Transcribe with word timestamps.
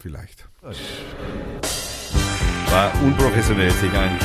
Vielleicht. 0.00 0.48
War 2.70 3.02
unprofessionell, 3.02 3.70
sich 3.70 3.92
ein. 3.92 4.18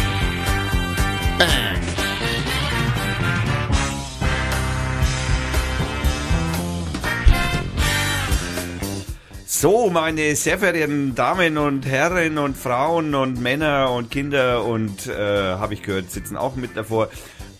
So, 9.45 9.89
meine 9.89 10.35
sehr 10.37 10.59
verehrten 10.59 11.13
Damen 11.13 11.57
und 11.57 11.85
Herren 11.85 12.37
und 12.37 12.55
Frauen 12.55 13.13
und 13.13 13.41
Männer 13.41 13.91
und 13.91 14.11
Kinder 14.11 14.63
und, 14.63 15.07
äh, 15.07 15.13
habe 15.55 15.73
ich 15.73 15.81
gehört, 15.81 16.09
sitzen 16.09 16.37
auch 16.37 16.55
mit 16.55 16.77
davor. 16.77 17.09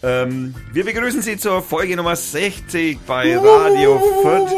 Ähm, 0.06 0.54
wir 0.72 0.86
begrüßen 0.86 1.24
Sie 1.24 1.36
zur 1.36 1.64
Folge 1.64 1.96
Nummer 1.96 2.16
60 2.16 3.00
bei 3.08 3.36
Radio 3.36 4.00
Fürth. 4.22 4.54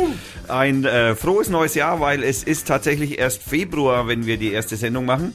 Ein 0.49 0.83
äh, 0.83 1.15
frohes 1.15 1.47
neues 1.47 1.73
Jahr, 1.73 2.01
weil 2.01 2.21
es 2.21 2.43
ist 2.43 2.67
tatsächlich 2.67 3.17
erst 3.17 3.43
Februar, 3.43 4.09
wenn 4.09 4.25
wir 4.25 4.35
die 4.35 4.51
erste 4.51 4.75
Sendung 4.75 5.05
machen. 5.05 5.33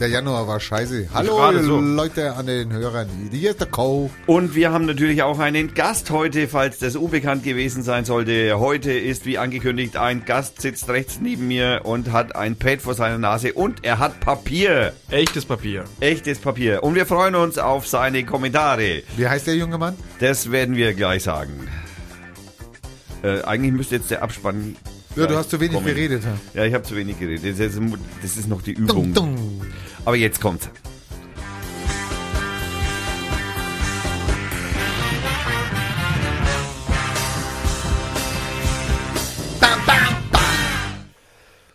Der 0.00 0.08
Januar 0.08 0.48
war 0.48 0.58
scheiße. 0.58 1.08
Hallo 1.14 1.62
so. 1.62 1.80
Leute 1.80 2.34
an 2.34 2.46
den 2.46 2.72
Hörern. 2.72 3.08
Hier 3.30 3.50
ist 3.50 3.60
der 3.60 3.68
Co. 3.68 4.10
Und 4.26 4.56
wir 4.56 4.72
haben 4.72 4.86
natürlich 4.86 5.22
auch 5.22 5.38
einen 5.38 5.72
Gast 5.74 6.10
heute, 6.10 6.48
falls 6.48 6.78
das 6.80 6.96
unbekannt 6.96 7.44
gewesen 7.44 7.84
sein 7.84 8.04
sollte. 8.04 8.58
Heute 8.58 8.90
ist, 8.92 9.24
wie 9.24 9.38
angekündigt, 9.38 9.96
ein 9.96 10.24
Gast 10.24 10.60
sitzt 10.60 10.88
rechts 10.88 11.20
neben 11.22 11.46
mir 11.46 11.82
und 11.84 12.10
hat 12.10 12.34
ein 12.34 12.56
Pad 12.56 12.82
vor 12.82 12.94
seiner 12.94 13.18
Nase 13.18 13.52
und 13.52 13.84
er 13.84 14.00
hat 14.00 14.18
Papier. 14.18 14.94
Echtes 15.10 15.44
Papier. 15.44 15.84
Echtes 16.00 16.40
Papier. 16.40 16.82
Und 16.82 16.96
wir 16.96 17.06
freuen 17.06 17.36
uns 17.36 17.58
auf 17.58 17.86
seine 17.86 18.24
Kommentare. 18.24 19.04
Wie 19.16 19.28
heißt 19.28 19.46
der 19.46 19.54
junge 19.54 19.78
Mann? 19.78 19.94
Das 20.18 20.50
werden 20.50 20.74
wir 20.74 20.94
gleich 20.94 21.22
sagen. 21.22 21.68
Äh, 23.22 23.42
eigentlich 23.42 23.72
müsste 23.72 23.94
jetzt 23.94 24.10
der 24.10 24.22
Abspann. 24.22 24.74
Ja, 25.16 25.28
du 25.28 25.36
hast 25.36 25.50
zu 25.50 25.60
wenig 25.60 25.74
kommen. 25.74 25.86
geredet. 25.86 26.24
ha? 26.26 26.36
Ja, 26.58 26.64
ich 26.64 26.74
habe 26.74 26.82
zu 26.82 26.96
wenig 26.96 27.16
geredet. 27.20 27.44
Das 27.44 27.74
ist, 27.74 27.80
das 28.20 28.36
ist 28.36 28.48
noch 28.48 28.62
die 28.62 28.72
Übung. 28.72 29.14
Dung, 29.14 29.36
dung. 29.36 29.43
Aber 30.04 30.16
jetzt 30.16 30.40
kommt's. 30.40 30.68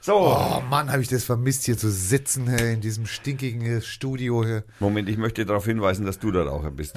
So, 0.01 0.35
Oh 0.59 0.63
Mann, 0.69 0.91
habe 0.91 1.01
ich 1.01 1.07
das 1.07 1.23
vermisst, 1.23 1.65
hier 1.65 1.77
zu 1.77 1.89
sitzen 1.91 2.47
hey, 2.47 2.73
in 2.73 2.81
diesem 2.81 3.05
stinkigen 3.05 3.81
Studio 3.81 4.43
hier. 4.43 4.63
Moment, 4.79 5.07
ich 5.07 5.17
möchte 5.17 5.45
darauf 5.45 5.65
hinweisen, 5.65 6.05
dass 6.05 6.19
du 6.19 6.31
der 6.31 6.47
Raucher 6.47 6.71
bist. 6.71 6.95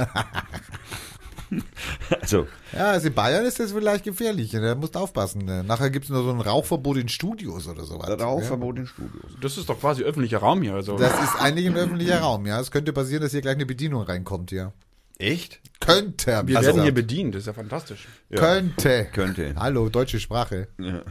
also, 2.20 2.47
Ja, 2.72 2.91
also 2.91 3.08
in 3.08 3.14
Bayern 3.14 3.45
ist 3.45 3.61
das 3.61 3.72
vielleicht 3.72 4.05
gefährlich. 4.05 4.50
Da 4.53 4.75
musst 4.75 4.95
du 4.95 4.98
aufpassen. 4.98 5.45
ne? 5.45 5.64
Nachher 5.64 5.91
gibt 5.91 6.06
es 6.06 6.11
nur 6.11 6.22
so 6.22 6.31
ein 6.31 6.41
Rauchverbot 6.41 6.97
in 6.97 7.09
Studios 7.09 7.69
oder 7.69 7.84
sowas. 7.84 8.09
Rauchverbot 8.20 8.78
in 8.78 8.86
Studios. 8.86 9.33
Das 9.41 9.59
ist 9.59 9.69
doch 9.69 9.78
quasi 9.78 10.03
öffentlicher 10.03 10.39
Raum 10.39 10.62
hier. 10.62 10.75
Also. 10.75 10.92
Ja. 10.92 11.09
Das 11.09 11.22
ist 11.22 11.41
eigentlich 11.41 11.67
ein 11.67 11.77
öffentlicher 11.77 12.20
Raum, 12.20 12.47
ja. 12.47 12.61
Es 12.61 12.70
könnte 12.70 12.92
passieren, 12.92 13.22
dass 13.22 13.33
hier 13.33 13.42
gleich 13.42 13.55
eine 13.55 13.67
Bedienung 13.67 14.03
reinkommt, 14.03 14.50
ja. 14.53 14.72
Echt? 15.19 15.61
Könnte. 15.78 16.27
wir 16.33 16.42
gesagt. 16.42 16.67
werden 16.67 16.83
hier 16.83 16.94
bedient, 16.94 17.34
das 17.34 17.42
ist 17.42 17.47
ja 17.47 17.53
fantastisch. 17.53 18.09
Könnte. 18.34 19.06
Könnte. 19.12 19.55
Hallo, 19.56 19.89
deutsche 19.89 20.19
Sprache. 20.19 20.69
Ja, 20.78 21.03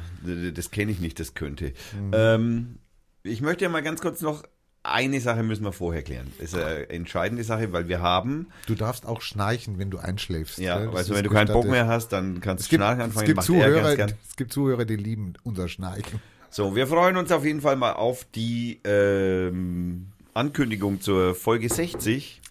das 0.52 0.72
kenne 0.72 0.92
ich 0.92 1.00
nicht, 1.00 1.20
das 1.20 1.34
könnte. 1.34 1.74
Mhm. 1.98 2.12
Ähm, 2.14 2.80
ich 3.24 3.42
möchte 3.42 3.64
ja 3.64 3.70
mal 3.70 3.84
ganz 3.84 4.02
kurz 4.02 4.22
noch, 4.22 4.44
eine 4.84 5.22
Sache 5.22 5.44
müssen 5.44 5.64
wir 5.64 5.72
vorher 5.72 6.02
klären. 6.02 6.32
Das 6.40 6.54
ist 6.54 6.60
eine 6.60 6.90
entscheidende 6.90 7.44
Sache, 7.44 7.72
weil 7.72 7.88
wir 7.88 8.02
haben, 8.02 8.48
Du 8.66 8.76
darfst 8.76 9.06
auch 9.06 9.22
schnarchen, 9.22 9.78
wenn 9.78 9.92
du 9.92 10.00
einschläfst. 10.00 10.58
ja, 10.58 10.78
also 10.78 10.98
ist 10.98 11.10
wenn 11.14 11.24
du 11.24 11.30
keinen 11.30 11.54
Bock 11.54 11.66
mehr 11.66 11.88
hast, 11.88 12.10
dann 12.10 12.42
kannst 12.42 12.64
Es 12.64 12.68
du 12.68 12.72
gibt, 12.72 12.80
schnarchen 12.82 13.02
es 13.02 13.06
anfangen, 13.06 13.26
gibt 13.28 13.38
macht 13.38 13.50
er 13.50 13.54
Zuhörer, 13.54 14.08
es 14.28 14.36
gibt 14.36 14.54
Zuhörer, 14.54 14.86
die 14.86 14.96
lieben 14.96 15.34
unser 15.44 15.68
Schnarchen. 15.68 16.20
So, 16.50 16.76
wir 16.76 16.88
freuen 16.88 17.16
uns 17.16 17.32
auf 17.32 17.46
jeden 17.46 17.62
Fall 17.62 17.76
mal 17.76 17.94
auf 17.94 18.26
die 18.36 18.82
ähm, 18.84 20.08
Ankündigung 20.34 21.00
zur 21.00 21.36
Folge 21.36 21.70
60. 21.70 22.42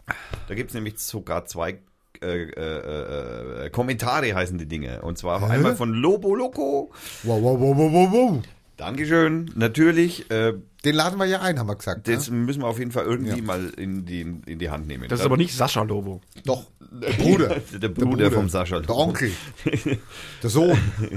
Da 0.48 0.54
gibt 0.54 0.70
es 0.70 0.74
nämlich 0.74 0.98
sogar 0.98 1.44
zwei 1.46 1.78
äh, 2.22 2.42
äh, 2.42 3.66
äh, 3.66 3.70
Kommentare 3.70 4.34
heißen 4.34 4.58
die 4.58 4.66
Dinge. 4.66 5.02
Und 5.02 5.18
zwar 5.18 5.40
Hä? 5.40 5.52
einmal 5.52 5.74
von 5.76 5.92
Lobo 5.92 6.34
Loco. 6.34 6.90
Wow, 7.22 7.42
wow, 7.42 7.60
wow, 7.60 7.76
wow, 7.76 7.92
wow, 7.92 8.12
wow. 8.12 8.42
Dankeschön. 8.76 9.50
Natürlich, 9.54 10.30
äh, 10.30 10.54
Den 10.84 10.94
laden 10.94 11.18
wir 11.18 11.26
ja 11.26 11.40
ein, 11.42 11.58
haben 11.58 11.66
wir 11.68 11.76
gesagt. 11.76 12.08
das 12.08 12.30
ne? 12.30 12.36
müssen 12.36 12.62
wir 12.62 12.66
auf 12.66 12.78
jeden 12.78 12.90
Fall 12.92 13.04
irgendwie 13.04 13.36
Ja. 13.36 13.42
mal 13.42 13.68
in 13.76 14.06
die, 14.06 14.20
in 14.20 14.58
die 14.58 14.70
Hand 14.70 14.86
nehmen. 14.86 15.08
Das 15.08 15.20
ist 15.20 15.26
aber 15.26 15.36
nicht 15.36 15.54
Sascha 15.54 15.82
Lobo. 15.82 16.22
Doch, 16.46 16.66
der 16.80 17.12
Bruder. 17.12 17.56
der 17.78 17.88
Bruder, 17.88 18.30
vom 18.30 18.48
Sascha. 18.48 18.80
Der 18.80 18.96
Onkel. 18.96 19.30
Der 20.42 20.50
Sohn. 20.50 20.78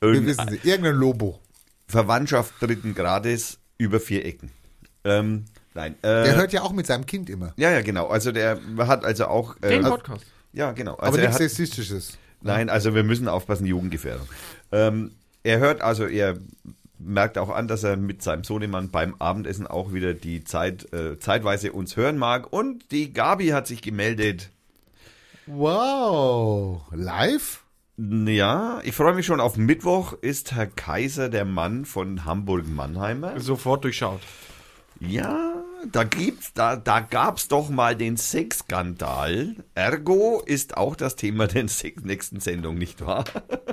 Wir 0.00 0.26
wissen 0.26 0.48
Sie. 0.48 0.60
Irgendein 0.68 0.96
Lobo. 0.96 1.40
Verwandtschaft 1.88 2.54
dritten 2.60 2.94
Grades 2.94 3.58
über 3.78 3.98
vier 4.00 4.24
Ecken. 4.26 4.50
Ähm, 5.04 5.44
nein. 5.74 5.94
Äh, 6.02 6.24
Der 6.24 6.36
hört 6.36 6.52
ja 6.52 6.62
auch 6.62 6.72
mit 6.72 6.86
seinem 6.86 7.06
Kind 7.06 7.30
immer. 7.30 7.54
ja, 7.56 7.70
ja, 7.70 7.80
genau. 7.80 8.08
Also 8.08 8.32
der 8.32 8.58
hat 8.78 9.04
also 9.04 9.26
auch. 9.26 9.56
Äh, 9.62 9.68
Den 9.70 9.82
Podcast. 9.84 10.26
ja, 10.52 10.72
genau. 10.72 10.96
Also 10.96 11.08
Aber 11.08 11.18
er 11.18 11.28
nichts 11.28 11.40
hat, 11.40 11.48
Sexistisches. 11.50 12.18
Nein, 12.42 12.68
also 12.68 12.94
wir 12.94 13.02
müssen 13.04 13.26
aufpassen, 13.28 13.66
Jugendgefährdung. 13.66 14.28
Ähm, 14.70 15.12
er 15.42 15.58
hört 15.58 15.80
also, 15.80 16.06
er 16.06 16.36
merkt 16.98 17.38
auch 17.38 17.50
an, 17.50 17.68
dass 17.68 17.84
er 17.84 17.96
mit 17.96 18.22
seinem 18.22 18.44
Sohnemann 18.44 18.90
beim 18.90 19.14
Abendessen 19.18 19.66
auch 19.66 19.92
wieder 19.92 20.14
die 20.14 20.44
Zeit, 20.44 20.92
äh, 20.92 21.18
zeitweise 21.18 21.72
uns 21.72 21.96
hören 21.96 22.18
mag. 22.18 22.52
Und 22.52 22.90
die 22.90 23.12
Gabi 23.12 23.48
hat 23.48 23.66
sich 23.66 23.82
gemeldet. 23.82 24.50
Wow. 25.46 26.82
Live? 26.92 27.62
Ja, 27.98 28.80
ich 28.84 28.94
freue 28.94 29.14
mich 29.14 29.24
schon. 29.24 29.40
Auf 29.40 29.56
Mittwoch 29.56 30.12
ist 30.14 30.52
Herr 30.52 30.66
Kaiser 30.66 31.28
der 31.28 31.44
Mann 31.44 31.84
von 31.84 32.24
Hamburg-Mannheimer. 32.24 33.40
Sofort 33.40 33.84
durchschaut. 33.84 34.20
Ja, 35.00 35.62
da 35.92 36.04
gibt's, 36.04 36.52
da, 36.54 36.76
da 36.76 37.00
gab's 37.00 37.48
doch 37.48 37.68
mal 37.68 37.96
den 37.96 38.16
Sexskandal. 38.16 39.56
Ergo 39.74 40.42
ist 40.44 40.76
auch 40.76 40.96
das 40.96 41.16
Thema 41.16 41.46
der 41.46 41.66
nächsten 42.02 42.40
Sendung, 42.40 42.76
nicht 42.76 43.00
wahr? 43.00 43.24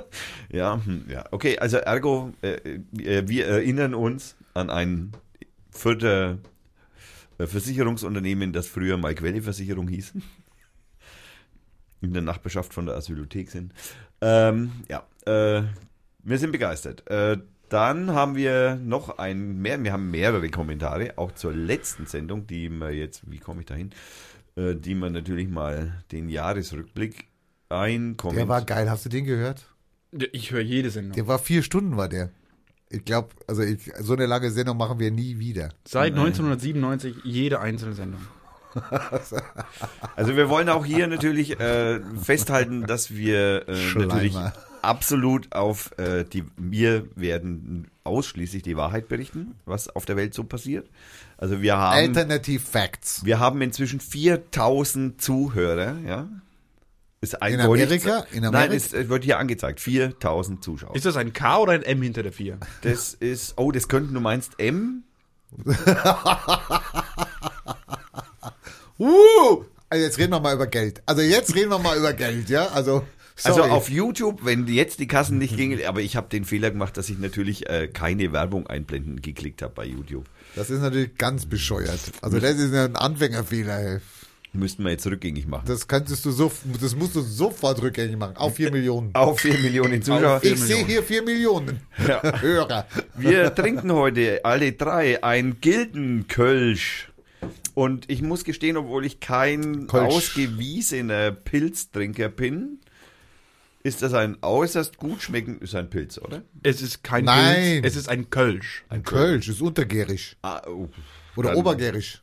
ja, 0.50 0.80
hm, 0.84 1.04
ja. 1.08 1.24
Okay, 1.30 1.58
also 1.58 1.78
Ergo, 1.78 2.32
äh, 2.42 2.78
äh, 2.98 3.28
wir 3.28 3.46
erinnern 3.46 3.94
uns 3.94 4.36
an 4.54 4.70
ein 4.70 5.12
vierter 5.70 6.38
äh, 7.38 7.46
Versicherungsunternehmen, 7.46 8.52
das 8.52 8.66
früher 8.66 8.96
mal 8.96 9.14
Quelleversicherung 9.14 9.88
hieß. 9.88 10.14
In 12.00 12.12
der 12.12 12.22
Nachbarschaft 12.22 12.74
von 12.74 12.86
der 12.86 12.96
Asylothek 12.96 13.50
sind. 13.50 13.72
Ähm, 14.20 14.72
ja, 14.88 15.06
äh, 15.26 15.64
wir 16.22 16.38
sind 16.38 16.52
begeistert. 16.52 17.08
Äh, 17.08 17.38
dann 17.74 18.12
haben 18.12 18.36
wir 18.36 18.76
noch 18.76 19.18
ein 19.18 19.60
mehr, 19.60 19.82
wir 19.82 19.92
haben 19.92 20.08
mehrere 20.08 20.48
Kommentare, 20.48 21.18
auch 21.18 21.32
zur 21.32 21.52
letzten 21.52 22.06
Sendung, 22.06 22.46
die 22.46 22.68
wir 22.68 22.92
jetzt, 22.92 23.28
wie 23.28 23.38
komme 23.38 23.62
ich 23.62 23.66
dahin, 23.66 23.90
äh, 24.54 24.76
die 24.76 24.94
wir 24.94 25.10
natürlich 25.10 25.48
mal 25.48 26.04
den 26.12 26.28
Jahresrückblick 26.28 27.26
Der 27.70 27.78
einkommen. 27.78 28.46
war 28.46 28.62
geil. 28.62 28.88
Hast 28.88 29.04
du 29.04 29.08
den 29.08 29.24
gehört? 29.24 29.66
Ich 30.30 30.52
höre 30.52 30.60
jede 30.60 30.90
Sendung. 30.90 31.14
Der 31.16 31.26
war 31.26 31.40
vier 31.40 31.64
Stunden, 31.64 31.96
war 31.96 32.08
der. 32.08 32.30
Ich 32.90 33.04
glaube, 33.04 33.30
also 33.48 33.62
ich, 33.62 33.90
so 33.98 34.12
eine 34.12 34.26
lange 34.26 34.52
Sendung 34.52 34.76
machen 34.76 35.00
wir 35.00 35.10
nie 35.10 35.40
wieder. 35.40 35.70
Seit 35.84 36.12
1997 36.12 37.24
jede 37.24 37.58
einzelne 37.58 37.94
Sendung. 37.94 38.20
Also 40.16 40.36
wir 40.36 40.48
wollen 40.48 40.68
auch 40.68 40.84
hier 40.84 41.06
natürlich 41.06 41.58
äh, 41.60 42.00
festhalten, 42.20 42.86
dass 42.86 43.10
wir 43.12 43.68
äh, 43.68 43.94
natürlich 43.94 44.36
absolut 44.84 45.52
auf 45.52 45.90
äh, 45.98 46.24
die, 46.24 46.44
wir 46.56 47.06
werden 47.16 47.88
ausschließlich 48.04 48.62
die 48.62 48.76
Wahrheit 48.76 49.08
berichten, 49.08 49.54
was 49.64 49.88
auf 49.88 50.04
der 50.04 50.16
Welt 50.16 50.34
so 50.34 50.44
passiert. 50.44 50.88
Also 51.38 51.62
wir 51.62 51.76
haben, 51.76 51.94
Alternative 51.96 52.62
Facts. 52.62 53.24
wir 53.24 53.38
haben 53.38 53.60
inzwischen 53.62 54.00
4000 54.00 55.20
Zuhörer, 55.20 55.96
ja. 56.06 56.28
Ist 57.20 57.34
In 57.34 57.40
eindeutig- 57.42 57.84
Amerika? 58.06 58.26
In 58.32 58.42
Nein, 58.42 58.54
Amerika? 58.54 58.74
es 58.74 58.92
es 58.92 59.08
wird 59.08 59.24
hier 59.24 59.38
angezeigt. 59.38 59.80
4000 59.80 60.62
Zuschauer. 60.62 60.94
Ist 60.94 61.06
das 61.06 61.16
ein 61.16 61.32
K 61.32 61.58
oder 61.58 61.72
ein 61.72 61.82
M 61.82 62.02
hinter 62.02 62.22
der 62.22 62.32
4? 62.32 62.58
Das 62.82 63.14
ist, 63.14 63.54
oh, 63.56 63.72
das 63.72 63.88
könnten 63.88 64.12
du 64.12 64.20
meinst 64.20 64.52
M? 64.58 65.04
Uh, 68.98 69.64
also 69.90 70.04
jetzt 70.04 70.18
reden 70.18 70.32
wir 70.32 70.40
mal 70.40 70.54
über 70.54 70.66
Geld. 70.68 71.02
Also 71.06 71.20
jetzt 71.22 71.54
reden 71.54 71.70
wir 71.70 71.78
mal 71.78 71.98
über 71.98 72.12
Geld, 72.12 72.48
ja? 72.48 72.66
Also, 72.68 73.04
sorry. 73.36 73.60
Also 73.62 73.72
auf 73.74 73.90
YouTube, 73.90 74.44
wenn 74.44 74.66
jetzt 74.66 75.00
die 75.00 75.06
Kassen 75.06 75.38
nicht 75.38 75.56
gingen, 75.56 75.84
aber 75.86 76.00
ich 76.00 76.16
habe 76.16 76.28
den 76.28 76.44
Fehler 76.44 76.70
gemacht, 76.70 76.96
dass 76.96 77.08
ich 77.08 77.18
natürlich 77.18 77.68
äh, 77.68 77.88
keine 77.88 78.32
Werbung 78.32 78.66
einblenden 78.66 79.22
geklickt 79.22 79.62
habe 79.62 79.72
bei 79.74 79.84
YouTube. 79.86 80.24
das 80.54 80.70
ist 80.70 80.80
natürlich 80.80 81.16
ganz 81.18 81.46
bescheuert. 81.46 82.00
Also 82.22 82.38
das 82.40 82.56
ist 82.56 82.72
ja 82.72 82.84
ein 82.84 82.96
Anfängerfehler. 82.96 83.78
Ey. 83.78 83.98
Müssten 84.56 84.84
wir 84.84 84.92
jetzt 84.92 85.04
rückgängig 85.06 85.48
machen. 85.48 85.64
Das 85.66 85.88
könntest 85.88 86.24
du 86.24 86.30
so, 86.30 86.52
das 86.80 86.94
musst 86.94 87.16
du 87.16 87.22
sofort 87.22 87.82
rückgängig 87.82 88.16
machen. 88.16 88.36
Auf 88.36 88.54
vier 88.54 88.70
Millionen. 88.70 89.10
Auf 89.14 89.40
4 89.40 89.58
Millionen 89.58 90.00
Zuschauer. 90.00 90.40
Ich 90.44 90.60
sehe 90.60 90.86
hier 90.86 91.02
vier 91.02 91.22
Millionen 91.22 91.80
Hörer. 91.96 92.86
Wir 93.16 93.52
trinken 93.52 93.90
heute 93.92 94.44
alle 94.44 94.72
drei 94.72 95.24
ein 95.24 95.56
Gildenkölsch. 95.60 97.08
Und 97.74 98.08
ich 98.08 98.22
muss 98.22 98.44
gestehen, 98.44 98.76
obwohl 98.76 99.04
ich 99.04 99.18
kein 99.18 99.88
Kölsch. 99.88 100.14
ausgewiesener 100.14 101.32
Pilztrinker 101.32 102.28
bin, 102.28 102.78
Ist 103.86 104.00
das 104.00 104.14
ein 104.14 104.38
äußerst 104.40 104.96
gut 104.96 105.20
schmeckend, 105.20 105.60
ist 105.62 105.74
ein 105.74 105.90
Pilz, 105.90 106.16
oder? 106.18 106.42
Es 106.62 106.80
ist 106.80 107.04
kein 107.04 107.26
Nein. 107.26 107.82
Pilz, 107.82 107.86
es 107.86 107.96
ist 107.96 108.08
ein 108.08 108.30
Kölsch. 108.30 108.82
Ein 108.88 109.02
Kölsch 109.02 109.46
ist 109.48 109.60
untergärig. 109.60 110.36
Ah, 110.40 110.62
oh. 110.66 110.88
Oder 111.36 111.50
Dann- 111.50 111.58
obergärig. 111.58 112.22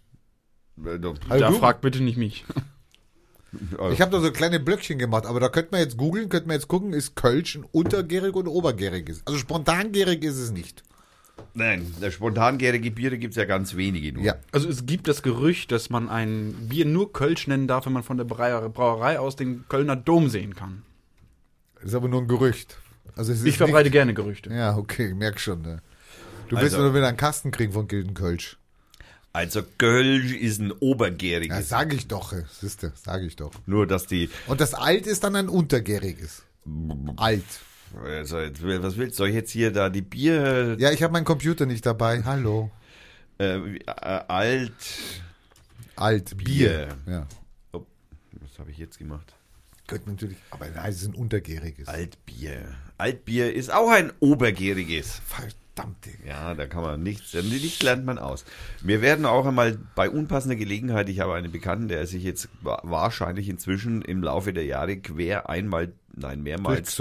Äh, 0.84 0.98
da- 1.00 1.13
Also 1.30 1.60
fragt 1.60 1.81
bitte 1.81 2.02
nicht 2.04 2.18
mich. 2.18 2.44
Ich 3.92 4.00
habe 4.00 4.12
da 4.12 4.22
so 4.22 4.31
kleine 4.31 4.62
Blöckchen 4.62 4.98
gemacht, 4.98 5.25
aber 5.25 5.42
da 5.42 5.50
könnte 5.50 5.72
man 5.74 5.81
jetzt 5.81 5.98
googeln, 5.98 6.30
könnte 6.30 6.48
man 6.48 6.54
jetzt 6.56 6.69
gucken, 6.69 6.94
ist 6.94 7.18
Kölsch 7.18 7.56
ein 7.56 7.66
untergärig 7.74 8.34
oder 8.34 8.50
obergäriges? 8.50 9.24
Also 9.25 9.38
spontangärig 9.38 10.24
ist 10.24 10.38
es 10.38 10.52
nicht. 10.52 10.84
Nein, 11.54 11.94
der 12.02 12.12
spontangärige 12.12 12.92
Biere 12.92 13.18
gibt 13.18 13.31
es 13.31 13.36
ja 13.38 13.44
ganz 13.44 13.75
wenige 13.75 14.14
nur. 14.14 14.24
Ja. 14.24 14.36
Also 14.54 14.69
es 14.69 14.86
gibt 14.86 15.10
das 15.10 15.22
Gerücht, 15.22 15.74
dass 15.74 15.90
man 15.90 16.07
ein 16.07 16.54
Bier 16.69 16.86
nur 16.86 17.12
Kölsch 17.12 17.46
nennen 17.48 17.68
darf, 17.68 17.86
wenn 17.86 17.92
man 17.92 18.04
von 18.04 18.16
der 18.16 18.24
Brauerei 18.24 18.69
Brauerei 18.69 19.19
aus 19.19 19.36
den 19.36 19.66
Kölner 19.68 19.98
Dom 19.98 20.30
sehen 20.30 20.56
kann. 20.56 20.84
Das 21.81 21.89
ist 21.89 21.95
aber 21.95 22.07
nur 22.07 22.22
ein 22.22 22.28
Gerücht. 22.28 22.78
Also 23.16 23.31
es 23.33 23.39
ist 23.39 23.45
Ich 23.45 23.57
verbreite 23.57 23.86
nicht, 23.86 23.94
gerne 23.94 24.13
Gerüchte. 24.13 24.54
Ja, 24.54 24.78
okay, 24.78 25.13
merk 25.13 25.39
schon. 25.39 25.62
Ne? 25.62 25.81
Du 26.48 26.56
willst 26.57 26.75
Also- 26.75 26.86
nur 26.86 26.94
wieder 26.95 27.07
einen 27.07 27.18
Kasten 27.18 27.51
kriegen 27.51 27.74
von 27.74 27.88
Gilden 27.88 28.13
Kölsch. 28.13 28.57
Also 29.33 29.62
Kölsch 29.78 30.33
ist 30.33 30.60
ein 30.60 30.69
Ja, 30.69 30.75
obergäriges. 30.81 31.69
sag 31.69 31.94
ich 31.94 32.07
doch, 32.07 32.33
äh, 32.33 32.44
siehste, 32.60 32.92
sag 32.95 33.22
ich 33.24 33.36
doch. 33.38 33.51
Nur, 33.66 33.88
dass 33.88 34.06
die, 34.06 34.30
Und 34.48 34.60
das 34.62 34.74
Alt 34.74 35.07
ist 35.07 35.24
dann 35.24 35.36
ein 35.38 35.48
untergäriges. 35.50 36.44
Alt. 37.16 37.44
also 38.06 38.38
was 38.38 38.98
willst 38.98 39.13
du? 39.16 39.24
Soll 39.24 39.30
ich 39.30 39.36
jetzt 39.36 39.51
hier 39.51 39.72
da 39.72 39.89
die 39.89 40.01
Bier, 40.01 40.75
Ja, 40.80 40.92
ich 40.92 41.01
habe 41.01 41.13
meinen 41.13 41.25
Computer 41.25 41.66
nicht 41.66 41.86
dabei. 41.86 42.24
Hallo. 42.24 42.72
äh, 43.39 43.56
äh, 43.78 43.81
alt, 43.88 44.74
Alt. 45.95 46.38
Bier. 46.38 46.89
Ja. 47.07 47.25
oh, 47.74 47.86
was 48.33 48.60
habe 48.60 48.69
ich 48.72 48.78
jetzt 48.78 48.98
gemacht? 49.00 49.33
Könnte 49.92 50.10
natürlich, 50.10 50.38
aber 50.52 50.68
nein, 50.74 50.90
es 50.90 51.02
ist 51.02 51.10
ein 51.10 51.16
untergäriges. 51.16 51.86
Altbier. 51.90 52.62
Altbier 52.98 53.54
ist 53.54 53.74
auch 53.74 53.90
ein 53.92 54.14
obergäriges. 54.22 55.22
Verdammt, 55.26 56.06
Digga. 56.06 56.18
Ja, 56.28 56.54
da 56.54 56.66
kann 56.66 56.82
man 56.82 57.04
nichts, 57.04 57.34
nicht 57.34 57.84
lernt 57.84 58.06
man 58.06 58.18
aus. 58.18 58.46
Wir 58.82 59.02
werden 59.02 59.26
auch 59.26 59.46
einmal 59.46 59.78
bei 59.96 60.10
unpassender 60.10 60.56
Gelegenheit, 60.56 61.10
ich 61.10 61.20
habe 61.20 61.34
einen 61.34 61.52
Bekannten, 61.52 61.90
der 61.90 62.08
sich 62.08 62.24
jetzt 62.24 62.48
wa- 62.62 62.80
wahrscheinlich 62.84 63.50
inzwischen 63.50 64.02
im 64.02 64.24
Laufe 64.24 64.54
der 64.54 64.64
Jahre 64.64 64.96
quer 64.96 65.50
einmal, 65.50 65.92
nein, 66.16 66.42
mehrmals 66.44 66.96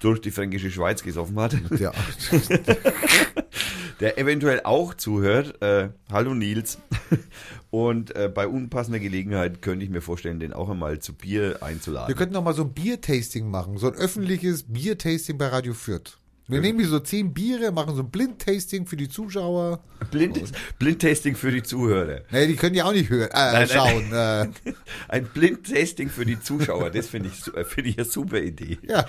durch 0.00 0.20
die 0.20 0.30
fränkische 0.30 0.70
Schweiz 0.70 1.02
gesoffen 1.02 1.36
hat, 1.38 1.56
Ja. 1.78 1.92
der 4.00 4.18
eventuell 4.18 4.60
auch 4.64 4.94
zuhört. 4.94 5.60
Äh, 5.62 5.90
hallo 6.10 6.34
Nils. 6.34 6.78
Und 7.70 8.14
äh, 8.16 8.28
bei 8.28 8.46
unpassender 8.46 8.98
Gelegenheit 8.98 9.62
könnte 9.62 9.84
ich 9.84 9.90
mir 9.90 10.02
vorstellen, 10.02 10.40
den 10.40 10.52
auch 10.52 10.68
einmal 10.68 10.98
zu 10.98 11.14
Bier 11.14 11.50
Wir 11.58 11.62
einzuladen. 11.62 12.14
könnten 12.16 12.34
noch 12.34 12.44
mal 12.44 12.52
so 12.54 12.64
ein 12.64 12.72
Biertasting 12.72 13.50
machen. 13.50 13.78
So 13.78 13.86
ein 13.88 13.94
öffentliches 13.94 14.64
Biertasting 14.64 15.38
bei 15.38 15.46
Radio 15.46 15.72
Fürth. 15.72 16.18
Wir 16.52 16.60
nehmen 16.60 16.78
hier 16.78 16.88
so 16.88 17.00
zehn 17.00 17.32
Biere, 17.32 17.72
machen 17.72 17.94
so 17.96 18.02
ein 18.02 18.10
Blindtasting 18.10 18.86
für 18.86 18.96
die 18.96 19.08
Zuschauer. 19.08 19.80
Blind, 20.10 20.40
Blindtasting 20.78 21.34
für 21.36 21.50
die 21.50 21.62
Zuhörer. 21.62 22.20
Nee, 22.30 22.46
die 22.46 22.56
können 22.56 22.74
ja 22.74 22.84
auch 22.84 22.92
nicht 22.92 23.08
hören, 23.10 23.30
äh, 23.30 23.34
Nein, 23.34 23.52
nein. 23.54 23.68
schauen. 23.68 24.12
Äh, 24.12 24.72
Ein 25.08 25.24
Blindtasting 25.26 26.10
für 26.10 26.24
die 26.24 26.40
Zuschauer, 26.40 26.90
das 26.90 27.08
finde 27.08 27.30
ich, 27.30 27.46
äh, 27.54 27.64
finde 27.64 27.90
ich 27.90 27.98
eine 27.98 28.04
super 28.06 28.40
Idee. 28.40 28.78
ja. 28.82 29.04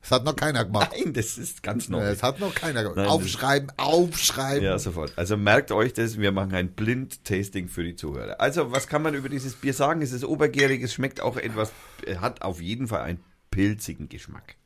Das 0.00 0.10
hat 0.10 0.24
noch 0.24 0.34
keiner 0.34 0.64
gemacht. 0.64 0.90
Nein, 0.98 1.12
das 1.12 1.38
ist 1.38 1.62
ganz 1.62 1.88
neu. 1.88 2.00
Das 2.00 2.24
hat 2.24 2.40
noch 2.40 2.52
keiner 2.56 2.82
gemacht. 2.82 2.96
Nein, 2.96 3.06
aufschreiben, 3.06 3.70
aufschreiben. 3.76 4.64
Ja, 4.64 4.76
sofort. 4.76 5.12
Also 5.14 5.36
merkt 5.36 5.70
euch 5.70 5.92
das, 5.92 6.18
wir 6.18 6.32
machen 6.32 6.54
ein 6.54 6.72
Blind-Tasting 6.72 7.68
für 7.68 7.84
die 7.84 7.94
Zuhörer. 7.94 8.40
Also, 8.40 8.72
was 8.72 8.88
kann 8.88 9.02
man 9.02 9.14
über 9.14 9.28
dieses 9.28 9.54
Bier 9.54 9.72
sagen? 9.72 10.02
Es 10.02 10.10
ist 10.10 10.24
obergärig, 10.24 10.82
es 10.82 10.92
schmeckt 10.92 11.20
auch 11.20 11.36
etwas, 11.36 11.70
äh, 12.04 12.16
hat 12.16 12.42
auf 12.42 12.60
jeden 12.60 12.88
Fall 12.88 13.02
einen 13.02 13.20
pilzigen 13.52 14.08
Geschmack. 14.08 14.56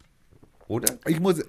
Oder? 0.69 0.97
Ich 1.07 1.21
muss, 1.21 1.45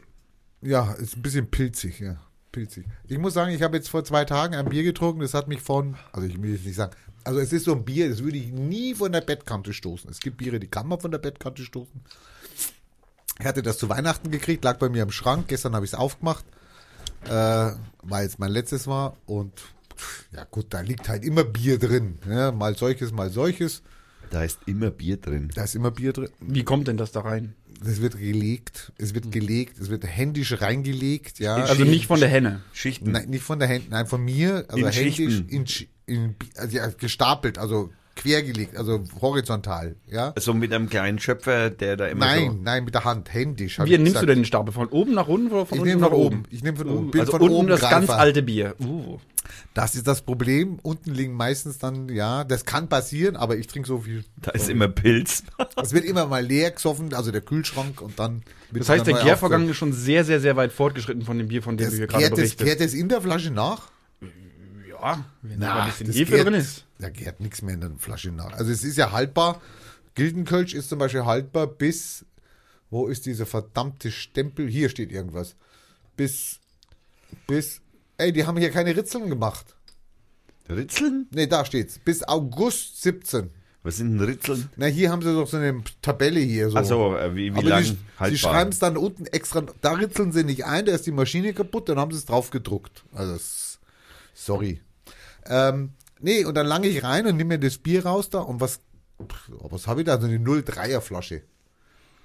ja, 0.61 0.93
ist 0.93 1.17
ein 1.17 1.21
bisschen 1.21 1.49
pilzig, 1.49 1.99
ja. 1.99 2.17
Pilzig. 2.51 2.85
Ich 3.07 3.17
muss 3.17 3.33
sagen, 3.33 3.51
ich 3.51 3.61
habe 3.61 3.77
jetzt 3.77 3.89
vor 3.89 4.03
zwei 4.03 4.25
Tagen 4.25 4.55
ein 4.55 4.69
Bier 4.69 4.83
getrunken, 4.83 5.19
das 5.21 5.33
hat 5.33 5.47
mich 5.47 5.61
von, 5.61 5.95
also 6.11 6.27
ich 6.27 6.41
will 6.41 6.53
jetzt 6.53 6.65
nicht 6.65 6.75
sagen, 6.75 6.95
also 7.23 7.39
es 7.39 7.51
ist 7.51 7.65
so 7.65 7.73
ein 7.73 7.83
Bier, 7.83 8.09
das 8.09 8.23
würde 8.23 8.37
ich 8.37 8.51
nie 8.51 8.95
von 8.95 9.11
der 9.11 9.21
Bettkante 9.21 9.73
stoßen. 9.73 10.09
Es 10.09 10.19
gibt 10.19 10.37
Biere, 10.37 10.59
die 10.59 10.67
kann 10.67 10.87
man 10.87 10.99
von 10.99 11.11
der 11.11 11.17
Bettkante 11.17 11.63
stoßen. 11.63 12.01
Ich 13.39 13.45
hatte 13.45 13.61
das 13.61 13.77
zu 13.77 13.89
Weihnachten 13.89 14.31
gekriegt, 14.31 14.63
lag 14.63 14.77
bei 14.77 14.89
mir 14.89 15.03
im 15.03 15.11
Schrank, 15.11 15.49
gestern 15.49 15.75
habe 15.75 15.85
ich 15.85 15.91
es 15.91 15.97
aufgemacht, 15.97 16.45
äh, 17.25 17.71
weil 18.01 18.25
es 18.25 18.39
mein 18.39 18.51
letztes 18.51 18.87
war 18.87 19.17
und 19.25 19.53
ja 20.31 20.45
gut, 20.45 20.67
da 20.69 20.81
liegt 20.81 21.09
halt 21.09 21.23
immer 21.23 21.43
Bier 21.43 21.79
drin. 21.79 22.19
Ja, 22.27 22.51
mal 22.51 22.75
solches, 22.77 23.11
mal 23.11 23.29
solches. 23.29 23.81
Da 24.29 24.43
ist 24.43 24.59
immer 24.65 24.91
Bier 24.91 25.17
drin. 25.17 25.51
Da 25.55 25.63
ist 25.63 25.75
immer 25.75 25.91
Bier 25.91 26.13
drin. 26.13 26.29
Wie 26.39 26.63
kommt 26.63 26.87
denn 26.87 26.97
das 26.97 27.11
da 27.11 27.21
rein? 27.21 27.55
Es 27.85 28.01
wird 28.01 28.17
gelegt, 28.17 28.91
es 28.97 29.13
wird 29.13 29.31
gelegt, 29.31 29.79
es 29.79 29.89
wird 29.89 30.05
händisch 30.05 30.61
reingelegt, 30.61 31.39
ja. 31.39 31.55
Also 31.55 31.83
nicht 31.85 32.07
von 32.07 32.19
der 32.19 32.29
Henne. 32.29 32.61
Schichten. 32.73 33.11
Nein, 33.11 33.29
nicht 33.29 33.43
von 33.43 33.59
der 33.59 33.69
Hand, 33.69 33.89
nein, 33.91 34.07
von 34.07 34.23
mir, 34.23 34.65
also 34.67 34.85
In 34.85 34.91
händisch 34.91 35.15
Schichten. 35.15 35.49
in, 35.49 35.65
in, 36.07 36.35
also 36.55 36.75
ja, 36.75 36.87
gestapelt, 36.87 37.57
also 37.59 37.91
quergelegt, 38.17 38.75
also 38.75 39.01
horizontal, 39.21 39.95
ja. 40.11 40.33
So 40.37 40.53
mit 40.53 40.73
einem 40.73 40.89
kleinen 40.89 41.19
Schöpfer, 41.19 41.69
der 41.69 41.95
da 41.95 42.07
immer 42.07 42.25
Nein, 42.25 42.59
nein, 42.63 42.83
mit 42.83 42.93
der 42.93 43.05
Hand, 43.05 43.33
händisch. 43.33 43.79
Wie 43.79 43.83
ich 43.83 43.89
nimmst 43.91 44.07
du 44.07 44.13
gesagt. 44.13 44.29
denn 44.29 44.39
den 44.39 44.45
Stapel? 44.45 44.73
Von 44.73 44.87
oben 44.89 45.13
nach 45.13 45.27
unten 45.29 45.47
oder 45.51 45.65
von 45.65 45.75
Ich 45.77 45.81
unten 45.81 45.89
nehme 45.89 46.01
nach 46.01 46.09
von 46.09 46.17
oben? 46.19 46.35
oben. 46.39 46.43
Ich 46.49 46.63
nehme 46.63 46.77
von 46.77 46.87
oben. 46.89 47.07
Uh, 47.07 47.11
Bin 47.11 47.21
also 47.21 47.31
von 47.31 47.41
unten 47.43 47.55
oben 47.55 47.67
das 47.69 47.79
ganz 47.81 48.07
Greifer. 48.07 48.19
alte 48.19 48.43
Bier. 48.43 48.75
Uh. 48.79 49.17
Das 49.73 49.95
ist 49.95 50.05
das 50.07 50.21
Problem. 50.23 50.77
Unten 50.81 51.13
liegen 51.13 51.33
meistens 51.33 51.77
dann, 51.77 52.09
ja, 52.09 52.43
das 52.43 52.65
kann 52.65 52.89
passieren, 52.89 53.37
aber 53.37 53.55
ich 53.57 53.67
trinke 53.67 53.87
so 53.87 53.99
viel. 53.99 54.21
so. 54.21 54.27
Da 54.41 54.51
ist 54.51 54.69
immer 54.69 54.89
Pilz. 54.89 55.43
Es 55.81 55.93
wird 55.93 56.03
immer 56.03 56.25
mal 56.25 56.43
leer 56.45 56.71
gesoffen, 56.71 57.13
also 57.13 57.31
der 57.31 57.41
Kühlschrank 57.41 58.01
und 58.01 58.19
dann. 58.19 58.41
wird 58.71 58.81
Das 58.81 58.89
heißt, 58.89 59.07
es 59.07 59.13
der 59.13 59.23
Gärvorgang 59.23 59.69
ist 59.69 59.77
schon 59.77 59.93
sehr, 59.93 60.25
sehr, 60.25 60.41
sehr 60.41 60.55
weit 60.57 60.73
fortgeschritten 60.73 61.21
von 61.21 61.37
dem 61.37 61.47
Bier, 61.47 61.61
von 61.63 61.77
dem 61.77 61.85
Das 61.85 61.91
du 61.93 61.97
hier 61.97 62.07
gerade 62.07 62.29
berichtest. 62.31 62.57
gärt 62.65 62.81
das 62.81 62.93
in 62.93 63.07
der 63.07 63.21
Flasche 63.21 63.51
nach? 63.51 63.89
Ja, 65.15 65.25
wenn 65.41 65.59
da 65.59 65.67
Na, 65.67 65.83
ein 65.83 65.89
bisschen 65.89 66.11
Hefe 66.13 66.35
gärt- 66.37 66.43
drin 66.45 66.53
ist. 66.55 66.85
Da 66.99 67.09
gärt 67.09 67.39
nichts 67.39 67.61
mehr 67.61 67.73
in 67.75 67.81
der 67.81 67.91
Flasche 67.97 68.31
nach. 68.31 68.53
Also 68.53 68.71
es 68.71 68.83
ist 68.83 68.97
ja 68.97 69.11
haltbar. 69.11 69.61
Gildenkölsch 70.15 70.73
ist 70.73 70.89
zum 70.89 70.99
Beispiel 70.99 71.25
haltbar 71.25 71.67
bis, 71.67 72.25
wo 72.89 73.07
ist 73.07 73.25
dieser 73.25 73.45
verdammte 73.45 74.11
Stempel? 74.11 74.67
Hier 74.67 74.89
steht 74.89 75.11
irgendwas. 75.11 75.55
Bis, 76.15 76.59
bis, 77.45 77.81
ey, 78.17 78.33
die 78.33 78.45
haben 78.45 78.57
hier 78.57 78.71
keine 78.71 78.95
Ritzeln 78.95 79.29
gemacht. 79.29 79.75
Ritzeln? 80.69 81.27
Ne, 81.31 81.47
da 81.47 81.63
steht's. 81.65 81.99
Bis 81.99 82.23
August 82.27 83.01
17. 83.03 83.51
Was 83.83 83.97
sind 83.97 84.17
denn 84.17 84.27
Ritzeln? 84.27 84.69
Na, 84.75 84.87
hier 84.87 85.11
haben 85.11 85.21
sie 85.21 85.33
doch 85.33 85.47
so 85.47 85.55
eine 85.57 85.81
Tabelle 86.01 86.39
hier. 86.41 86.69
So. 86.69 86.77
Achso, 86.77 87.15
äh, 87.15 87.33
wie, 87.35 87.53
wie 87.53 87.57
Aber 87.59 87.69
lang 87.69 87.83
die, 87.83 87.89
sie 87.89 87.97
haltbar? 88.19 88.37
schreiben 88.37 88.71
es 88.71 88.79
dann 88.79 88.97
unten 88.97 89.27
extra, 89.27 89.63
da 89.81 89.91
ritzeln 89.93 90.33
sie 90.33 90.43
nicht 90.43 90.65
ein, 90.65 90.85
da 90.85 90.91
ist 90.93 91.05
die 91.05 91.11
Maschine 91.11 91.53
kaputt, 91.53 91.87
dann 91.87 91.97
haben 91.99 92.11
sie 92.11 92.17
es 92.17 92.25
drauf 92.25 92.49
gedruckt. 92.49 93.05
Also, 93.13 93.37
sorry. 94.33 94.81
Ähm, 95.49 95.93
nee, 96.19 96.45
und 96.45 96.55
dann 96.55 96.67
lange 96.67 96.87
ich 96.87 97.03
rein 97.03 97.25
und 97.27 97.37
nehme 97.37 97.57
mir 97.57 97.59
das 97.59 97.77
Bier 97.77 98.05
raus 98.05 98.29
da 98.29 98.39
und 98.39 98.59
was, 98.61 98.79
pff, 99.21 99.51
was 99.69 99.87
habe 99.87 100.01
ich 100.01 100.05
da? 100.07 100.19
So 100.19 100.27
eine 100.27 100.37
03er 100.39 101.01
Flasche. 101.01 101.43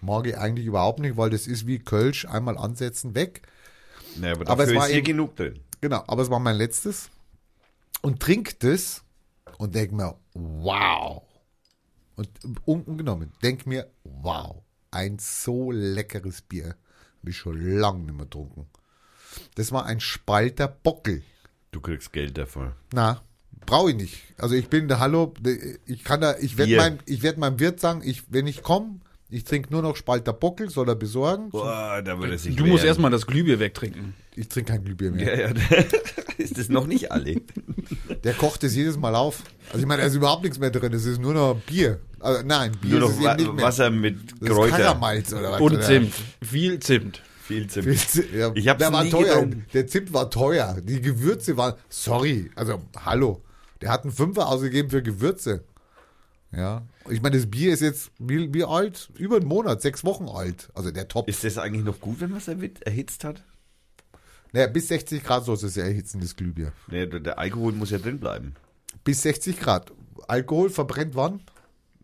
Mag 0.00 0.26
ich 0.26 0.36
eigentlich 0.36 0.66
überhaupt 0.66 0.98
nicht, 0.98 1.16
weil 1.16 1.30
das 1.30 1.46
ist 1.46 1.66
wie 1.66 1.78
Kölsch, 1.78 2.24
einmal 2.24 2.58
ansetzen, 2.58 3.14
weg. 3.14 3.42
Nee, 4.16 4.30
aber 4.30 4.48
Aber 4.50 4.64
es 4.64 4.74
war 4.74 4.86
hier 4.88 4.96
eben- 4.96 5.06
genug 5.06 5.36
drin. 5.36 5.60
Genau, 5.80 6.02
aber 6.06 6.22
es 6.22 6.30
war 6.30 6.38
mein 6.40 6.56
letztes. 6.56 7.08
Und 8.02 8.20
trink 8.20 8.58
das 8.60 9.02
und 9.58 9.74
denk 9.74 9.92
mir, 9.92 10.16
wow. 10.34 11.22
Und 12.16 12.28
unten 12.64 12.98
genommen, 12.98 13.32
denk 13.42 13.66
mir, 13.66 13.88
wow, 14.04 14.62
ein 14.90 15.18
so 15.20 15.70
leckeres 15.70 16.42
Bier. 16.42 16.76
Habe 17.20 17.30
ich 17.30 17.36
schon 17.36 17.60
lange 17.78 18.00
nicht 18.00 18.14
mehr 18.14 18.24
getrunken. 18.26 18.66
Das 19.54 19.70
war 19.72 19.86
ein 19.86 20.00
Spalter 20.00 20.66
Bockel. 20.68 21.22
Du 21.72 21.80
kriegst 21.80 22.12
Geld 22.12 22.36
dafür. 22.36 22.74
Na, 22.92 23.22
brauche 23.64 23.90
ich 23.90 23.96
nicht. 23.96 24.18
Also 24.36 24.54
ich 24.54 24.68
bin 24.68 24.88
der 24.88 25.00
Hallo, 25.00 25.32
ich 25.86 26.04
kann 26.04 26.20
da, 26.20 26.36
ich 26.38 26.58
werde 26.58 26.76
meinem, 26.76 26.98
ich 27.06 27.22
werde 27.22 27.40
meinem 27.40 27.58
Wirt 27.58 27.80
sagen, 27.80 28.02
ich, 28.04 28.24
wenn 28.28 28.46
ich 28.46 28.62
komme, 28.62 29.00
ich 29.30 29.44
trinke 29.44 29.72
nur 29.72 29.80
noch 29.80 29.96
Spalter 29.96 30.34
Bockel, 30.34 30.68
soll 30.68 30.90
er 30.90 30.96
besorgen. 30.96 31.48
Boah, 31.48 32.02
da 32.04 32.18
würde 32.18 32.36
sich 32.36 32.54
Du 32.56 32.66
musst 32.66 32.84
erstmal 32.84 33.10
das 33.10 33.26
Glühbier 33.26 33.58
wegtrinken. 33.58 34.14
Ich 34.36 34.48
trinke 34.48 34.72
kein 34.72 34.84
Glühbier 34.84 35.12
mehr. 35.12 35.48
Ja, 35.48 35.48
ja, 35.48 35.84
ist 36.36 36.58
das 36.58 36.68
noch 36.68 36.86
nicht 36.86 37.10
alle? 37.10 37.40
Der 38.22 38.34
kocht 38.34 38.62
es 38.64 38.74
jedes 38.74 38.98
Mal 38.98 39.14
auf. 39.14 39.42
Also 39.68 39.78
ich 39.80 39.86
meine, 39.86 40.02
da 40.02 40.08
ist 40.08 40.14
überhaupt 40.14 40.42
nichts 40.42 40.58
mehr 40.58 40.70
drin. 40.70 40.92
Es 40.92 41.06
ist 41.06 41.22
nur 41.22 41.32
noch 41.32 41.54
Bier. 41.66 42.00
Also 42.20 42.42
nein, 42.44 42.72
Bier 42.82 42.98
Nur 42.98 43.08
ist 43.08 43.14
noch 43.14 43.20
es 43.20 43.24
Wa 43.24 43.32
eben 43.32 43.42
nicht 43.44 43.54
mehr. 43.54 43.64
Wasser 43.64 43.88
mit 43.90 44.32
das 44.32 44.50
ist 44.50 44.54
Kräuter. 44.54 44.76
Karamalz 44.76 45.32
oder 45.32 45.52
was? 45.52 45.60
Und 45.62 45.72
oder? 45.72 45.80
Zimt. 45.80 46.12
Viel 46.42 46.80
Zimt. 46.80 47.22
Viel 47.52 47.66
Zimt. 47.68 47.84
Viel 47.84 47.96
Zimt, 47.96 48.34
Ja, 48.34 48.52
Ich 48.54 48.68
hab's 48.68 48.78
der 48.78 48.92
war 48.92 49.04
nie 49.04 49.10
teuer. 49.10 49.46
Der 49.72 49.86
Zimt 49.86 50.12
war 50.12 50.30
teuer. 50.30 50.78
Die 50.82 51.00
Gewürze 51.00 51.56
waren. 51.56 51.74
Sorry, 51.88 52.50
also 52.54 52.80
hallo. 53.04 53.42
Der 53.80 53.90
hat 53.90 54.04
einen 54.04 54.12
Fünfer 54.12 54.48
ausgegeben 54.48 54.90
für 54.90 55.02
Gewürze. 55.02 55.64
Ja. 56.52 56.86
Ich 57.08 57.22
meine, 57.22 57.36
das 57.36 57.50
Bier 57.50 57.72
ist 57.72 57.80
jetzt 57.80 58.10
wie, 58.18 58.52
wie 58.52 58.64
alt? 58.64 59.10
Über 59.18 59.36
einen 59.36 59.46
Monat, 59.46 59.82
sechs 59.82 60.04
Wochen 60.04 60.28
alt. 60.28 60.70
Also 60.74 60.90
der 60.90 61.08
Top. 61.08 61.28
Ist 61.28 61.44
das 61.44 61.58
eigentlich 61.58 61.84
noch 61.84 62.00
gut, 62.00 62.20
wenn 62.20 62.30
man 62.30 62.38
es 62.38 62.48
erhitzt 62.48 63.24
hat? 63.24 63.42
Naja, 64.52 64.66
bis 64.66 64.88
60 64.88 65.24
Grad 65.24 65.46
soll 65.46 65.54
es 65.54 65.74
ja 65.74 65.84
erhitzen, 65.84 66.20
das 66.20 66.36
Glühbier. 66.36 66.72
Nee, 66.88 67.06
der, 67.06 67.20
der 67.20 67.38
Alkohol 67.38 67.72
muss 67.72 67.90
ja 67.90 67.98
drin 67.98 68.20
bleiben. 68.20 68.54
Bis 69.02 69.22
60 69.22 69.58
Grad. 69.58 69.92
Alkohol 70.28 70.68
verbrennt 70.68 71.14
wann? 71.14 71.40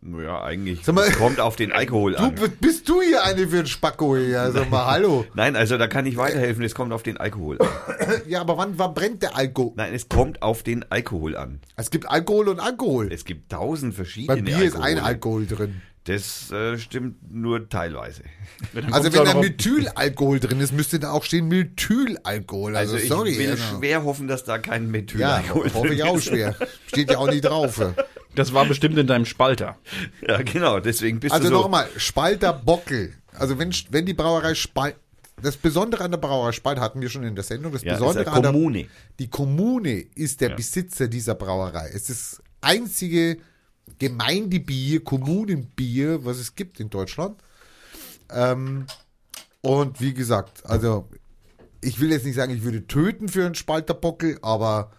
Naja, 0.00 0.42
eigentlich 0.44 0.84
Sag 0.84 0.94
mal, 0.94 1.06
es 1.08 1.16
kommt 1.18 1.40
auf 1.40 1.56
den 1.56 1.72
Alkohol 1.72 2.12
Du, 2.14 2.22
an. 2.22 2.34
bist 2.60 2.88
du 2.88 3.02
hier 3.02 3.24
eine 3.24 3.48
für 3.48 3.58
einen 3.58 3.66
Spacko 3.66 4.16
hier? 4.16 4.42
Also 4.42 4.64
mal 4.66 4.86
hallo. 4.86 5.24
Nein, 5.34 5.56
also 5.56 5.76
da 5.76 5.88
kann 5.88 6.06
ich 6.06 6.16
weiterhelfen, 6.16 6.62
es 6.62 6.74
kommt 6.74 6.92
auf 6.92 7.02
den 7.02 7.16
Alkohol 7.16 7.58
an. 7.60 7.68
Ja, 8.28 8.40
aber 8.40 8.56
wann, 8.56 8.78
wann 8.78 8.94
brennt 8.94 9.22
der 9.22 9.36
Alkohol? 9.36 9.72
Nein, 9.76 9.92
es 9.94 10.08
kommt 10.08 10.40
auf 10.42 10.62
den 10.62 10.84
Alkohol 10.90 11.36
an. 11.36 11.60
Es 11.76 11.90
gibt 11.90 12.08
Alkohol 12.08 12.48
und 12.48 12.60
Alkohol. 12.60 13.12
Es 13.12 13.24
gibt 13.24 13.50
tausend 13.50 13.94
verschiedene 13.94 14.36
Bei 14.36 14.42
Bier 14.42 14.62
ist 14.64 14.76
ein. 14.76 14.98
Alkohol 14.98 15.46
drin. 15.46 15.82
Das 16.04 16.50
äh, 16.52 16.78
stimmt 16.78 17.16
nur 17.32 17.68
teilweise. 17.68 18.22
Ja, 18.74 18.82
Also 18.92 19.12
wenn 19.12 19.24
da 19.24 19.34
Methylalkohol 19.34 20.40
drin 20.40 20.60
ist, 20.60 20.72
müsste 20.72 20.98
da 20.98 21.10
auch 21.12 21.22
stehen 21.24 21.48
Methylalkohol. 21.48 22.76
Also, 22.76 22.94
Also, 22.94 23.04
ich 23.04 23.08
sorry. 23.10 23.38
will 23.38 23.50
also. 23.50 23.62
schwer 23.78 24.04
hoffen, 24.04 24.26
dass 24.26 24.44
da 24.44 24.58
kein 24.58 24.84
Ja, 24.84 24.90
Methylalkohol 24.90 25.72
hoffe 25.74 25.88
ich 25.94 26.00
drin 26.00 26.08
auch 26.10 26.16
ist. 26.16 26.24
schwer. 26.24 26.54
Steht 26.86 27.10
ja 27.10 27.18
auch 27.18 27.28
nicht 27.28 27.44
drauf. 27.44 27.80
Das 28.38 28.52
war 28.54 28.64
bestimmt 28.64 28.96
in 28.98 29.06
deinem 29.06 29.24
Spalter. 29.24 29.76
Ja, 30.26 30.40
genau, 30.42 30.80
deswegen 30.80 31.20
bist 31.20 31.34
Also 31.34 31.48
du 31.48 31.54
so. 31.56 31.62
nochmal, 31.62 31.88
Spalter 31.96 32.52
Bockel. 32.52 33.14
Also 33.34 33.58
wenn, 33.58 33.72
wenn 33.90 34.06
die 34.06 34.14
Brauerei 34.14 34.54
Spalt, 34.54 34.96
das 35.40 35.56
Besondere 35.56 36.04
an 36.04 36.10
der 36.10 36.18
Brauerei 36.18 36.52
Spalt 36.52 36.80
hatten 36.80 37.00
wir 37.00 37.08
schon 37.08 37.22
in 37.24 37.34
der 37.34 37.44
Sendung, 37.44 37.72
das 37.72 37.82
Ja, 37.82 37.92
ist 37.94 37.98
Besondere 38.00 38.26
eine 38.26 38.36
an 38.36 38.42
der 38.42 38.52
Kommune. 38.52 38.86
Die 39.18 39.28
Kommune 39.28 39.92
ist 40.14 40.40
der 40.40 40.50
Ja. 40.50 40.56
Besitzer 40.56 41.08
dieser 41.08 41.34
Brauerei. 41.34 41.88
Es 41.94 42.08
ist 42.10 42.32
das 42.38 42.42
einzige 42.60 43.38
Gemeindebier, 43.98 45.02
Kommunenbier, 45.04 46.24
was 46.24 46.38
es 46.38 46.54
gibt 46.54 46.80
in 46.80 46.90
Deutschland. 46.90 47.40
Ähm, 48.30 48.86
und 49.62 50.00
wie 50.00 50.14
gesagt, 50.14 50.64
also 50.66 51.08
ich 51.80 52.00
will 52.00 52.10
jetzt 52.10 52.24
nicht 52.24 52.34
sagen, 52.36 52.52
ich 52.54 52.62
würde 52.62 52.86
töten 52.86 53.28
für 53.28 53.44
einen 53.46 53.54
Spalterbockel, 53.54 54.38
aber 54.42 54.90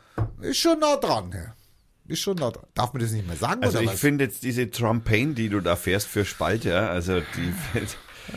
ist 0.41 0.58
schon 0.58 0.79
nah 0.79 0.96
dran. 0.98 1.31
Ja. 1.34 1.53
Ist 2.10 2.20
schon 2.20 2.38
dran. 2.38 2.54
Darf 2.74 2.94
man 2.94 3.01
das 3.01 3.12
nicht 3.12 3.28
mehr 3.28 3.38
sagen? 3.38 3.63
Also 3.63 3.80
ich 3.80 3.92
finde 3.92 4.25
jetzt 4.25 4.44
diese 4.44 4.70
Trumpain, 4.70 5.36
die 5.36 5.50
du 5.50 5.60
da 5.62 5.75
fährst 5.75 6.08
für 6.08 6.25
Spalter, 6.25 6.89
also 6.89 7.20
die, 7.20 7.54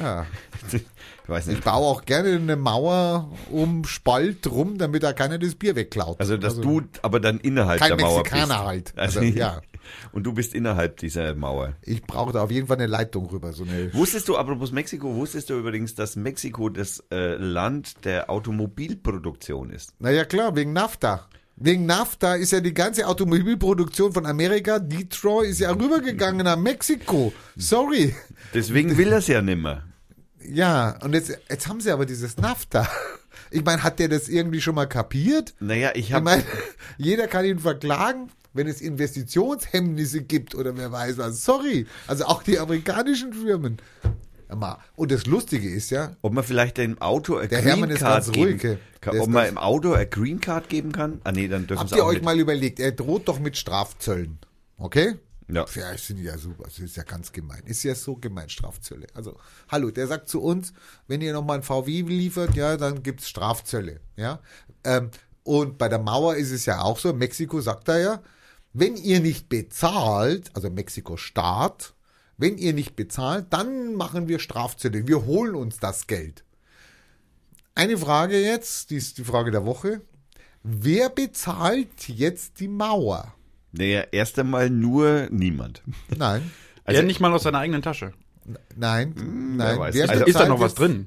Ja. 0.00 0.26
ich 0.72 1.28
weiß 1.28 1.48
Ich 1.48 1.54
nicht. 1.54 1.64
baue 1.64 1.86
auch 1.86 2.04
gerne 2.04 2.30
eine 2.36 2.56
Mauer 2.56 3.30
um 3.50 3.84
Spalt 3.84 4.46
rum, 4.50 4.78
damit 4.78 5.02
da 5.02 5.12
keiner 5.12 5.38
das 5.38 5.54
Bier 5.54 5.74
wegklaut. 5.76 6.18
Also 6.20 6.36
dass 6.36 6.60
du 6.60 6.82
aber 7.02 7.20
dann 7.20 7.38
innerhalb 7.40 7.80
der 7.80 7.96
Mauer 7.96 8.18
Mexikaner 8.18 8.54
bist. 8.54 8.66
halt. 8.66 8.92
Also, 8.96 9.20
Also, 9.20 9.32
ja. 9.32 9.60
Und 10.12 10.22
du 10.24 10.32
bist 10.32 10.54
innerhalb 10.54 10.98
dieser 10.98 11.34
Mauer. 11.34 11.74
Ich 11.82 12.02
brauche 12.02 12.32
da 12.32 12.42
auf 12.42 12.50
jeden 12.52 12.68
Fall 12.68 12.76
eine 12.76 12.86
Leitung 12.86 13.26
rüber. 13.26 13.52
So 13.52 13.64
eine 13.64 13.92
Wusstest 13.92 14.28
du, 14.28 14.36
apropos 14.36 14.70
Mexiko, 14.72 15.14
wusstest 15.16 15.50
du 15.50 15.58
übrigens, 15.58 15.94
dass 15.96 16.14
Mexiko 16.16 16.68
das 16.68 17.02
äh, 17.10 17.34
Land 17.34 18.04
der 18.04 18.30
Automobilproduktion 18.30 19.70
ist? 19.70 19.92
Naja, 20.00 20.24
klar, 20.24 20.54
wegen 20.56 20.72
NAFTA. 20.72 21.26
Wegen 21.64 21.86
NAFTA 21.86 22.34
ist 22.34 22.50
ja 22.50 22.60
die 22.60 22.74
ganze 22.74 23.06
Automobilproduktion 23.06 24.12
von 24.12 24.26
Amerika, 24.26 24.80
Detroit, 24.80 25.48
ist 25.48 25.60
ja 25.60 25.70
rübergegangen 25.70 26.44
nach 26.44 26.56
Mexiko. 26.56 27.32
Sorry. 27.54 28.16
Deswegen 28.52 28.96
will 28.96 29.12
er 29.12 29.18
es 29.18 29.28
ja 29.28 29.40
nimmer. 29.42 29.84
Ja, 30.44 30.98
und 31.04 31.14
jetzt, 31.14 31.38
jetzt 31.48 31.68
haben 31.68 31.80
sie 31.80 31.92
aber 31.92 32.04
dieses 32.04 32.36
NAFTA. 32.36 32.88
Ich 33.52 33.64
meine, 33.64 33.84
hat 33.84 34.00
der 34.00 34.08
das 34.08 34.28
irgendwie 34.28 34.60
schon 34.60 34.74
mal 34.74 34.86
kapiert? 34.86 35.54
Naja, 35.60 35.90
ich 35.94 36.06
Ich 36.06 36.12
habe 36.14 36.24
meine, 36.24 36.42
jeder 36.96 37.28
kann 37.28 37.44
ihn 37.44 37.60
verklagen, 37.60 38.30
wenn 38.54 38.66
es 38.66 38.80
Investitionshemmnisse 38.80 40.22
gibt 40.22 40.56
oder 40.56 40.76
wer 40.76 40.90
weiß 40.90 41.18
was. 41.18 41.44
Sorry. 41.44 41.86
Also 42.08 42.24
auch 42.24 42.42
die 42.42 42.58
amerikanischen 42.58 43.32
Firmen. 43.32 43.76
Mal. 44.56 44.78
Und 44.96 45.10
das 45.12 45.26
Lustige 45.26 45.68
ist 45.68 45.90
ja, 45.90 46.16
Ob 46.22 46.32
man 46.32 46.44
vielleicht 46.44 46.78
dem 46.78 47.00
Auto 47.00 47.36
eine 47.36 47.48
Der 47.48 47.60
Green 47.60 47.68
Hermann 47.70 47.90
ist 47.90 47.98
Card 48.00 48.24
ganz 48.24 48.32
geben 48.32 48.60
ruhig, 48.60 48.78
kann. 49.00 49.18
Ob 49.20 49.28
man 49.28 49.46
im 49.46 49.58
Auto 49.58 49.92
eine 49.92 50.06
Green 50.06 50.40
Card 50.40 50.68
geben 50.68 50.92
kann? 50.92 51.20
Ah 51.24 51.32
nee, 51.32 51.48
dann 51.48 51.66
dürfen 51.66 51.80
habt 51.80 51.92
ihr 51.92 52.04
euch 52.04 52.16
nicht. 52.16 52.24
mal 52.24 52.38
überlegt, 52.38 52.80
er 52.80 52.92
droht 52.92 53.28
doch 53.28 53.38
mit 53.38 53.56
Strafzöllen. 53.56 54.38
Okay? 54.78 55.14
Ja. 55.48 55.66
Ja, 55.74 55.96
sind 55.96 56.18
ja 56.18 56.38
super. 56.38 56.64
Das 56.64 56.78
ist 56.78 56.96
ja 56.96 57.02
ganz 57.02 57.32
gemein. 57.32 57.62
Ist 57.66 57.82
ja 57.82 57.94
so 57.94 58.16
gemein, 58.16 58.48
Strafzölle. 58.48 59.06
Also, 59.14 59.36
hallo, 59.68 59.90
der 59.90 60.06
sagt 60.06 60.28
zu 60.28 60.40
uns, 60.40 60.72
wenn 61.08 61.20
ihr 61.20 61.32
nochmal 61.32 61.58
ein 61.58 61.62
VW 61.62 62.02
liefert, 62.02 62.54
ja, 62.54 62.76
dann 62.76 63.02
gibt's 63.02 63.28
Strafzölle. 63.28 64.00
Ja. 64.16 64.40
Ähm, 64.84 65.10
und 65.42 65.78
bei 65.78 65.88
der 65.88 65.98
Mauer 65.98 66.36
ist 66.36 66.52
es 66.52 66.64
ja 66.66 66.80
auch 66.80 66.98
so, 66.98 67.12
Mexiko 67.12 67.60
sagt 67.60 67.88
er 67.88 67.98
ja, 67.98 68.22
wenn 68.72 68.96
ihr 68.96 69.20
nicht 69.20 69.48
bezahlt, 69.48 70.50
also 70.54 70.70
Mexiko-Staat, 70.70 71.92
wenn 72.38 72.58
ihr 72.58 72.72
nicht 72.72 72.96
bezahlt, 72.96 73.46
dann 73.50 73.94
machen 73.94 74.28
wir 74.28 74.38
Strafzölle. 74.38 75.06
Wir 75.06 75.24
holen 75.26 75.54
uns 75.54 75.78
das 75.78 76.06
Geld. 76.06 76.44
Eine 77.74 77.96
Frage 77.96 78.38
jetzt, 78.40 78.90
die 78.90 78.96
ist 78.96 79.18
die 79.18 79.24
Frage 79.24 79.50
der 79.50 79.64
Woche. 79.64 80.00
Wer 80.62 81.08
bezahlt 81.08 82.08
jetzt 82.08 82.60
die 82.60 82.68
Mauer? 82.68 83.34
Naja, 83.72 84.04
erst 84.12 84.38
einmal 84.38 84.70
nur 84.70 85.28
niemand. 85.30 85.82
Nein. 86.16 86.50
Also- 86.84 86.98
er 87.00 87.06
nicht 87.06 87.20
mal 87.20 87.32
aus 87.32 87.44
seiner 87.44 87.58
eigenen 87.58 87.80
Tasche. 87.80 88.12
Nein, 88.74 89.14
nein. 89.56 89.78
weiß. 89.78 89.94
Wer 89.94 90.10
Also 90.10 90.24
ist 90.24 90.34
da 90.34 90.48
noch 90.48 90.58
was 90.58 90.74
drin? 90.74 91.06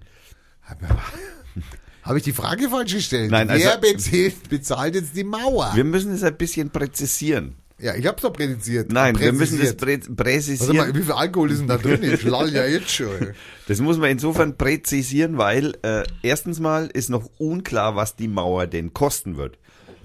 Habe 2.02 2.18
ich 2.18 2.24
die 2.24 2.32
Frage 2.32 2.70
falsch 2.70 2.94
gestellt? 2.94 3.30
Nein, 3.30 3.50
Wer 3.50 3.74
also- 3.74 3.82
bezahlt, 3.82 4.50
bezahlt 4.50 4.96
jetzt 4.96 5.18
die 5.18 5.26
Mauer? 5.26 5.72
Wir 5.76 5.84
müssen 5.84 6.14
es 6.14 6.24
ein 6.24 6.38
bisschen 6.38 6.70
präzisieren. 6.70 7.56
Ja, 7.80 7.96
ich 7.96 8.06
habe 8.06 8.16
es 8.18 8.22
doch 8.22 8.32
präzisiert. 8.34 8.92
Nein, 8.92 9.20
wir 9.20 9.34
müssen 9.34 9.60
das 9.60 9.76
Präzisiert. 9.76 10.16
prä 10.18 10.26
Warte 10.28 10.32
präzisieren. 10.32 10.78
mal, 10.78 10.96
wie 10.96 11.02
viel 11.04 11.12
Alkohol 11.12 11.52
ist 11.52 11.60
denn 11.60 11.68
da 11.68 11.78
drin? 11.78 12.04
Ich 12.04 12.24
lall 12.24 12.54
ja 12.54 12.66
jetzt 12.66 12.90
schon. 12.92 13.10
Das 13.68 13.80
muss 13.82 13.98
man 13.98 14.12
insofern 14.12 14.58
präzisieren, 14.58 15.38
weil 15.40 15.74
äh, 15.82 16.04
erstens 16.22 16.60
mal 16.60 16.88
ist 16.94 17.10
noch 17.10 17.30
unklar, 17.40 17.96
was 17.96 18.16
die 18.16 18.28
Mauer 18.28 18.68
denn 18.68 18.94
kosten 18.94 19.38
wird. 19.38 19.58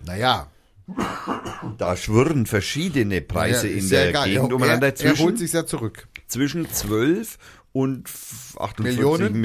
Naja, 0.06 0.46
Da 1.78 1.94
schwirren 1.96 2.46
verschiedene 2.46 3.20
Preise 3.20 3.68
ja, 3.68 3.76
in 3.78 3.88
der 3.90 4.08
egal. 4.08 4.28
Gegend 4.28 4.50
er, 4.50 4.56
umeinander 4.56 4.86
er, 4.88 5.04
er 5.04 5.18
holt 5.18 5.38
sich 5.38 5.52
ja 5.52 5.66
zurück. 5.66 6.08
zwischen 6.26 6.70
12 6.70 7.36
und 7.72 8.08
f- 8.08 8.56
48 8.58 8.96
Millionen? 8.96 9.40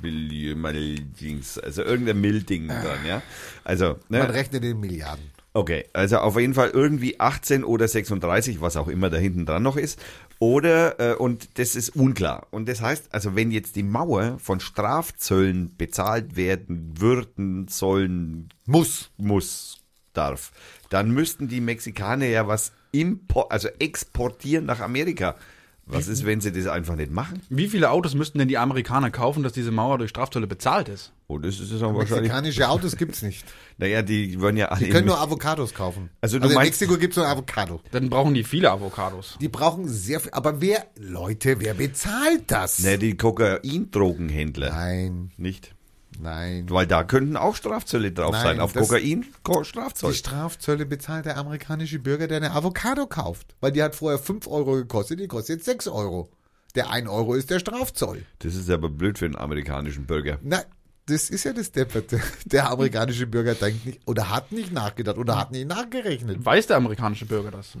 Millionen, 0.00 1.58
also 1.62 1.82
irgendein 1.82 2.20
Millding 2.20 2.68
dran, 2.68 2.98
ja. 3.06 3.22
Also, 3.64 3.96
Man 4.08 4.20
ne? 4.22 4.32
rechnet 4.32 4.64
in 4.64 4.80
Milliarden. 4.80 5.24
Okay, 5.56 5.84
also 5.92 6.18
auf 6.18 6.36
jeden 6.36 6.52
Fall 6.52 6.70
irgendwie 6.70 7.20
18 7.20 7.62
oder 7.62 7.86
36, 7.86 8.60
was 8.60 8.76
auch 8.76 8.88
immer 8.88 9.08
da 9.08 9.18
hinten 9.18 9.46
dran 9.46 9.62
noch 9.62 9.76
ist. 9.76 10.00
Oder, 10.40 10.98
äh, 10.98 11.14
und 11.14 11.60
das 11.60 11.76
ist 11.76 11.90
unklar. 11.90 12.48
Und 12.50 12.68
das 12.68 12.82
heißt, 12.82 13.14
also 13.14 13.36
wenn 13.36 13.52
jetzt 13.52 13.76
die 13.76 13.84
Mauer 13.84 14.40
von 14.40 14.58
Strafzöllen 14.58 15.76
bezahlt 15.76 16.34
werden 16.34 16.94
würden, 16.98 17.68
sollen, 17.68 18.48
Muss. 18.66 19.12
muss, 19.16 19.84
darf, 20.12 20.50
dann 20.90 21.12
müssten 21.12 21.46
die 21.46 21.60
Mexikaner 21.60 22.26
ja 22.26 22.48
was 22.48 22.72
impor 22.90 23.52
also 23.52 23.68
exportieren 23.78 24.64
nach 24.64 24.80
Amerika. 24.80 25.36
Was 25.86 26.08
ist, 26.08 26.24
wenn 26.24 26.40
sie 26.40 26.50
das 26.50 26.66
einfach 26.66 26.96
nicht 26.96 27.12
machen? 27.12 27.42
Wie 27.50 27.68
viele 27.68 27.90
Autos 27.90 28.14
müssten 28.14 28.38
denn 28.38 28.48
die 28.48 28.56
Amerikaner 28.56 29.10
kaufen, 29.10 29.42
dass 29.42 29.52
diese 29.52 29.70
Mauer 29.70 29.98
durch 29.98 30.08
Strafzölle 30.10 30.46
bezahlt 30.46 30.88
ist? 30.88 31.12
Oh, 31.28 31.38
das 31.38 31.60
ist 31.60 31.70
es 31.72 31.82
auch 31.82 31.88
wahrscheinlich. 31.94 32.22
Mexikanische 32.30 32.68
Autos 32.68 32.96
gibt's 32.96 33.22
nicht. 33.22 33.44
Naja, 33.76 34.02
die 34.02 34.40
wollen 34.40 34.56
ja 34.56 34.68
alle. 34.68 34.78
Die 34.84 34.90
können 34.90 35.00
in- 35.00 35.06
nur 35.08 35.20
Avocados 35.20 35.74
kaufen. 35.74 36.08
Also 36.20 36.38
du 36.38 36.46
in 36.48 36.54
meinst- 36.54 36.80
Mexiko 36.80 36.96
gibt's 36.96 37.16
nur 37.16 37.26
Avocado. 37.26 37.80
Dann 37.90 38.08
brauchen 38.08 38.32
die 38.32 38.44
viele 38.44 38.70
Avocados. 38.70 39.36
Die 39.40 39.48
brauchen 39.48 39.88
sehr 39.88 40.20
viel. 40.20 40.30
Aber 40.32 40.60
wer, 40.60 40.86
Leute, 40.96 41.56
wer 41.58 41.74
bezahlt 41.74 42.44
das? 42.46 42.78
ne, 42.78 42.98
die 42.98 43.16
Kokain-Drogenhändler. 43.16 44.70
Nein, 44.70 45.32
Nicht? 45.36 45.74
Nein. 46.20 46.66
Weil 46.68 46.86
da 46.86 47.04
könnten 47.04 47.36
auch 47.36 47.56
Strafzölle 47.56 48.12
drauf 48.12 48.32
Nein, 48.32 48.42
sein. 48.42 48.60
Auf 48.60 48.74
Kokain, 48.74 49.26
Ko 49.42 49.62
Die. 49.62 50.14
Strafzölle 50.14 50.86
bezahlt 50.86 51.26
der 51.26 51.36
amerikanische 51.36 51.98
Bürger, 51.98 52.28
der 52.28 52.38
eine 52.38 52.52
Avocado 52.52 53.06
kauft. 53.06 53.54
Weil 53.60 53.72
die 53.72 53.82
hat 53.82 53.94
vorher 53.94 54.18
5 54.18 54.46
Euro 54.46 54.74
gekostet, 54.74 55.20
die 55.20 55.28
kostet 55.28 55.56
jetzt 55.56 55.66
6 55.66 55.88
Euro. 55.88 56.30
Der 56.74 56.90
1 56.90 57.08
Euro 57.08 57.34
ist 57.34 57.50
der 57.50 57.60
Strafzoll. 57.60 58.24
Das 58.40 58.54
ist 58.54 58.68
aber 58.70 58.88
blöd 58.88 59.18
für 59.18 59.26
einen 59.26 59.36
amerikanischen 59.36 60.06
Bürger. 60.06 60.38
Na, 60.42 60.62
das 61.06 61.30
ist 61.30 61.44
ja 61.44 61.52
das 61.52 61.70
Depperte. 61.70 62.20
Der 62.46 62.70
amerikanische 62.70 63.26
Bürger 63.26 63.54
denkt 63.54 63.86
nicht, 63.86 64.00
oder 64.06 64.30
hat 64.30 64.52
nicht 64.52 64.72
nachgedacht, 64.72 65.18
oder 65.18 65.38
hat 65.38 65.52
nicht 65.52 65.68
nachgerechnet. 65.68 66.44
Weiß 66.44 66.66
der 66.66 66.78
amerikanische 66.78 67.26
Bürger 67.26 67.50
das? 67.50 67.72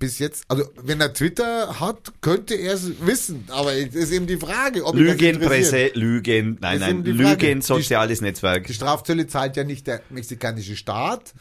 Bis 0.00 0.18
jetzt, 0.18 0.44
also 0.48 0.64
wenn 0.82 0.98
er 0.98 1.12
Twitter 1.12 1.78
hat, 1.78 2.10
könnte 2.22 2.54
er 2.54 2.72
es 2.72 3.06
wissen. 3.06 3.44
Aber 3.50 3.74
es 3.74 3.94
ist 3.94 4.10
eben 4.12 4.26
die 4.26 4.38
Frage, 4.38 4.86
ob. 4.86 4.96
Lügenpresse, 4.96 5.90
Lügen, 5.92 6.56
nein, 6.58 6.80
nein. 6.80 7.04
Lügen, 7.04 7.60
soziales 7.60 8.22
Netzwerk. 8.22 8.66
Die 8.66 8.72
Strafzölle 8.72 9.26
zahlt 9.26 9.58
ja 9.58 9.64
nicht 9.64 9.86
der 9.86 10.00
mexikanische 10.08 10.74
Staat, 10.74 11.34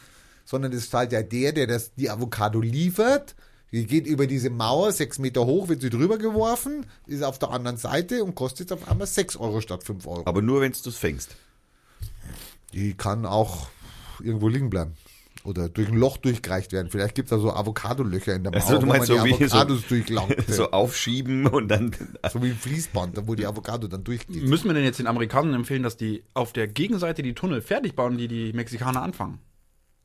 sondern 0.44 0.74
das 0.74 0.90
zahlt 0.90 1.14
ja 1.14 1.24
der, 1.24 1.54
der 1.54 1.68
das, 1.68 1.96
die 1.96 2.10
Avocado 2.10 2.60
liefert. 2.60 3.34
Die 3.72 3.86
geht 3.86 4.06
über 4.06 4.28
diese 4.28 4.50
Mauer, 4.50 4.92
sechs 4.92 5.20
Meter 5.20 5.46
hoch, 5.46 5.70
wird 5.70 5.80
sie 5.80 5.90
drüber 5.90 6.18
geworfen, 6.18 6.86
ist 7.08 7.24
auf 7.24 7.40
der 7.40 7.52
anderen 7.52 7.78
Seite 7.78 8.26
und 8.26 8.36
kostet 8.36 8.74
auf 8.74 8.90
einmal 8.90 9.08
sechs 9.08 9.38
Euro 9.38 9.62
statt 9.62 9.86
fünf 9.86 10.06
Euro. 10.06 10.24
Aber 10.26 10.42
nur, 10.42 10.60
wenn 10.60 10.74
du 10.74 10.90
es 10.90 10.98
fängst. 10.98 11.36
Die 12.74 12.94
kann 12.94 13.26
auch 13.26 13.70
irgendwo 14.22 14.50
liegen 14.50 14.70
bleiben. 14.70 14.98
Oder 15.46 15.70
durch 15.70 15.88
ein 15.88 15.96
Loch 15.98 16.18
durchgereicht 16.18 16.72
werden. 16.74 16.90
Vielleicht 16.92 17.16
gibt 17.16 17.28
es 17.28 17.30
da 17.30 17.40
so 17.40 17.54
Avocado-Löcher 17.54 18.36
in 18.36 18.44
der 18.44 18.52
Mauer, 18.52 18.62
Also, 18.62 18.78
du 18.80 18.86
meinst 18.88 19.10
wo 19.10 19.16
man 19.16 19.22
so 19.22 19.26
die 19.26 19.40
wie 19.40 19.46
so- 19.48 19.56
Avocados 19.56 19.88
durchlangt. 19.88 20.36
so. 20.48 20.54
So 20.66 20.72
aufschieben 20.72 21.48
und 21.48 21.70
dann. 21.70 21.96
so 22.32 22.42
wie 22.44 22.48
ein 22.50 22.56
Fließband, 22.58 23.26
wo 23.26 23.36
die 23.36 23.46
Avocado 23.46 23.88
dann 23.88 24.04
durchgeht. 24.04 24.44
Müssen 24.44 24.68
wir 24.68 24.74
denn 24.74 24.84
jetzt 24.84 25.00
den 25.00 25.08
Amerikanern 25.08 25.54
empfehlen, 25.54 25.84
dass 25.84 25.96
die 25.96 26.24
auf 26.34 26.52
der 26.52 26.68
Gegenseite 26.68 27.24
die 27.24 27.34
Tunnel 27.34 27.62
fertig 27.62 27.96
bauen, 27.96 28.18
die 28.18 28.28
die 28.28 28.52
Mexikaner 28.54 29.02
anfangen? 29.02 29.40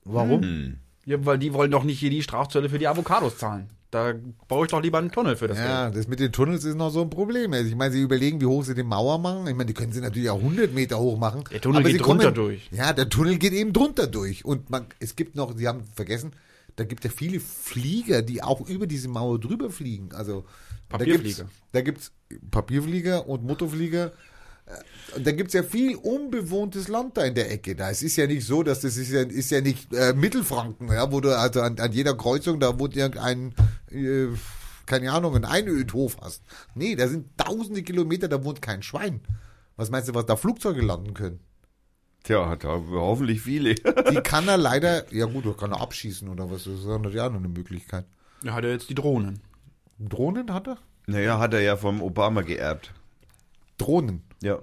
Warum? 0.05 0.43
Hm. 0.43 0.79
Ja, 1.07 1.25
weil 1.27 1.39
die 1.39 1.53
wollen 1.53 1.71
doch 1.71 1.85
nicht 1.85 1.99
hier 1.99 2.11
die 2.11 2.23
Strafzölle 2.23 2.69
für 2.69 2.79
die 2.79 2.87
Avocados 2.89 3.37
zahlen. 3.39 3.71
Da 3.95 4.13
baue 4.49 4.65
ich 4.67 4.73
doch 4.73 4.83
lieber 4.83 4.99
einen 4.99 5.13
Tunnel 5.13 5.37
für 5.37 5.47
das 5.47 5.57
Ja, 5.57 5.85
Geld. 5.85 5.97
das 5.97 6.09
mit 6.09 6.19
den 6.19 6.33
Tunnels 6.33 6.65
ist 6.65 6.75
noch 6.75 6.91
so 6.91 7.01
ein 7.03 7.11
Problem. 7.11 7.53
Also 7.53 7.69
ich 7.69 7.77
meine, 7.77 7.93
sie 7.93 8.01
überlegen, 8.01 8.41
wie 8.41 8.47
hoch 8.47 8.65
sie 8.65 8.75
die 8.75 8.83
Mauer 8.83 9.19
machen. 9.19 9.47
Ich 9.47 9.55
meine, 9.55 9.67
die 9.67 9.73
können 9.75 9.93
sie 9.93 10.01
natürlich 10.01 10.29
auch 10.31 10.39
100 10.41 10.75
Meter 10.75 10.99
hoch 10.99 11.17
machen. 11.17 11.45
Der 11.53 11.61
Tunnel 11.61 11.79
aber 11.79 11.89
geht 11.89 11.99
sie 11.99 12.03
drunter 12.05 12.25
kommen- 12.33 12.35
durch. 12.35 12.69
Ja, 12.73 12.93
der 12.93 13.09
Tunnel 13.09 13.39
geht 13.39 13.53
eben 13.53 13.73
drunter 13.73 14.09
durch. 14.09 14.45
Und 14.45 14.69
man, 14.69 14.87
es 14.99 15.15
gibt 15.15 15.37
noch, 15.37 15.57
sie 15.57 15.69
haben 15.69 15.85
vergessen, 15.95 16.33
da 16.75 16.83
gibt 16.83 17.05
ja 17.05 17.11
viele 17.15 17.39
Flieger, 17.39 18.23
die 18.23 18.43
auch 18.43 18.69
über 18.69 18.89
diese 18.89 19.07
Mauer 19.07 19.39
drüber 19.39 19.71
fliegen. 19.71 20.09
Also 20.13 20.45
Papierflieger. 20.89 21.45
Da 21.71 21.81
gibt 21.81 22.01
es 22.01 22.13
Papierflieger 22.51 23.29
und 23.29 23.45
Motorflieger. 23.45 24.11
Und 25.15 25.27
da 25.27 25.33
gibt 25.33 25.49
es 25.49 25.55
ja 25.55 25.63
viel 25.63 25.97
unbewohntes 25.97 26.89
Land 26.89 27.17
da 27.17 27.25
in 27.25 27.35
der 27.35 27.53
Ecke. 27.53 27.77
Da 27.77 27.91
es 27.91 28.03
ist 28.03 28.17
ja 28.17 28.27
nicht 28.27 28.47
so, 28.47 28.63
dass 28.63 28.81
das 28.81 28.97
ist 28.97 29.11
ja, 29.11 29.21
ist 29.23 29.51
ja 29.51 29.61
nicht 29.61 29.93
äh, 29.93 30.15
Mittelfranken, 30.15 30.89
ja, 30.89 31.13
wo 31.13 31.21
du 31.21 31.37
also 31.37 31.61
an, 31.61 31.79
an 31.79 31.93
jeder 31.93 32.17
Kreuzung 32.17 32.61
da 32.61 32.79
wo 32.79 32.87
irgendein, 32.87 33.55
äh, 33.91 34.29
keine 34.87 35.13
Ahnung, 35.13 35.37
ein 35.37 35.45
Einödhof 35.45 36.17
hast. 36.21 36.43
Nee, 36.75 36.97
da 36.97 37.09
sind 37.09 37.37
tausende 37.37 37.83
Kilometer, 37.83 38.29
da 38.29 38.43
wohnt 38.43 38.63
kein 38.63 38.83
Schwein. 38.83 39.21
Was 39.77 39.91
meinst 39.91 40.09
du, 40.09 40.15
was 40.15 40.27
da 40.27 40.37
Flugzeuge 40.37 40.81
landen 40.81 41.15
können? 41.15 41.41
Tja, 42.23 42.49
hat 42.49 42.65
er 42.65 42.83
hoffentlich 42.91 43.43
viele. 43.43 43.75
Die 44.11 44.21
kann 44.23 44.49
er 44.49 44.57
leider, 44.57 45.13
ja 45.13 45.27
gut, 45.27 45.59
kann 45.59 45.73
er 45.73 45.81
abschießen 45.83 46.27
oder 46.29 46.51
was, 46.51 46.65
das 46.65 46.79
ist 46.81 46.87
ja 46.87 46.99
natürlich 46.99 47.21
auch 47.21 47.31
noch 47.31 47.39
eine 47.39 47.49
Möglichkeit. 47.49 48.07
Er 48.43 48.55
hat 48.55 48.65
ja 48.65 48.71
jetzt 48.71 48.89
die 48.89 48.95
Drohnen. 48.95 49.41
Drohnen 49.99 50.53
hat 50.53 50.69
er? 50.69 50.79
naja, 51.07 51.39
hat 51.39 51.53
er 51.53 51.61
ja 51.61 51.77
vom 51.77 52.03
Obama 52.03 52.41
geerbt. 52.43 52.93
Drohnen. 53.79 54.23
Ja. 54.45 54.59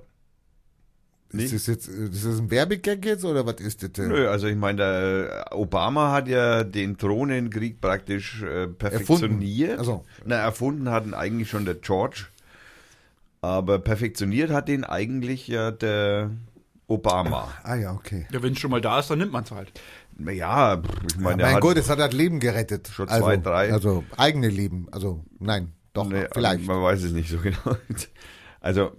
Nee. 1.33 1.45
Ist 1.45 1.53
das 1.53 1.67
jetzt, 1.67 1.87
ist 1.87 2.25
das 2.25 2.39
ein 2.39 2.51
Werbegag 2.51 3.05
jetzt 3.05 3.23
oder 3.23 3.45
was 3.45 3.55
ist 3.55 3.83
das? 3.83 3.93
denn? 3.93 4.09
Nö, 4.09 4.27
also 4.27 4.47
ich 4.47 4.57
meine, 4.57 4.77
der 4.77 5.45
Obama 5.57 6.11
hat 6.11 6.27
ja 6.27 6.63
den 6.63 6.97
Drohnenkrieg 6.97 7.79
praktisch 7.79 8.43
äh, 8.43 8.67
perfektioniert. 8.67 9.79
Also. 9.79 10.05
Na, 10.25 10.35
erfunden 10.35 10.89
hat 10.89 11.05
ihn 11.05 11.13
eigentlich 11.13 11.49
schon 11.49 11.63
der 11.65 11.75
George. 11.75 12.25
Aber 13.39 13.79
perfektioniert 13.79 14.51
hat 14.51 14.67
den 14.67 14.83
eigentlich 14.83 15.47
ja 15.47 15.71
der 15.71 16.31
Obama. 16.87 17.47
Ah 17.63 17.75
ja, 17.75 17.93
okay. 17.93 18.27
Ja, 18.31 18.43
wenn 18.43 18.53
es 18.53 18.59
schon 18.59 18.69
mal 18.69 18.81
da 18.81 18.99
ist, 18.99 19.09
dann 19.09 19.19
nimmt 19.19 19.31
man 19.31 19.45
es 19.45 19.51
halt. 19.51 19.71
Ja, 20.19 20.29
ich 20.31 20.37
Ja, 20.37 20.81
meine, 21.17 21.37
der 21.37 21.51
mein 21.53 21.59
Gott, 21.61 21.77
es 21.77 21.89
hat 21.89 21.99
halt 21.99 22.13
Leben 22.13 22.39
gerettet. 22.39 22.89
Schon 22.89 23.07
also, 23.07 23.25
zwei, 23.25 23.37
drei. 23.37 23.71
Also 23.71 24.03
eigene 24.17 24.49
Leben. 24.49 24.87
Also 24.91 25.23
nein, 25.39 25.71
doch, 25.93 26.07
Nee, 26.07 26.27
vielleicht. 26.31 26.65
Man 26.67 26.83
weiß 26.83 27.03
es 27.03 27.13
nicht 27.13 27.29
so 27.29 27.37
genau. 27.37 27.57
Also 28.63 28.91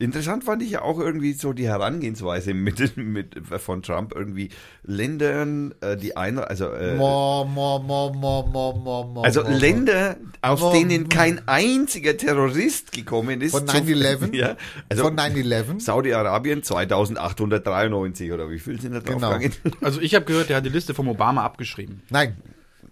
interessant 0.00 0.42
fand 0.44 0.62
ich 0.62 0.70
ja 0.72 0.82
auch 0.82 0.98
irgendwie 0.98 1.34
so 1.34 1.52
die 1.52 1.68
Herangehensweise 1.68 2.52
mit, 2.54 2.96
mit 2.96 3.36
von 3.58 3.82
Trump 3.82 4.12
irgendwie 4.16 4.48
Ländern, 4.82 5.74
äh, 5.80 5.96
die 5.96 6.16
einer, 6.16 6.48
also 6.50 6.70
äh, 6.72 6.96
Mo, 6.96 7.44
mo, 7.44 7.78
mo, 7.78 8.10
mo, 8.12 8.42
mo, 8.52 8.72
mo, 8.72 9.04
mo, 9.04 9.22
also. 9.22 9.42
Länder, 9.42 10.16
aus 10.42 10.60
Mo- 10.60 10.72
denen 10.72 11.08
kein 11.08 11.46
einziger 11.46 12.16
Terrorist 12.16 12.92
gekommen 12.92 13.40
ist. 13.40 13.52
Von 13.52 13.68
zu- 13.68 13.76
9/11? 13.76 14.34
Ja, 14.34 14.56
also 14.88 15.04
Von 15.04 15.16
9-11? 15.16 15.80
Saudi-Arabien 15.80 16.62
2893 16.62 18.32
oder 18.32 18.50
wie 18.50 18.58
viel 18.58 18.80
sind 18.80 18.92
da 18.92 19.00
drauf 19.00 19.14
Genau. 19.16 19.32
gegangen? 19.38 19.54
Also 19.82 20.00
ich 20.00 20.14
habe 20.14 20.24
gehört, 20.24 20.48
der 20.48 20.56
hat 20.58 20.64
die 20.64 20.70
Liste 20.70 20.94
vom 20.94 21.08
Obama 21.08 21.44
abgeschrieben. 21.44 22.02
Nein. 22.10 22.36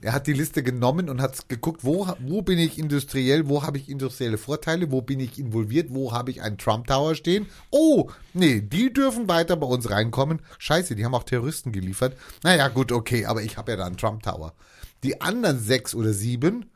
Er 0.00 0.12
hat 0.12 0.28
die 0.28 0.32
Liste 0.32 0.62
genommen 0.62 1.08
und 1.08 1.20
hat 1.20 1.48
geguckt, 1.48 1.82
wo, 1.82 2.06
wo 2.20 2.42
bin 2.42 2.58
ich 2.58 2.78
industriell, 2.78 3.48
wo 3.48 3.64
habe 3.64 3.78
ich 3.78 3.88
industrielle 3.88 4.38
Vorteile, 4.38 4.92
wo 4.92 5.02
bin 5.02 5.18
ich 5.18 5.40
involviert, 5.40 5.88
wo 5.90 6.12
habe 6.12 6.30
ich 6.30 6.40
einen 6.40 6.56
Trump 6.56 6.86
Tower 6.86 7.16
stehen. 7.16 7.46
Oh, 7.70 8.08
nee, 8.32 8.60
die 8.60 8.92
dürfen 8.92 9.28
weiter 9.28 9.56
bei 9.56 9.66
uns 9.66 9.90
reinkommen. 9.90 10.40
Scheiße, 10.58 10.94
die 10.94 11.04
haben 11.04 11.14
auch 11.14 11.24
Terroristen 11.24 11.72
geliefert. 11.72 12.16
Naja, 12.44 12.68
gut, 12.68 12.92
okay, 12.92 13.26
aber 13.26 13.42
ich 13.42 13.56
habe 13.56 13.72
ja 13.72 13.76
da 13.76 13.86
einen 13.86 13.96
Trump 13.96 14.22
Tower. 14.22 14.54
Die 15.02 15.20
anderen 15.20 15.58
sechs 15.58 15.96
oder 15.96 16.12
sieben, 16.12 16.66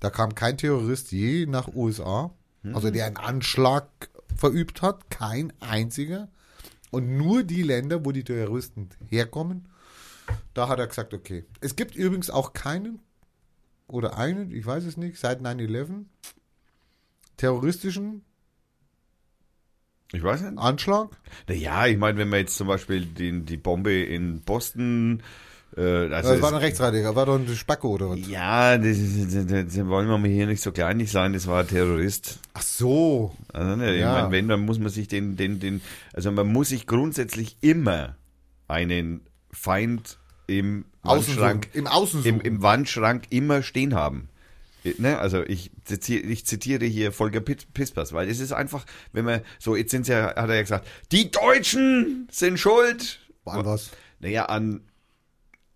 da 0.00 0.10
kam 0.10 0.34
kein 0.34 0.58
Terrorist 0.58 1.12
je 1.12 1.46
nach 1.46 1.68
USA, 1.68 2.32
also 2.72 2.90
der 2.90 3.06
einen 3.06 3.16
Anschlag 3.16 3.86
verübt 4.36 4.82
hat, 4.82 5.10
kein 5.10 5.52
einziger. 5.60 6.28
Und 6.90 7.16
nur 7.16 7.42
die 7.42 7.62
Länder, 7.62 8.04
wo 8.04 8.12
die 8.12 8.24
Terroristen 8.24 8.90
herkommen, 9.08 9.68
da 10.54 10.68
hat 10.68 10.78
er 10.78 10.86
gesagt, 10.86 11.14
okay. 11.14 11.44
Es 11.60 11.76
gibt 11.76 11.94
übrigens 11.96 12.30
auch 12.30 12.52
keinen 12.52 13.00
oder 13.88 14.16
einen, 14.18 14.50
ich 14.52 14.64
weiß 14.64 14.84
es 14.84 14.96
nicht, 14.96 15.18
seit 15.18 15.40
9-11 15.40 16.04
terroristischen 17.36 18.22
Ich 20.12 20.22
weiß 20.22 20.42
nicht. 20.42 20.58
Anschlag. 20.58 21.08
Naja, 21.48 21.86
ich 21.86 21.96
meine, 21.98 22.18
wenn 22.18 22.28
man 22.28 22.40
jetzt 22.40 22.56
zum 22.56 22.68
Beispiel 22.68 23.04
den, 23.06 23.44
die 23.46 23.56
Bombe 23.56 23.92
in 24.02 24.40
Boston, 24.42 25.22
äh, 25.76 25.80
also 26.12 26.32
das 26.32 26.42
war 26.42 26.52
ein 26.52 26.58
Rechtsradikaler, 26.58 27.16
war 27.16 27.26
doch 27.26 27.38
ein 27.38 27.48
Spacko 27.48 27.88
oder 27.90 28.10
was? 28.10 28.26
Ja, 28.28 28.76
das, 28.78 28.96
das, 28.98 29.46
das, 29.46 29.74
das 29.74 29.86
wollen 29.86 30.08
wir 30.08 30.18
mal 30.18 30.28
hier 30.30 30.46
nicht 30.46 30.62
so 30.62 30.70
kleinig 30.72 31.10
sein, 31.10 31.32
das 31.32 31.46
war 31.46 31.60
ein 31.60 31.68
Terrorist. 31.68 32.38
Ach 32.54 32.62
so. 32.62 33.34
Also, 33.52 33.76
ne, 33.76 33.98
Ja. 33.98 34.16
ich 34.16 34.22
meine, 34.22 34.32
wenn, 34.32 34.48
dann 34.48 34.60
muss 34.60 34.78
man 34.78 34.90
sich 34.90 35.08
den, 35.08 35.36
den, 35.36 35.60
den, 35.60 35.80
also 36.12 36.30
man 36.30 36.46
muss 36.52 36.68
sich 36.68 36.86
grundsätzlich 36.86 37.56
immer 37.62 38.16
einen 38.68 39.22
Feind 39.50 40.18
im 40.46 40.84
Wandschrank, 41.02 41.68
Außenschrank. 41.82 42.24
Im 42.24 42.34
im, 42.34 42.40
im 42.40 42.62
Wandschrank 42.62 43.24
immer 43.30 43.62
stehen 43.62 43.94
haben. 43.94 44.28
Ne, 44.98 45.18
also 45.18 45.44
ich 45.44 45.70
zitiere, 45.84 46.24
ich 46.24 46.44
zitiere 46.44 46.84
hier 46.84 47.12
Volker 47.12 47.40
Pispers, 47.40 48.12
weil 48.12 48.28
es 48.28 48.40
ist 48.40 48.52
einfach, 48.52 48.84
wenn 49.12 49.24
man, 49.24 49.42
so 49.60 49.76
jetzt 49.76 49.92
sind 49.92 50.08
ja, 50.08 50.34
hat 50.34 50.48
er 50.48 50.56
ja 50.56 50.62
gesagt, 50.62 50.88
die 51.12 51.30
Deutschen 51.30 52.26
sind 52.32 52.58
schuld. 52.58 53.20
An 53.44 53.64
was? 53.64 53.90
Naja, 54.18 54.46
an 54.46 54.80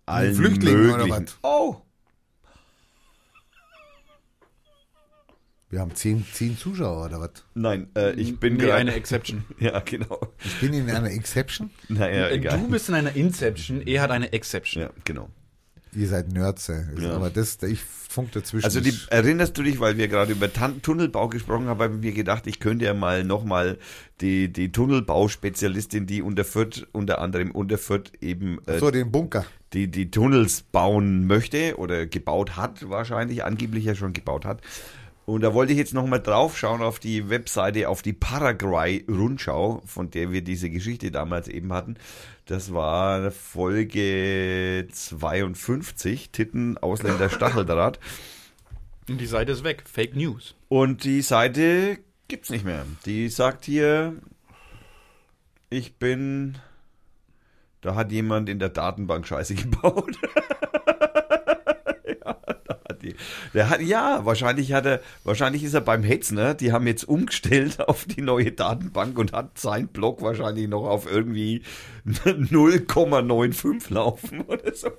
allen 0.05 0.35
Flüchtlingen 0.35 0.87
möglichen. 0.87 1.27
Oh, 1.41 1.77
Wir 5.69 5.81
haben 5.81 5.93
zehn, 5.95 6.25
zehn 6.31 6.57
Zuschauer 6.57 7.05
oder 7.05 7.19
was? 7.19 7.31
nein, 7.53 7.89
äh, 7.95 8.13
ich 8.13 8.39
bin 8.39 8.53
nee, 8.53 8.63
gerade- 8.63 8.75
eine 8.75 8.93
Exception. 8.93 9.43
Ja, 9.59 9.79
genau. 9.81 10.19
Ich 10.45 10.59
bin 10.61 10.73
in 10.73 10.89
einer 10.89 11.11
Exception. 11.11 11.71
Naja, 11.89 12.29
egal. 12.29 12.57
Du 12.59 12.69
bist 12.69 12.87
in 12.87 12.95
einer 12.95 13.15
Inception, 13.15 13.81
er 13.81 14.01
hat 14.01 14.11
eine 14.11 14.31
Exception. 14.31 14.83
ja, 14.83 14.89
genau. 15.03 15.29
Ihr 15.93 16.07
seid 16.07 16.31
Nerds. 16.31 16.67
Ja. 16.67 17.15
aber 17.15 17.29
das, 17.29 17.57
ich 17.63 17.81
funk 17.81 18.31
dazwischen. 18.33 18.65
Also 18.65 18.81
die, 18.81 18.93
erinnerst 19.09 19.57
du 19.57 19.63
dich, 19.63 19.79
weil 19.79 19.97
wir 19.97 20.07
gerade 20.07 20.31
über 20.33 20.51
Tan 20.51 20.81
Tunnelbau 20.81 21.27
gesprochen 21.27 21.67
haben, 21.67 21.81
habe 21.81 21.95
ich 21.95 22.01
mir 22.01 22.11
gedacht, 22.13 22.45
ich 22.45 22.59
könnte 22.59 22.85
ja 22.85 22.93
mal 22.93 23.23
nochmal 23.23 23.77
die, 24.21 24.51
die 24.51 24.71
Tunnelbauspezialistin, 24.71 26.05
die 26.05 26.21
unter 26.21 26.43
Fürth, 26.45 26.87
unter 26.91 27.19
anderem 27.19 27.51
unter 27.51 27.77
Fürth 27.77 28.11
eben 28.21 28.59
äh, 28.67 28.79
so, 28.79 28.91
den 28.91 29.11
Bunker. 29.11 29.45
die, 29.73 29.87
die 29.89 30.11
Tunnels 30.11 30.61
bauen 30.61 31.25
möchte 31.25 31.77
oder 31.77 32.05
gebaut 32.05 32.55
hat, 32.57 32.89
wahrscheinlich, 32.89 33.43
angeblich 33.43 33.85
ja 33.85 33.95
schon 33.95 34.13
gebaut 34.13 34.45
hat. 34.45 34.61
Und 35.27 35.41
da 35.41 35.53
wollte 35.53 35.73
ich 35.73 35.77
jetzt 35.77 35.93
nochmal 35.93 36.21
drauf 36.21 36.57
schauen 36.57 36.81
auf 36.81 36.99
die 36.99 37.29
Webseite, 37.29 37.89
auf 37.89 38.01
die 38.01 38.13
Paraguay-Rundschau, 38.13 39.81
von 39.85 40.09
der 40.09 40.31
wir 40.31 40.41
diese 40.41 40.69
Geschichte 40.69 41.11
damals 41.11 41.49
eben 41.49 41.73
hatten. 41.73 41.97
Das 42.45 42.71
war 42.71 43.29
Folge 43.31 44.87
52, 44.89 46.29
Titten, 46.31 46.77
Ausländer, 46.77 47.29
Stacheldraht. 47.29 47.99
Und 49.09 49.19
die 49.19 49.25
Seite 49.25 49.51
ist 49.51 49.65
weg. 49.65 49.83
Fake 49.85 50.15
News. 50.15 50.55
Und 50.69 51.03
die 51.03 51.21
Seite 51.21 51.99
gibt's 52.29 52.49
nicht 52.49 52.63
mehr. 52.63 52.85
Die 53.05 53.27
sagt 53.27 53.65
hier, 53.65 54.15
ich 55.69 55.95
bin, 55.97 56.57
da 57.81 57.95
hat 57.95 58.13
jemand 58.13 58.47
in 58.47 58.59
der 58.59 58.69
Datenbank 58.69 59.27
Scheiße 59.27 59.55
gebaut. 59.61 60.17
ja, 62.07 62.37
da 62.65 62.76
die, 63.01 63.15
der 63.53 63.69
hat, 63.69 63.81
ja, 63.81 64.25
wahrscheinlich 64.25 64.73
hat 64.73 64.85
er, 64.85 65.01
wahrscheinlich 65.23 65.63
ist 65.63 65.73
er 65.73 65.81
beim 65.81 66.03
Hetzner, 66.03 66.53
die 66.53 66.71
haben 66.71 66.87
jetzt 66.87 67.07
umgestellt 67.07 67.79
auf 67.87 68.05
die 68.05 68.21
neue 68.21 68.51
Datenbank 68.51 69.17
und 69.17 69.33
hat 69.33 69.57
sein 69.59 69.87
Blog 69.87 70.21
wahrscheinlich 70.21 70.67
noch 70.67 70.85
auf 70.85 71.09
irgendwie 71.09 71.63
0,95 72.05 73.93
laufen 73.93 74.41
oder 74.41 74.73
so. 74.73 74.89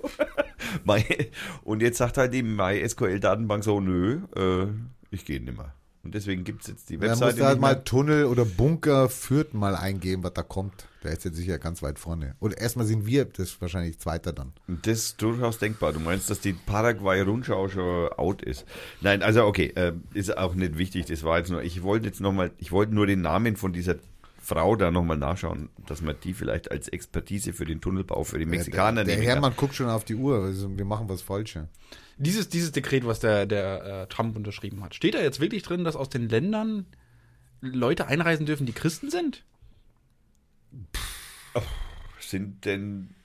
Und 1.63 1.81
jetzt 1.81 1.97
sagt 1.97 2.17
halt 2.17 2.33
die 2.33 2.43
MySQL-Datenbank 2.43 3.63
so, 3.63 3.79
nö, 3.79 4.19
äh, 4.35 4.67
ich 5.09 5.25
gehe 5.25 5.41
nicht 5.41 5.57
mehr. 5.57 5.73
Und 6.09 6.15
deswegen 6.15 6.43
gibt's 6.43 6.65
jetzt 6.65 6.89
die 6.89 6.97
Da 6.97 7.09
musst 7.09 7.21
Webseite 7.21 7.39
du 7.41 7.45
halt 7.45 7.59
mal. 7.61 7.75
Tunnel 7.83 8.25
oder 8.25 8.43
Bunker 8.43 9.09
Fürth 9.09 9.53
mal 9.53 9.75
eingeben, 9.75 10.23
was 10.23 10.33
da 10.33 10.41
kommt. 10.41 10.87
Der 11.03 11.11
ist 11.11 11.23
jetzt 11.23 11.35
sicher 11.35 11.59
ganz 11.59 11.83
weit 11.83 11.99
vorne. 11.99 12.33
Und 12.39 12.59
erstmal 12.59 12.87
sind 12.87 13.05
wir 13.05 13.25
das 13.25 13.61
wahrscheinlich 13.61 13.99
Zweiter 13.99 14.33
dann. 14.33 14.53
Das 14.65 14.97
ist 14.97 15.21
durchaus 15.21 15.59
denkbar. 15.59 15.93
Du 15.93 15.99
meinst, 15.99 16.27
dass 16.31 16.39
die 16.39 16.53
Paraguay-Rundschau 16.53 17.69
schon 17.69 18.07
out 18.13 18.41
ist? 18.41 18.65
Nein, 19.01 19.21
also 19.21 19.45
okay, 19.45 19.67
äh, 19.75 19.93
ist 20.15 20.35
auch 20.35 20.55
nicht 20.55 20.79
wichtig. 20.79 21.05
Das 21.05 21.21
war 21.21 21.37
jetzt 21.37 21.51
nur, 21.51 21.61
ich 21.61 21.83
wollte 21.83 22.07
jetzt 22.07 22.21
nochmal, 22.21 22.49
ich 22.57 22.71
wollte 22.71 22.95
nur 22.95 23.05
den 23.05 23.21
Namen 23.21 23.55
von 23.55 23.71
dieser 23.71 23.97
Frau 24.41 24.75
da 24.75 24.89
nochmal 24.89 25.17
nachschauen, 25.17 25.69
dass 25.85 26.01
man 26.01 26.15
die 26.23 26.33
vielleicht 26.33 26.71
als 26.71 26.87
Expertise 26.87 27.53
für 27.53 27.65
den 27.65 27.81
Tunnelbau 27.81 28.23
für 28.23 28.39
die 28.39 28.47
Mexikaner 28.47 29.03
der, 29.03 29.03
der 29.03 29.15
nehmen 29.17 29.27
kann. 29.27 29.33
Hermann 29.35 29.55
guckt 29.55 29.75
schon 29.75 29.89
auf 29.89 30.05
die 30.05 30.15
Uhr. 30.15 30.43
Also 30.43 30.75
wir 30.75 30.85
machen 30.85 31.07
was 31.07 31.21
Falsches. 31.21 31.67
Dieses, 32.19 32.49
dieses 32.49 32.71
Dekret, 32.71 33.05
was 33.05 33.19
der, 33.19 33.45
der 33.45 33.83
äh, 34.03 34.07
Trump 34.07 34.35
unterschrieben 34.35 34.83
hat, 34.83 34.93
steht 34.93 35.15
da 35.15 35.19
jetzt 35.21 35.39
wirklich 35.39 35.63
drin, 35.63 35.83
dass 35.83 35.95
aus 35.95 36.09
den 36.09 36.27
Ländern 36.29 36.85
Leute 37.61 38.07
einreisen 38.07 38.45
dürfen, 38.45 38.65
die 38.65 38.73
Christen 38.73 39.09
sind? 39.09 39.43
Sind 42.19 42.65
denn, 42.65 43.15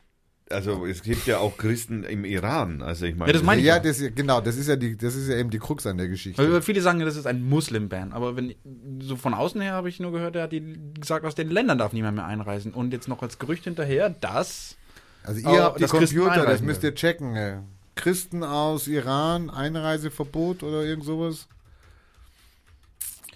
also 0.48 0.86
es 0.86 1.02
gibt 1.02 1.26
ja 1.26 1.38
auch 1.38 1.56
Christen 1.58 2.04
im 2.04 2.24
Iran. 2.24 2.80
Also 2.80 3.04
ich 3.04 3.16
meine, 3.16 3.30
Ja, 3.30 3.32
das 3.34 3.42
meine 3.42 3.60
ich 3.60 3.66
Ja, 3.66 3.76
ja. 3.76 3.82
das, 3.82 3.98
genau, 4.14 4.40
das 4.40 4.56
ist 4.56 4.68
ja 4.68 4.76
die, 4.76 4.96
das 4.96 5.14
ist 5.14 5.28
ja 5.28 5.36
eben 5.36 5.50
die 5.50 5.58
Krux 5.58 5.86
an 5.86 5.98
der 5.98 6.08
Geschichte. 6.08 6.40
Weil 6.52 6.62
viele 6.62 6.80
sagen, 6.80 7.00
das 7.00 7.16
ist 7.16 7.26
ein 7.26 7.42
Muslim-Ban, 7.42 8.12
aber 8.12 8.36
wenn 8.36 8.54
so 9.00 9.16
von 9.16 9.34
außen 9.34 9.60
her 9.60 9.72
habe 9.72 9.88
ich 9.88 10.00
nur 10.00 10.12
gehört, 10.12 10.36
er 10.36 10.44
hat 10.44 10.52
die 10.52 10.78
gesagt, 10.98 11.26
aus 11.26 11.34
den 11.34 11.50
Ländern 11.50 11.76
darf 11.78 11.92
niemand 11.92 12.16
mehr 12.16 12.24
einreisen. 12.26 12.72
Und 12.72 12.92
jetzt 12.92 13.08
noch 13.08 13.20
als 13.22 13.38
Gerücht 13.38 13.64
hinterher, 13.64 14.08
dass 14.08 14.76
Also 15.22 15.40
ihr 15.40 15.48
Oh, 15.48 15.58
habt 15.58 15.80
die 15.80 15.84
Computer, 15.84 16.46
das 16.46 16.62
müsst 16.62 16.82
ihr 16.82 16.94
checken. 16.94 17.34
Ey. 17.36 17.58
Christen 17.94 18.42
aus 18.42 18.86
Iran, 18.86 19.50
Einreiseverbot 19.50 20.62
oder 20.62 20.84
irgend 20.84 21.04
sowas. 21.04 21.48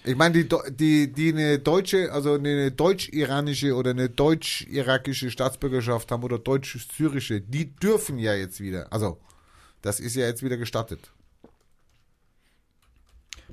Ich 0.05 0.17
meine, 0.17 0.43
die, 0.43 0.49
die, 0.71 1.13
die 1.13 1.33
eine 1.33 1.59
deutsche, 1.59 2.13
also 2.13 2.35
eine 2.35 2.73
deutsch-iranische 2.73 3.75
oder 3.75 3.91
eine 3.91 4.09
deutsch-irakische 4.09 5.31
Staatsbürgerschaft 5.31 6.11
haben 6.11 6.23
oder 6.23 6.39
deutsch-syrische, 6.39 7.41
die 7.41 7.77
dürfen 7.77 8.19
ja 8.19 8.35
jetzt 8.35 8.61
wieder. 8.61 8.93
Also, 8.93 9.19
das 9.83 10.01
ist 10.01 10.17
ja 10.17 10.27
jetzt 10.27 10.43
wieder 10.43 10.57
gestattet. 10.57 11.11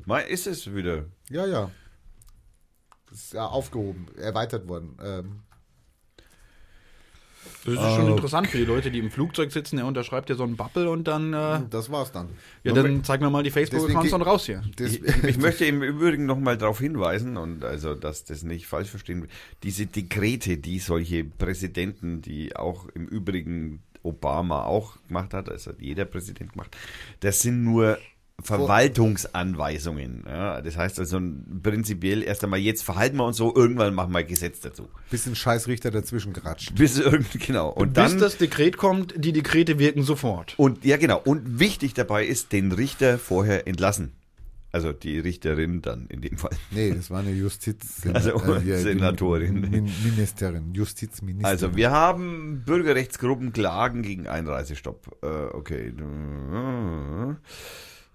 Mal 0.05 0.21
ist 0.21 0.47
es 0.47 0.73
wieder. 0.73 1.05
Ja, 1.29 1.45
ja. 1.45 1.71
Das 3.09 3.19
ist 3.19 3.33
ja 3.33 3.45
aufgehoben, 3.45 4.07
erweitert 4.17 4.67
worden. 4.67 4.97
Ähm, 5.01 5.41
das 7.65 7.73
ist 7.73 7.95
schon 7.95 8.07
interessant 8.07 8.47
für 8.47 8.57
die 8.57 8.65
Leute, 8.65 8.91
die 8.91 8.99
im 8.99 9.09
Flugzeug 9.09 9.51
sitzen. 9.51 9.77
Er 9.77 9.85
unterschreibt 9.85 10.29
ja 10.29 10.35
so 10.35 10.43
einen 10.43 10.55
Bubble 10.55 10.89
und 10.89 11.07
dann, 11.07 11.33
äh, 11.33 11.61
das 11.69 11.91
war's 11.91 12.11
dann. 12.11 12.29
ja, 12.63 12.73
dann 12.73 13.03
zeig 13.03 13.21
mir 13.21 13.29
mal 13.29 13.43
die 13.43 13.51
Facebook-Accounts 13.51 14.13
und 14.13 14.21
raus 14.21 14.45
hier. 14.45 14.63
Das, 14.75 14.93
Ich, 14.93 15.23
ich 15.23 15.37
möchte 15.39 15.65
im 15.65 15.81
Übrigen 15.81 16.25
nochmal 16.25 16.57
darauf 16.57 16.79
hinweisen, 16.79 17.37
und 17.37 17.63
also, 17.63 17.95
dass 17.95 18.23
das 18.23 18.43
nicht 18.43 18.67
falsch 18.67 18.89
verstehen 18.89 19.21
wird, 19.21 19.31
diese 19.63 19.85
Dekrete, 19.87 20.57
die 20.57 20.79
solche 20.79 21.23
Präsidenten, 21.23 22.21
die 22.21 22.55
auch 22.55 22.87
im 22.93 23.07
Übrigen 23.07 23.81
Obama 24.03 24.63
auch 24.63 24.97
gemacht 25.07 25.33
hat, 25.33 25.49
also 25.49 25.71
hat 25.71 25.81
jeder 25.81 26.05
Präsident 26.05 26.53
gemacht, 26.53 26.75
das 27.21 27.41
sind 27.41 27.63
nur 27.63 27.97
Verwaltungsanweisungen. 28.41 30.23
Ja, 30.27 30.61
das 30.61 30.77
heißt 30.77 30.99
also 30.99 31.19
prinzipiell 31.63 32.21
erst 32.23 32.43
einmal, 32.43 32.59
jetzt 32.59 32.83
verhalten 32.83 33.17
wir 33.17 33.25
uns 33.25 33.37
so, 33.37 33.55
irgendwann 33.55 33.93
machen 33.93 34.11
wir 34.11 34.19
ein 34.19 34.27
Gesetz 34.27 34.59
dazu. 34.59 34.89
bisschen 35.09 35.35
Scheißrichter 35.35 35.91
dazwischen 35.91 36.33
geratscht. 36.33 36.75
Bis 36.75 36.99
irgendwie, 36.99 37.39
genau. 37.39 37.69
Und 37.69 37.93
Bis 37.93 38.11
dann, 38.11 38.19
das 38.19 38.37
Dekret 38.37 38.77
kommt, 38.77 39.13
die 39.17 39.33
Dekrete 39.33 39.79
wirken 39.79 40.03
sofort. 40.03 40.53
und 40.57 40.83
ja 40.85 40.97
genau, 40.97 41.21
und 41.23 41.59
wichtig 41.59 41.93
dabei 41.93 42.25
ist, 42.25 42.51
den 42.51 42.71
Richter 42.71 43.17
vorher 43.17 43.67
entlassen. 43.67 44.11
Also 44.71 44.91
die 44.91 45.19
Richterin 45.19 45.81
dann 45.81 46.07
in 46.07 46.19
dem 46.19 46.37
Fall. 46.37 46.51
Nee, 46.71 46.91
das 46.93 47.09
war 47.09 47.19
eine 47.19 47.31
Justiz 47.31 48.01
Also, 48.11 48.59
die 48.59 48.73
Senatorin. 48.73 49.61
Min 49.61 49.89
Ministerin, 50.03 50.73
Justizministerin. 50.73 51.45
Also 51.45 51.77
wir 51.77 51.91
haben 51.91 52.63
Bürgerrechtsgruppen 52.65 53.53
klagen 53.53 54.01
gegen 54.01 54.27
Einreisestopp. 54.27 55.17
Äh, 55.23 55.55
okay. 55.55 55.93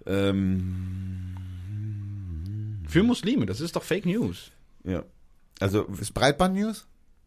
Ähm, 0.07 1.37
Für 2.89 3.03
Muslime, 3.03 3.47
das 3.47 3.61
ist 3.61 3.77
doch 3.77 3.83
Fake 3.83 4.07
News. 4.07 4.51
ja. 4.85 5.05
Also 5.61 5.85
ist 6.01 6.15
Breitband 6.15 6.55
News? 6.55 6.87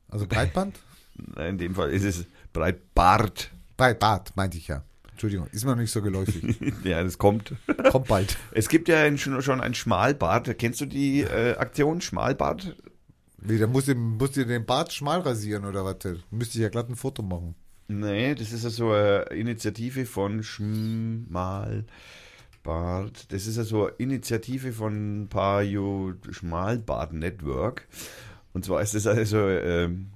Also 0.09 0.25
Breitband? 0.25 0.79
in 1.37 1.59
dem 1.59 1.75
Fall 1.75 1.91
ist 1.91 2.03
es 2.03 2.25
Breitbart. 2.51 3.51
Breitbart, 3.77 4.35
meinte 4.35 4.57
ich 4.57 4.67
ja. 4.69 4.83
Entschuldigung, 5.11 5.45
ist 5.51 5.63
mir 5.63 5.71
noch 5.71 5.77
nicht 5.77 5.91
so 5.91 6.01
geläufig. 6.01 6.43
Ja, 6.83 7.03
das 7.03 7.19
kommt. 7.19 7.53
Kommt 7.91 8.07
bald. 8.07 8.35
Es 8.51 8.69
gibt 8.69 8.87
ja 8.87 9.03
ein, 9.03 9.19
schon, 9.19 9.39
schon 9.43 9.61
ein 9.61 9.75
Schmalbart. 9.75 10.57
Kennst 10.57 10.81
du 10.81 10.87
die 10.87 11.21
äh, 11.21 11.55
Aktion 11.57 12.01
Schmalbart? 12.01 12.75
Wie, 13.37 13.59
da 13.59 13.67
musst 13.67 13.87
du, 13.87 13.93
musst 13.93 14.35
du 14.35 14.45
den 14.45 14.65
Bart 14.65 14.91
schmal 14.91 15.19
rasieren 15.19 15.65
oder 15.65 15.85
was? 15.85 15.97
Müsste 16.31 16.57
ich 16.57 16.63
ja 16.63 16.69
glatt 16.69 16.89
ein 16.89 16.95
Foto 16.95 17.21
machen. 17.21 17.53
Nee, 17.87 18.33
das 18.33 18.51
ist 18.51 18.63
ja 18.63 18.71
so 18.71 18.91
eine 18.91 19.23
Initiative 19.25 20.07
von 20.07 20.41
Schmalbart. 22.63 23.31
Das 23.31 23.47
ist 23.47 23.57
ja 23.57 23.63
so 23.63 23.87
eine 23.87 23.95
Initiative 23.97 24.71
von 24.71 25.27
Pajo 25.29 26.13
Schmalbart 26.31 27.13
Network. 27.13 27.87
Und 28.53 28.65
zwar 28.65 28.81
ist 28.81 28.95
es 28.95 29.07
also, 29.07 29.37
ähm, 29.49 30.11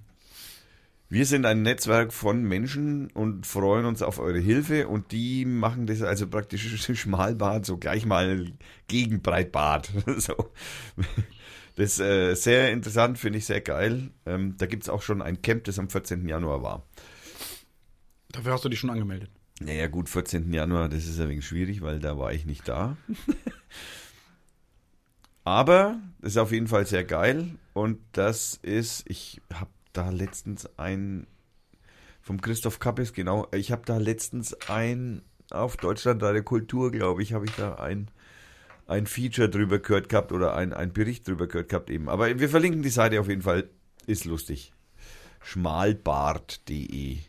wir 1.10 1.26
sind 1.26 1.46
ein 1.46 1.62
Netzwerk 1.62 2.14
von 2.14 2.44
Menschen 2.44 3.10
und 3.12 3.46
freuen 3.46 3.86
uns 3.86 4.02
auf 4.02 4.20
eure 4.20 4.40
Hilfe 4.40 4.88
und 4.88 5.12
die 5.12 5.46
machen 5.46 5.88
das 5.88 6.02
also 6.02 6.28
praktisch 6.28 6.92
Schmalbart 7.00 7.66
so 7.66 7.78
gleich 7.78 8.06
mal 8.06 8.52
gegen 8.88 9.22
Breitbart. 9.22 9.92
so. 10.18 10.52
Das 11.76 11.94
ist 11.94 12.00
äh, 12.00 12.34
sehr 12.34 12.72
interessant, 12.72 13.20
finde 13.20 13.38
ich 13.40 13.46
sehr 13.46 13.62
geil. 13.62 14.10
Ähm, 14.26 14.56
da 14.58 14.66
gibt 14.66 14.84
es 14.84 14.90
auch 14.90 15.02
schon 15.02 15.22
ein 15.22 15.42
Camp, 15.42 15.66
das 15.66 15.80
am 15.80 15.90
14. 15.90 16.28
Januar 16.28 16.64
war. 16.64 16.86
Dafür 18.30 18.54
hast 18.54 18.66
du 18.66 18.70
dich 18.70 18.80
schon 18.80 18.90
angemeldet. 18.90 19.30
Naja, 19.60 19.88
gut, 19.88 20.08
14. 20.08 20.54
Januar, 20.54 20.88
das 20.88 21.06
ist 21.06 21.20
ein 21.20 21.30
wenig 21.30 21.46
schwierig, 21.46 21.82
weil 21.82 22.00
da 22.00 22.18
war 22.18 22.32
ich 22.32 22.46
nicht 22.46 22.68
da. 22.68 22.96
Aber 25.44 26.00
das 26.20 26.34
ist 26.34 26.38
auf 26.38 26.52
jeden 26.52 26.68
Fall 26.68 26.86
sehr 26.86 27.04
geil 27.04 27.56
und 27.74 28.00
das 28.12 28.60
ist, 28.62 29.10
ich 29.10 29.42
habe 29.52 29.72
da 29.94 30.10
letztens 30.10 30.70
ein, 30.78 31.26
vom 32.22 32.42
Christoph 32.42 32.80
Kappes, 32.80 33.14
genau, 33.14 33.48
ich 33.54 33.72
habe 33.72 33.84
da 33.86 33.98
letztens 33.98 34.54
ein, 34.70 35.22
auf 35.50 35.78
Deutschland 35.78 36.22
da 36.22 36.34
der 36.34 36.44
Kultur, 36.44 36.92
glaube 36.92 37.24
ich, 37.24 37.34
habe 37.34 37.46
ich 37.46 37.52
da 37.52 37.76
ein, 37.76 38.12
ein 38.88 39.08
Feature 39.08 39.50
drüber 39.50 39.80
gehört 39.80 40.10
gehabt 40.10 40.34
oder 40.34 40.54
ein, 40.54 40.74
ein 40.74 40.92
Bericht 40.92 41.28
drüber 41.28 41.48
gehört 41.48 41.70
gehabt 41.70 41.90
eben. 41.90 42.10
Aber 42.10 42.40
wir 42.40 42.50
verlinken 42.50 42.84
die 42.84 42.90
Seite 42.90 43.20
auf 43.20 43.30
jeden 43.30 43.42
Fall, 43.42 43.70
ist 44.06 44.26
lustig. 44.26 44.74
Schmalbart.de 45.42 47.20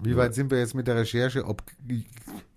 Wie 0.00 0.16
weit 0.16 0.34
sind 0.34 0.50
wir 0.50 0.58
jetzt 0.58 0.74
mit 0.74 0.86
der 0.86 0.96
Recherche, 0.96 1.44
ob 1.44 1.62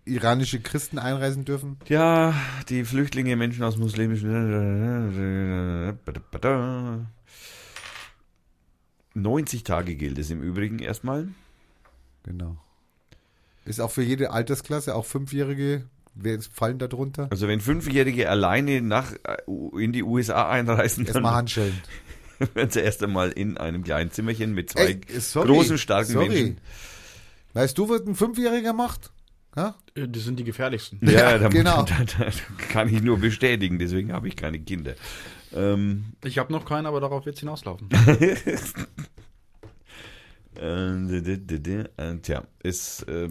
iranische 0.06 0.60
Christen 0.60 1.00
einreisen 1.00 1.44
dürfen? 1.44 1.78
Ja, 1.88 2.36
die 2.70 2.86
Flüchtlinge, 2.86 3.36
Menschen 3.36 3.64
aus 3.64 3.78
muslimischen. 3.78 4.30
90 9.14 9.64
Tage 9.64 9.96
gilt 9.96 10.20
es 10.20 10.30
im 10.30 10.42
Übrigen 10.42 10.80
erstmal. 10.80 11.30
Genau. 12.24 12.58
Ist 13.66 13.80
auch 13.82 13.92
für 13.92 14.04
jede 14.04 14.32
Altersklasse, 14.32 14.96
auch 14.96 15.06
Fünfjährige, 15.06 15.86
wer 16.14 16.40
fallen 16.42 16.80
da 16.80 16.88
drunter? 16.88 17.28
Also 17.32 17.48
wenn 17.48 17.60
Fünfjährige 17.60 18.30
alleine 18.30 18.82
nach 18.82 19.14
äh, 19.14 19.38
in 19.80 19.92
die 19.92 20.04
USA 20.04 20.50
einreisen, 20.50 21.06
Erstmal 21.06 21.24
dann 21.24 21.36
Handschellen. 21.36 21.82
werden 22.54 22.70
sie 22.70 22.82
erst 22.82 23.04
einmal 23.04 23.32
in 23.32 23.58
einem 23.58 23.84
kleinen 23.84 24.12
Zimmerchen 24.12 24.54
mit 24.54 24.72
zwei 24.72 25.00
Ey, 25.08 25.20
sorry, 25.20 25.48
großen, 25.48 25.78
starken 25.78 26.12
sorry. 26.12 26.30
Menschen. 26.30 26.58
Weißt 27.54 27.78
du, 27.78 27.90
was 27.90 28.02
ein 28.06 28.16
Fünfjähriger 28.16 28.74
macht? 28.74 29.12
Ja? 29.56 29.76
Äh, 29.96 30.08
Das 30.08 30.24
sind 30.24 30.40
die 30.40 30.44
gefährlichsten. 30.44 31.00
Ja, 31.08 31.38
da, 31.38 31.48
genau. 31.50 31.84
da, 31.84 31.98
da, 32.04 32.26
da 32.26 32.32
kann 32.70 32.88
ich 32.94 33.02
nur 33.02 33.18
bestätigen, 33.20 33.78
deswegen 33.80 34.14
habe 34.14 34.28
ich 34.28 34.36
keine 34.36 34.60
Kinder. 34.60 34.96
Ähm, 35.54 36.14
Ich 36.24 36.38
habe 36.38 36.52
noch 36.54 36.66
keinen, 36.66 36.86
aber 36.86 37.02
darauf 37.02 37.26
wird 37.26 37.36
es 37.36 37.40
hinauslaufen. 37.42 37.90
äh, 40.60 40.92
äh, 40.94 42.18
tja, 42.22 42.44
ist, 42.62 43.06
ähm, 43.08 43.30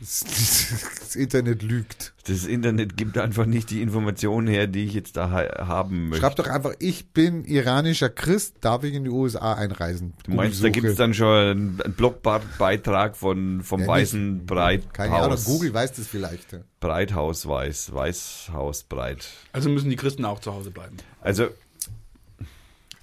Das 0.00 1.14
Internet 1.14 1.62
lügt. 1.62 2.14
Das 2.26 2.44
Internet 2.44 2.96
gibt 2.96 3.18
einfach 3.18 3.46
nicht 3.46 3.70
die 3.70 3.82
Informationen 3.82 4.48
her, 4.48 4.66
die 4.66 4.84
ich 4.86 4.94
jetzt 4.94 5.16
da 5.16 5.30
ha 5.30 5.66
haben 5.66 6.08
möchte. 6.08 6.24
Schreib 6.24 6.36
doch 6.36 6.46
einfach, 6.46 6.72
ich 6.78 7.10
bin 7.10 7.44
iranischer 7.44 8.08
Christ, 8.08 8.56
darf 8.62 8.84
ich 8.84 8.94
in 8.94 9.04
die 9.04 9.10
USA 9.10 9.54
einreisen? 9.54 10.14
du 10.24 10.32
meinst, 10.32 10.64
da 10.64 10.70
gibt 10.70 10.86
es 10.86 10.96
dann 10.96 11.14
schon 11.14 11.28
einen 11.28 11.94
Blogbeitrag 11.96 13.16
von, 13.16 13.62
vom 13.62 13.82
Ja, 13.82 13.86
weißen 13.86 14.46
Breithaus. 14.46 14.92
Keine 14.92 15.16
Ahnung, 15.16 15.38
Google 15.44 15.74
weiß 15.74 15.92
das 15.92 16.06
vielleicht. 16.06 16.56
Breithaus 16.80 17.46
weiß, 17.46 17.92
Weißhaus 17.92 18.84
breit. 18.84 19.28
Also 19.52 19.68
müssen 19.68 19.90
die 19.90 19.96
Christen 19.96 20.24
auch 20.24 20.40
zu 20.40 20.52
Hause 20.52 20.70
bleiben. 20.70 20.96
Also, 21.20 21.48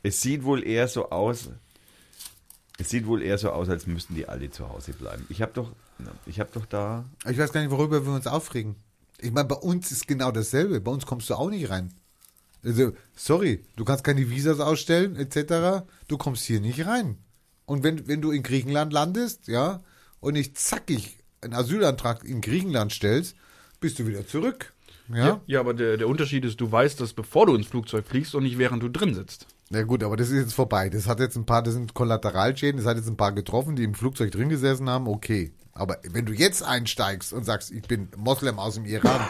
es 0.02 0.22
sieht 0.22 0.44
wohl 0.44 0.66
eher 0.66 0.88
so 0.88 1.12
aus, 1.12 1.50
es 2.80 2.90
sieht 2.90 3.06
wohl 3.06 3.22
eher 3.22 3.38
so 3.38 3.52
aus, 3.52 3.70
als 3.70 3.88
müssten 3.88 4.16
die 4.16 4.28
alle 4.28 4.50
zu 4.50 4.70
Hause 4.70 4.94
bleiben. 4.94 5.26
Ich 5.30 5.42
habe 5.42 5.52
doch, 5.54 5.72
ich 6.26 6.40
habe 6.40 6.50
doch 6.54 6.66
da, 6.66 7.04
Ich 7.30 7.38
weiß 7.38 7.52
gar 7.52 7.62
nicht, 7.62 7.72
worüber 7.72 8.06
wir 8.06 8.14
uns 8.14 8.26
aufregen. 8.26 8.76
Ich 9.20 9.32
meine, 9.32 9.50
bei 9.50 9.56
uns 9.56 9.92
ist 9.92 10.08
genau 10.08 10.32
dasselbe. 10.32 10.80
Bei 10.80 10.92
uns 10.92 11.06
kommst 11.06 11.30
du 11.30 11.36
auch 11.36 11.50
nicht 11.50 11.70
rein. 11.70 11.94
Also, 12.64 12.94
sorry, 13.16 13.66
du 13.76 13.84
kannst 13.84 14.06
keine 14.06 14.30
Visas 14.30 14.62
ausstellen, 14.62 15.18
etc. 15.18 15.86
Du 16.08 16.18
kommst 16.18 16.46
hier 16.46 16.62
nicht 16.62 16.86
rein. 16.86 17.18
Und 17.66 17.84
wenn, 17.84 18.08
wenn 18.08 18.22
du 18.22 18.32
in 18.32 18.44
Griechenland 18.44 18.94
landest, 18.94 19.50
ja, 19.50 19.82
und 20.22 20.34
nicht 20.34 20.58
zackig 20.58 21.18
einen 21.42 21.54
Asylantrag 21.54 22.24
in 22.24 22.40
Griechenland 22.40 22.94
stellst, 22.94 23.36
bist 23.82 24.00
du 24.00 24.08
wieder 24.08 24.26
zurück. 24.26 24.74
Ja? 25.10 25.18
Ja, 25.18 25.42
ja 25.48 25.60
aber 25.60 25.74
der, 25.74 25.98
der 25.98 26.08
Unterschied 26.08 26.46
ist, 26.46 26.62
du 26.62 26.72
weißt 26.72 27.02
das, 27.02 27.14
bevor 27.14 27.46
du 27.46 27.56
ins 27.56 27.68
Flugzeug 27.68 28.08
fliegst 28.08 28.36
und 28.36 28.44
nicht 28.44 28.58
während 28.58 28.84
du 28.84 28.90
drin 28.90 29.14
sitzt. 29.14 29.48
Na 29.72 29.84
gut, 29.84 30.04
aber 30.04 30.18
das 30.18 30.30
ist 30.30 30.38
jetzt 30.40 30.54
vorbei. 30.54 30.90
Das 30.90 31.08
hat 31.08 31.20
jetzt 31.20 31.36
ein 31.36 31.46
paar, 31.46 31.62
das 31.62 31.76
sind 31.76 31.94
Kollateralschäden, 31.94 32.78
das 32.78 32.88
hat 32.88 32.98
jetzt 32.98 33.08
ein 33.08 33.18
paar 33.18 33.34
getroffen, 33.34 33.76
die 33.76 33.84
im 33.84 33.94
Flugzeug 33.94 34.32
drin 34.32 34.50
gesessen 34.50 34.90
haben, 34.90 35.08
okay. 35.08 35.52
Aber 35.74 35.98
wenn 36.12 36.26
du 36.26 36.34
jetzt 36.34 36.64
einsteigst 36.64 37.32
und 37.34 37.46
sagst, 37.46 37.72
ich 37.72 37.84
bin 37.84 38.10
Moslem 38.18 38.58
aus 38.60 38.74
dem 38.76 38.86
Iran, 38.86 39.22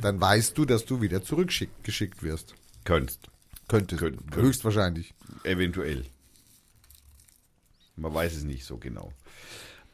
dann 0.00 0.20
weißt 0.20 0.56
du, 0.56 0.64
dass 0.64 0.84
du 0.86 1.00
wieder 1.02 1.22
zurückgeschickt 1.22 2.22
wirst. 2.22 2.54
könntest, 2.84 3.28
Könntest. 3.68 4.00
Könnt- 4.00 4.18
könnt. 4.32 4.36
Höchstwahrscheinlich. 4.36 5.14
eventuell. 5.44 6.04
Man 7.96 8.12
weiß 8.14 8.34
es 8.34 8.44
nicht 8.44 8.64
so 8.64 8.78
genau. 8.78 9.12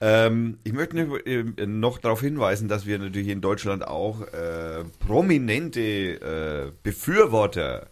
Ähm, 0.01 0.59
ich 0.63 0.73
möchte 0.73 0.97
noch, 0.97 1.17
äh, 1.27 1.43
noch 1.67 1.99
darauf 1.99 2.21
hinweisen, 2.21 2.69
dass 2.69 2.87
wir 2.87 2.99
natürlich 3.01 3.29
in 3.29 3.41
Deutschland 3.41 3.85
auch 3.87 4.23
äh, 4.23 4.85
prominente 5.01 5.81
äh, 5.83 6.73
Befürworter 6.85 7.89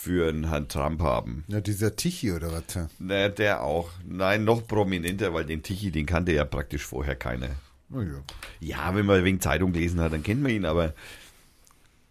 für 0.00 0.28
einen 0.28 0.48
Herrn 0.48 0.68
Trump 0.68 1.02
haben. 1.02 1.44
Ja, 1.48 1.60
dieser 1.60 1.94
Tichy 1.94 2.32
oder 2.32 2.52
was? 2.52 2.88
Na, 2.98 3.28
der 3.28 3.62
auch. 3.62 3.90
Nein, 4.06 4.44
noch 4.44 4.66
prominenter, 4.66 5.34
weil 5.34 5.44
den 5.44 5.62
Tichy, 5.62 5.90
den 5.90 6.06
kannte 6.06 6.32
ja 6.32 6.44
praktisch 6.44 6.84
vorher 6.86 7.16
keiner. 7.16 7.50
Oh 7.92 8.00
ja. 8.00 8.22
Ja, 8.60 8.94
wenn 8.94 9.04
man 9.04 9.24
wegen 9.24 9.40
Zeitung 9.40 9.72
gelesen 9.72 10.00
hat, 10.00 10.12
dann 10.12 10.22
kennt 10.22 10.42
man 10.42 10.52
ihn, 10.52 10.64
aber 10.64 10.94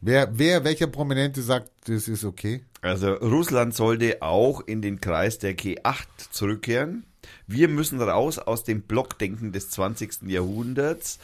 Wer, 0.01 0.29
wer, 0.31 0.63
welcher 0.63 0.87
Prominente 0.87 1.41
sagt, 1.41 1.71
das 1.89 2.07
ist 2.07 2.23
okay? 2.23 2.63
Also 2.81 3.15
Russland 3.15 3.75
sollte 3.75 4.21
auch 4.21 4.61
in 4.65 4.81
den 4.81 5.01
Kreis 5.01 5.39
der 5.39 5.57
G8 5.57 6.05
zurückkehren. 6.31 7.03
Wir 7.47 7.67
müssen 7.67 8.01
raus 8.01 8.39
aus 8.39 8.63
dem 8.63 8.83
Blockdenken 8.83 9.51
des 9.51 9.71
20. 9.71 10.21
Jahrhunderts. 10.27 11.19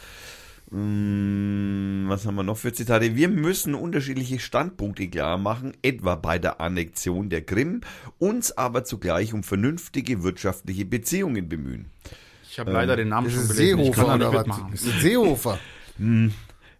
Hm, 0.71 2.05
Was 2.07 2.25
haben 2.25 2.35
wir 2.35 2.43
noch 2.43 2.57
für 2.57 2.73
Zitate? 2.73 3.15
Wir 3.15 3.29
müssen 3.29 3.75
unterschiedliche 3.75 4.39
Standpunkte 4.39 5.07
klar 5.07 5.37
machen, 5.37 5.73
etwa 5.81 6.15
bei 6.15 6.39
der 6.39 6.59
Annexion 6.59 7.29
der 7.29 7.41
Krim, 7.41 7.81
uns 8.17 8.51
aber 8.57 8.83
zugleich 8.83 9.33
um 9.33 9.43
vernünftige 9.43 10.23
wirtschaftliche 10.23 10.85
Beziehungen 10.85 11.47
bemühen. 11.47 11.85
Ich 12.49 12.59
habe 12.59 12.71
leider 12.71 12.95
den 12.95 13.09
Namen 13.09 13.29
schon 13.29 13.47
kann 13.47 13.55
Seehofer 13.55 14.05
oder 14.05 14.17
nicht 14.17 14.33
was? 14.33 14.47
mitmachen. 14.47 16.33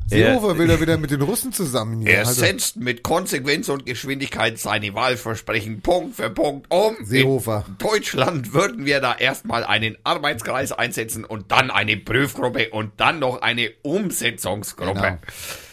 Seehofer. 0.07 0.49
Er- 0.49 0.57
will 0.57 0.69
er 0.69 0.79
wieder 0.81 0.97
mit 0.97 1.11
den 1.11 1.21
Russen 1.21 1.51
zusammen 1.51 2.01
hier. 2.01 2.11
Er 2.11 2.27
Also, 2.27 2.41
setzt 2.41 2.77
mit 2.77 3.03
Konsequenz 3.03 3.69
und 3.69 3.85
Geschwindigkeit 3.85 4.57
seine 4.59 4.93
Wahlversprechen 4.93 5.81
Punkt 5.81 6.15
für 6.15 6.29
Punkt 6.29 6.67
um. 6.71 6.95
Seehofer. 7.03 7.65
In 7.67 7.77
Deutschland 7.77 8.53
würden 8.53 8.85
wir 8.85 8.99
da 9.01 9.15
erstmal 9.15 9.63
einen 9.63 9.97
Arbeitskreis 10.03 10.71
einsetzen 10.71 11.25
und 11.25 11.51
dann 11.51 11.71
eine 11.71 11.97
Prüfgruppe 11.97 12.69
und 12.69 12.91
dann 12.97 13.19
noch 13.19 13.41
eine 13.41 13.71
Umsetzungsgruppe. 13.81 14.93
Genau. 15.01 15.17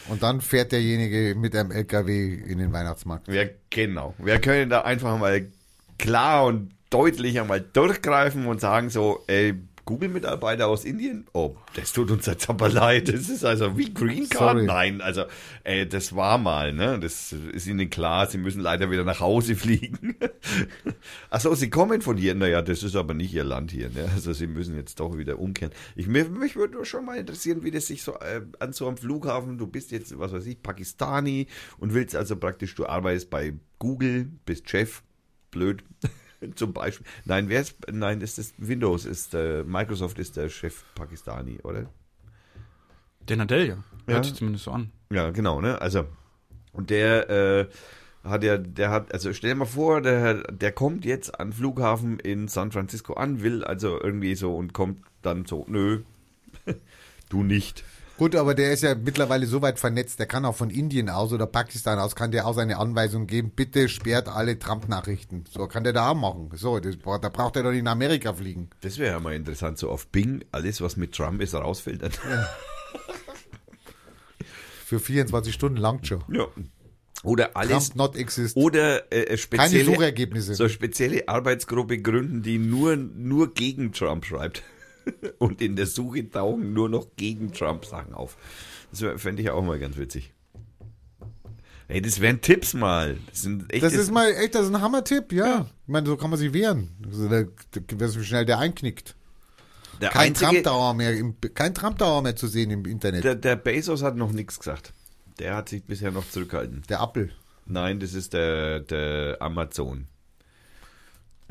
Und 0.08 0.22
dann 0.22 0.40
fährt 0.40 0.72
derjenige 0.72 1.34
mit 1.38 1.54
einem 1.54 1.70
LKW 1.70 2.34
in 2.34 2.58
den 2.58 2.72
Weihnachtsmarkt. 2.72 3.28
Wir, 3.28 3.50
genau. 3.70 4.14
Wir 4.18 4.40
können 4.40 4.68
da 4.70 4.80
einfach 4.82 5.16
mal 5.18 5.46
klar 5.98 6.46
und 6.46 6.70
deutlich 6.90 7.38
einmal 7.40 7.60
durchgreifen 7.60 8.46
und 8.46 8.60
sagen 8.60 8.90
so, 8.90 9.22
ey, 9.28 9.54
Google-Mitarbeiter 9.84 10.68
aus 10.68 10.84
Indien? 10.84 11.26
Oh, 11.32 11.56
das 11.74 11.92
tut 11.92 12.10
uns 12.10 12.26
jetzt 12.26 12.48
aber 12.48 12.68
leid. 12.68 13.08
Das 13.08 13.28
ist 13.28 13.44
also 13.44 13.76
wie 13.76 13.92
Green 13.92 14.28
Card. 14.28 14.56
Sorry. 14.56 14.66
Nein, 14.66 15.00
also 15.00 15.24
ey, 15.64 15.88
das 15.88 16.14
war 16.14 16.38
mal, 16.38 16.72
ne? 16.72 17.00
Das 17.00 17.32
ist 17.32 17.66
Ihnen 17.66 17.90
klar. 17.90 18.26
Sie 18.26 18.38
müssen 18.38 18.60
leider 18.60 18.90
wieder 18.90 19.04
nach 19.04 19.20
Hause 19.20 19.56
fliegen. 19.56 20.16
Ach 21.30 21.40
so, 21.40 21.54
Sie 21.54 21.70
kommen 21.70 22.00
von 22.00 22.16
hier. 22.16 22.34
Naja, 22.34 22.62
das 22.62 22.82
ist 22.82 22.96
aber 22.96 23.14
nicht 23.14 23.34
Ihr 23.34 23.44
Land 23.44 23.72
hier. 23.72 23.90
Ne? 23.90 24.08
Also 24.14 24.32
Sie 24.32 24.46
müssen 24.46 24.76
jetzt 24.76 25.00
doch 25.00 25.18
wieder 25.18 25.38
umkehren. 25.38 25.72
Ich, 25.96 26.06
mich, 26.06 26.28
mich 26.28 26.56
würde 26.56 26.84
schon 26.84 27.04
mal 27.04 27.18
interessieren, 27.18 27.64
wie 27.64 27.70
das 27.70 27.86
sich 27.86 28.02
so 28.02 28.14
äh, 28.14 28.42
an 28.60 28.72
so 28.72 28.86
einem 28.86 28.96
Flughafen, 28.96 29.58
du 29.58 29.66
bist 29.66 29.90
jetzt, 29.90 30.18
was 30.18 30.32
weiß 30.32 30.46
ich, 30.46 30.62
Pakistani 30.62 31.48
und 31.78 31.94
willst 31.94 32.14
also 32.14 32.36
praktisch, 32.36 32.74
du 32.74 32.86
arbeitest 32.86 33.30
bei 33.30 33.54
Google, 33.78 34.30
bist 34.44 34.70
Chef, 34.70 35.02
blöd. 35.50 35.82
Zum 36.54 36.72
Beispiel. 36.72 37.06
Nein, 37.24 37.48
wer 37.48 37.60
ist, 37.60 37.76
nein, 37.90 38.20
ist 38.20 38.38
das 38.38 38.54
Windows, 38.58 39.04
ist, 39.04 39.34
äh, 39.34 39.64
Microsoft 39.64 40.18
ist 40.18 40.36
der 40.36 40.48
Chef 40.48 40.84
Pakistani, 40.94 41.58
oder? 41.62 41.86
Der 43.28 43.36
Nadell, 43.36 43.68
ja. 43.68 43.76
Ja. 44.06 44.14
Hört 44.14 44.24
sich 44.24 44.34
zumindest 44.34 44.64
so 44.64 44.72
an. 44.72 44.90
Ja, 45.10 45.30
genau, 45.30 45.60
ne? 45.60 45.80
Also, 45.80 46.06
und 46.72 46.90
der 46.90 47.30
äh, 47.30 47.68
hat 48.24 48.44
ja, 48.44 48.56
der 48.56 48.90
hat, 48.90 49.12
also 49.12 49.32
stell 49.32 49.50
dir 49.50 49.56
mal 49.56 49.64
vor, 49.64 50.00
der, 50.00 50.42
der 50.52 50.72
kommt 50.72 51.04
jetzt 51.04 51.38
an 51.38 51.52
Flughafen 51.52 52.18
in 52.18 52.48
San 52.48 52.72
Francisco 52.72 53.14
an, 53.14 53.42
will 53.42 53.64
also 53.64 54.00
irgendwie 54.00 54.34
so 54.34 54.56
und 54.56 54.72
kommt 54.72 55.04
dann 55.22 55.44
so, 55.44 55.64
nö, 55.68 56.02
du 57.28 57.42
nicht. 57.42 57.84
Gut, 58.22 58.36
aber 58.36 58.54
der 58.54 58.72
ist 58.72 58.84
ja 58.84 58.94
mittlerweile 58.94 59.48
so 59.48 59.62
weit 59.62 59.80
vernetzt, 59.80 60.20
der 60.20 60.26
kann 60.26 60.44
auch 60.44 60.54
von 60.54 60.70
Indien 60.70 61.10
aus 61.10 61.32
oder 61.32 61.44
Pakistan 61.44 61.98
aus, 61.98 62.14
kann 62.14 62.30
der 62.30 62.46
auch 62.46 62.54
seine 62.54 62.76
Anweisung 62.76 63.26
geben, 63.26 63.50
bitte 63.50 63.88
sperrt 63.88 64.28
alle 64.28 64.60
Trump-Nachrichten. 64.60 65.42
So 65.50 65.66
kann 65.66 65.82
der 65.82 65.92
da 65.92 66.10
auch 66.10 66.14
machen. 66.14 66.48
So, 66.54 66.78
das, 66.78 66.98
da 67.00 67.28
braucht 67.30 67.56
er 67.56 67.64
doch 67.64 67.72
nicht 67.72 67.82
nach 67.82 67.90
Amerika 67.90 68.32
fliegen. 68.32 68.70
Das 68.82 68.98
wäre 68.98 69.14
ja 69.14 69.18
mal 69.18 69.34
interessant, 69.34 69.76
so 69.76 69.90
auf 69.90 70.06
Bing, 70.06 70.44
alles, 70.52 70.80
was 70.80 70.96
mit 70.96 71.16
Trump 71.16 71.42
ist, 71.42 71.52
rausfällt. 71.52 72.02
Dann. 72.02 72.12
Für 74.86 75.00
24 75.00 75.52
Stunden 75.52 75.78
langt 75.78 76.06
schon. 76.06 76.22
Ja. 76.28 76.46
Oder 77.24 77.56
alles, 77.56 77.88
Trump 77.88 77.96
not 77.96 78.14
exist. 78.14 78.56
oder 78.56 79.12
äh, 79.12 79.24
Keine 79.24 79.38
spezielle, 79.38 79.84
Suchergebnisse. 79.84 80.54
so 80.54 80.62
eine 80.62 80.70
spezielle 80.70 81.26
Arbeitsgruppe 81.26 81.98
gründen, 81.98 82.42
die 82.42 82.58
nur, 82.58 82.94
nur 82.94 83.52
gegen 83.52 83.90
Trump 83.90 84.24
schreibt. 84.26 84.62
Und 85.38 85.60
in 85.60 85.76
der 85.76 85.86
Suche 85.86 86.28
tauchen 86.28 86.72
nur 86.72 86.88
noch 86.88 87.08
gegen 87.16 87.52
Trump 87.52 87.84
Sachen 87.84 88.14
auf. 88.14 88.36
Das 88.90 89.20
fände 89.20 89.42
ich 89.42 89.50
auch 89.50 89.62
mal 89.62 89.78
ganz 89.78 89.96
witzig. 89.96 90.32
Ey, 91.88 92.00
das 92.00 92.20
wären 92.20 92.40
Tipps 92.40 92.74
mal. 92.74 93.18
Das 93.30 93.46
echt 93.68 93.82
Das 93.82 93.92
ist 93.92 94.10
mal 94.10 94.30
echt, 94.32 94.54
das 94.54 94.62
ist 94.62 94.74
ein 94.74 94.80
Hammer-Tipp, 94.80 95.32
ja. 95.32 95.66
Ich 95.82 95.88
meine, 95.88 96.06
so 96.06 96.16
kann 96.16 96.30
man 96.30 96.38
sich 96.38 96.52
wehren. 96.52 96.88
Also, 97.06 97.28
da, 97.28 97.42
da 97.42 98.14
wie 98.14 98.24
schnell 98.24 98.46
der 98.46 98.58
einknickt. 98.58 99.14
der 100.00 100.10
Kein 100.10 100.28
einzige, 100.28 100.50
Trump-Dauer 100.50 100.94
mehr, 100.94 101.34
kein 101.54 101.74
Trump-Dauer 101.74 102.22
mehr 102.22 102.36
zu 102.36 102.46
sehen 102.46 102.70
im 102.70 102.86
Internet. 102.86 103.24
der, 103.24 103.34
der 103.34 103.56
Bezos 103.56 104.02
hat 104.02 104.16
noch 104.16 104.32
nichts 104.32 104.58
gesagt. 104.58 104.94
Der 105.38 105.56
hat 105.56 105.68
sich 105.68 105.84
bisher 105.84 106.12
noch 106.12 106.28
zurückgehalten. 106.28 106.82
Der 106.88 107.00
Appel. 107.00 107.30
Nein, 107.66 108.00
das 108.00 108.14
ist 108.14 108.32
der, 108.32 108.80
der 108.80 109.36
Amazon. 109.40 110.06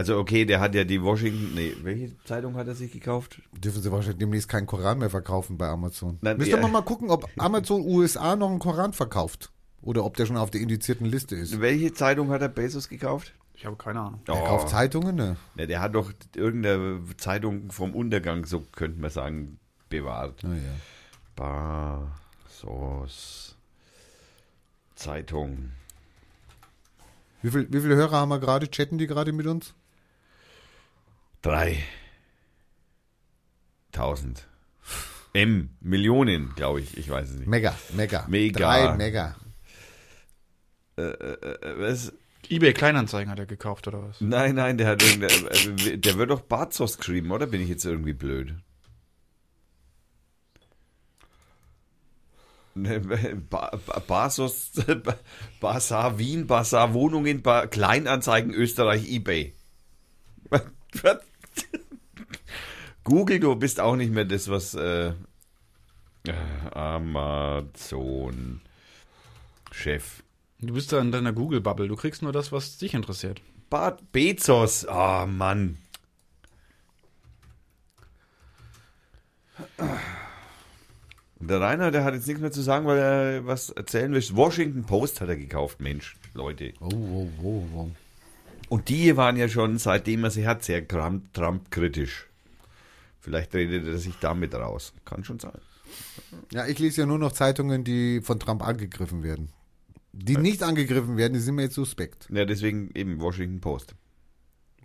Also 0.02 0.18
okay, 0.18 0.46
der 0.46 0.60
hat 0.60 0.74
ja 0.74 0.84
die 0.84 1.04
Washington, 1.04 1.54
nee, 1.54 1.76
welche 1.84 2.18
Zeitung 2.24 2.56
hat 2.56 2.68
er 2.68 2.74
sich 2.74 2.92
gekauft? 2.92 3.40
Dürfen 3.52 3.84
sie 3.84 3.92
wahrscheinlich 3.92 4.18
demnächst 4.18 4.50
keinen 4.50 4.66
Koran 4.66 4.98
mehr 4.98 5.12
verkaufen 5.12 5.60
bei 5.60 5.68
Amazon. 5.68 6.18
Nein, 6.22 6.38
Müsste 6.38 6.56
ja. 6.56 6.62
man 6.62 6.72
mal 6.72 6.82
gucken, 6.82 7.12
ob 7.12 7.30
Amazon 7.38 7.86
USA 7.86 8.36
noch 8.36 8.50
einen 8.50 8.58
Koran 8.58 8.94
verkauft. 8.94 9.52
Oder 9.84 10.04
ob 10.04 10.18
der 10.18 10.26
schon 10.26 10.38
auf 10.38 10.50
der 10.50 10.60
indizierten 10.62 11.06
Liste 11.06 11.36
ist. 11.36 11.62
Welche 11.62 11.94
Zeitung 11.94 12.32
hat 12.32 12.42
der 12.42 12.48
Bezos 12.48 12.90
gekauft? 12.90 13.36
Ich 13.54 13.64
habe 13.68 13.76
keine 13.76 14.00
Ahnung. 14.00 14.22
Er 14.26 14.42
kauft 14.44 14.70
Zeitungen, 14.70 15.16
ne? 15.16 15.38
Ja, 15.56 15.68
der 15.68 15.82
hat 15.82 15.94
doch 15.94 16.12
irgendeine 16.36 17.04
Zeitung 17.18 17.70
vom 17.70 17.94
Untergang, 17.94 18.48
so 18.48 18.62
könnte 18.72 19.00
man 19.00 19.12
sagen, 19.12 19.60
bewahrt. 19.88 20.44
Naja. 20.44 20.74
Basos 22.56 23.56
Zeitung. 24.96 25.74
Wie, 27.44 27.52
viel, 27.52 27.68
wie 27.72 27.82
viele 27.82 27.96
Hörer 27.96 28.18
haben 28.18 28.30
wir 28.30 28.40
gerade? 28.40 28.68
Chatten 28.68 28.98
die 28.98 29.06
gerade 29.06 29.32
mit 29.32 29.46
uns? 29.46 29.76
Drei. 31.41 31.84
Tausend. 33.91 34.47
M. 35.34 35.69
Millionen, 35.80 36.54
glaube 36.56 36.82
ich. 36.82 36.97
Ich 36.97 37.10
weiß 37.10 37.30
es 37.30 37.36
nicht. 37.38 37.47
Mega, 37.47 37.75
mega. 37.93 38.25
Mega. 38.27 38.60
Drei 38.60 38.97
Mega. 38.97 39.36
Äh, 40.97 41.04
was? 41.77 42.13
eBay 42.49 42.73
Kleinanzeigen 42.73 43.32
hat 43.32 43.39
er 43.39 43.45
gekauft 43.45 43.88
oder 43.88 44.04
was? 44.04 44.19
Nein, 44.19 44.56
nein, 44.56 44.77
der 44.77 44.88
hat 44.88 45.04
äh, 45.04 45.97
der 45.97 46.17
wird 46.17 46.32
doch 46.32 46.41
Bazos 46.41 46.97
geschrieben, 46.97 47.32
oder? 47.32 47.47
Bin 47.47 47.62
ich 47.62 47.69
jetzt 47.69 47.86
irgendwie 47.86 48.13
blöd? 48.13 48.56
Ne, 52.73 52.99
Ba- 52.99 53.77
Ba- 53.86 53.99
Basos, 53.99 54.71
Ba- 55.04 55.19
Basar 55.60 56.17
Wien, 56.19 56.47
Basar 56.47 56.93
Wohnungen, 56.93 57.41
Kleinanzeigen 57.43 58.54
Österreich, 58.54 59.10
Ebay. 59.10 59.54
Google, 63.04 63.40
du 63.40 63.56
bist 63.56 63.80
auch 63.80 63.96
nicht 63.96 64.12
mehr 64.12 64.26
das, 64.26 64.50
was 64.50 64.74
äh, 64.74 65.14
äh, 66.28 66.34
Amazon 66.74 68.62
Chef. 69.72 70.24
Du 70.60 70.74
bist 70.74 70.92
da 70.92 71.00
in 71.00 71.12
deiner 71.12 71.34
Google-Bubble. 71.34 71.88
Du 71.88 71.96
kriegst 71.96 72.22
nur 72.22 72.32
das, 72.32 72.52
was 72.52 72.78
dich 72.78 72.94
interessiert. 72.94 73.42
Bad 73.70 74.12
Bezos. 74.12 74.86
Ah, 74.86 75.26
Mann. 75.26 75.78
Und 81.40 81.48
der 81.50 81.60
Rainer, 81.60 81.90
der 81.90 82.04
hat 82.04 82.14
jetzt 82.14 82.28
nichts 82.28 82.42
mehr 82.42 82.52
zu 82.52 82.62
sagen, 82.62 82.86
weil 82.86 83.00
er 83.00 83.46
was 83.48 83.72
erzählen 83.72 84.14
will. 84.14 84.24
Washington 84.34 84.84
Post 84.84 85.22
hat 85.22 85.30
er 85.30 85.38
gekauft, 85.38 85.80
Mensch, 85.80 86.16
Leute. 86.36 86.74
Oh, 86.80 86.90
oh, 86.94 87.30
oh, 87.42 87.64
oh. 87.76 87.90
Und 88.71 88.88
die 88.88 89.17
waren 89.17 89.36
ja 89.36 89.49
schon, 89.49 89.77
seitdem 89.79 90.23
er 90.23 90.31
sie 90.31 90.47
hat, 90.47 90.63
sehr 90.63 90.88
Trump- 90.88 91.34
Trump-kritisch. 91.34 92.29
Vielleicht 93.19 93.53
redet 93.53 93.86
er 93.86 93.97
sich 93.97 94.15
damit 94.21 94.55
raus. 94.55 94.93
Kann 95.03 95.25
schon 95.25 95.39
sein. 95.39 95.60
Ja, 96.53 96.65
ich 96.65 96.79
lese 96.79 97.01
ja 97.01 97.05
nur 97.05 97.19
noch 97.19 97.34
Zeitungen, 97.34 97.84
die 97.84 98.21
von 98.21 98.39
Trump 98.39 98.65
angegriffen 98.65 99.23
werden. 99.23 99.49
Die 100.13 100.38
nicht 100.38 100.63
angegriffen 100.63 101.17
werden, 101.17 101.34
die 101.34 101.41
sind 101.41 101.55
mir 101.55 101.63
jetzt 101.63 101.75
suspekt. 101.75 102.29
Ja, 102.31 102.45
deswegen 102.45 102.91
eben 102.95 103.19
Washington 103.19 103.60
Post. 103.60 103.93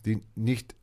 Die 0.04 0.20
nicht, 0.34 0.74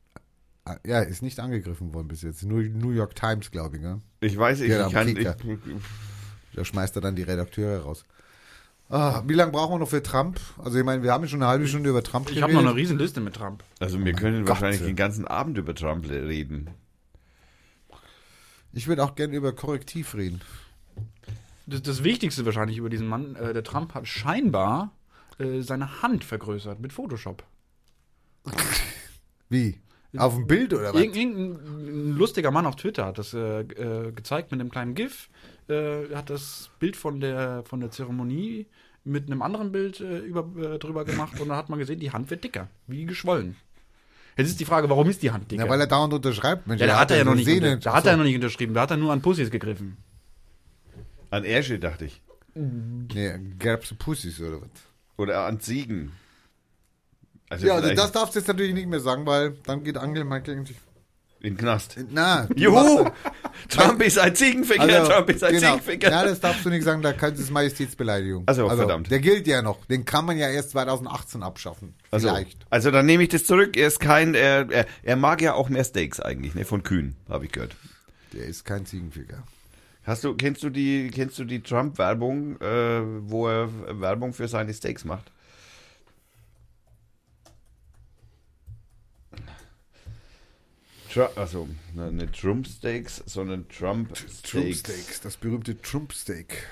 ja, 0.86 1.02
ist 1.02 1.22
nicht 1.24 1.42
angegriffen 1.42 1.94
worden 1.94 2.08
bis 2.08 2.22
jetzt. 2.22 2.44
Nur 2.44 2.62
New 2.64 2.92
York 2.92 3.16
Times, 3.16 3.52
glaube 3.52 3.76
ich, 3.76 3.82
ne? 3.84 4.00
Ich 4.22 4.38
weiß, 4.38 4.62
ich, 4.62 4.72
ich 4.72 4.92
kann. 4.94 5.10
Ich, 5.10 5.16
Kicker. 5.16 5.36
Da 6.54 6.64
schmeißt 6.64 6.96
er 6.96 7.02
dann 7.02 7.18
die 7.18 7.24
Redakteure 7.24 7.82
raus. 7.82 8.06
Ah, 8.94 9.24
wie 9.26 9.34
lange 9.34 9.52
brauchen 9.52 9.74
wir 9.74 9.80
noch 9.80 9.90
für 9.90 10.04
Trump? 10.04 10.40
Also 10.64 10.78
ich 10.78 10.86
meine, 10.86 11.02
wir 11.02 11.12
haben 11.12 11.24
ja 11.24 11.28
schon 11.28 11.42
eine 11.42 11.50
halbe 11.50 11.68
Stunde 11.68 11.90
über 11.90 12.04
Trump 12.04 12.30
Ich 12.30 12.44
habe 12.44 12.54
noch 12.54 12.60
eine 12.60 12.76
Riesenliste 12.76 13.22
mit 13.22 13.34
Trump. 13.34 13.64
also 13.80 13.98
wir 14.06 14.14
können 14.14 14.46
Gott. 14.46 14.50
wahrscheinlich 14.50 14.84
den 14.84 14.96
ganzen 14.96 15.26
Abend 15.26 15.58
über 15.58 15.74
Trump 15.74 16.08
reden. 16.08 16.70
Ich 18.72 18.88
würde 18.88 19.04
auch 19.04 19.16
gerne 19.16 19.36
über 19.36 19.52
Korrektiv 19.52 20.14
reden. 20.14 20.42
Das, 21.66 21.82
das 21.82 22.04
Wichtigste 22.04 22.46
wahrscheinlich 22.46 22.78
über 22.78 22.90
diesen 22.90 23.08
Mann, 23.08 23.36
äh, 23.36 23.52
der 23.52 23.64
Trump 23.64 23.96
hat 23.96 24.08
scheinbar 24.08 24.92
äh, 25.40 25.62
seine 25.62 26.04
Hand 26.04 26.24
vergrößert 26.24 26.80
mit 26.80 26.94
Photoshop. 26.94 27.44
Wie? 29.50 29.80
Auf 30.16 30.36
dem 30.36 30.46
Bild 30.46 30.72
oder 30.72 30.94
was? 30.94 31.02
Irgend, 31.02 31.16
irgendein 31.16 32.16
lustiger 32.16 32.52
Mann 32.52 32.68
auf 32.68 32.76
Twitter 32.76 33.08
hat 33.08 33.18
das 33.18 33.34
äh, 33.34 33.62
äh, 33.62 34.12
gezeigt 34.12 34.52
mit 34.52 34.60
einem 34.60 34.70
kleinen 34.70 34.94
GIF. 34.94 35.30
Äh, 35.68 36.14
hat 36.14 36.30
das 36.30 36.70
Bild 36.78 36.96
von 36.96 37.20
der, 37.20 37.64
von 37.64 37.80
der 37.80 37.90
Zeremonie 37.90 38.68
mit 39.06 39.28
einem 39.28 39.42
anderen 39.42 39.72
Bild 39.72 40.00
äh, 40.00 40.20
über, 40.20 40.48
äh, 40.58 40.80
drüber 40.80 41.06
gemacht 41.06 41.40
und 41.40 41.50
dann 41.50 41.58
hat 41.58 41.70
man 41.70 41.80
gesehen, 41.80 42.00
die 42.00 42.12
Hand 42.12 42.30
wird 42.30 42.44
dicker, 42.44 42.68
wie 42.88 43.06
geschwollen. 43.06 43.56
Jetzt 44.38 44.50
ist 44.50 44.60
die 44.60 44.66
Frage, 44.66 44.90
warum 44.90 45.10
ist 45.10 45.22
die 45.22 45.32
Hand 45.32 45.52
dicker? 45.52 45.66
Ja, 45.66 45.70
weil 45.70 45.80
er 45.80 45.88
dauernd 45.88 46.14
unterschreibt. 46.14 46.66
Mensch, 46.66 46.82
Ja, 46.82 46.88
da 46.88 47.00
hat 47.00 47.12
er 47.12 47.18
ja 47.18 47.24
so 47.24 47.30
noch 47.30 47.36
nicht, 47.36 47.48
unter, 47.48 47.78
da 47.78 47.94
hat 47.94 48.06
er 48.06 48.18
noch 48.18 48.24
nicht 48.24 48.36
unterschrieben, 48.36 48.74
da 48.74 48.82
hat 48.82 48.92
er 48.92 48.98
nur 48.98 49.12
an 49.12 49.22
Pussys 49.22 49.52
gegriffen. 49.52 49.98
An 51.30 51.44
Ärsche, 51.44 51.80
dachte 51.80 52.06
ich. 52.06 52.22
Nee, 52.56 53.40
gerbse 53.60 53.96
Pussys 53.96 54.40
oder 54.40 54.62
was? 54.62 54.70
Oder 55.18 55.46
an 55.46 55.60
Ziegen. 55.60 56.12
Also 57.50 57.68
Ja, 57.68 57.76
also 57.76 57.94
das 57.94 58.12
darfst 58.12 58.36
du 58.36 58.40
jetzt 58.40 58.48
natürlich 58.48 58.74
nicht 58.74 58.88
mehr 58.88 59.00
sagen, 59.00 59.26
weil 59.26 59.56
dann 59.66 59.84
geht 59.84 59.98
Angela 59.98 60.26
Merkel 60.26 60.54
irgendwie. 60.56 60.76
In 61.44 61.54
den 61.54 61.58
Knast. 61.58 61.98
Na, 62.12 62.48
Juhu! 62.56 63.06
Trump 63.70 64.02
ist 64.02 64.18
ein 64.18 64.34
Ziegenficker, 64.34 64.82
Also, 64.82 65.12
Trump 65.12 65.30
ist 65.30 65.44
ein 65.44 65.54
genau. 65.54 65.72
Ziegenficker. 65.74 66.10
Ja, 66.10 66.24
das 66.24 66.40
darfst 66.40 66.66
du 66.66 66.70
nicht 66.70 66.84
sagen, 66.84 67.02
da 67.02 67.12
kann 67.12 67.32
das 67.32 67.42
ist 67.42 67.52
Majestätsbeleidigung. 67.52 68.44
Also, 68.46 68.68
verdammt. 68.70 69.12
Der 69.12 69.20
gilt 69.20 69.46
ja 69.46 69.62
noch. 69.62 69.86
Den 69.86 70.06
kann 70.06 70.26
man 70.26 70.38
ja 70.38 70.50
erst 70.50 70.72
2018 70.72 71.44
abschaffen. 71.44 71.96
Also, 72.12 72.30
Vielleicht. 72.30 72.66
also 72.70 72.92
dann 72.92 73.06
nehme 73.06 73.24
ich 73.24 73.30
das 73.30 73.44
zurück. 73.46 73.76
Er 73.76 73.88
ist 73.88 74.00
kein, 74.00 74.36
er, 74.36 74.72
er, 74.72 74.86
er 75.04 75.16
mag 75.18 75.42
ja 75.42 75.54
auch 75.54 75.68
mehr 75.70 75.84
Steaks 75.84 76.20
eigentlich, 76.22 76.56
ne? 76.56 76.64
Von 76.64 76.82
Kühen, 76.84 77.16
habe 77.30 77.46
ich 77.46 77.52
gehört. 77.52 77.76
Der 78.32 78.46
ist 78.46 78.64
kein 78.64 78.86
Ziegenficker. 78.86 79.44
Hast 80.06 80.24
du, 80.24 80.36
kennst 80.36 80.64
du 80.64 80.70
die, 80.70 81.10
kennst 81.14 81.38
du 81.40 81.46
die 81.46 81.62
Trump-Werbung, 81.62 82.60
äh, 82.62 83.02
wo 83.22 83.48
er 83.48 83.70
Werbung 84.00 84.34
für 84.34 84.48
seine 84.48 84.74
Steaks 84.74 85.06
macht? 85.06 85.32
Tru 91.14 91.26
also, 91.36 91.68
ne, 91.94 92.12
nicht 92.12 92.42
Trump-Steaks, 92.42 93.24
sondern 93.28 93.68
Trump-Steaks. 93.70 94.42
Trumpsteaks, 94.42 95.22
das 95.22 95.38
berühmte 95.38 95.80
Trumpsteak. 95.80 96.66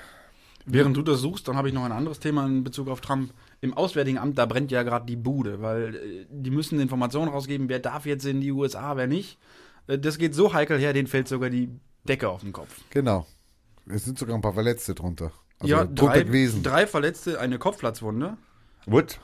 Während 0.64 0.96
du 0.96 1.02
das 1.02 1.20
suchst, 1.20 1.46
dann 1.46 1.56
habe 1.56 1.68
ich 1.68 1.74
noch 1.74 1.84
ein 1.84 1.92
anderes 1.92 2.18
Thema 2.18 2.46
in 2.46 2.64
Bezug 2.64 2.88
auf 2.88 3.00
Trump. 3.00 3.32
Im 3.60 3.74
Auswärtigen 3.74 4.18
Amt, 4.18 4.38
da 4.38 4.46
brennt 4.46 4.72
ja 4.72 4.82
gerade 4.82 5.06
die 5.06 5.16
Bude, 5.16 5.62
weil 5.62 5.94
äh, 5.94 6.26
die 6.28 6.50
müssen 6.50 6.80
Informationen 6.80 7.30
rausgeben, 7.30 7.68
wer 7.68 7.78
darf 7.78 8.06
jetzt 8.06 8.26
in 8.26 8.40
die 8.40 8.50
USA, 8.50 8.96
wer 8.96 9.06
nicht. 9.06 9.38
Äh, 9.86 9.98
das 9.98 10.18
geht 10.18 10.34
so 10.34 10.52
heikel 10.52 10.78
her, 10.78 10.92
denen 10.92 11.06
fällt 11.06 11.28
sogar 11.28 11.48
die 11.48 11.68
Decke 12.04 12.28
auf 12.28 12.40
den 12.42 12.52
Kopf. 12.52 12.80
Genau. 12.90 13.26
Es 13.86 14.04
sind 14.04 14.18
sogar 14.18 14.34
ein 14.34 14.42
paar 14.42 14.54
Verletzte 14.54 14.94
drunter. 14.94 15.32
Also 15.60 15.72
ja, 15.72 15.84
drunter 15.84 16.14
drei, 16.14 16.22
gewesen. 16.24 16.62
drei 16.64 16.86
Verletzte, 16.88 17.38
eine 17.38 17.58
Kopfplatzwunde. 17.58 18.36
What? 18.86 19.20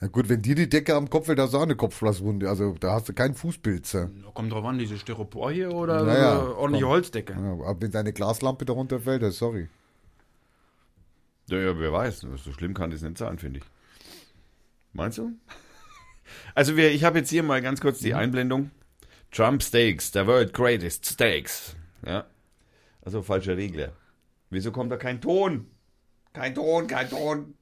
Ja 0.00 0.06
gut, 0.06 0.28
wenn 0.28 0.42
dir 0.42 0.54
die 0.54 0.68
Decke 0.68 0.94
am 0.94 1.10
Kopf 1.10 1.26
fällt, 1.26 1.40
hast 1.40 1.54
du 1.54 1.58
auch 1.58 1.62
eine 1.62 1.74
Kopfblasswunde. 1.74 2.48
Also 2.48 2.74
da 2.78 2.92
hast 2.92 3.08
du 3.08 3.12
keinen 3.12 3.34
Fußpilz. 3.34 3.94
Ja, 3.94 4.08
kommt 4.32 4.52
drauf 4.52 4.64
an, 4.64 4.78
diese 4.78 4.96
Styropor 4.96 5.50
hier 5.50 5.72
oder 5.72 6.04
Naja, 6.04 6.38
ordentliche 6.40 6.84
komm. 6.84 6.92
Holzdecke. 6.92 7.34
aber 7.34 7.80
wenn 7.80 7.90
deine 7.90 8.12
Glaslampe 8.12 8.64
darunter 8.64 9.00
fällt, 9.00 9.22
dann 9.22 9.32
sorry. 9.32 9.68
Ja, 11.48 11.58
ja, 11.58 11.78
wer 11.78 11.92
weiß. 11.92 12.20
So 12.20 12.52
schlimm 12.52 12.74
kann 12.74 12.90
das 12.90 13.02
nicht 13.02 13.18
sein, 13.18 13.38
finde 13.38 13.60
ich. 13.60 13.64
Meinst 14.92 15.18
du? 15.18 15.32
Also 16.54 16.76
wir, 16.76 16.90
ich 16.90 17.04
habe 17.04 17.20
jetzt 17.20 17.30
hier 17.30 17.42
mal 17.42 17.62
ganz 17.62 17.80
kurz 17.80 18.00
die 18.00 18.12
Einblendung. 18.12 18.70
Trump 19.30 19.62
Steaks, 19.62 20.12
the 20.12 20.26
world 20.26 20.52
greatest 20.52 21.06
steaks. 21.06 21.74
Ja. 22.04 22.26
Also 23.00 23.22
falscher 23.22 23.56
Regler. 23.56 23.92
Wieso 24.50 24.70
kommt 24.70 24.92
da 24.92 24.98
kein 24.98 25.22
Ton? 25.22 25.66
Kein 26.34 26.54
Ton, 26.54 26.86
kein 26.86 27.08
Ton. 27.08 27.54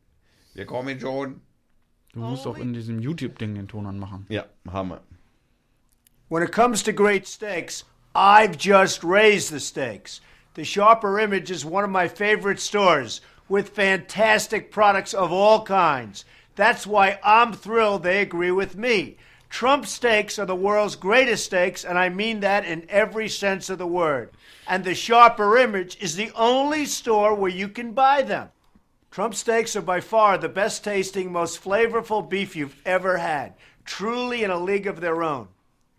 Wir 0.55 0.67
kommen 0.67 0.99
schon. 0.99 1.43
Du 2.17 2.23
musst 2.23 2.47
oh, 2.47 2.53
auch 2.53 2.57
in 2.57 2.73
diesem 2.73 2.99
YouTube-Ding 2.99 3.55
den 3.55 3.69
Ton 3.69 3.85
anmachen. 3.85 4.25
Ja, 4.31 4.47
Hammer. 4.73 5.03
When 6.31 6.43
it 6.43 6.51
comes 6.51 6.83
to 6.85 6.93
great 6.93 7.27
steaks, 7.27 7.85
I've 8.15 8.57
just 8.57 9.05
raised 9.05 9.53
the 9.53 9.61
stakes. 9.61 10.23
The 10.55 10.65
Sharper 10.65 11.21
Image 11.21 11.51
is 11.51 11.63
one 11.63 11.85
of 11.85 11.91
my 11.91 12.09
favorite 12.09 12.59
stores 12.59 13.21
with 13.51 13.69
fantastic 13.69 14.71
products 14.71 15.13
of 15.13 15.31
all 15.31 15.63
kinds. 15.63 16.25
That's 16.55 16.87
why 16.87 17.19
I'm 17.23 17.53
thrilled 17.53 18.03
they 18.03 18.23
agree 18.23 18.51
with 18.51 18.77
me. 18.79 19.19
Trump 19.51 19.85
steaks 19.85 20.39
are 20.39 20.47
the 20.47 20.57
world's 20.57 20.97
greatest 20.97 21.45
steaks, 21.45 21.85
and 21.85 21.99
I 21.99 22.09
mean 22.09 22.41
that 22.41 22.65
in 22.65 22.87
every 22.89 23.29
sense 23.29 23.69
of 23.69 23.77
the 23.77 23.87
word. 23.87 24.31
And 24.67 24.85
the 24.85 24.95
Sharper 24.95 25.59
Image 25.59 25.99
is 26.01 26.17
the 26.17 26.31
only 26.35 26.87
store 26.87 27.35
where 27.35 27.51
you 27.51 27.69
can 27.69 27.93
buy 27.93 28.23
them. 28.23 28.49
Trump 29.11 29.35
steaks 29.35 29.75
are 29.77 29.83
by 29.83 30.01
far 30.01 30.37
the 30.37 30.49
best 30.49 30.85
tasting, 30.85 31.33
most 31.33 31.63
flavorful 31.63 32.29
beef 32.29 32.55
you've 32.55 32.81
ever 32.85 33.17
had. 33.17 33.55
Truly 33.85 34.45
in 34.45 34.51
a 34.51 34.59
league 34.59 34.87
of 34.87 35.01
their 35.01 35.23
own. 35.23 35.49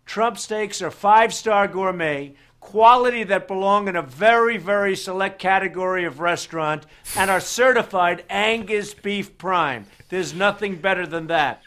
Trump 0.06 0.38
steaks 0.38 0.80
are 0.80 0.90
five 0.90 1.34
star 1.34 1.68
gourmet, 1.68 2.34
quality 2.60 3.24
that 3.24 3.48
belong 3.48 3.88
in 3.88 3.96
a 3.96 4.02
very, 4.02 4.56
very 4.56 4.96
select 4.96 5.38
category 5.38 6.04
of 6.04 6.20
restaurant, 6.20 6.86
and 7.16 7.30
are 7.30 7.40
certified 7.40 8.24
Angus 8.30 8.94
Beef 8.94 9.36
Prime. 9.36 9.86
There's 10.08 10.34
nothing 10.34 10.76
better 10.76 11.06
than 11.06 11.26
that. 11.26 11.62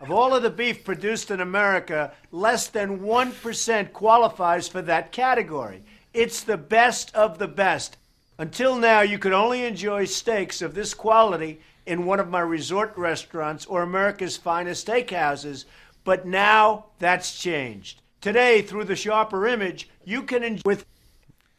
Of 0.00 0.10
all 0.10 0.34
of 0.34 0.42
the 0.42 0.50
beef 0.50 0.84
produced 0.84 1.30
in 1.30 1.40
America, 1.40 2.12
less 2.32 2.68
than 2.68 3.00
1% 3.00 3.92
qualifies 3.92 4.66
for 4.66 4.80
that 4.82 5.12
category. 5.12 5.82
It's 6.14 6.42
the 6.42 6.56
best 6.56 7.14
of 7.14 7.38
the 7.38 7.48
best. 7.48 7.96
Until 8.40 8.76
now, 8.76 9.02
you 9.02 9.18
could 9.18 9.34
only 9.34 9.66
enjoy 9.66 10.06
steaks 10.06 10.62
of 10.62 10.72
this 10.74 10.94
quality 10.94 11.60
in 11.84 12.06
one 12.06 12.18
of 12.18 12.30
my 12.30 12.40
resort 12.40 12.96
restaurants 12.96 13.66
or 13.66 13.82
America's 13.82 14.38
finest 14.38 14.86
steakhouses, 14.86 15.66
but 16.04 16.24
now 16.24 16.86
that's 16.98 17.38
changed. 17.38 18.00
Today, 18.22 18.62
through 18.62 18.84
the 18.84 18.96
Sharper 18.96 19.46
Image, 19.46 19.90
you 20.06 20.22
can 20.22 20.42
enjoy 20.42 20.62
with 20.64 20.86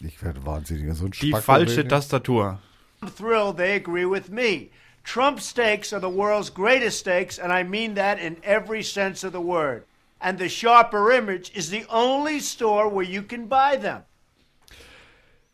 Ich 0.04 0.17
werde 0.24 0.44
wahnsinnig. 0.44 0.96
So 0.96 1.06
ein 1.06 1.12
Die 1.12 1.28
Spacko 1.28 1.41
falsche 1.41 1.78
reden. 1.78 1.89
Tastatur. 1.89 2.58
thrill 3.06 3.54
they 3.54 3.76
agree 3.76 4.06
with 4.06 4.32
me. 4.32 4.72
Trump 5.04 5.39
steaks 5.39 5.94
are 5.94 6.00
the 6.00 6.10
world's 6.10 6.50
greatest 6.50 6.98
steaks, 6.98 7.38
and 7.38 7.54
I 7.54 7.62
mean 7.62 7.94
that 7.94 8.17
in 8.17 8.38
every 8.44 8.82
sense 8.82 9.24
of 9.24 9.34
the 9.34 9.39
word. 9.39 9.86
And 10.20 10.39
the 10.39 10.50
Sharper 10.50 11.12
Image 11.12 11.52
is 11.54 11.70
the 11.70 11.86
only 11.91 12.39
store 12.39 12.88
where 12.88 13.06
you 13.06 13.22
can 13.22 13.46
buy 13.46 13.76
them. 13.76 14.02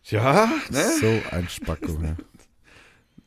Ja, 0.10 0.50
ne? 0.72 0.84
So 1.02 1.36
ein 1.36 1.48
Spacko. 1.50 1.92
Ja, 2.02 2.16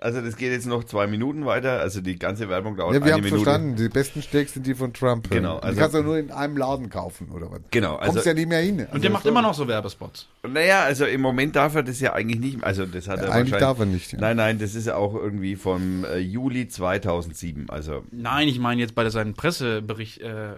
Also 0.02 0.22
das 0.22 0.36
geht 0.38 0.50
jetzt 0.50 0.66
noch 0.66 0.84
zwei 0.84 1.06
Minuten 1.06 1.44
weiter. 1.44 1.78
Also 1.80 2.00
die 2.00 2.18
ganze 2.18 2.48
Werbung 2.48 2.74
dauert 2.74 2.94
ja 2.94 3.00
wir 3.00 3.04
eine 3.04 3.12
haben 3.16 3.20
Minute. 3.22 3.42
verstanden. 3.42 3.76
Die 3.76 3.90
besten 3.90 4.22
Steaks 4.22 4.54
sind 4.54 4.66
die 4.66 4.74
von 4.74 4.94
Trump. 4.94 5.28
Genau, 5.30 5.58
Die 5.58 5.64
also- 5.64 5.78
kannst 5.78 5.94
du 5.94 6.02
nur 6.02 6.16
in 6.16 6.30
einem 6.30 6.56
Laden 6.56 6.88
kaufen, 6.88 7.28
oder 7.30 7.50
was? 7.50 7.60
Genau, 7.70 7.98
Kommst 7.98 8.16
also- 8.16 8.28
ja 8.30 8.34
nicht 8.34 8.48
mehr 8.48 8.60
hin. 8.60 8.80
Also 8.80 8.94
Und 8.94 9.04
der 9.04 9.10
macht 9.10 9.26
immer 9.26 9.42
noch 9.42 9.52
so 9.52 9.68
Werbespots. 9.68 10.26
Naja, 10.48 10.84
also 10.84 11.04
im 11.04 11.20
Moment 11.20 11.54
darf 11.54 11.74
er 11.74 11.82
das 11.82 12.00
ja 12.00 12.14
eigentlich 12.14 12.40
nicht. 12.40 12.64
Also 12.64 12.86
das 12.86 13.08
hat 13.08 13.18
er 13.20 13.24
Eigentlich 13.24 13.52
wahrscheinlich- 13.52 13.60
darf 13.60 13.78
er 13.78 13.84
nicht, 13.86 14.12
ja. 14.12 14.18
Nein, 14.20 14.38
nein, 14.38 14.58
das 14.58 14.74
ist 14.74 14.86
ja 14.86 14.96
auch 14.96 15.14
irgendwie 15.14 15.54
vom 15.56 16.06
äh, 16.06 16.16
Juli 16.16 16.66
2007. 16.66 17.68
Also 17.68 18.02
Nein, 18.10 18.48
ich 18.48 18.58
meine 18.58 18.80
jetzt 18.80 18.94
bei 18.94 19.06
seinen 19.10 19.34
Pressebericht, 19.34 20.22
äh, 20.22 20.54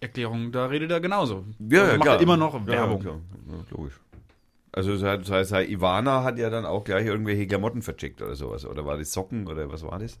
Erklärungen, 0.00 0.52
da 0.52 0.64
redet 0.64 0.90
er 0.90 1.00
genauso. 1.00 1.44
ja, 1.68 1.80
Also 1.80 1.92
ja 1.92 1.98
macht 1.98 2.06
klar. 2.06 2.16
er 2.16 2.22
immer 2.22 2.38
noch 2.38 2.54
Ja, 2.54 2.66
Werbung. 2.66 3.00
klar. 3.02 3.20
Ja, 3.46 3.64
logisch. 3.76 4.00
Also 4.72 4.92
das 4.92 5.02
heißt, 5.02 5.28
das 5.28 5.52
heißt, 5.52 5.70
Ivana 5.70 6.22
hat 6.22 6.38
ja 6.38 6.48
dann 6.50 6.64
auch 6.64 6.84
gleich 6.84 7.06
irgendwelche 7.06 7.46
Klamotten 7.46 7.82
vercheckt 7.82 8.22
oder 8.22 8.36
sowas. 8.36 8.64
Oder 8.64 8.86
war 8.86 8.96
das 8.96 9.12
Socken 9.12 9.46
oder 9.48 9.70
was 9.70 9.82
war 9.82 9.98
das? 9.98 10.18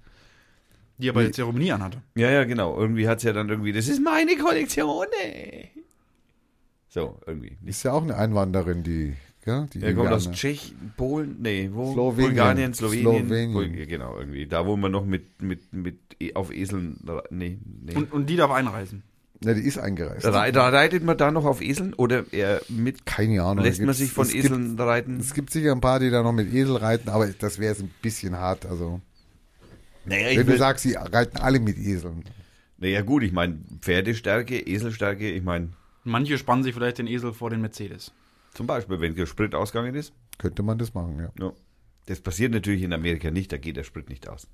Die 0.98 1.08
er 1.08 1.12
bei 1.12 1.22
der 1.22 1.32
Zeremonie 1.32 1.72
anhatte. 1.72 2.02
Ja, 2.14 2.30
ja, 2.30 2.44
genau. 2.44 2.76
Irgendwie 2.78 3.08
hat 3.08 3.18
es 3.18 3.24
ja 3.24 3.32
dann 3.32 3.48
irgendwie, 3.48 3.72
das 3.72 3.88
ist 3.88 4.02
meine 4.02 4.36
Kollektion, 4.36 5.06
ey. 5.24 5.70
So, 6.88 7.18
irgendwie. 7.26 7.56
Ist 7.64 7.84
ja 7.84 7.92
auch 7.92 8.02
eine 8.02 8.16
Einwanderin, 8.16 8.82
die. 8.82 9.14
Ja, 9.46 9.66
die 9.72 9.80
Er 9.80 9.94
kommt 9.94 10.10
aus. 10.12 10.30
Tschechien, 10.30 10.92
Polen, 10.98 11.36
nee, 11.40 11.70
wo? 11.72 11.94
Slowenien. 11.94 12.28
Bulgarien, 12.28 12.74
Slowenien. 12.74 13.26
Slowenien. 13.26 13.52
Bul- 13.54 13.86
genau, 13.86 14.18
irgendwie. 14.18 14.46
Da, 14.46 14.66
wo 14.66 14.76
man 14.76 14.92
noch 14.92 15.06
mit, 15.06 15.40
mit, 15.40 15.72
mit, 15.72 15.96
e- 16.20 16.34
auf 16.34 16.52
Eseln, 16.52 16.98
nee, 17.30 17.58
nee. 17.82 17.94
Und, 17.94 18.12
und 18.12 18.26
die 18.28 18.36
darf 18.36 18.50
einreisen. 18.50 19.02
Ja, 19.42 19.54
die 19.54 19.62
ist 19.62 19.78
eingereist. 19.78 20.26
Reitet 20.26 21.02
man 21.02 21.16
da 21.16 21.30
noch 21.30 21.46
auf 21.46 21.62
Eseln 21.62 21.94
oder 21.94 22.24
er 22.30 22.60
mit, 22.68 23.06
Keine 23.06 23.42
Ahnung. 23.42 23.64
lässt 23.64 23.80
man 23.80 23.94
sich 23.94 24.10
von 24.12 24.26
es 24.26 24.34
Eseln 24.34 24.68
Gibt, 24.76 24.80
reiten? 24.80 25.18
es 25.18 25.32
gibt 25.32 25.50
sicher 25.50 25.72
ein 25.72 25.80
paar, 25.80 25.98
die 25.98 26.10
da 26.10 26.22
noch 26.22 26.32
mit 26.32 26.52
Esel 26.52 26.76
reiten, 26.76 27.08
aber 27.08 27.26
das 27.28 27.58
wäre 27.58 27.72
jetzt 27.72 27.82
ein 27.82 27.90
bisschen 28.02 28.36
hart. 28.36 28.66
Also, 28.66 29.00
Naja, 30.04 30.30
wenn 30.36 30.40
ich 30.40 30.46
du 30.46 30.58
sagst, 30.58 30.82
sie 30.82 30.94
reiten 30.94 31.38
alle 31.38 31.58
mit 31.58 31.78
Eseln. 31.78 32.24
naja 32.78 33.00
gut, 33.00 33.22
ich 33.22 33.32
meine, 33.32 33.58
Pferdestärke, 33.80 34.66
Eselstärke, 34.66 35.30
ich 35.30 35.42
meine, 35.42 35.70
Manche 36.04 36.38
spannen 36.38 36.62
sich 36.64 36.74
vielleicht 36.74 36.98
den 36.98 37.06
Esel 37.06 37.32
vor 37.34 37.50
den 37.50 37.60
Mercedes. 37.60 38.12
zum 38.54 38.66
Beispiel, 38.66 39.00
wenn 39.00 39.14
der 39.14 39.26
Sprit 39.26 39.54
ausgegangen 39.54 39.94
ist. 39.94 40.12
Könnte 40.38 40.62
man 40.62 40.76
das 40.78 40.92
machen, 40.94 41.18
ja. 41.18 41.30
Ja. 41.42 41.52
Das 42.06 42.20
passiert 42.20 42.52
natürlich 42.52 42.82
in 42.82 42.92
Amerika 42.92 43.30
nicht, 43.30 43.52
da 43.52 43.56
geht 43.58 43.76
der 43.76 43.84
Sprit 43.84 44.08
nicht 44.10 44.28
aus. 44.28 44.48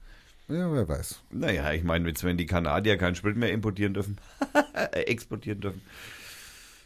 Ja, 0.49 0.73
wer 0.73 0.89
weiß. 0.89 1.23
Naja, 1.31 1.73
ich 1.73 1.83
meine, 1.83 2.09
jetzt, 2.09 2.23
wenn 2.23 2.37
die 2.37 2.47
Kanadier 2.47 2.97
keinen 2.97 3.17
Sprit 3.17 3.37
mehr 3.37 3.53
importieren 3.53 3.95
dürfen, 3.95 4.19
exportieren 4.93 5.61
dürfen. 5.61 5.83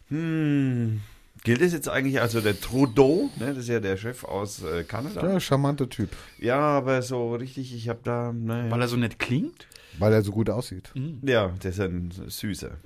Hm, 0.08 1.00
Gilt 1.42 1.62
es 1.62 1.72
jetzt 1.72 1.88
eigentlich, 1.88 2.20
also 2.20 2.40
der 2.42 2.60
Trudeau, 2.60 3.30
ne, 3.38 3.46
das 3.48 3.58
ist 3.58 3.68
ja 3.68 3.80
der 3.80 3.96
Chef 3.96 4.24
aus 4.24 4.62
äh, 4.62 4.84
Kanada. 4.84 5.26
Ja, 5.26 5.40
charmanter 5.40 5.88
Typ. 5.88 6.10
Ja, 6.38 6.58
aber 6.58 7.00
so 7.00 7.34
richtig, 7.34 7.74
ich 7.74 7.88
habe 7.88 8.00
da, 8.04 8.32
ne, 8.32 8.66
Weil 8.68 8.82
er 8.82 8.88
so 8.88 8.96
nett 8.96 9.18
klingt? 9.18 9.66
Weil 9.98 10.12
er 10.12 10.22
so 10.22 10.32
gut 10.32 10.50
aussieht. 10.50 10.92
ja, 11.22 11.48
der 11.48 11.70
ist 11.70 11.80
ein 11.80 12.10
süßer. 12.10 12.76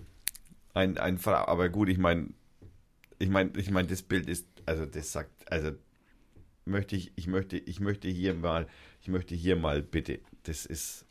Ein, 0.72 0.98
ein, 0.98 1.18
aber 1.24 1.68
gut, 1.68 1.88
ich 1.88 1.98
meine, 1.98 2.28
ich 3.18 3.28
meine, 3.28 3.50
ich 3.56 3.70
meine, 3.70 3.88
das 3.88 4.02
Bild 4.02 4.28
ist, 4.28 4.46
also 4.66 4.86
das 4.86 5.10
sagt, 5.10 5.30
also 5.50 5.72
möchte 6.64 6.94
ich, 6.94 7.12
ich 7.16 7.26
möchte, 7.26 7.58
ich 7.58 7.80
möchte 7.80 8.08
hier 8.08 8.34
mal, 8.34 8.68
ich 9.02 9.08
möchte 9.08 9.34
hier 9.34 9.56
mal 9.56 9.82
bitte, 9.82 10.20
das 10.44 10.64
ist 10.66 11.04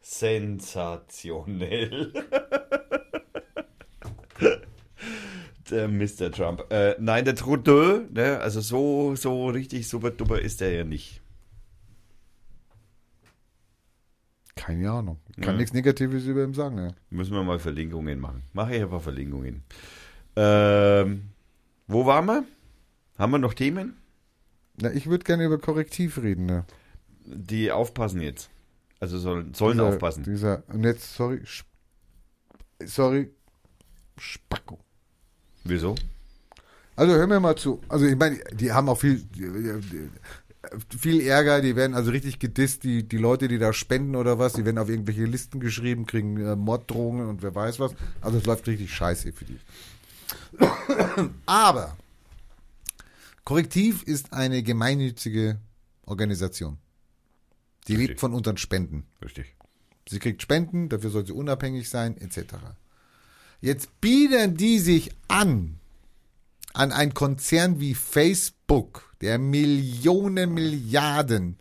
sensationell. 0.00 2.12
der 5.70 5.88
Mr. 5.88 6.30
Trump. 6.32 6.64
Äh, 6.70 6.96
nein, 6.98 7.24
der 7.24 7.34
Trudeau, 7.36 8.00
ne, 8.10 8.38
also 8.40 8.60
so, 8.60 9.14
so 9.14 9.46
richtig 9.48 9.88
super 9.88 10.10
duper 10.10 10.40
ist 10.40 10.60
der 10.60 10.72
ja 10.72 10.84
nicht. 10.84 11.20
Keine 14.54 14.90
Ahnung. 14.90 15.18
Kann 15.40 15.54
Ja. 15.54 15.58
nichts 15.58 15.72
Negatives 15.72 16.24
über 16.26 16.44
ihn 16.44 16.52
sagen. 16.54 16.76
Ne? 16.76 16.94
Müssen 17.10 17.32
wir 17.34 17.42
mal 17.42 17.58
Verlinkungen 17.58 18.20
machen. 18.20 18.42
Mache 18.52 18.76
ich 18.76 18.82
ein 18.82 18.90
paar 18.90 19.00
Verlinkungen. 19.00 19.64
Ähm, 20.36 21.30
wo 21.88 22.06
waren 22.06 22.26
wir? 22.26 22.44
Haben 23.18 23.32
wir 23.32 23.38
noch 23.38 23.54
Themen? 23.54 23.96
Na, 24.80 24.92
ich 24.92 25.08
würde 25.08 25.24
gerne 25.24 25.46
über 25.46 25.58
Korrektiv 25.58 26.18
reden. 26.22 26.46
Ne? 26.46 26.64
Die 27.24 27.70
aufpassen 27.70 28.20
jetzt. 28.20 28.50
Also 29.00 29.18
sollen, 29.18 29.54
sollen 29.54 29.78
dieser, 29.78 29.88
aufpassen. 29.88 30.22
Dieser, 30.24 30.62
und 30.68 30.84
jetzt, 30.84 31.14
sorry, 31.14 31.42
sorry, 32.84 33.30
Spacko. 34.16 34.78
Wieso? 35.64 35.94
Also 36.94 37.14
hör 37.14 37.26
mir 37.26 37.40
mal 37.40 37.56
zu. 37.56 37.80
Also 37.88 38.06
ich 38.06 38.16
meine, 38.16 38.38
die 38.52 38.72
haben 38.72 38.88
auch 38.88 38.98
viel, 38.98 39.26
viel 40.98 41.20
Ärger, 41.22 41.60
die 41.60 41.74
werden 41.74 41.94
also 41.94 42.10
richtig 42.10 42.38
gedisst, 42.38 42.84
die, 42.84 43.08
die 43.08 43.16
Leute, 43.16 43.48
die 43.48 43.58
da 43.58 43.72
spenden 43.72 44.14
oder 44.14 44.38
was, 44.38 44.52
die 44.52 44.64
werden 44.64 44.78
auf 44.78 44.88
irgendwelche 44.88 45.24
Listen 45.24 45.58
geschrieben, 45.58 46.06
kriegen 46.06 46.36
äh, 46.36 46.54
Morddrohungen 46.54 47.28
und 47.28 47.42
wer 47.42 47.54
weiß 47.54 47.80
was. 47.80 47.94
Also 48.20 48.38
es 48.38 48.46
läuft 48.46 48.66
richtig 48.68 48.94
scheiße 48.94 49.32
für 49.32 49.44
die. 49.44 49.58
Aber 51.46 51.96
Korrektiv 53.44 54.04
ist 54.04 54.32
eine 54.32 54.62
gemeinnützige 54.62 55.58
Organisation. 56.06 56.78
Die 57.88 57.92
Richtig. 57.94 58.08
lebt 58.10 58.20
von 58.20 58.32
unseren 58.34 58.56
Spenden. 58.56 59.04
Richtig. 59.22 59.54
Sie 60.08 60.18
kriegt 60.18 60.42
Spenden, 60.42 60.88
dafür 60.88 61.10
soll 61.10 61.26
sie 61.26 61.32
unabhängig 61.32 61.88
sein, 61.88 62.16
etc. 62.16 62.54
Jetzt 63.60 64.00
bieten 64.00 64.56
die 64.56 64.78
sich 64.78 65.10
an, 65.28 65.78
an 66.74 66.92
einen 66.92 67.14
Konzern 67.14 67.80
wie 67.80 67.94
Facebook, 67.94 69.14
der 69.20 69.38
Millionen, 69.38 70.52
Milliarden 70.54 71.56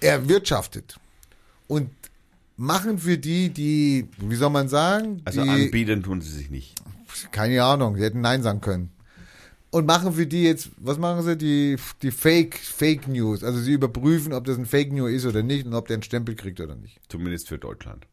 erwirtschaftet 0.00 0.98
und 1.66 1.90
machen 2.56 2.98
für 2.98 3.18
die, 3.18 3.50
die, 3.50 4.08
wie 4.18 4.36
soll 4.36 4.50
man 4.50 4.68
sagen, 4.68 5.22
Also 5.24 5.42
die, 5.42 5.48
anbieten 5.50 6.02
tun 6.02 6.20
sie 6.20 6.30
sich 6.30 6.50
nicht. 6.50 6.74
keine 7.32 7.62
Ahnung, 7.64 7.96
sie 7.96 8.02
hätten 8.02 8.20
Nein 8.20 8.42
sagen 8.42 8.60
können. 8.60 8.90
Und 9.74 9.86
machen 9.86 10.12
für 10.12 10.24
die 10.24 10.44
jetzt, 10.44 10.70
was 10.76 10.98
machen 10.98 11.22
sie? 11.24 11.36
Die, 11.36 11.76
die 12.00 12.12
Fake, 12.12 12.56
Fake 12.56 13.08
News. 13.08 13.42
Also 13.42 13.58
sie 13.58 13.72
überprüfen, 13.72 14.32
ob 14.32 14.44
das 14.44 14.56
ein 14.56 14.66
Fake 14.66 14.92
News 14.92 15.10
ist 15.10 15.26
oder 15.26 15.42
nicht 15.42 15.66
und 15.66 15.74
ob 15.74 15.88
der 15.88 15.94
einen 15.96 16.04
Stempel 16.04 16.36
kriegt 16.36 16.60
oder 16.60 16.76
nicht. 16.76 17.00
Zumindest 17.08 17.48
für 17.48 17.58
Deutschland. 17.58 18.06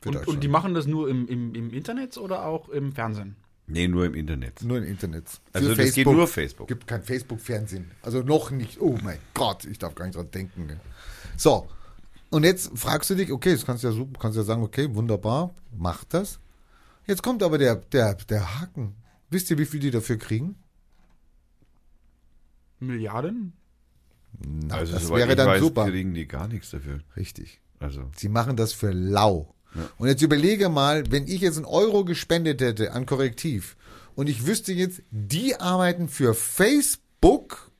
Für 0.00 0.08
Und, 0.08 0.14
Deutschland. 0.16 0.34
und 0.34 0.42
die 0.42 0.48
machen 0.48 0.74
das 0.74 0.86
nur 0.88 1.08
im, 1.08 1.28
im, 1.28 1.54
im 1.54 1.70
Internet 1.70 2.18
oder 2.18 2.44
auch 2.44 2.68
im 2.70 2.92
Fernsehen? 2.92 3.36
Nee, 3.68 3.86
nur 3.86 4.04
im 4.06 4.14
Internet. 4.16 4.62
Nur 4.64 4.78
im 4.78 4.82
Internet. 4.84 5.28
Für 5.28 5.38
Also 5.52 5.74
das 5.76 5.92
geht 5.92 6.06
nur 6.08 6.26
Facebook. 6.26 6.66
Gibt 6.66 6.88
kein 6.88 7.04
Facebook-Fernsehen. 7.04 7.88
Also 8.02 8.22
noch 8.22 8.50
nicht. 8.50 8.80
Oh 8.80 8.98
mein 9.04 9.18
Gott, 9.32 9.64
ich 9.64 9.78
darf 9.78 9.94
gar 9.94 10.06
nicht 10.06 10.16
dran 10.16 10.32
denken. 10.32 10.66
ne. 10.66 10.80
So. 11.36 11.68
Und 12.30 12.42
jetzt 12.42 12.76
fragst 12.76 13.10
du 13.10 13.14
dich, 13.14 13.30
okay, 13.30 13.52
das 13.52 13.64
kannst 13.64 13.84
du 13.84 13.88
ja 13.88 13.94
super, 13.94 14.18
kannst 14.18 14.36
ja 14.36 14.42
sagen, 14.42 14.64
okay, 14.64 14.92
wunderbar, 14.92 15.54
mach 15.78 16.02
das. 16.02 16.40
Jetzt 17.06 17.22
kommt 17.22 17.44
aber 17.44 17.58
der, 17.58 17.76
der, 17.76 18.14
der 18.14 18.60
Haken. 18.60 18.96
Wisst 19.30 19.52
ihr, 19.52 19.58
wie 19.58 19.66
viel 19.66 19.78
die 19.78 19.92
dafür 19.92 20.16
kriegen? 20.16 20.56
Milliarden? 22.80 23.52
Na, 24.46 24.76
also 24.76 24.92
das 24.92 25.08
wäre 25.10 25.34
dann 25.36 25.46
weiß, 25.48 25.60
super. 25.60 25.86
kriegen 25.86 26.14
die 26.14 26.26
gar 26.26 26.48
nichts 26.48 26.70
dafür. 26.70 27.00
Richtig. 27.16 27.60
Also 27.78 28.10
Sie 28.16 28.28
machen 28.28 28.56
das 28.56 28.72
für 28.72 28.90
lau. 28.90 29.54
Und 29.98 30.08
jetzt 30.08 30.22
überlege 30.22 30.68
mal, 30.70 31.04
wenn 31.10 31.26
ich 31.26 31.42
jetzt 31.42 31.56
einen 31.56 31.66
Euro 31.66 32.04
gespendet 32.04 32.60
hätte 32.62 32.92
an 32.92 33.04
Korrektiv 33.04 33.76
und 34.14 34.28
ich 34.28 34.46
wüsste 34.46 34.72
jetzt, 34.72 35.02
die 35.10 35.56
arbeiten 35.56 36.08
für 36.08 36.32
Facebook, 36.34 37.70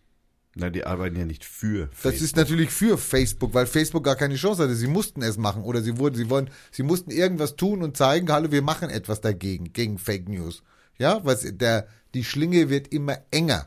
na, 0.54 0.68
die 0.70 0.84
arbeiten 0.84 1.16
ja 1.16 1.24
nicht 1.24 1.44
für 1.44 1.86
Das 1.86 1.98
Facebook. 1.98 2.22
ist 2.22 2.36
natürlich 2.36 2.70
für 2.70 2.98
Facebook, 2.98 3.54
weil 3.54 3.66
Facebook 3.66 4.04
gar 4.04 4.16
keine 4.16 4.36
Chance 4.36 4.62
hatte. 4.62 4.74
Sie 4.74 4.86
mussten 4.86 5.22
es 5.22 5.36
machen 5.38 5.62
oder 5.62 5.82
sie 5.82 5.98
wurden, 5.98 6.16
sie 6.16 6.30
wollen, 6.30 6.50
sie 6.70 6.82
mussten 6.82 7.10
irgendwas 7.10 7.56
tun 7.56 7.82
und 7.82 7.96
zeigen, 7.96 8.30
hallo, 8.30 8.50
wir 8.50 8.62
machen 8.62 8.90
etwas 8.90 9.20
dagegen, 9.20 9.72
gegen 9.72 9.98
Fake 9.98 10.28
News. 10.28 10.62
Ja, 10.98 11.22
was 11.24 11.46
der, 11.46 11.86
die 12.14 12.24
Schlinge 12.24 12.70
wird 12.70 12.88
immer 12.88 13.18
enger. 13.30 13.66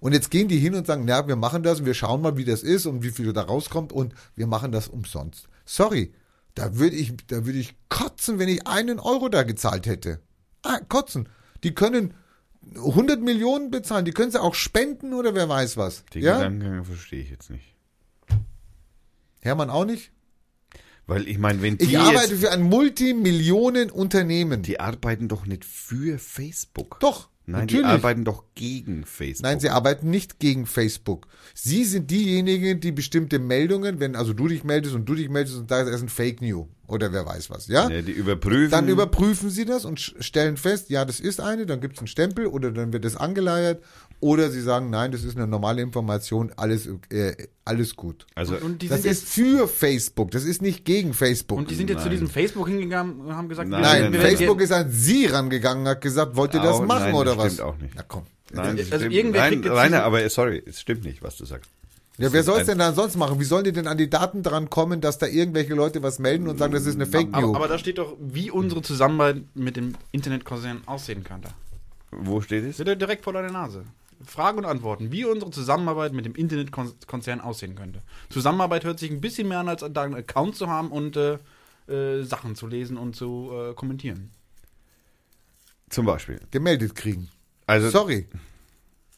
Und 0.00 0.12
jetzt 0.12 0.30
gehen 0.30 0.48
die 0.48 0.58
hin 0.58 0.74
und 0.74 0.86
sagen, 0.86 1.08
ja, 1.08 1.26
wir 1.26 1.36
machen 1.36 1.62
das 1.62 1.80
und 1.80 1.86
wir 1.86 1.94
schauen 1.94 2.22
mal, 2.22 2.36
wie 2.36 2.44
das 2.44 2.62
ist 2.62 2.86
und 2.86 3.02
wie 3.02 3.10
viel 3.10 3.32
da 3.32 3.42
rauskommt 3.42 3.92
und 3.92 4.14
wir 4.34 4.46
machen 4.46 4.72
das 4.72 4.88
umsonst. 4.88 5.48
Sorry, 5.64 6.12
da 6.54 6.76
würde 6.76 6.96
ich, 6.96 7.14
da 7.26 7.46
würde 7.46 7.58
ich 7.58 7.74
kotzen, 7.88 8.38
wenn 8.38 8.48
ich 8.48 8.66
einen 8.66 8.98
Euro 8.98 9.28
da 9.28 9.42
gezahlt 9.42 9.86
hätte. 9.86 10.20
Ah, 10.62 10.80
kotzen. 10.88 11.28
Die 11.62 11.74
können 11.74 12.14
100 12.74 13.20
Millionen 13.20 13.70
bezahlen, 13.70 14.04
die 14.04 14.12
können 14.12 14.30
sie 14.30 14.40
auch 14.40 14.54
spenden 14.54 15.14
oder 15.14 15.34
wer 15.34 15.48
weiß 15.48 15.76
was. 15.76 16.04
Den 16.06 16.22
ja? 16.22 16.38
Gedankengang 16.38 16.84
verstehe 16.84 17.22
ich 17.22 17.30
jetzt 17.30 17.50
nicht. 17.50 17.74
Hermann 19.40 19.70
auch 19.70 19.84
nicht? 19.84 20.10
Weil 21.06 21.28
ich 21.28 21.38
meine, 21.38 21.62
wenn 21.62 21.78
die 21.78 21.84
Ich 21.84 21.98
arbeite 21.98 22.32
jetzt, 22.32 22.40
für 22.40 22.50
ein 22.50 22.62
Multimillionen-Unternehmen. 22.62 24.62
die 24.62 24.80
arbeiten 24.80 25.28
doch 25.28 25.46
nicht 25.46 25.64
für 25.64 26.18
Facebook. 26.18 26.98
Doch, 26.98 27.28
Nein, 27.46 27.62
natürlich. 27.62 27.86
die 27.86 27.90
arbeiten 27.90 28.24
doch 28.24 28.44
gegen 28.54 29.04
Facebook. 29.04 29.44
Nein, 29.44 29.60
sie 29.60 29.70
arbeiten 29.70 30.10
nicht 30.10 30.40
gegen 30.40 30.66
Facebook. 30.66 31.28
Sie 31.54 31.84
sind 31.84 32.10
diejenigen, 32.10 32.80
die 32.80 32.92
bestimmte 32.92 33.38
Meldungen, 33.38 34.00
wenn 34.00 34.16
also 34.16 34.32
du 34.32 34.48
dich 34.48 34.64
meldest 34.64 34.94
und 34.94 35.08
du 35.08 35.14
dich 35.14 35.28
meldest 35.28 35.56
und 35.56 35.70
da 35.70 35.82
ist 35.82 36.02
ein 36.02 36.08
Fake 36.08 36.42
News 36.42 36.66
oder 36.88 37.12
wer 37.12 37.26
weiß 37.26 37.50
was, 37.50 37.66
ja? 37.68 37.88
ja, 37.88 38.02
die 38.02 38.12
überprüfen. 38.12 38.70
Dann 38.70 38.88
überprüfen 38.88 39.50
sie 39.50 39.64
das 39.64 39.84
und 39.84 39.98
stellen 40.00 40.56
fest, 40.56 40.90
ja, 40.90 41.04
das 41.04 41.20
ist 41.20 41.40
eine, 41.40 41.66
dann 41.66 41.80
gibt 41.80 41.94
es 41.94 41.98
einen 42.00 42.06
Stempel 42.08 42.46
oder 42.46 42.70
dann 42.70 42.92
wird 42.92 43.04
das 43.04 43.16
angeleiert 43.16 43.82
oder 44.20 44.50
sie 44.50 44.62
sagen, 44.62 44.88
nein, 44.90 45.12
das 45.12 45.24
ist 45.24 45.36
eine 45.36 45.46
normale 45.46 45.82
Information, 45.82 46.52
alles, 46.56 46.88
äh, 47.10 47.34
alles 47.64 47.96
gut. 47.96 48.26
also 48.34 48.56
Und 48.56 48.80
die 48.82 48.88
Das 48.88 49.02
sind 49.02 49.10
ist 49.10 49.22
jetzt, 49.22 49.32
für 49.34 49.68
Facebook, 49.68 50.30
das 50.30 50.44
ist 50.44 50.62
nicht 50.62 50.84
gegen 50.84 51.12
Facebook. 51.12 51.58
und 51.58 51.70
die 51.70 51.74
sind 51.74 51.90
jetzt 51.90 51.98
zu 52.02 52.04
Nein. 52.08 52.12
diesem 52.12 52.28
Facebook 52.30 52.68
hingegangen 52.68 53.20
und 53.20 53.34
haben 53.36 53.48
gesagt, 53.48 53.68
Nein, 53.68 53.82
Nein, 53.82 54.02
nein, 54.04 54.12
nein. 54.12 54.20
Facebook 54.20 54.60
ist 54.62 54.72
an 54.72 54.90
Sie 54.90 55.26
rangegangen 55.26 55.82
und 55.82 55.88
hat 55.88 56.00
gesagt, 56.00 56.34
wollt 56.36 56.54
ihr 56.54 56.60
das 56.60 56.76
Auch- 56.76 56.86
machen 56.86 57.04
nein, 57.06 57.14
oder 57.14 57.34
das 57.34 57.44
was? 57.44 57.52
stimmt 57.54 57.68
auch 57.68 57.78
nicht. 57.78 57.94
Na 57.96 58.02
komm. 58.06 58.22
Nein, 58.52 58.78
Also 58.78 58.96
stimmt. 58.96 59.12
irgendwer 59.12 59.40
Nein, 59.42 59.52
kriegt 59.54 59.64
jetzt 59.66 59.74
Rainer, 59.74 60.04
aber 60.04 60.28
sorry, 60.30 60.62
es 60.64 60.80
stimmt 60.80 61.04
nicht, 61.04 61.20
was 61.22 61.36
du 61.36 61.44
sagst. 61.44 61.68
Ja, 62.18 62.32
wer 62.32 62.42
soll 62.42 62.60
es 62.60 62.66
denn 62.66 62.78
dann 62.78 62.94
sonst 62.94 63.16
machen? 63.16 63.38
Wie 63.38 63.44
sollen 63.44 63.64
die 63.64 63.72
denn 63.72 63.86
an 63.86 63.98
die 63.98 64.08
Daten 64.08 64.42
dran 64.42 64.70
kommen, 64.70 65.02
dass 65.02 65.18
da 65.18 65.26
irgendwelche 65.26 65.74
Leute 65.74 66.02
was 66.02 66.18
melden 66.18 66.48
und 66.48 66.58
sagen, 66.58 66.72
das 66.72 66.86
ist 66.86 66.94
eine 66.94 67.06
Fake 67.06 67.30
News? 67.30 67.44
aber, 67.44 67.56
aber 67.56 67.68
da 67.68 67.78
steht 67.78 67.98
doch, 67.98 68.16
wie 68.18 68.50
unsere 68.50 68.80
Zusammenarbeit 68.80 69.42
mit 69.54 69.76
dem 69.76 69.94
Internetkonzern 70.12 70.82
aussehen 70.86 71.24
könnte. 71.24 71.50
Wo 72.10 72.40
steht 72.40 72.64
es? 72.64 72.76
Steht 72.76 73.00
direkt 73.00 73.24
vor 73.24 73.34
deiner 73.34 73.52
Nase. 73.52 73.84
Fragen 74.24 74.58
und 74.58 74.64
Antworten, 74.64 75.12
wie 75.12 75.26
unsere 75.26 75.50
Zusammenarbeit 75.50 76.14
mit 76.14 76.24
dem 76.24 76.34
Internetkonzern 76.34 77.42
aussehen 77.42 77.74
könnte. 77.74 78.00
Zusammenarbeit 78.30 78.84
hört 78.84 78.98
sich 78.98 79.10
ein 79.10 79.20
bisschen 79.20 79.48
mehr 79.48 79.58
an, 79.58 79.68
als 79.68 79.84
da 79.90 80.02
einen 80.02 80.14
Account 80.14 80.56
zu 80.56 80.68
haben 80.68 80.90
und 80.90 81.18
äh, 81.18 81.38
äh, 81.88 82.22
Sachen 82.22 82.56
zu 82.56 82.66
lesen 82.66 82.96
und 82.96 83.14
zu 83.14 83.50
äh, 83.52 83.74
kommentieren. 83.74 84.30
Zum 85.90 86.06
Beispiel. 86.06 86.40
Gemeldet 86.50 86.94
kriegen. 86.94 87.28
Also, 87.66 87.90
Sorry. 87.90 88.26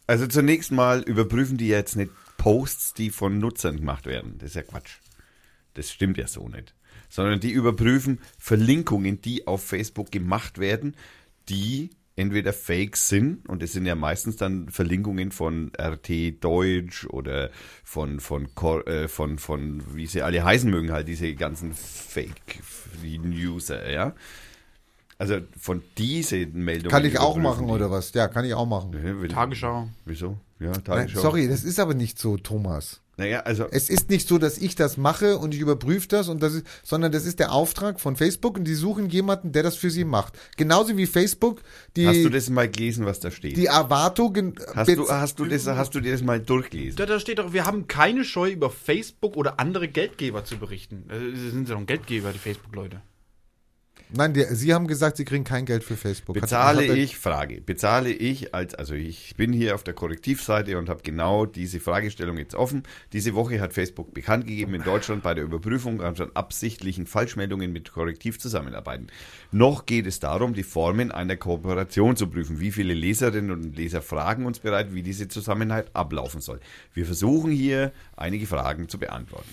also 0.08 0.26
zunächst 0.26 0.72
mal 0.72 1.02
überprüfen 1.02 1.56
die 1.58 1.68
jetzt 1.68 1.94
nicht 1.94 2.10
Posts, 2.38 2.94
die 2.94 3.10
von 3.10 3.38
Nutzern 3.38 3.76
gemacht 3.76 4.06
werden. 4.06 4.36
Das 4.38 4.48
ist 4.50 4.54
ja 4.56 4.62
Quatsch. 4.62 4.96
Das 5.74 5.90
stimmt 5.90 6.16
ja 6.16 6.26
so 6.26 6.48
nicht. 6.48 6.74
Sondern 7.10 7.40
die 7.40 7.50
überprüfen 7.50 8.18
Verlinkungen, 8.38 9.20
die 9.20 9.46
auf 9.46 9.62
Facebook 9.64 10.10
gemacht 10.10 10.58
werden, 10.58 10.94
die 11.48 11.90
entweder 12.16 12.52
fake 12.52 12.96
sind, 12.96 13.48
und 13.48 13.62
es 13.62 13.72
sind 13.74 13.86
ja 13.86 13.94
meistens 13.94 14.34
dann 14.36 14.68
Verlinkungen 14.70 15.30
von 15.30 15.70
RT 15.80 16.42
Deutsch 16.42 17.06
oder 17.06 17.50
von, 17.84 18.18
von, 18.18 18.52
Cor- 18.56 18.84
äh, 18.88 19.06
von, 19.06 19.38
von, 19.38 19.94
wie 19.94 20.06
sie 20.06 20.22
alle 20.22 20.42
heißen 20.42 20.68
mögen, 20.68 20.90
halt 20.90 21.06
diese 21.06 21.32
ganzen 21.36 21.74
Fake-Newser, 21.74 23.88
ja. 23.90 24.14
Also 25.16 25.40
von 25.58 25.82
diesen 25.96 26.52
Meldungen. 26.64 26.90
Kann 26.90 27.04
ich 27.04 27.18
auch 27.18 27.36
machen 27.36 27.66
die. 27.66 27.72
oder 27.72 27.90
was? 27.90 28.12
Ja, 28.14 28.28
kann 28.28 28.44
ich 28.44 28.54
auch 28.54 28.66
machen. 28.66 28.92
Tagesschau. 29.28 29.88
Wieso? 30.04 30.38
Ja, 30.60 30.72
Nein, 30.86 31.08
sorry, 31.14 31.48
das 31.48 31.62
ist 31.62 31.78
aber 31.78 31.94
nicht 31.94 32.18
so, 32.18 32.36
Thomas. 32.36 33.00
Naja, 33.18 33.40
also 33.40 33.66
Es 33.68 33.90
ist 33.90 34.10
nicht 34.10 34.28
so, 34.28 34.38
dass 34.38 34.58
ich 34.58 34.76
das 34.76 34.96
mache 34.96 35.38
und 35.38 35.52
ich 35.52 35.60
überprüfe 35.60 36.06
das 36.06 36.28
und 36.28 36.40
das 36.40 36.54
ist, 36.54 36.66
sondern 36.84 37.10
das 37.10 37.26
ist 37.26 37.40
der 37.40 37.50
Auftrag 37.50 37.98
von 37.98 38.14
Facebook 38.14 38.56
und 38.56 38.64
die 38.64 38.74
suchen 38.74 39.08
jemanden, 39.08 39.50
der 39.50 39.64
das 39.64 39.74
für 39.74 39.90
sie 39.90 40.04
macht. 40.04 40.38
Genauso 40.56 40.96
wie 40.96 41.06
Facebook 41.06 41.62
die, 41.96 42.06
hast 42.06 42.24
du 42.24 42.28
das 42.28 42.48
mal 42.48 42.70
gelesen, 42.70 43.06
was 43.06 43.18
da 43.18 43.32
steht? 43.32 43.56
die 43.56 43.66
Erwartungen. 43.66 44.54
hast, 44.72 44.88
du, 44.88 45.08
hast, 45.08 45.40
du 45.40 45.46
das, 45.46 45.66
hast 45.66 45.96
du 45.96 46.00
dir 46.00 46.12
das 46.12 46.22
mal 46.22 46.38
durchgelesen? 46.38 46.96
Da, 46.96 47.06
da 47.06 47.18
steht 47.18 47.40
doch, 47.40 47.52
wir 47.52 47.66
haben 47.66 47.88
keine 47.88 48.24
Scheu, 48.24 48.50
über 48.52 48.70
Facebook 48.70 49.36
oder 49.36 49.58
andere 49.58 49.88
Geldgeber 49.88 50.44
zu 50.44 50.58
berichten. 50.58 51.08
Sie 51.34 51.50
sind 51.50 51.68
ja 51.68 51.74
doch 51.74 51.86
Geldgeber, 51.86 52.32
die 52.32 52.38
Facebook-Leute. 52.38 53.02
Nein, 54.10 54.32
die, 54.32 54.42
sie 54.54 54.72
haben 54.72 54.86
gesagt, 54.86 55.18
sie 55.18 55.24
kriegen 55.26 55.44
kein 55.44 55.66
Geld 55.66 55.84
für 55.84 55.96
Facebook. 55.96 56.36
Hat- 56.36 56.42
Bezahle 56.42 56.82
hat 56.82 56.88
er- 56.88 56.96
ich, 56.96 57.18
Frage, 57.18 57.60
bezahle 57.60 58.10
ich 58.10 58.54
als, 58.54 58.74
also 58.74 58.94
ich 58.94 59.34
bin 59.36 59.52
hier 59.52 59.74
auf 59.74 59.84
der 59.84 59.92
Korrektivseite 59.92 60.78
und 60.78 60.88
habe 60.88 61.02
genau 61.02 61.44
diese 61.44 61.78
Fragestellung 61.78 62.38
jetzt 62.38 62.54
offen. 62.54 62.84
Diese 63.12 63.34
Woche 63.34 63.60
hat 63.60 63.74
Facebook 63.74 64.14
bekannt 64.14 64.46
gegeben, 64.46 64.72
in 64.74 64.82
Deutschland 64.82 65.22
bei 65.22 65.34
der 65.34 65.44
Überprüfung 65.44 66.00
von 66.14 66.30
absichtlichen 66.34 67.06
Falschmeldungen 67.06 67.72
mit 67.72 67.92
Korrektiv 67.92 68.38
zusammenarbeiten. 68.38 69.08
Noch 69.52 69.84
geht 69.84 70.06
es 70.06 70.20
darum, 70.20 70.54
die 70.54 70.62
Formen 70.62 71.12
einer 71.12 71.36
Kooperation 71.36 72.16
zu 72.16 72.28
prüfen. 72.28 72.60
Wie 72.60 72.72
viele 72.72 72.94
Leserinnen 72.94 73.50
und 73.50 73.76
Leser 73.76 74.00
fragen 74.00 74.46
uns 74.46 74.58
bereit, 74.60 74.94
wie 74.94 75.02
diese 75.02 75.28
Zusammenarbeit 75.28 75.94
ablaufen 75.94 76.40
soll. 76.40 76.60
Wir 76.94 77.04
versuchen 77.04 77.50
hier 77.50 77.92
einige 78.16 78.46
Fragen 78.46 78.88
zu 78.88 78.98
beantworten. 78.98 79.48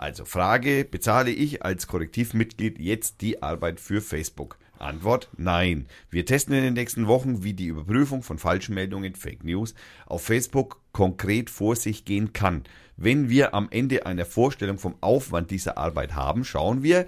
Also 0.00 0.24
Frage, 0.24 0.86
bezahle 0.90 1.30
ich 1.30 1.62
als 1.62 1.86
Korrektivmitglied 1.86 2.78
jetzt 2.78 3.20
die 3.20 3.42
Arbeit 3.42 3.80
für 3.80 4.00
Facebook? 4.00 4.56
Antwort, 4.78 5.28
nein. 5.36 5.88
Wir 6.08 6.24
testen 6.24 6.54
in 6.54 6.62
den 6.62 6.72
nächsten 6.72 7.06
Wochen, 7.06 7.44
wie 7.44 7.52
die 7.52 7.66
Überprüfung 7.66 8.22
von 8.22 8.38
Falschmeldungen, 8.38 9.14
Fake 9.14 9.44
News, 9.44 9.74
auf 10.06 10.24
Facebook 10.24 10.80
konkret 10.92 11.50
vor 11.50 11.76
sich 11.76 12.06
gehen 12.06 12.32
kann. 12.32 12.64
Wenn 12.96 13.28
wir 13.28 13.52
am 13.52 13.68
Ende 13.70 14.06
einer 14.06 14.24
Vorstellung 14.24 14.78
vom 14.78 14.94
Aufwand 15.02 15.50
dieser 15.50 15.76
Arbeit 15.76 16.14
haben, 16.14 16.44
schauen 16.44 16.82
wir, 16.82 17.04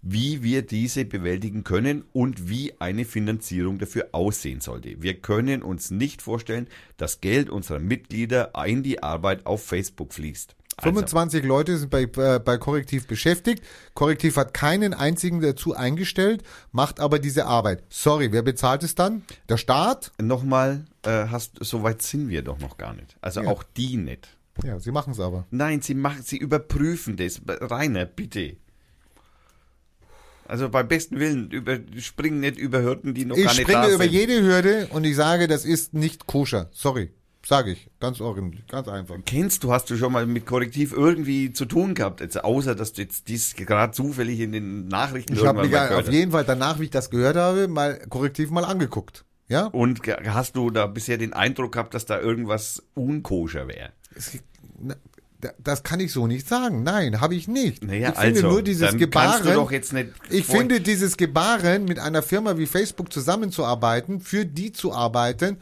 wie 0.00 0.44
wir 0.44 0.62
diese 0.62 1.04
bewältigen 1.04 1.64
können 1.64 2.04
und 2.12 2.48
wie 2.48 2.80
eine 2.80 3.04
Finanzierung 3.04 3.78
dafür 3.78 4.10
aussehen 4.12 4.60
sollte. 4.60 5.02
Wir 5.02 5.14
können 5.14 5.64
uns 5.64 5.90
nicht 5.90 6.22
vorstellen, 6.22 6.68
dass 6.96 7.20
Geld 7.20 7.50
unserer 7.50 7.80
Mitglieder 7.80 8.52
in 8.66 8.84
die 8.84 9.02
Arbeit 9.02 9.46
auf 9.46 9.64
Facebook 9.64 10.14
fließt. 10.14 10.54
Also, 10.78 10.90
25 10.90 11.42
Leute 11.44 11.78
sind 11.78 11.88
bei, 11.90 12.02
äh, 12.02 12.38
bei 12.38 12.58
Korrektiv 12.58 13.06
beschäftigt. 13.06 13.64
Korrektiv 13.94 14.36
hat 14.36 14.52
keinen 14.52 14.92
einzigen 14.92 15.40
dazu 15.40 15.74
eingestellt, 15.74 16.42
macht 16.70 17.00
aber 17.00 17.18
diese 17.18 17.46
Arbeit. 17.46 17.82
Sorry, 17.88 18.30
wer 18.30 18.42
bezahlt 18.42 18.82
es 18.82 18.94
dann? 18.94 19.22
Der 19.48 19.56
Staat? 19.56 20.12
Nochmal, 20.20 20.84
äh, 21.02 21.28
hast, 21.28 21.52
so 21.64 21.82
weit 21.82 22.02
sind 22.02 22.28
wir 22.28 22.42
doch 22.42 22.58
noch 22.58 22.76
gar 22.76 22.92
nicht. 22.92 23.16
Also 23.22 23.40
Ja. 23.42 23.48
auch 23.48 23.62
die 23.62 23.96
nicht. 23.96 24.28
Ja, 24.64 24.78
sie 24.78 24.90
machen 24.90 25.12
es 25.12 25.20
aber. 25.20 25.46
Nein, 25.50 25.80
sie 25.80 25.94
machen, 25.94 26.22
sie 26.22 26.36
überprüfen 26.36 27.16
das. 27.16 27.40
Rainer, 27.46 28.04
bitte. 28.04 28.56
Also 30.48 30.68
beim 30.68 30.86
besten 30.88 31.18
Willen, 31.18 31.50
über, 31.50 31.78
springen 31.98 32.40
nicht 32.40 32.56
über 32.58 32.80
Hürden, 32.82 33.14
die 33.14 33.24
noch 33.24 33.36
Ich 33.36 33.44
gar 33.44 33.54
nicht 33.54 33.68
da 33.68 33.72
springe 33.82 33.94
über 33.94 34.04
sind. 34.04 34.12
jede 34.12 34.42
Hürde 34.42 34.88
und 34.92 35.04
ich 35.04 35.16
sage, 35.16 35.48
das 35.48 35.64
ist 35.64 35.92
nicht 35.94 36.26
koscher. 36.26 36.68
Sorry. 36.72 37.10
Sage 37.46 37.72
ich. 37.72 37.88
Ganz 38.00 38.20
ordentlich. 38.20 38.66
Ganz 38.66 38.88
einfach. 38.88 39.14
Kennst 39.24 39.62
du, 39.62 39.72
hast 39.72 39.88
du 39.88 39.96
schon 39.96 40.12
mal 40.12 40.26
mit 40.26 40.46
Korrektiv 40.46 40.92
irgendwie 40.92 41.52
zu 41.52 41.64
tun 41.64 41.94
gehabt, 41.94 42.20
jetzt, 42.20 42.42
außer 42.42 42.74
dass 42.74 42.92
du 42.92 43.02
jetzt 43.02 43.28
dies 43.28 43.54
gerade 43.54 43.92
zufällig 43.92 44.40
in 44.40 44.50
den 44.50 44.88
Nachrichten 44.88 45.34
Ich 45.34 45.38
irgendwann 45.38 45.70
mich 45.70 45.78
auf 45.78 46.10
jeden 46.10 46.32
Fall 46.32 46.44
danach, 46.44 46.80
wie 46.80 46.84
ich 46.84 46.90
das 46.90 47.08
gehört 47.08 47.36
habe, 47.36 47.68
mal 47.68 48.00
korrektiv 48.08 48.50
mal 48.50 48.64
angeguckt. 48.64 49.24
Ja? 49.46 49.66
Und 49.66 50.00
hast 50.26 50.56
du 50.56 50.70
da 50.70 50.86
bisher 50.88 51.18
den 51.18 51.34
Eindruck 51.34 51.72
gehabt, 51.72 51.94
dass 51.94 52.04
da 52.04 52.20
irgendwas 52.20 52.82
unkoscher 52.94 53.68
wäre? 53.68 53.92
Das 55.62 55.84
kann 55.84 56.00
ich 56.00 56.12
so 56.12 56.26
nicht 56.26 56.48
sagen. 56.48 56.82
Nein, 56.82 57.20
habe 57.20 57.36
ich 57.36 57.46
nicht. 57.46 57.84
Naja, 57.84 58.08
ich 58.08 58.18
finde 58.18 58.40
also, 58.40 58.50
nur 58.50 58.62
dieses 58.62 58.96
Gebaren. 58.96 59.68
ich 60.30 60.46
finde 60.46 60.80
dieses 60.80 61.16
Gebaren, 61.16 61.84
mit 61.84 62.00
einer 62.00 62.22
Firma 62.22 62.58
wie 62.58 62.66
Facebook 62.66 63.12
zusammenzuarbeiten, 63.12 64.18
für 64.18 64.44
die 64.44 64.72
zu 64.72 64.92
arbeiten, 64.92 65.58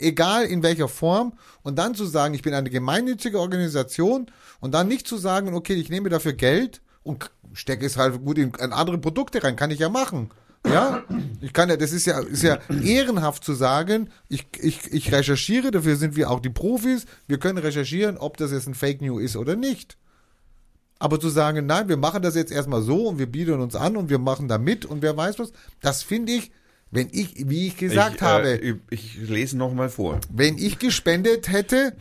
egal 0.00 0.44
in 0.44 0.62
welcher 0.62 0.88
Form, 0.88 1.34
und 1.62 1.78
dann 1.78 1.94
zu 1.94 2.04
sagen, 2.06 2.34
ich 2.34 2.42
bin 2.42 2.54
eine 2.54 2.70
gemeinnützige 2.70 3.38
Organisation 3.38 4.26
und 4.60 4.72
dann 4.72 4.88
nicht 4.88 5.06
zu 5.06 5.16
sagen, 5.16 5.54
okay, 5.54 5.74
ich 5.74 5.90
nehme 5.90 6.08
dafür 6.08 6.32
Geld 6.32 6.80
und 7.02 7.30
stecke 7.52 7.86
es 7.86 7.96
halt 7.96 8.24
gut 8.24 8.38
in, 8.38 8.52
in 8.54 8.72
andere 8.72 8.98
Produkte 8.98 9.42
rein, 9.42 9.56
kann 9.56 9.70
ich 9.70 9.78
ja 9.78 9.88
machen. 9.88 10.30
Ja, 10.66 11.04
ich 11.40 11.54
kann 11.54 11.70
ja, 11.70 11.76
das 11.76 11.92
ist 11.92 12.04
ja, 12.04 12.18
ist 12.20 12.42
ja 12.42 12.58
ehrenhaft 12.82 13.44
zu 13.44 13.54
sagen, 13.54 14.10
ich, 14.28 14.46
ich, 14.60 14.92
ich 14.92 15.10
recherchiere, 15.10 15.70
dafür 15.70 15.96
sind 15.96 16.16
wir 16.16 16.30
auch 16.30 16.40
die 16.40 16.50
Profis, 16.50 17.06
wir 17.26 17.38
können 17.38 17.58
recherchieren, 17.58 18.18
ob 18.18 18.36
das 18.36 18.52
jetzt 18.52 18.66
ein 18.66 18.74
Fake 18.74 19.00
News 19.00 19.22
ist 19.22 19.36
oder 19.36 19.56
nicht. 19.56 19.96
Aber 20.98 21.18
zu 21.18 21.30
sagen, 21.30 21.64
nein, 21.64 21.88
wir 21.88 21.96
machen 21.96 22.20
das 22.20 22.34
jetzt 22.34 22.52
erstmal 22.52 22.82
so 22.82 23.08
und 23.08 23.18
wir 23.18 23.26
bieten 23.26 23.58
uns 23.60 23.74
an 23.74 23.96
und 23.96 24.10
wir 24.10 24.18
machen 24.18 24.48
da 24.48 24.58
mit 24.58 24.84
und 24.84 25.00
wer 25.00 25.16
weiß 25.16 25.38
was, 25.38 25.52
das 25.80 26.02
finde 26.02 26.32
ich, 26.32 26.52
wenn 26.90 27.08
ich, 27.12 27.48
wie 27.48 27.66
ich 27.68 27.76
gesagt 27.76 28.16
ich, 28.16 28.22
habe, 28.22 28.60
Äh, 28.62 28.76
ich 28.90 29.16
lese 29.16 29.56
noch 29.56 29.72
mal 29.72 29.88
vor. 29.88 30.20
wenn 30.32 30.58
ich 30.58 30.78
gespendet 30.78 31.50
hätte, 31.50 31.96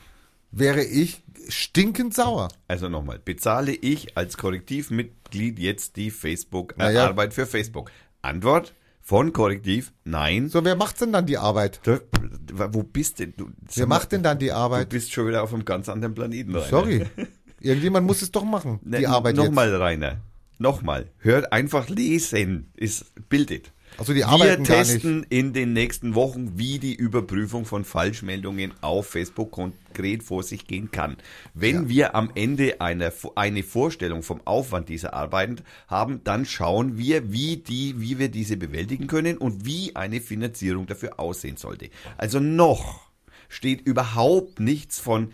wäre 0.51 0.83
ich 0.83 1.21
stinkend 1.47 2.13
sauer. 2.13 2.49
Also 2.67 2.89
nochmal, 2.89 3.19
bezahle 3.23 3.71
ich 3.73 4.17
als 4.17 4.37
Korrektivmitglied 4.37 5.59
jetzt 5.59 5.95
die 5.95 6.11
Facebook-Arbeit 6.11 6.93
Naja. 7.15 7.29
für 7.31 7.45
Facebook? 7.45 7.91
Antwort 8.21 8.73
von 9.01 9.33
Korrektiv, 9.33 9.91
nein. 10.03 10.49
So, 10.49 10.63
wer 10.63 10.75
macht 10.75 11.01
denn 11.01 11.11
dann 11.11 11.25
die 11.25 11.37
Arbeit? 11.37 11.79
Da, 11.83 11.99
wo 12.71 12.83
bist 12.83 13.19
denn 13.19 13.33
du? 13.35 13.49
Wer 13.73 13.87
macht 13.87 14.11
denn 14.11 14.21
dann 14.21 14.37
die 14.37 14.47
Du 14.47 14.55
Arbeit? 14.55 14.89
bist 14.89 15.11
schon 15.11 15.27
wieder 15.27 15.41
auf 15.41 15.53
einem 15.53 15.65
ganz 15.65 15.89
anderen 15.89 16.13
Planeten, 16.13 16.53
Rainer. 16.55 16.67
Sorry. 16.69 17.05
Irgendjemand 17.61 18.05
muss 18.05 18.21
es 18.21 18.31
doch 18.31 18.43
machen, 18.43 18.79
die 18.83 18.89
Ne, 19.01 19.07
Arbeit 19.07 19.35
jetzt. 19.37 19.45
Nochmal, 19.45 19.75
Rainer. 19.75 20.17
Nochmal. 20.59 21.07
Hört 21.19 21.51
einfach 21.51 21.89
lesen. 21.89 22.71
Ist 22.75 23.05
bildet. 23.29 23.71
Also 23.99 24.13
die 24.13 24.19
Wir 24.19 24.29
arbeiten 24.29 24.61
nicht. 24.61 24.71
testen 24.71 25.25
in 25.29 25.51
den 25.51 25.73
nächsten 25.73 26.15
Wochen, 26.15 26.57
wie 26.57 26.79
die 26.79 26.95
Überprüfung 26.95 27.65
von 27.65 27.83
Falschmeldungen 27.83 28.73
auf 28.79 29.07
Facebook 29.07 29.51
konkret 29.51 30.23
vor 30.23 30.41
sich 30.43 30.65
gehen 30.67 30.89
kann. 30.89 31.17
Wenn 31.53 31.89
wir 31.89 32.15
am 32.15 32.31
Ende 32.33 32.79
eine, 32.79 33.11
eine 33.35 33.61
Vorstellung 33.61 34.23
vom 34.23 34.39
Aufwand 34.45 34.87
dieser 34.87 35.13
Arbeiten 35.13 35.57
haben, 35.89 36.23
dann 36.23 36.45
schauen 36.45 36.97
wir, 36.97 37.33
wie 37.33 37.57
die, 37.57 37.95
wie 37.99 38.19
wir 38.19 38.29
diese 38.29 38.55
bewältigen 38.55 39.07
können 39.07 39.37
und 39.37 39.65
wie 39.65 39.93
eine 39.97 40.21
Finanzierung 40.21 40.87
dafür 40.87 41.19
aussehen 41.19 41.57
sollte. 41.57 41.89
Also 42.17 42.39
noch 42.39 43.01
steht 43.49 43.81
überhaupt 43.81 44.61
nichts 44.61 44.97
von 44.97 45.33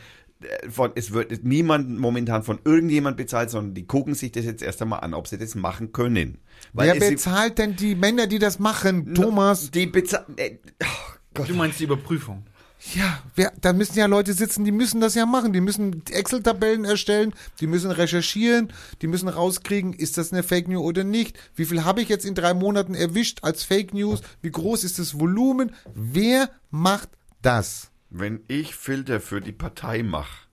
von, 0.70 0.92
es 0.96 1.12
wird 1.12 1.44
niemand 1.44 1.98
momentan 1.98 2.44
von 2.44 2.60
irgendjemand 2.64 3.18
bezahlt, 3.18 3.50
sondern 3.50 3.74
die 3.74 3.88
gucken 3.88 4.16
sich 4.16 4.32
das 4.32 4.46
jetzt 4.46 4.62
erst 4.62 4.82
einmal 4.82 5.02
an, 5.02 5.14
ob 5.14 5.28
sie 5.28 5.38
das 5.38 5.56
machen 5.56 5.92
können. 5.92 6.40
Weil 6.74 7.00
Wer 7.00 7.10
bezahlt 7.10 7.58
denn 7.58 7.76
die 7.76 7.96
Männer, 7.96 8.28
die 8.28 8.40
das 8.40 8.60
machen? 8.60 9.14
Thomas? 9.14 9.72
die 9.72 9.86
bezahlen. 9.88 10.38
Äh, 10.38 10.58
oh. 10.84 11.44
Du 11.44 11.54
meinst 11.54 11.80
die 11.80 11.86
Überprüfung. 11.86 12.46
Ja, 12.94 13.20
wer, 13.36 13.52
da 13.62 13.74
müssen 13.74 13.98
ja 13.98 14.06
Leute 14.06 14.34
sitzen, 14.34 14.64
die 14.64 14.72
müssen 14.72 15.02
das 15.02 15.16
ja 15.16 15.26
machen. 15.26 15.54
Die 15.54 15.62
müssen 15.62 16.04
Excel-Tabellen 16.06 16.86
erstellen, 16.86 17.34
die 17.60 17.68
müssen 17.68 17.90
recherchieren, 17.90 18.72
die 19.02 19.08
müssen 19.08 19.28
rauskriegen, 19.28 19.94
ist 19.94 20.18
das 20.18 20.32
eine 20.32 20.44
Fake 20.44 20.68
News 20.68 20.84
oder 20.84 21.04
nicht? 21.04 21.38
Wie 21.56 21.66
viel 21.66 21.84
habe 21.84 22.02
ich 22.02 22.10
jetzt 22.10 22.26
in 22.26 22.36
drei 22.36 22.54
Monaten 22.54 22.94
erwischt 22.94 23.40
als 23.42 23.64
Fake 23.64 23.94
News? 23.94 24.22
Wie 24.42 24.52
groß 24.52 24.84
ist 24.84 25.00
das 25.00 25.20
Volumen? 25.20 25.72
Wer 25.96 26.50
macht 26.70 27.10
das? 27.42 27.90
Wenn 28.18 28.39
ich 28.47 28.76
Filter 28.76 29.20
für 29.20 29.41
die 29.41 29.51
Partei 29.51 30.01
mache 30.01 30.47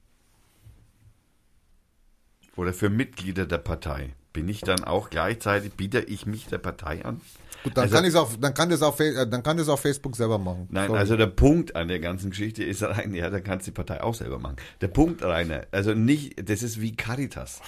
oder 2.56 2.72
für 2.74 2.90
Mitglieder 2.90 3.46
der 3.46 3.58
Partei, 3.58 4.14
bin 4.32 4.48
ich 4.48 4.62
dann 4.62 4.82
auch 4.82 5.10
gleichzeitig, 5.10 5.74
biete 5.74 6.00
ich 6.00 6.26
mich 6.26 6.46
der 6.46 6.58
Partei 6.58 7.04
an? 7.04 7.20
Gut, 7.62 7.76
dann 7.76 7.84
Also- 7.84 7.94
kann 7.94 8.04
ich 8.04 8.16
auch, 8.16 8.30
dann 8.40 8.52
kann 8.54 8.68
das 8.70 8.82
auf, 8.82 8.98
äh, 8.98 9.26
dann 9.28 9.44
kann 9.44 9.58
das 9.58 9.68
auf 9.68 9.80
Facebook 9.80 10.16
selber 10.16 10.38
machen. 10.38 10.66
Nein, 10.72 10.88
Sorry. 10.88 10.98
also 10.98 11.16
der 11.16 11.28
Punkt 11.28 11.76
an 11.76 11.86
der 11.86 12.00
ganzen 12.00 12.30
Geschichte 12.30 12.64
ist 12.64 12.82
rein, 12.82 13.14
ja, 13.14 13.30
da 13.30 13.38
kannst 13.40 13.68
die 13.68 13.70
Partei 13.70 14.02
auch 14.02 14.14
selber 14.16 14.40
machen. 14.40 14.56
Der 14.80 14.88
Punkt, 14.88 15.22
Rainer, 15.22 15.66
also 15.70 15.94
nicht, 15.94 16.48
das 16.50 16.64
ist 16.64 16.80
wie 16.80 16.96
Caritas. 16.96 17.60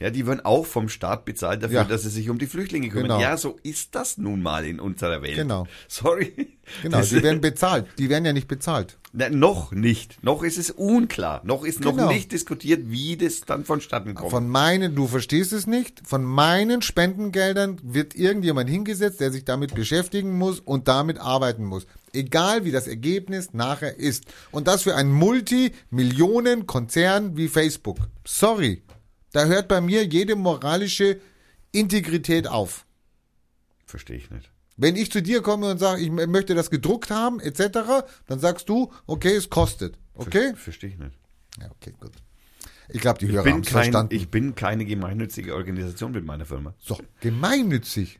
Ja, 0.00 0.08
die 0.08 0.26
werden 0.26 0.40
auch 0.46 0.64
vom 0.64 0.88
Staat 0.88 1.26
bezahlt 1.26 1.62
dafür, 1.62 1.80
Ja. 1.82 1.84
dass 1.84 2.02
sie 2.04 2.08
sich 2.08 2.30
um 2.30 2.38
die 2.38 2.46
Flüchtlinge 2.46 2.88
kümmern. 2.88 3.08
Genau. 3.08 3.20
Ja, 3.20 3.36
so 3.36 3.58
ist 3.62 3.94
das 3.94 4.16
nun 4.16 4.42
mal 4.42 4.64
in 4.64 4.80
unserer 4.80 5.20
Welt. 5.20 5.36
Genau. 5.36 5.66
Sorry. 5.88 6.56
genau, 6.82 6.98
Das- 6.98 7.10
die 7.10 7.22
werden 7.22 7.42
bezahlt. 7.42 7.86
Die 7.98 8.08
werden 8.08 8.24
ja 8.24 8.32
nicht 8.32 8.48
bezahlt. 8.48 8.96
Na, 9.14 9.28
noch 9.28 9.72
nicht. 9.72 10.24
Noch 10.24 10.42
ist 10.42 10.56
es 10.56 10.70
unklar. 10.70 11.42
Noch 11.44 11.64
ist 11.64 11.82
Genau. 11.82 12.06
noch 12.06 12.12
nicht 12.12 12.32
diskutiert, 12.32 12.90
wie 12.90 13.18
das 13.18 13.42
dann 13.42 13.66
vonstatten 13.66 14.14
kommt. 14.14 14.30
Von 14.30 14.48
meinen, 14.48 14.94
du 14.94 15.06
verstehst 15.06 15.52
es 15.52 15.66
nicht, 15.66 16.00
von 16.06 16.24
meinen 16.24 16.80
Spendengeldern 16.80 17.78
wird 17.82 18.14
irgendjemand 18.14 18.70
hingesetzt, 18.70 19.20
der 19.20 19.30
sich 19.30 19.44
damit 19.44 19.74
beschäftigen 19.74 20.38
muss 20.38 20.60
und 20.60 20.88
damit 20.88 21.18
arbeiten 21.18 21.66
muss. 21.66 21.86
Egal 22.14 22.64
wie 22.64 22.72
das 22.72 22.86
Ergebnis 22.86 23.52
nachher 23.52 23.98
ist. 23.98 24.24
Und 24.50 24.66
das 24.66 24.84
für 24.84 24.96
einen 24.96 25.12
Multimillionen-Konzern 25.12 27.36
wie 27.36 27.48
Facebook. 27.48 27.98
Sorry. 28.26 28.82
Da 29.32 29.44
hört 29.46 29.68
bei 29.68 29.80
mir 29.82 30.04
jede 30.04 30.36
moralische 30.36 31.20
Integrität 31.70 32.46
auf. 32.46 32.84
Verstehe 33.86 34.16
ich 34.16 34.30
nicht. 34.30 34.51
Wenn 34.82 34.96
ich 34.96 35.10
zu 35.12 35.22
dir 35.22 35.40
komme 35.42 35.70
und 35.70 35.78
sage, 35.78 36.02
ich 36.02 36.10
möchte 36.10 36.54
das 36.54 36.68
gedruckt 36.70 37.10
haben, 37.10 37.40
etc., 37.40 38.04
dann 38.26 38.38
sagst 38.40 38.68
du, 38.68 38.92
okay, 39.06 39.34
es 39.36 39.48
kostet. 39.48 39.96
Okay? 40.14 40.50
Ver- 40.50 40.56
Verstehe 40.56 40.90
ich 40.90 40.98
nicht. 40.98 41.16
Ja, 41.60 41.70
okay, 41.70 41.94
gut. 42.00 42.12
Ich 42.88 43.00
glaube, 43.00 43.18
die 43.20 43.26
Ich 43.26 43.32
Hörer 43.32 43.50
haben 43.50 43.60
es 43.62 43.68
verstanden. 43.68 44.14
ich 44.14 44.28
bin 44.28 44.54
keine 44.54 44.84
gemeinnützige 44.84 45.54
Organisation 45.54 46.12
mit 46.12 46.24
meiner 46.24 46.44
Firma. 46.44 46.74
so, 46.78 46.98
gemeinnützig. 47.20 48.18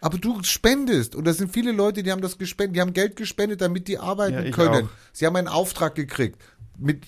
Aber 0.00 0.18
du 0.18 0.42
spendest. 0.42 1.14
Und 1.14 1.24
da 1.26 1.32
sind 1.32 1.50
viele 1.52 1.72
Leute, 1.72 2.02
die 2.02 2.12
haben 2.12 2.20
das 2.20 2.36
gespendet, 2.38 2.76
die 2.76 2.80
haben 2.80 2.92
Geld 2.92 3.16
gespendet, 3.16 3.60
damit 3.62 3.88
die 3.88 3.98
arbeiten 3.98 4.44
Ja, 4.44 4.50
können. 4.50 4.84
auch. 4.86 4.90
Sie 5.12 5.26
haben 5.26 5.36
einen 5.36 5.48
Auftrag 5.48 5.94
gekriegt. 5.94 6.38
Mit, 6.78 7.06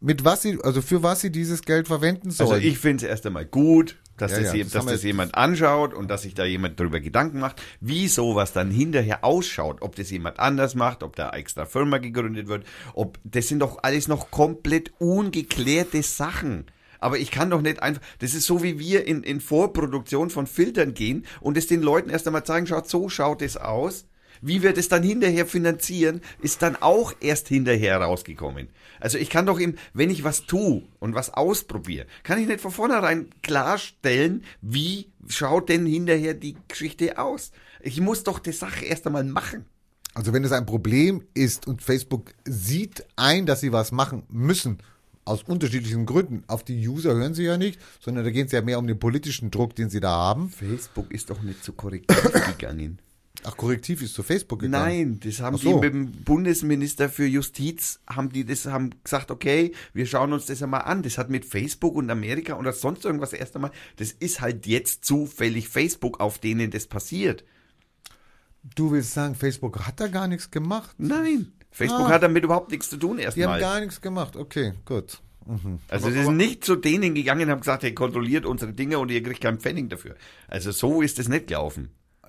mit 0.00 0.24
was 0.24 0.42
sie, 0.42 0.58
also 0.62 0.80
für 0.82 1.02
was 1.02 1.20
sie 1.20 1.30
dieses 1.32 1.62
Geld 1.62 1.88
verwenden 1.88 2.30
sollen. 2.30 2.50
Also 2.52 2.64
ich 2.66 2.78
finde 2.78 3.04
es 3.04 3.10
erst 3.10 3.26
einmal 3.26 3.44
gut, 3.44 3.96
dass, 4.18 4.32
Ja, 4.32 4.40
das, 4.40 4.54
ja, 4.54 4.62
das 4.64 4.72
dass 4.72 4.86
das 4.86 5.02
jemand 5.02 5.34
anschaut 5.34 5.94
und 5.94 6.10
dass 6.10 6.22
sich 6.22 6.34
da 6.34 6.44
jemand 6.44 6.78
darüber 6.78 7.00
Gedanken 7.00 7.38
macht, 7.38 7.62
wie 7.80 8.08
sowas 8.08 8.52
dann 8.52 8.70
hinterher 8.70 9.24
ausschaut. 9.24 9.80
Ob 9.80 9.96
das 9.96 10.10
jemand 10.10 10.38
anders 10.38 10.74
macht, 10.74 11.02
ob 11.02 11.16
da 11.16 11.30
extra 11.30 11.64
Firma 11.64 11.98
gegründet 11.98 12.48
wird, 12.48 12.66
ob 12.94 13.18
das 13.24 13.48
sind 13.48 13.60
doch 13.60 13.78
alles 13.82 14.08
noch 14.08 14.30
komplett 14.30 14.92
ungeklärte 14.98 16.02
Sachen. 16.02 16.66
Aber 17.00 17.18
ich 17.18 17.30
kann 17.30 17.50
doch 17.50 17.62
nicht 17.62 17.82
einfach, 17.82 18.02
das 18.18 18.34
ist 18.34 18.46
so 18.46 18.62
wie 18.62 18.78
wir 18.78 19.06
in, 19.06 19.22
in 19.22 19.40
Vorproduktion 19.40 20.30
von 20.30 20.46
Filtern 20.46 20.94
gehen 20.94 21.24
und 21.40 21.56
es 21.56 21.68
den 21.68 21.82
Leuten 21.82 22.10
erst 22.10 22.26
einmal 22.26 22.44
zeigen, 22.44 22.66
schaut, 22.66 22.88
so 22.88 23.08
schaut 23.08 23.42
es 23.42 23.56
aus. 23.56 24.06
Wie 24.42 24.62
wir 24.62 24.72
das 24.72 24.88
dann 24.88 25.02
hinterher 25.02 25.46
finanzieren, 25.46 26.20
ist 26.40 26.62
dann 26.62 26.76
auch 26.76 27.14
erst 27.20 27.48
hinterher 27.48 28.00
rausgekommen. 28.00 28.68
Also 29.00 29.18
ich 29.18 29.30
kann 29.30 29.46
doch 29.46 29.60
eben, 29.60 29.76
wenn 29.94 30.10
ich 30.10 30.24
was 30.24 30.46
tue 30.46 30.82
und 30.98 31.14
was 31.14 31.32
ausprobiere, 31.32 32.06
kann 32.22 32.40
ich 32.40 32.46
nicht 32.46 32.60
von 32.60 32.70
vornherein 32.70 33.30
klarstellen, 33.42 34.44
wie 34.60 35.10
schaut 35.28 35.68
denn 35.68 35.86
hinterher 35.86 36.34
die 36.34 36.56
Geschichte 36.68 37.18
aus. 37.18 37.52
Ich 37.80 38.00
muss 38.00 38.24
doch 38.24 38.38
die 38.38 38.52
Sache 38.52 38.84
erst 38.84 39.06
einmal 39.06 39.24
machen. 39.24 39.66
Also 40.14 40.32
wenn 40.32 40.44
es 40.44 40.52
ein 40.52 40.66
Problem 40.66 41.22
ist 41.34 41.66
und 41.66 41.82
Facebook 41.82 42.34
sieht 42.44 43.04
ein, 43.16 43.46
dass 43.46 43.60
sie 43.60 43.72
was 43.72 43.92
machen 43.92 44.24
müssen, 44.28 44.78
aus 45.28 45.42
unterschiedlichen 45.42 46.06
Gründen, 46.06 46.42
auf 46.46 46.64
die 46.64 46.88
User 46.88 47.14
hören 47.14 47.34
sie 47.34 47.44
ja 47.44 47.58
nicht, 47.58 47.78
sondern 48.00 48.24
da 48.24 48.30
geht 48.30 48.46
es 48.46 48.52
ja 48.52 48.62
mehr 48.62 48.78
um 48.78 48.86
den 48.86 48.98
politischen 48.98 49.50
Druck, 49.50 49.76
den 49.76 49.90
sie 49.90 50.00
da 50.00 50.10
haben. 50.10 50.48
Facebook 50.48 51.12
ist 51.12 51.30
doch 51.30 51.42
nicht 51.42 51.62
so 51.62 51.72
korrektiv 51.72 52.32
gegangen. 52.58 52.98
Ach, 53.44 53.56
Korrektiv 53.56 54.02
ist 54.02 54.14
zu 54.14 54.22
Facebook 54.22 54.60
gegangen. 54.60 54.84
Nein, 54.84 55.20
das 55.22 55.40
haben 55.40 55.56
so. 55.56 55.68
die 55.68 55.74
mit 55.80 55.94
dem 55.94 56.12
Bundesminister 56.24 57.08
für 57.08 57.24
Justiz, 57.26 58.00
haben 58.08 58.30
die 58.30 58.44
das, 58.44 58.66
haben 58.66 58.90
gesagt, 59.04 59.30
okay, 59.30 59.72
wir 59.92 60.06
schauen 60.06 60.32
uns 60.32 60.46
das 60.46 60.62
einmal 60.62 60.82
an. 60.82 61.02
Das 61.02 61.18
hat 61.18 61.30
mit 61.30 61.44
Facebook 61.44 61.94
und 61.94 62.10
Amerika 62.10 62.58
oder 62.58 62.72
sonst 62.72 63.04
irgendwas 63.04 63.32
erst 63.32 63.54
einmal, 63.54 63.70
das 63.96 64.10
ist 64.12 64.40
halt 64.40 64.66
jetzt 64.66 65.04
zufällig 65.04 65.68
Facebook, 65.68 66.20
auf 66.20 66.38
denen 66.38 66.70
das 66.70 66.86
passiert. 66.88 67.44
Du 68.74 68.90
willst 68.90 69.14
sagen, 69.14 69.34
Facebook 69.34 69.86
hat 69.86 70.00
da 70.00 70.08
gar 70.08 70.26
nichts 70.26 70.50
gemacht? 70.50 70.94
Nein, 70.98 71.52
Facebook 71.70 72.06
Ah. 72.06 72.10
hat 72.10 72.22
damit 72.24 72.42
überhaupt 72.44 72.70
nichts 72.72 72.90
zu 72.90 72.96
tun 72.96 73.18
Die 73.18 73.22
haben 73.24 73.36
erstmal. 73.36 73.60
gar 73.60 73.80
nichts 73.80 74.00
gemacht. 74.00 74.36
Okay, 74.36 74.72
gut. 74.84 75.20
Also 75.88 76.10
sie 76.10 76.24
sind 76.24 76.36
nicht 76.36 76.62
zu 76.62 76.76
denen 76.76 77.14
gegangen 77.14 77.44
und 77.44 77.50
haben 77.50 77.60
gesagt, 77.60 77.82
hey, 77.82 77.94
kontrolliert 77.94 78.44
unsere 78.44 78.74
Dinge 78.74 78.98
und 78.98 79.10
ihr 79.10 79.22
kriegt 79.22 79.40
keinen 79.40 79.58
Pfennig 79.58 79.88
dafür. 79.88 80.14
Also 80.46 80.72
so 80.72 81.00
ist 81.00 81.18
es 81.18 81.28
nicht 81.28 81.46
gelaufen. 81.46 81.88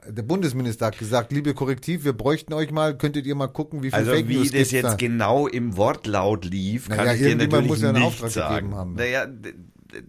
Der 0.09 0.23
Bundesminister 0.23 0.87
hat 0.87 0.97
gesagt, 0.97 1.31
liebe 1.31 1.53
Korrektiv, 1.53 2.03
wir 2.03 2.13
bräuchten 2.13 2.53
euch 2.53 2.71
mal, 2.71 2.97
könntet 2.97 3.25
ihr 3.25 3.35
mal 3.35 3.47
gucken, 3.47 3.83
wie 3.83 3.89
viel 3.91 3.99
Also 3.99 4.11
Fake 4.11 4.27
wie 4.27 4.35
News 4.35 4.47
das 4.47 4.51
gibt's 4.53 4.71
jetzt 4.71 4.83
da? 4.85 4.93
genau 4.95 5.47
im 5.47 5.77
Wortlaut 5.77 6.45
lief, 6.45 6.87
kann 6.89 6.97
Naja, 6.97 7.13
ich 7.13 7.19
dir 7.21 7.35
natürlich 7.35 7.67
muss 7.67 7.81
ja 7.81 7.89
einen 7.89 7.99
nicht 7.99 8.07
Auftrag 8.07 8.31
sagen. 8.31 8.55
gegeben 8.55 8.75
haben. 8.75 8.93
Naja, 8.95 9.27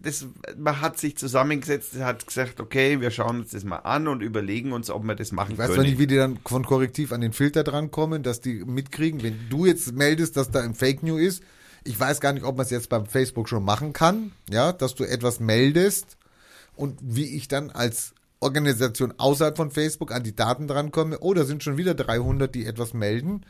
das, 0.03 0.27
man 0.59 0.81
hat 0.81 0.99
sich 0.99 1.17
zusammengesetzt, 1.17 1.97
hat 2.01 2.27
gesagt, 2.27 2.61
okay, 2.61 3.01
wir 3.01 3.11
schauen 3.11 3.41
uns 3.41 3.51
das 3.53 3.65
mal 3.65 3.77
an 3.79 4.09
und 4.09 4.23
überlegen 4.23 4.73
uns, 4.73 4.91
ob 4.91 5.05
wir 5.05 5.15
das 5.15 5.33
machen 5.33 5.53
Ich 5.53 5.59
weiß 5.59 5.67
können. 5.69 5.77
zwar 5.77 5.85
nicht, 5.85 5.99
wie 5.99 6.07
die 6.07 6.17
dann 6.17 6.39
von 6.45 6.65
Korrektiv 6.67 7.13
an 7.13 7.21
den 7.23 7.33
Filter 7.33 7.65
drankommen, 7.65 8.23
dass 8.23 8.41
die 8.41 8.63
mitkriegen, 8.65 9.23
wenn 9.23 9.39
du 9.49 9.67
jetzt 9.67 9.93
meldest, 9.95 10.37
dass 10.37 10.51
da 10.51 10.61
ein 10.61 10.75
Fake 10.75 11.03
News 11.03 11.21
ist. 11.21 11.43
Ich 11.85 11.99
weiß 11.99 12.21
gar 12.21 12.35
nicht, 12.35 12.45
ob 12.45 12.57
man 12.59 12.65
es 12.65 12.71
jetzt 12.71 12.91
beim 12.91 13.07
Facebook 13.07 13.49
schon 13.49 13.65
machen 13.65 13.95
kann, 13.95 14.33
ja, 14.51 14.73
dass 14.73 14.95
du 14.95 15.05
etwas 15.05 15.41
meldest 15.41 16.19
und 16.77 16.99
wie 17.03 17.35
ich 17.37 17.49
dann 17.49 17.71
als 17.71 18.13
Organisation 18.41 19.13
außerhalb 19.19 19.57
von 19.57 19.71
Facebook 19.71 20.13
an 20.13 20.23
die 20.23 20.35
Daten 20.35 20.67
drankomme. 20.67 21.19
Oh, 21.21 21.35
da 21.35 21.45
sind 21.45 21.63
schon 21.63 21.77
wieder 21.77 21.95
300, 21.95 22.55
die 22.55 22.67
etwas 22.67 22.95
melden. 22.95 23.43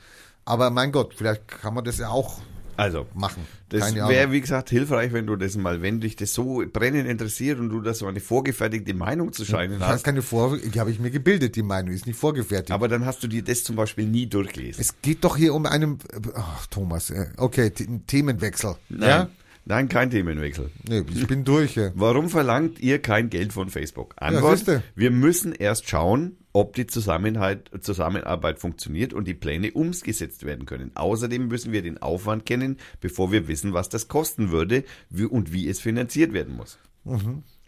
Aber 0.44 0.70
mein 0.70 0.90
Gott, 0.92 1.14
vielleicht 1.16 1.46
kann 1.48 1.74
man 1.74 1.84
das 1.84 1.98
ja 1.98 2.08
auch 2.08 2.40
also, 2.76 3.06
machen. 3.14 3.46
das 3.68 3.94
wäre, 3.94 4.32
wie 4.32 4.40
gesagt, 4.40 4.70
hilfreich, 4.70 5.12
wenn 5.12 5.26
du 5.26 5.36
das 5.36 5.54
mal, 5.54 5.82
wenn 5.82 6.00
dich 6.00 6.16
das 6.16 6.32
so 6.32 6.62
brennend 6.72 7.06
interessiert 7.06 7.58
und 7.58 7.68
du 7.68 7.82
da 7.82 7.92
so 7.92 8.06
eine 8.06 8.20
vorgefertigte 8.20 8.94
Meinung 8.94 9.34
zu 9.34 9.44
scheinen 9.44 9.74
Ich 9.76 9.80
habe 9.82 9.92
hast, 9.92 10.02
keine 10.04 10.22
Vor, 10.22 10.56
die 10.56 10.80
habe 10.80 10.90
ich 10.90 10.98
mir 10.98 11.10
gebildet, 11.10 11.56
die 11.56 11.62
Meinung, 11.62 11.92
ist 11.92 12.06
nicht 12.06 12.18
vorgefertigt. 12.18 12.70
aber 12.70 12.88
dann 12.88 13.04
hast 13.04 13.22
du 13.22 13.28
dir 13.28 13.44
das 13.44 13.64
zum 13.64 13.76
Beispiel 13.76 14.06
nie 14.06 14.26
durchgelesen. 14.26 14.80
es 14.80 14.94
geht 15.02 15.24
doch 15.24 15.36
hier 15.36 15.52
um 15.52 15.66
einen, 15.66 15.98
ach, 16.34 16.66
Thomas, 16.68 17.10
äh, 17.10 17.26
okay, 17.36 17.70
The- 17.76 18.00
Themenwechsel. 18.06 18.76
Nein, 18.88 19.08
Ja? 19.10 19.28
Nein, 19.64 19.88
kein 19.88 20.10
Themenwechsel. 20.10 20.70
Nee, 20.88 21.04
ich 21.14 21.26
bin 21.26 21.44
durch. 21.44 21.76
ja. 21.76 21.90
Warum 21.94 22.28
verlangt 22.28 22.80
ihr 22.80 23.00
kein 23.00 23.30
Geld 23.30 23.52
von 23.52 23.70
Facebook? 23.70 24.14
Antwort, 24.16 24.58
siehste. 24.58 24.82
wir 24.94 25.10
müssen 25.10 25.52
erst 25.52 25.88
schauen, 25.88 26.36
ob 26.52 26.74
die 26.74 26.86
Zusammenarbeit 26.86 28.58
funktioniert 28.58 29.12
und 29.12 29.28
die 29.28 29.34
Pläne 29.34 29.70
umgesetzt 29.72 30.44
werden 30.44 30.66
können. 30.66 30.90
Außerdem 30.94 31.48
müssen 31.48 31.72
wir 31.72 31.82
den 31.82 31.98
Aufwand 31.98 32.44
kennen, 32.44 32.78
bevor 33.00 33.30
wir 33.30 33.46
wissen, 33.48 33.72
was 33.72 33.88
das 33.88 34.08
kosten 34.08 34.50
würde 34.50 34.84
und 35.30 35.52
wie 35.52 35.68
es 35.68 35.80
finanziert 35.80 36.32
werden 36.32 36.56
muss. 36.56 36.78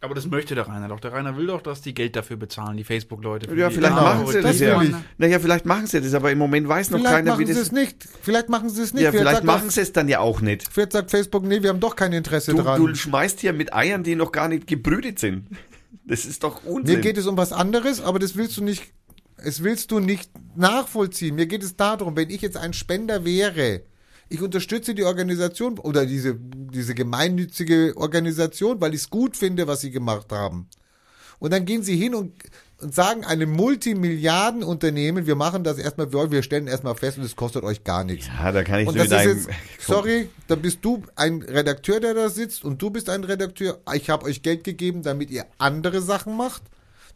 Aber 0.03 0.17
das 0.17 0.27
möchte 0.27 0.57
der 0.57 0.67
Rainer 0.67 0.89
doch. 0.89 0.99
Der 0.99 1.13
Rainer 1.13 1.37
will 1.37 1.47
doch, 1.47 1.63
dass 1.63 1.81
die 1.81 1.95
Geld 1.95 2.17
dafür 2.17 2.37
bezahlen, 2.37 2.77
die 2.77 2.83
Facebook-Leute. 2.83 3.55
Ja, 3.55 3.71
vielleicht 3.71 3.95
machen 3.95 4.27
sie 4.27 4.43
das, 4.43 4.59
das 4.59 4.61
ja. 4.61 4.83
Naja, 5.17 5.39
vielleicht 5.39 5.65
machen 5.65 5.87
sie 5.87 6.01
das, 6.01 6.13
aber 6.13 6.33
im 6.33 6.39
Moment 6.39 6.67
weiß 6.67 6.91
noch 6.91 6.99
Vielleicht 6.99 7.15
keiner, 7.15 7.31
machen 7.31 7.41
wie 7.41 7.47
sie 7.47 7.55
das. 7.55 7.63
es 7.69 7.73
nicht. 7.73 8.05
Vielleicht 8.21 8.49
machen 8.49 8.69
sie 8.69 8.83
es 8.83 8.93
nicht. 8.93 9.05
ja, 9.05 9.13
vielleicht 9.13 9.31
sagt 9.37 9.45
machen 9.45 9.71
sie 9.71 9.81
es 9.81 9.93
dann 9.93 10.09
ja 10.09 10.19
auch 10.19 10.41
nicht. 10.41 10.67
Vielleicht 10.73 10.91
sagt 10.93 11.11
Facebook, 11.13 11.45
nee, 11.45 11.63
wir 11.63 11.71
haben 11.71 11.79
doch 11.79 11.95
kein 11.95 12.13
Interesse 12.13 12.51
Du, 12.51 12.61
dran. 12.63 12.81
du 12.85 12.93
schmeißt 12.93 13.39
hier 13.41 13.53
mit 13.53 13.73
Eiern, 13.73 14.03
die 14.03 14.17
noch 14.17 14.33
gar 14.33 14.49
nicht 14.49 14.67
gebrütet 14.67 15.21
sind. 15.21 15.47
Das 16.05 16.25
ist 16.25 16.43
doch 16.43 16.65
Unsinn. 16.65 16.97
Mir 16.97 17.01
geht 17.01 17.17
es 17.17 17.29
um 17.29 17.37
was 17.37 17.53
anderes, 17.53 18.01
aber 18.03 18.19
das 18.19 18.35
willst 18.37 18.57
du 18.57 18.65
nicht, 18.65 18.93
es 19.37 19.63
willst 19.63 19.93
du 19.93 20.01
nicht 20.01 20.33
nachvollziehen. 20.57 21.37
Mir 21.37 21.47
geht 21.47 21.63
es 21.63 21.77
darum, 21.77 22.17
wenn 22.17 22.29
ich 22.29 22.43
jetzt 22.43 22.57
ein 22.57 22.73
Spender 22.73 23.25
wäre, 23.25 23.83
ich 24.33 24.41
unterstütze 24.41 24.95
die 24.95 25.05
Organisation 25.05 25.79
oder 25.79 26.07
diese, 26.07 26.37
diese 26.39 26.95
gemeinnützige 26.95 27.93
Organisation, 27.97 28.81
weil 28.81 28.95
ich 28.95 29.03
es 29.03 29.11
gut 29.11 29.37
finde, 29.37 29.67
was 29.67 29.83
sie 29.83 29.91
gemacht 29.91 30.33
haben. 30.33 30.69
Und 31.39 31.53
dann 31.53 31.65
gehen 31.65 31.83
sie 31.83 31.97
hin 31.97 32.15
und, 32.15 32.33
und 32.81 32.95
sagen 32.95 33.25
einem 33.25 33.51
Multimilliardenunternehmen, 33.51 35.27
wir 35.27 35.35
machen 35.35 35.65
das 35.65 35.77
erstmal 35.77 36.09
für 36.09 36.21
euch, 36.21 36.31
wir 36.31 36.43
stellen 36.43 36.67
erstmal 36.67 36.95
fest 36.95 37.19
und 37.19 37.25
es 37.25 37.37
kostet 37.37 37.65
euch 37.65 37.85
gar 37.85 38.05
nichts. 38.05 38.29
ja, 38.29 38.53
da 38.53 38.65
kann 38.65 38.81
ich 38.81 38.89
Und 38.89 38.97
das 38.97 39.07
ist 39.07 39.25
jetzt, 39.25 39.49
sorry, 39.81 40.31
da 40.49 40.55
bist 40.55 40.79
du 40.83 41.03
ein 41.15 41.43
Redakteur, 41.43 42.01
der 42.01 42.15
da 42.15 42.31
sitzt 42.31 42.65
und 42.65 42.81
du 42.81 42.91
bist 42.91 43.11
ein 43.11 43.25
Redakteur. 43.25 43.81
Ich 43.95 44.09
habe 44.09 44.25
euch 44.25 44.43
Geld 44.43 44.65
gegeben, 44.65 45.03
damit 45.03 45.31
ihr 45.31 45.45
andere 45.59 46.01
Sachen 46.01 46.37
macht. 46.37 46.63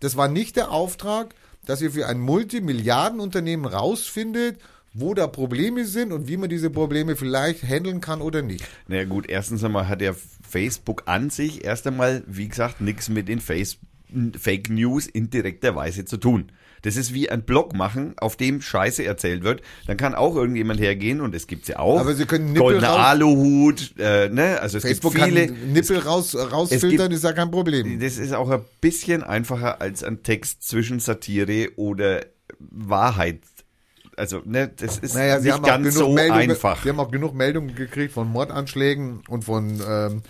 Das 0.01 0.17
war 0.17 0.29
nicht 0.29 0.57
der 0.57 0.71
Auftrag, 0.71 1.35
dass 1.65 1.81
ihr 1.81 1.93
für 1.93 2.07
ein 2.07 2.19
Multimilliardenunternehmen 2.21 3.67
rausfindet, 3.67 4.59
wo 4.99 5.15
da 5.15 5.27
Probleme 5.27 5.85
sind 5.85 6.13
und 6.13 6.27
wie 6.29 6.37
man 6.37 6.49
diese 6.49 6.71
Probleme 6.71 7.17
vielleicht 7.17 7.63
handeln 7.63 8.01
kann 8.01 8.21
oder 8.21 8.43
nicht. 8.43 8.65
Naja 8.89 9.05
gut, 9.05 9.29
erstens 9.29 9.63
einmal 9.63 9.89
hat 9.89 10.01
ja 10.01 10.15
Facebook 10.49 11.03
an 11.07 11.31
sich 11.31 11.65
erst 11.65 11.87
einmal, 11.87 12.23
wie 12.27 12.49
gesagt, 12.49 12.81
nichts 12.81 13.09
mit 13.09 13.29
den 13.29 13.41
Face 13.41 13.79
Fake 14.39 14.71
News 14.71 15.07
in 15.07 15.31
direkter 15.31 15.75
Weise 15.75 16.05
zu 16.05 16.17
tun. 16.17 16.53
Das 16.83 16.97
ist 16.97 17.13
wie 17.13 17.29
ein 17.29 17.43
Blog 17.43 17.75
machen, 17.75 18.15
auf 18.19 18.37
dem 18.37 18.63
Scheiße 18.63 19.05
erzählt 19.05 19.43
wird. 19.43 19.63
Dann 19.89 19.97
kann 19.97 20.15
auch 20.15 20.37
irgendjemand 20.37 20.79
hergehen 20.79 21.21
und 21.21 21.35
es 21.35 21.49
gibt's 21.49 21.67
ja 21.67 21.81
auch. 21.81 21.99
Aber 21.99 22.15
sie 22.15 22.25
können 22.27 22.47
Nippel 22.53 22.61
Goldener 22.63 22.89
raus- 22.91 22.99
Aluhut, 23.07 23.95
äh, 23.99 24.29
ne? 24.29 24.61
Also 24.61 24.79
es 24.79 24.85
Facebook 24.85 25.15
gibt 25.15 25.25
viele. 25.25 25.47
kann 25.49 25.73
Nippel 25.73 25.99
raus, 25.99 26.37
rausfiltern, 26.37 27.11
ist 27.11 27.25
ja 27.25 27.33
kein 27.33 27.51
Problem. 27.51 27.99
Das 27.99 28.19
ist 28.19 28.33
auch 28.33 28.49
ein 28.51 28.61
bisschen 28.81 29.25
einfacher 29.25 29.81
als 29.81 30.05
ein 30.05 30.23
Text 30.23 30.63
zwischen 30.69 31.01
Satire 31.01 31.71
oder 31.77 32.25
Wahrheit. 32.61 33.41
Also, 34.17 34.41
ne, 34.45 34.71
das 34.75 34.99
ist 34.99 35.15
Naja, 35.15 35.39
nicht 35.39 35.63
ganz 35.63 35.95
genug 35.95 36.09
so 36.09 36.13
Meldungen, 36.13 36.51
einfach. 36.51 36.83
Sie 36.83 36.89
haben 36.89 37.01
auch 37.01 37.11
genug 37.11 37.35
Meldungen 37.35 37.75
gekriegt 37.75 38.15
von 38.15 38.29
Mordanschlägen 38.29 39.23
und 39.29 39.45
von, 39.45 39.81
ähm, 39.87 40.23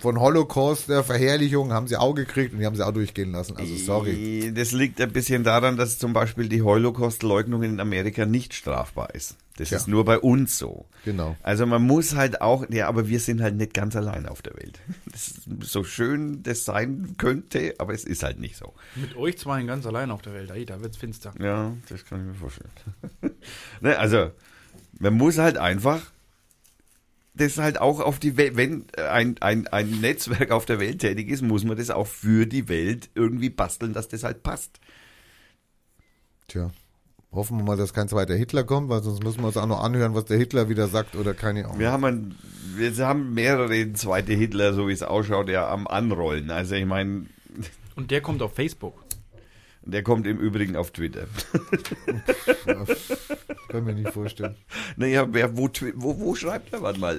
von 0.00 0.20
Holocaust, 0.20 0.90
der 0.90 1.02
Verherrlichung 1.02 1.72
haben 1.72 1.86
sie 1.88 1.96
auch 1.96 2.12
gekriegt 2.12 2.52
und 2.52 2.58
die 2.58 2.66
haben 2.66 2.76
sie 2.76 2.86
auch 2.86 2.92
durchgehen 2.92 3.32
lassen. 3.32 3.56
Also 3.56 3.74
sorry. 3.76 4.52
Das 4.54 4.72
liegt 4.72 5.00
ein 5.00 5.10
bisschen 5.12 5.44
daran, 5.44 5.78
dass 5.78 5.98
zum 5.98 6.12
Beispiel 6.12 6.50
die 6.50 6.60
Holocaust-Leugnung 6.60 7.62
in 7.62 7.80
Amerika 7.80 8.26
nicht 8.26 8.52
strafbar 8.52 9.14
ist. 9.14 9.36
Das 9.56 9.68
Tja. 9.68 9.78
ist 9.78 9.88
nur 9.88 10.04
bei 10.04 10.18
uns 10.18 10.58
so. 10.58 10.86
Genau. 11.04 11.36
Also 11.42 11.66
man 11.66 11.82
muss 11.82 12.14
halt 12.14 12.42
auch, 12.42 12.64
ja, 12.70 12.86
aber 12.88 13.08
wir 13.08 13.20
sind 13.20 13.40
halt 13.40 13.56
nicht 13.56 13.72
ganz 13.72 13.96
allein 13.96 14.26
auf 14.26 14.42
der 14.42 14.54
Welt. 14.56 14.80
Das 15.10 15.28
ist 15.28 15.48
so 15.60 15.84
schön 15.84 16.42
das 16.42 16.64
sein 16.64 17.14
könnte, 17.16 17.74
aber 17.78 17.94
es 17.94 18.04
ist 18.04 18.22
halt 18.22 18.40
nicht 18.40 18.56
so. 18.56 18.74
Mit 18.96 19.16
euch 19.16 19.38
zwei 19.38 19.62
ganz 19.62 19.86
allein 19.86 20.10
auf 20.10 20.22
der 20.22 20.34
Welt. 20.34 20.50
Da 20.68 20.80
wird's 20.80 20.96
finster. 20.96 21.32
Ja, 21.40 21.72
das 21.88 22.04
kann 22.04 22.20
ich 22.20 22.26
mir 22.26 22.34
vorstellen. 22.34 22.70
Ne, 23.80 23.98
also, 23.98 24.30
man 24.98 25.14
muss 25.14 25.38
halt 25.38 25.56
einfach 25.56 26.02
das 27.34 27.58
halt 27.58 27.80
auch 27.80 28.00
auf 28.00 28.18
die 28.18 28.36
Welt, 28.36 28.56
wenn 28.56 28.84
ein, 28.96 29.36
ein, 29.40 29.66
ein 29.68 30.00
Netzwerk 30.00 30.50
auf 30.50 30.66
der 30.66 30.78
Welt 30.78 30.98
tätig 31.00 31.28
ist, 31.28 31.42
muss 31.42 31.64
man 31.64 31.76
das 31.76 31.90
auch 31.90 32.06
für 32.06 32.46
die 32.46 32.68
Welt 32.68 33.08
irgendwie 33.14 33.48
basteln, 33.50 33.94
dass 33.94 34.08
das 34.08 34.22
halt 34.22 34.42
passt. 34.42 34.80
Tja. 36.48 36.70
Hoffen 37.32 37.56
wir 37.56 37.64
mal, 37.64 37.78
dass 37.78 37.94
kein 37.94 38.08
zweiter 38.08 38.34
Hitler 38.34 38.64
kommt, 38.64 38.90
weil 38.90 39.02
sonst 39.02 39.24
müssen 39.24 39.40
wir 39.40 39.46
uns 39.46 39.56
auch 39.56 39.66
noch 39.66 39.82
anhören, 39.82 40.14
was 40.14 40.26
der 40.26 40.36
Hitler 40.36 40.68
wieder 40.68 40.88
sagt 40.88 41.16
oder 41.16 41.32
keine 41.32 41.64
Ahnung. 41.64 41.78
Wir 41.78 41.90
haben 41.90 42.04
ein 42.04 42.34
wir 42.76 42.94
haben 43.06 43.32
mehrere 43.32 43.92
zweite 43.94 44.34
Hitler, 44.34 44.74
so 44.74 44.88
wie 44.88 44.92
es 44.92 45.02
ausschaut, 45.02 45.48
ja 45.48 45.68
am 45.70 45.86
Anrollen. 45.86 46.50
Also 46.50 46.74
ich 46.74 46.84
meine, 46.84 47.26
Und 47.94 48.10
der 48.10 48.20
kommt 48.20 48.42
auf 48.42 48.54
Facebook. 48.54 49.01
Der 49.84 50.02
kommt 50.02 50.26
im 50.26 50.38
Übrigen 50.38 50.76
auf 50.76 50.90
Twitter. 50.90 51.26
Können 53.68 53.86
wir 53.86 53.94
nicht 53.94 54.12
vorstellen. 54.12 54.56
Naja, 54.96 55.26
wer, 55.30 55.56
wo, 55.56 55.68
wo, 55.94 56.18
wo 56.18 56.34
schreibt 56.34 56.72
er? 56.72 56.82
Warte 56.82 57.00
mal, 57.00 57.18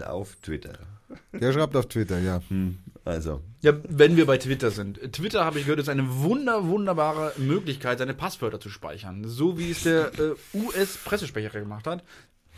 äh, 0.00 0.04
auf 0.04 0.36
Twitter. 0.36 0.78
Der 1.32 1.52
schreibt 1.52 1.76
auf 1.76 1.86
Twitter, 1.86 2.18
ja. 2.18 2.40
Hm, 2.48 2.78
also, 3.04 3.40
Ja, 3.60 3.72
wenn 3.88 4.16
wir 4.16 4.26
bei 4.26 4.38
Twitter 4.38 4.70
sind. 4.70 5.12
Twitter, 5.12 5.44
habe 5.44 5.58
ich 5.58 5.64
gehört, 5.64 5.80
ist 5.80 5.88
eine 5.88 6.20
wunder, 6.22 6.66
wunderbare 6.66 7.32
Möglichkeit, 7.36 7.98
seine 7.98 8.14
Passwörter 8.14 8.60
zu 8.60 8.68
speichern. 8.68 9.24
So 9.26 9.58
wie 9.58 9.70
es 9.70 9.82
der 9.82 10.12
äh, 10.18 10.34
US-Pressesprecher 10.54 11.60
gemacht 11.60 11.86
hat. 11.86 12.02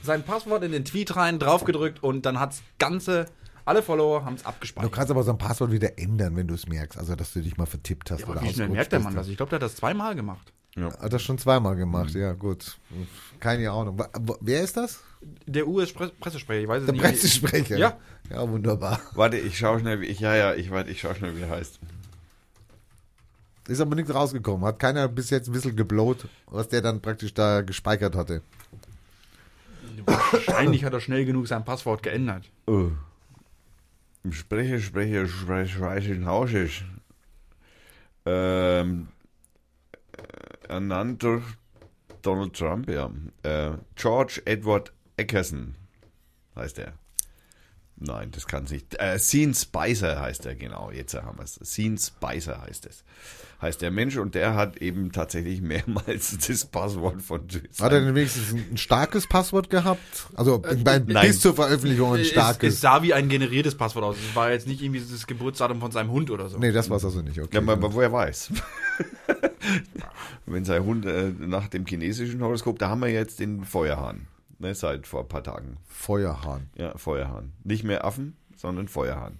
Sein 0.02 0.22
Passwort 0.22 0.62
in 0.64 0.72
den 0.72 0.84
Tweet 0.84 1.16
rein, 1.16 1.38
draufgedrückt 1.38 2.02
und 2.02 2.26
dann 2.26 2.38
hat's 2.38 2.62
ganze, 2.78 3.26
alle 3.64 3.82
Follower 3.82 4.24
haben 4.24 4.34
es 4.34 4.42
Du 4.42 4.48
abgespeichert. 4.48 4.92
kannst 4.92 5.10
aber 5.10 5.22
so 5.22 5.30
ein 5.30 5.38
Passwort 5.38 5.70
wieder 5.72 5.98
ändern, 5.98 6.36
wenn 6.36 6.46
du 6.46 6.54
es 6.54 6.66
merkst. 6.68 6.98
Also, 6.98 7.14
dass 7.16 7.32
du 7.32 7.40
dich 7.40 7.56
mal 7.56 7.66
vertippt 7.66 8.10
hast 8.10 8.20
Ja, 8.20 8.26
oder 8.28 8.40
aber 8.40 8.48
wie 8.48 8.52
schnell 8.54 8.68
merkt 8.68 8.92
der. 8.92 9.00
Mann 9.00 9.14
das? 9.14 9.28
Ich 9.28 9.36
glaube, 9.36 9.50
der 9.50 9.56
hat 9.56 9.62
das 9.62 9.76
zweimal 9.76 10.14
gemacht. 10.14 10.52
Hat 10.76 11.12
das 11.12 11.22
schon 11.22 11.38
zweimal 11.38 11.76
gemacht, 11.76 12.14
ja, 12.14 12.32
gut. 12.32 12.76
Keine 13.38 13.70
Ahnung. 13.70 14.02
Wer 14.40 14.62
ist 14.62 14.76
das? 14.76 15.00
Der 15.46 15.68
US-Pressesprecher, 15.68 16.62
ich 16.62 16.68
weiß 16.68 16.80
es 16.82 16.86
Der 16.86 16.92
nicht. 16.94 17.02
Pressesprecher. 17.04 17.78
Ja. 17.78 17.96
Ja, 18.30 18.48
wunderbar. 18.48 19.00
warte, 19.14 19.36
ich 19.38 19.56
schaue 19.56 19.78
schnell, 19.80 20.00
wie 20.00 20.06
ich, 20.06 20.18
ja, 20.18 20.34
ja, 20.34 20.54
ich 20.54 20.70
weiß, 20.70 20.88
ich 20.88 21.00
schaue 21.00 21.14
schnell, 21.14 21.36
wie 21.36 21.42
er 21.42 21.50
heißt. 21.50 21.78
Ist 23.68 23.80
aber 23.80 23.94
nichts 23.94 24.12
rausgekommen. 24.12 24.66
Hat 24.66 24.78
keiner 24.78 25.06
bis 25.08 25.30
jetzt 25.30 25.48
ein 25.48 25.52
bisschen 25.52 25.76
geblowt, 25.76 26.26
was 26.46 26.68
der 26.68 26.82
dann 26.82 27.00
praktisch 27.00 27.32
da 27.34 27.60
gespeichert 27.62 28.16
hatte. 28.16 28.42
Wahrscheinlich 30.06 30.84
hat 30.84 30.92
er 30.92 31.00
schnell 31.00 31.24
genug 31.24 31.46
sein 31.46 31.64
Passwort 31.64 32.02
geändert. 32.02 32.50
Oh. 32.66 32.90
Sprecher, 34.30 34.80
Sprecher, 34.80 35.26
Sprecher, 35.28 36.24
Hausches. 36.24 36.82
Ähm, 38.24 39.08
äh, 40.12 40.68
ernannt 40.68 41.22
durch 41.22 41.44
Donald 42.22 42.54
Trump, 42.54 42.88
ja. 42.88 43.10
Äh, 43.42 43.72
George 43.96 44.40
Edward 44.46 44.92
Eckerson 45.16 45.74
heißt 46.56 46.78
er. 46.78 46.94
Nein, 47.96 48.30
das 48.30 48.46
kann 48.46 48.64
es 48.64 48.70
nicht. 48.70 48.98
Äh, 48.98 49.18
Sean 49.18 49.54
Spicer 49.54 50.20
heißt 50.20 50.46
er, 50.46 50.56
genau. 50.56 50.90
Jetzt 50.90 51.14
haben 51.14 51.38
wir 51.38 51.44
es. 51.44 51.54
Sean 51.54 51.96
Spicer 51.98 52.60
heißt 52.62 52.86
es. 52.86 53.04
Heißt 53.64 53.80
der 53.80 53.90
Mensch 53.90 54.18
und 54.18 54.34
der 54.34 54.56
hat 54.56 54.76
eben 54.76 55.10
tatsächlich 55.10 55.62
mehrmals 55.62 56.36
das 56.46 56.66
Passwort 56.66 57.22
von 57.22 57.48
Hat 57.80 57.92
er 57.92 58.00
denn 58.00 58.14
wenigstens 58.14 58.52
ein, 58.52 58.76
starkes 58.76 59.26
Passwort 59.26 59.70
gehabt? 59.70 60.26
Also 60.34 60.58
bei, 60.58 60.98
nein. 60.98 61.26
bis 61.26 61.40
zur 61.40 61.54
Veröffentlichung 61.54 62.12
ein 62.12 62.20
Es, 62.20 62.26
es 62.26 62.32
starkes. 62.32 62.82
sah 62.82 63.02
wie 63.02 63.14
ein 63.14 63.30
generiertes 63.30 63.74
Passwort 63.74 64.04
aus. 64.04 64.16
Es 64.18 64.36
war 64.36 64.50
jetzt 64.50 64.66
nicht 64.66 64.82
irgendwie 64.82 65.00
das 65.00 65.26
Geburtsdatum 65.26 65.80
von 65.80 65.90
seinem 65.92 66.10
Hund 66.10 66.30
oder 66.30 66.50
so. 66.50 66.58
nee, 66.58 66.72
das 66.72 66.90
war 66.90 66.98
es 66.98 67.06
also 67.06 67.22
nicht. 67.22 67.40
Okay. 67.40 67.54
Ja, 67.54 67.62
aber, 67.62 67.72
aber 67.72 67.94
woher 67.94 68.12
weiß? 68.12 68.52
Wenn 70.44 70.66
sein 70.66 70.84
Hund 70.84 71.06
äh, 71.06 71.32
nach 71.38 71.68
dem 71.68 71.86
chinesischen 71.86 72.42
Horoskop, 72.42 72.78
da 72.78 72.90
haben 72.90 73.00
wir 73.00 73.08
jetzt 73.08 73.40
den 73.40 73.64
Feuerhahn. 73.64 74.26
Ne, 74.58 74.74
seit 74.74 75.06
vor 75.06 75.22
ein 75.22 75.28
paar 75.28 75.42
Tagen. 75.42 75.78
Feuerhahn. 75.88 76.68
Ja, 76.76 76.98
Feuerhahn. 76.98 77.54
Nicht 77.64 77.82
mehr 77.82 78.04
Affen, 78.04 78.36
sondern 78.58 78.88
Feuerhahn. 78.88 79.38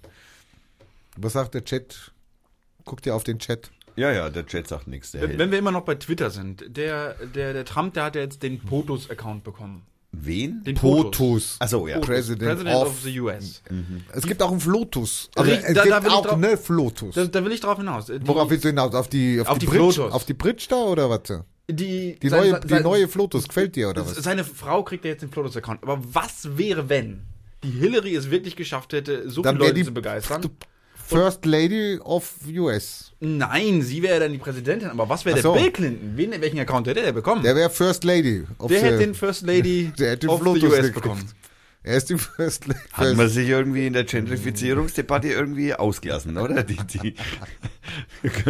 Was 1.15 1.33
sagt 1.33 1.53
der 1.53 1.63
Chat? 1.63 2.11
Guckt 2.85 3.05
ihr 3.05 3.13
auf 3.13 3.23
den 3.23 3.37
Chat? 3.37 3.69
Ja, 3.95 4.11
ja, 4.11 4.29
der 4.29 4.45
Chat 4.45 4.67
sagt 4.67 4.87
nichts. 4.87 5.11
Der 5.11 5.21
Wenn, 5.21 5.37
wenn 5.37 5.51
wir 5.51 5.59
immer 5.59 5.71
noch 5.71 5.83
bei 5.85 5.95
Twitter 5.95 6.29
sind, 6.29 6.65
der, 6.67 7.15
der, 7.33 7.53
der 7.53 7.65
Trump, 7.65 7.93
der 7.93 8.03
hat 8.05 8.15
ja 8.15 8.21
jetzt 8.21 8.43
den 8.43 8.59
POTUS-Account 8.59 9.43
bekommen. 9.43 9.83
Wen? 10.11 10.63
Den 10.63 10.75
POTUS. 10.75 11.57
Achso, 11.59 11.87
ja. 11.87 11.99
President, 11.99 12.49
President 12.49 12.75
of, 12.75 12.87
of 12.87 13.01
the 13.01 13.19
US. 13.19 13.61
Es 14.13 14.25
gibt 14.25 14.41
auch 14.41 14.51
einen 14.51 14.61
Flotus. 14.61 15.29
Also 15.35 15.51
Ri- 15.51 15.55
es 15.55 15.73
da- 15.73 15.83
gibt 15.83 15.93
da 15.95 16.01
will 16.03 16.09
ich 16.09 16.15
auch 16.15 16.25
drauf- 16.25 16.33
eine 16.33 16.57
Flotus. 16.57 17.15
Da, 17.15 17.25
da 17.25 17.43
will 17.43 17.51
ich 17.51 17.59
drauf 17.59 17.77
hinaus. 17.77 18.05
Die, 18.05 18.25
Worauf 18.25 18.49
willst 18.49 18.63
du 18.63 18.69
hinaus? 18.69 18.93
Auf 18.95 19.09
die, 19.09 19.41
auf, 19.41 19.47
Auf 19.49 19.57
die, 19.57 19.65
die 19.65 19.71
Bridge? 19.71 19.91
Flotus. 19.93 20.13
Auf 20.13 20.23
die 20.25 20.33
Bridge 20.33 20.65
da 20.69 20.75
oder 20.77 21.09
was? 21.09 21.21
die, 21.69 22.17
Die, 22.19 22.29
sein- 22.29 22.39
neue, 22.39 22.51
sein- 22.51 22.61
die 22.67 22.79
neue 22.81 23.07
Flotus 23.09 23.47
gefällt 23.47 23.75
dir 23.75 23.89
oder 23.89 24.05
was? 24.05 24.15
Seine 24.15 24.43
Frau 24.45 24.83
kriegt 24.83 25.03
ja 25.03 25.11
jetzt 25.11 25.21
den 25.21 25.29
POTUS-Account. 25.31 25.83
Aber 25.83 25.99
was 26.13 26.57
wäre, 26.57 26.87
wenn 26.89 27.21
die 27.63 27.71
Hillary 27.71 28.15
es 28.15 28.29
wirklich 28.31 28.55
geschafft 28.55 28.93
hätte, 28.93 29.29
so 29.29 29.41
Dann 29.41 29.55
viele 29.55 29.65
Leute 29.69 29.79
die- 29.79 29.85
zu 29.85 29.93
begeistern? 29.93 30.49
First 31.07 31.45
Lady 31.45 31.99
of 32.03 32.33
US. 32.49 33.11
Nein, 33.19 33.81
sie 33.81 34.01
wäre 34.01 34.19
dann 34.19 34.31
die 34.31 34.37
Präsidentin. 34.37 34.89
Aber 34.89 35.07
was 35.07 35.23
wäre 35.23 35.37
Ach 35.37 35.41
der 35.41 35.51
so. 35.51 35.53
Bill 35.53 35.71
Clinton? 35.71 36.13
Wen, 36.15 36.31
welchen 36.41 36.59
Account 36.59 36.87
hätte 36.87 37.01
der 37.01 37.11
bekommen? 37.11 37.43
Der 37.43 37.55
wäre 37.55 37.69
First 37.69 38.03
Lady 38.03 38.43
of 38.57 38.69
Der 38.69 38.81
hätte 38.81 38.97
den 38.99 39.13
First 39.13 39.43
Lady 39.45 39.91
der 39.99 40.11
hätte 40.11 40.27
den 40.27 40.29
of 40.29 40.41
the 40.43 40.65
US 40.65 40.91
bekommen. 40.91 41.29
Er 41.85 41.97
ist 41.97 42.09
die 42.09 42.17
First 42.17 42.65
Lady. 42.65 42.79
Hat 42.93 43.15
man 43.15 43.29
sich 43.29 43.47
irgendwie 43.47 43.85
in 43.85 43.93
der 43.93 44.05
Gentrifizierungsdebatte 44.05 45.27
irgendwie 45.27 45.75
ausgelassen, 45.75 46.35
oder? 46.35 46.63
Die, 46.63 46.77
die, 46.77 47.13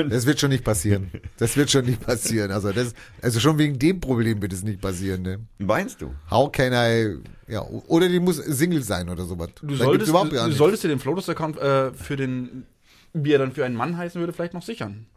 Das 0.09 0.25
wird 0.25 0.39
schon 0.39 0.51
nicht 0.51 0.63
passieren. 0.63 1.11
Das 1.37 1.57
wird 1.57 1.69
schon 1.69 1.85
nicht 1.85 1.99
passieren. 1.99 2.51
Also, 2.51 2.71
das, 2.71 2.93
also 3.21 3.41
schon 3.41 3.57
wegen 3.57 3.77
dem 3.77 3.99
Problem 3.99 4.41
wird 4.41 4.53
es 4.53 4.63
nicht 4.63 4.79
passieren. 4.79 5.23
Ne? 5.23 5.39
meinst 5.57 6.01
du? 6.01 6.13
How 6.31 6.49
can 6.49 6.71
I, 6.71 7.17
ja, 7.51 7.61
oder 7.87 8.07
die 8.07 8.21
muss 8.21 8.37
Single 8.37 8.81
sein 8.83 9.09
oder 9.09 9.25
sowas. 9.25 9.49
Du 9.61 9.75
solltest, 9.75 10.09
überhaupt 10.09 10.31
du, 10.31 10.51
solltest 10.53 10.85
dir 10.85 10.87
den 10.87 10.99
Flotus-Account 10.99 11.57
äh, 11.57 11.91
für 11.93 12.15
den, 12.15 12.65
wie 13.11 13.33
er 13.33 13.39
dann 13.39 13.51
für 13.51 13.65
einen 13.65 13.75
Mann 13.75 13.97
heißen 13.97 14.17
würde, 14.17 14.31
vielleicht 14.31 14.53
noch 14.53 14.63
sichern. 14.63 15.07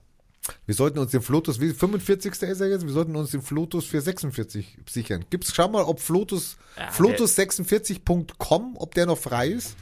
Wir 0.67 0.75
sollten 0.75 0.99
uns 0.99 1.11
den 1.11 1.23
Flotus, 1.23 1.61
wie 1.61 1.73
45. 1.73 2.33
ist 2.43 2.61
er 2.61 2.69
jetzt, 2.69 2.85
wir 2.85 2.93
sollten 2.93 3.17
uns 3.17 3.31
den 3.31 3.43
Flotus 3.43 3.85
für 3.85 4.01
46 4.01 4.79
sichern. 4.89 5.25
Gibt's, 5.31 5.55
schau 5.55 5.69
mal, 5.69 5.83
ob 5.85 6.01
Flotus, 6.01 6.57
Ja, 6.77 6.91
Flotus46.com, 6.91 8.77
ob 8.77 8.95
der 8.95 9.07
noch 9.07 9.19
frei 9.19 9.49
ist. 9.49 9.77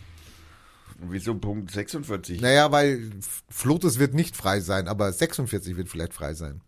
Wieso 0.99 1.35
Punkt 1.35 1.71
46? 1.71 2.41
Naja, 2.41 2.73
weil 2.73 3.11
Flotus 3.51 3.99
wird 3.99 4.15
nicht 4.15 4.37
frei 4.37 4.61
sein, 4.61 4.89
aber 4.89 5.13
46 5.13 5.77
wird 5.77 5.89
vielleicht 5.89 6.15
frei 6.15 6.35
sein. 6.35 6.63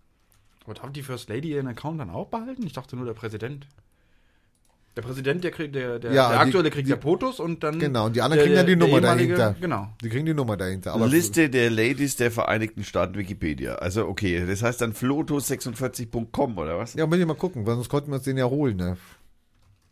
Aber 0.65 0.75
darf 0.75 0.93
die 0.93 1.03
First 1.03 1.31
Lady 1.31 1.53
ihren 1.53 1.67
Account 1.67 1.99
dann 1.99 2.11
auch 2.11 2.29
behalten? 2.29 2.67
Ich 2.67 2.75
dachte 2.75 2.95
nur 2.95 3.07
der 3.07 3.15
Präsident. 3.15 3.67
Der 4.99 5.03
Präsident, 5.03 5.45
der 5.45 5.53
kriegt, 5.53 5.77
der, 5.77 6.01
der, 6.01 6.13
Ja, 6.13 6.29
der 6.31 6.39
die- 6.39 6.45
aktuelle 6.47 6.71
kriegt 6.73 6.89
die- 6.89 6.91
ja 6.91 6.97
POTUS 6.97 7.39
und 7.39 7.63
dann. 7.63 7.79
Genau, 7.79 8.07
und 8.07 8.17
die 8.17 8.21
anderen 8.21 8.39
der- 8.39 8.45
kriegen 8.47 8.57
dann 8.57 8.67
die 8.67 8.75
Nummer 8.75 9.01
dahinter. 9.01 9.55
Genau. 9.61 9.89
Die 10.03 10.09
kriegen 10.09 10.27
die 10.27 10.35
Nummer 10.35 10.57
dahinter. 10.57 10.93
Aber 10.93 11.07
Liste 11.07 11.49
der 11.49 11.71
Ladies 11.71 12.17
der 12.17 12.33
Vereinigten 12.33 12.83
Staaten 12.83 13.17
Wikipedia. 13.17 13.77
Also 13.77 14.09
okay, 14.09 14.45
das 14.45 14.61
heißt 14.65 14.81
dann 14.81 14.95
flotus46.com 14.95 16.59
oder 16.59 16.79
was? 16.81 16.95
Ja, 16.95 17.07
muss 17.07 17.17
ich 17.19 17.27
mal 17.27 17.35
gucken, 17.37 17.65
weil 17.65 17.77
sonst 17.77 17.89
konnten 17.91 18.11
wir 18.11 18.17
uns 18.17 18.25
den 18.25 18.37
ja 18.39 18.47
holen, 18.47 18.77
ne? 18.77 18.97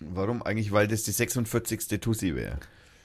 Warum 0.00 0.42
eigentlich? 0.42 0.72
Weil 0.72 0.88
das 0.88 1.04
die 1.04 1.12
46. 1.12 2.00
Tussi 2.00 2.34
wäre. 2.34 2.58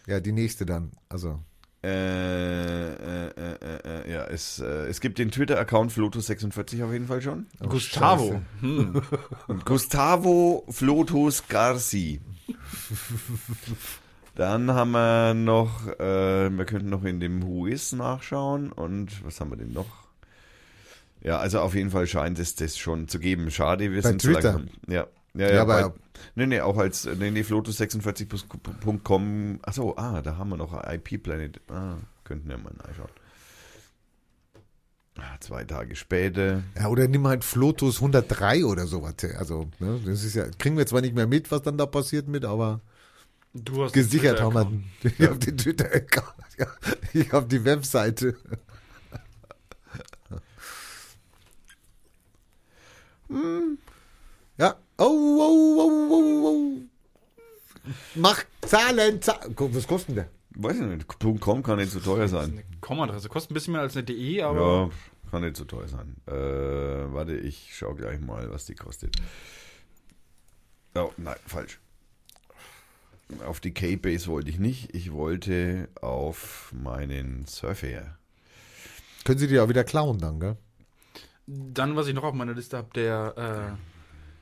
Ja, 0.08 0.20
die 0.20 0.32
nächste 0.32 0.66
dann. 0.66 0.90
Also. 1.08 1.40
Äh, 1.84 1.88
äh, 1.88 3.28
äh, 3.30 3.56
äh, 3.60 4.04
äh, 4.04 4.12
ja, 4.12 4.26
es, 4.26 4.60
äh, 4.60 4.66
es 4.88 5.02
gibt 5.02 5.18
den 5.18 5.32
Twitter-Account 5.32 5.92
Flotus46 5.92 6.84
auf 6.86 6.92
jeden 6.92 7.08
Fall 7.08 7.24
schon. 7.24 7.48
Gustavo. 7.60 8.34
Scheiße. 8.34 8.42
Hm. 8.62 9.02
Gustavo 9.66 10.64
Flotus 10.70 11.48
Garci. 11.48 12.22
Dann 14.36 14.72
haben 14.72 14.92
wir 14.92 15.34
noch, 15.34 15.88
äh, 16.00 16.50
wir 16.50 16.66
könnten 16.66 16.90
noch 16.90 17.04
in 17.04 17.20
dem 17.20 17.44
Who 17.44 17.66
Is 17.66 17.94
nachschauen 17.94 18.72
und 18.72 19.26
was 19.26 19.42
haben 19.42 19.50
wir 19.50 19.58
denn 19.58 19.74
noch? 19.74 19.90
Ja, 21.24 21.40
also 21.40 21.62
auf 21.62 21.74
jeden 21.74 21.90
Fall 21.90 22.06
scheint 22.08 22.38
es 22.40 22.56
das 22.56 22.78
schon 22.78 23.08
zu 23.08 23.20
geben. 23.20 23.50
Schade, 23.50 23.92
wir 23.92 24.02
Bei 24.02 24.10
sind 24.10 24.22
Twitter? 24.22 24.42
zu 24.42 24.48
langsam. 24.48 24.70
Ja. 24.88 25.08
Ja, 25.34 25.48
ja, 25.48 25.54
Ja, 25.56 25.62
aber- 25.62 25.90
bei, 25.90 25.96
nee, 26.36 26.46
nee, 26.48 26.62
auch 26.62 26.78
als, 26.78 27.06
nee, 27.06 27.32
nee, 27.32 27.42
flotus46.com, 27.42 29.60
achso, 29.64 29.94
ah, 29.98 30.22
da 30.22 30.38
haben 30.38 30.50
wir 30.50 30.58
noch 30.58 30.74
IP 30.88 31.18
Planet, 31.24 31.60
ah, 31.70 31.96
könnten 32.24 32.50
wir 32.50 32.58
mal 32.58 32.74
nachschauen. 32.74 33.10
Ah, 35.18 35.38
zwei 35.40 35.64
Tage 35.66 35.96
später. 35.96 36.64
Ja, 36.78 36.88
oder 36.88 37.08
nimm 37.08 37.28
halt 37.28 37.44
Flotus 37.44 37.98
103 37.98 38.66
oder 38.66 38.88
sowas. 38.88 39.14
Also, 39.38 39.70
ne, 39.80 40.00
das 40.06 40.24
ist 40.24 40.36
ja, 40.36 40.46
kriegen 40.58 40.78
wir 40.78 40.86
zwar 40.88 41.02
nicht 41.02 41.14
mehr 41.16 41.28
mit, 41.28 41.52
was 41.52 41.62
dann 41.62 41.78
da 41.78 41.86
passiert 41.86 42.28
mit, 42.28 42.44
aber 42.46 42.82
Du 43.54 43.84
hast 43.84 43.92
gesichert 43.94 44.40
haben 44.42 44.86
wir. 45.04 45.12
Ich 45.20 45.28
habe 45.28 45.38
den 45.38 45.58
Twitter-Account. 45.58 46.34
Ja, 46.58 46.68
ich 47.14 47.32
habe 47.34 47.48
die 47.48 47.64
Webseite. 47.66 48.36
Hm. 53.30 53.78
Oh, 55.04 55.08
oh, 55.08 55.78
oh, 55.80 56.08
oh, 56.12 56.48
oh. 56.48 57.92
Mach 58.14 58.44
Zahlen, 58.62 59.20
Zahlen. 59.20 59.56
Was 59.58 59.88
kostet 59.88 60.10
denn 60.10 60.16
der? 60.16 60.30
Weiß 60.52 60.76
ich 60.76 60.84
nicht, 60.84 61.40
.com 61.40 61.64
kann 61.64 61.80
nicht 61.80 61.92
so 61.92 62.00
teuer 62.00 62.28
sein. 62.28 62.52
Eine 62.52 62.64
Com-Adresse. 62.82 63.28
Kostet 63.28 63.50
ein 63.50 63.54
bisschen 63.56 63.74
mehr 63.74 63.82
als 63.82 63.98
eine 63.98 64.04
DE, 64.04 64.44
aber. 64.44 64.62
Ja, 64.62 64.90
kann 65.32 65.42
nicht 65.42 65.58
so 65.58 65.66
teuer 65.66 65.88
sein. 65.88 66.18
Äh, 66.28 66.34
warte, 66.34 67.36
ich 67.36 67.76
schau 67.76 67.96
gleich 67.96 68.20
mal, 68.20 68.52
was 68.52 68.66
die 68.66 68.76
kostet. 68.76 69.16
Oh, 70.94 71.12
nein, 71.18 71.38
falsch. 71.48 71.80
Auf 73.44 73.60
die 73.60 73.74
K-Base 73.74 74.28
wollte 74.28 74.52
ich 74.52 74.60
nicht. 74.60 74.94
Ich 74.94 75.14
wollte 75.14 75.90
auf 76.00 76.72
meinen 76.76 77.48
Surfair. 77.48 78.18
Können 79.24 79.40
Sie 79.40 79.48
die 79.48 79.60
auch 79.60 79.70
wieder 79.70 79.84
klauen 79.84 80.20
dann, 80.20 80.40
gell? 80.40 80.58
Dann, 81.48 81.96
was 81.96 82.06
ich 82.06 82.14
noch 82.14 82.24
auf 82.24 82.36
meiner 82.36 82.54
Liste 82.54 82.78
habe, 82.78 82.90
der. 82.94 83.78
Äh, 83.78 83.91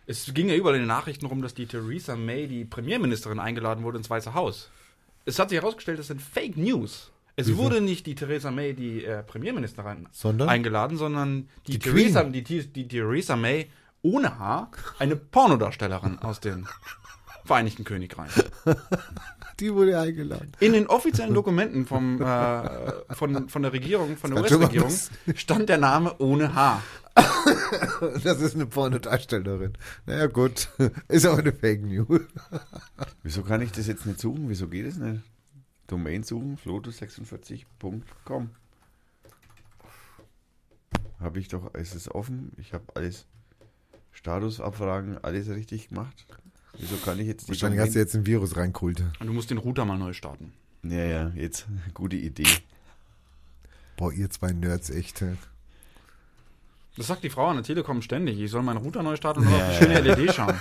es 0.10 0.34
ging 0.34 0.50
ja 0.50 0.56
überall 0.56 0.74
in 0.76 0.82
den 0.82 0.88
Nachrichten 0.88 1.28
rum, 1.28 1.44
dass 1.44 1.54
die 1.54 1.68
Theresa 1.68 2.16
May, 2.16 2.48
die 2.48 2.66
Premierministerin, 2.66 3.40
eingeladen 3.40 3.84
wurde 3.84 4.00
ins 4.00 4.10
Weiße 4.10 4.34
Haus. 4.34 4.72
es 5.26 5.38
hat 5.38 5.50
sich 5.50 5.62
herausgestellt, 5.62 6.00
das 6.00 6.08
sind 6.08 6.20
Fake 6.20 6.58
News. 6.58 7.12
Es 7.36 7.56
wurde 7.56 7.80
nicht 7.80 8.08
die 8.08 8.16
Theresa 8.16 8.50
May, 8.50 8.74
die 8.74 9.06
äh, 9.06 9.22
Premierministerin, 9.22 10.10
Sondern? 10.12 10.50
eingeladen, 10.50 10.98
sondern 10.98 11.48
die, 11.68 11.74
Die 11.74 11.80
Theresa, 11.80 12.24
die, 12.24 12.42
die, 12.42 12.88
Theresa 12.88 13.36
May 13.36 13.70
ohne 14.02 14.40
Haar, 14.40 14.72
eine 14.98 15.16
Pornodarstellerin 15.16 16.18
aus 16.20 16.40
dem 16.40 16.66
Vereinigten 17.46 17.84
Königreich. 17.84 18.32
Die 19.60 19.74
wurde 19.74 20.00
eingeladen. 20.00 20.52
In 20.60 20.74
den 20.74 20.88
offiziellen 20.88 21.34
Dokumenten 21.34 21.86
vom, 21.86 22.22
äh, 22.22 22.70
von, 23.14 23.48
von 23.48 23.62
der 23.62 23.74
Regierung, 23.74 24.18
von 24.18 24.32
der 24.34 24.44
US-Regierung, 24.44 24.94
stand 25.36 25.70
der 25.70 25.78
Name 25.78 26.16
ohne 26.20 26.54
Haar. 26.56 26.82
Das 28.24 28.42
ist 28.42 28.56
eine 28.56 28.66
Pornodarstellerin. 28.66 29.74
Naja, 30.06 30.28
gut. 30.28 30.70
Ist 31.08 31.26
aber 31.26 31.40
eine 31.40 31.52
Fake 31.54 31.84
News. 31.84 32.22
Wieso 33.24 33.44
kann 33.44 33.62
ich 33.62 33.72
das 33.72 33.88
jetzt 33.88 34.06
nicht 34.06 34.20
suchen? 34.20 34.50
Wieso 34.50 34.68
geht 34.68 34.86
es 34.86 34.98
nicht? 34.98 35.22
Domain 35.88 36.24
suchen, 36.24 36.58
flotus46.com. 36.58 38.50
Habe 41.20 41.40
ich 41.40 41.48
doch, 41.50 41.74
ist 41.74 41.96
es 41.96 42.10
offen? 42.14 42.52
Ich 42.58 42.74
habe 42.74 42.86
alles, 42.94 43.26
Statusabfragen, 44.12 45.18
alles 45.24 45.50
richtig 45.50 45.90
gemacht. 45.90 46.26
Wieso 46.78 46.96
kann 46.98 47.20
ich 47.20 47.28
jetzt 47.28 47.48
die 47.48 47.50
Wahrscheinlich 47.50 47.82
hast 47.82 47.96
du 47.96 48.00
jetzt 48.00 48.16
ein 48.16 48.26
Virus 48.26 48.56
reinkult. 48.56 49.04
Und 49.20 49.28
du 49.28 49.34
musst 49.34 49.50
den 49.50 49.58
Router 49.58 49.84
mal 49.84 49.98
neu 49.98 50.14
starten. 50.14 50.54
Ja, 50.84 51.04
ja, 51.04 51.30
jetzt, 51.36 51.68
gute 51.94 52.16
Idee. 52.16 52.48
Boah, 53.98 54.14
ihr 54.14 54.30
zwei 54.30 54.54
Nerds, 54.54 54.90
echt. 54.90 55.24
Das 57.00 57.08
sagt 57.08 57.24
die 57.24 57.30
Frau 57.30 57.48
an 57.48 57.56
der 57.56 57.64
Telekom 57.64 58.02
ständig. 58.02 58.38
Ich 58.42 58.52
soll 58.52 58.62
meinen 58.62 58.76
Router 58.76 59.02
neu 59.04 59.16
starten 59.16 59.40
und 59.40 59.50
nur 59.50 59.56
auf 59.56 59.70
die 59.70 59.86
schöne 59.86 60.02
LED 60.02 60.36
schauen. 60.36 60.54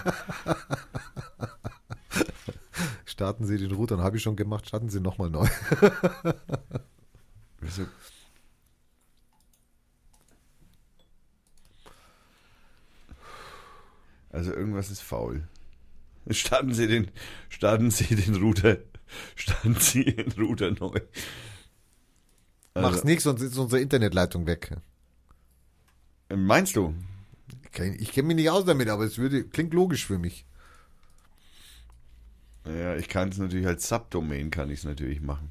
Starten 3.07 3.45
Sie 3.45 3.59
den 3.59 3.73
Router, 3.73 3.99
habe 3.99 4.19
ich 4.19 4.23
schon 4.23 4.37
gemacht, 4.37 4.69
starten 4.69 4.89
Sie 4.89 5.01
nochmal 5.01 5.31
neu. 5.31 5.49
Wieso? 7.61 7.87
Also 14.31 14.53
irgendwas 14.53 14.91
ist 14.91 15.01
faul. 15.01 15.49
Starten 16.31 16.73
Sie 16.73 16.87
den, 16.87 17.11
starten 17.49 17.91
Sie 17.91 18.15
den 18.15 18.37
Router, 18.37 18.77
starten 19.35 19.75
Sie 19.75 20.05
den 20.05 20.31
Router 20.41 20.71
neu. 20.71 21.01
Also, 22.75 22.91
Mach's 22.91 23.03
nicht, 23.03 23.23
sonst 23.23 23.43
ist 23.43 23.59
unsere 23.59 23.83
Internetleitung 23.83 24.47
weg. 24.47 24.77
Meinst 26.35 26.77
du? 26.77 26.95
Ich 27.99 28.13
kenne 28.13 28.29
mich 28.29 28.37
nicht 28.37 28.51
aus 28.51 28.65
damit, 28.65 28.89
aber 28.89 29.05
es 29.05 29.19
würde, 29.19 29.45
klingt 29.45 29.73
logisch 29.73 30.07
für 30.07 30.19
mich. 30.19 30.45
Ja, 32.67 32.97
ich 32.97 33.09
kann 33.09 33.31
es 33.31 33.39
natürlich 33.39 33.67
als 33.67 33.89
Subdomain 33.89 34.51
kann 34.51 34.71
ich 34.71 34.81
es 34.81 34.85
natürlich 34.85 35.21
machen. 35.21 35.51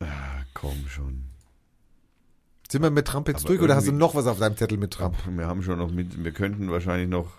Ah, 0.00 0.44
komm 0.54 0.86
schon. 0.88 1.24
Sind 2.70 2.82
wir 2.82 2.90
mit 2.90 3.06
Trump 3.06 3.28
jetzt 3.28 3.44
Aber 3.44 3.48
durch 3.48 3.60
oder 3.60 3.74
hast 3.74 3.88
du 3.88 3.92
noch 3.92 4.14
was 4.14 4.26
auf 4.26 4.38
deinem 4.38 4.56
Zettel 4.56 4.78
mit 4.78 4.92
Trump? 4.92 5.16
Wir 5.28 5.46
haben 5.46 5.62
schon 5.62 5.78
noch 5.78 5.90
mit, 5.90 6.22
wir 6.22 6.32
könnten 6.32 6.70
wahrscheinlich 6.70 7.08
noch. 7.08 7.32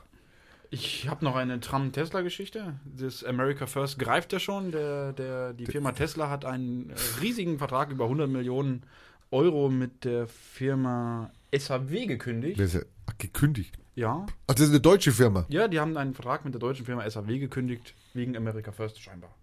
Ich 0.70 1.10
habe 1.10 1.26
noch 1.26 1.36
eine 1.36 1.60
Trump-Tesla-Geschichte. 1.60 2.76
Das 2.86 3.24
America 3.24 3.66
First 3.66 3.98
greift 3.98 4.34
ja 4.34 4.40
schon. 4.40 4.72
Der, 4.72 5.14
der, 5.14 5.54
die 5.54 5.66
Firma 5.66 5.94
Tesla 5.94 6.30
hat 6.30 6.46
einen 6.46 6.94
riesigen 7.22 7.58
Vertrag 7.58 7.92
über 7.92 8.06
100 8.06 8.30
Millionen 8.30 8.84
Euro 9.32 9.70
mit 9.70 10.04
der 10.06 10.28
Firma 10.28 11.32
SAW 11.56 12.06
gekündigt. 12.06 12.60
Das 12.60 12.68
ist 12.68 12.82
ja 12.82 12.88
ach, 13.08 13.18
gekündigt. 13.18 13.78
Ja. 13.96 14.26
Ach, 14.48 14.54
das 14.54 14.66
ist 14.66 14.70
eine 14.70 14.80
deutsche 14.80 15.12
Firma. 15.12 15.46
Ja, 15.50 15.68
die 15.68 15.80
haben 15.80 15.98
einen 15.98 16.14
Vertrag 16.14 16.46
mit 16.46 16.54
der 16.54 16.60
deutschen 16.60 16.86
Firma 16.86 17.10
SAW 17.10 17.24
gekündigt, 17.40 17.94
wegen 18.14 18.36
America 18.38 18.72
First 18.72 19.02
scheinbar. 19.02 19.34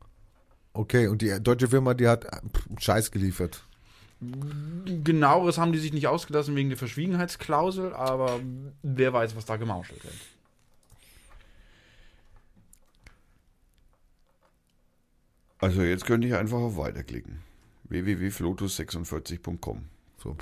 Okay, 0.74 1.08
und 1.08 1.22
die 1.22 1.42
deutsche 1.42 1.68
Firma, 1.68 1.94
die 1.94 2.06
hat 2.06 2.24
äh, 2.24 2.40
Scheiß 2.78 3.10
geliefert. 3.10 3.64
Genaueres 5.04 5.58
haben 5.58 5.72
die 5.72 5.78
sich 5.78 5.92
nicht 5.92 6.08
ausgelassen 6.08 6.56
wegen 6.56 6.70
der 6.70 6.78
Verschwiegenheitsklausel, 6.78 7.92
aber 7.94 8.40
wer 8.82 9.12
weiß, 9.12 9.36
was 9.36 9.44
da 9.44 9.56
gemauschelt 9.56 10.02
wird. 10.02 10.14
Also 15.60 15.82
jetzt 15.82 16.04
könnte 16.04 16.26
ich 16.26 16.34
einfach 16.34 16.58
auf 16.58 16.76
Weiterklicken. 16.76 17.42
www.flotus46.com. 17.88 19.84
So, 20.22 20.36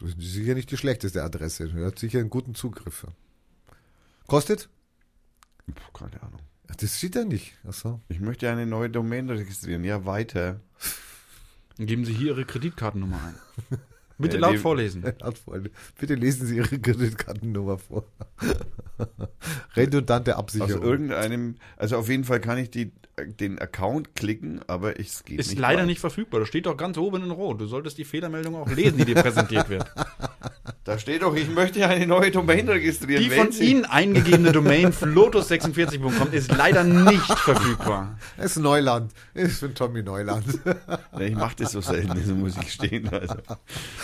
das 0.00 0.10
ist 0.10 0.20
sicher 0.20 0.54
nicht 0.54 0.70
die 0.70 0.76
schlechteste 0.76 1.22
Adresse. 1.22 1.70
Er 1.76 1.86
hat 1.86 1.98
sicher 1.98 2.18
einen 2.20 2.30
guten 2.30 2.54
Zugriff. 2.54 3.06
Kostet? 4.26 4.68
Puh, 5.66 5.92
keine 5.92 6.22
Ahnung. 6.22 6.40
Ach, 6.68 6.76
das 6.76 6.98
steht 6.98 7.16
da 7.16 7.24
nicht. 7.24 7.54
Achso. 7.66 8.00
Ich 8.08 8.20
möchte 8.20 8.50
eine 8.50 8.66
neue 8.66 8.90
Domain 8.90 9.28
registrieren. 9.30 9.84
Ja, 9.84 10.04
weiter. 10.04 10.60
Dann 11.76 11.86
geben 11.86 12.04
Sie 12.04 12.12
hier 12.14 12.28
Ihre 12.32 12.44
Kreditkartennummer 12.44 13.20
ein. 13.22 13.78
Bitte 14.18 14.36
Ja, 14.36 14.40
laut 14.42 14.54
die- 14.54 14.58
vorlesen. 14.62 15.04
Bitte 15.98 16.14
lesen 16.14 16.46
Sie 16.46 16.56
Ihre 16.56 16.78
Kreditkartennummer 16.78 17.78
vor. 17.78 18.04
Redundante 19.76 20.34
Aus 20.36 20.40
Absicherung. 20.40 20.82
irgendeinem, 20.82 21.56
also 21.76 21.96
auf 21.98 22.08
jeden 22.08 22.24
Fall 22.24 22.40
kann 22.40 22.58
ich 22.58 22.70
die, 22.70 22.92
den 23.24 23.58
Account 23.58 24.14
klicken, 24.14 24.60
aber 24.66 25.00
es 25.00 25.24
geht 25.24 25.40
Ist 25.40 25.48
nicht. 25.50 25.58
leider 25.58 25.78
weiter. 25.78 25.86
nicht 25.86 26.00
verfügbar. 26.00 26.40
Das 26.40 26.48
steht 26.50 26.66
doch 26.66 26.76
ganz 26.76 26.98
oben 26.98 27.22
in 27.24 27.30
Rot. 27.30 27.58
Du 27.60 27.66
solltest 27.66 27.96
die 27.96 28.04
Fehlermeldung 28.04 28.54
auch 28.56 28.68
lesen, 28.68 28.98
die 28.98 29.06
dir 29.06 29.14
präsentiert 29.16 29.68
wird. 29.68 29.86
Da 30.82 31.00
steht 31.00 31.22
doch, 31.22 31.34
ich 31.34 31.48
möchte 31.48 31.84
eine 31.88 32.06
neue 32.06 32.30
Domain 32.30 32.68
registrieren. 32.68 33.20
Die 33.22 33.28
von 33.30 33.50
Sie- 33.50 33.72
Ihnen 33.72 33.84
eingegebene 33.84 34.52
Domain 34.52 34.92
flotus46.com 34.92 36.32
ist 36.32 36.54
leider 36.56 36.84
nicht 36.84 37.24
verfügbar. 37.40 38.16
Das 38.36 38.52
ist 38.56 38.58
Neuland. 38.62 39.12
Ist 39.34 39.58
für 39.58 39.74
Tommy 39.74 40.04
Neuland. 40.04 40.44
Ich 41.18 41.34
mache 41.34 41.56
das 41.56 41.72
so 41.72 41.80
selten, 41.80 42.08
das 42.14 42.26
muss 42.26 42.56
ich 42.56 42.72
stehen. 42.72 43.08
Also. 43.08 43.34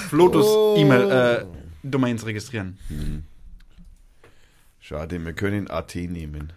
Flotus 0.08 0.44
Oh. 0.46 0.74
E-Mail 0.76 1.10
äh, 1.10 1.44
Domains 1.84 2.26
registrieren. 2.26 2.78
Schade, 4.80 5.24
wir 5.24 5.32
können 5.34 5.70
AT 5.70 5.94
nehmen. 5.94 6.52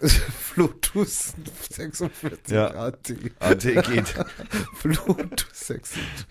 Bluetooth 0.54 1.34
46 1.70 2.10
Ja. 2.48 2.68
AT. 2.70 3.14
AT 3.40 3.60
geht. 3.62 4.14
Bluetooth 4.82 5.46
46. 5.52 6.26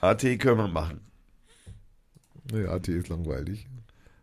AT 0.00 0.20
können 0.38 0.58
wir 0.58 0.68
machen. 0.68 1.00
Nee, 2.52 2.66
AT 2.66 2.88
ist 2.88 3.08
langweilig. 3.08 3.66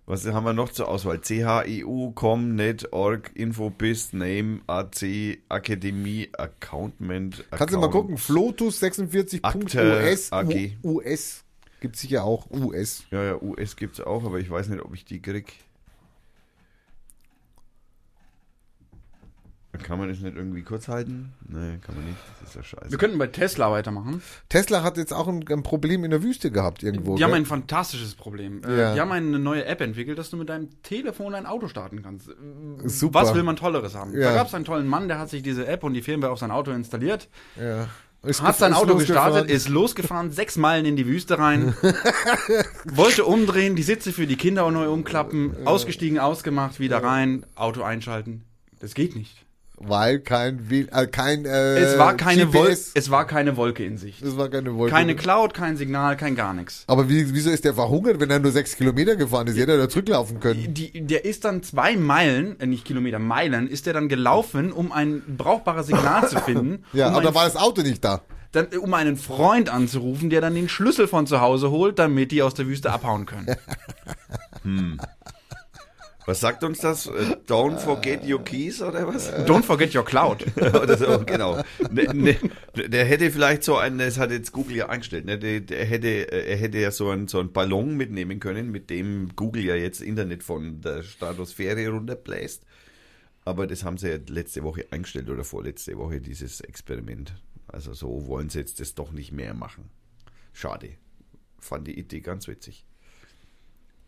Was 0.06 0.26
haben 0.26 0.44
wir 0.44 0.54
noch 0.54 0.70
zur 0.70 0.88
Auswahl? 0.88 1.22
CHEU, 1.22 2.12
Com, 2.16 2.56
Net, 2.56 2.92
Org, 2.94 3.30
Infobis, 3.36 4.12
Name, 4.12 4.62
AC, 4.66 5.38
Akademie, 5.50 6.30
Accountment. 6.36 7.46
Kannst 7.52 7.76
du 7.76 7.80
mal 7.80 7.92
gucken, 7.92 8.18
Flotus 8.18 8.82
46.us 8.82 9.44
Akte 9.44 10.28
AG. 10.32 10.78
US. 10.84 11.44
Gibt 11.80 11.96
sicher 11.96 12.24
auch 12.24 12.50
US. 12.50 13.04
Ja, 13.12 13.24
ja, 13.24 13.42
US 13.42 13.76
gibt's 13.76 14.02
auch, 14.02 14.26
aber 14.26 14.40
ich 14.40 14.50
weiß 14.50 14.70
nicht, 14.70 14.82
ob 14.84 14.96
ich 14.96 15.06
die 15.06 15.22
krieg. 15.22 15.54
Kann 19.84 20.00
man 20.00 20.10
das 20.10 20.20
nicht 20.20 20.36
irgendwie 20.36 20.64
kurz 20.64 20.88
halten? 20.88 21.32
Nee, 21.48 21.78
kann 21.86 21.96
man 21.96 22.04
nicht. 22.06 22.18
Das 22.40 22.50
ist 22.50 22.56
ja 22.56 22.64
scheiße. 22.64 22.90
Wir 22.90 22.98
könnten 22.98 23.20
bei 23.20 23.28
Tesla 23.28 23.72
weitermachen. 23.72 24.22
Tesla 24.50 24.82
hat 24.82 24.98
jetzt 24.98 25.14
auch 25.14 25.28
ein, 25.28 25.46
ein 25.48 25.62
Problem 25.62 26.04
in 26.04 26.10
der 26.10 26.24
Wüste 26.24 26.50
gehabt 26.50 26.82
irgendwo. 26.82 27.16
Die 27.16 27.24
haben 27.24 27.32
gell? 27.32 27.42
ein 27.42 27.46
fantastisches 27.46 28.16
Problem. 28.16 28.62
Äh, 28.64 28.80
Ja. 28.80 28.94
Die 28.96 29.00
haben 29.00 29.12
eine 29.12 29.38
neue 29.38 29.66
App 29.66 29.82
entwickelt, 29.82 30.18
dass 30.18 30.32
du 30.32 30.38
mit 30.38 30.50
deinem 30.50 30.70
Telefon 30.82 31.36
ein 31.36 31.46
Auto 31.46 31.68
starten 31.68 32.02
kannst. 32.02 32.30
Äh, 32.30 32.34
Super. 32.90 33.22
Was 33.22 33.36
will 33.36 33.44
man 33.44 33.56
Tolleres 33.58 33.94
haben? 33.94 34.14
Ja. 34.14 34.32
Da 34.32 34.36
gab 34.36 34.48
es 34.48 34.56
einen 34.56 34.66
tollen 34.66 34.88
Mann, 34.88 35.08
der 35.08 35.20
hat 35.20 35.30
sich 35.30 35.44
diese 35.44 35.68
App 35.68 35.84
und 35.84 35.94
die 35.94 36.02
Firmware 36.02 36.32
auf 36.32 36.40
sein 36.40 36.52
Auto 36.52 36.72
installiert, 36.72 37.30
ja. 37.56 37.88
Ist 38.22 38.42
hat 38.42 38.58
sein 38.58 38.74
Auto 38.74 38.94
losgefahren. 38.94 39.32
gestartet, 39.34 39.52
ist 39.52 39.70
losgefahren, 39.70 40.32
sechs 40.34 40.58
Meilen 40.58 40.86
in 40.86 40.96
die 40.98 41.06
Wüste 41.08 41.40
rein, 41.40 41.74
wollte 42.86 43.24
umdrehen, 43.24 43.76
die 43.78 43.84
Sitze 43.84 44.12
für 44.12 44.28
die 44.28 44.36
Kinder 44.36 44.66
auch 44.66 44.72
neu 44.72 44.90
umklappen, 44.90 45.66
ausgestiegen, 45.66 46.20
ausgemacht, 46.20 46.80
wieder 46.80 47.02
rein, 47.02 47.46
Auto 47.56 47.82
einschalten. 47.82 48.44
Das 48.80 48.94
geht 48.94 49.16
nicht. 49.16 49.46
Weil 49.82 50.20
kein, 50.20 50.70
W- 50.70 50.88
äh, 50.92 51.08
kein 51.08 51.46
äh, 51.46 51.78
Es 51.78 51.98
war 51.98 52.16
keine 52.18 52.54
Wolke, 52.54 52.68
GPS. 52.72 52.92
es 52.96 53.10
war 53.10 53.26
keine 53.26 53.56
Wolke 53.56 53.86
in 53.86 53.98
Sicht. 53.98 54.22
Das 54.26 54.36
war 54.36 54.50
keine 54.50 54.76
Wolke. 54.76 54.94
Keine 54.94 55.16
Cloud, 55.16 55.54
kein 55.54 55.78
Signal, 55.78 56.18
kein 56.18 56.36
gar 56.36 56.54
nichts. 56.54 56.84
Aber 56.88 57.08
wie, 57.08 57.34
wieso 57.34 57.50
ist 57.50 57.64
der 57.64 57.74
verhungert, 57.74 58.20
wenn 58.20 58.30
er 58.30 58.40
nur 58.40 58.52
sechs 58.52 58.76
Kilometer 58.76 59.16
gefahren 59.16 59.48
ist? 59.48 59.58
Hätte 59.58 59.72
er 59.72 59.78
da 59.78 59.88
zurücklaufen 59.90 60.42
können. 60.42 60.74
Die, 60.74 60.92
der 61.08 61.24
ist 61.24 61.46
dann 61.46 61.64
zwei 61.64 61.96
Meilen, 61.96 62.60
äh, 62.60 62.66
nicht 62.66 62.84
Kilometer, 62.84 63.20
Meilen, 63.20 63.70
ist 63.70 63.86
der 63.86 63.94
dann 63.94 64.10
gelaufen, 64.10 64.74
um 64.74 64.92
ein 64.92 65.24
brauchbares 65.38 65.88
Signal 65.88 66.28
zu 66.28 66.38
finden. 66.46 66.84
Ja, 66.92 67.08
um, 67.08 67.14
aber 67.16 67.24
da 67.24 67.34
war 67.34 67.46
das 67.46 67.56
Auto 67.56 67.82
nicht 67.82 68.04
da. 68.04 68.22
dann, 68.52 68.68
um 68.80 68.94
einen 68.94 69.16
Freund 69.16 69.70
anzurufen, 69.70 70.30
der 70.30 70.42
dann 70.42 70.56
den 70.56 70.68
Schlüssel 70.68 71.08
von 71.08 71.26
zu 71.26 71.40
Hause 71.40 71.72
holt, 71.72 72.00
damit 72.00 72.32
die 72.32 72.42
aus 72.42 72.54
der 72.54 72.68
Wüste 72.68 72.92
abhauen 72.92 73.26
können. 73.26 73.48
Was 76.30 76.42
sagt 76.42 76.64
uns 76.64 76.78
das? 76.78 77.08
Äh, 77.08 77.38
Don't 77.48 77.80
forget 77.80 78.24
your 78.24 78.44
keys 78.44 78.84
oder 78.84 79.08
was? 79.08 79.34
Don't 79.48 79.64
forget 79.64 79.96
your 79.96 80.06
cloud. 80.06 80.46
oder 80.58 80.96
so, 80.96 81.26
genau. 81.26 81.64
Ne, 81.90 82.04
ne, 82.14 82.38
der 82.88 83.04
hätte 83.06 83.32
vielleicht 83.32 83.64
so 83.64 83.78
einen, 83.78 83.98
das 83.98 84.20
hat 84.20 84.30
jetzt 84.30 84.52
Google 84.52 84.76
ja 84.76 84.90
eingestellt, 84.90 85.26
ne? 85.26 85.40
der, 85.40 85.62
der 85.62 85.84
hätte, 85.86 86.32
äh, 86.32 86.52
er 86.52 86.58
hätte 86.58 86.78
ja 86.78 86.92
so 86.92 87.10
einen, 87.10 87.28
so 87.28 87.40
einen 87.40 87.52
Ballon 87.52 87.98
mitnehmen 87.98 88.40
können, 88.40 88.70
mit 88.70 88.92
dem 88.92 89.36
Google 89.36 89.64
ja 89.64 89.74
jetzt 89.74 90.02
Internet 90.02 90.44
von 90.44 90.82
der 90.82 91.02
Stratosphäre 91.02 91.88
runterbläst. 91.90 92.64
Aber 93.44 93.66
das 93.66 93.84
haben 93.84 93.98
sie 93.98 94.10
ja 94.10 94.20
letzte 94.28 94.62
Woche 94.62 94.86
eingestellt 94.92 95.32
oder 95.32 95.44
vorletzte 95.44 95.98
Woche, 95.98 96.22
dieses 96.22 96.62
Experiment. 96.62 97.34
Also 97.66 97.94
so 97.94 98.28
wollen 98.28 98.50
sie 98.50 98.60
jetzt 98.60 98.80
das 98.80 98.94
doch 98.94 99.12
nicht 99.12 99.32
mehr 99.32 99.56
machen. 99.56 99.90
Schade. 100.54 100.92
Fand 101.58 101.88
die 101.88 101.98
Idee 101.98 102.20
ganz 102.20 102.48
witzig. 102.48 102.86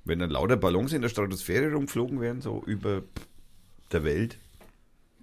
Wenn 0.03 0.19
dann 0.19 0.31
lauter 0.31 0.57
Ballons 0.57 0.93
in 0.93 1.01
der 1.01 1.09
Stratosphäre 1.09 1.73
rumflogen 1.73 2.19
wären, 2.19 2.41
so 2.41 2.63
über 2.65 3.03
der 3.91 4.03
Welt. 4.03 4.37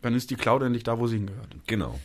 Dann 0.03 0.14
ist 0.14 0.31
die 0.31 0.37
Cloud 0.37 0.62
endlich 0.62 0.85
da, 0.85 0.99
wo 0.99 1.07
sie 1.07 1.16
hingehört. 1.16 1.57
Genau. 1.66 1.99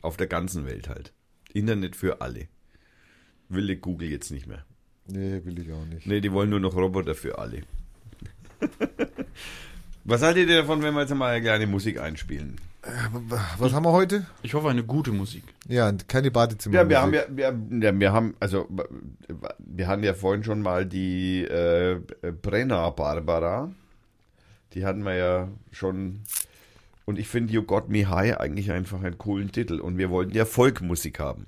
Auf 0.00 0.16
der 0.16 0.26
ganzen 0.26 0.66
Welt 0.66 0.88
halt. 0.88 1.12
Internet 1.52 1.96
für 1.96 2.20
alle. 2.20 2.48
Will 3.48 3.66
die 3.66 3.76
Google 3.76 4.08
jetzt 4.08 4.30
nicht 4.30 4.46
mehr. 4.46 4.64
Nee, 5.06 5.44
will 5.44 5.58
ich 5.58 5.72
auch 5.72 5.84
nicht. 5.84 6.06
Nee, 6.06 6.20
die 6.20 6.32
wollen 6.32 6.50
nur 6.50 6.60
noch 6.60 6.74
Roboter 6.74 7.14
für 7.14 7.38
alle. 7.38 7.62
Was 10.04 10.22
haltet 10.22 10.48
ihr 10.48 10.58
davon, 10.58 10.82
wenn 10.82 10.94
wir 10.94 11.02
jetzt 11.02 11.14
mal 11.14 11.34
eine 11.34 11.42
kleine 11.42 11.66
Musik 11.66 12.00
einspielen? 12.00 12.56
Was 13.58 13.72
haben 13.72 13.84
wir 13.84 13.92
heute? 13.92 14.26
Ich 14.42 14.54
hoffe, 14.54 14.70
eine 14.70 14.82
gute 14.82 15.12
Musik. 15.12 15.44
Ja, 15.68 15.92
keine 16.08 16.30
Badezimmer. 16.30 16.76
Ja, 16.76 16.88
wir 16.88 17.00
haben 17.00 17.12
ja, 17.12 17.22
wir, 17.28 17.54
ja, 17.80 18.00
wir 18.00 18.12
haben, 18.12 18.34
also 18.40 18.66
wir 19.58 19.86
hatten 19.86 20.02
ja 20.02 20.14
vorhin 20.14 20.44
schon 20.44 20.62
mal 20.62 20.86
die 20.86 21.42
äh, 21.44 22.00
Brenner 22.42 22.90
Barbara. 22.92 23.70
Die 24.72 24.84
hatten 24.86 25.02
wir 25.04 25.14
ja 25.14 25.48
schon. 25.72 26.20
Und 27.04 27.18
ich 27.18 27.28
finde 27.28 27.52
You 27.52 27.62
Got 27.62 27.88
Me 27.90 28.08
High 28.08 28.38
eigentlich 28.38 28.70
einfach 28.70 29.02
einen 29.02 29.18
coolen 29.18 29.52
Titel. 29.52 29.80
Und 29.80 29.98
wir 29.98 30.08
wollten 30.08 30.34
ja 30.34 30.46
Folkmusik 30.46 31.18
haben. 31.18 31.46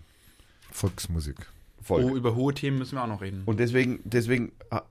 Volksmusik. 0.70 1.36
Volk. 1.80 2.10
Oh, 2.10 2.16
über 2.16 2.34
hohe 2.34 2.52
Themen 2.52 2.78
müssen 2.78 2.96
wir 2.96 3.02
auch 3.02 3.08
noch 3.08 3.22
reden. 3.22 3.42
Und 3.46 3.58
deswegen, 3.58 4.00
deswegen 4.04 4.52
ah, 4.70 4.82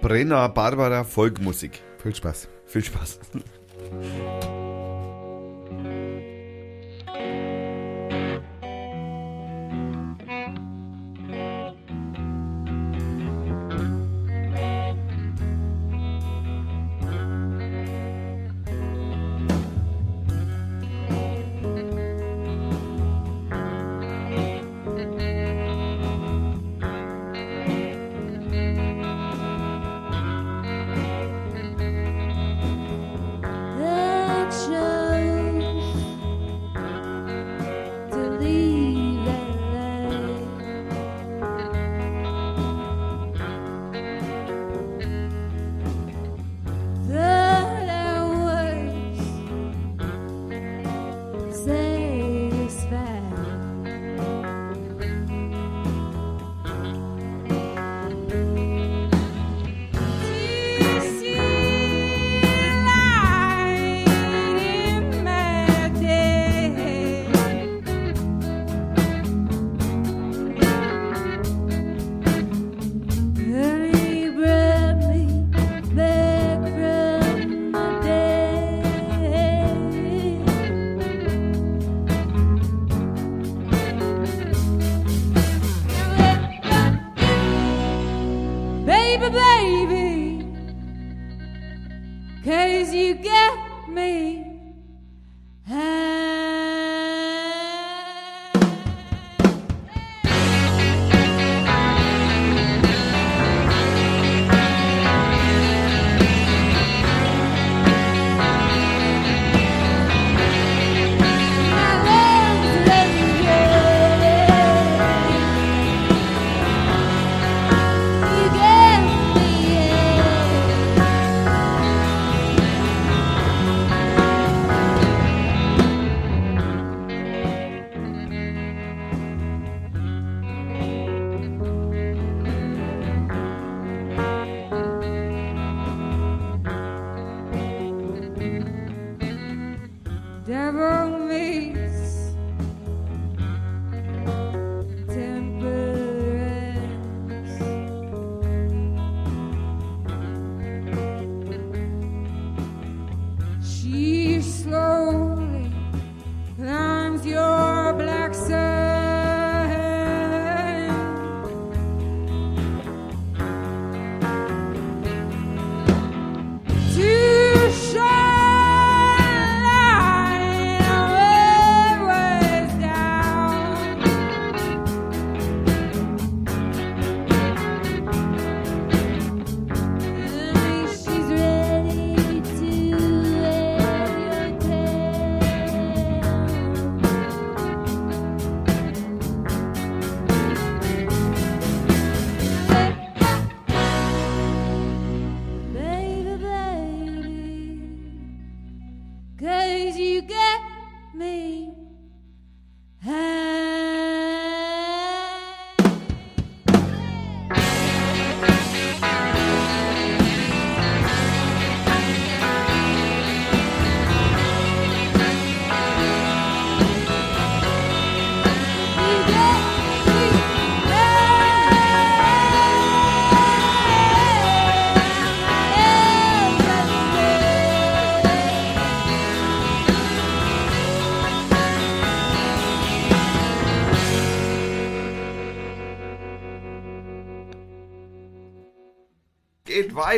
Brenner 0.00 0.48
Barbara 0.48 1.04
Folkmusik. 1.04 1.82
Viel 2.02 2.14
Spaß. 2.14 2.48
Viel 2.66 2.84
Spaß. 2.84 3.20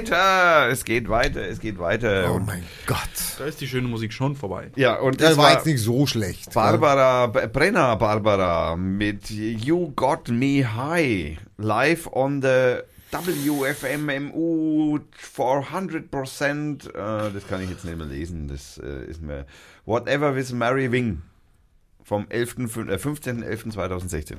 weiter. 0.04 0.68
Es 0.70 0.84
geht 0.84 1.08
weiter. 1.08 1.40
Es 1.48 1.60
geht 1.60 1.78
weiter. 1.78 2.32
Oh 2.34 2.38
mein 2.38 2.62
Gott. 2.86 2.98
Da 3.38 3.44
ist 3.46 3.60
die 3.60 3.66
schöne 3.68 3.88
Musik 3.88 4.12
schon 4.12 4.36
vorbei. 4.36 4.70
ja, 4.76 4.94
und 4.96 5.20
Das 5.20 5.30
das 5.30 5.38
war 5.38 5.52
jetzt 5.52 5.66
nicht 5.66 5.80
so 5.82 6.06
schlecht. 6.06 6.52
Barbara 6.54 7.26
B- 7.28 7.46
Brenner 7.48 7.96
Barbara 7.96 8.76
mit 8.76 9.30
You 9.30 9.92
Got 9.94 10.28
Me 10.28 10.64
High 10.76 11.38
live 11.56 12.08
on 12.12 12.40
the 12.42 12.78
WFMMU 13.10 14.98
400%. 15.36 16.88
Äh, 16.88 17.32
das 17.32 17.46
kann 17.48 17.62
ich 17.62 17.70
jetzt 17.70 17.84
nicht 17.84 17.96
mehr 17.96 18.06
lesen. 18.06 18.48
Das 18.48 18.78
äh, 18.78 19.04
ist 19.06 19.22
mir 19.22 19.46
Whatever 19.86 20.34
with 20.36 20.52
Mary 20.52 20.90
Wing 20.92 21.22
vom 22.04 22.26
11., 22.28 22.56
fün- 22.74 22.90
äh, 22.90 22.96
15.11.2016. 22.96 24.36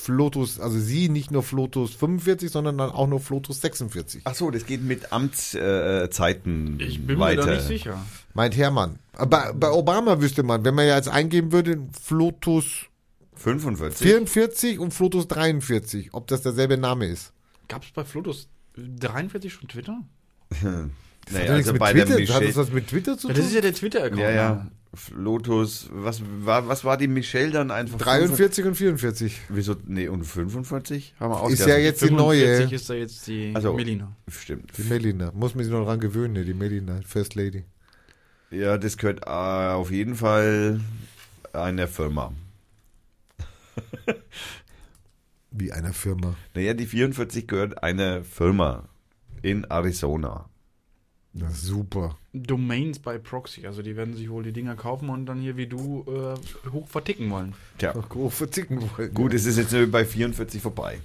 Flotus, 0.00 0.58
also 0.60 0.78
sie 0.78 1.08
nicht 1.08 1.30
nur 1.30 1.42
Flotus 1.42 1.94
45, 1.94 2.50
sondern 2.50 2.78
dann 2.78 2.90
auch 2.90 3.06
nur 3.06 3.20
Flotus 3.20 3.60
46. 3.60 4.22
Ach 4.24 4.34
so, 4.34 4.50
das 4.50 4.66
geht 4.66 4.82
mit 4.82 5.12
Amtszeiten 5.12 6.80
äh, 6.80 6.84
Ich 6.84 7.04
bin 7.06 7.18
weiter. 7.18 7.42
mir 7.44 7.50
da 7.50 7.54
nicht 7.56 7.66
sicher. 7.66 8.04
Meint 8.34 8.56
Hermann. 8.56 8.98
Aber 9.12 9.52
bei 9.54 9.70
Obama 9.70 10.20
wüsste 10.20 10.42
man, 10.42 10.64
wenn 10.64 10.74
man 10.74 10.86
ja 10.86 10.96
jetzt 10.96 11.08
eingeben 11.08 11.52
würde, 11.52 11.78
Flotus 12.02 12.86
45. 13.36 14.06
44 14.06 14.78
und 14.78 14.92
Flotus 14.92 15.28
43, 15.28 16.12
ob 16.14 16.26
das 16.26 16.42
derselbe 16.42 16.76
Name 16.76 17.06
ist. 17.06 17.32
Gab 17.68 17.82
es 17.84 17.90
bei 17.90 18.04
Flotus 18.04 18.48
43 18.76 19.52
schon 19.52 19.68
Twitter? 19.68 19.98
Das 20.50 20.60
Naja, 20.62 20.70
hat 20.70 20.88
ja 21.32 21.40
nichts 21.54 21.56
also 21.68 21.72
mit 21.72 21.80
bei 21.80 21.92
der 21.92 22.06
Twitter, 22.06 22.34
hat 22.34 22.42
das 22.44 22.56
was 22.56 22.72
mit 22.72 22.88
Twitter 22.88 23.16
zu 23.18 23.28
Ja, 23.28 23.34
tun? 23.34 23.40
das 23.42 23.50
ist 23.50 23.54
ja 23.54 23.60
der 23.60 23.74
Twitter-Account. 23.74 24.20
Ja, 24.20 24.30
ja. 24.30 24.66
Lotus, 25.14 25.88
was 25.92 26.20
war, 26.40 26.66
was 26.66 26.84
war 26.84 26.96
die 26.96 27.06
Michelle 27.06 27.52
dann 27.52 27.70
einfach? 27.70 27.98
43 27.98 28.64
und 28.64 28.74
44. 28.74 29.40
Wieso? 29.48 29.76
Nee, 29.86 30.08
und 30.08 30.24
45 30.24 31.14
haben 31.20 31.30
wir 31.30 31.36
Ist 31.36 31.42
ausgerechnet. 31.42 31.68
ja 31.68 31.76
jetzt 31.78 32.02
die 32.02 32.06
45 32.08 32.58
neue. 32.66 32.74
ist 32.74 32.90
da 32.90 32.94
jetzt 32.94 33.26
die 33.28 33.52
Also- 33.54 33.72
Melina. 33.74 34.16
Stimmt. 34.28 34.72
Die 34.76 34.82
Melina. 34.82 35.30
Muss 35.32 35.54
man 35.54 35.62
sich 35.64 35.72
noch 35.72 35.84
dran 35.84 36.00
gewöhnen, 36.00 36.34
ne? 36.34 36.44
die 36.44 36.54
Melina, 36.54 37.00
First 37.06 37.36
Lady. 37.36 37.64
Ja, 38.50 38.78
das 38.78 38.96
gehört 38.96 39.20
äh, 39.24 39.30
auf 39.30 39.92
jeden 39.92 40.16
Fall 40.16 40.80
einer 41.52 41.86
Firma. 41.86 42.32
Wie 45.52 45.70
einer 45.72 45.92
Firma. 45.92 46.34
Naja, 46.54 46.74
die 46.74 46.86
44 46.86 47.46
gehört 47.46 47.80
einer 47.84 48.24
Firma 48.24 48.88
in 49.42 49.64
Arizona. 49.70 50.49
Na, 51.32 51.48
super. 51.50 52.18
Domains 52.32 52.98
bei 52.98 53.16
Proxy. 53.18 53.64
Also 53.66 53.82
die 53.82 53.94
werden 53.96 54.16
sich 54.16 54.28
wohl 54.30 54.42
die 54.42 54.52
Dinger 54.52 54.74
kaufen 54.74 55.08
und 55.10 55.26
dann 55.26 55.40
hier 55.40 55.56
wie 55.56 55.68
du 55.68 56.04
äh, 56.08 56.34
hoch 56.70 56.88
verticken 56.88 57.30
wollen. 57.30 57.54
Tja, 57.78 57.94
Ach, 57.96 58.14
hochverticken 58.14 58.82
wollen. 58.82 59.14
gut, 59.14 59.32
es 59.32 59.46
ist 59.46 59.56
jetzt 59.56 59.72
nur 59.72 59.86
bei 59.86 60.04
44 60.04 60.60
vorbei. 60.60 60.98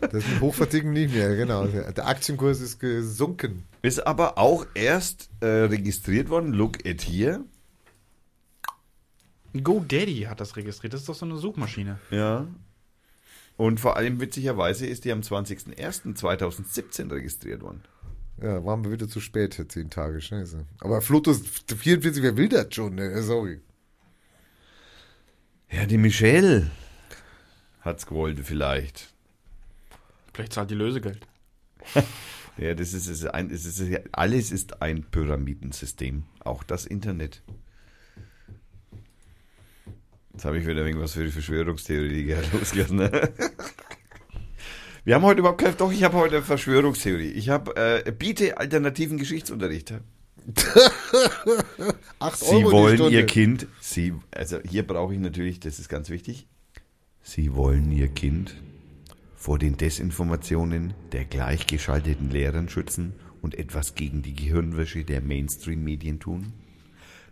Das 0.00 0.26
mit 0.26 0.40
Hochverticken 0.40 0.92
nicht 0.92 1.14
mehr, 1.14 1.36
genau. 1.36 1.66
Der 1.66 2.06
Aktienkurs 2.06 2.60
ist 2.60 2.78
gesunken. 2.78 3.64
Ist 3.82 4.06
aber 4.06 4.38
auch 4.38 4.64
erst 4.74 5.28
äh, 5.40 5.46
registriert 5.46 6.30
worden. 6.30 6.52
Look 6.54 6.86
at 6.86 7.02
here. 7.02 7.44
GoDaddy 9.54 10.22
hat 10.28 10.40
das 10.40 10.56
registriert. 10.56 10.94
Das 10.94 11.00
ist 11.02 11.08
doch 11.10 11.14
so 11.14 11.26
eine 11.26 11.36
Suchmaschine. 11.36 11.98
Ja. 12.10 12.46
Und 13.58 13.80
vor 13.80 13.96
allem 13.96 14.18
witzigerweise 14.18 14.86
ist 14.86 15.04
die 15.04 15.12
am 15.12 15.20
20.01.2017 15.20 17.10
registriert 17.12 17.60
worden. 17.60 17.82
Ja, 18.40 18.64
waren 18.64 18.84
wir 18.84 18.90
wieder 18.90 19.08
zu 19.08 19.20
spät, 19.20 19.62
zehn 19.68 19.90
Tage, 19.90 20.20
scheiße. 20.20 20.64
Aber 20.80 21.00
Flotus 21.00 21.42
44, 21.66 22.22
wer 22.22 22.36
will 22.36 22.48
das 22.48 22.74
schon? 22.74 22.94
Ne? 22.96 23.22
Sorry. 23.22 23.60
Ja, 25.70 25.86
die 25.86 25.98
Michelle 25.98 26.70
hat's 27.80 28.06
gewollt 28.06 28.40
vielleicht. 28.42 29.12
Vielleicht 30.32 30.52
zahlt 30.52 30.70
die 30.70 30.74
Lösegeld. 30.74 31.26
Ja, 32.58 32.74
das 32.74 32.92
ist, 32.92 33.06
ist 33.06 33.24
ein, 33.24 33.50
es 33.50 33.64
ist, 33.64 33.82
alles 34.12 34.52
ist 34.52 34.82
ein 34.82 35.04
Pyramidensystem, 35.04 36.24
auch 36.40 36.62
das 36.62 36.84
Internet. 36.84 37.42
Jetzt 40.32 40.44
habe 40.44 40.58
ich 40.58 40.66
wieder 40.66 40.84
irgendwas 40.84 41.14
für 41.14 41.24
die 41.24 41.30
Verschwörungstheorie 41.30 42.36
losgelassen. 42.52 42.96
Ne? 42.96 43.32
Wir 45.04 45.16
haben 45.16 45.24
heute 45.24 45.40
überhaupt 45.40 45.60
keine, 45.60 45.74
doch, 45.74 45.90
ich 45.90 46.04
habe 46.04 46.16
heute 46.16 46.36
eine 46.36 46.44
Verschwörungstheorie. 46.44 47.30
Ich 47.30 47.48
habe, 47.48 47.74
äh, 47.74 48.12
biete 48.12 48.58
alternativen 48.58 49.18
Geschichtsunterricht. 49.18 49.94
Acht 52.20 52.38
Sie 52.38 52.46
Euro 52.46 52.68
die 52.68 52.72
wollen. 52.72 53.12
Ihr 53.12 53.26
Kind, 53.26 53.66
Sie, 53.80 54.14
also 54.30 54.58
hier 54.60 54.86
brauche 54.86 55.12
ich 55.14 55.20
natürlich, 55.20 55.58
das 55.58 55.80
ist 55.80 55.88
ganz 55.88 56.08
wichtig, 56.08 56.46
Sie 57.20 57.54
wollen 57.54 57.90
Ihr 57.90 58.08
Kind 58.08 58.56
vor 59.34 59.58
den 59.58 59.76
Desinformationen 59.76 60.94
der 61.10 61.24
gleichgeschalteten 61.24 62.30
Lehrern 62.30 62.68
schützen 62.68 63.14
und 63.40 63.56
etwas 63.56 63.96
gegen 63.96 64.22
die 64.22 64.34
Gehirnwäsche 64.34 65.02
der 65.04 65.20
Mainstream-Medien 65.20 66.20
tun? 66.20 66.52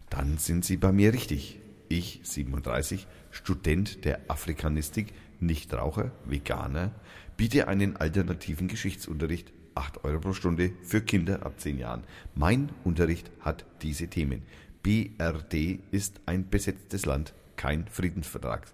Dann 0.09 0.39
sind 0.39 0.65
Sie 0.65 0.77
bei 0.77 0.91
mir 0.91 1.13
richtig. 1.13 1.61
Ich, 1.89 2.21
37, 2.25 3.07
Student 3.31 4.05
der 4.05 4.21
Afrikanistik, 4.29 5.13
Nichtraucher, 5.41 6.11
Veganer, 6.25 6.93
biete 7.41 7.69
einen 7.69 7.97
alternativen 7.97 8.69
Geschichtsunterricht 8.69 9.51
8 9.75 10.05
Euro 10.05 10.21
pro 10.21 10.33
Stunde 10.35 10.73
für 10.83 11.01
Kinder 11.01 11.47
ab 11.47 11.59
10 11.59 11.79
Jahren. 11.79 12.05
Mein 12.35 12.69
Unterricht 12.85 13.31
hat 13.41 13.65
diese 13.81 14.09
Themen. 14.09 14.43
BRD 14.83 15.79
ist 15.91 16.21
ein 16.27 16.51
besetztes 16.51 17.07
Land, 17.07 17.33
kein 17.57 17.87
Friedensvertrag. 17.89 18.67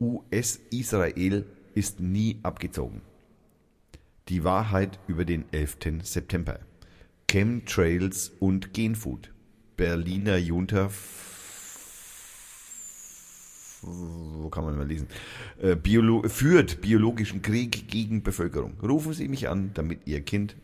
US-Israel 0.00 1.46
ist 1.76 2.00
nie 2.00 2.40
abgezogen. 2.42 3.00
Die 4.28 4.42
Wahrheit 4.42 4.98
über 5.06 5.24
den 5.24 5.44
11. 5.52 6.02
September. 6.02 6.58
Chemtrails 7.30 8.32
und 8.40 8.74
Genfood. 8.74 9.32
Berliner 9.76 10.38
Junta. 10.38 10.90
Wo 13.86 14.48
kann 14.48 14.64
man 14.64 14.76
mal 14.76 14.86
lesen? 14.86 15.08
Äh, 15.60 15.76
Biolo 15.76 16.22
führt 16.28 16.80
biologischen 16.80 17.42
Krieg 17.42 17.88
gegen 17.88 18.22
Bevölkerung. 18.22 18.74
Rufen 18.82 19.12
Sie 19.12 19.28
mich 19.28 19.48
an, 19.48 19.70
damit 19.74 20.06
Ihr 20.06 20.20
Kind 20.20 20.56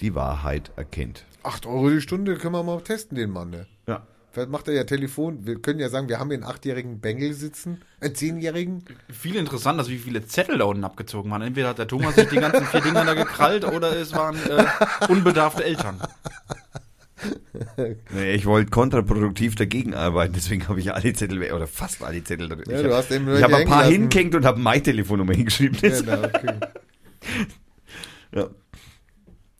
die 0.00 0.14
Wahrheit 0.14 0.72
erkennt. 0.76 1.24
Acht 1.42 1.66
Euro 1.66 1.90
die 1.90 2.00
Stunde 2.00 2.36
können 2.36 2.54
wir 2.54 2.62
mal 2.62 2.80
testen, 2.80 3.16
den 3.16 3.30
Mann. 3.30 3.50
Ne? 3.50 3.66
Ja. 3.86 4.06
Vielleicht 4.32 4.50
macht 4.50 4.66
er 4.66 4.74
ja 4.74 4.82
Telefon. 4.82 5.46
Wir 5.46 5.60
können 5.62 5.78
ja 5.78 5.88
sagen, 5.88 6.08
wir 6.08 6.18
haben 6.18 6.28
hier 6.28 6.38
einen 6.38 6.44
achtjährigen 6.44 6.98
Bengel 7.00 7.34
sitzen, 7.34 7.82
einen 8.00 8.16
zehnjährigen. 8.16 8.84
Viel 9.08 9.36
interessant, 9.36 9.78
dass 9.78 9.88
wie 9.88 9.98
viele 9.98 10.26
Zettel 10.26 10.58
da 10.58 10.64
unten 10.64 10.82
abgezogen 10.82 11.30
waren. 11.30 11.42
Entweder 11.42 11.68
hat 11.68 11.78
der 11.78 11.86
Thomas 11.86 12.16
sich 12.16 12.28
die 12.28 12.38
ganzen 12.38 12.66
vier 12.66 12.80
Dinger 12.80 13.04
da 13.04 13.14
gekrallt 13.14 13.64
oder 13.64 13.96
es 13.96 14.12
waren 14.12 14.36
äh, 14.36 14.64
unbedarfte 15.08 15.62
Eltern. 15.62 16.00
Nee, 18.14 18.32
ich 18.34 18.46
wollte 18.46 18.70
kontraproduktiv 18.70 19.54
dagegen 19.54 19.94
arbeiten, 19.94 20.32
deswegen 20.34 20.66
habe 20.68 20.80
ich 20.80 20.92
alle 20.92 21.12
Zettel 21.12 21.40
weg, 21.40 21.52
oder 21.52 21.66
fast 21.66 22.02
alle 22.02 22.22
Zettel 22.24 22.48
drin. 22.48 22.64
Ja, 22.68 22.76
ich 22.76 22.82
du 22.86 22.94
hab- 22.94 23.10
habe 23.42 23.56
ein 23.56 23.66
paar 23.66 23.82
lassen. 23.82 23.92
hingehängt 23.92 24.34
und 24.34 24.44
habe 24.44 24.60
meine 24.60 24.82
Telefonnummer 24.82 25.32
hingeschrieben. 25.34 25.78
Genau, 25.80 26.22
okay. 26.24 26.54
Ja. 28.34 28.48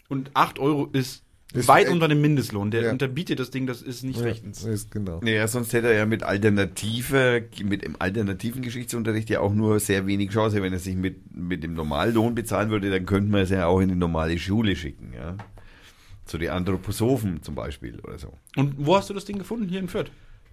Und 0.09 0.31
8 0.35 0.59
Euro 0.59 0.86
ist, 0.93 1.23
Ist 1.53 1.69
weit 1.69 1.89
unter 1.89 2.09
dem 2.09 2.20
Mindestlohn. 2.20 2.70
Der 2.73 2.82
Ja. 2.82 2.91
unterbietet 2.91 3.39
das 3.39 3.51
Ding, 3.51 3.66
das 3.69 3.81
ist 3.82 4.03
nicht 4.03 4.20
rechtens. 4.20 4.65
Ist 4.65 4.91
genau. 4.91 5.20
Naja, 5.23 5.47
sonst 5.47 5.73
hätte 5.73 5.86
er 5.89 5.95
ja 5.95 6.07
mit 6.07 6.24
Alternative, 6.24 7.45
mit 7.62 7.85
dem 7.85 7.95
alternativen 8.01 8.62
Geschichtsunterricht 8.62 9.31
ja 9.31 9.39
auch 9.41 9.55
nur 9.55 9.78
sehr 9.78 10.07
wenig 10.09 10.31
Chance. 10.31 10.61
Wenn 10.62 10.73
er 10.73 10.81
sich 10.81 10.97
mit, 10.97 11.35
mit 11.35 11.62
dem 11.62 11.74
Normallohn 11.74 12.35
bezahlen 12.35 12.70
würde, 12.70 12.91
dann 12.91 13.07
könnte 13.07 13.31
man 13.31 13.43
es 13.43 13.51
ja 13.51 13.66
auch 13.66 13.81
in 13.81 13.89
die 13.91 13.95
normale 13.95 14.36
Schule 14.39 14.74
schicken, 14.74 15.12
ja. 15.15 15.36
Zu 16.25 16.39
den 16.39 16.51
Anthroposophen 16.51 17.43
zum 17.43 17.55
Beispiel 17.55 18.01
oder 18.01 18.19
so. 18.19 18.33
Und 18.57 18.75
wo 18.79 18.97
hast 18.97 19.11
du 19.11 19.15
das 19.15 19.25
Ding 19.25 19.39
gefunden? 19.39 19.69
Hier 19.69 19.81
in 19.81 19.89
Fürth? 19.89 20.11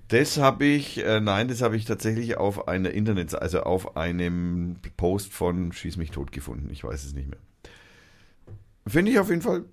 Das 0.09 0.37
habe 0.37 0.65
ich, 0.65 0.97
äh, 0.97 1.21
nein, 1.21 1.47
das 1.47 1.61
habe 1.61 1.77
ich 1.77 1.85
tatsächlich 1.85 2.35
auf 2.35 2.67
einer 2.67 2.91
Internetseite, 2.91 3.41
also 3.41 3.61
auf 3.61 3.95
einem 3.95 4.75
Post 4.97 5.31
von 5.31 5.71
Schieß 5.71 5.95
mich 5.95 6.11
tot 6.11 6.33
gefunden. 6.33 6.69
Ich 6.69 6.83
weiß 6.83 7.05
es 7.05 7.13
nicht 7.13 7.29
mehr. 7.29 7.39
Finde 8.85 9.11
ich 9.11 9.19
auf 9.19 9.29
jeden 9.29 9.41
Fall. 9.41 9.63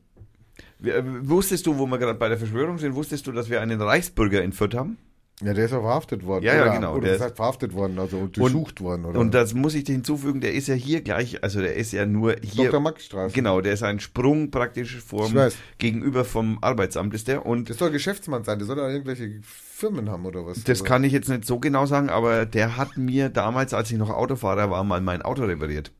Äh, 0.85 1.03
Wusstest 1.23 1.66
du, 1.66 1.79
wo 1.79 1.87
wir 1.87 1.99
gerade 1.99 2.16
bei 2.19 2.29
der 2.29 2.39
Verschwörung 2.39 2.79
sind, 2.79 2.95
wusstest 2.95 3.27
du, 3.27 3.33
dass 3.33 3.51
wir 3.51 3.61
einen 3.61 3.81
Reichsbürger 3.81 4.43
in 4.45 4.53
Fürth 4.53 4.75
haben? 4.75 4.97
Ja, 5.40 5.55
der 5.55 5.66
ist 5.66 5.73
auch 5.73 5.82
verhaftet 5.82 6.27
worden. 6.27 6.44
Ja, 6.44 6.56
ja, 6.56 6.62
oder, 6.62 6.73
genau, 6.73 6.94
Oder 6.97 7.05
der 7.06 7.15
ist- 7.15 7.23
heißt 7.23 7.36
verhaftet 7.36 7.73
worden, 7.73 7.97
also 8.01 8.27
durchsucht 8.27 8.81
worden. 8.81 9.05
Oder? 9.05 9.20
Und 9.20 9.35
das 9.35 9.55
muss 9.55 9.74
ich 9.74 9.85
dir 9.85 9.93
hinzufügen, 9.93 10.40
der 10.40 10.52
ist 10.52 10.66
ja 10.66 10.74
hier 10.74 11.01
gleich, 11.01 11.44
also 11.44 11.60
der 11.60 11.77
ist 11.77 11.93
ja 11.93 12.06
nur 12.06 12.35
hier. 12.43 12.65
Dr. 12.65 12.81
Max-Straße. 12.81 13.35
Genau, 13.35 13.60
der 13.60 13.74
ist 13.74 13.85
ein 13.85 14.01
Sprung 14.01 14.51
praktisch 14.51 14.98
vom, 14.98 15.32
gegenüber 15.78 16.24
vom 16.24 16.59
Arbeitsamt 16.60 17.15
ist 17.15 17.28
der 17.28 17.47
und 17.47 17.70
Das 17.70 17.78
soll 17.78 17.93
Geschäftsmann 17.93 18.43
sein, 18.43 18.59
der 18.59 18.66
soll 18.66 18.74
da 18.77 18.89
irgendwelche 18.90 19.39
Firmen 19.43 20.10
haben 20.10 20.27
oder 20.27 20.44
was? 20.44 20.65
das 20.65 20.81
Oder- 20.81 20.89
kann 20.89 21.05
ich 21.05 21.12
jetzt 21.12 21.28
nicht 21.28 21.44
so 21.44 21.60
genau 21.60 21.86
sagen, 21.86 22.10
aber 22.10 22.44
der 22.44 22.77
hat 22.77 22.97
mir 22.97 23.28
damals, 23.28 23.73
als 23.74 23.93
ich 23.93 23.97
noch 23.97 24.10
Autofahrer 24.10 24.70
war, 24.73 24.82
mal 24.82 25.01
mein 25.01 25.23
Auto 25.23 25.44
repariert. 25.44 25.93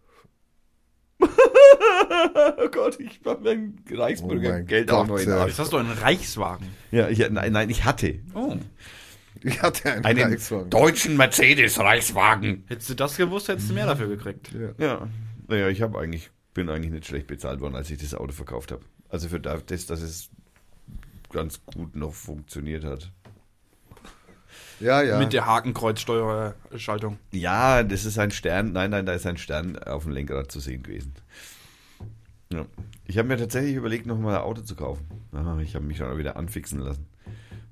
oh 1.21 2.69
Gott, 2.73 2.99
ich 2.99 3.25
war 3.25 3.39
mein 3.41 3.77
Reichsbürger 3.91 4.49
Oh 4.49 4.53
mein 4.53 4.67
Geld 4.67 4.91
auch 4.91 5.07
noch 5.07 5.19
in 5.19 5.29
ja. 5.29 5.37
Arsch. 5.39 5.51
Jetzt 5.51 5.59
hast 5.61 5.73
du 5.73 5.77
einen 5.77 5.93
Reichswagen. 5.93 6.67
Ja, 6.91 7.09
ich, 7.09 7.19
nein, 7.31 7.53
nein, 7.53 7.71
ich 7.71 7.85
hatte 7.85 8.19
Oh. 8.35 8.57
Ich 9.49 9.63
hatte 9.63 9.93
einen, 9.93 10.05
einen 10.05 10.33
Reichswagen. 10.33 10.71
deutschen 10.71 11.17
Mercedes 11.17 11.79
Reichswagen. 11.79 12.65
Hättest 12.69 12.91
du 12.91 12.95
das 12.95 13.17
gewusst, 13.17 13.49
hättest 13.49 13.71
du 13.71 13.75
mehr 13.75 13.87
dafür 13.87 14.09
gekriegt. 14.09 14.53
Ja. 14.53 14.71
Ja, 14.79 15.09
naja, 15.47 15.69
ich 15.69 15.83
habe 15.83 15.99
eigentlich, 15.99 16.31
bin 16.55 16.69
eigentlich 16.69 16.93
nicht 16.93 17.07
schlecht 17.07 17.27
bezahlt 17.27 17.61
worden, 17.61 17.75
als 17.75 17.91
ich 17.91 17.99
das 17.99 18.15
Auto 18.15 18.33
verkauft 18.33 18.73
habe. 18.73 18.83
Also 19.09 19.29
für 19.29 19.41
das, 19.41 19.87
dass 19.87 20.01
es 20.01 20.31
ganz 21.31 21.61
gut 21.65 21.97
noch 21.97 22.13
funktioniert 22.15 22.85
hat. 22.85 23.13
Ja, 24.81 25.03
ja. 25.03 25.19
Mit 25.19 25.33
der 25.33 25.47
Hakenkreuzsteuerschaltung. 25.47 27.19
Ja, 27.33 27.83
das 27.83 28.05
ist 28.05 28.19
ein 28.19 28.31
Stern. 28.31 28.73
Nein, 28.73 28.91
nein, 28.91 29.07
da 29.07 29.13
ist 29.13 29.27
ein 29.27 29.37
Stern 29.37 29.77
auf 29.79 30.05
dem 30.05 30.13
Lenkrad 30.13 30.53
zu 30.53 30.61
sehen 30.61 30.83
gewesen. 30.83 31.15
Ja. 32.53 32.65
Ich 33.05 33.19
habe 33.19 33.29
mir 33.29 33.37
tatsächlich 33.37 33.75
überlegt, 33.75 34.07
noch 34.07 34.19
mal 34.19 34.37
ein 34.37 34.43
Auto 34.43 34.63
zu 34.63 34.77
kaufen. 34.77 35.07
Aha, 35.33 35.59
ich 35.61 35.75
habe 35.75 35.85
mich 35.85 35.99
dann 35.99 36.17
wieder 36.19 36.37
anfixen 36.37 36.81
lassen. 36.81 37.07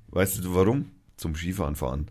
Weißt 0.09 0.45
du 0.45 0.55
warum? 0.55 0.91
Zum 1.17 1.35
Skifahren 1.35 1.77
fahren. 1.77 2.09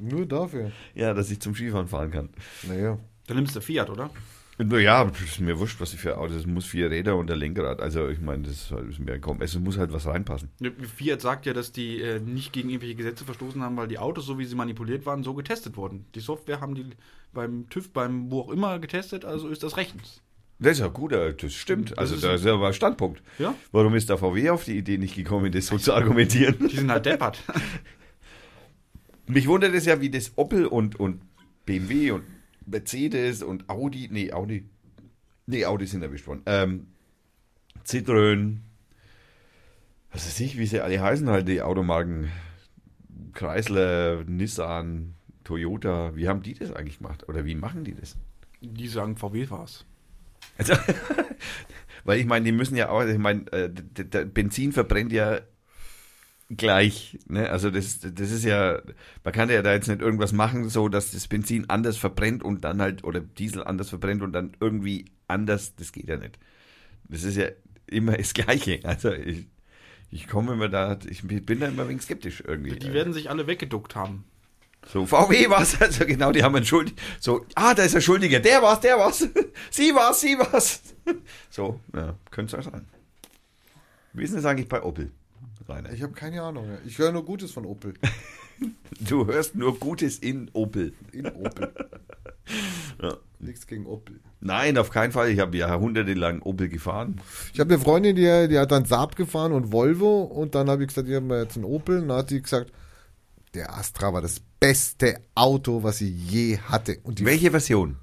Nur 0.00 0.26
dafür. 0.26 0.72
Ja, 0.94 1.14
dass 1.14 1.30
ich 1.30 1.40
zum 1.40 1.54
Skifahren 1.54 1.88
fahren 1.88 2.10
kann. 2.10 2.30
Naja. 2.64 2.98
Dann 3.26 3.36
nimmst 3.36 3.56
du 3.56 3.60
Fiat, 3.60 3.88
oder? 3.88 4.10
Naja, 4.56 5.10
ist 5.24 5.40
mir 5.40 5.58
wurscht, 5.58 5.80
was 5.80 5.94
ich 5.94 6.00
für 6.00 6.12
ein 6.12 6.18
Auto. 6.18 6.34
Es 6.34 6.46
muss 6.46 6.64
vier 6.64 6.88
Räder 6.88 7.16
und 7.16 7.28
ein 7.30 7.38
Lenkrad. 7.38 7.80
Also 7.80 8.08
ich 8.08 8.20
meine, 8.20 8.44
das 8.44 8.70
ist 8.88 9.00
mir 9.00 9.18
kaum. 9.18 9.40
Es 9.40 9.58
muss 9.58 9.78
halt 9.78 9.92
was 9.92 10.06
reinpassen. 10.06 10.50
Fiat 10.96 11.20
sagt 11.20 11.46
ja, 11.46 11.52
dass 11.52 11.72
die 11.72 12.00
äh, 12.00 12.20
nicht 12.20 12.52
gegen 12.52 12.68
irgendwelche 12.68 12.94
Gesetze 12.94 13.24
verstoßen 13.24 13.62
haben, 13.62 13.76
weil 13.76 13.88
die 13.88 13.98
Autos, 13.98 14.26
so 14.26 14.38
wie 14.38 14.44
sie 14.44 14.54
manipuliert 14.54 15.06
waren, 15.06 15.24
so 15.24 15.34
getestet 15.34 15.76
wurden. 15.76 16.06
Die 16.14 16.20
Software 16.20 16.60
haben 16.60 16.76
die 16.76 16.86
beim 17.32 17.68
TÜV, 17.68 17.92
beim 17.92 18.30
wo 18.30 18.42
auch 18.42 18.50
immer 18.50 18.78
getestet, 18.78 19.24
also 19.24 19.48
ist 19.48 19.64
das 19.64 19.76
rechtens. 19.76 20.22
Das 20.58 20.72
ist 20.72 20.78
ja 20.80 20.86
gut, 20.88 21.12
äh, 21.12 21.34
das 21.34 21.52
stimmt. 21.52 21.90
Das 21.92 21.98
Also 21.98 22.14
ist- 22.14 22.24
da 22.24 22.34
ist 22.34 22.44
ja 22.44 22.58
ein 22.60 22.72
Standpunkt. 22.72 23.22
Ja? 23.38 23.54
Warum 23.72 23.94
ist 23.94 24.08
der 24.08 24.18
VW 24.18 24.50
auf 24.50 24.64
die 24.64 24.78
Idee 24.78 24.98
nicht 24.98 25.14
gekommen, 25.16 25.50
das 25.52 25.66
so 25.66 25.78
zu 25.78 25.92
argumentieren? 25.94 26.68
Die 26.68 26.76
sind 26.76 26.90
halt 26.90 27.06
deppert. 27.06 27.42
Mich 29.26 29.46
wundert 29.48 29.74
es 29.74 29.86
ja, 29.86 30.00
wie 30.00 30.10
das 30.10 30.32
Opel 30.36 30.66
und, 30.66 31.00
und 31.00 31.22
BMW 31.66 32.10
und 32.12 32.24
Mercedes 32.66 33.42
und 33.42 33.68
Audi, 33.68 34.08
nee, 34.10 34.32
Audi, 34.32 34.68
nee, 35.46 35.64
Audi 35.64 35.86
sind 35.86 36.02
erwischt 36.02 36.26
worden. 36.26 36.42
Ähm, 36.46 36.86
Citroën, 37.86 38.56
was 40.12 40.26
weiß 40.26 40.40
ich, 40.40 40.58
wie 40.58 40.66
sie 40.66 40.80
alle 40.80 41.00
heißen 41.00 41.28
halt, 41.28 41.48
die 41.48 41.62
Automarken, 41.62 42.30
Chrysler, 43.32 44.24
Nissan, 44.24 45.14
Toyota, 45.42 46.14
wie 46.16 46.28
haben 46.28 46.42
die 46.42 46.54
das 46.54 46.72
eigentlich 46.72 46.98
gemacht? 46.98 47.28
Oder 47.28 47.44
wie 47.44 47.54
machen 47.54 47.84
die 47.84 47.94
das? 47.94 48.16
Die 48.60 48.88
sagen, 48.88 49.16
VW 49.16 49.50
war's. 49.50 49.84
Also, 50.58 50.74
weil 52.04 52.20
ich 52.20 52.26
meine, 52.26 52.44
die 52.44 52.52
müssen 52.52 52.76
ja 52.76 52.88
auch, 52.88 53.02
ich 53.04 53.18
meine, 53.18 53.50
äh, 53.52 53.68
Benzin 54.24 54.72
verbrennt 54.72 55.12
ja 55.12 55.40
gleich, 56.50 57.18
ne? 57.26 57.50
Also 57.50 57.70
das, 57.70 58.00
das 58.00 58.30
ist 58.30 58.44
ja, 58.44 58.80
man 59.24 59.32
kann 59.32 59.50
ja 59.50 59.62
da 59.62 59.72
jetzt 59.72 59.88
nicht 59.88 60.00
irgendwas 60.00 60.32
machen, 60.32 60.68
so 60.68 60.88
dass 60.88 61.10
das 61.12 61.26
Benzin 61.28 61.68
anders 61.70 61.96
verbrennt 61.96 62.42
und 62.42 62.64
dann 62.64 62.80
halt, 62.80 63.04
oder 63.04 63.20
Diesel 63.20 63.64
anders 63.64 63.88
verbrennt 63.88 64.22
und 64.22 64.32
dann 64.32 64.52
irgendwie 64.60 65.06
anders, 65.26 65.74
das 65.76 65.92
geht 65.92 66.08
ja 66.08 66.16
nicht. 66.16 66.38
Das 67.08 67.24
ist 67.24 67.36
ja 67.36 67.48
immer 67.86 68.16
das 68.16 68.34
Gleiche. 68.34 68.80
Also 68.84 69.12
ich, 69.12 69.46
ich 70.10 70.26
komme 70.26 70.52
immer 70.52 70.68
da, 70.68 70.98
ich 71.08 71.22
bin 71.22 71.60
da 71.60 71.68
immer 71.68 71.82
ein 71.82 71.88
wenig 71.88 72.02
skeptisch 72.02 72.42
irgendwie. 72.46 72.78
Die 72.78 72.92
werden 72.92 73.12
sich 73.12 73.30
alle 73.30 73.46
weggeduckt 73.46 73.96
haben. 73.96 74.24
So, 74.92 75.06
VW 75.06 75.48
war's, 75.50 75.76
also 75.80 76.04
genau, 76.06 76.32
die 76.32 76.42
haben 76.42 76.54
einen 76.54 76.64
Schuld. 76.64 76.92
So, 77.20 77.44
ah, 77.54 77.74
da 77.74 77.82
ist 77.84 77.94
der 77.94 78.00
Schuldige, 78.00 78.40
der 78.40 78.62
war's, 78.62 78.80
der 78.80 78.98
war's. 78.98 79.26
Sie 79.70 79.94
war's, 79.94 80.20
sie 80.20 80.38
war's. 80.38 80.82
So, 81.50 81.80
ja, 81.94 82.14
könnte 82.30 82.56
es 82.56 82.66
auch 82.66 82.72
sein. 82.72 82.86
Wie 84.12 84.24
ist 84.24 84.30
denn 84.30 84.42
das 84.42 84.50
eigentlich 84.50 84.68
bei 84.68 84.82
Opel? 84.82 85.10
Rainer? 85.68 85.92
Ich 85.92 86.02
habe 86.02 86.12
keine 86.12 86.42
Ahnung. 86.42 86.66
ja. 86.68 86.78
Ich 86.86 86.98
höre 86.98 87.12
nur 87.12 87.24
Gutes 87.24 87.50
von 87.52 87.64
Opel. 87.66 87.94
Du 89.00 89.26
hörst 89.26 89.54
nur 89.54 89.78
Gutes 89.78 90.18
in 90.18 90.50
Opel. 90.52 90.94
In 91.12 91.26
Opel. 91.26 91.72
Ja. 93.02 93.16
Nichts 93.40 93.66
gegen 93.66 93.86
Opel. 93.86 94.20
Nein, 94.40 94.78
auf 94.78 94.90
keinen 94.90 95.12
Fall. 95.12 95.30
Ich 95.30 95.40
habe 95.40 95.56
jahrhundertelang 95.56 96.40
Opel 96.42 96.68
gefahren. 96.68 97.20
Ich 97.52 97.60
habe 97.60 97.74
eine 97.74 97.82
Freundin, 97.82 98.16
die, 98.16 98.48
die 98.48 98.58
hat 98.58 98.72
dann 98.72 98.84
Saab 98.84 99.16
gefahren 99.16 99.52
und 99.52 99.72
Volvo 99.72 100.22
und 100.22 100.54
dann 100.54 100.68
habe 100.70 100.82
ich 100.82 100.88
gesagt, 100.88 101.08
ich 101.08 101.14
habe 101.14 101.36
jetzt 101.40 101.56
einen 101.56 101.64
Opel 101.64 102.00
und 102.00 102.08
dann 102.08 102.18
hat 102.18 102.28
sie 102.30 102.40
gesagt, 102.40 102.72
der 103.54 103.76
Astra 103.76 104.12
war 104.12 104.22
das 104.22 104.40
beste 104.60 105.20
Auto, 105.34 105.82
was 105.82 105.98
sie 105.98 106.10
je 106.10 106.58
hatte. 106.58 106.98
Und 107.02 107.18
die, 107.18 107.24
Welche 107.24 107.50
Version? 107.50 107.96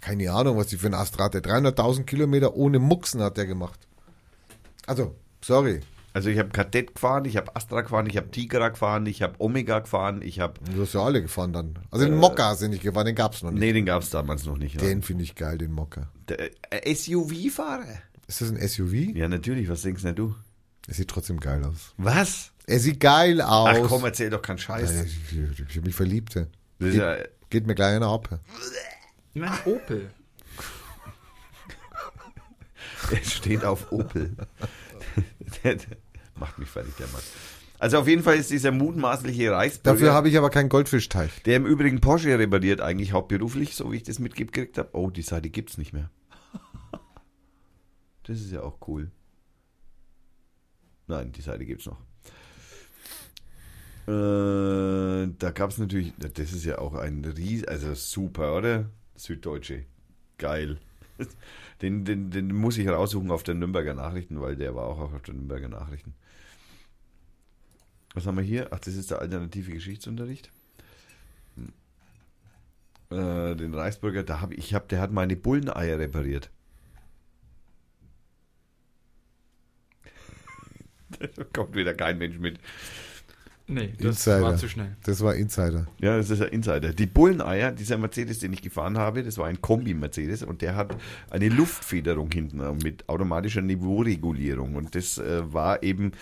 keine 0.00 0.30
Ahnung, 0.32 0.58
was 0.58 0.66
die 0.66 0.76
für 0.76 0.88
ein 0.88 0.94
Astra 0.94 1.24
hatte. 1.24 1.40
300.000 1.40 2.04
Kilometer 2.04 2.54
ohne 2.54 2.78
Mucksen 2.78 3.22
hat 3.22 3.36
der 3.36 3.46
gemacht. 3.46 3.88
Also, 4.86 5.14
sorry. 5.40 5.80
Also 6.12 6.28
ich 6.28 6.38
habe 6.38 6.50
Kadett 6.50 6.94
gefahren, 6.94 7.24
ich 7.24 7.36
habe 7.36 7.56
Astra 7.56 7.80
gefahren, 7.80 8.06
ich 8.06 8.16
habe 8.16 8.30
Tigra 8.30 8.68
gefahren, 8.68 9.06
ich 9.06 9.22
habe 9.22 9.34
Omega 9.38 9.80
gefahren, 9.80 10.22
ich 10.22 10.38
habe... 10.40 10.54
Du 10.72 10.82
hast 10.82 10.94
ja 10.94 11.00
alle 11.02 11.22
gefahren 11.22 11.52
dann. 11.52 11.78
Also 11.90 12.04
den 12.04 12.16
Mokka 12.16 12.54
sind 12.54 12.70
nicht 12.70 12.82
gefahren, 12.84 13.06
den 13.06 13.16
gab's 13.16 13.42
noch 13.42 13.50
nicht. 13.50 13.60
Nee, 13.60 13.72
den 13.72 13.84
gab 13.86 14.02
es 14.02 14.10
damals 14.10 14.46
noch 14.46 14.56
nicht. 14.56 14.80
Den 14.80 15.02
finde 15.02 15.24
ich 15.24 15.34
geil, 15.34 15.58
den 15.58 15.72
Mokka. 15.72 16.08
Äh, 16.28 16.94
SUV-Fahrer? 16.94 17.98
Ist 18.28 18.40
das 18.42 18.50
ein 18.50 18.68
SUV? 18.68 18.92
Ja, 19.14 19.26
natürlich. 19.28 19.68
Was 19.68 19.82
denkst 19.82 20.02
denn 20.02 20.14
du? 20.14 20.34
Er 20.86 20.94
sieht 20.94 21.08
trotzdem 21.08 21.40
geil 21.40 21.64
aus. 21.64 21.94
Was? 21.96 22.52
Er 22.66 22.78
sieht 22.78 23.00
geil 23.00 23.40
aus. 23.40 23.78
Ach 23.82 23.88
komm, 23.88 24.04
erzähl 24.04 24.30
doch 24.30 24.42
keinen 24.42 24.58
Scheiß. 24.58 24.94
Ja, 24.94 25.02
ich, 25.02 25.16
ich, 25.32 25.60
ich 25.60 25.76
habe 25.76 25.86
mich 25.86 25.94
verliebt. 25.94 26.36
ist 26.36 26.94
ja, 26.94 27.16
Geht 27.50 27.66
mir 27.66 27.74
gleich 27.74 27.96
einer 27.96 28.08
ab. 28.08 28.40
Nein, 29.34 29.52
Opel. 29.64 30.10
er 33.10 33.24
steht 33.24 33.64
auf 33.64 33.90
Opel. 33.92 34.34
Macht 36.36 36.58
mich 36.58 36.68
fertig, 36.68 36.94
der 36.96 37.06
Mann. 37.08 37.22
Also 37.78 37.98
auf 37.98 38.08
jeden 38.08 38.22
Fall 38.22 38.36
ist 38.36 38.50
dieser 38.50 38.72
mutmaßliche 38.72 39.52
Reichsbürger, 39.52 39.98
Dafür 39.98 40.12
habe 40.14 40.28
ich 40.28 40.38
aber 40.38 40.50
keinen 40.50 40.68
Goldfischteich. 40.68 41.42
der 41.42 41.56
im 41.56 41.66
Übrigen 41.66 42.00
Porsche 42.00 42.38
repariert, 42.38 42.80
eigentlich 42.80 43.12
hauptberuflich, 43.12 43.74
so 43.74 43.92
wie 43.92 43.96
ich 43.96 44.04
das 44.04 44.18
mitgekriegt 44.18 44.78
habe. 44.78 44.88
Oh, 44.92 45.10
die 45.10 45.22
Seite 45.22 45.50
gibt's 45.50 45.76
nicht 45.76 45.92
mehr. 45.92 46.10
Das 48.26 48.40
ist 48.40 48.52
ja 48.52 48.62
auch 48.62 48.78
cool. 48.88 49.10
Nein, 51.06 51.32
die 51.32 51.42
Seite 51.42 51.64
gibt's 51.64 51.86
noch. 51.86 52.00
Äh, 54.06 55.28
da 55.38 55.50
gab's 55.50 55.78
natürlich, 55.78 56.12
das 56.18 56.52
ist 56.52 56.64
ja 56.64 56.78
auch 56.78 56.94
ein 56.94 57.24
Ries, 57.24 57.64
also 57.64 57.94
super, 57.94 58.56
oder? 58.56 58.90
Süddeutsche. 59.16 59.84
Geil. 60.38 60.78
Den, 61.82 62.04
den, 62.04 62.30
den 62.30 62.54
muss 62.54 62.78
ich 62.78 62.88
raussuchen 62.88 63.30
auf 63.32 63.42
der 63.42 63.54
Nürnberger 63.56 63.94
Nachrichten, 63.94 64.40
weil 64.40 64.56
der 64.56 64.74
war 64.74 64.84
auch 64.84 65.12
auf 65.12 65.22
der 65.22 65.34
Nürnberger 65.34 65.68
Nachrichten. 65.68 66.14
Was 68.14 68.26
haben 68.26 68.36
wir 68.36 68.44
hier? 68.44 68.68
Ach, 68.70 68.78
das 68.78 68.94
ist 68.94 69.10
der 69.10 69.18
alternative 69.18 69.72
Geschichtsunterricht. 69.72 70.50
Hm. 71.56 71.72
Äh, 73.18 73.56
den 73.56 73.74
Reichsbürger, 73.74 74.22
da 74.22 74.40
habe 74.40 74.54
ich, 74.54 74.72
hab, 74.72 74.88
der 74.88 75.00
hat 75.00 75.10
meine 75.10 75.36
Bulleneier 75.36 75.98
repariert. 75.98 76.50
Kommt 81.52 81.74
wieder 81.74 81.94
kein 81.94 82.18
Mensch 82.18 82.38
mit. 82.38 82.58
Nee, 83.66 83.94
das 83.96 84.26
Insider. 84.26 84.42
war 84.42 84.56
zu 84.56 84.68
schnell. 84.68 84.94
Das 85.04 85.22
war 85.22 85.34
Insider. 85.34 85.86
Ja, 85.98 86.18
das 86.18 86.28
ist 86.28 86.42
ein 86.42 86.48
Insider. 86.48 86.92
Die 86.92 87.06
Bulleneier, 87.06 87.72
dieser 87.72 87.96
Mercedes, 87.96 88.38
den 88.38 88.52
ich 88.52 88.60
gefahren 88.60 88.98
habe, 88.98 89.22
das 89.22 89.38
war 89.38 89.46
ein 89.46 89.60
Kombi-Mercedes 89.60 90.42
und 90.42 90.60
der 90.60 90.76
hat 90.76 90.94
eine 91.30 91.48
Luftfederung 91.48 92.30
hinten 92.30 92.60
mit 92.82 93.08
automatischer 93.08 93.62
Niveauregulierung 93.62 94.74
und 94.74 94.94
das 94.94 95.16
äh, 95.16 95.50
war 95.50 95.82
eben, 95.82 96.12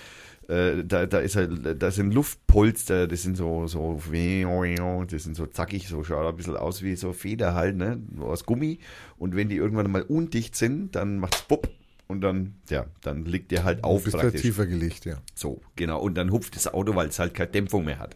äh, 0.47 0.85
da, 0.85 1.07
da 1.07 1.19
ist 1.19 1.35
halt, 1.35 1.83
da 1.83 1.91
sind 1.91 2.15
Luftpolster, 2.15 3.09
das 3.09 3.23
sind 3.23 3.37
so, 3.37 3.67
so, 3.67 4.01
das 4.01 5.23
sind 5.25 5.35
so 5.35 5.47
zackig, 5.47 5.89
so 5.89 6.05
schaut 6.05 6.25
ein 6.25 6.37
bisschen 6.37 6.57
aus 6.57 6.85
wie 6.85 6.95
so 6.95 7.13
Feder 7.13 7.55
halt, 7.55 7.77
ne, 7.77 8.01
aus 8.21 8.47
Gummi 8.47 8.79
und 9.19 9.35
wenn 9.35 9.49
die 9.49 9.57
irgendwann 9.57 9.91
mal 9.91 10.03
undicht 10.03 10.55
sind, 10.55 10.95
dann 10.95 11.19
macht's 11.19 11.43
bupp 11.43 11.69
und 12.13 12.21
dann, 12.21 12.55
ja, 12.69 12.87
dann 13.01 13.25
liegt 13.25 13.51
der 13.51 13.65
halt 13.65 13.83
auf 13.83 14.05
Bist 14.05 14.15
du 14.15 14.21
praktisch. 14.21 14.43
tiefer 14.43 14.67
gelegt, 14.67 15.05
ja. 15.05 15.17
So, 15.35 15.61
genau. 15.77 16.01
Und 16.01 16.15
dann 16.15 16.31
hupft 16.31 16.55
das 16.55 16.73
Auto, 16.73 16.95
weil 16.95 17.09
es 17.09 17.19
halt 17.19 17.35
keine 17.35 17.51
Dämpfung 17.51 17.85
mehr 17.85 17.99
hat. 17.99 18.15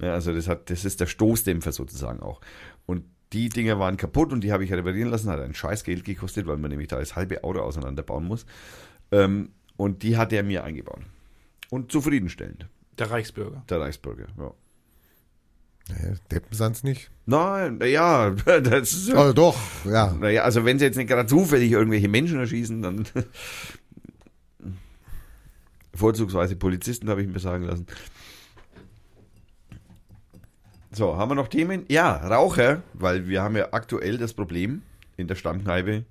Ja, 0.00 0.12
also 0.14 0.34
das 0.34 0.48
hat, 0.48 0.70
das 0.70 0.84
ist 0.84 1.00
der 1.00 1.06
Stoßdämpfer 1.06 1.70
sozusagen 1.72 2.20
auch. 2.20 2.40
Und 2.86 3.04
die 3.32 3.48
Dinger 3.48 3.78
waren 3.78 3.96
kaputt 3.96 4.32
und 4.32 4.42
die 4.42 4.52
habe 4.52 4.64
ich 4.64 4.72
reparieren 4.72 5.10
lassen, 5.10 5.30
hat 5.30 5.40
ein 5.40 5.54
scheiß 5.54 5.84
Geld 5.84 6.04
gekostet, 6.04 6.46
weil 6.46 6.56
man 6.56 6.70
nämlich 6.70 6.88
da 6.88 6.98
das 6.98 7.14
halbe 7.16 7.44
Auto 7.44 7.60
auseinanderbauen 7.60 8.24
muss. 8.24 8.46
Ähm, 9.12 9.50
und 9.76 10.02
die 10.02 10.16
hat 10.16 10.32
er 10.32 10.42
mir 10.42 10.64
eingebaut. 10.64 11.00
Und 11.70 11.90
zufriedenstellend, 11.90 12.68
Der 12.98 13.10
Reichsbürger. 13.10 13.64
der 13.68 13.80
Reichsbürger. 13.80 14.26
Ja. 14.38 14.52
Naja, 15.88 16.14
Deppen 16.30 16.56
sind's 16.56 16.82
nicht. 16.82 17.10
Nein, 17.26 17.78
naja, 17.78 18.30
das 18.30 18.92
ist 18.92 19.14
Oh, 19.14 19.32
doch, 19.32 19.56
ja. 19.84 20.12
Naja, 20.18 20.42
also 20.42 20.64
wenn 20.64 20.78
sie 20.78 20.86
jetzt 20.86 20.96
nicht 20.96 21.08
gerade 21.08 21.28
zufällig 21.28 21.72
irgendwelche 21.72 22.08
Menschen 22.08 22.38
erschießen, 22.38 22.82
dann 22.82 23.04
vorzugsweise 25.94 26.56
Polizisten, 26.56 27.08
habe 27.10 27.22
ich 27.22 27.28
mir 27.28 27.38
sagen 27.38 27.64
lassen. 27.64 27.86
So, 30.92 31.16
haben 31.16 31.30
wir 31.30 31.34
noch 31.34 31.48
Themen? 31.48 31.84
Ja, 31.88 32.14
Raucher, 32.16 32.82
weil 32.92 33.26
wir 33.28 33.42
haben 33.42 33.56
ja 33.56 33.68
aktuell 33.72 34.16
das 34.16 34.32
Problem 34.32 34.82
in 35.16 35.26
der 35.26 35.34
Stammkneipe, 35.34 36.04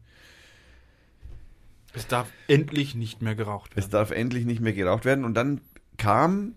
Es 1.93 2.07
darf 2.07 2.27
endlich 2.47 2.95
nicht 2.95 3.21
mehr 3.21 3.35
geraucht 3.35 3.71
es 3.71 3.77
werden. 3.85 3.91
darf 3.91 4.11
endlich 4.11 4.45
nicht 4.45 4.61
mehr 4.61 4.73
geraucht 4.73 5.05
werden. 5.05 5.25
Und 5.25 5.35
dann 5.35 5.61
kam 5.97 6.55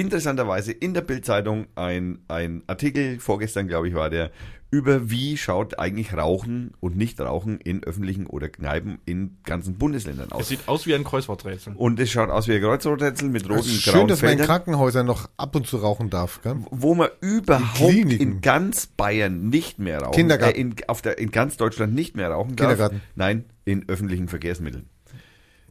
interessanterweise 0.00 0.72
in 0.72 0.94
der 0.94 1.02
Bildzeitung 1.02 1.66
ein, 1.74 2.20
ein 2.28 2.62
Artikel, 2.66 3.20
vorgestern 3.20 3.68
glaube 3.68 3.88
ich 3.88 3.94
war 3.94 4.10
der, 4.10 4.30
über 4.72 5.10
wie 5.10 5.36
schaut 5.36 5.78
eigentlich 5.80 6.14
Rauchen 6.16 6.74
und 6.78 6.96
Nichtrauchen 6.96 7.58
in 7.58 7.82
öffentlichen 7.82 8.26
oder 8.26 8.48
Kneipen 8.48 9.00
in 9.04 9.36
ganzen 9.44 9.74
Bundesländern 9.78 10.28
Es 10.28 10.32
aus. 10.32 10.48
sieht 10.48 10.68
aus 10.68 10.86
wie 10.86 10.94
ein 10.94 11.02
Kreuzworträtsel. 11.02 11.72
Und 11.76 11.98
es 11.98 12.10
schaut 12.10 12.30
aus 12.30 12.46
wie 12.46 12.54
ein 12.54 12.62
Kreuzworträtsel 12.62 13.28
mit 13.30 13.44
roten, 13.48 13.60
Es 13.60 13.66
ist 13.66 13.82
schön, 13.82 13.94
grauen 13.94 14.08
dass 14.08 14.22
man 14.22 14.32
in 14.32 14.38
Feldern, 14.38 14.46
Krankenhäusern 14.56 15.06
noch 15.06 15.28
ab 15.36 15.56
und 15.56 15.66
zu 15.66 15.78
rauchen 15.78 16.08
darf, 16.08 16.40
gell? 16.42 16.56
wo 16.70 16.94
man 16.94 17.08
überhaupt 17.20 17.90
Kliniken. 17.90 18.34
in 18.34 18.40
ganz 18.42 18.86
Bayern 18.86 19.48
nicht 19.48 19.80
mehr 19.80 20.00
rauchen, 20.02 20.14
Kindergarten. 20.14 20.56
Äh, 20.56 20.60
in, 20.60 20.74
auf 20.86 21.02
der, 21.02 21.18
in 21.18 21.32
ganz 21.32 21.56
Deutschland 21.56 21.92
nicht 21.94 22.14
mehr 22.16 22.30
rauchen 22.30 22.54
darf. 22.54 22.68
Kindergarten. 22.68 23.02
Nein, 23.16 23.46
in 23.64 23.88
öffentlichen 23.88 24.28
Verkehrsmitteln. 24.28 24.86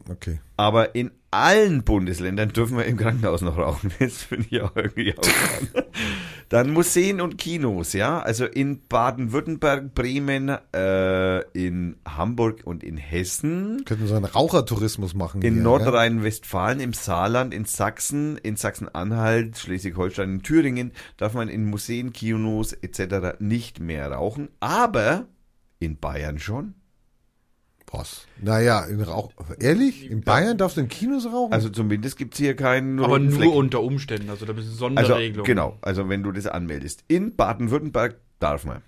Okay. 0.10 0.40
Aber 0.58 0.96
in 0.96 1.12
allen 1.32 1.84
Bundesländern 1.84 2.50
dürfen 2.50 2.78
wir 2.78 2.86
im 2.86 2.98
Krankenhaus 2.98 3.42
noch 3.42 3.58
rauchen. 3.58 3.92
Das 4.00 4.24
finde 4.24 4.48
ich 4.50 4.62
auch 4.62 4.76
irgendwie 4.76 5.14
auch. 5.18 5.84
Dann 6.50 6.72
Museen 6.72 7.22
und 7.22 7.38
Kinos, 7.38 7.94
ja. 7.94 8.20
Also 8.20 8.46
in 8.46 8.88
Baden-Württemberg, 8.88 9.94
Bremen, 9.94 10.58
äh, 10.74 11.42
in 11.52 11.98
Hamburg 12.08 12.62
und 12.64 12.84
in 12.84 12.98
Hessen. 12.98 13.84
Könnten 13.86 14.08
so 14.08 14.16
einen 14.16 14.26
Rauchertourismus 14.26 15.14
machen. 15.14 15.42
In 15.42 15.62
Nordrhein-Westfalen, 15.62 16.80
im 16.80 16.94
Saarland, 16.94 17.54
in 17.54 17.66
Sachsen, 17.66 18.38
in 18.38 18.56
Sachsen-Anhalt, 18.56 19.58
Schleswig-Holstein, 19.58 20.36
in 20.36 20.42
Thüringen 20.42 20.92
darf 21.18 21.34
man 21.34 21.50
in 21.50 21.66
Museen, 21.66 22.14
Kinos 22.14 22.74
etc. 22.74 23.40
nicht 23.40 23.80
mehr 23.80 24.12
rauchen. 24.12 24.50
Aber 24.60 25.28
in 25.80 25.98
Bayern 26.00 26.40
schon. 26.40 26.74
Ja? 27.92 28.00
Was? 28.00 28.28
Naja, 28.42 28.86
in 28.86 29.02
Rauch. 29.02 29.32
Ehrlich? 29.60 30.10
In 30.10 30.22
Bayern 30.22 30.58
darfst 30.58 30.78
du 30.78 30.82
in 30.82 30.88
Kinos 30.90 31.26
rauchen? 31.26 31.54
Also 31.54 31.70
zumindest 31.70 32.18
gibt's 32.18 32.38
hier 32.38 32.56
keinen 32.56 33.00
Aber 33.00 33.14
roten 33.14 33.30
nur 33.30 33.38
Fleck. 33.40 33.52
unter 33.54 33.82
Umständen. 33.82 34.30
Also 34.30 34.46
da 34.46 34.54
ist 34.54 34.60
eine 34.60 34.68
Also, 34.68 34.78
Sonderregelung. 34.78 35.46
genau, 35.46 35.78
also 35.82 36.08
wenn 36.10 36.24
du 36.24 36.32
das 36.32 36.46
anmeldest. 36.48 37.04
In 37.08 37.36
Baden-Württemberg 37.36 38.18
darf 38.40 38.66
man. 38.66 38.82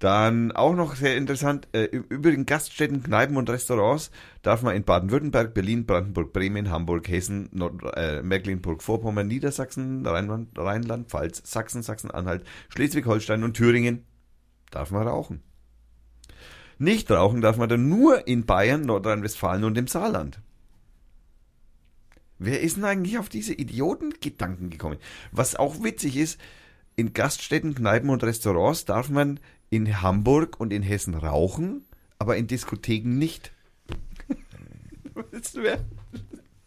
Dann 0.00 0.52
auch 0.52 0.74
noch 0.74 0.96
sehr 0.96 1.16
interessant, 1.16 1.68
äh, 1.72 1.84
über 1.84 2.30
den 2.30 2.44
Gaststätten, 2.46 3.02
Kneipen 3.02 3.36
und 3.36 3.48
Restaurants 3.48 4.10
darf 4.42 4.60
man 4.62 4.74
in 4.76 4.84
Baden-Württemberg, 4.84 5.54
Berlin, 5.54 5.86
Brandenburg, 5.86 6.32
Bremen, 6.32 6.68
Hamburg, 6.70 7.08
Hessen, 7.08 7.48
Nord 7.52 7.80
äh, 7.96 8.22
Mecklenburg-Vorpommern, 8.22 9.26
Niedersachsen, 9.28 10.04
Rheinland- 10.06 10.58
Rheinland-Pfalz, 10.58 11.42
Sachsen, 11.44 11.82
Sachsen-Anhalt, 11.82 12.44
Schleswig-Holstein 12.70 13.44
und 13.44 13.54
Thüringen 13.54 14.04
darf 14.70 14.90
man 14.90 15.06
rauchen. 15.06 15.42
Nicht 16.78 17.10
rauchen 17.10 17.40
darf 17.40 17.56
man 17.56 17.68
dann 17.68 17.88
nur 17.88 18.26
in 18.26 18.46
Bayern, 18.46 18.82
Nordrhein-Westfalen 18.82 19.64
und 19.64 19.78
im 19.78 19.86
Saarland. 19.86 20.40
Wer 22.38 22.60
ist 22.60 22.76
denn 22.76 22.84
eigentlich 22.84 23.18
auf 23.18 23.28
diese 23.28 23.54
Idiotengedanken 23.54 24.70
gekommen? 24.70 24.98
Was 25.32 25.56
auch 25.56 25.82
witzig 25.82 26.16
ist, 26.16 26.38
in 26.96 27.12
Gaststätten, 27.12 27.74
Kneipen 27.74 28.10
und 28.10 28.22
Restaurants 28.22 28.84
darf 28.84 29.08
man 29.08 29.40
in 29.70 30.02
Hamburg 30.02 30.60
und 30.60 30.72
in 30.72 30.82
Hessen 30.82 31.14
rauchen, 31.14 31.84
aber 32.18 32.36
in 32.36 32.46
Diskotheken 32.46 33.18
nicht. 33.18 33.52
Willst 35.30 35.56
du 35.56 35.62
wer? 35.62 35.84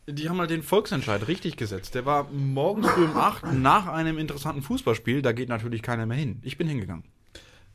Die 0.10 0.30
haben 0.30 0.40
halt 0.40 0.52
den 0.52 0.64
Volksentscheid 0.64 1.28
richtig 1.28 1.58
gesetzt. 1.58 1.94
Der 1.94 2.06
war 2.06 2.30
morgens 2.32 2.88
früh 2.88 3.04
um 3.04 3.18
8 3.18 3.54
nach 3.54 3.88
einem 3.88 4.18
interessanten 4.18 4.62
Fußballspiel. 4.62 5.22
Da 5.22 5.34
geht 5.34 5.50
natürlich 5.50 5.82
keiner 5.82 6.06
mehr 6.06 6.18
hin. 6.18 6.40
Ich 6.44 6.58
bin 6.58 6.68
hingegangen. 6.68 7.04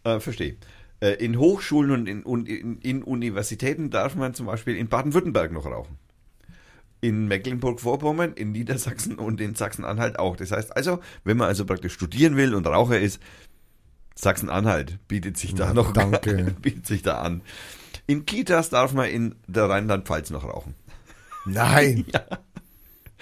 Äh, 0.05 0.19
verstehe. 0.19 0.57
Äh, 1.03 1.15
in 1.15 1.37
Hochschulen 1.37 1.91
und 1.91 2.07
in, 2.09 2.23
und 2.23 2.49
in, 2.49 2.79
in 2.79 3.03
Universitäten 3.03 3.91
darf 3.91 4.15
man 4.15 4.35
zum 4.35 4.47
Beispiel 4.47 4.77
in 4.77 4.89
Baden-Württemberg 4.89 5.51
noch 5.51 5.67
rauchen. 5.67 5.99
In 7.01 7.27
Mecklenburg-Vorpommern, 7.27 8.35
in 8.35 8.53
Niedersachsen 8.53 9.17
und 9.19 9.41
in 9.41 9.57
Sachsen-Anhalt 9.57 10.21
auch. 10.21 10.37
Das 10.37 10.53
heißt 10.53 10.77
also, 10.77 11.01
wenn 11.25 11.37
man 11.37 11.49
also 11.49 11.65
praktisch 11.65 11.95
studieren 11.95 12.37
will 12.37 12.55
und 12.55 12.69
Raucher 12.69 13.01
ist, 13.01 13.21
Sachsen-Anhalt 14.15 15.01
bietet 15.09 15.37
sich 15.39 15.57
da 15.57 15.69
Ja, 15.69 15.75
noch 15.75 15.93
danke. 15.93 16.55
bietet 16.63 16.87
sich 16.87 17.03
da 17.03 17.21
an. 17.21 17.43
In 18.07 18.25
Kitas 18.25 18.71
darf 18.71 18.93
man 18.93 19.09
in 19.09 19.35
der 19.49 19.69
Rheinland-Pfalz 19.69 20.31
noch 20.31 20.45
rauchen. 20.45 20.75
Nein. 21.47 22.05
Ja, 22.13 22.23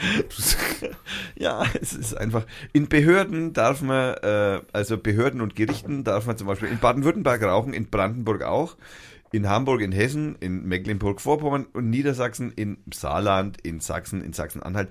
es 1.81 1.93
ist 1.93 2.15
einfach. 2.15 2.47
In 2.73 2.89
Behörden 2.89 3.53
darf 3.53 3.83
man, 3.83 4.15
äh, 4.23 4.61
also 4.73 4.97
Behörden 4.97 5.41
und 5.41 5.57
Gerichten 5.57 6.05
darf 6.05 6.27
man 6.27 6.37
zum 6.37 6.47
Beispiel 6.47 6.69
in 6.69 6.79
Baden-Württemberg 6.79 7.43
rauchen, 7.43 7.73
in 7.75 7.91
Brandenburg 7.91 8.43
auch, 8.43 8.77
in 9.33 9.49
Hamburg, 9.49 9.81
in 9.81 9.93
Hessen, 9.93 10.37
in 10.41 10.67
Mecklenburg-Vorpommern 10.67 11.67
und 11.73 11.91
Niedersachsen, 11.91 12.53
in 12.53 12.79
Saarland, 12.93 13.61
in 13.61 13.81
Sachsen, 13.81 14.23
in 14.23 14.33
Sachsen-Anhalt 14.33 14.89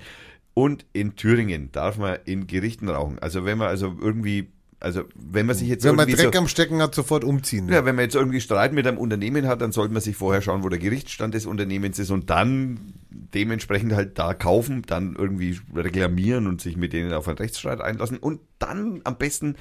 und 0.54 0.86
in 0.94 1.16
Thüringen 1.16 1.72
darf 1.72 1.98
man 1.98 2.20
in 2.26 2.48
Gerichten 2.48 2.90
rauchen. 2.90 3.20
Also 3.20 3.46
wenn 3.46 3.58
man 3.58 3.68
also 3.68 3.96
irgendwie, 4.00 4.50
also 4.80 5.04
wenn 5.16 5.46
man 5.46 5.56
sich 5.56 5.68
jetzt 5.68 5.84
Wenn 5.84 5.96
man 5.96 6.08
Dreck 6.08 6.34
so, 6.34 6.40
am 6.40 6.48
Stecken 6.48 6.82
hat, 6.82 6.96
sofort 6.96 7.24
umziehen. 7.24 7.68
ja, 7.70 7.84
wenn 7.84 7.96
man 7.96 8.04
jetzt 8.06 8.16
irgendwie 8.16 8.40
Streit 8.40 8.72
mit 8.72 8.88
einem 8.88 8.98
Unternehmen 8.98 9.46
hat, 9.48 9.62
dann 9.62 9.72
sollte 9.74 9.94
man 9.94 10.02
sich 10.02 10.16
vorher 10.16 10.42
schauen, 10.42 10.64
wo 10.64 10.70
der 10.70 10.80
Gerichtsstand 10.80 11.34
des 11.34 11.46
Unternehmens 11.46 12.00
ist 12.00 12.12
und 12.12 12.30
dann 12.30 12.94
dementsprechend 13.10 13.94
halt 13.94 14.18
da 14.18 14.34
kaufen, 14.34 14.84
dann 14.84 15.16
irgendwie 15.18 15.60
reklamieren 15.76 16.48
und 16.48 16.62
sich 16.62 16.78
mit 16.78 16.94
denen 16.94 17.12
auf 17.12 17.28
einen 17.28 17.38
Rechtsstreit 17.38 17.82
einlassen 17.82 18.18
und 18.18 18.40
dann 18.58 19.02
am 19.04 19.18
besten 19.18 19.56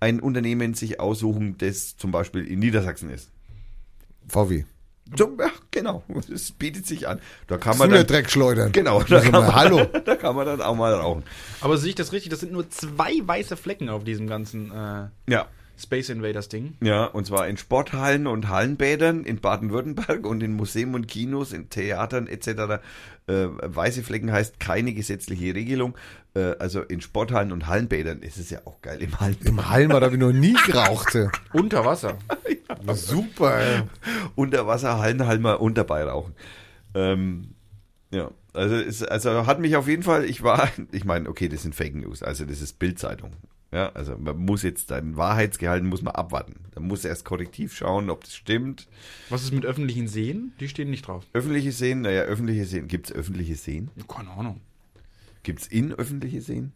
ein 0.00 0.18
Unternehmen 0.18 0.74
sich 0.74 0.98
aussuchen, 0.98 1.56
das 1.58 1.96
zum 1.96 2.10
Beispiel 2.10 2.44
in 2.44 2.58
Niedersachsen 2.58 3.10
ist. 3.10 3.30
VW. 4.26 4.64
Ja, 5.18 5.50
genau, 5.70 6.04
das 6.28 6.52
bietet 6.52 6.86
sich 6.86 7.08
an. 7.08 7.20
Da 7.46 7.56
kann 7.56 7.78
man 7.78 7.90
dann, 7.90 8.06
Dreckschleudern. 8.06 8.72
genau, 8.72 9.02
da 9.02 9.20
kann, 9.20 9.32
mal, 9.32 9.40
man, 9.40 9.54
hallo. 9.54 9.84
da 10.04 10.16
kann 10.16 10.36
man 10.36 10.46
dann 10.46 10.62
auch 10.62 10.76
mal 10.76 10.94
rauchen. 10.94 11.24
Aber 11.60 11.78
sehe 11.78 11.90
ich 11.90 11.94
das 11.94 12.12
richtig? 12.12 12.30
Das 12.30 12.40
sind 12.40 12.52
nur 12.52 12.70
zwei 12.70 13.14
weiße 13.20 13.56
Flecken 13.56 13.88
auf 13.88 14.04
diesem 14.04 14.26
ganzen 14.26 14.70
äh, 14.70 15.08
Ja, 15.28 15.46
Space 15.80 16.08
Invaders 16.08 16.48
Ding. 16.48 16.76
Ja, 16.82 17.04
und 17.04 17.26
zwar 17.26 17.48
in 17.48 17.56
Sporthallen 17.56 18.26
und 18.26 18.48
Hallenbädern 18.48 19.24
in 19.24 19.40
Baden-Württemberg 19.40 20.26
und 20.26 20.42
in 20.42 20.54
Museen 20.54 20.94
und 20.94 21.08
Kinos, 21.08 21.52
in 21.52 21.70
Theatern 21.70 22.26
etc. 22.26 22.48
Äh, 23.26 23.48
weiße 23.62 24.02
Flecken 24.02 24.30
heißt 24.30 24.60
keine 24.60 24.92
gesetzliche 24.92 25.54
Regelung. 25.54 25.96
Äh, 26.34 26.56
also 26.58 26.82
in 26.82 27.00
Sporthallen 27.00 27.52
und 27.52 27.66
Hallenbädern 27.66 28.20
ist 28.22 28.38
es 28.38 28.50
ja 28.50 28.60
auch 28.64 28.80
geil 28.82 29.02
im 29.02 29.18
Hallenbad. 29.18 29.48
Im 29.48 29.68
Hallenbad 29.68 30.02
habe 30.02 30.14
ich 30.14 30.20
noch 30.20 30.32
nie 30.32 30.56
geraucht. 30.66 31.14
ey. 31.14 31.28
Unter 31.52 31.84
Wasser. 31.84 32.18
Na, 32.84 32.94
super, 32.94 33.58
ey. 33.58 33.82
Unterwasser-Hallenhalmer 34.36 35.60
und 35.60 35.78
dabei 35.78 36.04
rauchen. 36.04 36.34
Ähm, 36.94 37.54
ja, 38.10 38.30
also, 38.52 38.74
es, 38.74 39.02
also 39.02 39.46
hat 39.46 39.60
mich 39.60 39.76
auf 39.76 39.86
jeden 39.88 40.02
Fall, 40.02 40.24
ich 40.24 40.42
war, 40.42 40.68
ich 40.92 41.04
meine, 41.04 41.28
okay, 41.28 41.48
das 41.48 41.62
sind 41.62 41.74
Fake 41.74 41.94
News, 41.94 42.22
also 42.22 42.44
das 42.44 42.60
ist 42.60 42.78
Bildzeitung. 42.78 43.32
Ja, 43.72 43.90
also 43.90 44.16
man 44.18 44.36
muss 44.36 44.62
jetzt 44.62 44.90
dein 44.90 45.16
Wahrheitsgehalt 45.16 45.84
muss 45.84 46.02
man 46.02 46.14
abwarten. 46.14 46.56
Da 46.72 46.80
muss 46.80 47.04
erst 47.04 47.24
korrektiv 47.24 47.74
schauen, 47.74 48.10
ob 48.10 48.24
das 48.24 48.34
stimmt. 48.34 48.88
Was 49.28 49.44
ist 49.44 49.52
mit 49.52 49.64
öffentlichen 49.64 50.08
Seen? 50.08 50.52
Die 50.58 50.68
stehen 50.68 50.90
nicht 50.90 51.06
drauf. 51.06 51.24
Öffentliche 51.32 51.70
Seen, 51.70 52.00
naja, 52.00 52.22
öffentliche 52.22 52.64
Seen. 52.64 52.88
Gibt 52.88 53.10
es 53.10 53.16
öffentliche 53.16 53.54
Seen? 53.54 53.90
Keine 54.08 54.30
Ahnung. 54.30 54.60
Gibt 55.44 55.60
es 55.60 55.66
in 55.68 55.92
öffentliche 55.92 56.42
Seen? 56.42 56.72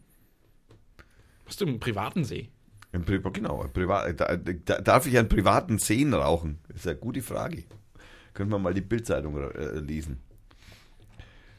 Hast 1.46 1.60
du 1.60 1.66
einen 1.66 1.80
privaten 1.80 2.24
See? 2.24 2.48
Im 2.92 3.04
Pri 3.04 3.20
genau, 3.32 3.68
Privat, 3.72 4.20
da, 4.20 4.36
da, 4.36 4.80
darf 4.80 5.06
ich 5.06 5.18
an 5.18 5.28
privaten 5.28 5.78
Seen 5.78 6.14
rauchen? 6.14 6.58
Das 6.68 6.76
ist 6.76 6.86
eine 6.86 6.96
gute 6.96 7.22
Frage. 7.22 7.64
Können 8.34 8.50
wir 8.50 8.58
mal 8.60 8.72
die 8.72 8.80
Bildzeitung 8.80 9.36
äh, 9.36 9.80
lesen. 9.80 10.20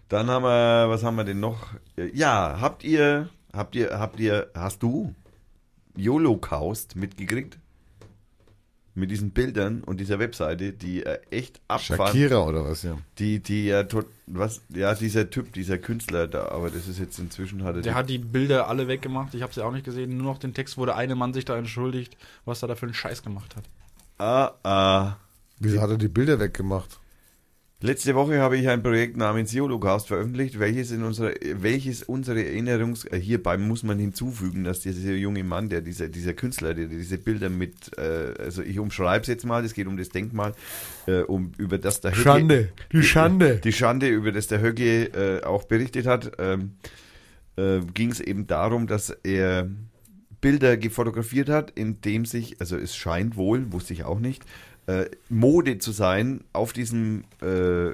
Dann 0.07 0.27
haben 0.27 0.43
wir, 0.43 0.89
was 0.89 1.03
haben 1.03 1.17
wir 1.17 1.25
denn 1.25 1.41
noch? 1.41 1.73
Ja, 2.13 2.59
habt 2.61 2.85
ihr, 2.85 3.29
habt 3.51 3.75
ihr, 3.75 3.99
habt 3.99 4.19
ihr, 4.19 4.49
hast 4.55 4.81
du 4.81 5.13
YOLOcaust 5.97 6.95
mitgekriegt? 6.95 7.57
Mit 8.97 9.11
diesen 9.11 9.31
Bildern 9.31 9.83
und 9.83 9.99
dieser 9.99 10.19
Webseite, 10.19 10.71
die 10.71 11.03
äh, 11.03 11.19
echt 11.29 11.59
abfahren. 11.67 12.07
Shakira 12.07 12.45
oder 12.45 12.63
was, 12.63 12.83
ja. 12.83 12.97
Die, 13.19 13.39
die 13.41 13.65
ja, 13.65 13.83
tot, 13.83 14.05
was, 14.25 14.61
ja, 14.69 14.93
dieser 14.95 15.29
Typ, 15.29 15.51
dieser 15.51 15.77
Künstler 15.77 16.27
da, 16.29 16.47
aber 16.47 16.69
das 16.69 16.87
ist 16.87 16.99
jetzt 16.99 17.19
inzwischen 17.19 17.63
hat 17.65 17.75
er 17.75 17.81
Der 17.81 17.91
die- 17.91 17.97
hat 17.97 18.09
die 18.09 18.19
Bilder 18.19 18.69
alle 18.69 18.87
weggemacht. 18.87 19.33
Ich 19.33 19.41
habe 19.41 19.53
sie 19.53 19.61
auch 19.65 19.73
nicht 19.73 19.83
gesehen. 19.83 20.15
Nur 20.15 20.25
noch 20.31 20.37
den 20.39 20.53
Text, 20.53 20.77
wo 20.77 20.85
der 20.85 20.95
eine 20.95 21.15
Mann 21.15 21.33
sich 21.33 21.43
da 21.43 21.57
entschuldigt, 21.57 22.15
was 22.45 22.61
er 22.63 22.69
da 22.69 22.75
für 22.75 22.85
einen 22.85 22.93
Scheiß 22.95 23.21
gemacht 23.21 23.57
hat. 23.57 23.65
Ah, 24.17 24.53
ah. 24.63 25.17
Wieso 25.59 25.81
hat 25.81 25.89
er 25.89 25.97
die 25.97 26.07
Bilder 26.07 26.39
weggemacht? 26.39 26.97
Letzte 27.81 28.15
Woche 28.15 28.39
habe 28.39 28.57
ich 28.57 28.69
ein 28.69 28.81
Projekt 28.81 29.17
namens 29.17 29.51
Yolocast 29.51 30.07
veröffentlicht, 30.07 30.59
welches 30.59 30.91
in 30.91 31.03
unserer, 31.03 31.33
welches 31.55 32.03
unsere 32.03 32.43
Erinnerungs, 32.43 33.03
äh, 33.03 33.19
hierbei 33.19 33.57
muss 33.57 33.83
man 33.83 33.99
hinzufügen, 33.99 34.63
dass 34.63 34.79
dieser 34.79 35.11
junge 35.11 35.43
Mann, 35.43 35.67
der 35.67 35.81
dieser, 35.81 36.07
dieser 36.07 36.33
Künstler, 36.33 36.73
der 36.73 36.87
diese 36.87 37.17
Bilder 37.17 37.49
mit, 37.49 37.97
äh, 37.97 38.33
also 38.39 38.61
ich 38.61 38.79
umschreibe 38.79 39.23
es 39.23 39.27
jetzt 39.27 39.45
mal, 39.45 39.63
es 39.65 39.73
geht 39.73 39.87
um 39.87 39.97
das 39.97 40.07
Denkmal, 40.07 40.53
äh, 41.05 41.19
um 41.21 41.51
über 41.57 41.77
das 41.77 41.99
der 41.99 42.11
Höcke, 42.11 42.21
Schande, 42.21 42.69
die 42.93 43.03
Schande. 43.03 43.61
die 43.61 43.73
Schande, 43.73 44.07
über 44.07 44.31
das 44.31 44.47
der 44.47 44.61
Höcke 44.61 45.03
äh, 45.13 45.43
auch 45.43 45.65
berichtet 45.65 46.07
hat, 46.07 46.31
ähm, 46.39 46.77
äh, 47.57 47.81
ging 47.93 48.09
es 48.09 48.21
eben 48.21 48.47
darum, 48.47 48.87
dass 48.87 49.09
er 49.09 49.69
Bilder 50.39 50.77
gefotografiert 50.77 51.49
hat, 51.49 51.71
in 51.71 51.99
dem 52.01 52.23
sich, 52.25 52.61
also 52.61 52.77
es 52.77 52.95
scheint 52.95 53.35
wohl, 53.35 53.73
wusste 53.73 53.93
ich 53.93 54.05
auch 54.05 54.19
nicht, 54.19 54.45
äh, 54.87 55.05
Mode 55.29 55.77
zu 55.79 55.91
sein, 55.91 56.43
auf 56.53 56.73
diesem 56.73 57.23
äh, 57.41 57.91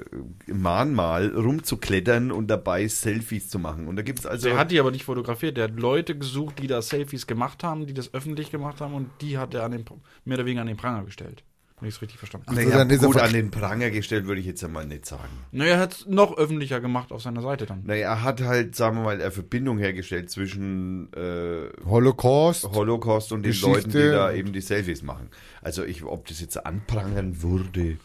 Mahnmal 0.52 1.34
rumzuklettern 1.34 2.30
und 2.32 2.48
dabei 2.48 2.86
Selfies 2.88 3.48
zu 3.48 3.58
machen. 3.58 3.88
Und 3.88 3.96
da 3.96 4.02
gibt 4.02 4.18
es 4.18 4.26
also. 4.26 4.48
der 4.48 4.58
hat 4.58 4.70
die 4.70 4.80
aber 4.80 4.90
nicht 4.90 5.04
fotografiert. 5.04 5.56
Der 5.56 5.64
hat 5.64 5.78
Leute 5.78 6.16
gesucht, 6.16 6.58
die 6.58 6.66
da 6.66 6.82
Selfies 6.82 7.26
gemacht 7.26 7.64
haben, 7.64 7.86
die 7.86 7.94
das 7.94 8.12
öffentlich 8.14 8.50
gemacht 8.50 8.80
haben 8.80 8.94
und 8.94 9.10
die 9.20 9.38
hat 9.38 9.54
er 9.54 9.64
an 9.64 9.72
den, 9.72 9.84
mehr 10.24 10.36
oder 10.36 10.46
weniger 10.46 10.62
an 10.62 10.66
den 10.66 10.76
Pranger 10.76 11.04
gestellt. 11.04 11.44
Wenn 11.82 11.88
ich 11.88 11.96
es 11.96 12.00
richtig 12.02 12.18
verstanden 12.18 12.46
habe. 12.46 12.58
Also 12.60 12.70
dann 12.70 12.88
er 12.90 12.98
gut 12.98 13.16
ver- 13.16 13.24
an 13.24 13.32
den 13.32 13.50
Pranger 13.50 13.90
gestellt, 13.90 14.26
würde 14.28 14.40
ich 14.40 14.46
jetzt 14.46 14.62
einmal 14.62 14.86
nicht 14.86 15.04
sagen. 15.04 15.28
Naja, 15.50 15.72
er 15.74 15.78
hat 15.80 15.92
es 15.94 16.06
noch 16.06 16.36
öffentlicher 16.38 16.80
gemacht 16.80 17.10
auf 17.10 17.20
seiner 17.22 17.42
Seite 17.42 17.66
dann. 17.66 17.82
Naja, 17.84 18.10
er 18.12 18.22
hat 18.22 18.40
halt, 18.40 18.76
sagen 18.76 18.98
wir 18.98 19.02
mal, 19.02 19.20
eine 19.20 19.32
Verbindung 19.32 19.78
hergestellt 19.78 20.30
zwischen 20.30 21.12
äh, 21.12 21.68
Holocaust. 21.84 22.64
Holocaust 22.72 23.32
und 23.32 23.42
den 23.42 23.50
Geschichte. 23.50 23.72
Leuten, 23.72 23.90
die 23.90 23.98
da 23.98 24.32
eben 24.32 24.52
die 24.52 24.60
Selfies 24.60 25.02
machen. 25.02 25.28
Also 25.60 25.82
ich, 25.84 26.04
ob 26.04 26.26
das 26.28 26.40
jetzt 26.40 26.64
anprangern 26.64 27.42
würde. 27.42 27.98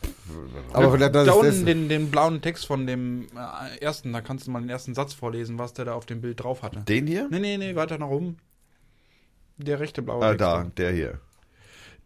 Aber 0.74 0.92
vielleicht 0.92 1.14
das 1.14 1.28
da 1.28 1.34
ist 1.34 1.38
unten 1.54 1.66
den, 1.68 1.88
den 1.88 2.10
blauen 2.10 2.42
Text 2.42 2.66
von 2.66 2.88
dem 2.88 3.28
äh, 3.36 3.78
ersten, 3.80 4.12
da 4.12 4.22
kannst 4.22 4.48
du 4.48 4.52
mal 4.52 4.60
den 4.60 4.70
ersten 4.70 4.96
Satz 4.96 5.14
vorlesen, 5.14 5.60
was 5.60 5.74
der 5.74 5.86
da 5.86 5.94
auf 5.94 6.08
dem 6.08 6.20
Bild 6.22 6.42
drauf 6.44 6.64
hatte. 6.64 6.80
Den 6.80 7.06
hier? 7.06 7.28
Nee, 7.30 7.40
nee, 7.40 7.58
nee, 7.58 7.76
weiter 7.76 8.00
nach 8.00 8.08
oben. 8.10 8.38
Der 9.58 9.80
rechte 9.80 10.02
blaue 10.02 10.24
Ah, 10.24 10.30
Text. 10.30 10.42
da, 10.42 10.64
der 10.78 10.92
hier. 10.92 11.20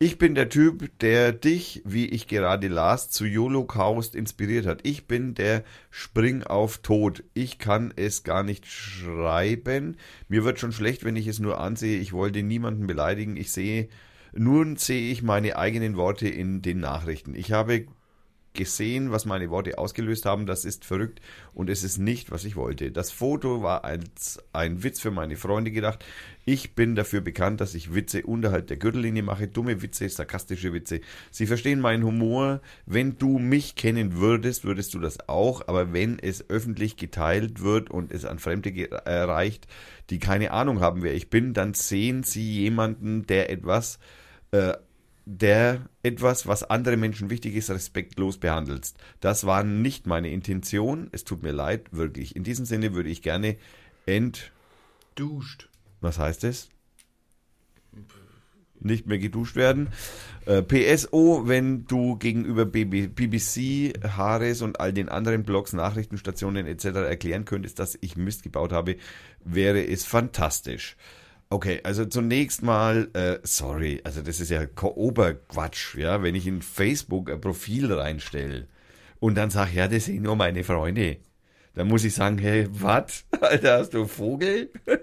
Ich 0.03 0.17
bin 0.17 0.33
der 0.33 0.49
Typ, 0.49 0.89
der 1.01 1.31
dich, 1.31 1.83
wie 1.85 2.07
ich 2.07 2.27
gerade 2.27 2.67
las, 2.69 3.11
zu 3.11 3.23
Yolocaust 3.23 4.15
inspiriert 4.15 4.65
hat. 4.65 4.79
Ich 4.81 5.05
bin 5.05 5.35
der 5.35 5.63
Spring 5.91 6.41
auf 6.41 6.79
Tod. 6.79 7.23
Ich 7.35 7.59
kann 7.59 7.93
es 7.95 8.23
gar 8.23 8.41
nicht 8.41 8.65
schreiben. 8.65 9.97
Mir 10.27 10.43
wird 10.43 10.59
schon 10.59 10.71
schlecht, 10.71 11.03
wenn 11.03 11.15
ich 11.15 11.27
es 11.27 11.37
nur 11.37 11.59
ansehe. 11.59 11.99
Ich 11.99 12.13
wollte 12.13 12.41
niemanden 12.41 12.87
beleidigen. 12.87 13.37
Ich 13.37 13.51
sehe, 13.51 13.89
nun 14.33 14.75
sehe 14.75 15.11
ich 15.11 15.21
meine 15.21 15.55
eigenen 15.55 15.95
Worte 15.97 16.27
in 16.27 16.63
den 16.63 16.79
Nachrichten. 16.79 17.35
Ich 17.35 17.51
habe 17.51 17.85
gesehen, 18.53 19.11
was 19.11 19.25
meine 19.25 19.49
Worte 19.49 19.77
ausgelöst 19.77 20.25
haben. 20.25 20.45
Das 20.45 20.65
ist 20.65 20.85
verrückt 20.85 21.21
und 21.53 21.69
es 21.69 21.83
ist 21.83 21.97
nicht, 21.97 22.31
was 22.31 22.43
ich 22.43 22.55
wollte. 22.55 22.91
Das 22.91 23.11
Foto 23.11 23.61
war 23.61 23.83
als 23.83 24.43
ein 24.51 24.83
Witz 24.83 24.99
für 24.99 25.11
meine 25.11 25.37
Freunde 25.37 25.71
gedacht. 25.71 26.03
Ich 26.43 26.73
bin 26.73 26.95
dafür 26.95 27.21
bekannt, 27.21 27.61
dass 27.61 27.75
ich 27.75 27.93
Witze 27.93 28.23
unterhalb 28.23 28.67
der 28.67 28.77
Gürtellinie 28.77 29.21
mache, 29.21 29.47
dumme 29.47 29.81
Witze, 29.81 30.09
sarkastische 30.09 30.73
Witze. 30.73 31.01
Sie 31.29 31.45
verstehen 31.45 31.79
meinen 31.79 32.03
Humor. 32.03 32.61
Wenn 32.85 33.17
du 33.17 33.37
mich 33.37 33.75
kennen 33.75 34.17
würdest, 34.17 34.63
würdest 34.63 34.93
du 34.93 34.99
das 34.99 35.29
auch. 35.29 35.67
Aber 35.67 35.93
wenn 35.93 36.17
es 36.17 36.49
öffentlich 36.49 36.97
geteilt 36.97 37.61
wird 37.61 37.91
und 37.91 38.11
es 38.11 38.25
an 38.25 38.39
Fremde 38.39 38.89
erreicht, 39.05 39.67
die 40.09 40.19
keine 40.19 40.51
Ahnung 40.51 40.79
haben, 40.79 41.03
wer 41.03 41.13
ich 41.13 41.29
bin, 41.29 41.53
dann 41.53 41.75
sehen 41.75 42.23
sie 42.23 42.61
jemanden, 42.61 43.27
der 43.27 43.51
etwas 43.51 43.99
äh, 44.51 44.73
der 45.25 45.89
etwas, 46.03 46.47
was 46.47 46.63
andere 46.63 46.97
Menschen 46.97 47.29
wichtig 47.29 47.55
ist, 47.55 47.69
respektlos 47.69 48.37
behandelst. 48.37 48.97
Das 49.19 49.45
war 49.45 49.63
nicht 49.63 50.07
meine 50.07 50.31
Intention. 50.31 51.09
Es 51.11 51.23
tut 51.23 51.43
mir 51.43 51.51
leid, 51.51 51.87
wirklich. 51.91 52.35
In 52.35 52.43
diesem 52.43 52.65
Sinne 52.65 52.93
würde 52.93 53.09
ich 53.09 53.21
gerne 53.21 53.57
ent... 54.05 54.51
Duscht. 55.15 55.67
Was 56.01 56.19
heißt 56.19 56.43
es? 56.43 56.69
Nicht 58.79 59.05
mehr 59.05 59.19
geduscht 59.19 59.55
werden. 59.55 59.89
Äh, 60.45 60.63
PSO, 60.63 61.43
wenn 61.45 61.85
du 61.85 62.17
gegenüber 62.17 62.65
BB, 62.65 63.13
BBC, 63.13 63.93
Hares 64.17 64.63
und 64.63 64.79
all 64.79 64.91
den 64.91 65.07
anderen 65.07 65.43
Blogs, 65.43 65.71
Nachrichtenstationen 65.73 66.65
etc. 66.65 66.85
erklären 66.85 67.45
könntest, 67.45 67.77
dass 67.77 67.97
ich 68.01 68.17
Mist 68.17 68.41
gebaut 68.41 68.71
habe, 68.71 68.95
wäre 69.45 69.85
es 69.85 70.03
fantastisch. 70.03 70.97
Okay, 71.51 71.81
also 71.83 72.05
zunächst 72.05 72.63
mal, 72.63 73.09
äh, 73.13 73.37
sorry, 73.43 74.01
also 74.03 74.21
das 74.21 74.39
ist 74.39 74.49
ja 74.49 74.65
Oberquatsch, 74.81 75.95
ja, 75.95 76.23
wenn 76.23 76.33
ich 76.33 76.47
in 76.47 76.61
Facebook 76.61 77.29
ein 77.29 77.41
Profil 77.41 77.91
reinstelle 77.91 78.67
und 79.19 79.35
dann 79.35 79.49
sage, 79.51 79.75
ja, 79.75 79.87
das 79.87 80.05
sind 80.05 80.23
nur 80.23 80.37
meine 80.37 80.63
Freunde. 80.63 81.17
Dann 81.73 81.87
muss 81.87 82.03
ich 82.03 82.13
sagen, 82.13 82.37
hey, 82.37 82.67
was? 82.69 83.25
Alter, 83.41 83.79
hast 83.79 83.93
du 83.93 84.05
Vogel? 84.05 84.69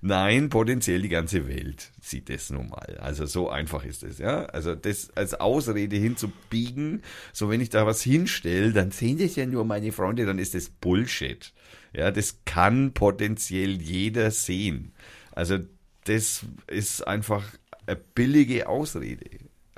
Nein, 0.00 0.48
potenziell 0.48 1.02
die 1.02 1.08
ganze 1.08 1.48
Welt 1.48 1.90
sieht 2.00 2.28
das 2.28 2.50
nun 2.50 2.68
mal. 2.68 2.98
Also 3.00 3.26
so 3.26 3.48
einfach 3.48 3.84
ist 3.84 4.02
es, 4.02 4.18
ja. 4.18 4.44
Also 4.46 4.74
das 4.74 5.10
als 5.16 5.34
Ausrede 5.34 5.96
hinzubiegen, 5.96 7.02
so 7.32 7.50
wenn 7.50 7.60
ich 7.60 7.70
da 7.70 7.86
was 7.86 8.02
hinstelle, 8.02 8.72
dann 8.72 8.92
sehen 8.92 9.18
das 9.18 9.36
ja 9.36 9.46
nur 9.46 9.64
meine 9.64 9.92
Freunde, 9.92 10.24
dann 10.24 10.38
ist 10.38 10.54
das 10.54 10.68
Bullshit. 10.68 11.52
Ja, 11.92 12.10
das 12.10 12.38
kann 12.44 12.92
potenziell 12.92 13.82
jeder 13.82 14.30
sehen. 14.30 14.92
Also 15.32 15.58
das 16.04 16.44
ist 16.68 17.06
einfach 17.06 17.44
eine 17.86 17.96
billige 17.96 18.68
Ausrede. 18.68 19.30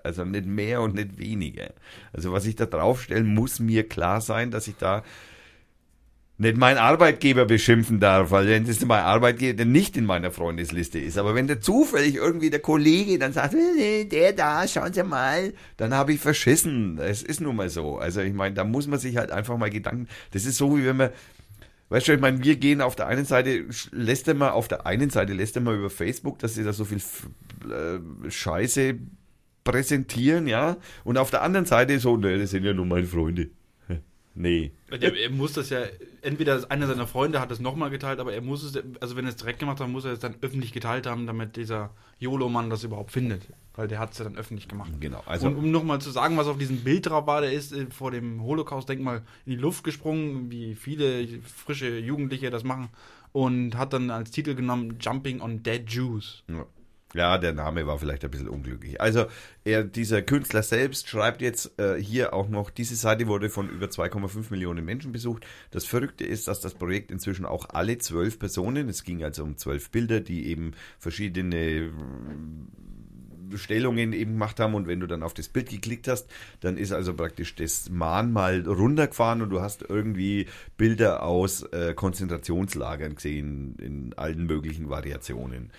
Also 0.02 0.24
nicht 0.24 0.44
mehr 0.44 0.82
und 0.82 0.94
nicht 0.94 1.18
weniger. 1.18 1.72
Also 2.12 2.32
was 2.32 2.44
ich 2.44 2.56
da 2.56 2.66
draufstellen, 2.66 3.32
muss 3.32 3.58
mir 3.58 3.88
klar 3.88 4.20
sein, 4.20 4.50
dass 4.50 4.68
ich 4.68 4.76
da 4.76 5.02
nicht 6.36 6.56
meinen 6.56 6.78
Arbeitgeber 6.78 7.44
beschimpfen 7.44 8.00
darf, 8.00 8.32
weil 8.32 8.48
wenn 8.48 8.66
das 8.66 8.84
mein 8.84 9.04
Arbeitgeber 9.04 9.64
nicht 9.64 9.96
in 9.96 10.04
meiner 10.04 10.32
Freundesliste 10.32 10.98
ist. 10.98 11.16
Aber 11.16 11.34
wenn 11.36 11.46
der 11.46 11.60
zufällig 11.60 12.16
irgendwie 12.16 12.50
der 12.50 12.58
Kollege 12.58 13.18
dann 13.18 13.32
sagt, 13.32 13.54
"Äh, 13.54 14.04
der 14.04 14.32
da, 14.32 14.66
schauen 14.66 14.92
Sie 14.92 15.04
mal, 15.04 15.52
dann 15.76 15.94
habe 15.94 16.12
ich 16.12 16.20
verschissen. 16.20 16.98
Es 16.98 17.22
ist 17.22 17.40
nun 17.40 17.56
mal 17.56 17.68
so. 17.68 17.98
Also 17.98 18.20
ich 18.20 18.32
meine, 18.34 18.54
da 18.54 18.64
muss 18.64 18.88
man 18.88 18.98
sich 18.98 19.16
halt 19.16 19.30
einfach 19.30 19.56
mal 19.56 19.70
Gedanken, 19.70 20.08
das 20.32 20.44
ist 20.44 20.56
so 20.56 20.76
wie 20.76 20.84
wenn 20.84 20.96
man 20.96 21.10
Weißt 21.90 22.08
du, 22.08 22.12
ich 22.14 22.20
meine, 22.20 22.42
wir 22.42 22.56
gehen 22.56 22.80
auf 22.80 22.96
der 22.96 23.06
einen 23.06 23.26
Seite, 23.26 23.66
lässt 23.92 24.26
er 24.26 24.34
mal, 24.34 24.50
auf 24.50 24.68
der 24.68 24.86
einen 24.86 25.10
Seite 25.10 25.34
lässt 25.34 25.54
er 25.54 25.62
mal 25.62 25.76
über 25.76 25.90
Facebook, 25.90 26.38
dass 26.38 26.54
sie 26.54 26.64
da 26.64 26.72
so 26.72 26.84
viel 26.84 26.98
äh, 26.98 28.30
Scheiße 28.30 28.94
präsentieren, 29.64 30.46
ja, 30.46 30.78
und 31.04 31.18
auf 31.18 31.30
der 31.30 31.42
anderen 31.42 31.66
Seite 31.66 31.98
so, 32.00 32.16
ne, 32.16 32.38
das 32.38 32.50
sind 32.50 32.64
ja 32.64 32.72
nur 32.72 32.86
meine 32.86 33.06
Freunde. 33.06 33.50
Nee. 34.34 34.72
Er, 34.90 35.16
er 35.16 35.30
muss 35.30 35.52
das 35.52 35.70
ja, 35.70 35.82
entweder 36.22 36.64
einer 36.68 36.86
seiner 36.88 37.06
Freunde 37.06 37.40
hat 37.40 37.50
es 37.52 37.60
nochmal 37.60 37.90
geteilt, 37.90 38.18
aber 38.18 38.32
er 38.34 38.40
muss 38.40 38.64
es, 38.64 38.82
also 39.00 39.16
wenn 39.16 39.24
er 39.26 39.28
es 39.30 39.36
direkt 39.36 39.60
gemacht 39.60 39.78
hat, 39.80 39.88
muss 39.88 40.04
er 40.04 40.12
es 40.12 40.18
dann 40.18 40.34
öffentlich 40.40 40.72
geteilt 40.72 41.06
haben, 41.06 41.26
damit 41.26 41.56
dieser 41.56 41.90
YOLO-Mann 42.18 42.68
das 42.70 42.82
überhaupt 42.84 43.12
findet. 43.12 43.42
Weil 43.76 43.88
der 43.88 43.98
hat 43.98 44.12
es 44.12 44.18
ja 44.18 44.24
dann 44.24 44.36
öffentlich 44.36 44.68
gemacht. 44.68 44.92
Genau, 45.00 45.22
also- 45.26 45.46
Und 45.48 45.56
um 45.56 45.70
nochmal 45.70 46.00
zu 46.00 46.10
sagen, 46.10 46.36
was 46.36 46.46
auf 46.46 46.58
diesem 46.58 46.78
Bild 46.84 47.06
drauf 47.06 47.26
war, 47.26 47.40
der 47.40 47.52
ist 47.52 47.72
äh, 47.72 47.86
vor 47.90 48.10
dem 48.10 48.42
Holocaust-Denkmal 48.42 49.22
in 49.46 49.50
die 49.52 49.56
Luft 49.58 49.84
gesprungen, 49.84 50.50
wie 50.50 50.74
viele 50.74 51.26
frische 51.42 51.98
Jugendliche 51.98 52.50
das 52.50 52.64
machen, 52.64 52.88
und 53.32 53.76
hat 53.76 53.92
dann 53.92 54.10
als 54.10 54.30
Titel 54.30 54.54
genommen 54.54 54.96
Jumping 55.00 55.40
on 55.40 55.62
Dead 55.62 55.82
Jews. 55.88 56.44
Ja. 56.48 56.66
Ja, 57.14 57.38
der 57.38 57.52
Name 57.52 57.86
war 57.86 57.98
vielleicht 57.98 58.24
ein 58.24 58.30
bisschen 58.30 58.48
unglücklich. 58.48 59.00
Also, 59.00 59.26
er, 59.62 59.84
dieser 59.84 60.20
Künstler 60.20 60.64
selbst 60.64 61.08
schreibt 61.08 61.42
jetzt 61.42 61.78
äh, 61.78 61.94
hier 61.94 62.34
auch 62.34 62.48
noch, 62.48 62.70
diese 62.70 62.96
Seite 62.96 63.28
wurde 63.28 63.50
von 63.50 63.68
über 63.68 63.86
2,5 63.86 64.50
Millionen 64.50 64.84
Menschen 64.84 65.12
besucht. 65.12 65.46
Das 65.70 65.84
Verrückte 65.84 66.24
ist, 66.24 66.48
dass 66.48 66.60
das 66.60 66.74
Projekt 66.74 67.12
inzwischen 67.12 67.46
auch 67.46 67.70
alle 67.70 67.98
zwölf 67.98 68.40
Personen, 68.40 68.88
es 68.88 69.04
ging 69.04 69.22
also 69.22 69.44
um 69.44 69.56
zwölf 69.56 69.90
Bilder, 69.90 70.20
die 70.20 70.48
eben 70.48 70.72
verschiedene 70.98 71.92
Stellungen 73.54 74.12
eben 74.12 74.32
gemacht 74.32 74.58
haben 74.58 74.74
und 74.74 74.86
wenn 74.86 75.00
du 75.00 75.06
dann 75.06 75.22
auf 75.22 75.34
das 75.34 75.48
Bild 75.48 75.70
geklickt 75.70 76.08
hast, 76.08 76.28
dann 76.60 76.76
ist 76.76 76.92
also 76.92 77.14
praktisch 77.14 77.54
das 77.54 77.90
Mahnmal 77.90 78.66
runtergefahren 78.66 79.42
und 79.42 79.50
du 79.50 79.60
hast 79.60 79.84
irgendwie 79.88 80.46
Bilder 80.76 81.22
aus 81.22 81.62
äh, 81.62 81.94
Konzentrationslagern 81.94 83.14
gesehen 83.14 83.76
in 83.78 84.14
allen 84.14 84.46
möglichen 84.46 84.90
Variationen. 84.90 85.70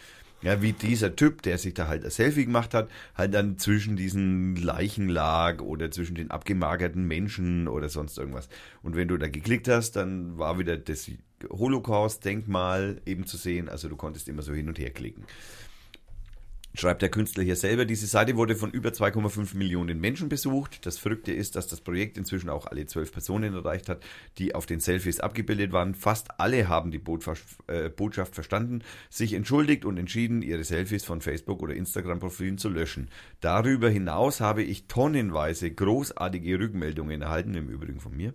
Ja, 0.45 0.61
wie 0.61 0.73
dieser 0.73 1.15
Typ, 1.15 1.41
der 1.41 1.57
sich 1.57 1.73
da 1.73 1.87
halt 1.87 2.05
ein 2.05 2.11
Selfie 2.11 2.45
gemacht 2.45 2.75
hat, 2.75 2.91
halt 3.15 3.33
dann 3.33 3.57
zwischen 3.57 3.95
diesen 3.95 4.55
Leichen 4.55 5.09
lag 5.09 5.59
oder 5.59 5.89
zwischen 5.89 6.13
den 6.13 6.29
abgemagerten 6.29 7.03
Menschen 7.03 7.67
oder 7.67 7.89
sonst 7.89 8.19
irgendwas. 8.19 8.47
Und 8.83 8.95
wenn 8.95 9.07
du 9.07 9.17
da 9.17 9.27
geklickt 9.27 9.67
hast, 9.67 9.95
dann 9.95 10.37
war 10.37 10.59
wieder 10.59 10.77
das 10.77 11.09
Holocaust-Denkmal 11.49 13.01
eben 13.07 13.25
zu 13.25 13.37
sehen. 13.37 13.69
Also 13.69 13.89
du 13.89 13.95
konntest 13.95 14.29
immer 14.29 14.43
so 14.43 14.53
hin 14.53 14.67
und 14.67 14.77
her 14.77 14.91
klicken 14.91 15.23
schreibt 16.75 17.01
der 17.01 17.09
Künstler 17.09 17.43
hier 17.43 17.55
selber, 17.55 17.85
diese 17.85 18.07
Seite 18.07 18.35
wurde 18.35 18.55
von 18.55 18.71
über 18.71 18.89
2,5 18.89 19.55
Millionen 19.55 19.99
Menschen 19.99 20.29
besucht. 20.29 20.85
Das 20.85 20.97
Verrückte 20.97 21.31
ist, 21.31 21.55
dass 21.55 21.67
das 21.67 21.81
Projekt 21.81 22.17
inzwischen 22.17 22.49
auch 22.49 22.67
alle 22.67 22.85
zwölf 22.85 23.11
Personen 23.11 23.53
erreicht 23.53 23.89
hat, 23.89 24.03
die 24.37 24.55
auf 24.55 24.65
den 24.65 24.79
Selfies 24.79 25.19
abgebildet 25.19 25.71
waren. 25.71 25.95
Fast 25.95 26.39
alle 26.39 26.67
haben 26.67 26.91
die 26.91 26.99
Botschaft, 26.99 27.43
äh, 27.67 27.89
verstanden, 28.31 28.83
sich 29.09 29.33
entschuldigt 29.33 29.85
und 29.85 29.97
entschieden, 29.97 30.41
ihre 30.41 30.63
Selfies 30.63 31.05
von 31.05 31.21
Facebook 31.21 31.61
oder 31.61 31.73
Instagram-Profilen 31.73 32.57
zu 32.57 32.69
löschen. 32.69 33.09
Darüber 33.41 33.89
hinaus 33.89 34.41
habe 34.41 34.63
ich 34.63 34.87
tonnenweise 34.87 35.71
großartige 35.71 36.59
Rückmeldungen 36.59 37.21
erhalten, 37.21 37.55
im 37.55 37.69
Übrigen 37.69 37.99
von 37.99 38.15
mir, 38.15 38.33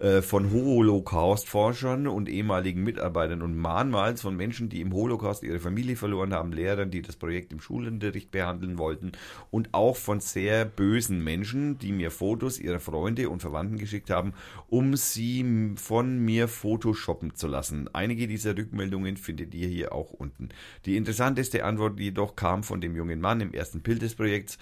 äh, 0.00 0.22
von 0.22 0.50
Holocaust-Forschern 0.50 2.06
und 2.06 2.28
ehemaligen 2.28 2.82
Mitarbeitern 2.82 3.42
und 3.42 3.56
Mahnmals 3.56 4.22
von 4.22 4.36
Menschen, 4.36 4.68
die 4.68 4.80
im 4.80 4.92
Holocaust 4.92 5.42
ihre 5.42 5.60
Familie 5.60 5.96
verloren 5.96 6.32
haben, 6.32 6.52
Lehrern, 6.52 6.90
die 6.90 7.02
das 7.02 7.16
Projekt 7.16 7.52
im 7.52 7.60
Schulunterricht 7.82 8.30
behandeln 8.30 8.78
wollten 8.78 9.12
und 9.50 9.68
auch 9.72 9.96
von 9.96 10.20
sehr 10.20 10.64
bösen 10.64 11.22
Menschen, 11.22 11.78
die 11.78 11.92
mir 11.92 12.10
Fotos 12.10 12.58
ihrer 12.58 12.80
Freunde 12.80 13.28
und 13.28 13.40
Verwandten 13.40 13.78
geschickt 13.78 14.10
haben, 14.10 14.34
um 14.68 14.96
sie 14.96 15.74
von 15.76 16.18
mir 16.18 16.48
photoshoppen 16.48 17.34
zu 17.34 17.48
lassen. 17.48 17.88
Einige 17.92 18.28
dieser 18.28 18.56
Rückmeldungen 18.56 19.16
findet 19.16 19.54
ihr 19.54 19.68
hier 19.68 19.92
auch 19.92 20.12
unten. 20.12 20.50
Die 20.86 20.96
interessanteste 20.96 21.64
Antwort 21.64 21.98
jedoch 21.98 22.36
kam 22.36 22.62
von 22.62 22.80
dem 22.80 22.94
jungen 22.96 23.20
Mann 23.20 23.40
im 23.40 23.52
ersten 23.52 23.80
Bild 23.80 24.02
des 24.02 24.14
Projekts 24.14 24.58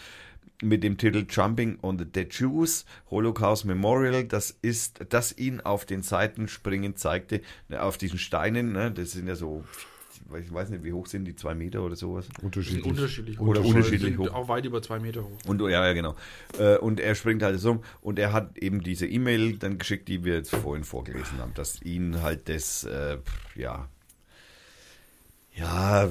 mit 0.62 0.82
dem 0.82 0.98
Titel 0.98 1.26
Jumping 1.28 1.78
on 1.82 1.98
the 1.98 2.04
Dead 2.04 2.32
Jews, 2.32 2.84
Holocaust 3.10 3.64
Memorial, 3.64 4.24
das 4.24 4.56
ist, 4.62 5.00
das 5.08 5.36
ihn 5.38 5.60
auf 5.60 5.86
den 5.86 6.02
Seiten 6.02 6.48
springen 6.48 6.96
zeigte, 6.96 7.40
ne, 7.68 7.82
auf 7.82 7.96
diesen 7.96 8.18
Steinen, 8.18 8.72
ne, 8.72 8.90
das 8.90 9.12
sind 9.12 9.26
ja 9.26 9.36
so, 9.36 9.64
ich 10.38 10.52
weiß 10.52 10.70
nicht, 10.70 10.84
wie 10.84 10.92
hoch 10.92 11.06
sind 11.06 11.24
die, 11.24 11.34
zwei 11.34 11.54
Meter 11.54 11.82
oder 11.82 11.96
sowas? 11.96 12.28
Unterschiedlich. 12.42 12.84
unterschiedlich 12.84 13.38
hoch. 13.38 13.46
Oder 13.46 13.64
unterschiedlich 13.64 14.02
sind 14.02 14.18
hoch. 14.18 14.32
Auch 14.32 14.48
weit 14.48 14.64
über 14.64 14.82
zwei 14.82 14.98
Meter 15.00 15.24
hoch. 15.24 15.38
Und 15.46 15.60
ja, 15.62 15.86
ja, 15.86 15.92
genau. 15.92 16.14
Äh, 16.58 16.76
Und 16.78 17.00
er 17.00 17.14
springt 17.14 17.42
halt 17.42 17.58
so 17.58 17.82
und 18.00 18.18
er 18.18 18.32
hat 18.32 18.58
eben 18.58 18.82
diese 18.82 19.06
E-Mail 19.06 19.58
dann 19.58 19.78
geschickt, 19.78 20.08
die 20.08 20.24
wir 20.24 20.34
jetzt 20.34 20.54
vorhin 20.54 20.84
vorgelesen 20.84 21.38
haben, 21.38 21.54
dass 21.54 21.82
ihn 21.82 22.22
halt 22.22 22.48
das, 22.48 22.84
äh, 22.84 23.18
ja, 23.54 23.88
ja, 25.54 26.08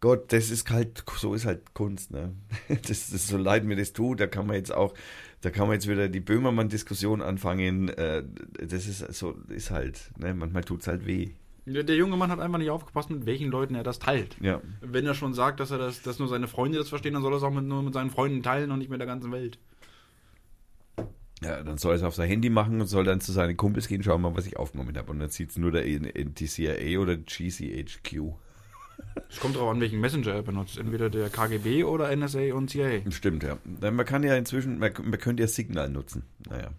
Gott, 0.00 0.32
das 0.32 0.50
ist 0.50 0.68
halt, 0.68 1.04
so 1.16 1.32
ist 1.32 1.46
halt 1.46 1.74
Kunst, 1.74 2.10
ne? 2.10 2.34
Das 2.68 3.10
ist 3.10 3.28
so 3.28 3.36
leid 3.36 3.64
mir 3.64 3.76
das 3.76 3.92
tut, 3.92 4.18
da 4.18 4.26
kann 4.26 4.48
man 4.48 4.56
jetzt 4.56 4.74
auch, 4.74 4.94
da 5.42 5.50
kann 5.50 5.68
man 5.68 5.74
jetzt 5.74 5.88
wieder 5.88 6.08
die 6.08 6.18
Böhmermann-Diskussion 6.18 7.22
anfangen, 7.22 7.88
äh, 7.90 8.24
das 8.58 8.88
ist 8.88 8.98
so, 9.14 9.36
ist 9.48 9.70
halt, 9.70 10.10
ne? 10.18 10.34
Manchmal 10.34 10.64
tut's 10.64 10.88
halt 10.88 11.06
weh. 11.06 11.30
Der, 11.64 11.94
junge 11.94 12.16
Mann 12.16 12.30
hat 12.30 12.40
einfach 12.40 12.58
nicht 12.58 12.70
aufgepasst, 12.70 13.10
mit 13.10 13.24
welchen 13.24 13.50
Leuten 13.50 13.76
er 13.76 13.84
das 13.84 14.00
teilt. 14.00 14.36
Ja. 14.40 14.60
Wenn 14.80 15.06
er 15.06 15.14
schon 15.14 15.32
sagt, 15.32 15.60
dass 15.60 15.70
er 15.70 15.78
das, 15.78 16.02
dass 16.02 16.18
nur 16.18 16.26
seine 16.26 16.48
Freunde 16.48 16.78
das 16.78 16.88
verstehen, 16.88 17.14
dann 17.14 17.22
soll 17.22 17.32
er 17.32 17.36
es 17.36 17.42
auch 17.44 17.52
mit, 17.52 17.64
nur 17.64 17.82
mit 17.82 17.94
seinen 17.94 18.10
Freunden 18.10 18.42
teilen 18.42 18.72
und 18.72 18.78
nicht 18.78 18.90
mit 18.90 18.98
der 18.98 19.06
ganzen 19.06 19.30
Welt. 19.30 19.58
Ja, 21.44 21.62
dann 21.62 21.78
soll 21.78 21.92
er 21.92 21.96
es 21.96 22.02
auf 22.02 22.14
sein 22.14 22.28
Handy 22.28 22.50
machen 22.50 22.80
und 22.80 22.86
soll 22.86 23.04
dann 23.04 23.20
zu 23.20 23.32
seinen 23.32 23.56
Kumpels 23.56 23.88
gehen, 23.88 24.02
schauen 24.02 24.22
mal, 24.22 24.34
was 24.34 24.46
ich 24.46 24.56
aufgenommen 24.56 24.96
habe. 24.96 25.10
Und 25.10 25.20
dann 25.20 25.30
sieht 25.30 25.50
es 25.50 25.56
nur 25.56 25.70
der 25.72 25.84
NTCIA 25.86 26.98
oder 26.98 27.16
GCHQ. 27.16 28.32
Es 29.28 29.40
kommt 29.40 29.56
darauf 29.56 29.70
an, 29.70 29.80
welchen 29.80 30.00
Messenger 30.00 30.34
er 30.34 30.42
benutzt. 30.42 30.78
Entweder 30.78 31.10
der 31.10 31.30
KGB 31.30 31.84
oder 31.84 32.14
NSA 32.14 32.54
und 32.54 32.70
CIA. 32.70 33.10
Stimmt, 33.10 33.42
ja. 33.42 33.58
Man 33.90 34.06
kann 34.06 34.22
ja 34.22 34.36
inzwischen, 34.36 34.78
man, 34.78 34.92
man 35.02 35.18
könnte 35.18 35.42
ja 35.42 35.48
Signal 35.48 35.88
nutzen. 35.90 36.22
Naja. 36.48 36.70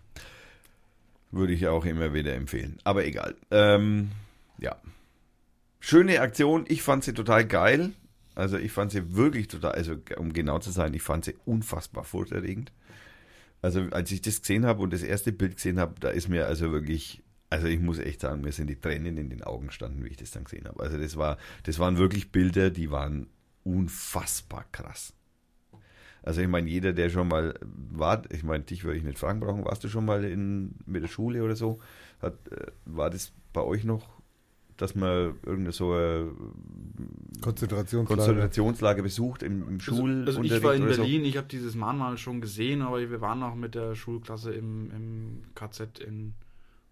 Würde 1.31 1.53
ich 1.53 1.61
ja 1.61 1.72
auch 1.72 1.85
immer 1.85 2.14
wieder 2.14 2.34
empfehlen. 2.35 2.77
Aber 2.84 3.05
egal. 3.05 3.35
Ähm, 3.51 4.11
ja. 4.57 4.77
Schöne 5.80 6.21
Aktion. 6.21 6.65
Ich 6.67 6.81
fand 6.81 7.03
sie 7.03 7.13
total 7.13 7.45
geil. 7.45 7.93
Also 8.35 8.57
ich 8.57 8.71
fand 8.71 8.91
sie 8.91 9.15
wirklich 9.15 9.47
total, 9.47 9.73
also 9.73 9.95
um 10.17 10.34
genau 10.34 10.59
zu 10.59 10.71
sein, 10.71 10.93
ich 10.93 11.03
fand 11.03 11.25
sie 11.25 11.35
unfassbar 11.45 12.03
furchterregend. 12.03 12.71
Also 13.61 13.81
als 13.91 14.11
ich 14.11 14.21
das 14.21 14.41
gesehen 14.41 14.65
habe 14.65 14.81
und 14.81 14.91
das 14.91 15.03
erste 15.03 15.31
Bild 15.31 15.55
gesehen 15.55 15.80
habe, 15.80 15.95
da 15.99 16.09
ist 16.09 16.30
mir 16.30 16.47
also 16.47 16.71
wirklich, 16.71 17.23
also 17.49 17.67
ich 17.67 17.80
muss 17.80 17.99
echt 17.99 18.21
sagen, 18.21 18.41
mir 18.41 18.51
sind 18.51 18.67
die 18.67 18.80
Tränen 18.80 19.17
in 19.17 19.30
den 19.30 19.43
Augen 19.43 19.67
gestanden, 19.67 20.03
wie 20.03 20.09
ich 20.09 20.17
das 20.17 20.31
dann 20.31 20.45
gesehen 20.45 20.67
habe. 20.67 20.81
Also 20.81 20.97
das 20.97 21.15
war, 21.15 21.38
das 21.63 21.80
waren 21.80 21.97
wirklich 21.97 22.31
Bilder, 22.31 22.71
die 22.71 22.91
waren 22.91 23.27
unfassbar 23.63 24.65
krass. 24.71 25.13
Also 26.23 26.41
ich 26.41 26.47
meine, 26.47 26.69
jeder, 26.69 26.93
der 26.93 27.09
schon 27.09 27.27
mal 27.27 27.59
war, 27.61 28.23
ich 28.31 28.43
meine, 28.43 28.63
dich 28.63 28.84
würde 28.85 28.97
ich 28.97 29.03
nicht 29.03 29.19
fragen 29.19 29.41
brauchen, 29.41 29.65
warst 29.65 29.84
du 29.84 29.89
schon 29.89 30.05
mal 30.05 30.23
in, 30.23 30.75
mit 30.85 31.03
der 31.03 31.09
Schule 31.09 31.43
oder 31.43 31.55
so? 31.55 31.80
Hat, 32.21 32.35
äh, 32.49 32.71
war 32.85 33.09
das 33.09 33.34
bei 33.51 33.61
euch 33.61 33.84
noch, 33.84 34.12
dass 34.77 34.95
man 34.95 35.35
irgendeine 35.45 35.71
so 35.71 35.93
eine 35.93 36.31
Konzentrationslager. 37.41 38.21
Konzentrationslager 38.21 39.03
besucht 39.03 39.43
im, 39.43 39.63
im 39.63 39.73
Also, 39.75 39.95
Schulunterricht 39.95 40.37
also 40.39 40.55
ich 40.55 40.63
war 40.63 40.75
in 40.75 40.83
oder 40.83 40.93
so? 40.93 41.01
Berlin, 41.01 41.25
ich 41.25 41.37
habe 41.37 41.47
dieses 41.47 41.75
Mahnmal 41.75 42.17
schon 42.17 42.41
gesehen, 42.41 42.81
aber 42.81 42.99
wir 42.99 43.21
waren 43.21 43.43
auch 43.43 43.55
mit 43.55 43.75
der 43.75 43.95
Schulklasse 43.95 44.53
im, 44.53 44.91
im 44.91 45.41
KZ 45.55 45.99
in, 45.99 46.33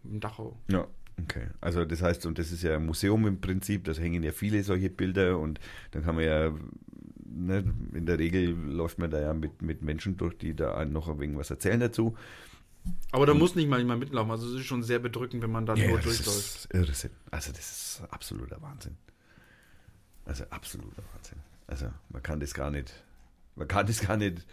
in 0.03 0.19
Dachau. 0.19 0.57
Ja, 0.69 0.87
okay. 1.21 1.47
Also 1.59 1.85
das 1.85 2.01
heißt, 2.01 2.25
und 2.25 2.37
das 2.37 2.51
ist 2.51 2.63
ja 2.63 2.75
ein 2.75 2.85
Museum 2.85 3.25
im 3.27 3.41
Prinzip, 3.41 3.85
da 3.85 3.93
hängen 3.93 4.23
ja 4.23 4.31
viele 4.31 4.63
solche 4.63 4.89
Bilder 4.89 5.39
und 5.39 5.59
dann 5.91 6.03
kann 6.03 6.15
man 6.15 6.25
ja, 6.25 6.53
ne, 7.25 7.63
in 7.93 8.05
der 8.05 8.19
Regel 8.19 8.49
läuft 8.49 8.99
man 8.99 9.09
da 9.09 9.19
ja 9.19 9.33
mit, 9.33 9.61
mit 9.61 9.81
Menschen 9.81 10.17
durch, 10.17 10.37
die 10.37 10.55
da 10.55 10.75
einem 10.75 10.93
noch 10.93 11.07
ein 11.07 11.19
wenig 11.19 11.37
was 11.37 11.49
erzählen 11.49 11.79
dazu. 11.79 12.15
Aber 13.11 13.25
da 13.25 13.33
muss 13.33 13.55
nicht 13.55 13.69
mal 13.69 13.79
jemand 13.79 13.99
mitlaufen. 13.99 14.31
Also 14.31 14.47
es 14.47 14.61
ist 14.61 14.65
schon 14.65 14.83
sehr 14.83 14.99
bedrückend, 14.99 15.43
wenn 15.43 15.51
man 15.51 15.65
da 15.65 15.75
nur 15.75 15.97
das 15.97 16.03
durchläuft. 16.05 16.69
Irrsinn. 16.73 17.11
Also 17.29 17.51
das 17.51 17.71
ist 17.99 18.01
absoluter 18.09 18.61
Wahnsinn. 18.61 18.97
Also 20.25 20.43
absoluter 20.49 21.03
Wahnsinn. 21.13 21.37
Also 21.67 21.87
man 22.09 22.23
kann 22.23 22.39
das 22.39 22.53
gar 22.53 22.71
nicht, 22.71 22.93
man 23.55 23.67
kann 23.67 23.85
das 23.87 23.99
gar 24.01 24.17
nicht, 24.17 24.45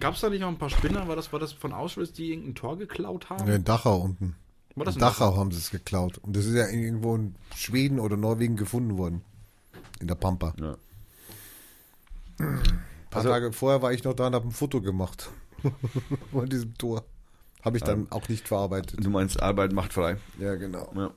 Gab 0.00 0.14
es 0.14 0.20
da 0.22 0.28
nicht 0.30 0.40
noch 0.40 0.48
ein 0.48 0.58
paar 0.58 0.70
Spinner? 0.70 1.06
War 1.06 1.14
das, 1.14 1.32
war 1.32 1.38
das 1.38 1.52
von 1.52 1.72
Auschwitz, 1.72 2.12
die 2.12 2.30
irgendein 2.32 2.56
Tor 2.56 2.76
geklaut 2.76 3.30
haben? 3.30 3.46
Ja, 3.46 3.54
in 3.54 3.62
Dachau 3.64 3.98
unten. 3.98 4.34
War 4.74 4.84
das 4.86 4.96
in 4.96 5.00
Dachau 5.00 5.36
haben 5.36 5.52
sie 5.52 5.58
es 5.58 5.70
geklaut. 5.70 6.18
Und 6.18 6.34
das 6.34 6.46
ist 6.46 6.54
ja 6.56 6.66
irgendwo 6.66 7.14
in 7.14 7.36
Schweden 7.54 8.00
oder 8.00 8.16
Norwegen 8.16 8.56
gefunden 8.56 8.98
worden. 8.98 9.22
In 10.00 10.08
der 10.08 10.16
Pampa. 10.16 10.52
ja. 10.58 10.76
Ein 12.38 12.60
paar 13.10 13.18
Also- 13.20 13.28
Tage 13.28 13.52
vorher 13.52 13.82
war 13.82 13.92
ich 13.92 14.02
noch 14.02 14.14
da 14.14 14.26
und 14.26 14.34
habe 14.34 14.48
ein 14.48 14.52
Foto 14.52 14.80
gemacht. 14.80 15.30
Von 16.32 16.48
diesem 16.48 16.76
Tor. 16.76 17.04
Habe 17.64 17.78
ich 17.78 17.82
dann 17.82 18.08
auch 18.10 18.28
nicht 18.28 18.46
verarbeitet. 18.46 19.02
Du 19.02 19.08
meinst, 19.08 19.42
Arbeit 19.42 19.72
macht 19.72 19.94
frei. 19.94 20.18
Ja, 20.38 20.54
genau. 20.54 20.92
Ja. 20.94 21.10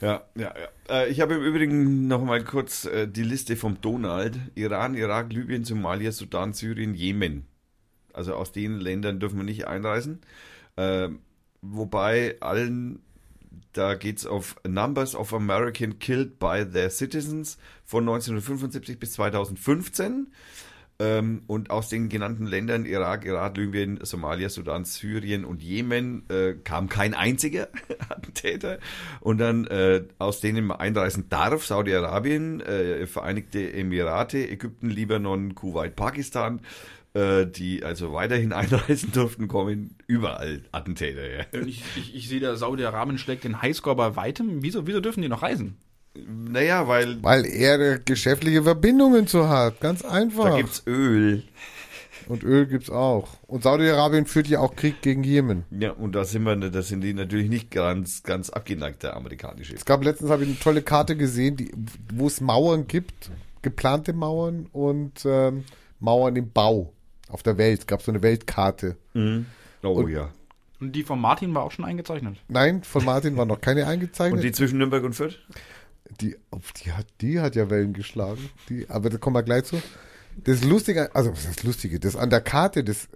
Ja, 0.00 0.22
ja, 0.34 0.54
ja. 0.58 1.02
Äh, 1.02 1.10
ich 1.10 1.20
habe 1.20 1.34
im 1.34 1.42
Übrigen 1.42 2.08
noch 2.08 2.22
mal 2.22 2.42
kurz 2.42 2.86
äh, 2.86 3.06
die 3.06 3.22
Liste 3.22 3.56
vom 3.56 3.80
Donald. 3.80 4.38
Iran, 4.54 4.94
Irak, 4.94 5.32
Libyen, 5.32 5.64
Somalia, 5.64 6.12
Sudan, 6.12 6.52
Syrien, 6.52 6.94
Jemen. 6.94 7.46
Also 8.12 8.34
aus 8.34 8.52
den 8.52 8.80
Ländern 8.80 9.20
dürfen 9.20 9.38
wir 9.38 9.44
nicht 9.44 9.66
einreisen. 9.66 10.20
Ähm, 10.76 11.20
wobei 11.60 12.36
allen, 12.40 13.00
da 13.72 13.94
geht's 13.94 14.26
auf 14.26 14.56
Numbers 14.66 15.14
of 15.14 15.34
American 15.34 15.98
Killed 15.98 16.38
by 16.38 16.64
Their 16.70 16.90
Citizens 16.90 17.58
von 17.84 18.04
1975 18.04 18.98
bis 18.98 19.12
2015. 19.12 20.28
Ähm, 21.00 21.42
und 21.46 21.70
aus 21.70 21.88
den 21.88 22.10
genannten 22.10 22.46
Ländern, 22.46 22.84
Irak, 22.84 23.24
Irak, 23.24 23.56
Libyen, 23.56 23.98
Somalia, 24.02 24.50
Sudan, 24.50 24.84
Syrien 24.84 25.46
und 25.46 25.62
Jemen, 25.62 26.28
äh, 26.28 26.52
kam 26.62 26.90
kein 26.90 27.14
einziger 27.14 27.68
Attentäter. 28.10 28.78
Und 29.20 29.38
dann 29.38 29.66
äh, 29.66 30.04
aus 30.18 30.40
denen 30.40 30.66
man 30.66 30.78
einreisen 30.78 31.30
darf, 31.30 31.64
Saudi-Arabien, 31.64 32.60
äh, 32.60 33.06
Vereinigte 33.06 33.72
Emirate, 33.72 34.46
Ägypten, 34.46 34.90
Libanon, 34.90 35.54
Kuwait, 35.54 35.96
Pakistan, 35.96 36.60
äh, 37.14 37.46
die 37.46 37.82
also 37.82 38.12
weiterhin 38.12 38.52
einreisen 38.52 39.10
durften, 39.12 39.48
kommen 39.48 39.96
überall 40.06 40.64
Attentäter. 40.70 41.26
Ja. 41.30 41.44
Und 41.54 41.66
Ich, 41.66 41.82
ich, 41.96 42.14
ich 42.14 42.28
sehe, 42.28 42.40
der 42.40 42.56
Saudi-Arabien 42.56 43.16
schlägt 43.16 43.44
den 43.44 43.62
Highscore 43.62 43.96
bei 43.96 44.16
weitem. 44.16 44.62
Wieso, 44.62 44.86
wieso 44.86 45.00
dürfen 45.00 45.22
die 45.22 45.30
noch 45.30 45.42
reisen? 45.42 45.78
Naja, 46.14 46.88
weil 46.88 47.22
Weil 47.22 47.46
er 47.46 47.98
geschäftliche 47.98 48.62
Verbindungen 48.62 49.26
zu 49.26 49.48
hat. 49.48 49.80
Ganz 49.80 50.02
da 50.02 50.10
einfach. 50.10 50.56
gibt's 50.56 50.82
Öl. 50.86 51.44
Und 52.28 52.44
Öl 52.44 52.66
gibt's 52.66 52.90
auch. 52.90 53.28
Und 53.46 53.62
Saudi-Arabien 53.64 54.26
führt 54.26 54.46
ja 54.46 54.60
auch 54.60 54.76
Krieg 54.76 55.02
gegen 55.02 55.24
Jemen. 55.24 55.64
Ja, 55.70 55.92
und 55.92 56.14
da 56.14 56.24
sind 56.24 56.44
wir, 56.44 56.54
da 56.56 56.82
sind 56.82 57.00
die 57.00 57.12
natürlich 57.12 57.48
nicht 57.48 57.70
ganz, 57.70 58.22
ganz 58.22 58.50
abgeneigt, 58.50 59.02
der 59.02 59.16
amerikanische. 59.16 59.74
Es 59.74 59.84
gab 59.84 60.04
letztens 60.04 60.30
habe 60.30 60.44
ich 60.44 60.48
eine 60.50 60.58
tolle 60.58 60.82
Karte 60.82 61.16
gesehen, 61.16 61.56
die, 61.56 61.72
wo 62.14 62.26
es 62.28 62.40
Mauern 62.40 62.86
gibt, 62.86 63.30
geplante 63.62 64.12
Mauern 64.12 64.66
und 64.72 65.24
ähm, 65.24 65.64
Mauern 65.98 66.36
im 66.36 66.50
Bau 66.52 66.92
auf 67.28 67.42
der 67.42 67.58
Welt. 67.58 67.80
Es 67.80 67.86
gab 67.86 68.02
so 68.02 68.12
eine 68.12 68.22
Weltkarte. 68.22 68.96
Oh 69.82 70.06
ja. 70.06 70.30
Und 70.80 70.92
die 70.92 71.02
von 71.02 71.20
Martin 71.20 71.52
war 71.54 71.64
auch 71.64 71.72
schon 71.72 71.84
eingezeichnet. 71.84 72.36
Nein, 72.48 72.82
von 72.84 73.04
Martin 73.04 73.36
war 73.36 73.44
noch 73.44 73.60
keine 73.60 73.82
Und 73.84 73.88
eingezeichnet. 73.88 74.42
die 74.44 74.52
zwischen 74.52 74.78
Nürnberg 74.78 75.04
und 75.04 75.14
Fürth? 75.14 75.38
Die, 76.20 76.36
die, 76.84 76.92
hat, 76.92 77.06
die 77.20 77.40
hat 77.40 77.56
ja 77.56 77.70
Wellen 77.70 77.92
geschlagen. 77.92 78.50
Die, 78.68 78.88
aber 78.88 79.10
da 79.10 79.18
kommen 79.18 79.36
wir 79.36 79.42
gleich 79.42 79.64
zu. 79.64 79.80
Das 80.44 80.64
Lustige, 80.64 81.14
also 81.14 81.32
was 81.32 81.44
ist 81.44 81.58
das 81.58 81.62
Lustige? 81.64 82.00
Das 82.00 82.16
an 82.16 82.30
der 82.30 82.40
Karte, 82.40 82.84
das, 82.84 83.08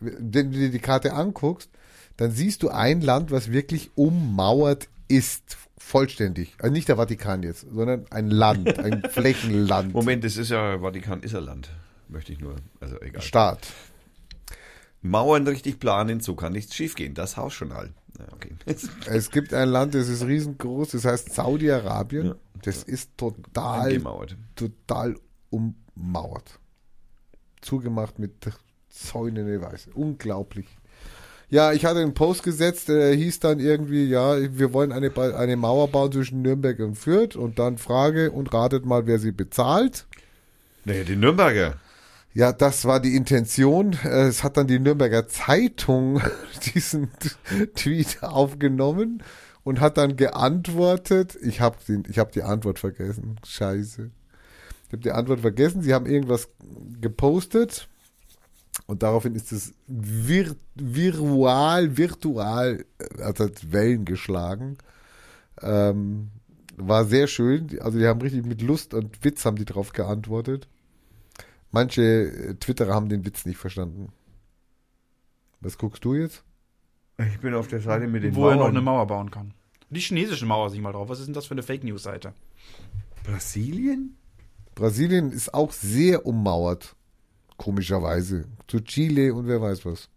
wenn 0.00 0.52
du 0.52 0.58
dir 0.58 0.70
die 0.70 0.78
Karte 0.78 1.12
anguckst, 1.12 1.70
dann 2.16 2.32
siehst 2.32 2.62
du 2.62 2.68
ein 2.68 3.00
Land, 3.00 3.30
was 3.30 3.50
wirklich 3.50 3.90
ummauert 3.94 4.88
ist. 5.08 5.56
Vollständig. 5.78 6.54
Also 6.58 6.72
nicht 6.72 6.88
der 6.88 6.96
Vatikan 6.96 7.42
jetzt, 7.42 7.66
sondern 7.72 8.04
ein 8.10 8.28
Land, 8.28 8.78
ein 8.78 9.02
Flächenland. 9.10 9.92
Moment, 9.94 10.22
das 10.22 10.36
ist 10.36 10.50
ja 10.50 10.78
Vatikan 10.78 11.22
ist 11.22 11.34
ein 11.34 11.42
Land. 11.42 11.70
Möchte 12.08 12.32
ich 12.32 12.38
nur, 12.38 12.56
also 12.80 13.00
egal. 13.00 13.22
Staat. 13.22 13.66
Mauern 15.02 15.46
richtig 15.46 15.80
planen, 15.80 16.20
so 16.20 16.34
kann 16.34 16.52
nichts 16.52 16.74
schiefgehen. 16.74 17.14
Das 17.14 17.36
Haus 17.36 17.54
schon. 17.54 17.70
Ja, 17.70 17.84
okay. 18.32 18.54
Es 19.06 19.30
gibt 19.30 19.54
ein 19.54 19.68
Land, 19.68 19.94
das 19.94 20.08
ist 20.08 20.26
riesengroß, 20.26 20.90
das 20.90 21.04
heißt 21.04 21.34
Saudi-Arabien. 21.34 22.26
Ja. 22.26 22.34
Das 22.62 22.82
ist 22.82 23.16
total, 23.16 24.02
total 24.54 25.16
ummauert. 25.48 26.58
Zugemacht 27.62 28.18
mit 28.18 28.34
Zäunen, 28.90 29.52
ich 29.52 29.60
weiß. 29.60 29.88
Unglaublich. 29.94 30.66
Ja, 31.48 31.72
ich 31.72 31.84
hatte 31.84 32.00
einen 32.00 32.14
Post 32.14 32.44
gesetzt, 32.44 32.88
der 32.88 33.12
hieß 33.12 33.40
dann 33.40 33.58
irgendwie, 33.58 34.04
ja, 34.04 34.36
wir 34.56 34.72
wollen 34.72 34.92
eine, 34.92 35.10
eine 35.16 35.56
Mauer 35.56 35.88
bauen 35.88 36.12
zwischen 36.12 36.42
Nürnberg 36.42 36.78
und 36.78 36.94
Fürth 36.94 37.34
und 37.34 37.58
dann 37.58 37.76
Frage 37.76 38.30
und 38.30 38.52
ratet 38.52 38.84
mal, 38.84 39.06
wer 39.06 39.18
sie 39.18 39.32
bezahlt. 39.32 40.06
Naja, 40.84 41.02
die 41.02 41.16
Nürnberger. 41.16 41.74
Ja, 42.32 42.52
das 42.52 42.84
war 42.84 43.00
die 43.00 43.16
Intention. 43.16 43.94
Äh, 44.04 44.28
Es 44.28 44.44
hat 44.44 44.56
dann 44.56 44.66
die 44.66 44.78
Nürnberger 44.78 45.26
Zeitung 45.28 46.20
diesen 46.74 47.08
Tweet 47.74 48.22
aufgenommen 48.22 49.22
und 49.64 49.80
hat 49.80 49.98
dann 49.98 50.16
geantwortet. 50.16 51.36
Ich 51.42 51.60
habe 51.60 51.76
hab 52.16 52.32
die 52.32 52.42
Antwort 52.42 52.78
vergessen. 52.78 53.36
Scheiße. 53.44 54.10
Ich 54.86 54.92
habe 54.92 55.02
die 55.02 55.12
Antwort 55.12 55.40
vergessen. 55.40 55.82
Sie 55.82 55.92
haben 55.94 56.06
irgendwas 56.06 56.48
gepostet 57.00 57.88
und 58.86 59.02
daraufhin 59.02 59.34
ist 59.34 59.52
es 59.52 59.72
vir 59.88 60.56
virtual, 60.74 61.96
virtual, 61.96 62.84
äh, 62.98 63.22
hat 63.24 63.40
halt 63.40 63.72
Wellen 63.72 64.04
geschlagen. 64.04 64.78
Ähm, 65.62 66.30
war 66.76 67.04
sehr 67.04 67.26
schön. 67.26 67.68
Also 67.80 67.98
die 67.98 68.06
haben 68.06 68.20
richtig 68.20 68.46
mit 68.46 68.62
Lust 68.62 68.94
und 68.94 69.24
Witz 69.24 69.44
haben 69.44 69.56
die 69.56 69.64
drauf 69.64 69.92
geantwortet. 69.92 70.68
Manche 71.72 72.02
äh, 72.02 72.54
Twitterer 72.54 72.94
haben 72.94 73.08
den 73.08 73.24
Witz 73.24 73.46
nicht 73.46 73.58
verstanden. 73.58 74.12
Was 75.60 75.78
guckst 75.78 76.04
du 76.04 76.14
jetzt? 76.14 76.42
Ich 77.18 77.38
bin 77.40 77.54
auf 77.54 77.68
der 77.68 77.80
Seite 77.80 78.06
mit 78.06 78.22
den 78.24 78.34
Wo 78.34 78.46
er 78.48 78.52
noch 78.54 78.62
Mauern. 78.62 78.70
eine 78.70 78.80
Mauer 78.80 79.06
bauen 79.06 79.30
kann. 79.30 79.52
Die 79.90 80.00
chinesische 80.00 80.46
Mauer, 80.46 80.70
sieh 80.70 80.80
mal 80.80 80.92
drauf. 80.92 81.08
Was 81.08 81.18
ist 81.20 81.26
denn 81.26 81.34
das 81.34 81.46
für 81.46 81.52
eine 81.54 81.62
Fake 81.62 81.84
News-Seite? 81.84 82.32
Brasilien? 83.24 84.16
Brasilien 84.74 85.30
ist 85.32 85.52
auch 85.52 85.72
sehr 85.72 86.24
ummauert. 86.26 86.96
Komischerweise. 87.58 88.46
Zu 88.68 88.80
Chile 88.80 89.34
und 89.34 89.46
wer 89.48 89.60
weiß 89.60 89.84
was. 89.84 90.08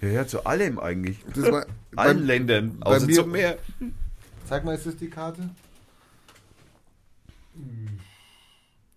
Ja, 0.00 0.08
ja, 0.08 0.26
zu 0.26 0.46
allem 0.46 0.78
eigentlich. 0.78 1.18
Das 1.34 1.44
war, 1.52 1.66
Allen 1.96 2.16
beim- 2.18 2.26
Ländern, 2.26 2.78
bei 2.80 2.86
außer 2.96 3.06
mir- 3.06 3.14
zum 3.16 3.30
Meer. 3.32 3.58
Zeig 4.46 4.64
mal, 4.64 4.74
ist 4.74 4.86
das 4.86 4.96
die 4.96 5.10
Karte? 5.10 5.50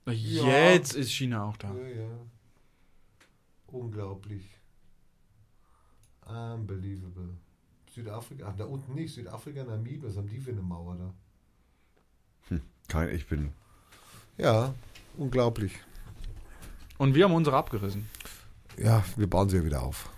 Jetzt 0.05 0.95
ist 0.95 1.11
China 1.11 1.45
auch 1.45 1.57
da. 1.57 1.73
Ja, 1.73 1.87
ja. 1.87 2.09
Unglaublich. 3.67 4.43
Unbelievable. 6.25 7.37
Südafrika, 7.93 8.47
ach, 8.49 8.55
da 8.55 8.65
unten 8.65 8.93
nicht. 8.95 9.13
Südafrika, 9.13 9.63
Namibia, 9.63 10.09
was 10.09 10.17
haben 10.17 10.27
die 10.27 10.39
für 10.39 10.51
eine 10.51 10.61
Mauer 10.61 10.95
da? 10.95 11.13
Kein, 12.87 13.09
ich 13.09 13.27
bin. 13.27 13.51
Ja, 14.37 14.73
unglaublich. 15.17 15.73
Und 16.97 17.15
wir 17.15 17.25
haben 17.25 17.33
unsere 17.33 17.55
abgerissen. 17.55 18.07
Ja, 18.77 19.03
wir 19.15 19.27
bauen 19.27 19.49
sie 19.49 19.57
ja 19.57 19.65
wieder 19.65 19.83
auf. 19.83 20.09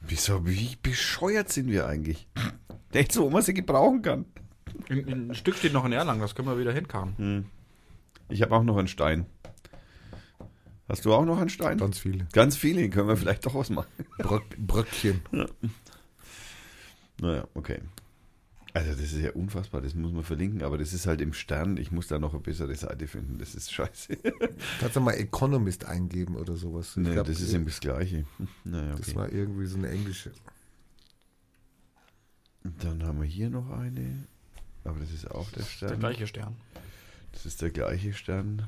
Wieso, 0.00 0.46
wie 0.46 0.76
bescheuert 0.82 1.50
sind 1.50 1.68
wir 1.68 1.86
eigentlich? 1.86 2.26
Echt 2.92 3.12
so, 3.12 3.24
wo 3.24 3.30
man 3.30 3.42
sie 3.42 3.54
gebrauchen 3.54 4.02
kann. 4.02 4.24
Ein, 4.88 5.30
ein 5.30 5.34
Stück 5.34 5.56
steht 5.56 5.72
noch 5.72 5.84
in 5.84 5.92
Erlangen, 5.92 6.20
das 6.20 6.34
können 6.34 6.48
wir 6.48 6.58
wieder 6.58 6.72
hinkarren. 6.72 7.14
Ich 8.28 8.42
habe 8.42 8.54
auch 8.54 8.62
noch 8.62 8.76
einen 8.76 8.88
Stein. 8.88 9.26
Hast 10.88 11.04
du 11.04 11.12
auch 11.12 11.24
noch 11.24 11.38
einen 11.38 11.50
Stein? 11.50 11.78
Ganz 11.78 11.98
viele. 11.98 12.26
Ganz 12.32 12.56
viele, 12.56 12.88
können 12.88 13.08
wir 13.08 13.16
vielleicht 13.16 13.44
doch 13.44 13.54
was 13.54 13.68
machen. 13.70 13.88
Bröck, 14.18 14.44
Bröckchen. 14.58 15.20
Naja, 17.20 17.46
okay. 17.54 17.80
Also 18.74 18.90
das 18.92 19.12
ist 19.12 19.20
ja 19.20 19.32
unfassbar, 19.32 19.80
das 19.80 19.94
muss 19.94 20.12
man 20.12 20.22
verlinken, 20.22 20.62
aber 20.62 20.78
das 20.78 20.92
ist 20.92 21.06
halt 21.06 21.20
im 21.20 21.32
Stern, 21.32 21.78
ich 21.78 21.90
muss 21.90 22.06
da 22.06 22.18
noch 22.18 22.32
eine 22.32 22.42
bessere 22.42 22.74
Seite 22.74 23.06
finden, 23.06 23.38
das 23.38 23.54
ist 23.54 23.72
scheiße. 23.72 24.16
Kannst 24.80 24.94
du 24.94 25.00
mal 25.00 25.14
Economist 25.14 25.84
eingeben 25.86 26.36
oder 26.36 26.54
sowas? 26.56 26.90
Ich 26.90 26.96
nee, 26.98 27.12
glaub, 27.12 27.26
das 27.26 27.40
ist 27.40 27.52
eben 27.54 27.64
das 27.64 27.80
Gleiche. 27.80 28.24
Naja, 28.64 28.92
Das 28.92 29.08
okay. 29.08 29.16
war 29.16 29.32
irgendwie 29.32 29.66
so 29.66 29.78
eine 29.78 29.88
englische. 29.88 30.32
Dann 32.62 33.02
haben 33.02 33.20
wir 33.20 33.26
hier 33.26 33.50
noch 33.50 33.70
eine, 33.70 34.26
aber 34.84 35.00
das 35.00 35.12
ist 35.12 35.30
auch 35.30 35.50
der 35.50 35.62
Stern. 35.62 35.88
Der 35.88 35.98
gleiche 35.98 36.26
Stern. 36.26 36.54
Das 37.38 37.46
ist 37.46 37.62
der 37.62 37.70
gleiche 37.70 38.12
Stern. 38.14 38.66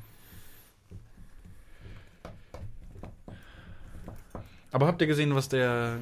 Aber 4.71 4.87
habt 4.87 5.01
ihr 5.01 5.07
gesehen, 5.07 5.35
was 5.35 5.49
der, 5.49 5.97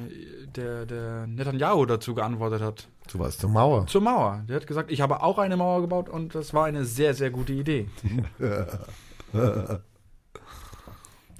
der, 0.54 0.86
der 0.86 1.26
Netanyahu 1.26 1.84
dazu 1.84 2.14
geantwortet 2.14 2.62
hat? 2.62 2.86
So 3.08 3.18
was 3.18 3.38
zur 3.38 3.50
Mauer. 3.50 3.88
Zur 3.88 4.02
Mauer. 4.02 4.44
Der 4.48 4.54
hat 4.54 4.68
gesagt, 4.68 4.92
ich 4.92 5.00
habe 5.00 5.20
auch 5.20 5.38
eine 5.38 5.56
Mauer 5.56 5.80
gebaut 5.80 6.08
und 6.08 6.36
das 6.36 6.54
war 6.54 6.66
eine 6.66 6.84
sehr, 6.84 7.12
sehr 7.14 7.30
gute 7.30 7.52
Idee. 7.54 7.90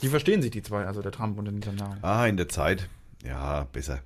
die 0.02 0.09
verstehen 0.09 0.43
sich, 0.43 0.51
die 0.51 0.62
zwei, 0.62 0.85
also 0.85 1.01
der 1.01 1.12
Trump 1.12 1.39
und 1.39 1.44
der 1.44 1.55
Netanyahu. 1.55 1.94
Ah, 2.02 2.27
in 2.27 2.39
der 2.39 2.48
Zeit. 2.48 2.89
Ja, 3.23 3.69
besser. 3.73 4.01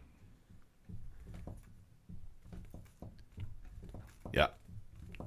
Ja. 4.35 4.51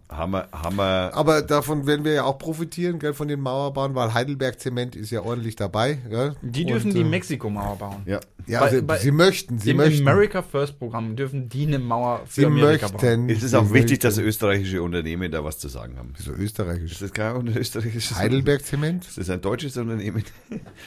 Hammer, 0.09 0.47
Hammer. 0.53 1.11
Aber 1.13 1.41
davon 1.41 1.85
werden 1.85 2.05
wir 2.05 2.13
ja 2.13 2.23
auch 2.23 2.37
profitieren, 2.37 2.97
gell, 2.99 3.13
von 3.13 3.27
den 3.27 3.41
Mauerbauern, 3.41 3.93
weil 3.93 4.13
Heidelberg 4.13 4.57
Zement 4.59 4.95
ist 4.95 5.11
ja 5.11 5.21
ordentlich 5.21 5.57
dabei. 5.57 5.95
Gell? 6.09 6.35
Die 6.41 6.65
dürfen 6.65 6.87
Und, 6.91 6.95
die 6.95 7.01
äh, 7.01 7.03
Mexiko-Mauer 7.03 7.75
bauen. 7.77 8.03
Ja. 8.05 8.19
Ja, 8.47 8.61
bei- 8.61 8.65
also, 8.67 8.81
bei- 8.83 8.97
sie 8.99 9.11
möchten, 9.11 9.59
sie 9.59 9.71
Im 9.71 9.77
möchten. 9.77 10.07
America 10.07 10.41
First 10.41 10.79
Programm 10.79 11.17
dürfen 11.17 11.49
die 11.49 11.67
eine 11.67 11.79
Mauer 11.79 12.21
für 12.25 12.41
sie 12.41 12.45
Amerika 12.45 12.87
bauen. 12.87 13.25
möchten. 13.25 13.29
Es 13.29 13.43
ist 13.43 13.53
auch 13.53 13.73
wichtig, 13.73 13.99
dass 13.99 14.15
möchten. 14.15 14.29
österreichische 14.29 14.81
Unternehmen 14.81 15.29
da 15.29 15.43
was 15.43 15.59
zu 15.59 15.67
sagen 15.67 15.97
haben. 15.97 16.13
So 16.17 16.31
österreichisch. 16.31 16.93
Ist 16.93 17.01
das 17.01 17.11
kein 17.11 17.47
österreichisches 17.49 18.17
Heidelberg 18.17 18.63
Zement? 18.63 19.05
Das 19.05 19.17
ist 19.17 19.29
ein 19.29 19.41
deutsches 19.41 19.75
Unternehmen. 19.75 20.23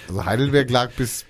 Also 0.09 0.25
Heidelberg 0.25 0.71
lag 0.71 0.91
bis. 0.93 1.27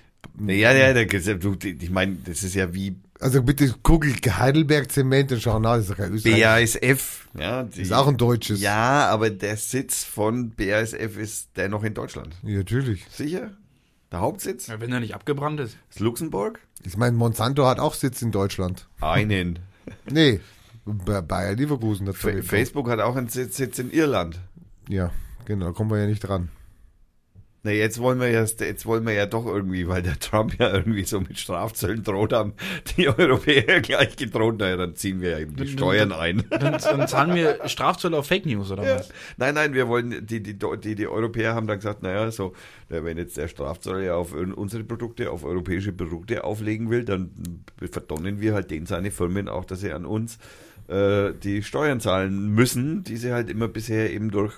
Ja, 0.47 0.71
ja, 0.71 0.93
der, 0.93 1.05
du, 1.05 1.55
ich 1.61 1.89
meine, 1.89 2.15
das 2.25 2.43
ist 2.43 2.55
ja 2.55 2.73
wie 2.73 2.95
Also 3.21 3.43
bitte 3.43 3.73
google 3.83 4.13
Heidelberg 4.15 4.91
Zement 4.91 5.31
und 5.31 5.41
schau 5.41 5.59
nach, 5.59 5.75
das 5.75 5.83
ist 5.83 5.91
doch 5.91 5.97
kein 5.97 6.13
österreichisch. 6.13 6.73
BASF. 6.81 7.27
Ja, 7.37 7.63
die, 7.63 7.81
Ist 7.81 7.93
auch 7.93 8.07
ein 8.07 8.17
deutsches. 8.17 8.59
Ja, 8.61 9.07
aber 9.09 9.29
der 9.29 9.57
Sitz 9.57 10.03
von 10.03 10.49
BASF 10.51 11.17
ist 11.17 11.49
dennoch 11.55 11.83
in 11.83 11.93
Deutschland. 11.93 12.35
Ja, 12.43 12.57
natürlich. 12.57 13.05
Sicher? 13.11 13.51
Der 14.11 14.19
Hauptsitz? 14.21 14.67
Ja, 14.67 14.81
wenn 14.81 14.91
er 14.91 14.99
nicht 14.99 15.13
abgebrannt 15.15 15.59
ist. 15.59 15.77
Ist 15.91 15.99
Luxemburg? 15.99 16.59
Ich 16.83 16.97
meine, 16.97 17.15
Monsanto 17.15 17.65
hat 17.67 17.79
auch 17.79 17.93
Sitz 17.93 18.21
in 18.21 18.31
Deutschland. 18.31 18.87
Einen. 18.99 19.59
Nee, 20.09 20.39
Ba- 20.85 21.21
Bayer 21.21 21.55
Leverkusen 21.55 22.07
hat 22.07 22.15
Fa- 22.15 22.41
Facebook 22.41 22.89
hat 22.89 22.99
auch 22.99 23.15
einen 23.15 23.29
Sitz, 23.29 23.57
Sitz 23.57 23.77
in 23.79 23.91
Irland. 23.91 24.39
Ja, 24.89 25.11
genau, 25.45 25.67
da 25.67 25.71
kommen 25.73 25.91
wir 25.91 25.99
ja 25.99 26.07
nicht 26.07 26.21
dran. 26.21 26.49
Na, 27.63 27.69
jetzt 27.69 27.99
wollen 27.99 28.19
wir 28.19 28.27
ja, 28.29 28.43
jetzt 28.43 28.85
wollen 28.87 29.05
wir 29.05 29.13
ja 29.13 29.27
doch 29.27 29.45
irgendwie, 29.45 29.87
weil 29.87 30.01
der 30.01 30.17
Trump 30.17 30.57
ja 30.57 30.73
irgendwie 30.73 31.03
so 31.03 31.19
mit 31.19 31.37
Strafzöllen 31.37 32.01
droht 32.01 32.33
haben, 32.33 32.53
die 32.97 33.07
Europäer 33.07 33.81
gleich 33.81 34.15
gedroht, 34.15 34.57
naja, 34.57 34.77
dann 34.77 34.95
ziehen 34.95 35.21
wir 35.21 35.31
ja 35.31 35.39
eben 35.39 35.55
die 35.55 35.65
Dann- 35.65 35.73
Steuern 35.73 36.11
ein. 36.11 36.43
Dann, 36.49 36.79
dann 36.81 37.07
zahlen 37.07 37.35
wir 37.35 37.59
Strafzölle 37.67 38.17
auf 38.17 38.25
Fake 38.25 38.47
News 38.47 38.71
oder 38.71 38.81
was? 38.83 39.09
Nein, 39.37 39.53
nein, 39.53 39.75
wir 39.75 39.87
wollen, 39.87 40.25
die, 40.25 40.41
die, 40.41 40.57
die, 40.57 40.95
die 40.95 41.07
Europäer 41.07 41.53
haben 41.53 41.67
dann 41.67 41.77
gesagt, 41.77 42.01
naja, 42.01 42.31
so, 42.31 42.53
ja, 42.89 43.03
wenn 43.03 43.17
jetzt 43.19 43.37
der 43.37 43.47
Strafzoll 43.47 44.03
ja 44.05 44.15
auf 44.15 44.33
unsere 44.33 44.83
Produkte, 44.83 45.29
auf 45.29 45.43
europäische 45.43 45.93
Produkte 45.93 46.43
auflegen 46.43 46.89
will, 46.89 47.05
dann 47.05 47.29
verdonnen 47.91 48.41
wir 48.41 48.55
halt 48.55 48.71
den 48.71 48.87
seine 48.87 49.11
Firmen 49.11 49.47
auch, 49.47 49.65
dass 49.65 49.81
sie 49.81 49.91
an 49.91 50.05
uns 50.07 50.39
äh, 50.91 51.33
die 51.41 51.63
Steuern 51.63 51.99
zahlen 51.99 52.49
müssen, 52.49 53.03
die 53.03 53.17
sie 53.17 53.31
halt 53.31 53.49
immer 53.49 53.67
bisher 53.67 54.11
eben 54.11 54.29
durch 54.31 54.53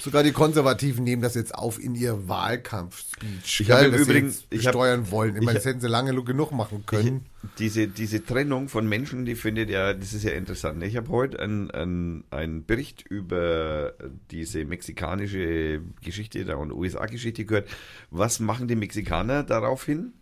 Sogar 0.00 0.22
die 0.22 0.30
Konservativen 0.32 1.02
nehmen 1.02 1.20
das 1.20 1.34
jetzt 1.34 1.52
auf 1.52 1.82
in 1.82 1.96
ihr 1.96 2.28
Wahlkampf-Speech. 2.28 3.60
Ich 3.60 3.70
habe 3.72 3.80
gell, 3.82 3.90
im 3.90 3.96
dass 3.96 4.04
sie 4.04 4.10
Übrigen- 4.10 4.26
jetzt 4.28 4.46
ich 4.50 4.58
hab- 4.66 4.72
besteuern 4.72 5.10
wollen. 5.10 5.34
Ich, 5.34 5.40
ich 5.40 5.44
meine, 5.46 5.56
das 5.58 5.64
hätten 5.64 5.80
sie 5.80 5.88
lange 5.88 6.14
genug 6.22 6.52
machen 6.52 6.84
können. 6.86 7.26
diese, 7.58 7.88
diese 7.88 8.24
Trennung 8.24 8.68
von 8.68 8.88
Menschen, 8.88 9.24
die 9.24 9.34
findet 9.34 9.68
ja, 9.68 9.94
das 9.94 10.12
ist 10.12 10.22
ja 10.22 10.30
interessant. 10.30 10.80
Ich 10.84 10.96
habe 10.96 11.08
heute 11.08 11.40
einen 11.40 11.70
ein, 11.72 12.24
ein 12.30 12.64
Bericht 12.64 13.02
über 13.08 13.94
diese 14.30 14.64
mexikanische 14.64 15.80
Geschichte 16.04 16.44
da 16.44 16.54
und 16.54 16.72
USA-Geschichte 16.72 17.44
gehört. 17.44 17.68
Was 18.10 18.38
machen 18.38 18.68
die 18.68 18.76
Mexikaner 18.76 19.42
daraufhin? 19.42 20.12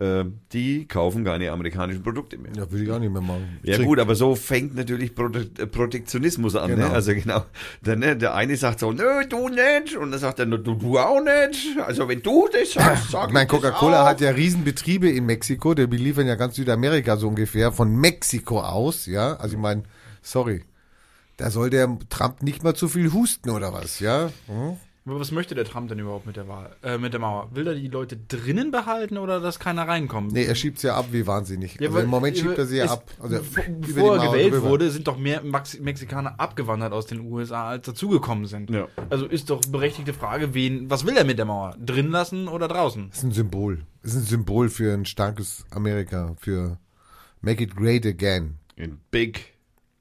Äh, 0.00 0.24
die 0.52 0.88
kaufen 0.88 1.22
keine 1.24 1.52
amerikanischen 1.52 2.02
Produkte 2.02 2.36
mehr. 2.36 2.50
Ja, 2.56 2.68
würde 2.68 2.84
ich 2.84 2.90
auch 2.90 2.98
nicht 2.98 3.12
mehr 3.12 3.22
machen. 3.22 3.60
Ja 3.62 3.76
Trink- 3.76 3.86
gut, 3.86 4.00
aber 4.00 4.16
so 4.16 4.34
fängt 4.34 4.74
natürlich 4.74 5.14
Prote 5.14 5.48
äh, 5.56 5.66
Protektionismus 5.68 6.56
an. 6.56 6.70
Genau. 6.70 6.88
Ne? 6.88 6.94
Also 6.94 7.14
genau, 7.14 7.44
der, 7.80 7.94
ne, 7.94 8.16
der 8.16 8.34
eine 8.34 8.56
sagt 8.56 8.80
so, 8.80 8.90
nö, 8.90 9.24
du 9.28 9.48
nicht. 9.50 9.96
Und 9.96 10.10
dann 10.10 10.18
sagt 10.18 10.40
er, 10.40 10.46
"Nö, 10.46 10.58
du, 10.58 10.74
du 10.74 10.98
auch 10.98 11.20
nicht. 11.22 11.78
Also 11.78 12.08
wenn 12.08 12.22
du 12.22 12.48
das 12.52 12.72
sagst, 12.72 13.10
sag 13.12 13.28
Ich 13.28 13.34
das 13.34 13.46
Coca-Cola 13.46 14.04
hat 14.04 14.20
ja 14.20 14.30
Riesenbetriebe 14.30 15.08
in 15.08 15.26
Mexiko, 15.26 15.74
die 15.74 15.86
beliefern 15.86 16.26
ja 16.26 16.34
ganz 16.34 16.56
Südamerika 16.56 17.16
so 17.16 17.28
ungefähr, 17.28 17.70
von 17.70 17.94
Mexiko 17.94 18.62
aus, 18.62 19.06
ja. 19.06 19.36
Also 19.36 19.54
ich 19.54 19.62
meine, 19.62 19.84
sorry, 20.22 20.64
da 21.36 21.50
soll 21.50 21.70
der 21.70 21.96
Trump 22.10 22.42
nicht 22.42 22.64
mal 22.64 22.74
zu 22.74 22.88
viel 22.88 23.12
husten 23.12 23.50
oder 23.50 23.72
was, 23.72 24.00
ja. 24.00 24.30
Hm? 24.48 24.76
Aber 25.06 25.20
was 25.20 25.30
möchte 25.32 25.54
der 25.54 25.66
Trump 25.66 25.88
denn 25.90 25.98
überhaupt 25.98 26.24
mit 26.24 26.36
der 26.36 26.48
Wahl, 26.48 26.74
äh, 26.82 26.96
mit 26.96 27.12
der 27.12 27.20
Mauer? 27.20 27.50
Will 27.54 27.66
er 27.66 27.74
die 27.74 27.88
Leute 27.88 28.16
drinnen 28.16 28.70
behalten 28.70 29.18
oder 29.18 29.38
dass 29.38 29.58
keiner 29.58 29.86
reinkommt? 29.86 30.32
Nee, 30.32 30.44
er 30.44 30.54
schiebt 30.54 30.78
sie 30.78 30.86
ja 30.86 30.96
ab 30.96 31.08
wie 31.12 31.26
wahnsinnig. 31.26 31.78
Ja, 31.78 31.88
also 31.88 32.00
Im 32.00 32.08
Moment 32.08 32.38
schiebt 32.38 32.56
er 32.56 32.64
sie 32.64 32.78
ja 32.78 32.86
ab. 32.86 33.10
Also 33.20 33.36
bevor- 33.36 33.64
über 33.66 33.86
die 33.86 33.92
Bevor 33.92 34.16
er 34.16 34.26
gewählt 34.30 34.54
drüber. 34.54 34.70
wurde, 34.70 34.90
sind 34.90 35.06
doch 35.06 35.18
mehr 35.18 35.42
Max 35.42 35.78
Mexikaner 35.78 36.40
abgewandert 36.40 36.94
aus 36.94 37.04
den 37.04 37.20
USA, 37.20 37.68
als 37.68 37.84
dazugekommen 37.84 38.46
sind. 38.46 38.70
Ja. 38.70 38.88
Also 39.10 39.26
ist 39.26 39.50
doch 39.50 39.60
berechtigte 39.68 40.14
Frage, 40.14 40.54
wen, 40.54 40.88
was 40.88 41.04
will 41.04 41.16
er 41.18 41.24
mit 41.24 41.36
der 41.36 41.44
Mauer? 41.44 41.76
Drin 41.78 42.08
lassen 42.10 42.48
oder 42.48 42.66
draußen? 42.66 43.08
Das 43.10 43.18
ist 43.18 43.24
ein 43.24 43.32
Symbol. 43.32 43.82
Das 44.02 44.14
ist 44.14 44.22
ein 44.22 44.26
Symbol 44.26 44.70
für 44.70 44.94
ein 44.94 45.04
starkes 45.04 45.66
Amerika, 45.70 46.34
für 46.38 46.78
Make 47.42 47.62
it 47.62 47.76
great 47.76 48.06
again. 48.06 48.54
In 48.76 48.98
big, 49.10 49.52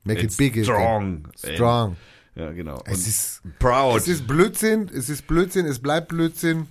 Make 0.06 0.22
it 0.24 0.38
big 0.38 0.54
again. 0.54 0.64
strong. 0.64 1.28
Strong. 1.36 1.98
Ja, 2.36 2.52
genau. 2.52 2.82
Es 2.86 2.98
Und 3.00 3.08
ist, 3.08 3.42
proud. 3.60 3.98
es 4.02 4.08
ist 4.08 4.26
Blödsinn, 4.28 4.90
es 4.94 5.10
ist 5.10 5.28
Blödsinn, 5.28 5.66
es 5.68 5.80
bleibt 5.80 6.08
Blödsinn. 6.10 6.68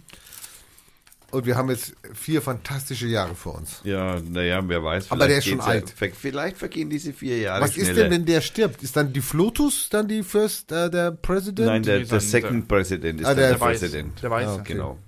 Und 1.30 1.46
wir 1.46 1.56
haben 1.56 1.70
jetzt 1.70 1.94
vier 2.12 2.42
fantastische 2.42 3.06
Jahre 3.06 3.34
vor 3.34 3.54
uns. 3.54 3.80
ja, 3.84 4.20
naja, 4.20 4.60
wer 4.68 4.84
weiß. 4.84 5.10
Aber 5.10 5.26
der 5.26 5.40
vielleicht 5.40 5.46
ist 5.46 5.50
schon 5.50 5.58
ja- 5.60 5.64
alt. 5.64 5.88
ver- 5.90 6.10
Vielleicht 6.10 6.58
vergehen 6.58 6.90
diese 6.90 7.14
vier 7.14 7.38
Jahre 7.38 7.62
Was 7.62 7.70
ist 7.76 7.86
schneller. 7.86 8.02
denn, 8.02 8.10
wenn 8.10 8.24
der 8.26 8.42
stirbt? 8.42 8.82
Ist 8.82 8.96
dann 8.96 9.14
die 9.14 9.22
Flotus 9.22 9.88
dann 9.88 10.08
die 10.08 10.22
First, 10.24 10.70
äh, 10.72 10.90
der 10.90 11.12
President? 11.12 11.68
Nein, 11.68 11.82
der, 11.84 12.00
der 12.00 12.20
sind- 12.20 12.20
Second 12.30 12.68
President 12.68 13.20
ist 13.20 13.26
Ah, 13.26 13.30
dann 13.30 13.36
der 13.38 13.48
der, 13.52 13.60
Weiß. 13.60 13.80
Präsident. 13.80 14.22
Der 14.22 14.30
weiß. 14.30 14.46
Ah, 14.48 14.54
okay. 14.56 14.72
Genau. 14.74 14.98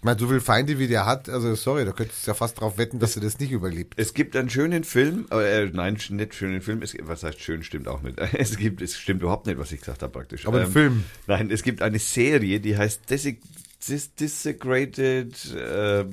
Ich 0.00 0.04
meine, 0.04 0.18
so 0.18 0.28
viele 0.28 0.40
Feinde 0.40 0.78
wie 0.78 0.88
der 0.88 1.04
hat, 1.04 1.28
also 1.28 1.54
sorry, 1.54 1.84
da 1.84 1.92
könntest 1.92 2.26
du 2.26 2.30
ja 2.30 2.34
fast 2.34 2.58
drauf 2.58 2.78
wetten, 2.78 3.00
dass 3.00 3.16
er 3.16 3.22
das 3.22 3.38
nicht 3.38 3.52
überlebt. 3.52 3.92
Es 3.98 4.14
gibt 4.14 4.34
einen 4.34 4.48
schönen 4.48 4.82
Film, 4.82 5.26
äh, 5.30 5.66
nein, 5.66 5.98
nicht 6.08 6.34
schönen 6.34 6.62
Film, 6.62 6.80
es, 6.80 6.96
was 7.02 7.22
heißt 7.22 7.38
schön, 7.38 7.62
stimmt 7.62 7.86
auch 7.86 8.00
nicht. 8.00 8.18
Es 8.32 8.56
gibt, 8.56 8.80
es 8.80 8.96
stimmt 8.96 9.20
überhaupt 9.20 9.46
nicht, 9.46 9.58
was 9.58 9.72
ich 9.72 9.80
gesagt 9.80 10.02
habe 10.02 10.10
praktisch. 10.10 10.46
Aber 10.46 10.62
ein 10.62 10.70
Film. 10.70 11.04
Nein, 11.26 11.50
es 11.50 11.62
gibt 11.62 11.82
eine 11.82 11.98
Serie, 11.98 12.60
die 12.60 12.78
heißt 12.78 13.10
Desig 13.10 13.42
Dis 13.86 14.14
Desecrated 14.14 15.54
äh, 15.54 16.06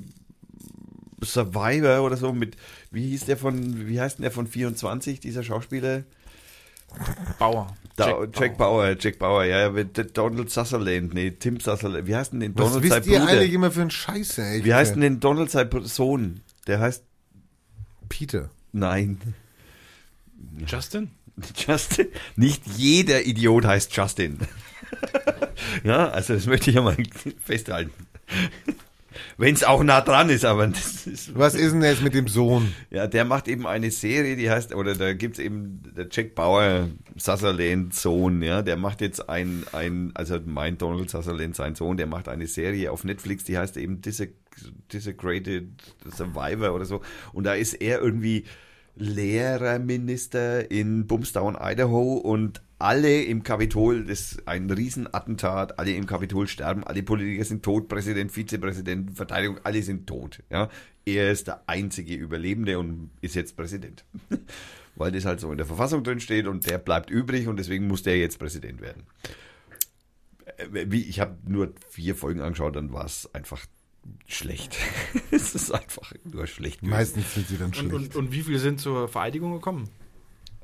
Survivor 1.24 2.04
oder 2.04 2.18
so 2.18 2.34
mit, 2.34 2.58
wie 2.92 3.08
hieß 3.08 3.24
der 3.24 3.38
von, 3.38 3.88
wie 3.88 4.02
heißt 4.02 4.18
denn 4.18 4.24
der 4.24 4.32
von 4.32 4.48
24, 4.48 5.22
dieser 5.22 5.44
Schauspieler? 5.44 6.04
Bauer. 7.40 7.76
Da, 7.96 8.26
Jack, 8.34 8.58
Bauer. 8.58 8.96
Jack 9.00 9.18
Bauer, 9.18 9.44
ja, 9.44 9.60
ja, 9.62 9.70
mit 9.72 10.16
Donald 10.16 10.52
Sutherland, 10.52 11.16
nee, 11.16 11.32
Tim 11.32 11.60
Sutherland, 11.60 12.08
wie 12.08 12.16
heißt 12.16 12.32
denn 12.32 12.42
den 12.42 12.58
Was 12.58 12.74
Donald 12.74 12.90
sein 12.90 13.00
wisst 13.00 13.12
ihr 13.12 13.20
Bruder? 13.20 13.32
eigentlich 13.32 13.54
immer 13.54 13.72
für 13.72 13.82
einen 13.82 13.92
Scheiße? 13.92 14.46
Echt? 14.46 14.66
Wie 14.66 14.74
heißt 14.74 14.94
denn 14.94 15.02
den 15.02 15.20
Donald 15.20 15.50
sein 15.50 15.70
Sohn? 15.84 16.42
Der 16.68 16.80
heißt, 16.80 17.04
Peter. 18.08 18.52
nein, 18.72 19.20
Justin? 20.66 21.10
Justin. 21.56 22.08
Nicht 22.36 22.64
jeder 22.78 23.26
Idiot 23.26 23.66
heißt 23.66 23.96
Justin. 23.96 24.40
ja, 25.84 26.10
also 26.10 26.34
das 26.36 26.46
möchte 26.46 26.70
ich 26.70 26.76
ja 26.76 26.84
mal 26.84 26.96
festhalten. 27.44 27.92
Wenn 29.38 29.54
es 29.54 29.64
auch 29.64 29.84
nah 29.84 30.02
dran 30.02 30.30
ist, 30.30 30.46
aber 30.46 30.68
das 30.68 31.08
ist, 31.08 31.36
Was 31.38 31.56
ist 31.56 31.74
denn 31.74 31.82
jetzt 31.84 32.02
mit 32.04 32.14
dem 32.14 32.28
Sohn? 32.28 32.74
ja, 32.90 33.08
der 33.08 33.26
macht 33.26 33.48
eben 33.48 33.66
eine 33.68 33.92
Serie, 33.92 34.36
die 34.36 34.50
heißt, 34.50 34.74
oder 34.76 34.96
da 34.96 35.14
gibt's 35.14 35.40
eben 35.40 35.82
der 35.96 36.08
Jack 36.12 36.36
Bauer, 36.36 36.88
Sutherland 37.16 37.94
Sohn, 37.94 38.42
ja, 38.42 38.62
der 38.62 38.78
macht 38.78 39.02
jetzt 39.02 39.30
ein, 39.30 39.64
ein, 39.74 40.12
also 40.14 40.40
mein 40.46 40.78
Donald 40.78 41.10
Sutherland, 41.10 41.56
sein 41.56 41.76
Sohn, 41.76 41.98
der 41.98 42.08
macht 42.08 42.28
eine 42.28 42.48
Serie 42.48 42.92
auf 42.92 43.04
Netflix, 43.04 43.44
die 43.44 43.58
heißt 43.58 43.78
eben 43.78 44.02
Disse- 44.02 44.30
Desecrated 44.92 45.68
Survivor 46.16 46.74
oder 46.74 46.86
so. 46.86 47.02
Und 47.34 47.44
da 47.46 47.54
ist 47.54 47.74
er 47.76 48.02
irgendwie 48.02 48.46
Lehrerminister 48.98 50.70
in 50.72 51.08
Bumstown, 51.08 51.58
Idaho 51.60 52.14
und 52.14 52.62
alle 52.80 53.24
im 53.24 53.44
Kapitol, 53.44 54.06
das 54.06 54.34
ist 54.34 54.48
ein 54.48 54.70
Riesenattentat, 54.70 55.80
alle 55.80 55.92
im 55.94 56.06
Kapitol 56.06 56.48
sterben, 56.48 56.84
alle 56.84 57.02
Politiker 57.02 57.44
sind 57.44 57.64
tot, 57.64 57.88
Präsident, 57.88 58.32
Vizepräsident, 58.32 59.18
Verteidigung, 59.18 59.60
alle 59.64 59.82
sind 59.82 60.08
tot. 60.08 60.44
Ja? 60.50 60.70
Er 61.06 61.32
ist 61.32 61.48
der 61.48 61.64
einzige 61.68 62.14
Überlebende 62.14 62.78
und 62.78 63.10
ist 63.22 63.36
jetzt 63.36 63.56
Präsident. 63.56 64.06
Weil 64.96 65.12
das 65.12 65.26
halt 65.26 65.40
so 65.40 65.52
in 65.52 65.58
der 65.58 65.66
Verfassung 65.66 66.04
drin 66.04 66.20
steht 66.20 66.48
und 66.48 66.70
der 66.70 66.78
bleibt 66.78 67.10
übrig 67.10 67.48
und 67.48 67.58
deswegen 67.58 67.88
muss 67.88 68.04
der 68.04 68.18
jetzt 68.18 68.40
Präsident 68.40 68.82
werden. 68.82 69.04
Äh, 70.58 70.86
Wie, 70.88 71.04
ich 71.04 71.20
habe 71.20 71.38
nur 71.46 71.74
vier 71.90 72.16
Folgen 72.16 72.42
angeschaut, 72.42 72.76
dann 72.76 72.94
war 72.94 73.06
es 73.06 73.34
einfach 73.34 73.66
schlecht. 74.26 74.76
es 75.32 75.56
ist 75.56 75.72
einfach 75.72 76.12
nur 76.24 76.48
schlecht. 76.48 76.80
gewesen. 76.82 76.92
Meistens 76.92 77.34
sind 77.34 77.48
sie 77.48 77.58
dann 77.58 77.68
Und, 77.68 77.76
schlecht. 77.76 77.94
und, 77.94 78.16
und 78.16 78.32
wie 78.32 78.42
viele 78.42 78.60
sind 78.60 78.80
zur 78.80 79.08
Vereidigung 79.08 79.54
gekommen? 79.54 79.90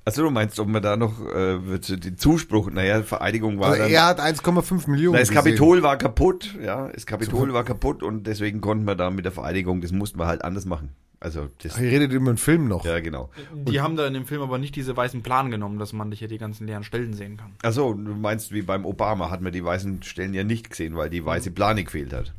Achso, 0.06 0.22
du 0.22 0.32
meinst, 0.32 0.60
ob 0.60 0.68
man 0.68 0.84
da 0.84 0.98
noch 0.98 1.18
äh, 1.34 1.66
wird 1.66 2.04
den 2.04 2.18
Zuspruch, 2.18 2.70
naja, 2.70 3.04
Vereidigung 3.04 3.58
war 3.60 3.70
also 3.70 3.84
dann. 3.84 3.92
er 3.92 4.06
hat 4.08 4.20
1,5 4.20 4.90
Millionen. 4.90 5.14
Na, 5.14 5.20
das 5.20 5.30
gesehen. 5.30 5.44
Kapitol 5.44 5.82
war 5.82 5.98
kaputt, 5.98 6.56
ja, 6.62 6.90
das 6.90 7.06
Kapitol 7.06 7.54
war 7.54 7.64
kaputt 7.64 8.04
und 8.04 8.28
deswegen 8.28 8.60
konnten 8.60 8.84
wir 8.86 8.96
da 8.96 9.10
mit 9.12 9.24
der 9.24 9.32
Vereidigung, 9.32 9.80
das 9.80 9.94
mussten 9.94 10.20
wir 10.20 10.28
halt 10.28 10.44
anders 10.44 10.66
machen. 10.66 10.90
Also 11.22 11.48
das, 11.62 11.76
Ach, 11.76 11.80
ihr 11.80 11.90
redet 11.90 12.12
über 12.12 12.28
einen 12.28 12.38
Film 12.38 12.68
noch. 12.68 12.84
ja 12.84 13.00
genau. 13.00 13.30
Die 13.54 13.80
haben 13.80 13.96
da 13.96 14.06
in 14.06 14.14
dem 14.14 14.26
Film 14.26 14.42
aber 14.42 14.58
nicht 14.58 14.76
diese 14.76 14.98
weißen 14.98 15.24
Plan 15.24 15.50
genommen, 15.50 15.80
dass 15.80 15.94
man 15.94 16.12
hier 16.12 16.28
die 16.28 16.38
ganzen 16.38 16.68
leeren 16.68 16.84
Stellen 16.84 17.14
sehen 17.14 17.38
kann. 17.38 17.54
Achso, 17.64 17.94
du 17.94 18.14
meinst, 18.14 18.52
wie 18.52 18.62
beim 18.62 18.86
Obama 18.86 19.30
hat 19.30 19.40
man 19.40 19.54
die 19.54 19.64
weißen 19.64 20.04
Stellen 20.04 20.34
ja 20.34 20.44
nicht 20.44 20.70
gesehen, 20.70 20.98
weil 20.98 21.10
die 21.10 21.24
weiße 21.24 21.52
Plane 21.52 21.86
gefehlt 21.86 22.12
hat. 22.12 22.34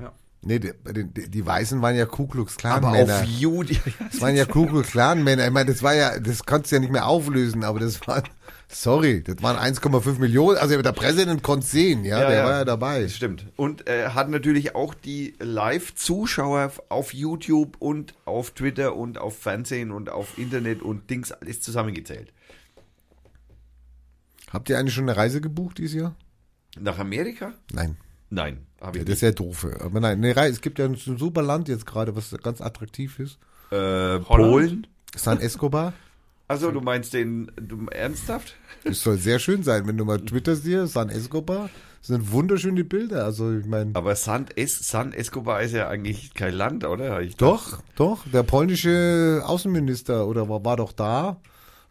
Nee, 0.47 0.59
die, 0.59 0.73
die, 0.93 1.31
die 1.31 1.47
Weißen 1.47 1.81
waren 1.81 1.97
ja 1.97 2.05
Ku 2.05 2.27
Klux 2.27 2.57
Klan 2.57 2.73
Aber 2.85 2.91
Männer. 2.91 3.21
auf 3.21 3.25
Jude, 3.25 3.75
Das 4.13 4.21
waren 4.21 4.37
ja 4.37 4.45
Ku 4.45 4.67
Klux 4.67 4.91
Klan 4.91 5.25
Männer. 5.25 5.47
Ich 5.47 5.53
meine, 5.53 5.73
das 5.73 5.83
war 5.83 5.95
ja, 5.95 6.19
das 6.19 6.45
konntest 6.45 6.73
du 6.73 6.77
ja 6.77 6.81
nicht 6.81 6.93
mehr 6.93 7.07
auflösen, 7.07 7.65
aber 7.65 7.81
das 7.81 8.07
war, 8.07 8.23
sorry, 8.69 9.23
das 9.23 9.43
waren 9.43 9.57
1,5 9.57 10.19
Millionen. 10.19 10.59
Also 10.59 10.81
der 10.83 10.93
Präsident 10.93 11.43
konnte 11.43 11.67
sehen, 11.67 12.05
ja, 12.05 12.21
Ja, 12.21 12.29
der 12.29 12.39
ja. 12.39 12.45
war 12.45 12.53
ja 12.59 12.65
dabei. 12.67 13.03
Das 13.05 13.17
stimmt. 13.17 13.47
Und 13.57 13.89
äh, 13.89 14.09
hat 14.11 14.29
natürlich 14.29 14.75
auch 14.75 14.93
die 14.93 15.35
Live-Zuschauer 15.41 16.73
auf 16.91 17.15
YouTube 17.15 17.77
und 17.79 18.15
auf 18.27 18.51
Twitter 18.51 18.95
und 18.97 19.17
auf 19.17 19.39
Fernsehen 19.39 19.91
und 19.93 20.11
auf 20.11 20.37
Internet 20.37 20.83
und 20.83 21.09
Dings 21.09 21.33
alles 21.33 21.63
zusammengezählt. 21.63 22.33
Habt 24.53 24.69
ihr 24.69 24.79
eigentlich 24.79 24.95
schon 24.95 25.05
eine 25.09 25.17
Reise 25.17 25.41
gebucht 25.41 25.79
dieses 25.79 25.95
Jahr? 25.95 26.15
Nach 26.79 26.99
Amerika? 26.99 27.55
Nein. 27.73 27.97
Nein, 28.35 28.67
habe 28.81 28.99
Ja, 28.99 29.03
ich 29.03 29.07
das 29.07 29.17
ist 29.17 29.23
ja 29.23 29.31
doof. 29.31 29.67
Aber 29.81 30.01
nein, 30.01 30.25
Reise, 30.25 30.55
es 30.55 30.61
gibt 30.61 30.79
ja 30.79 30.87
ein 30.87 30.97
super 30.97 31.43
Land 31.43 31.69
jetzt 31.69 31.87
gerade, 31.87 32.17
was 32.17 32.35
ganz 32.43 32.61
attraktiv 32.61 33.19
ist. 33.21 33.39
Äh, 33.71 34.19
Polen? 34.21 34.87
San 35.17 35.41
Escobar. 35.41 35.93
Also 36.47 36.71
du 36.71 36.83
meinst 36.83 37.15
den, 37.15 37.51
du, 37.57 37.87
ernsthaft? 37.87 38.55
Das 38.85 39.01
soll 39.01 39.17
sehr 39.17 39.39
schön 39.39 39.63
sein, 39.63 39.87
wenn 39.87 39.97
du 39.97 40.05
mal 40.05 40.21
twitterst 40.21 40.67
dir, 40.67 40.87
San 40.87 41.09
Escobar. 41.09 41.71
Das 42.01 42.09
sind 42.09 42.33
wunderschöne 42.33 42.85
Bilder. 42.85 43.25
Also 43.25 43.57
ich 43.57 43.65
meine. 43.65 43.93
Aber 43.95 44.15
San, 44.15 44.45
es, 44.55 44.79
San 44.87 45.15
Escobar 45.15 45.63
ist 45.63 45.73
ja 45.73 45.89
eigentlich 45.89 46.35
kein 46.35 46.53
Land, 46.53 46.85
oder? 46.85 47.23
Ich 47.23 47.37
Doch, 47.37 47.81
doch. 47.97 48.29
Der 48.31 48.43
polnische 48.43 49.43
Außenminister 49.47 50.27
oder 50.27 50.47
war, 50.51 50.63
war 50.67 50.77
doch 50.77 50.93
da 50.93 51.41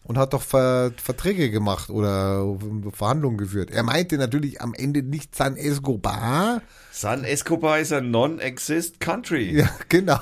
und 0.03 0.17
hat 0.17 0.33
doch 0.33 0.41
Ver, 0.41 0.91
Verträge 1.01 1.49
gemacht 1.51 1.89
oder 1.89 2.57
Verhandlungen 2.93 3.37
geführt. 3.37 3.71
Er 3.71 3.83
meinte 3.83 4.17
natürlich 4.17 4.61
am 4.61 4.73
Ende 4.73 5.03
nicht 5.03 5.35
San 5.35 5.55
Escobar. 5.57 6.61
San 6.91 7.23
Escobar 7.23 7.79
ist 7.79 7.93
ein 7.93 8.11
non-exist 8.11 8.99
country. 8.99 9.51
Ja, 9.59 9.69
genau. 9.89 10.19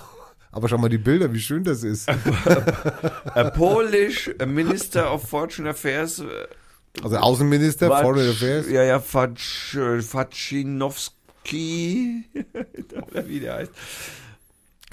Aber 0.54 0.68
schau 0.68 0.78
mal 0.78 0.90
die 0.90 0.98
Bilder, 0.98 1.32
wie 1.34 1.40
schön 1.40 1.64
das 1.64 1.84
ist. 1.84 2.10
A 2.10 3.50
Polish 3.52 4.30
Minister 4.46 5.14
of 5.14 5.28
Foreign 5.30 5.68
Affairs. 5.68 6.20
äh, 6.20 6.26
Also 7.02 7.16
Außenminister, 7.18 7.88
Fac- 7.90 8.02
Foreign 8.02 8.30
Affairs. 8.30 8.70
Ja, 8.70 8.84
ja, 8.84 9.00
Fac, 9.00 9.32
äh, 9.76 10.02
Facinowski. 10.02 11.16
oder 13.12 13.28
wie 13.28 13.40
der 13.40 13.56
heißt. 13.56 13.72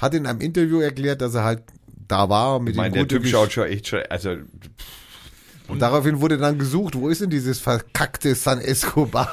Hat 0.00 0.14
in 0.14 0.26
einem 0.26 0.40
Interview 0.40 0.80
erklärt, 0.80 1.20
dass 1.20 1.34
er 1.34 1.44
halt 1.44 1.62
da 2.08 2.28
war 2.28 2.58
mit 2.58 2.70
Ich 2.70 2.76
meine, 2.76 2.92
dem 2.94 3.06
der 3.06 3.20
Typ 3.20 3.26
schaut 3.30 3.52
schon 3.52 3.64
echt, 3.68 3.86
schre- 3.86 4.08
also, 4.08 4.36
Und 5.68 5.78
daraufhin 5.80 6.20
wurde 6.20 6.38
dann 6.38 6.58
gesucht, 6.58 6.94
wo 6.96 7.08
ist 7.08 7.20
denn 7.20 7.30
dieses 7.30 7.60
verkackte 7.60 8.34
San 8.34 8.60
Escobar? 8.60 9.30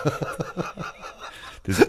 Das, 1.64 1.80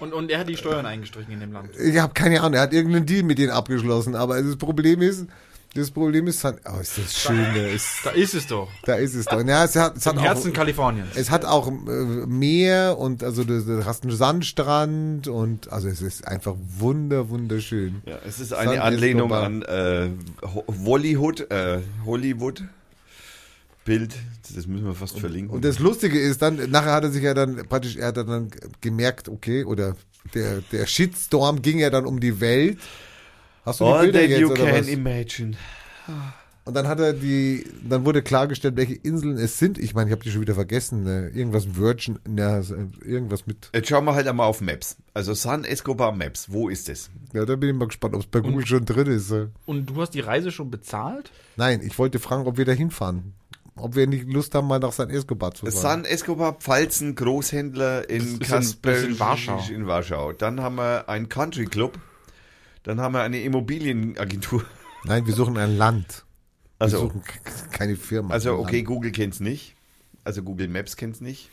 Und, 0.00 0.12
und 0.14 0.30
er 0.32 0.40
hat 0.40 0.48
die 0.48 0.56
Steuern 0.56 0.84
eingestrichen 0.84 1.32
in 1.32 1.38
dem 1.40 1.52
Land. 1.52 1.76
Ich 1.78 1.96
habe 1.98 2.12
keine 2.12 2.40
Ahnung, 2.40 2.54
er 2.54 2.62
hat 2.62 2.72
irgendeinen 2.72 3.06
Deal 3.06 3.22
mit 3.22 3.38
denen 3.38 3.50
abgeschlossen, 3.52 4.16
aber 4.16 4.42
das 4.42 4.56
Problem 4.56 5.00
ist, 5.00 5.26
das 5.74 5.90
Problem 5.90 6.26
ist, 6.26 6.40
San, 6.40 6.56
oh, 6.66 6.80
ist 6.80 6.98
das 6.98 7.18
schön, 7.18 7.38
da 7.54 7.66
ist, 7.66 7.86
Da 8.04 8.10
ist 8.10 8.34
es 8.34 8.46
doch. 8.46 8.68
da 8.84 8.94
ist 8.94 9.14
es 9.14 9.24
doch. 9.24 9.42
Ja, 9.44 9.64
es 9.64 9.74
hat, 9.76 9.96
es 9.96 10.04
hat 10.06 10.14
Im 10.16 10.20
Herzen 10.20 10.50
auch, 10.50 10.54
Kaliforniens. 10.54 11.08
es 11.14 11.30
hat 11.30 11.44
auch 11.44 11.68
äh, 11.68 11.72
Meer 12.26 12.98
und 12.98 13.22
also 13.24 13.42
du, 13.44 13.62
du 13.62 13.84
hast 13.86 14.02
einen 14.04 14.14
Sandstrand 14.14 15.28
und 15.28 15.72
also 15.72 15.88
es 15.88 16.02
ist 16.02 16.26
einfach 16.28 16.54
wunder 16.78 17.30
wunderschön. 17.30 18.02
ja, 18.06 18.18
es 18.28 18.38
ist 18.40 18.52
eine 18.52 18.72
San 18.74 18.80
Anlehnung 18.80 19.30
Escobar. 19.30 19.44
an 19.44 19.62
äh, 19.62 20.10
Ho- 20.46 20.64
Hollywood, 20.84 21.50
äh, 21.50 21.80
Hollywood 22.04 22.62
Bild. 23.84 24.14
Das 24.54 24.66
müssen 24.66 24.84
wir 24.86 24.94
fast 24.94 25.18
verlinken. 25.18 25.50
Und 25.54 25.64
das 25.64 25.78
Lustige 25.78 26.18
ist 26.20 26.40
dann, 26.42 26.70
nachher 26.70 26.92
hat 26.92 27.04
er 27.04 27.10
sich 27.10 27.22
ja 27.22 27.34
dann 27.34 27.56
praktisch, 27.68 27.96
er 27.96 28.08
hat 28.08 28.16
dann 28.16 28.50
gemerkt, 28.80 29.28
okay, 29.28 29.64
oder 29.64 29.96
der, 30.34 30.60
der 30.70 30.86
Shitstorm 30.86 31.62
ging 31.62 31.78
ja 31.80 31.90
dann 31.90 32.06
um 32.06 32.20
die 32.20 32.40
Welt. 32.40 32.78
Hast 33.64 33.80
du 33.80 33.84
die 33.84 33.90
All 33.90 34.02
Bilder 34.04 34.20
that 34.20 34.28
jetzt 34.30 34.40
you 34.40 34.50
oder 34.50 34.64
can 34.66 34.80
was? 34.80 34.88
imagine. 34.88 35.52
Und 36.64 36.74
dann 36.74 36.86
hat 36.86 37.00
er 37.00 37.12
die, 37.12 37.64
dann 37.88 38.04
wurde 38.04 38.22
klargestellt, 38.22 38.76
welche 38.76 38.94
Inseln 38.94 39.36
es 39.36 39.58
sind. 39.58 39.78
Ich 39.78 39.94
meine, 39.94 40.08
ich 40.10 40.12
habe 40.12 40.22
die 40.22 40.30
schon 40.30 40.42
wieder 40.42 40.54
vergessen. 40.54 41.02
Ne? 41.02 41.28
Irgendwas 41.34 41.74
Virgin, 41.74 42.20
ja, 42.36 42.60
irgendwas 43.04 43.46
mit. 43.48 43.68
Jetzt 43.74 43.88
schauen 43.88 44.04
wir 44.04 44.14
halt 44.14 44.28
einmal 44.28 44.46
auf 44.46 44.60
Maps. 44.60 44.96
Also 45.12 45.34
San 45.34 45.64
Escobar 45.64 46.12
Maps, 46.12 46.52
wo 46.52 46.68
ist 46.68 46.88
es? 46.88 47.10
Ja, 47.32 47.44
da 47.44 47.56
bin 47.56 47.70
ich 47.70 47.74
mal 47.74 47.88
gespannt, 47.88 48.14
ob 48.14 48.20
es 48.20 48.26
bei 48.28 48.38
Google 48.40 48.64
schon 48.64 48.84
drin 48.84 49.08
ist. 49.08 49.32
Und 49.66 49.86
du 49.86 50.00
hast 50.00 50.10
die 50.10 50.20
Reise 50.20 50.52
schon 50.52 50.70
bezahlt? 50.70 51.32
Nein, 51.56 51.80
ich 51.84 51.98
wollte 51.98 52.20
fragen, 52.20 52.46
ob 52.46 52.56
wir 52.58 52.64
da 52.64 52.72
hinfahren. 52.72 53.32
Ob 53.74 53.96
wir 53.96 54.06
nicht 54.06 54.30
Lust 54.30 54.54
haben, 54.54 54.68
mal 54.68 54.78
nach 54.78 54.92
San 54.92 55.10
Escobar 55.10 55.54
zu 55.54 55.66
fahren. 55.66 55.74
San 55.80 56.04
Escobar 56.04 56.52
Pfalzen 56.60 57.16
Großhändler 57.16 58.08
in 58.08 58.34
in- 58.34 58.38
Kasper 58.38 58.92
ist 58.92 59.04
in 59.04 59.18
Warschau. 59.18 59.60
in 59.74 59.86
Warschau. 59.88 60.32
Dann 60.32 60.60
haben 60.60 60.76
wir 60.76 61.08
einen 61.08 61.28
Country 61.28 61.64
Club. 61.64 61.98
Dann 62.82 63.00
haben 63.00 63.12
wir 63.14 63.22
eine 63.22 63.40
Immobilienagentur. 63.42 64.64
Nein, 65.04 65.26
wir 65.26 65.34
suchen 65.34 65.56
ein 65.56 65.76
Land. 65.76 66.24
Wir 66.78 66.84
Also, 66.86 66.98
suchen 66.98 67.22
keine 67.70 67.96
Firma. 67.96 68.34
also 68.34 68.58
okay, 68.58 68.76
Land. 68.78 68.88
Google 68.88 69.12
kennt's 69.12 69.40
nicht. 69.40 69.74
Also 70.24 70.42
Google 70.42 70.68
Maps 70.68 70.96
kennt's 70.96 71.20
nicht. 71.20 71.48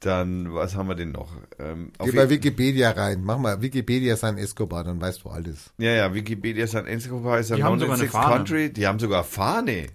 Dann, 0.00 0.54
was 0.54 0.76
haben 0.76 0.88
wir 0.88 0.94
denn 0.94 1.12
noch? 1.12 1.30
Ähm, 1.58 1.92
Geh 2.02 2.12
bei 2.12 2.30
Wikipedia 2.30 2.90
rein. 2.92 3.22
Mach 3.22 3.38
mal 3.38 3.60
Wikipedia 3.60 4.16
San 4.16 4.38
Escobar, 4.38 4.82
dann 4.82 4.98
weißt 5.00 5.24
du 5.24 5.28
alles. 5.28 5.72
ja, 5.76 5.90
ja, 5.92 6.14
Wikipedia 6.14 6.66
San 6.66 6.86
Escobar 6.86 7.38
ist 7.38 7.50
ein 7.52 7.58
Die 7.58 7.64
haben 7.64 7.78
sogar 7.78 7.96
eine 7.96 8.04
106 8.04 8.12
Fahne. 8.12 8.34
Country. 8.36 8.72
Die 8.72 8.86
haben 8.86 8.98
sogar 8.98 9.24
Fahne. 9.24 9.86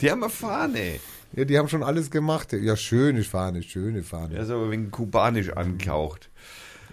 die 0.00 0.10
haben 0.10 0.22
eine 0.22 0.30
Fahne. 0.30 1.00
Ja, 1.32 1.44
die 1.44 1.58
haben 1.58 1.68
schon 1.68 1.82
alles 1.82 2.10
gemacht. 2.10 2.52
Ja, 2.54 2.76
schöne 2.76 3.24
Fahne, 3.24 3.62
schöne 3.62 4.02
Fahne. 4.02 4.30
Der 4.34 4.44
ist 4.44 4.50
aber 4.50 4.70
wegen 4.70 4.90
kubanisch 4.90 5.50
angehaucht. 5.50 6.30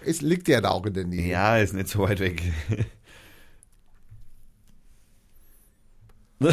Es 0.04 0.20
liegt 0.20 0.48
ja 0.48 0.60
da 0.60 0.70
auch 0.70 0.86
in 0.86 0.94
der 0.94 1.04
Nähe. 1.04 1.28
Ja, 1.28 1.58
ist 1.58 1.74
nicht 1.74 1.88
so 1.88 2.00
weit 2.00 2.20
weg. 2.20 2.42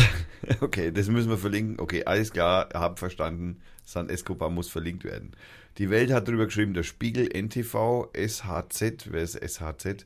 okay, 0.61 0.91
das 0.91 1.07
müssen 1.07 1.29
wir 1.29 1.37
verlinken. 1.37 1.79
Okay, 1.79 2.03
alles 2.05 2.31
klar, 2.31 2.69
hab 2.73 2.99
verstanden. 2.99 3.61
San 3.85 4.09
Escobar 4.09 4.49
muss 4.49 4.69
verlinkt 4.69 5.03
werden. 5.03 5.31
Die 5.77 5.89
Welt 5.89 6.11
hat 6.11 6.27
drüber 6.27 6.45
geschrieben, 6.45 6.73
der 6.73 6.83
Spiegel, 6.83 7.29
NTV, 7.33 8.09
SHZ, 8.15 9.11
wer 9.11 9.23
ist 9.23 9.35
SHZ? 9.35 10.05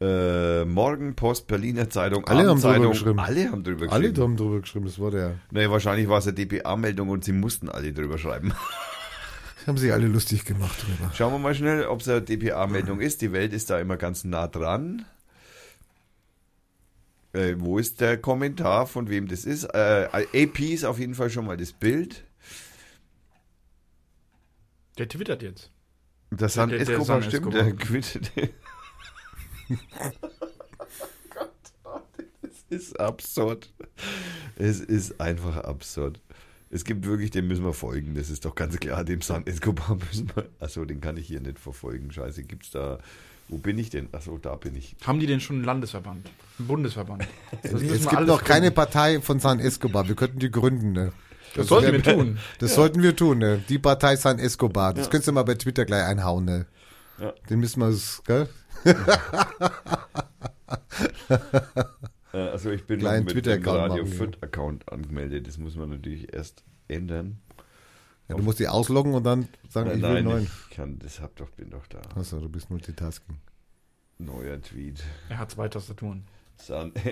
Äh, 0.00 0.64
Morgenpost, 0.64 1.46
Berliner 1.46 1.90
Zeitung, 1.90 2.26
Alle 2.26 2.48
haben 2.48 2.60
drüber 2.60 2.88
geschrieben. 2.88 3.20
Alle 3.20 3.50
haben 3.50 3.62
drüber 3.62 3.92
Alle 3.92 4.08
geschrieben. 4.08 4.22
haben 4.22 4.36
drüber 4.36 4.60
geschrieben, 4.60 4.86
das 4.86 4.98
war 4.98 5.10
der. 5.10 5.34
Nee, 5.50 5.68
wahrscheinlich 5.68 6.08
war 6.08 6.18
es 6.18 6.26
eine 6.26 6.34
DPA-Meldung 6.36 7.10
und 7.10 7.22
sie 7.24 7.32
mussten 7.32 7.68
alle 7.68 7.92
drüber 7.92 8.16
schreiben. 8.16 8.54
Haben 9.66 9.76
sich 9.78 9.92
alle 9.92 10.06
lustig 10.06 10.44
gemacht 10.44 10.82
drüber. 10.82 11.12
Schauen 11.14 11.32
wir 11.32 11.38
mal 11.38 11.54
schnell, 11.54 11.84
ob 11.86 12.00
es 12.00 12.08
eine 12.08 12.22
DPA-Meldung 12.22 13.00
ist. 13.00 13.20
Die 13.22 13.32
Welt 13.32 13.52
ist 13.52 13.70
da 13.70 13.78
immer 13.80 13.96
ganz 13.96 14.24
nah 14.24 14.48
dran. 14.48 15.04
Äh, 17.32 17.54
wo 17.58 17.78
ist 17.78 18.00
der 18.00 18.16
Kommentar, 18.18 18.86
von 18.86 19.08
wem 19.08 19.28
das 19.28 19.44
ist? 19.44 19.64
Äh, 19.64 20.08
AP 20.12 20.58
ist 20.60 20.84
auf 20.84 20.98
jeden 20.98 21.14
Fall 21.14 21.30
schon 21.30 21.46
mal 21.46 21.56
das 21.56 21.72
Bild. 21.72 22.24
Der 24.98 25.08
twittert 25.08 25.42
jetzt. 25.42 25.70
Das 26.30 26.54
San 26.54 26.68
Der- 26.70 26.78
der 26.78 26.88
Escobar 26.88 27.20
San 27.22 27.30
stimmt, 27.30 27.54
Escobar. 27.54 27.62
der 27.64 27.76
quittet. 27.76 28.30
Gott, 31.30 31.50
das 32.42 32.64
ist 32.70 32.98
absurd. 32.98 33.72
Es 34.56 34.80
ist 34.80 35.20
einfach 35.20 35.56
absurd. 35.58 36.20
Es 36.72 36.84
gibt 36.84 37.04
wirklich, 37.04 37.32
dem 37.32 37.48
müssen 37.48 37.64
wir 37.64 37.72
folgen, 37.72 38.14
das 38.14 38.30
ist 38.30 38.44
doch 38.44 38.54
ganz 38.54 38.78
klar, 38.78 39.02
dem 39.04 39.20
San 39.22 39.44
Escobar 39.44 39.96
müssen 40.08 40.30
wir. 40.34 40.48
Achso, 40.60 40.84
den 40.84 41.00
kann 41.00 41.16
ich 41.16 41.26
hier 41.26 41.40
nicht 41.40 41.58
verfolgen. 41.58 42.12
Scheiße, 42.12 42.44
gibt's 42.44 42.70
da. 42.70 42.98
Wo 43.48 43.58
bin 43.58 43.76
ich 43.78 43.90
denn? 43.90 44.08
Achso, 44.12 44.38
da 44.38 44.54
bin 44.54 44.76
ich. 44.76 44.94
Haben 45.04 45.18
die 45.18 45.26
denn 45.26 45.40
schon 45.40 45.56
einen 45.56 45.64
Landesverband? 45.64 46.30
Einen 46.58 46.68
Bundesverband? 46.68 47.26
Das 47.64 47.72
Es 47.72 48.08
gibt 48.08 48.26
noch 48.26 48.44
keine. 48.44 48.70
Partei 48.70 49.20
von 49.20 49.40
San 49.40 49.58
Escobar. 49.58 50.06
Wir 50.06 50.14
könnten 50.14 50.38
die 50.38 50.52
gründen. 50.52 50.92
Ne? 50.92 51.12
Das 51.56 51.66
sollten 51.66 51.92
wir 51.92 52.02
tun. 52.02 52.38
Das 52.60 52.76
sollten 52.76 53.02
wir 53.02 53.16
tun. 53.16 53.38
Ne? 53.38 53.64
Die 53.68 53.80
Partei 53.80 54.14
San 54.14 54.38
Escobar. 54.38 54.94
Das 54.94 55.10
könntest 55.10 55.26
du 55.26 55.32
mal 55.32 55.42
bei 55.42 55.56
Twitter 55.56 55.84
gleich 55.84 56.04
einhauen. 56.04 56.44
Ne? 56.44 56.66
Ja. 57.18 57.34
Den 57.48 57.58
müssen 57.58 57.80
wir, 57.80 57.92
gell? 58.24 58.48
Äh, 62.32 62.38
also 62.38 62.70
ich 62.70 62.84
bin 62.86 63.00
Kleinen 63.00 63.24
noch 63.24 63.34
mit 63.34 63.46
dem 63.46 63.52
Twitter-Account 63.52 63.90
Radio 63.90 64.04
ja. 64.04 64.10
Fit 64.10 64.42
Account 64.42 64.92
angemeldet. 64.92 65.46
Das 65.46 65.58
muss 65.58 65.76
man 65.76 65.90
natürlich 65.90 66.32
erst 66.32 66.64
ändern. 66.88 67.38
Ja, 68.28 68.36
du 68.36 68.42
musst 68.42 68.60
die 68.60 68.68
ausloggen 68.68 69.14
und 69.14 69.24
dann 69.24 69.48
sagen, 69.68 69.88
Nein, 69.88 69.98
ich 69.98 70.02
will 70.04 70.12
nein, 70.14 70.24
neuen. 70.24 70.44
ich 70.44 70.76
kann, 70.76 70.98
das 71.00 71.20
hab 71.20 71.34
doch, 71.36 71.50
bin 71.50 71.70
doch 71.70 71.86
da. 71.88 72.00
Achso, 72.14 72.38
du 72.38 72.48
bist 72.48 72.70
Multitasking. 72.70 73.38
Neuer 74.18 74.60
Tweet. 74.60 75.02
Er 75.28 75.38
hat 75.38 75.50
zwei 75.50 75.68
Tastaturen. 75.68 76.24
San. 76.56 76.92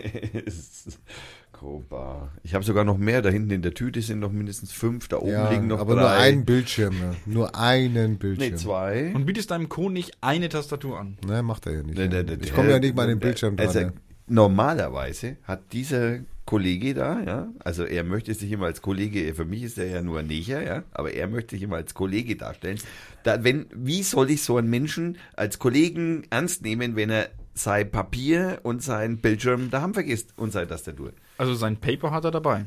Ich 2.45 2.55
habe 2.55 2.65
sogar 2.65 2.85
noch 2.85 2.99
mehr. 2.99 3.21
Da 3.21 3.31
hinten 3.31 3.51
in 3.51 3.63
der 3.63 3.75
Tüte 3.75 4.01
sind 4.01 4.21
noch 4.21 4.31
mindestens 4.31 4.71
fünf. 4.71 5.09
Da 5.09 5.17
oben 5.17 5.31
Ja, 5.31 5.51
liegen 5.51 5.67
noch 5.67 5.81
aber 5.81 5.95
drei. 5.95 6.01
nur 6.03 6.11
einen 6.11 6.45
Bildschirm. 6.45 6.97
Ne? 6.97 7.17
Nur 7.27 7.57
einen 7.57 8.19
Bildschirm. 8.19 8.51
Nee, 8.51 8.57
zwei. 8.57 9.13
Und 9.13 9.27
bietest 9.27 9.51
deinem 9.51 9.69
Co. 9.69 9.91
nicht 9.91 10.13
eine 10.21 10.49
Tastatur 10.49 11.01
an. 11.01 11.19
Nein, 11.27 11.45
macht 11.45 11.67
er 11.67 11.73
ja 11.73 11.83
nicht. 11.83 11.99
Nee, 11.99 12.05
ja. 12.05 12.23
nee, 12.23 12.37
nee, 12.37 12.45
ich 12.45 12.55
komme 12.55 12.71
ja 12.71 12.79
nicht 12.79 12.95
mal 12.95 13.03
an 13.03 13.09
den 13.09 13.19
Bildschirm 13.19 13.57
dran. 13.57 13.67
Also, 13.67 13.81
ne? 13.81 13.93
Normalerweise 14.31 15.37
hat 15.45 15.73
dieser 15.73 16.21
Kollege 16.49 16.95
da, 16.95 17.21
ja, 17.21 17.49
also 17.59 17.85
er 17.85 18.05
möchte 18.05 18.33
sich 18.33 18.51
immer 18.51 18.67
als 18.67 18.81
Kollege, 18.81 19.35
für 19.35 19.45
mich 19.45 19.63
ist 19.63 19.77
er 19.77 19.87
ja 19.87 20.03
nur 20.03 20.21
ein 20.21 20.29
Necher, 20.29 20.63
ja, 20.63 20.83
aber 20.93 21.13
er 21.13 21.27
möchte 21.27 21.57
sich 21.57 21.63
immer 21.63 21.77
als 21.77 21.93
Kollege 21.93 22.37
darstellen. 22.37 22.79
Da, 23.23 23.45
wenn, 23.45 23.67
wie 23.75 24.03
soll 24.03 24.31
ich 24.31 24.43
so 24.43 24.57
einen 24.57 24.71
Menschen 24.71 25.19
als 25.37 25.59
Kollegen 25.59 26.27
ernst 26.31 26.63
nehmen, 26.63 26.97
wenn 26.97 27.11
er 27.11 27.29
sein 27.53 27.91
Papier 27.91 28.61
und 28.63 28.83
sein 28.83 29.19
Bildschirm 29.19 29.71
daheim 29.71 29.93
vergisst 29.93 30.33
und 30.37 30.53
seine 30.53 30.69
Tastatur? 30.69 31.13
Also 31.37 31.55
sein 31.55 31.77
Paper 31.77 32.13
hat 32.13 32.25
er 32.25 32.31
dabei. 32.31 32.65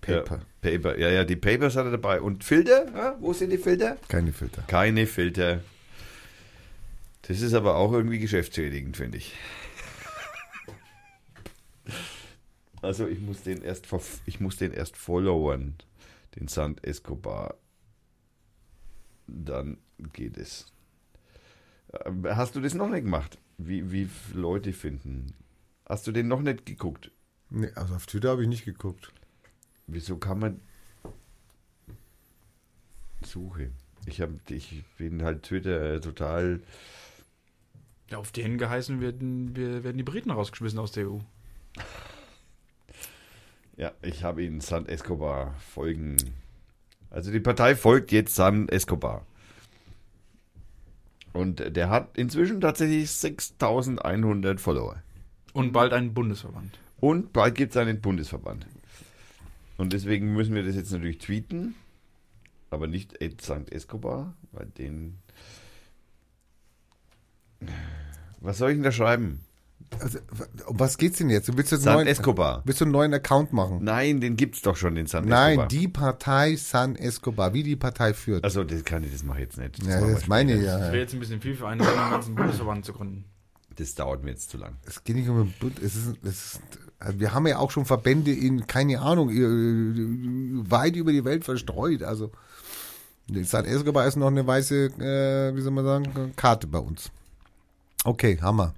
Paper. 0.00 0.36
Ja, 0.36 0.70
Paper, 0.70 0.98
ja, 0.98 1.10
ja, 1.10 1.24
die 1.24 1.36
Papers 1.36 1.76
hat 1.76 1.84
er 1.84 1.90
dabei. 1.90 2.20
Und 2.22 2.42
Filter? 2.42 2.86
Ja, 2.94 3.16
wo 3.20 3.32
sind 3.32 3.50
die 3.50 3.58
Filter? 3.58 3.98
Keine 4.08 4.32
Filter. 4.32 4.62
Keine 4.66 5.06
Filter. 5.06 5.60
Das 7.22 7.42
ist 7.42 7.52
aber 7.52 7.76
auch 7.76 7.92
irgendwie 7.92 8.18
geschäftsschädigend, 8.18 8.96
finde 8.96 9.18
ich. 9.18 9.34
Also 12.82 13.06
ich 13.06 13.20
muss 13.20 13.42
den 13.42 13.62
erst 13.62 13.86
verf- 13.86 14.20
ich 14.26 14.40
muss 14.40 14.56
den 14.56 14.72
erst 14.72 14.96
followern, 14.96 15.74
den 16.36 16.48
Sand 16.48 16.84
Escobar. 16.84 17.54
Dann 19.26 19.78
geht 20.12 20.36
es. 20.38 20.72
Äh, 21.92 22.12
Hast 22.34 22.56
du 22.56 22.60
das 22.60 22.74
noch 22.74 22.88
nicht 22.88 23.04
gemacht? 23.04 23.38
Wie, 23.58 23.90
wie 23.90 24.08
Leute 24.32 24.72
finden? 24.72 25.34
Hast 25.86 26.06
du 26.06 26.12
den 26.12 26.28
noch 26.28 26.40
nicht 26.40 26.66
geguckt? 26.66 27.10
Nee, 27.50 27.72
also 27.74 27.94
auf 27.94 28.06
Twitter 28.06 28.30
habe 28.30 28.42
ich 28.42 28.48
nicht 28.48 28.64
geguckt. 28.64 29.12
Wieso 29.86 30.16
kann 30.18 30.38
man 30.38 30.60
Suche? 33.24 33.70
Ich, 34.06 34.20
hab, 34.20 34.30
ich 34.50 34.84
bin 34.96 35.22
halt 35.22 35.42
Twitter 35.42 36.00
total. 36.00 36.62
Ja, 38.10 38.18
auf 38.18 38.32
den 38.32 38.58
geheißen 38.58 39.00
werden, 39.00 39.56
wir, 39.56 39.82
werden 39.84 39.96
die 39.98 40.02
Briten 40.04 40.30
rausgeschmissen 40.30 40.78
aus 40.78 40.92
der 40.92 41.10
EU. 41.10 41.18
Ja, 43.78 43.92
ich 44.02 44.24
habe 44.24 44.42
ihn 44.42 44.60
San 44.60 44.86
Escobar 44.86 45.54
folgen. 45.60 46.16
Also 47.10 47.30
die 47.30 47.38
Partei 47.38 47.76
folgt 47.76 48.10
jetzt 48.10 48.34
San 48.34 48.68
Escobar. 48.68 49.24
Und 51.32 51.76
der 51.76 51.88
hat 51.88 52.18
inzwischen 52.18 52.60
tatsächlich 52.60 53.08
6100 53.12 54.60
Follower. 54.60 55.00
Und 55.52 55.72
bald 55.72 55.92
einen 55.92 56.12
Bundesverband. 56.12 56.76
Und 56.98 57.32
bald 57.32 57.54
gibt 57.54 57.70
es 57.70 57.76
einen 57.76 58.00
Bundesverband. 58.00 58.66
Und 59.76 59.92
deswegen 59.92 60.32
müssen 60.32 60.56
wir 60.56 60.64
das 60.64 60.74
jetzt 60.74 60.90
natürlich 60.90 61.18
tweeten. 61.18 61.76
Aber 62.70 62.88
nicht 62.88 63.22
Ed 63.22 63.40
St. 63.40 63.70
Escobar, 63.70 64.34
weil 64.50 64.66
den. 64.66 65.18
Was 68.40 68.58
soll 68.58 68.70
ich 68.70 68.76
denn 68.76 68.82
da 68.82 68.92
schreiben? 68.92 69.44
Also, 70.00 70.18
um 70.66 70.78
was 70.78 70.98
geht's 70.98 71.18
denn 71.18 71.30
jetzt? 71.30 71.48
Du 71.48 71.56
willst, 71.56 71.72
jetzt 71.72 71.82
San 71.82 71.94
neuen, 71.94 72.06
Escobar. 72.06 72.62
willst 72.64 72.80
du 72.80 72.84
einen 72.84 72.92
neuen 72.92 73.14
Account 73.14 73.52
machen? 73.52 73.78
Nein, 73.82 74.20
den 74.20 74.36
gibt's 74.36 74.62
doch 74.62 74.76
schon, 74.76 74.94
den 74.94 75.06
San 75.06 75.26
Nein, 75.26 75.52
Escobar. 75.52 75.68
die 75.68 75.88
Partei 75.88 76.56
San 76.56 76.96
Escobar, 76.96 77.54
wie 77.54 77.62
die 77.62 77.76
Partei 77.76 78.14
führt. 78.14 78.44
Also, 78.44 78.64
das 78.64 78.84
kann 78.84 79.02
ich, 79.04 79.12
das 79.12 79.22
mache 79.22 79.38
ich 79.38 79.44
jetzt 79.44 79.58
nicht. 79.58 79.82
ja, 79.82 79.94
machen 79.96 80.08
wir 80.08 80.14
das 80.14 80.26
meine 80.26 80.54
ich 80.54 80.64
Das 80.64 80.80
ja. 80.80 80.86
wäre 80.86 80.98
jetzt 80.98 81.14
ein 81.14 81.20
bisschen 81.20 81.40
viel 81.40 81.54
für 81.54 81.68
einen, 81.68 81.80
einen 81.80 82.10
ganzen 82.10 82.34
Bundesverband 82.34 82.84
zu 82.84 82.92
gründen. 82.92 83.24
Das 83.76 83.94
dauert 83.94 84.24
mir 84.24 84.30
jetzt 84.30 84.50
zu 84.50 84.58
lang. 84.58 84.76
Es 84.86 85.04
geht 85.04 85.14
nicht 85.14 85.28
um 85.28 85.36
den 85.38 85.54
Bund. 85.60 85.78
Es 85.78 85.94
ist, 85.94 86.16
es 86.24 86.54
ist, 86.54 86.60
also 86.98 87.20
wir 87.20 87.32
haben 87.32 87.46
ja 87.46 87.58
auch 87.58 87.70
schon 87.70 87.84
Verbände 87.84 88.32
in, 88.32 88.66
keine 88.66 89.00
Ahnung, 89.00 89.30
äh, 89.30 90.68
weit 90.68 90.96
über 90.96 91.12
die 91.12 91.24
Welt 91.24 91.44
verstreut. 91.44 92.02
Also 92.02 92.32
San 93.42 93.66
Escobar 93.66 94.06
ist 94.06 94.16
noch 94.16 94.28
eine 94.28 94.46
weiße, 94.46 94.86
äh, 94.86 95.54
wie 95.54 95.60
soll 95.60 95.72
man 95.72 95.84
sagen, 95.84 96.32
Karte 96.34 96.66
bei 96.66 96.78
uns. 96.78 97.10
Okay, 98.04 98.38
Hammer. 98.40 98.74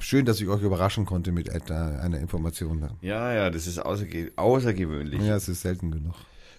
Schön, 0.00 0.24
dass 0.24 0.40
ich 0.40 0.48
euch 0.48 0.62
überraschen 0.62 1.04
konnte 1.04 1.32
mit 1.32 1.50
einer 1.70 2.18
Information. 2.18 2.96
Ja, 3.02 3.32
ja, 3.34 3.50
das 3.50 3.66
ist 3.66 3.78
außerge 3.78 4.32
außergewöhnlich. 4.36 5.20
Ja, 5.20 5.36
es 5.36 5.48
ist 5.48 5.60
selten 5.60 5.90
genug. 5.90 6.14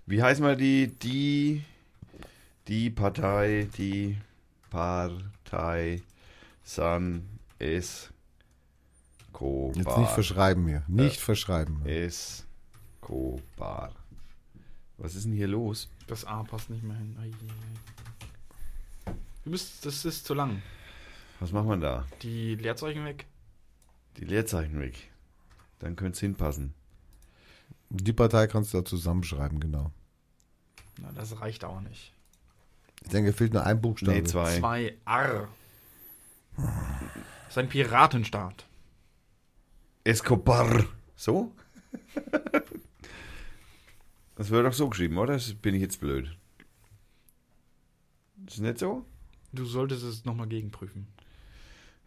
Wie 0.05 0.21
heißt 0.21 0.39
mal 0.41 0.55
die, 0.55 0.87
die, 0.87 1.63
die 2.67 2.91
Partei, 2.91 3.67
die 3.77 4.17
Partei 4.69 6.03
San 6.63 7.25
Escobar. 7.57 8.11
Jetzt 9.75 9.97
nicht 9.97 10.11
verschreiben 10.11 10.63
mir. 10.63 10.83
Nicht 10.87 11.19
verschreiben. 11.19 11.83
Escobar. 11.85 12.45
Was 14.97 15.15
ist 15.15 15.25
denn 15.25 15.33
hier 15.33 15.47
los? 15.47 15.89
Das 16.05 16.23
A 16.25 16.43
passt 16.43 16.69
nicht 16.69 16.83
mehr 16.83 16.97
hin. 16.97 17.17
Du 19.43 19.49
bist, 19.49 19.83
das 19.83 20.05
ist 20.05 20.25
zu 20.25 20.35
lang. 20.35 20.61
Was 21.41 21.51
macht 21.51 21.65
man 21.65 21.81
da? 21.81 22.05
Die 22.21 22.53
Leerzeichen 22.55 23.03
weg. 23.03 23.25
Die 24.17 24.25
Leerzeichen 24.25 24.79
weg. 24.79 25.09
Dann 25.79 25.95
könnte 25.95 26.13
es 26.13 26.19
hinpassen. 26.19 26.75
Die 27.89 28.13
Partei 28.13 28.45
kannst 28.45 28.73
du 28.73 28.77
da 28.77 28.85
zusammenschreiben, 28.85 29.59
genau. 29.59 29.91
Na, 31.01 31.11
das 31.13 31.41
reicht 31.41 31.63
auch 31.63 31.81
nicht. 31.81 32.13
Ich 33.03 33.09
denke, 33.09 33.33
fehlt 33.33 33.53
nur 33.53 33.65
ein 33.65 33.81
Buchstabe. 33.81 34.19
Nee, 34.19 34.23
zwei. 34.23 34.59
Zwei 34.59 34.97
R. 35.07 35.47
Das 36.57 37.49
ist 37.49 37.57
ein 37.57 37.69
Piratenstaat. 37.69 38.67
Escobar. 40.03 40.85
So? 41.15 41.51
Das 44.35 44.49
wird 44.49 44.65
doch 44.65 44.73
so 44.73 44.89
geschrieben, 44.89 45.19
oder? 45.19 45.33
Das 45.33 45.53
bin 45.53 45.75
ich 45.75 45.81
jetzt 45.81 45.99
blöd. 45.99 46.35
Ist 48.47 48.59
nicht 48.59 48.79
so? 48.79 49.05
Du 49.51 49.65
solltest 49.65 50.01
es 50.01 50.25
nochmal 50.25 50.47
gegenprüfen. 50.47 51.05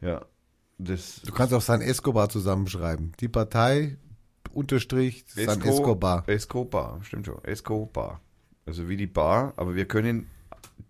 Ja. 0.05 0.24
Das 0.78 1.22
Du 1.22 1.32
kannst 1.32 1.55
auch 1.55 1.60
San 1.62 1.81
Escobar 1.81 2.28
zusammenschreiben. 2.28 3.12
Die 3.20 3.28
Partei 3.28 3.97
unterstrich 4.52 5.24
San 5.28 5.60
Esco- 5.62 5.68
Escobar. 5.70 6.28
Escobar, 6.28 7.01
stimmt 7.02 7.26
schon. 7.26 7.43
Escobar. 7.44 8.20
Also 8.66 8.89
wie 8.89 8.97
die 8.97 9.06
Bar, 9.06 9.52
aber 9.56 9.74
wir 9.74 9.86
können 9.86 10.28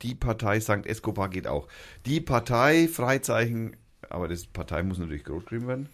die 0.03 0.15
Partei 0.15 0.61
St. 0.61 0.87
Escobar 0.87 1.29
geht 1.29 1.47
auch. 1.47 1.69
Die 2.07 2.21
Partei 2.21 2.89
Freizeichen, 2.89 3.77
aber 4.09 4.29
das 4.29 4.47
Partei 4.47 4.83
muss 4.83 4.99
natürlich 4.99 5.25
groß 5.25 5.45
geschrieben 5.45 5.67
werden. 5.69 5.89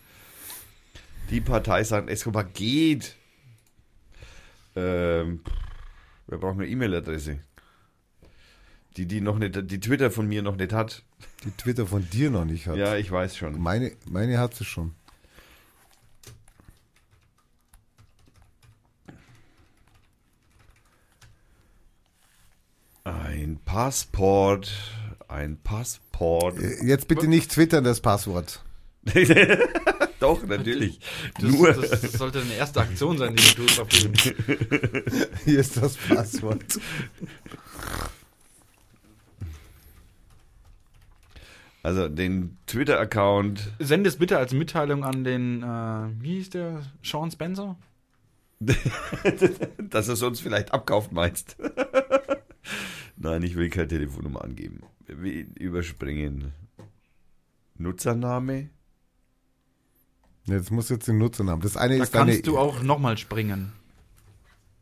Die 1.31 1.41
Partei 1.41 1.85
St. 1.85 2.09
Escobar 2.09 2.45
geht. 2.45 3.17
Ähm, 4.77 5.41
wir 6.29 6.39
brauchen 6.39 6.61
eine 6.61 6.69
E-Mail-Adresse. 6.69 7.41
Die, 8.97 9.07
die 9.07 9.21
noch 9.21 9.39
nicht, 9.39 9.71
die 9.71 9.81
Twitter 9.81 10.11
von 10.11 10.27
mir 10.27 10.43
noch 10.43 10.57
nicht 10.57 10.73
hat. 10.73 11.03
Die 11.45 11.51
Twitter 11.53 11.87
von 11.87 12.09
dir 12.11 12.31
noch 12.31 12.45
nicht 12.45 12.67
hat. 12.67 12.77
Ja, 12.77 12.97
ich 12.97 13.11
weiß 13.11 13.37
schon. 13.37 13.61
Meine, 13.61 13.93
meine 14.07 14.39
hat 14.39 14.55
sie 14.55 14.65
schon. 14.65 14.95
Ein 23.05 23.59
Passport. 23.65 24.73
Ein 25.29 25.59
Passport. 25.63 26.59
Äh, 26.59 26.85
Jetzt 26.85 27.09
bitte 27.09 27.29
nicht 27.29 27.53
twittern, 27.53 27.85
das 27.85 28.01
Passwort. 28.01 28.63
Doch, 30.21 30.45
natürlich. 30.45 31.01
Das, 31.41 31.51
Nur. 31.51 31.73
das, 31.73 32.03
das 32.03 32.13
sollte 32.13 32.41
eine 32.41 32.53
erste 32.55 32.81
Aktion 32.81 33.17
sein, 33.17 33.35
die 33.35 33.55
du 33.55 33.67
dem. 33.67 34.13
Hier 35.45 35.61
ist 35.61 35.77
das 35.79 35.97
Passwort. 35.97 36.63
Also 41.83 42.09
den 42.09 42.59
Twitter-Account, 42.67 43.73
Send 43.79 44.07
es 44.07 44.17
bitte 44.17 44.37
als 44.39 44.53
Mitteilung 44.53 45.03
an 45.03 45.25
den, 45.25 45.63
äh, 45.63 45.67
wie 46.21 46.35
hieß 46.35 46.51
der? 46.51 46.83
Sean 47.03 47.31
Spencer? 47.31 47.77
dass 49.79 50.09
er 50.09 50.17
sonst 50.17 50.41
vielleicht 50.41 50.73
abkauft, 50.75 51.13
meinst. 51.13 51.57
Nein, 53.17 53.43
ich 53.43 53.55
will 53.57 53.71
keine 53.71 53.89
Telefonnummer 53.89 54.45
angeben. 54.45 54.81
Wir 55.07 55.47
überspringen. 55.57 56.53
Nutzername? 57.79 58.69
Jetzt 60.45 60.71
muss 60.71 60.91
jetzt 60.91 61.09
den 61.09 61.19
Nutzernamen. 61.19 61.63
Das 61.63 61.77
eine 61.79 61.97
Da 61.97 62.03
ist 62.03 62.15
deine. 62.15 62.33
kannst 62.33 62.47
du 62.47 62.59
auch 62.59 62.83
nochmal 62.83 63.17
springen. 63.17 63.73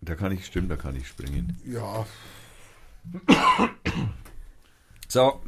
Da 0.00 0.14
kann 0.14 0.32
ich, 0.32 0.46
stimmt, 0.46 0.70
da 0.70 0.76
kann 0.76 0.96
ich 0.96 1.06
springen. 1.06 1.56
Ja. 1.64 2.06
So. 5.08 5.40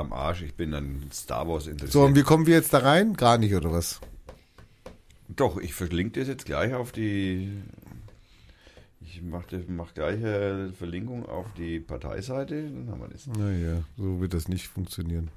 Am 0.00 0.12
Arsch, 0.12 0.42
ich 0.42 0.54
bin 0.54 0.72
an 0.74 1.08
Star 1.12 1.46
Wars 1.46 1.66
interessiert. 1.66 1.92
So, 1.92 2.04
und 2.04 2.16
wie 2.16 2.22
kommen 2.22 2.46
wir 2.46 2.54
jetzt 2.54 2.72
da 2.72 2.78
rein? 2.78 3.14
Gar 3.14 3.38
nicht, 3.38 3.54
oder 3.54 3.70
was? 3.70 4.00
Doch, 5.28 5.58
ich 5.58 5.74
verlinke 5.74 6.20
das 6.20 6.28
jetzt 6.28 6.46
gleich 6.46 6.74
auf 6.74 6.90
die. 6.90 7.62
Ich 9.02 9.22
mache 9.22 9.64
mach 9.68 9.92
gleich 9.92 10.16
eine 10.24 10.72
Verlinkung 10.72 11.26
auf 11.26 11.46
die 11.56 11.80
Parteiseite, 11.80 12.62
dann 12.62 12.90
haben 12.90 13.00
wir 13.00 13.08
das. 13.08 13.26
Naja, 13.26 13.82
so 13.96 14.20
wird 14.20 14.34
das 14.34 14.48
nicht 14.48 14.68
funktionieren. 14.68 15.30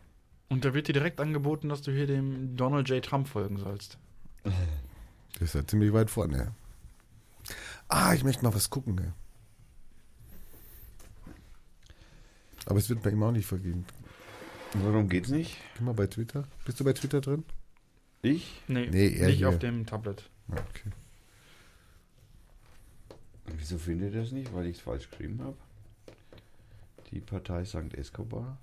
Und 0.50 0.66
da 0.66 0.74
wird 0.74 0.88
dir 0.88 0.94
direkt 0.94 1.20
angeboten, 1.20 1.70
dass 1.70 1.82
du 1.82 1.92
hier 1.92 2.08
dem 2.08 2.56
Donald 2.56 2.88
J. 2.90 3.04
Trump 3.04 3.28
folgen 3.28 3.58
sollst. 3.58 3.98
Das 4.44 5.42
ist 5.42 5.56
ja 5.56 5.66
ziemlich 5.66 5.92
weit 5.94 6.10
vorne. 6.10 6.54
Ah, 7.88 8.14
ich 8.14 8.24
möchte 8.24 8.44
mal 8.44 8.54
was 8.54 8.70
gucken. 8.70 9.14
Aber 12.66 12.78
es 12.78 12.90
wird 12.90 13.02
bei 13.02 13.10
ihm 13.10 13.24
auch 13.24 13.32
nicht 13.32 13.46
vergeben. 13.46 13.86
Warum 14.76 15.08
geht's 15.10 15.30
nicht? 15.30 15.58
Geh 15.78 15.84
mal 15.84 15.94
bei 15.94 16.08
Twitter. 16.08 16.46
Bist 16.66 16.80
du 16.80 16.84
bei 16.84 16.94
Twitter 16.94 17.22
drin? 17.22 17.44
Ich? 18.22 18.62
Nee, 18.68 18.88
Nee, 18.90 19.16
er 19.18 19.28
nicht 19.28 19.38
hier. 19.38 19.50
auf 19.50 19.60
dem 19.60 19.86
Tablet. 19.86 20.30
Ah, 20.50 20.56
Okay. 20.70 20.90
Wieso 23.58 23.78
findet 23.78 24.14
ihr 24.14 24.22
das 24.22 24.32
nicht? 24.32 24.54
Weil 24.54 24.68
ich 24.68 24.78
es 24.78 24.82
falsch 24.84 25.10
geschrieben 25.10 25.40
habe? 25.44 25.58
Die 27.12 27.20
Partei 27.20 27.66
St. 27.66 27.94
Escobar? 27.94 28.58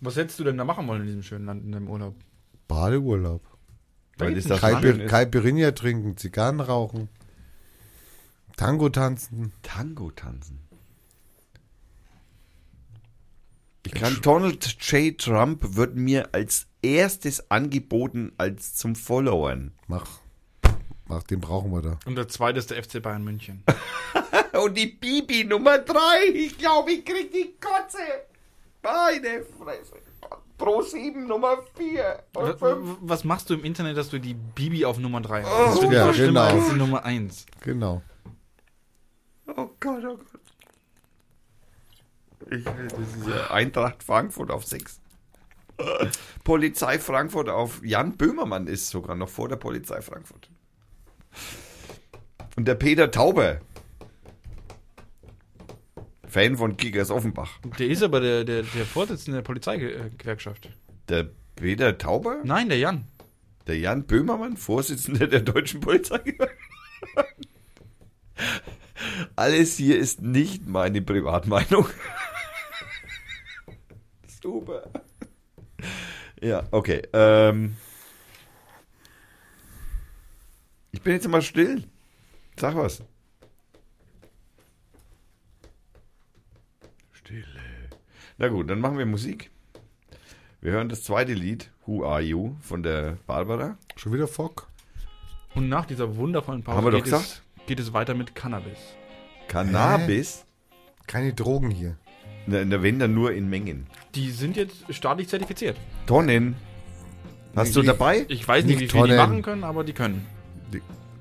Was 0.00 0.16
hättest 0.16 0.38
du 0.40 0.44
denn 0.44 0.56
da 0.58 0.64
machen 0.64 0.86
wollen 0.88 1.02
in 1.02 1.06
diesem 1.06 1.22
schönen 1.22 1.46
Land 1.46 1.64
in 1.64 1.72
deinem 1.72 1.88
Urlaub? 1.88 2.16
Badeurlaub. 2.68 3.42
Weil 4.18 4.34
geht's 4.34 4.48
das 4.48 4.62
ist. 4.62 5.06
Caipirinha 5.08 5.70
trinken, 5.70 6.16
Zigarren 6.16 6.60
rauchen, 6.60 7.08
Tango 8.56 8.88
tanzen. 8.90 9.52
Tango 9.62 10.10
tanzen. 10.10 10.58
Ich 13.86 13.92
kann 13.92 14.18
Donald 14.22 14.64
J. 14.92 15.16
Trump 15.18 15.76
wird 15.76 15.96
mir 15.96 16.28
als 16.32 16.66
erstes 16.82 17.50
angeboten 17.50 18.32
als 18.38 18.74
zum 18.74 18.94
Followern. 18.94 19.72
Mach. 19.86 20.06
Mach, 21.06 21.22
den 21.24 21.40
brauchen 21.40 21.72
wir 21.72 21.82
da. 21.82 21.98
Und 22.06 22.14
der 22.16 22.28
zweite 22.28 22.58
ist 22.58 22.70
der 22.70 22.82
FC 22.82 23.02
Bayern 23.02 23.24
München. 23.24 23.64
Und 24.62 24.76
die 24.76 24.86
Bibi 24.86 25.44
Nummer 25.44 25.78
3. 25.78 25.96
Ich 26.34 26.58
glaube, 26.58 26.92
ich 26.92 27.04
krieg 27.04 27.32
die 27.32 27.54
Kotze. 27.60 27.98
Meine 28.82 29.44
Fresse. 29.58 29.94
Pro 30.58 30.82
7 30.82 31.26
Nummer 31.26 31.56
4 31.76 31.84
W- 32.34 32.38
und 32.38 32.58
5. 32.58 32.60
w- 32.60 32.96
Was 33.00 33.24
machst 33.24 33.48
du 33.48 33.54
im 33.54 33.64
Internet, 33.64 33.96
dass 33.96 34.10
du 34.10 34.18
die 34.20 34.34
Bibi 34.34 34.84
auf 34.84 34.98
Nummer 34.98 35.20
3 35.22 35.42
hast? 35.42 35.82
Oh, 35.82 35.90
ja, 35.90 36.12
genau. 36.12 36.54
Nummer 36.74 37.02
1. 37.04 37.46
Genau. 37.62 38.02
Oh 39.48 39.70
Gott, 39.80 40.04
oh 40.04 40.16
Gott. 40.16 40.26
Ich 42.50 42.66
Eintracht 43.50 44.02
Frankfurt 44.02 44.50
auf 44.50 44.64
6. 44.64 45.00
Polizei 46.44 46.98
Frankfurt 46.98 47.48
auf 47.48 47.80
Jan 47.84 48.16
Böhmermann 48.16 48.66
ist 48.66 48.88
sogar 48.88 49.16
noch 49.16 49.28
vor 49.28 49.48
der 49.48 49.56
Polizei 49.56 50.02
Frankfurt. 50.02 50.50
Und 52.56 52.66
der 52.66 52.74
Peter 52.74 53.10
Tauber. 53.10 53.60
Fan 56.26 56.56
von 56.56 56.76
Kickers 56.76 57.10
Offenbach. 57.10 57.58
Der 57.78 57.88
ist 57.88 58.02
aber 58.02 58.20
der, 58.20 58.44
der, 58.44 58.62
der 58.62 58.84
Vorsitzende 58.84 59.38
der 59.38 59.42
Polizeigewerkschaft. 59.42 60.68
Der 61.08 61.28
Peter 61.56 61.96
Tauber? 61.98 62.40
Nein, 62.44 62.68
der 62.68 62.78
Jan. 62.78 63.06
Der 63.66 63.78
Jan 63.78 64.04
Böhmermann, 64.04 64.56
Vorsitzender 64.56 65.26
der 65.26 65.40
deutschen 65.40 65.80
Polizeigewerkschaft. 65.80 66.56
Alles 69.36 69.76
hier 69.76 69.98
ist 69.98 70.20
nicht 70.22 70.66
meine 70.68 71.02
Privatmeinung. 71.02 71.86
Es 74.40 74.44
Super. 74.44 74.88
Ja, 76.40 76.62
okay. 76.70 77.02
Ähm, 77.12 77.76
ich 80.92 81.02
bin 81.02 81.12
jetzt 81.12 81.28
mal 81.28 81.42
still. 81.42 81.84
Sag 82.56 82.74
was. 82.76 83.02
Stille. 87.12 87.44
Na 88.38 88.48
gut, 88.48 88.70
dann 88.70 88.80
machen 88.80 88.96
wir 88.96 89.04
Musik. 89.04 89.50
Wir 90.62 90.72
hören 90.72 90.88
das 90.88 91.04
zweite 91.04 91.34
Lied, 91.34 91.70
Who 91.86 92.04
Are 92.06 92.20
You, 92.20 92.54
von 92.60 92.82
der 92.82 93.18
Barbara. 93.26 93.76
Schon 93.96 94.12
wieder 94.12 94.28
Fock? 94.28 94.68
Und 95.54 95.68
nach 95.68 95.84
dieser 95.84 96.16
wundervollen 96.16 96.62
Pause 96.62 96.76
Haben 96.76 96.86
wir 96.86 96.90
doch 96.92 97.04
geht, 97.04 97.12
es, 97.12 97.20
gesagt. 97.20 97.42
geht 97.66 97.80
es 97.80 97.92
weiter 97.92 98.14
mit 98.14 98.34
Cannabis. 98.34 98.78
Cannabis. 99.48 100.46
Keine 101.06 101.34
Drogen 101.34 101.70
hier. 101.70 101.96
Na, 102.46 102.64
na, 102.64 102.82
wenn 102.82 102.98
dann 102.98 103.14
nur 103.14 103.32
in 103.32 103.50
Mengen. 103.50 103.86
Die 104.14 104.30
sind 104.30 104.56
jetzt 104.56 104.76
staatlich 104.90 105.28
zertifiziert. 105.28 105.76
Tonnen. 106.06 106.56
Hast 107.54 107.74
du 107.76 107.82
dabei? 107.82 108.24
Ich 108.28 108.46
weiß 108.46 108.64
nicht, 108.64 108.80
Nicht 108.80 108.92
wie 108.94 108.98
viel 108.98 109.02
die 109.06 109.08
Tonnen. 109.12 109.16
machen 109.16 109.42
können, 109.42 109.64
aber 109.64 109.84
die 109.84 109.92
können. 109.92 110.26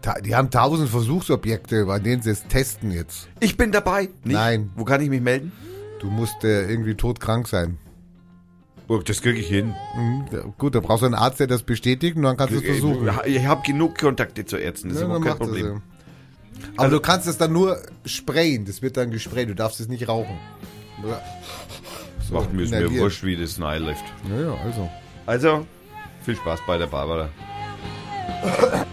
Ta- 0.01 0.21
Die 0.21 0.33
haben 0.35 0.49
tausend 0.49 0.89
Versuchsobjekte, 0.89 1.85
bei 1.85 1.99
denen 1.99 2.21
sie 2.21 2.29
es 2.29 2.45
testen 2.47 2.91
jetzt. 2.91 3.27
Ich 3.41 3.57
bin 3.57 3.71
dabei. 3.71 4.03
Nicht? 4.03 4.11
Nein. 4.25 4.69
Wo 4.75 4.85
kann 4.85 5.01
ich 5.01 5.09
mich 5.09 5.21
melden? 5.21 5.51
Du 5.99 6.07
musst 6.09 6.43
äh, 6.45 6.69
irgendwie 6.69 6.95
todkrank 6.95 7.47
sein. 7.47 7.77
Oh, 8.87 8.97
das 8.99 9.21
kriege 9.21 9.37
ich 9.39 9.47
hin. 9.47 9.75
Mhm. 9.97 10.25
ja, 10.31 10.39
Gut, 10.57 10.73
da 10.73 10.79
brauchst 10.79 11.01
du 11.01 11.05
einen 11.07 11.15
Arzt, 11.15 11.39
der 11.39 11.47
das 11.47 11.63
bestätigt 11.63 12.15
und 12.15 12.23
dann 12.23 12.37
kannst 12.37 12.53
du 12.55 12.59
es 12.59 12.65
versuchen. 12.65 13.05
Ja, 13.05 13.23
Ich 13.25 13.45
habe 13.45 13.61
genug 13.63 13.97
Kontakte 13.97 14.45
zu 14.45 14.55
Ärzten. 14.57 14.89
Das 14.89 14.99
Ja, 14.99 15.03
ist 15.03 15.05
überhaupt 15.07 15.25
kein 15.27 15.37
Problem. 15.47 15.65
ja. 15.65 15.81
Aber 16.77 16.89
du 16.89 16.99
kannst 16.99 17.27
es 17.27 17.37
dann 17.37 17.51
nur 17.53 17.77
sprayen. 18.05 18.65
Das 18.65 18.81
wird 18.81 18.97
dann 18.97 19.11
gesprayt. 19.11 19.49
Du 19.49 19.53
darfst 19.55 19.79
es 19.79 19.87
nicht 19.89 20.07
rauchen. 20.07 20.37
So, 22.29 22.35
Macht 22.35 22.53
mir, 22.53 22.61
ist 22.63 22.71
mir 22.71 22.91
wurscht, 22.91 23.23
wie 23.23 23.35
das 23.35 23.57
Nihilift. 23.57 24.03
Ja, 24.29 24.41
ja, 24.41 24.53
also. 24.63 24.89
Also, 25.25 25.65
viel 26.23 26.35
Spaß 26.35 26.59
bei 26.67 26.77
der 26.77 26.85
Barbara. 26.85 27.29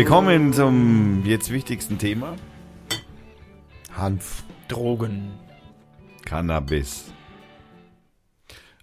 Wir 0.00 0.06
kommen 0.06 0.54
zum 0.54 1.26
jetzt 1.26 1.52
wichtigsten 1.52 1.98
Thema. 1.98 2.34
Hanf. 3.92 4.44
Drogen. 4.66 5.32
Cannabis. 6.24 7.12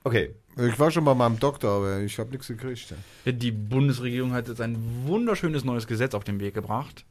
Okay. 0.04 0.36
Ich 0.58 0.78
war 0.78 0.92
schon 0.92 1.06
bei 1.06 1.16
meinem 1.16 1.40
Doktor, 1.40 1.78
aber 1.78 2.02
ich 2.02 2.20
habe 2.20 2.30
nichts 2.30 2.46
gekriegt. 2.46 2.94
Die 3.26 3.52
Bundesregierung 3.52 4.32
hat 4.34 4.48
jetzt 4.48 4.62
ein 4.62 4.78
wunderschönes 5.08 5.64
neues 5.64 5.88
Gesetz 5.88 6.14
auf 6.14 6.24
den 6.24 6.40
Weg 6.40 6.54
gebracht, 6.54 7.04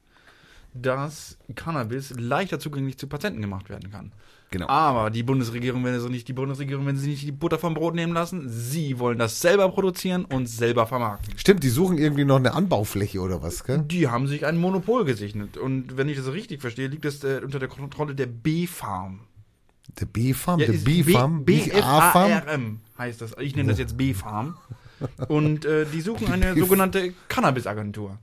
dass 0.74 1.38
Cannabis 1.54 2.12
leichter 2.18 2.58
zugänglich 2.58 2.98
zu 2.98 3.06
Patienten 3.06 3.40
gemacht 3.40 3.68
werden 3.70 3.90
kann. 3.90 4.12
Genau. 4.52 4.68
Aber 4.68 5.10
die 5.10 5.24
Bundesregierung 5.24 5.82
will 5.84 5.92
also 5.92 6.08
nicht 6.08 6.28
die 6.28 6.32
Bundesregierung, 6.32 6.86
wenn 6.86 6.96
sie 6.96 7.08
nicht 7.10 7.22
die 7.26 7.32
Butter 7.32 7.58
vom 7.58 7.74
Brot 7.74 7.94
nehmen 7.96 8.12
lassen. 8.12 8.48
Sie 8.48 8.98
wollen 9.00 9.18
das 9.18 9.40
selber 9.40 9.68
produzieren 9.70 10.24
und 10.24 10.46
selber 10.48 10.86
vermarkten. 10.86 11.36
Stimmt, 11.36 11.64
die 11.64 11.68
suchen 11.68 11.98
irgendwie 11.98 12.24
noch 12.24 12.36
eine 12.36 12.54
Anbaufläche 12.54 13.20
oder 13.20 13.42
was, 13.42 13.64
gell? 13.64 13.80
Die 13.86 14.06
haben 14.06 14.28
sich 14.28 14.46
ein 14.46 14.56
Monopol 14.56 15.04
gesichert. 15.04 15.56
Und 15.56 15.96
wenn 15.96 16.08
ich 16.08 16.16
das 16.16 16.32
richtig 16.32 16.60
verstehe, 16.60 16.86
liegt 16.86 17.04
das 17.04 17.24
äh, 17.24 17.40
unter 17.42 17.58
der 17.58 17.68
Kontrolle 17.68 18.14
der 18.14 18.26
B-Farm. 18.26 19.20
Der 20.00 20.06
B-Farm, 20.06 20.60
Ja, 20.60 20.66
der 20.66 20.74
B-Farm, 20.74 21.44
B- 21.44 21.54
nicht 21.56 21.74
A-Farm. 21.74 22.28
B-F-A-R-M 22.30 22.80
heißt 22.98 23.20
das. 23.20 23.34
Ich 23.40 23.56
nenne 23.56 23.70
das 23.70 23.78
jetzt 23.80 23.96
B-Farm. 23.96 24.56
Und 25.28 25.64
äh, 25.64 25.86
die 25.92 26.00
suchen 26.00 26.28
eine 26.32 26.56
sogenannte 26.56 27.12
Cannabis-Agentur. 27.28 28.18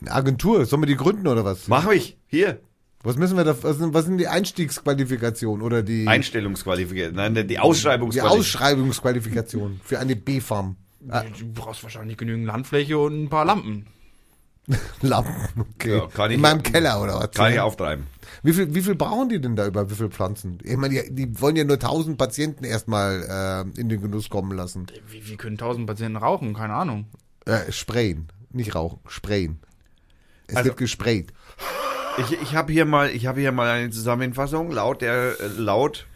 Eine 0.00 0.12
Agentur, 0.12 0.66
sollen 0.66 0.82
wir 0.82 0.86
die 0.86 0.96
gründen 0.96 1.26
oder 1.26 1.44
was? 1.44 1.68
Mach 1.68 1.90
ich. 1.90 2.16
Hier. 2.26 2.60
Was 3.02 3.16
müssen 3.16 3.36
wir 3.36 3.44
da, 3.44 3.54
was 3.62 3.78
sind, 3.78 3.94
was 3.94 4.04
sind 4.04 4.18
die 4.18 4.26
Einstiegsqualifikationen 4.28 5.62
oder 5.64 5.82
die, 5.82 6.08
Einstellungsqualifikation. 6.08 7.14
Nein, 7.14 7.34
die 7.34 7.46
die 7.46 7.58
Ausschreibungsqualifikation. 7.58 8.40
Ausschreibungsqualifikationen 8.40 9.80
für 9.84 9.98
eine 10.00 10.16
B-Farm? 10.16 10.76
Du 11.00 11.52
brauchst 11.54 11.82
wahrscheinlich 11.84 12.16
genügend 12.16 12.46
Landfläche 12.46 12.98
und 12.98 13.24
ein 13.24 13.28
paar 13.28 13.44
Lampen. 13.44 13.86
Lampen, 15.02 15.60
okay. 15.74 15.98
Ja, 15.98 16.06
kann 16.08 16.30
ich- 16.30 16.34
In 16.36 16.40
meinem 16.40 16.62
Keller 16.64 17.00
oder 17.00 17.20
was? 17.20 17.30
Kann 17.30 17.52
ich 17.52 17.60
auftreiben. 17.60 18.06
Wie 18.42 18.52
viel, 18.52 18.74
wie 18.74 18.82
viel 18.82 18.96
brauchen 18.96 19.28
die 19.28 19.40
denn 19.40 19.54
da 19.54 19.66
über, 19.68 19.88
wie 19.88 19.94
viel 19.94 20.08
Pflanzen? 20.10 20.58
Ich 20.64 20.76
meine, 20.76 21.00
die, 21.04 21.14
die 21.14 21.40
wollen 21.40 21.54
ja 21.54 21.62
nur 21.62 21.74
1000 21.76 22.18
Patienten 22.18 22.64
erstmal 22.64 23.64
äh, 23.76 23.80
in 23.80 23.88
den 23.88 24.02
Genuss 24.02 24.28
kommen 24.28 24.56
lassen. 24.56 24.86
Wie, 25.08 25.28
wie 25.28 25.36
können 25.36 25.56
tausend 25.58 25.86
Patienten 25.86 26.16
rauchen? 26.16 26.54
Keine 26.54 26.74
Ahnung. 26.74 27.06
Äh, 27.44 27.70
sprayen, 27.70 28.26
nicht 28.50 28.74
rauchen, 28.74 28.98
sprayen. 29.06 29.60
Es 30.48 30.56
Also- 30.56 30.68
wird 30.70 30.76
gesprayt. 30.78 31.32
Ich, 32.18 32.32
ich 32.40 32.54
habe 32.54 32.72
hier 32.72 32.86
mal, 32.86 33.10
ich 33.10 33.26
habe 33.26 33.40
hier 33.40 33.52
mal 33.52 33.68
eine 33.68 33.90
Zusammenfassung 33.90 34.70
laut 34.70 35.02
der 35.02 35.34
laut 35.58 36.06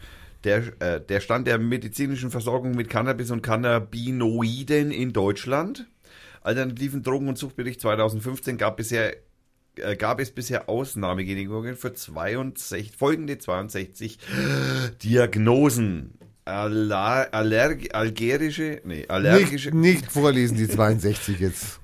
der 0.43 0.63
äh, 0.79 0.99
der 0.99 1.19
Stand 1.19 1.45
der 1.45 1.59
medizinischen 1.59 2.31
Versorgung 2.31 2.71
mit 2.71 2.89
Cannabis 2.89 3.29
und 3.29 3.43
Cannabinoiden 3.43 4.89
in 4.91 5.13
Deutschland. 5.13 5.85
Alternativen 6.41 7.03
Drogen- 7.03 7.27
und 7.27 7.37
Suchtbericht 7.37 7.81
2015 7.81 8.57
gab 8.57 8.77
bisher 8.77 9.15
äh, 9.75 9.95
gab 9.95 10.19
es 10.19 10.31
bisher 10.31 10.67
Ausnahmegenehmigungen 10.69 11.75
für 11.75 11.93
62 11.93 12.93
folgende 12.97 13.37
62 13.37 14.17
Diagnosen. 15.03 16.17
Aller, 16.45 17.27
allerg, 17.33 17.93
algerische, 17.93 18.81
nee, 18.83 19.05
allergische, 19.07 19.69
Nicht, 19.69 20.01
nicht 20.01 20.11
vorlesen, 20.11 20.57
die 20.57 20.67
62 20.67 21.39
jetzt. 21.39 21.80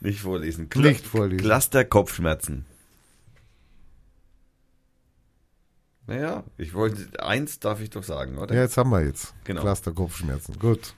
Nicht 0.00 0.20
vorlesen. 0.20 0.68
Nicht 0.74 1.06
vorlesen. 1.06 1.42
Cluster 1.42 1.84
Kopfschmerzen. 1.84 2.64
Naja, 6.06 6.42
ich 6.58 6.74
wollte, 6.74 7.22
eins 7.22 7.60
darf 7.60 7.80
ich 7.80 7.90
doch 7.90 8.02
sagen, 8.02 8.38
oder? 8.38 8.54
Ja, 8.54 8.62
jetzt 8.62 8.76
haben 8.76 8.90
wir 8.90 9.04
jetzt. 9.04 9.32
Genau. 9.44 9.60
Cluster 9.60 9.92
Kopfschmerzen. 9.92 10.58
Gut. 10.58 10.94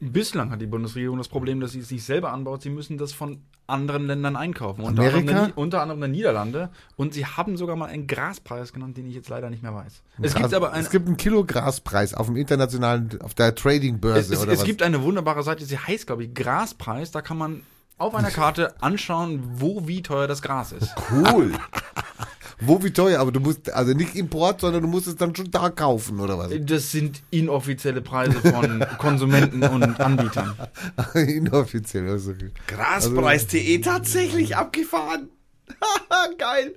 Bislang 0.00 0.50
hat 0.50 0.60
die 0.60 0.66
Bundesregierung 0.66 1.18
das 1.18 1.28
Problem, 1.28 1.60
dass 1.60 1.72
sie 1.72 1.80
es 1.80 1.90
nicht 1.90 2.04
selber 2.04 2.32
anbaut. 2.32 2.62
Sie 2.62 2.70
müssen 2.70 2.98
das 2.98 3.12
von 3.12 3.42
anderen 3.66 4.06
Ländern 4.06 4.36
einkaufen. 4.36 4.82
Unter? 4.82 5.02
Anderem 5.02 5.52
unter 5.54 5.82
anderem 5.82 6.00
der 6.00 6.08
Niederlande. 6.08 6.70
Und 6.96 7.14
sie 7.14 7.26
haben 7.26 7.56
sogar 7.56 7.76
mal 7.76 7.86
einen 7.86 8.06
Graspreis 8.06 8.72
genannt, 8.72 8.96
den 8.96 9.06
ich 9.06 9.14
jetzt 9.14 9.28
leider 9.28 9.50
nicht 9.50 9.62
mehr 9.62 9.74
weiß. 9.74 10.02
Es 10.22 10.34
gibt 10.34 10.54
aber 10.54 10.72
ein, 10.72 10.82
es 10.82 10.90
gibt 10.90 11.06
einen 11.06 11.16
Kilograspreis 11.16 12.14
auf 12.14 12.26
dem 12.26 12.36
internationalen, 12.36 13.20
auf 13.22 13.34
der 13.34 13.54
Trading-Börse 13.54 14.34
es, 14.34 14.40
oder 14.40 14.52
es 14.52 14.60
was? 14.60 14.64
gibt 14.66 14.82
eine 14.82 15.02
wunderbare 15.02 15.42
Seite, 15.42 15.64
sie 15.64 15.78
heißt, 15.78 16.06
glaube 16.06 16.24
ich, 16.24 16.34
Graspreis. 16.34 17.10
Da 17.10 17.22
kann 17.22 17.38
man 17.38 17.62
auf 17.98 18.14
einer 18.14 18.30
Karte 18.32 18.80
anschauen, 18.82 19.42
wo 19.56 19.86
wie 19.86 20.02
teuer 20.02 20.26
das 20.26 20.42
Gras 20.42 20.72
ist. 20.72 20.94
Cool. 21.10 21.52
Wo 22.58 22.82
wie 22.82 22.90
teuer, 22.90 23.20
aber 23.20 23.32
du 23.32 23.40
musst, 23.40 23.70
also 23.72 23.92
nicht 23.92 24.14
Import, 24.14 24.62
sondern 24.62 24.82
du 24.82 24.88
musst 24.88 25.06
es 25.06 25.16
dann 25.16 25.36
schon 25.36 25.50
da 25.50 25.68
kaufen 25.68 26.20
oder 26.20 26.38
was? 26.38 26.50
Das 26.60 26.90
sind 26.90 27.22
inoffizielle 27.30 28.00
Preise 28.00 28.40
von 28.40 28.84
Konsumenten 28.98 29.62
und 29.62 30.00
Anbietern. 30.00 30.54
Inoffiziell. 31.14 32.08
Also, 32.08 32.32
Graspreis.de 32.66 33.78
tatsächlich 33.80 34.56
abgefahren. 34.56 35.28
Geil. 36.38 36.74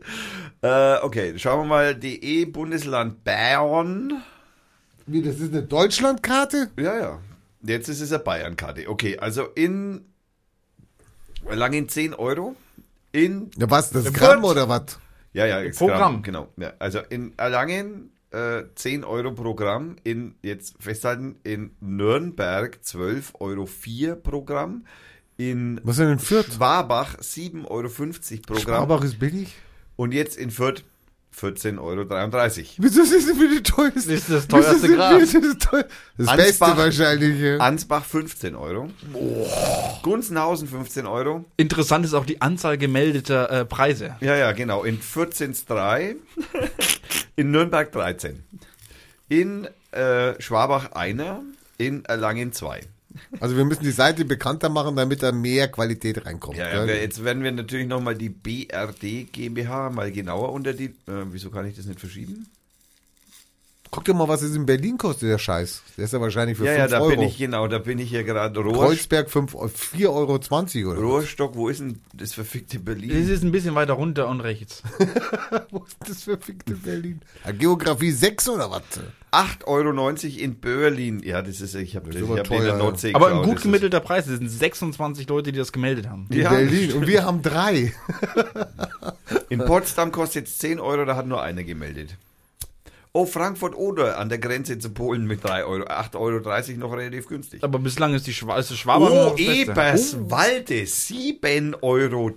Äh, 0.61 1.03
okay, 1.03 1.37
schauen 1.37 1.61
wir 1.61 1.67
mal. 1.67 1.95
DE 1.95 2.45
Bundesland 2.45 3.23
Bayern. 3.23 4.21
wie, 5.05 5.21
das 5.21 5.39
ist 5.39 5.53
eine 5.53 5.63
Deutschlandkarte? 5.63 6.71
Ja, 6.77 6.97
ja. 6.97 7.19
Jetzt 7.61 7.87
ist 7.89 8.01
es 8.01 8.11
eine 8.11 8.23
Bayern-Karte. 8.23 8.89
Okay, 8.89 9.17
also 9.17 9.45
in 9.55 10.05
lang 11.49 11.73
in 11.73 11.87
10 11.87 12.13
Euro. 12.13 12.55
In 13.11 13.49
Ja, 13.57 13.69
was, 13.69 13.91
das 13.91 14.11
Gramm 14.13 14.43
oder 14.43 14.69
was? 14.69 14.99
Ja, 15.33 15.45
ja, 15.45 15.61
jetzt 15.61 15.77
Programm. 15.77 15.99
Gramm, 15.99 16.23
genau. 16.23 16.53
Ja, 16.57 16.73
also 16.79 16.99
in 17.09 17.37
Erlangen 17.37 18.11
äh, 18.31 18.63
10 18.75 19.03
Euro 19.03 19.31
pro 19.31 19.53
Gramm, 19.55 19.95
in, 20.03 20.35
jetzt 20.41 20.75
festhalten, 20.79 21.37
in 21.43 21.71
Nürnberg 21.79 22.83
12 22.83 23.33
Euro 23.39 23.65
4 23.65 24.15
pro 24.15 24.43
Gramm, 24.43 24.85
in 25.37 25.79
Was 25.83 25.97
denn 25.97 26.09
in 26.09 26.19
Fürth? 26.19 26.53
Schwabach 26.53 27.17
7,50 27.17 27.65
Euro 27.69 27.89
pro 27.89 28.53
Gramm 28.55 28.61
Schwabach 28.61 29.03
ist 29.03 29.19
billig. 29.19 29.55
und 29.95 30.13
jetzt 30.13 30.37
in 30.37 30.51
Fürth 30.51 30.83
14,33 31.39 31.79
Euro. 31.79 32.05
Wieso 32.77 33.01
ist 33.01 33.13
das 33.13 33.37
für 33.37 33.47
die 33.47 33.63
teuerste? 33.63 33.99
Das 33.99 34.07
ist 34.07 34.29
das 34.29 34.47
teuerste 34.47 34.79
sind 34.79 34.95
Gras. 34.95 35.19
Das, 35.19 35.31
teuer- 35.57 35.85
das 36.17 36.27
Ansbach- 36.27 36.35
Beste 36.37 36.77
wahrscheinlich. 36.77 37.39
Ja. 37.39 37.57
Ansbach 37.57 38.03
15 38.05 38.55
Euro. 38.55 38.89
Gunzenhausen 40.01 40.67
15 40.67 41.05
Euro. 41.07 41.45
Interessant 41.57 42.05
ist 42.05 42.13
auch 42.13 42.25
die 42.25 42.41
Anzahl 42.41 42.77
gemeldeter 42.77 43.49
äh, 43.51 43.65
Preise. 43.65 44.15
Ja, 44.21 44.35
ja, 44.35 44.51
genau. 44.51 44.83
In 44.83 44.99
14 45.01 45.55
3. 45.67 46.15
in 47.35 47.51
Nürnberg 47.51 47.91
13. 47.91 48.43
In 49.29 49.67
äh, 49.91 50.39
Schwabach 50.41 50.91
einer. 50.93 51.41
In 51.77 52.03
Erlangen 52.05 52.51
2. 52.51 52.81
Also 53.39 53.55
wir 53.55 53.65
müssen 53.65 53.83
die 53.83 53.91
Seite 53.91 54.25
bekannter 54.25 54.69
machen, 54.69 54.95
damit 54.95 55.23
da 55.23 55.31
mehr 55.31 55.67
Qualität 55.67 56.25
reinkommt. 56.25 56.57
Ja, 56.57 56.85
ja, 56.85 56.85
jetzt 56.85 57.23
werden 57.23 57.43
wir 57.43 57.51
natürlich 57.51 57.87
nochmal 57.87 58.15
die 58.15 58.29
BRD 58.29 59.31
GmbH 59.31 59.89
mal 59.89 60.11
genauer 60.11 60.51
unter 60.51 60.73
die. 60.73 60.85
Äh, 60.85 61.25
wieso 61.31 61.49
kann 61.49 61.65
ich 61.65 61.75
das 61.75 61.85
nicht 61.85 61.99
verschieben? 61.99 62.47
Guck 63.91 64.05
dir 64.05 64.13
mal, 64.13 64.27
was 64.27 64.43
es 64.43 64.55
in 64.55 64.67
Berlin 64.67 64.99
kostet, 64.99 65.29
der 65.29 65.39
Scheiß. 65.39 65.81
Der 65.97 66.05
ist 66.05 66.13
ja 66.13 66.21
wahrscheinlich 66.21 66.57
für 66.57 66.65
ja, 66.65 66.73
5 66.73 66.79
ja, 66.79 66.87
da 66.87 66.99
Euro. 66.99 67.09
bin 67.09 67.21
ich, 67.21 67.37
genau, 67.39 67.67
da 67.67 67.79
bin 67.79 67.97
ich 67.97 68.09
hier 68.09 68.23
gerade. 68.23 68.59
Rohr, 68.59 68.73
Kreuzberg 68.73 69.31
5, 69.31 69.55
4,20 69.55 70.05
Euro 70.85 70.91
oder? 70.91 70.99
Rohrstock, 71.01 71.55
wo 71.55 71.69
ist 71.69 71.79
denn 71.79 71.99
das 72.13 72.33
verfickte 72.33 72.77
Es 72.77 72.83
Berlin? 72.83 73.09
ist 73.09 73.43
ein 73.43 73.51
bisschen 73.51 73.73
weiter 73.73 73.93
runter 73.93 74.27
und 74.27 74.41
rechts. 74.41 74.83
Wo 75.71 75.83
ist 75.85 75.97
das 76.07 76.23
verfickte 76.23 76.75
Berlin? 76.75 77.21
Ja, 77.43 77.51
Geografie 77.51 78.11
6 78.11 78.49
oder 78.49 78.69
was? 78.69 78.83
8,90 79.31 79.65
Euro 79.65 80.43
in 80.43 80.59
Berlin. 80.59 81.21
Ja, 81.23 81.41
das 81.41 81.61
ist, 81.61 81.75
ich 81.75 81.95
habe 81.95 82.11
hab 82.11 82.47
der 82.47 82.63
ja. 82.63 82.77
Nordsee 82.77 83.13
Aber 83.13 83.27
ein 83.27 83.43
gut 83.43 83.61
gemittelter 83.61 83.99
Preis. 83.99 84.27
Es 84.27 84.39
sind 84.39 84.49
26 84.49 85.27
Leute, 85.29 85.51
die 85.51 85.57
das 85.59 85.71
gemeldet 85.71 86.09
haben. 86.09 86.27
In 86.29 86.41
Ja, 86.41 86.49
Berlin. 86.49 86.93
Und 86.93 87.07
wir 87.07 87.23
haben 87.25 87.41
drei. 87.41 87.93
In 89.49 89.59
Potsdam 89.59 90.11
kostet 90.11 90.47
es 90.47 90.57
10 90.57 90.79
Euro, 90.79 91.05
da 91.05 91.15
hat 91.15 91.27
nur 91.27 91.41
einer 91.41 91.63
gemeldet. 91.63 92.17
Oh, 93.19 93.25
Frankfurt 93.25 93.75
oder 93.75 94.17
an 94.17 94.29
der 94.29 94.37
Grenze 94.37 94.79
zu 94.79 94.91
Polen 94.91 95.25
mit 95.25 95.43
3 95.43 95.65
Euro. 95.65 95.83
8,30 95.83 96.15
Euro 96.15 96.77
noch 96.79 96.93
relativ 96.93 97.27
günstig. 97.27 97.61
Aber 97.63 97.77
bislang 97.79 98.13
ist 98.13 98.27
die 98.27 98.33
Schwa 98.33 98.57
ist 98.57 98.73
Schwaber 98.77 99.33
Oh. 99.33 99.35
Eberswalde, 99.37 100.85
7,10 100.85 101.75
Euro. 101.81 102.31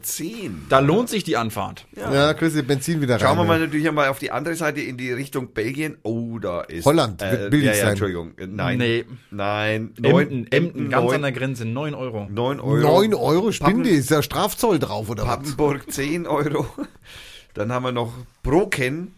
Da 0.68 0.80
lohnt 0.80 1.09
sich 1.09 1.22
die 1.22 1.36
Anfahrt. 1.36 1.86
Ja, 1.94 2.34
kriegst 2.34 2.56
du 2.56 2.62
Benzin 2.64 3.00
wieder 3.00 3.14
rein. 3.14 3.20
Schauen 3.20 3.38
wir 3.38 3.44
mal 3.44 3.60
natürlich 3.60 3.86
einmal 3.86 4.09
auf 4.09 4.18
die 4.18 4.32
andere 4.32 4.56
Seite 4.56 4.80
in 4.80 4.96
die 4.96 5.12
Richtung 5.12 5.52
Belgien. 5.52 5.98
Oh, 6.02 6.38
da 6.40 6.62
ist. 6.62 6.84
Holland 6.84 7.20
wird 7.20 7.50
billig 7.50 7.66
ja, 7.66 7.72
ja, 7.74 7.78
sein. 7.80 7.88
Entschuldigung. 7.90 8.32
Äh, 8.38 8.46
Nein. 8.48 8.78
Nee. 8.78 9.04
Nein. 9.30 9.94
Emden, 10.02 10.50
Emden, 10.50 10.90
ganz 10.90 11.04
neun- 11.04 11.14
an 11.14 11.22
der 11.22 11.32
Grenze, 11.32 11.64
9 11.64 11.94
Euro. 11.94 12.26
9 12.28 12.59
Euro. 12.59 12.76
9 12.76 13.14
Euro 13.14 13.52
Spinde, 13.52 13.90
ist 13.90 14.10
ja 14.10 14.20
Strafzoll 14.22 14.78
drauf 14.80 15.09
oder 15.09 15.22
was? 15.22 15.36
Pappenburg 15.36 15.92
10 15.92 16.26
Euro. 16.26 16.66
Dann 17.54 17.70
haben 17.70 17.84
wir 17.84 17.92
noch 17.92 18.12
Broken. 18.42 19.12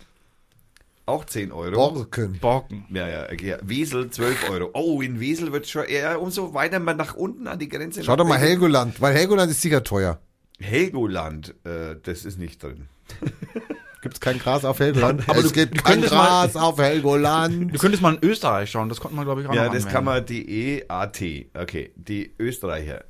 Auch 1.07 1.27
10 1.27 1.53
Euro. 1.53 1.75
Borken. 1.93 2.39
Borken. 2.41 2.87
Ja, 2.91 3.07
ja, 3.07 3.25
okay. 3.31 3.57
Wesel 3.63 4.09
12 4.11 4.49
Euro. 4.51 4.71
Oh, 4.73 5.03
in 5.03 5.21
Wesel 5.21 5.53
wird 5.53 5.69
schon 5.69 5.85
eher 5.85 6.21
umso 6.21 6.55
weiter 6.55 6.79
man 6.81 6.97
nach 6.97 7.15
unten 7.15 7.47
an 7.47 7.59
die 7.59 7.69
Grenze. 7.69 8.03
Schau 8.03 8.17
doch 8.17 8.27
mal 8.27 8.39
Helgoland, 8.39 9.01
weil 9.03 9.15
Helgoland 9.15 9.51
ist 9.51 9.61
sicher 9.61 9.85
teuer. 9.85 10.19
Helgoland, 10.61 11.55
äh, 11.65 11.97
das 12.03 12.25
ist 12.25 12.39
nicht 12.39 12.63
drin. 12.63 12.89
Gibt's 14.03 14.21
kein 14.21 14.39
Gras 14.39 14.65
auf 14.65 14.79
Helgoland? 14.81 15.29
Aber 15.29 15.39
es 15.41 15.49
du- 15.49 15.53
gibt 15.53 15.79
du 15.79 15.83
kein 15.83 15.95
könntest 15.95 16.15
mal- 16.15 16.47
Gras 16.49 16.57
auf 16.57 16.79
Helgoland. 16.79 17.75
Du 17.75 17.79
könntest 17.79 18.03
mal 18.03 18.15
in 18.15 18.23
Österreich 18.29 18.71
schauen, 18.71 18.89
das 18.89 19.01
konnte 19.01 19.17
man, 19.17 19.25
glaube 19.27 19.43
ich, 19.43 19.47
auch 19.49 19.55
Ja, 19.55 19.65
noch 19.67 19.73
das 19.73 19.85
anwenden. 19.85 19.93
kann 19.95 20.05
man 20.05 20.25
die 20.27 20.81
EAT. 20.89 21.47
Okay, 21.55 21.93
die 21.97 22.35
Österreicher. 22.39 23.05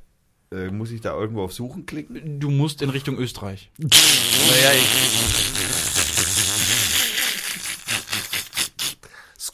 Äh, 0.53 0.67
muss 0.67 0.91
ich 0.91 1.01
da 1.01 1.13
irgendwo 1.13 1.43
auf 1.43 1.53
Suchen 1.53 1.85
klicken? 1.85 2.39
Du 2.39 2.49
musst 2.49 2.81
in 2.81 2.89
Richtung 2.89 3.17
Österreich. 3.17 3.71
Naja, 3.79 4.71
ich, 4.73 5.84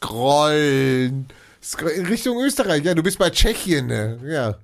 Scrollen. 0.02 1.26
Scroll 1.62 1.90
in 1.92 2.06
Richtung 2.06 2.42
Österreich. 2.42 2.82
Ja, 2.84 2.94
du 2.94 3.02
bist 3.02 3.18
bei 3.18 3.30
Tschechien. 3.30 3.86
Ne? 3.86 4.18
Ja. 4.26 4.56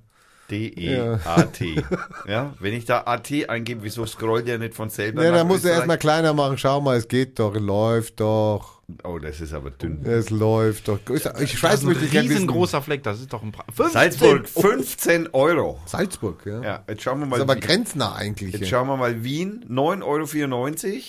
D-E-A-T. 0.51 1.83
Ja. 2.27 2.53
wenn 2.59 2.73
ich 2.73 2.85
da 2.85 3.01
AT 3.05 3.31
eingebe, 3.49 3.83
wieso 3.83 4.05
scrollt 4.07 4.47
der 4.47 4.57
nicht 4.57 4.73
von 4.73 4.89
selber? 4.89 5.23
Ja, 5.23 5.31
dann 5.31 5.47
musst 5.47 5.59
du 5.63 5.67
Österreich? 5.67 5.77
erstmal 5.77 5.97
kleiner 5.99 6.33
machen. 6.33 6.57
Schau 6.57 6.81
mal, 6.81 6.97
es 6.97 7.07
geht 7.07 7.37
doch, 7.39 7.55
läuft 7.55 8.19
doch. 8.19 8.81
Oh, 9.03 9.19
das 9.19 9.39
ist 9.41 9.53
aber 9.53 9.69
dünn. 9.69 10.03
Es 10.03 10.31
läuft 10.31 10.87
doch. 10.87 10.97
Ich 11.13 11.21
Das 11.21 11.35
weiß, 11.35 11.73
ist 11.75 11.81
ein 11.83 11.87
möchte 11.89 12.05
ich 12.05 12.11
gerne 12.11 12.27
wissen. 12.29 12.37
riesengroßer 12.39 12.81
Fleck, 12.81 13.03
das 13.03 13.19
ist 13.19 13.31
doch 13.31 13.43
ein 13.43 13.51
Pra 13.51 13.63
15 13.71 13.93
Salzburg, 13.93 14.49
15 14.49 15.29
Euro. 15.33 15.79
Salzburg, 15.85 16.43
ja. 16.47 16.61
Ja, 16.63 16.83
jetzt 16.89 17.03
schauen 17.03 17.19
wir 17.19 17.25
Das 17.25 17.29
mal. 17.29 17.35
ist 17.37 17.41
aber 17.43 17.53
Wien. 17.55 17.61
grenznah 17.61 18.15
eigentlich. 18.15 18.53
Jetzt 18.53 18.61
ja. 18.63 18.67
schauen 18.69 18.87
wir 18.87 18.97
mal 18.97 19.23
Wien, 19.23 19.63
9,94 19.69 20.03
Euro. 20.03 21.03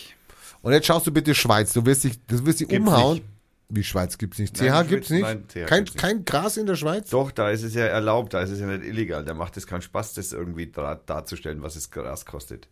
Und 0.60 0.72
jetzt 0.74 0.86
schaust 0.86 1.06
du 1.06 1.10
bitte 1.12 1.34
Schweiz. 1.34 1.72
Du 1.72 1.86
wirst 1.86 2.04
dich, 2.04 2.18
du 2.26 2.44
wirst 2.44 2.60
dich 2.60 2.68
Gibt's 2.68 2.86
umhauen. 2.86 3.14
nicht. 3.14 3.24
Wie 3.70 3.84
Schweiz 3.84 4.18
gibt's 4.18 4.38
nicht? 4.38 4.60
Nein, 4.60 4.84
CH 4.84 4.88
gibt's 4.88 5.08
Schweiz- 5.08 5.10
nicht? 5.10 5.22
nein, 5.22 5.44
CH 5.48 5.66
kein, 5.68 5.78
gibt's 5.84 5.94
nicht. 5.94 6.02
kein 6.02 6.24
Gras 6.24 6.56
in 6.56 6.66
der 6.66 6.76
Schweiz? 6.76 7.10
Doch, 7.10 7.30
da 7.30 7.50
ist 7.50 7.62
es 7.62 7.74
ja 7.74 7.84
erlaubt, 7.86 8.34
da 8.34 8.40
ist 8.42 8.50
es 8.50 8.60
ja 8.60 8.66
nicht 8.66 8.84
illegal. 8.84 9.24
Da 9.24 9.34
macht 9.34 9.56
es 9.56 9.66
keinen 9.66 9.82
Spaß, 9.82 10.14
das 10.14 10.32
irgendwie 10.32 10.66
da, 10.66 10.96
darzustellen, 10.96 11.62
was 11.62 11.76
es 11.76 11.90
Gras 11.90 12.26
kostet. 12.26 12.68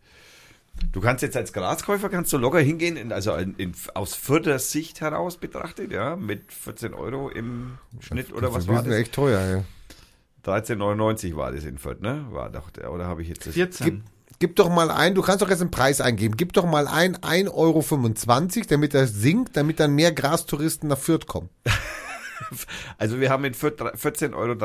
Du 0.91 1.01
kannst 1.01 1.23
jetzt 1.23 1.35
als 1.35 1.51
Graskäufer 1.51 2.09
kannst 2.09 2.31
du 2.31 2.37
locker 2.37 2.59
hingehen, 2.59 2.95
in, 2.95 3.11
also 3.11 3.33
in, 3.35 3.53
in, 3.55 3.73
aus 3.95 4.15
vierter 4.15 4.59
Sicht 4.59 5.01
heraus 5.01 5.37
betrachtet, 5.37 5.91
ja, 5.91 6.15
mit 6.15 6.51
14 6.53 6.93
Euro 6.93 7.29
im 7.29 7.77
Schnitt 7.99 8.31
oder 8.31 8.49
was 8.53 8.65
das 8.65 8.67
war 8.67 8.81
ist 8.81 8.87
das? 8.87 8.95
echt 8.95 9.13
teuer, 9.13 9.45
ja. 9.47 9.63
13,99 10.45 11.35
war 11.35 11.51
das 11.51 11.65
in 11.65 11.77
Fürth, 11.77 12.01
ne? 12.01 12.25
War 12.31 12.49
doch 12.49 12.69
der, 12.69 12.91
oder 12.93 13.07
habe 13.07 13.21
ich 13.21 13.27
jetzt 13.27 13.45
das? 13.47 13.53
14. 13.55 13.85
Gib, 13.85 14.01
gib 14.39 14.55
doch 14.55 14.69
mal 14.69 14.89
ein, 14.91 15.15
du 15.15 15.21
kannst 15.21 15.41
doch 15.41 15.49
jetzt 15.49 15.61
einen 15.61 15.71
Preis 15.71 16.01
eingeben. 16.01 16.35
Gib 16.37 16.53
doch 16.53 16.65
mal 16.65 16.87
ein 16.87 17.15
1,25 17.17 17.51
Euro, 17.53 18.65
damit 18.69 18.93
das 18.93 19.11
sinkt, 19.13 19.55
damit 19.57 19.79
dann 19.79 19.93
mehr 19.93 20.11
Grastouristen 20.11 20.89
nach 20.89 20.97
Fürth 20.97 21.27
kommen. 21.27 21.49
Also 22.97 23.19
wir 23.19 23.29
haben 23.29 23.43
dre- 23.45 23.93
14,33 23.95 24.33
Euro. 24.33 24.55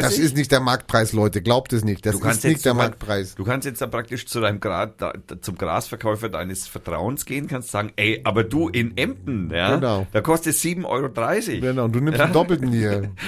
Das 0.00 0.18
ist 0.18 0.34
nicht 0.36 0.50
der 0.50 0.60
Marktpreis, 0.60 1.12
Leute. 1.12 1.42
Glaubt 1.42 1.72
es 1.74 1.84
nicht. 1.84 2.06
Das 2.06 2.14
ist 2.14 2.44
nicht 2.44 2.64
der 2.64 2.72
Marktpreis. 2.74 3.34
Du 3.34 3.44
kannst 3.44 3.66
jetzt 3.66 3.82
da 3.82 3.86
praktisch 3.86 4.26
zu 4.26 4.40
deinem 4.40 4.60
Gra 4.60 4.86
da, 4.86 5.12
zum 5.42 5.58
Grasverkäufer 5.58 6.28
deines 6.30 6.66
Vertrauens 6.68 7.26
gehen, 7.26 7.46
kannst 7.48 7.70
sagen, 7.70 7.92
ey, 7.96 8.20
aber 8.24 8.44
du 8.44 8.68
in 8.68 8.96
Emden, 8.96 9.50
ja, 9.50 9.74
Genau. 9.74 10.06
da 10.12 10.20
kostet 10.22 10.54
7,30 10.54 10.84
Euro. 10.86 11.60
Genau, 11.60 11.84
und 11.84 11.92
du 11.94 12.00
nimmst 12.00 12.20
den 12.20 12.32
Doppelten 12.32 12.72
hier. 12.72 13.10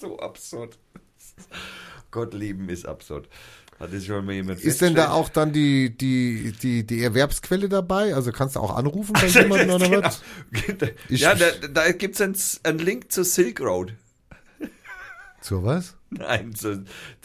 So 0.00 0.18
absurd. 0.18 0.78
Gott 2.10 2.34
lieben 2.34 2.68
ist 2.68 2.86
absurd. 2.86 3.28
Hat 3.78 3.92
das 3.92 4.04
schon 4.04 4.24
mal 4.26 4.32
jemand 4.34 4.60
Ist 4.60 4.80
denn 4.82 4.94
da 4.94 5.10
auch 5.12 5.28
dann 5.30 5.52
die, 5.52 5.96
die, 5.96 6.52
die, 6.60 6.84
die 6.86 7.02
Erwerbsquelle 7.02 7.68
dabei? 7.68 8.14
Also 8.14 8.30
kannst 8.32 8.56
du 8.56 8.60
auch 8.60 8.74
anrufen 8.76 9.12
bei 9.14 9.26
jemandem 9.26 9.70
oder 9.70 9.88
Genau. 9.88 10.02
was? 10.02 10.22
Ich- 11.08 11.20
ja, 11.20 11.34
da, 11.34 11.50
da 11.72 11.92
gibt 11.92 12.14
es 12.16 12.20
einen, 12.20 12.36
einen 12.64 12.78
Link 12.78 13.12
zur 13.12 13.24
Silk 13.24 13.60
Road. 13.60 13.94
So 15.40 15.64
was? 15.64 15.96
Nein, 16.10 16.52
so, 16.54 16.76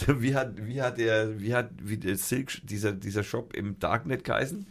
wie 0.08 0.36
hat, 0.36 0.54
wie 0.66 0.82
hat 0.82 0.98
der, 0.98 1.40
wie 1.42 1.54
hat, 1.54 1.72
wie 1.82 1.98
der 1.98 2.16
Silk, 2.18 2.52
dieser, 2.66 2.94
dieser 2.94 3.24
Shop 3.24 3.54
im 3.54 3.78
Darknet 3.80 4.24
geheißen? 4.24 4.66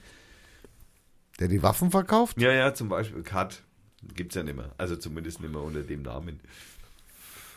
Der 1.40 1.48
die 1.48 1.62
Waffen 1.62 1.90
verkauft? 1.90 2.40
Ja, 2.40 2.52
ja, 2.52 2.72
zum 2.72 2.88
Beispiel 2.88 3.22
Cut. 3.22 3.62
Gibt's 4.14 4.34
ja 4.36 4.42
nicht 4.42 4.56
mehr. 4.56 4.72
Also 4.78 4.96
zumindest 4.96 5.40
nicht 5.40 5.52
mehr 5.52 5.60
unter 5.62 5.82
dem 5.82 6.02
Namen. 6.02 6.40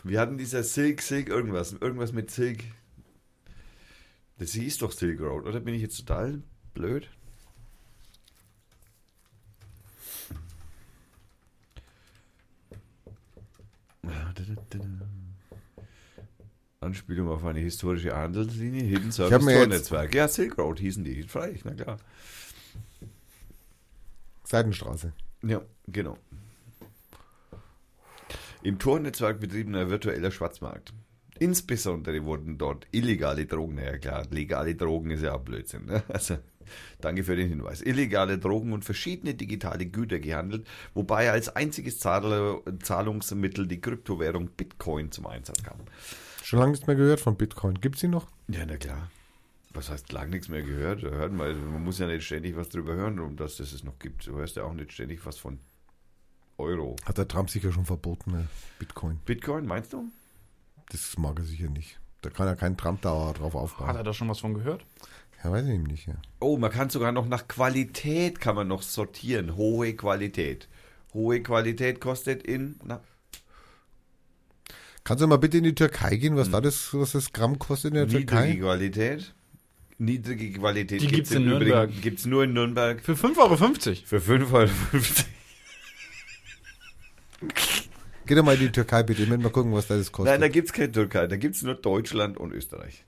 Wir 0.04 0.20
hatten 0.20 0.38
dieser 0.38 0.64
Silk, 0.64 1.02
Silk, 1.02 1.30
irgendwas. 1.30 1.74
Irgendwas 1.74 2.12
mit 2.14 2.32
Silk. 2.32 2.64
Das 4.40 4.52
hieß 4.52 4.78
doch 4.80 4.92
Silk 4.92 5.20
Road, 5.20 5.46
oder 5.46 5.60
bin 5.60 5.74
ich 5.74 5.82
jetzt 5.82 5.98
total 5.98 6.42
blöd? 6.74 7.10
Anspielung 16.80 17.30
auf 17.30 17.44
eine 17.44 17.60
historische 17.60 18.16
Handelslinie, 18.16 18.84
Hidden 18.84 19.12
Service 19.12 19.46
jetzt- 19.48 19.70
Netzwerk. 19.70 20.14
Ja, 20.14 20.28
Silk 20.28 20.58
Road 20.58 20.80
hießen 20.80 21.04
die. 21.04 21.24
Freilich, 21.24 21.66
na 21.66 21.72
klar. 21.74 21.98
Seitenstraße. 24.44 25.12
Ja, 25.44 25.62
genau. 25.88 26.18
Im 28.64 28.80
Tornetzwerk 28.80 29.40
betriebener 29.40 29.90
virtueller 29.90 30.32
Schwarzmarkt. 30.32 30.94
Insbesondere 31.40 32.26
wurden 32.26 32.58
dort 32.58 32.88
illegale 32.92 33.46
Drogen, 33.46 33.76
naja 33.76 33.98
klar, 33.98 34.26
legale 34.32 34.76
Drogen 34.76 35.12
ist 35.12 35.22
ja 35.22 35.36
auch 35.36 35.42
Blödsinn. 35.42 35.86
Ne? 35.86 36.04
Also, 36.10 36.38
danke 37.00 37.24
für 37.24 37.36
den 37.36 37.48
Hinweis. 37.48 37.82
Illegale 37.82 38.40
Drogen 38.40 38.74
und 38.74 38.84
verschiedene 38.84 39.36
digitale 39.36 39.86
Güter 39.86 40.20
gehandelt, 40.20 40.68
wobei 40.94 41.32
als 41.32 41.56
einziges 41.56 42.00
Zahl 42.00 42.62
Zahlungsmittel 42.82 43.68
die 43.68 43.80
Kryptowährung 43.80 44.50
Bitcoin 44.50 45.12
zum 45.12 45.28
Einsatz 45.28 45.64
kam. 45.64 45.78
Schon 46.44 46.60
lange 46.60 46.72
nichts 46.72 46.88
mehr 46.88 46.96
gehört 46.96 47.20
von 47.20 47.38
Bitcoin. 47.38 47.80
Gibt's 47.80 48.02
die 48.02 48.08
noch? 48.08 48.28
Ja, 48.48 48.66
na 48.66 48.78
klar. 48.78 49.12
Was 49.74 49.92
heißt 49.92 50.12
lang 50.12 50.32
nichts 50.32 50.50
mehr 50.50 50.64
gehört? 50.64 51.04
Hört 51.04 51.32
mal, 51.34 51.54
man 51.54 51.84
muss 51.84 52.00
ja 52.00 52.08
nicht 52.08 52.26
ständig 52.26 52.56
was 52.56 52.70
drüber 52.70 52.96
hören, 52.96 53.20
um 53.20 53.36
dass 53.36 53.60
es 53.60 53.74
es 53.74 53.84
noch 53.84 54.00
gibt. 54.00 54.26
Du 54.26 54.34
hörst 54.38 54.56
ja 54.56 54.64
auch 54.64 54.74
nicht 54.74 54.92
ständig 54.92 55.26
was 55.26 55.38
von 55.38 55.60
Euro. 56.58 56.96
Hat 57.06 57.18
der 57.18 57.28
Trump 57.28 57.50
sicher 57.50 57.72
schon 57.72 57.86
verboten, 57.86 58.32
ne? 58.32 58.48
Bitcoin. 58.80 59.18
Bitcoin, 59.26 59.66
meinst 59.66 59.94
du? 59.94 60.06
Das 60.90 61.18
mag 61.18 61.38
er 61.40 61.46
sicher 61.46 61.70
nicht. 61.70 62.00
Da 62.22 62.30
kann 62.30 62.48
ja 62.48 62.56
kein 62.56 62.76
Trump-Dauer 62.78 63.34
drauf 63.34 63.54
Hat 63.54 63.62
aufbauen. 63.62 63.96
er 63.96 64.04
da 64.04 64.14
schon 64.14 64.30
was 64.30 64.40
von 64.40 64.54
gehört? 64.54 64.86
Ja, 65.44 65.52
weiß 65.52 65.66
ich 65.68 65.74
eben 65.76 65.84
nicht, 65.84 66.08
ja. 66.08 66.16
Oh, 66.40 66.58
man 66.58 66.72
kann 66.72 66.90
sogar 66.90 67.12
noch 67.12 67.28
nach 67.28 67.48
Qualität 67.48 68.40
kann 68.40 68.56
man 68.56 68.68
noch 68.68 68.82
sortieren. 68.82 69.56
Hohe 69.56 69.94
Qualität. 69.96 70.68
Hohe 71.14 71.42
Qualität 71.44 72.02
kostet 72.02 72.44
in, 72.44 72.76
na, 72.84 73.02
Kannst 75.04 75.22
du 75.24 75.28
mal 75.28 75.38
bitte 75.38 75.60
in 75.60 75.64
die 75.64 75.76
Türkei 75.76 76.18
gehen, 76.18 76.36
was 76.36 76.52
da 76.52 76.60
das, 76.60 76.94
was 76.94 77.14
das 77.14 77.32
Gramm 77.32 77.58
kostet 77.60 77.92
in 77.92 77.96
der 77.96 78.06
niedrige 78.08 78.26
Türkei? 78.26 78.56
Qualität. 78.56 79.34
Niedrige 80.00 80.52
Qualität 80.60 81.02
Die 81.02 81.08
gibt's 81.08 81.32
in 81.32 81.44
im 81.44 81.50
Übrigen- 81.52 81.70
Nürnberg. 81.72 82.02
Gibt's 82.02 82.26
nur 82.26 82.44
in 82.44 82.54
Nürnberg 82.54 83.02
Für 83.02 83.14
5,50 83.14 83.38
Euro. 83.38 83.56
für 84.06 84.18
5,50 84.20 84.54
Euro. 84.54 84.70
Geh 88.26 88.36
doch 88.36 88.44
mal 88.44 88.56
in 88.56 88.60
die 88.60 88.72
Türkei 88.72 89.04
bitte, 89.04 89.24
ich 89.24 89.30
will 89.30 89.38
mal 89.38 89.50
gucken, 89.50 89.74
was 89.74 89.88
da 89.88 89.96
das 89.96 90.12
kostet. 90.12 90.34
Nein, 90.34 90.42
da 90.42 90.48
gibt's 90.50 90.74
keine 90.74 90.92
Türkei, 90.92 91.28
da 91.28 91.38
gibt's 91.38 91.62
nur 91.62 91.76
Deutschland 91.76 92.38
und 92.38 92.52
Österreich. 92.52 93.06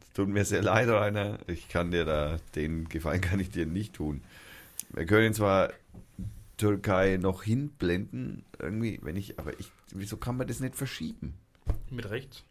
Es 0.00 0.12
tut 0.14 0.28
mir 0.28 0.44
sehr 0.44 0.62
leid, 0.62 0.88
Rainer. 0.88 1.38
Ich 1.48 1.68
kann 1.68 1.90
dir 1.90 2.04
da, 2.04 2.38
den 2.54 2.88
Gefallen 2.88 3.20
kann 3.20 3.40
ich 3.40 3.50
dir 3.50 3.66
nicht 3.66 3.94
tun. 3.94 4.22
Wir 4.90 5.06
können 5.06 5.34
zwar 5.34 5.72
Türkei 6.56 7.16
noch 7.16 7.42
hinblenden, 7.42 8.44
irgendwie, 8.60 9.00
wenn 9.02 9.16
ich, 9.16 9.38
aber 9.40 9.58
ich, 9.58 9.72
wieso 9.92 10.16
kann 10.16 10.36
man 10.36 10.46
das 10.46 10.60
nicht 10.60 10.76
verschieben? 10.76 11.34
Mit 11.90 12.08
rechts. 12.10 12.44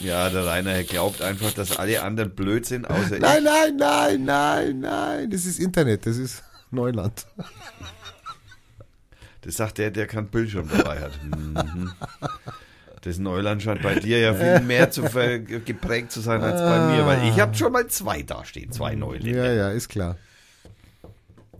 Ja, 0.00 0.28
der 0.30 0.46
Rainer 0.46 0.82
glaubt 0.82 1.22
einfach, 1.22 1.52
dass 1.52 1.76
alle 1.76 2.02
anderen 2.02 2.34
blöd 2.34 2.66
sind, 2.66 2.88
außer 2.88 3.18
nein, 3.18 3.44
nein, 3.44 3.76
nein, 3.76 4.24
nein, 4.24 4.80
nein. 4.80 5.30
Das 5.30 5.44
ist 5.46 5.58
Internet, 5.58 6.06
das 6.06 6.16
ist 6.16 6.42
Neuland. 6.74 7.26
Das 9.42 9.56
sagt 9.56 9.78
der, 9.78 9.90
der 9.90 10.06
keinen 10.06 10.28
Bildschirm 10.28 10.68
dabei 10.68 11.00
hat. 11.00 11.12
Mhm. 11.22 11.92
Das 13.02 13.18
Neuland 13.18 13.62
scheint 13.62 13.82
bei 13.82 13.96
dir 13.96 14.18
ja 14.18 14.32
viel 14.32 14.60
mehr 14.60 14.90
zu 14.90 15.02
geprägt 15.02 16.10
zu 16.10 16.20
sein 16.20 16.40
als 16.42 16.58
bei 16.60 16.96
mir, 16.96 17.04
weil 17.04 17.28
ich 17.28 17.38
habe 17.38 17.54
schon 17.54 17.70
mal 17.70 17.86
zwei 17.88 18.22
dastehen, 18.22 18.72
zwei 18.72 18.94
Neuländer. 18.94 19.44
Ja, 19.44 19.52
ja, 19.52 19.70
ist 19.70 19.90
klar. 19.90 20.16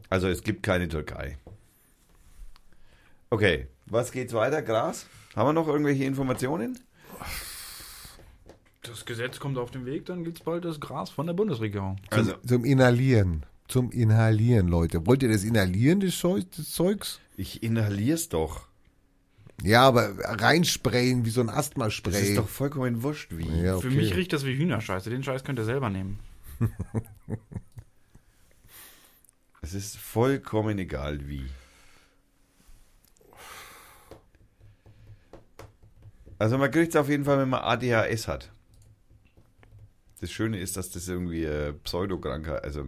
Also 0.08 0.28
es 0.28 0.42
gibt 0.42 0.62
keine 0.62 0.88
Türkei. 0.88 1.36
Okay, 3.28 3.68
was 3.84 4.12
geht's 4.12 4.32
weiter? 4.32 4.62
Gras? 4.62 5.06
Haben 5.36 5.48
wir 5.48 5.52
noch 5.52 5.68
irgendwelche 5.68 6.04
Informationen? 6.04 6.78
Das 8.82 9.04
Gesetz 9.04 9.40
kommt 9.40 9.58
auf 9.58 9.70
den 9.70 9.84
Weg, 9.84 10.06
dann 10.06 10.24
gibt's 10.24 10.40
bald 10.40 10.64
das 10.64 10.80
Gras 10.80 11.10
von 11.10 11.26
der 11.26 11.34
Bundesregierung. 11.34 11.96
Also, 12.10 12.34
Zum 12.46 12.64
Inhalieren. 12.64 13.44
Zum 13.68 13.90
Inhalieren, 13.90 14.68
Leute. 14.68 15.06
Wollt 15.06 15.22
ihr 15.22 15.30
das 15.30 15.42
Inhalieren 15.44 16.00
des, 16.00 16.18
Zeugs? 16.18 17.20
ich 17.36 17.62
inhalier's 17.62 18.28
doch. 18.28 18.68
Ja, 19.62 19.82
aber 19.86 20.12
reinsprayen 20.18 21.24
wie 21.24 21.30
so 21.30 21.40
ein 21.40 21.46
Das 21.46 21.56
Asthma-Spray. 21.56 22.30
ist 22.30 22.36
doch 22.36 22.48
vollkommen 22.48 23.02
wurscht, 23.02 23.30
wie. 23.36 23.46
ja, 23.62 23.76
okay. 23.76 23.88
Für 23.88 23.94
mich 23.96 24.14
riecht 24.14 24.32
das 24.32 24.44
wie 24.44 24.56
Hühnerscheiße. 24.56 25.10
Den 25.10 25.22
Scheiß 25.22 25.44
könnt 25.44 25.58
ihr 25.58 25.64
selber 25.64 25.90
nehmen. 25.90 26.18
Es 29.64 29.72
ist 29.72 29.96
vollkommen 29.96 30.78
egal, 30.78 31.26
wie. 31.26 31.46
Also 36.38 36.58
man 36.58 36.70
kriegt 36.70 36.90
es 36.94 36.96
auf 37.00 37.08
jeden 37.08 37.24
Fall, 37.24 37.38
wenn 37.38 37.48
man 37.48 37.62
ADHS 37.62 38.28
hat. 38.28 38.52
Das 40.24 40.32
Schöne 40.32 40.58
ist, 40.58 40.78
dass 40.78 40.88
das 40.88 41.06
irgendwie 41.06 41.44
äh, 41.44 41.74
Pseudokrankheit, 41.74 42.64
also 42.64 42.82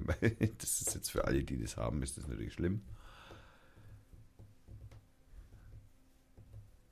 das 0.58 0.80
ist 0.80 0.94
jetzt 0.94 1.10
für 1.10 1.26
alle, 1.26 1.44
die 1.44 1.60
das 1.60 1.76
haben, 1.76 2.02
ist 2.02 2.16
das 2.16 2.26
natürlich 2.26 2.54
schlimm. 2.54 2.80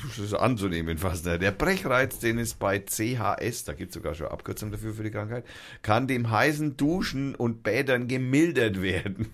das 0.08 0.20
ist 0.20 0.34
anzunehmen 0.34 0.98
fast. 0.98 1.26
ne? 1.26 1.38
Der 1.38 1.52
Brechreiz, 1.52 2.20
den 2.20 2.38
es 2.38 2.54
bei 2.54 2.80
CHS, 2.80 3.66
da 3.66 3.74
gibt 3.74 3.90
es 3.90 3.96
sogar 3.96 4.16
schon 4.16 4.28
Abkürzung 4.28 4.72
dafür 4.72 4.94
für 4.94 5.04
die 5.04 5.12
Krankheit, 5.12 5.44
kann 5.82 6.08
dem 6.08 6.32
heißen 6.32 6.78
Duschen 6.78 7.36
und 7.36 7.62
Bädern 7.64 8.08
gemildert 8.08 8.82
werden. 8.82 9.28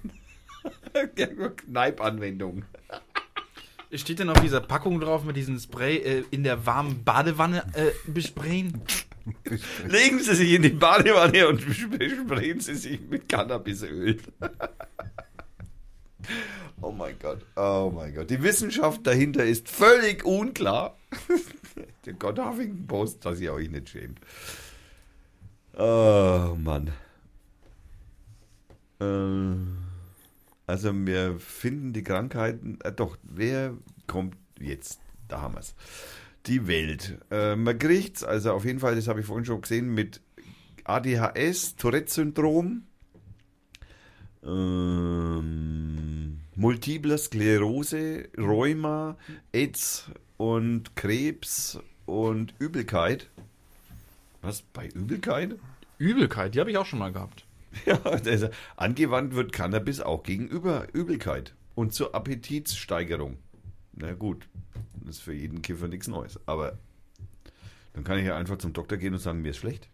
Kneipanwendung. 1.67 2.65
Steht 3.97 4.19
denn 4.19 4.29
auf 4.29 4.41
dieser 4.41 4.61
Packung 4.61 4.99
drauf 4.99 5.23
mit 5.23 5.35
diesem 5.35 5.59
Spray 5.59 5.97
äh, 5.97 6.23
in 6.31 6.43
der 6.43 6.65
warmen 6.65 7.03
Badewanne 7.03 7.65
äh, 7.73 7.91
besprayen? 8.09 8.81
Legen 9.87 10.19
Sie 10.19 10.35
sich 10.35 10.53
in 10.53 10.63
die 10.63 10.69
Badewanne 10.69 11.47
und 11.47 11.63
besprayen 11.97 12.59
Sie 12.59 12.75
sich 12.75 12.99
mit 13.09 13.29
Cannabisöl. 13.29 14.17
oh 16.81 16.91
mein 16.91 17.17
Gott, 17.19 17.45
oh 17.55 17.91
mein 17.93 18.13
Gott. 18.13 18.29
Die 18.29 18.43
Wissenschaft 18.43 19.07
dahinter 19.07 19.45
ist 19.45 19.69
völlig 19.69 20.25
unklar. 20.25 20.97
Der 22.05 22.13
Gott 22.13 22.37
Huffington 22.37 22.87
Post, 22.87 23.25
dass 23.25 23.39
ihr 23.39 23.53
euch 23.53 23.69
nicht 23.69 23.89
schämt. 23.89 24.19
Oh 25.77 26.55
Mann. 26.57 26.91
Äh, 28.99 29.84
Also 30.67 30.91
wir 30.93 31.39
finden 31.39 31.93
die 31.93 32.03
Krankheiten, 32.03 32.79
äh, 32.83 32.91
doch, 32.91 33.17
wer 33.23 33.75
kommt 34.07 34.35
jetzt? 34.59 34.99
Da 35.27 35.41
haben 35.41 35.55
wir 35.55 35.59
es. 35.59 35.75
Die 36.47 36.67
Welt. 36.67 37.19
Äh, 37.31 37.55
man 37.55 37.77
kriegt's, 37.77 38.23
also 38.23 38.51
auf 38.51 38.65
jeden 38.65 38.79
Fall, 38.79 38.95
das 38.95 39.07
habe 39.07 39.19
ich 39.19 39.25
vorhin 39.25 39.45
schon 39.45 39.61
gesehen, 39.61 39.93
mit 39.93 40.21
ADHS, 40.83 41.75
Tourette-Syndrom, 41.75 42.83
ähm, 44.43 46.39
Multiple 46.55 47.17
Sklerose, 47.17 48.29
Rheuma, 48.37 49.17
AIDS 49.51 50.09
und 50.37 50.95
Krebs 50.95 51.79
und 52.05 52.53
Übelkeit. 52.59 53.29
Was, 54.41 54.61
bei 54.61 54.87
Übelkeit? 54.89 55.55
Übelkeit, 55.97 56.53
die 56.53 56.59
habe 56.59 56.69
ich 56.69 56.77
auch 56.77 56.85
schon 56.85 56.99
mal 56.99 57.11
gehabt. 57.11 57.44
Ja, 57.85 58.01
also 58.01 58.49
angewandt 58.77 59.35
wird 59.35 59.51
Cannabis 59.51 60.01
auch 60.01 60.23
gegenüber 60.23 60.87
Übelkeit 60.93 61.55
und 61.75 61.93
zur 61.93 62.15
Appetitssteigerung. 62.15 63.37
Na 63.93 64.13
gut, 64.13 64.47
das 65.03 65.17
ist 65.17 65.21
für 65.21 65.33
jeden 65.33 65.61
Kiffer 65.61 65.87
nichts 65.87 66.07
Neues. 66.07 66.39
Aber 66.45 66.77
dann 67.93 68.03
kann 68.03 68.17
ich 68.17 68.25
ja 68.25 68.35
einfach 68.35 68.57
zum 68.57 68.73
Doktor 68.73 68.97
gehen 68.97 69.13
und 69.13 69.19
sagen, 69.19 69.41
mir 69.41 69.51
ist 69.51 69.57
schlecht. 69.57 69.89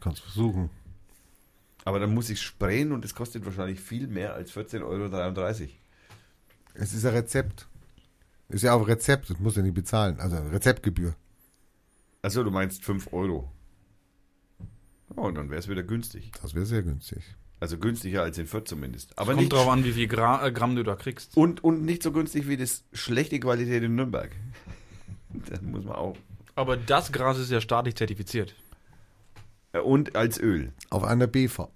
Kannst 0.00 0.22
versuchen. 0.22 0.70
Aber 1.84 1.98
dann 1.98 2.14
muss 2.14 2.30
ich 2.30 2.40
sprayen 2.40 2.92
und 2.92 3.04
es 3.04 3.14
kostet 3.14 3.44
wahrscheinlich 3.44 3.80
viel 3.80 4.06
mehr 4.06 4.34
als 4.34 4.52
14,33 4.52 4.82
Euro. 4.82 5.68
Es 6.74 6.94
ist 6.94 7.04
ein 7.04 7.14
Rezept. 7.14 7.68
Ist 8.48 8.62
ja 8.62 8.74
auch 8.74 8.86
Rezept, 8.86 9.30
das 9.30 9.38
muss 9.38 9.56
ja 9.56 9.62
nicht 9.62 9.74
bezahlen. 9.74 10.20
Also 10.20 10.36
Rezeptgebühr. 10.36 11.14
Also 12.22 12.44
du 12.44 12.50
meinst 12.50 12.84
5 12.84 13.12
Euro. 13.12 13.50
Oh, 15.16 15.30
dann 15.30 15.50
wäre 15.50 15.58
es 15.60 15.68
wieder 15.68 15.82
günstig. 15.82 16.32
Das 16.40 16.54
wäre 16.54 16.66
sehr 16.66 16.82
günstig. 16.82 17.22
Also 17.60 17.78
günstiger 17.78 18.22
als 18.22 18.38
in 18.38 18.46
Fürth 18.46 18.66
zumindest. 18.66 19.16
Aber 19.18 19.32
Kommt 19.32 19.40
nicht, 19.42 19.52
drauf 19.52 19.68
an, 19.68 19.84
wie 19.84 19.92
viel 19.92 20.08
Gra 20.08 20.44
äh, 20.46 20.50
Gramm 20.52 20.74
du 20.74 20.82
da 20.82 20.96
kriegst. 20.96 21.36
und, 21.36 21.62
und 21.62 21.84
nicht 21.84 22.02
so 22.02 22.10
günstig 22.10 22.48
wie 22.48 22.56
das 22.56 22.82
schlechte 22.92 23.38
Qualität 23.38 23.82
in 23.82 23.94
Nürnberg. 23.96 24.30
Das 25.48 25.62
muss 25.62 25.82
man 25.84 25.94
auch. 25.94 26.14
Aber 26.56 26.76
das 26.76 27.10
Gras 27.10 27.38
ist 27.38 27.50
ja 27.50 27.62
staatlich 27.62 27.94
zertifiziert. 27.94 28.54
Äh, 29.72 29.78
Und 29.78 30.14
als 30.14 30.38
Öl. 30.38 30.74
Auf 30.90 31.04
einer 31.04 31.26
B-Farm. 31.26 31.70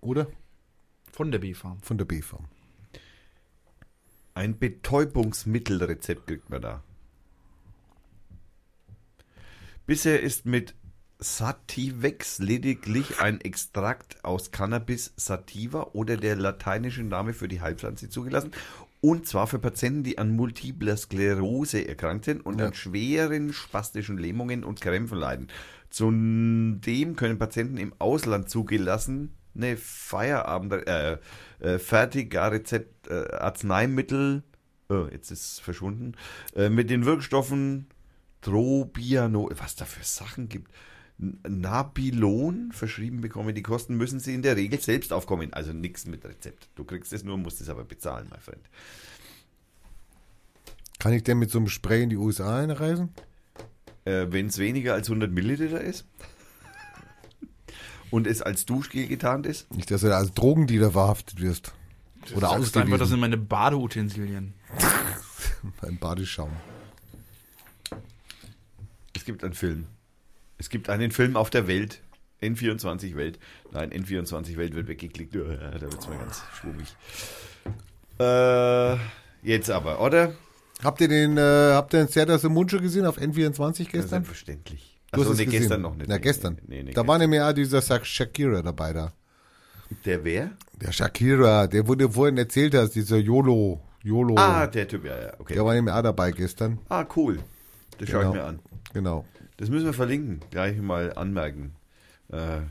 Oder? 0.00 0.26
Von 1.12 1.30
der 1.30 1.38
B-Farm. 1.38 1.78
Von 1.82 1.98
der 1.98 2.04
B-Farm. 2.06 2.48
Ein 4.34 4.58
Betäubungsmittelrezept 4.58 6.26
kriegt 6.26 6.50
man 6.50 6.62
da. 6.62 6.82
Bisher 9.86 10.20
ist 10.20 10.46
mit 10.46 10.74
Sativex 11.20 12.38
lediglich 12.38 13.20
ein 13.20 13.40
Extrakt 13.40 14.24
aus 14.24 14.50
Cannabis 14.50 15.12
sativa 15.16 15.90
oder 15.92 16.16
der 16.16 16.36
lateinische 16.36 17.02
Name 17.02 17.34
für 17.34 17.48
die 17.48 17.60
Heilpflanze 17.60 18.08
zugelassen. 18.08 18.52
Und 19.02 19.26
zwar 19.26 19.46
für 19.46 19.58
Patienten, 19.58 20.02
die 20.02 20.18
an 20.18 20.34
multipler 20.34 20.96
Sklerose 20.96 21.86
erkrankt 21.86 22.26
sind 22.26 22.44
und 22.44 22.58
Ja. 22.58 22.66
an 22.66 22.74
schweren 22.74 23.52
spastischen 23.52 24.18
Lähmungen 24.18 24.64
und 24.64 24.80
Krämpfen 24.80 25.18
leiden. 25.18 25.48
Zudem 25.88 27.16
können 27.16 27.38
Patienten 27.38 27.76
im 27.78 27.92
Ausland 27.98 28.50
zugelassen 28.50 29.34
eine 29.54 29.76
Feierabend, 29.76 30.86
äh, 30.86 31.18
äh, 31.60 31.78
fertiger 31.78 32.52
Rezept, 32.52 33.08
äh, 33.08 33.32
Arzneimittel, 33.32 34.42
oh, 34.88 35.06
jetzt 35.10 35.30
ist 35.30 35.52
es 35.52 35.58
verschwunden, 35.58 36.12
äh, 36.54 36.68
mit 36.68 36.88
den 36.90 37.04
Wirkstoffen 37.04 37.86
Trobiano, 38.42 39.50
was 39.56 39.76
da 39.76 39.84
für 39.84 40.04
Sachen 40.04 40.48
gibt. 40.48 40.70
Nabilon 41.46 42.72
verschrieben 42.72 43.20
bekommen. 43.20 43.54
Die 43.54 43.62
Kosten 43.62 43.96
müssen 43.96 44.20
sie 44.20 44.34
in 44.34 44.42
der 44.42 44.56
Regel 44.56 44.80
selbst 44.80 45.12
aufkommen. 45.12 45.52
Also 45.52 45.72
nichts 45.72 46.06
mit 46.06 46.24
Rezept. 46.24 46.68
Du 46.76 46.84
kriegst 46.84 47.12
es 47.12 47.24
nur, 47.24 47.36
musst 47.36 47.60
es 47.60 47.68
aber 47.68 47.84
bezahlen, 47.84 48.26
mein 48.30 48.40
Freund. 48.40 48.70
Kann 50.98 51.12
ich 51.12 51.22
denn 51.22 51.38
mit 51.38 51.50
so 51.50 51.58
einem 51.58 51.68
Spray 51.68 52.02
in 52.02 52.10
die 52.10 52.16
USA 52.16 52.58
einreisen? 52.58 53.10
Äh, 54.04 54.26
Wenn 54.30 54.46
es 54.46 54.58
weniger 54.58 54.94
als 54.94 55.08
100 55.08 55.30
Milliliter 55.30 55.80
ist 55.80 56.06
und 58.10 58.26
es 58.26 58.40
als 58.40 58.64
Duschgel 58.64 59.06
getarnt 59.06 59.46
ist, 59.46 59.72
Nicht, 59.74 59.90
dass 59.90 60.00
du 60.00 60.08
da 60.08 60.16
als 60.18 60.32
Drogendealer 60.32 60.92
verhaftet 60.92 61.40
wirst. 61.40 61.74
Oder 62.34 62.48
Sagst 62.48 62.52
einfach, 62.52 62.58
das 62.58 62.74
ausgewiesen 62.76 63.06
sind 63.08 63.20
meine 63.20 63.36
Badeutensilien. 63.36 64.54
beim 65.80 65.98
Badeschaum. 65.98 66.50
Es 69.14 69.24
gibt 69.24 69.44
einen 69.44 69.54
Film. 69.54 69.86
Es 70.60 70.68
gibt 70.68 70.90
einen 70.90 71.10
Film 71.10 71.36
auf 71.36 71.48
der 71.48 71.66
Welt. 71.66 72.00
N24 72.42 73.16
Welt. 73.16 73.38
Nein, 73.72 73.90
N24 73.92 74.56
Welt 74.58 74.74
wird 74.74 74.88
weggeklickt. 74.88 75.34
Ja, 75.34 75.42
Da 75.42 75.80
wird 75.80 75.98
es 75.98 76.06
mal 76.08 76.18
ganz 76.18 76.42
schwummig. 76.54 76.86
Äh, 78.18 78.96
jetzt 79.42 79.70
aber, 79.70 80.00
oder? 80.00 80.34
Habt 80.84 81.00
ihr 81.00 81.08
den, 81.08 81.36
äh, 81.38 81.40
habt 81.72 81.92
ihr 81.94 82.00
den 82.04 82.08
Serdas 82.08 82.44
im 82.44 82.52
Mund 82.52 82.70
schon 82.70 82.82
gesehen 82.82 83.06
auf 83.06 83.18
N24 83.18 83.80
Ja, 83.84 83.84
gestern? 83.92 84.08
Selbstverständlich. 84.08 84.98
Du 85.12 85.20
hast 85.20 85.22
Achso, 85.28 85.32
es 85.32 85.38
nee, 85.38 85.44
gesehen. 85.46 85.60
gestern 85.60 85.80
noch 85.82 85.94
nicht. 85.96 86.08
Na, 86.08 86.14
Nee, 86.16 86.20
gestern. 86.20 86.58
Nee, 86.66 86.82
nee, 86.82 86.92
da 86.92 87.06
war 87.06 87.18
nämlich 87.18 87.40
auch 87.40 87.52
dieser 87.52 87.80
Shak- 87.82 88.06
Shakira 88.06 88.62
dabei 88.62 88.92
da. 88.92 89.12
Der 90.04 90.22
wer? 90.24 90.50
Der 90.80 90.92
Shakira, 90.92 91.66
der 91.66 91.86
wurde 91.88 92.08
vorhin 92.10 92.38
erzählt 92.38 92.74
hast, 92.74 92.92
dieser 92.92 93.16
YOLO. 93.18 93.80
YOLO. 94.02 94.34
Ah, 94.38 94.66
der 94.66 94.86
Typ, 94.86 95.04
ja, 95.04 95.20
ja, 95.20 95.32
okay. 95.38 95.54
der 95.54 95.64
war 95.64 95.74
nämlich 95.74 95.92
auch 95.92 96.02
dabei 96.02 96.30
gestern. 96.30 96.78
Ah, 96.88 97.04
cool. 97.16 97.40
Das 97.98 98.08
schaue 98.08 98.20
Genau. 98.20 98.30
ich 98.34 98.38
mir 98.40 98.44
an. 98.44 98.58
Genau. 98.94 99.24
Das 99.60 99.68
müssen 99.68 99.84
wir 99.84 99.92
verlinken, 99.92 100.40
gleich 100.50 100.78
mal 100.80 101.12
anmerken. 101.12 101.74
Äh, 102.32 102.62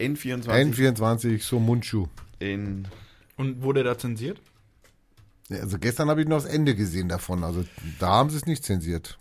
N24 0.00 0.48
N24 0.48 1.40
so 1.40 1.60
Mundschuh. 1.60 2.08
in 2.40 2.88
Und 3.36 3.62
wurde 3.62 3.84
da 3.84 3.96
zensiert? 3.96 4.40
Ja, 5.48 5.60
Also 5.60 5.78
gestern 5.78 6.10
habe 6.10 6.20
ich 6.20 6.26
noch 6.26 6.42
das 6.42 6.46
Ende 6.52 6.74
gesehen 6.74 7.08
davon. 7.08 7.44
Also 7.44 7.64
da 8.00 8.08
haben 8.08 8.30
sie 8.30 8.36
es 8.36 8.46
nicht 8.46 8.64
zensiert. 8.64 9.16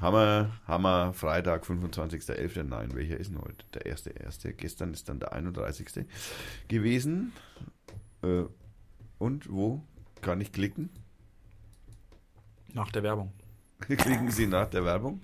Hammer, 0.00 0.52
Hammer, 0.68 1.12
Freitag, 1.12 1.64
25.11. 1.64 2.62
Nein, 2.62 2.94
welcher 2.94 3.16
ist 3.18 3.32
denn 3.32 3.40
heute? 3.40 3.64
Der 3.74 3.86
erste, 3.86 4.10
erste. 4.10 4.52
Gestern 4.52 4.92
ist 4.92 5.08
dann 5.08 5.18
der 5.18 5.32
31. 5.32 6.06
gewesen. 6.68 7.32
Äh, 8.22 8.44
und 9.18 9.50
wo 9.50 9.82
kann 10.20 10.40
ich 10.40 10.52
klicken? 10.52 10.90
Nach 12.72 12.92
der 12.92 13.02
Werbung. 13.02 13.32
Klicken 13.86 14.30
Sie 14.30 14.46
nach 14.46 14.68
der 14.68 14.84
Werbung. 14.84 15.22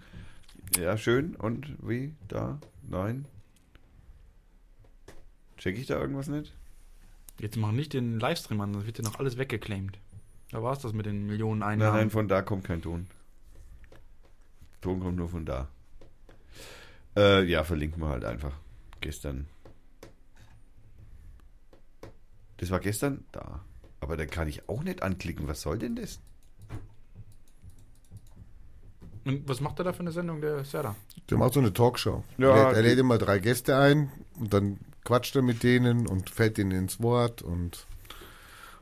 Ja, 0.79 0.97
schön. 0.97 1.35
Und 1.37 1.77
wie? 1.87 2.15
Da? 2.29 2.59
Nein. 2.83 3.25
Check 5.57 5.77
ich 5.79 5.87
da 5.87 5.99
irgendwas 6.01 6.29
nicht? 6.29 6.55
Jetzt 7.39 7.57
mach 7.57 7.73
nicht 7.73 7.93
den 7.93 8.21
Livestream 8.21 8.61
an, 8.61 8.73
sonst 8.73 8.87
wird 8.87 8.99
dir 8.99 9.03
noch 9.03 9.19
alles 9.19 9.37
weggeclaimed. 9.39 9.99
Da 10.51 10.63
war 10.63 10.73
es 10.73 10.81
das 10.81 10.93
mit 10.93 11.07
den 11.07 11.27
Millionen 11.27 11.61
Nein, 11.61 11.81
Einnahmen. 11.81 11.97
nein, 11.99 12.11
von 12.11 12.29
da 12.29 12.43
kommt 12.43 12.65
kein 12.65 12.83
Ton. 12.83 13.07
Ton 14.81 15.01
kommt 15.01 15.17
nur 15.17 15.29
von 15.29 15.45
da. 15.45 15.69
Äh, 17.17 17.45
ja, 17.45 17.65
verlinken 17.65 18.01
wir 18.03 18.09
halt 18.09 18.25
einfach. 18.25 18.53
Gestern. 19.01 19.47
Das 22.59 22.71
war 22.71 22.81
gestern? 22.81 23.25
Da. 23.33 23.61
Aber 24.01 24.17
da 24.17 24.27
kann 24.27 24.49
ich 24.49 24.69
auch 24.69 24.83
nicht 24.83 25.03
anklicken. 25.03 25.49
Was 25.49 25.63
soll 25.63 25.79
denn 25.79 25.97
das? 25.97 26.21
Und 29.25 29.49
was 29.49 29.61
macht 29.61 29.79
er 29.79 29.85
da 29.85 29.93
für 29.93 30.01
eine 30.01 30.13
Sendung, 30.13 30.41
der 30.41 30.65
Serda? 30.65 30.97
Der 31.29 31.39
macht 31.39 31.53
so 31.53 31.61
eine 31.61 31.73
Talkshow. 31.73 32.25
Ja, 32.39 32.57
er, 32.57 32.77
er 32.77 32.83
lädt 32.83 32.99
immer 32.99 33.19
drei 33.19 33.39
Gäste 33.39 33.77
ein 33.77 34.11
und 34.39 34.55
dann 34.55 34.79
quatscht 35.05 35.37
er 35.37 35.43
mit 35.43 35.63
denen 35.63 36.07
und 36.07 36.31
fällt 36.31 36.57
denen 36.57 36.73
ins 36.73 37.01
Wort 37.03 37.43
und 37.43 37.87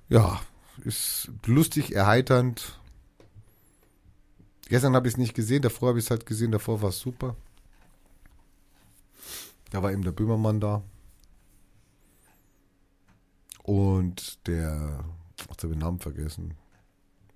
ja, 0.09 0.41
ist 0.85 1.31
lustig, 1.47 1.95
erheiternd. 1.95 2.79
Gestern 4.69 4.95
habe 4.95 5.09
ich 5.09 5.15
es 5.15 5.19
nicht 5.19 5.35
gesehen, 5.35 5.63
davor 5.63 5.91
habe 5.91 5.99
ich 5.99 6.05
es 6.05 6.11
halt 6.11 6.27
gesehen, 6.27 6.53
davor 6.53 6.83
war 6.83 6.91
es 6.91 6.99
super. 6.99 7.37
Da 9.71 9.83
war 9.83 9.93
eben 9.93 10.03
der 10.03 10.13
Böhmermann 10.13 10.61
da. 10.61 10.83
Und 13.63 14.47
der, 14.47 15.05
jetzt 15.31 15.63
habe 15.63 15.73
ich 15.73 15.79
den 15.79 15.79
Namen 15.79 15.99
vergessen, 15.99 16.55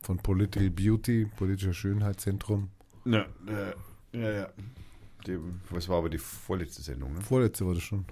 von 0.00 0.18
Political 0.18 0.70
Beauty, 0.70 1.26
politischer 1.36 1.74
Schönheitszentrum. 1.74 2.70
Ja, 3.04 3.26
äh, 3.46 3.74
ja, 4.12 4.30
ja. 4.30 4.48
Die, 5.26 5.38
was 5.70 5.88
war 5.88 5.98
aber 5.98 6.08
die 6.08 6.18
vorletzte 6.18 6.82
Sendung, 6.82 7.14
ne? 7.14 7.20
Vorletzte 7.20 7.66
war 7.66 7.74
das 7.74 7.82
schon. 7.82 8.04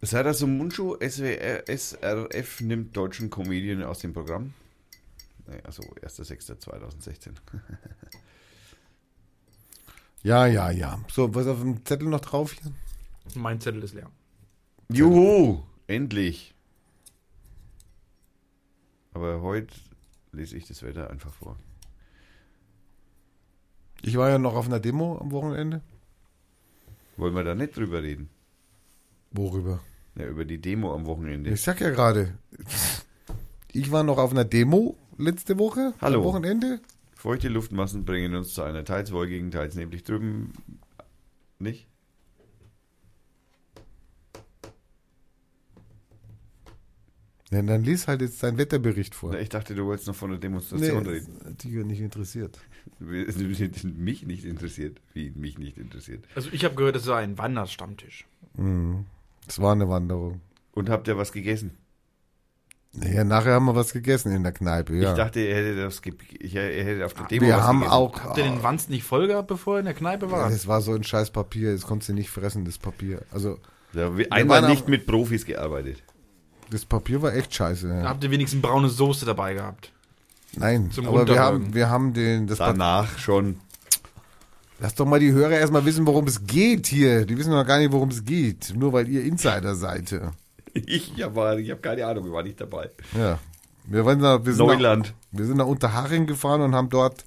Serdar 0.00 0.34
Mundschuh, 0.46 0.96
SWR, 0.96 1.64
SRF 1.66 2.60
nimmt 2.60 2.96
deutschen 2.96 3.30
Comedian 3.30 3.82
aus 3.82 4.00
dem 4.00 4.12
Programm. 4.12 4.52
Also 5.64 5.82
1.6.2016. 5.82 7.32
Ja, 10.24 10.46
ja, 10.46 10.70
ja. 10.70 11.04
So, 11.12 11.34
was 11.34 11.46
auf 11.46 11.60
dem 11.60 11.84
Zettel 11.84 12.08
noch 12.08 12.22
drauf 12.22 12.54
hier? 12.54 12.72
Mein 13.34 13.60
Zettel 13.60 13.82
ist 13.82 13.92
leer. 13.92 14.10
Juhu, 14.88 15.62
endlich. 15.86 16.54
Aber 19.12 19.42
heute 19.42 19.74
lese 20.34 20.56
ich 20.56 20.66
das 20.66 20.82
Wetter 20.82 21.10
einfach 21.10 21.32
vor. 21.32 21.56
Ich 24.02 24.16
war 24.16 24.28
ja 24.28 24.38
noch 24.38 24.54
auf 24.54 24.66
einer 24.66 24.80
Demo 24.80 25.18
am 25.18 25.32
Wochenende. 25.32 25.80
Wollen 27.16 27.34
wir 27.34 27.44
da 27.44 27.54
nicht 27.54 27.76
drüber 27.76 28.02
reden? 28.02 28.28
Worüber? 29.30 29.80
Ja, 30.16 30.26
über 30.26 30.44
die 30.44 30.60
Demo 30.60 30.94
am 30.94 31.06
Wochenende. 31.06 31.50
Ich 31.50 31.62
sag 31.62 31.80
ja 31.80 31.90
gerade. 31.90 32.36
Ich 33.72 33.90
war 33.90 34.02
noch 34.02 34.18
auf 34.18 34.30
einer 34.30 34.44
Demo 34.44 34.96
letzte 35.18 35.58
Woche. 35.58 35.94
Hallo. 36.00 36.20
Am 36.20 36.24
Wochenende. 36.24 36.80
Feuchte 37.16 37.48
Luftmassen 37.48 38.04
bringen 38.04 38.34
uns 38.34 38.52
zu 38.54 38.62
einer 38.62 38.84
teils 38.84 39.10
wolkigen, 39.10 39.50
teils 39.50 39.74
neblig 39.74 40.04
drüben. 40.04 40.52
Nicht? 41.58 41.88
Ja, 47.54 47.62
dann 47.62 47.84
lies 47.84 48.08
halt 48.08 48.20
jetzt 48.22 48.42
deinen 48.42 48.58
Wetterbericht 48.58 49.14
vor. 49.14 49.30
Na, 49.32 49.38
Ich 49.40 49.48
dachte, 49.48 49.74
du 49.74 49.84
wolltest 49.86 50.08
noch 50.08 50.14
von 50.16 50.30
der 50.30 50.38
Demonstration 50.38 51.02
Nee, 51.02 51.08
reden. 51.08 51.38
hat 51.44 51.62
dich 51.62 51.72
ja 51.72 51.84
nicht 51.84 52.00
interessiert. 52.00 52.58
mich 52.98 54.22
nicht 54.26 54.44
interessiert. 54.44 55.00
Wie 55.12 55.30
mich 55.34 55.58
nicht 55.58 55.78
interessiert. 55.78 56.24
Also 56.34 56.50
ich 56.52 56.64
habe 56.64 56.74
gehört, 56.74 56.96
es 56.96 57.04
sei 57.04 57.22
ein 57.22 57.38
Wanderstammtisch. 57.38 58.26
Mhm. 58.56 59.06
Es 59.46 59.58
war 59.60 59.72
eine 59.72 59.88
Wanderung. 59.88 60.40
Und 60.72 60.88
habt 60.90 61.06
ihr 61.08 61.16
was 61.16 61.32
gegessen? 61.32 61.72
Naja, 62.96 63.24
nachher 63.24 63.54
haben 63.54 63.64
wir 63.64 63.74
was 63.74 63.92
gegessen 63.92 64.30
in 64.32 64.44
der 64.44 64.52
Kneipe, 64.52 64.94
ja. 64.96 65.10
Ich 65.10 65.16
dachte, 65.16 65.40
er 65.40 65.56
hätte 65.56 65.76
das 65.82 66.00
ge 66.00 66.14
ich, 66.38 66.54
er 66.54 66.84
hätte 66.84 67.04
auf 67.04 67.14
der 67.14 67.26
Demo 67.26 67.46
wir 67.46 67.56
was 67.56 67.62
haben 67.62 67.78
gegessen. 67.80 67.92
auch. 67.92 68.20
Habt 68.20 68.38
ihr 68.38 68.44
den 68.44 68.62
Wanst 68.62 68.88
nicht 68.88 69.02
voll 69.02 69.26
gehabt, 69.26 69.48
bevor 69.48 69.74
er 69.76 69.78
in 69.80 69.84
der 69.86 69.94
Kneipe 69.94 70.26
Ja, 70.26 70.32
war? 70.32 70.48
das 70.50 70.68
war 70.68 70.80
so 70.80 70.92
ein 70.94 71.02
scheiß 71.02 71.30
Papier, 71.32 71.72
das 71.72 71.82
konntest 71.82 72.10
du 72.10 72.14
nicht 72.14 72.30
fressen, 72.30 72.64
das 72.64 72.78
Papier. 72.78 73.22
Also, 73.32 73.58
Ja, 73.94 74.16
wir- 74.16 74.32
einmal 74.32 74.68
nicht 74.68 74.86
mit 74.88 75.06
Profis 75.06 75.44
gearbeitet. 75.44 76.04
Das 76.70 76.84
Papier 76.84 77.22
war 77.22 77.34
echt 77.34 77.54
scheiße. 77.54 77.88
Da 77.88 78.08
habt 78.08 78.24
ihr 78.24 78.30
wenigstens 78.30 78.62
braune 78.62 78.88
Soße 78.88 79.24
dabei 79.24 79.54
gehabt. 79.54 79.92
Nein, 80.56 80.90
Zum 80.90 81.08
aber 81.08 81.26
wir 81.26 81.38
haben, 81.40 81.74
wir 81.74 81.90
haben 81.90 82.12
den, 82.12 82.46
das 82.46 82.58
Papier. 82.58 82.72
Danach 82.74 83.18
schon. 83.18 83.58
Lass 84.80 84.94
doch 84.94 85.06
mal 85.06 85.20
die 85.20 85.32
Hörer 85.32 85.52
erstmal 85.52 85.84
wissen, 85.84 86.06
worum 86.06 86.26
es 86.26 86.46
geht 86.46 86.86
hier. 86.86 87.26
Die 87.26 87.36
wissen 87.38 87.52
noch 87.52 87.66
gar 87.66 87.78
nicht, 87.78 87.92
worum 87.92 88.10
es 88.10 88.24
geht. 88.24 88.74
Nur 88.76 88.92
weil 88.92 89.08
ihr 89.08 89.24
Insider 89.24 89.74
seid. 89.74 90.20
Ich, 90.76 91.12
war, 91.32 91.56
ich 91.56 91.70
habe 91.70 91.80
keine 91.80 92.04
Ahnung, 92.04 92.26
ich 92.26 92.32
war 92.32 92.42
nicht 92.42 92.60
dabei. 92.60 92.90
Ja. 93.16 93.38
Wir, 93.84 94.04
waren 94.04 94.18
da, 94.18 94.44
wir, 94.44 94.54
sind 94.54 94.66
nach, 94.66 94.74
Neuland. 94.74 95.14
wir 95.30 95.44
sind 95.44 95.58
nach 95.58 95.66
Unterhaching 95.66 96.26
gefahren 96.26 96.62
und 96.62 96.74
haben 96.74 96.88
dort 96.88 97.24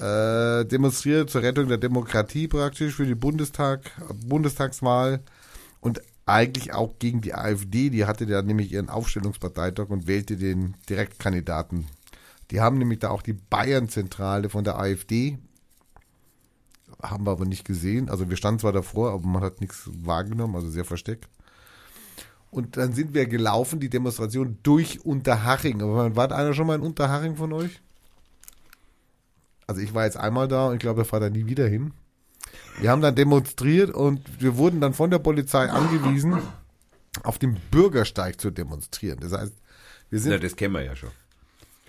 äh, 0.00 0.64
demonstriert 0.64 1.30
zur 1.30 1.42
Rettung 1.42 1.68
der 1.68 1.78
Demokratie 1.78 2.48
praktisch 2.48 2.94
für 2.94 3.06
die 3.06 3.14
Bundestag, 3.14 3.92
Bundestagswahl 4.26 5.20
und 5.80 6.02
eigentlich 6.26 6.74
auch 6.74 6.98
gegen 6.98 7.20
die 7.20 7.34
AfD. 7.34 7.88
Die 7.90 8.04
hatte 8.04 8.26
da 8.26 8.42
nämlich 8.42 8.72
ihren 8.72 8.90
Aufstellungsparteitag 8.90 9.88
und 9.88 10.06
wählte 10.06 10.36
den 10.36 10.74
Direktkandidaten. 10.88 11.86
Die 12.50 12.60
haben 12.60 12.78
nämlich 12.78 12.98
da 12.98 13.10
auch 13.10 13.22
die 13.22 13.32
Bayern-Zentrale 13.32 14.50
von 14.50 14.64
der 14.64 14.78
AfD. 14.78 15.38
Haben 17.02 17.26
wir 17.26 17.30
aber 17.30 17.44
nicht 17.44 17.64
gesehen. 17.64 18.08
Also 18.08 18.28
wir 18.28 18.36
standen 18.36 18.60
zwar 18.60 18.72
davor, 18.72 19.12
aber 19.12 19.26
man 19.26 19.42
hat 19.42 19.60
nichts 19.60 19.88
wahrgenommen, 19.92 20.56
also 20.56 20.68
sehr 20.68 20.84
versteckt. 20.84 21.28
Und 22.50 22.76
dann 22.76 22.92
sind 22.92 23.14
wir 23.14 23.26
gelaufen, 23.26 23.80
die 23.80 23.90
Demonstration 23.90 24.58
durch 24.62 25.04
Unterhaching. 25.04 25.80
War 25.80 26.32
einer 26.32 26.54
schon 26.54 26.66
mal 26.66 26.76
in 26.76 26.82
Unterhaching 26.82 27.36
von 27.36 27.52
euch? 27.52 27.80
Also 29.66 29.80
ich 29.80 29.94
war 29.94 30.04
jetzt 30.04 30.16
einmal 30.16 30.48
da 30.48 30.68
und 30.68 30.74
ich 30.74 30.80
glaube, 30.80 31.02
ich 31.02 31.08
fahre 31.08 31.24
da 31.24 31.30
nie 31.30 31.46
wieder 31.46 31.66
hin. 31.66 31.92
Wir 32.78 32.90
haben 32.90 33.02
dann 33.02 33.14
demonstriert 33.14 33.90
und 33.90 34.20
wir 34.40 34.56
wurden 34.56 34.80
dann 34.80 34.94
von 34.94 35.10
der 35.10 35.18
Polizei 35.18 35.68
angewiesen, 35.70 36.38
auf 37.22 37.38
dem 37.38 37.56
Bürgersteig 37.70 38.40
zu 38.40 38.50
demonstrieren. 38.50 39.18
Das 39.20 39.32
heißt, 39.32 39.54
wir 40.10 40.20
sind 40.20 40.32
Ja, 40.32 40.38
das 40.38 40.56
kennen 40.56 40.74
wir 40.74 40.82
ja 40.82 40.94
schon. 40.94 41.10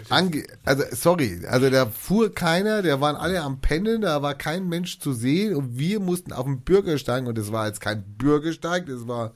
Ange 0.09 0.45
also 0.63 0.83
sorry, 0.91 1.41
also 1.47 1.69
da 1.71 1.87
fuhr 1.87 2.31
keiner, 2.33 2.83
der 2.83 3.01
waren 3.01 3.15
alle 3.15 3.41
am 3.41 3.61
Pennen, 3.61 4.01
da 4.01 4.21
war 4.21 4.35
kein 4.35 4.69
Mensch 4.69 4.99
zu 4.99 5.11
sehen 5.11 5.55
und 5.55 5.79
wir 5.79 5.99
mussten 5.99 6.33
auf 6.33 6.45
dem 6.45 6.61
Bürgersteig 6.61 7.25
und 7.25 7.37
es 7.37 7.51
war 7.51 7.65
jetzt 7.65 7.81
kein 7.81 8.03
Bürgersteig, 8.03 8.85
das 8.85 9.07
war 9.07 9.33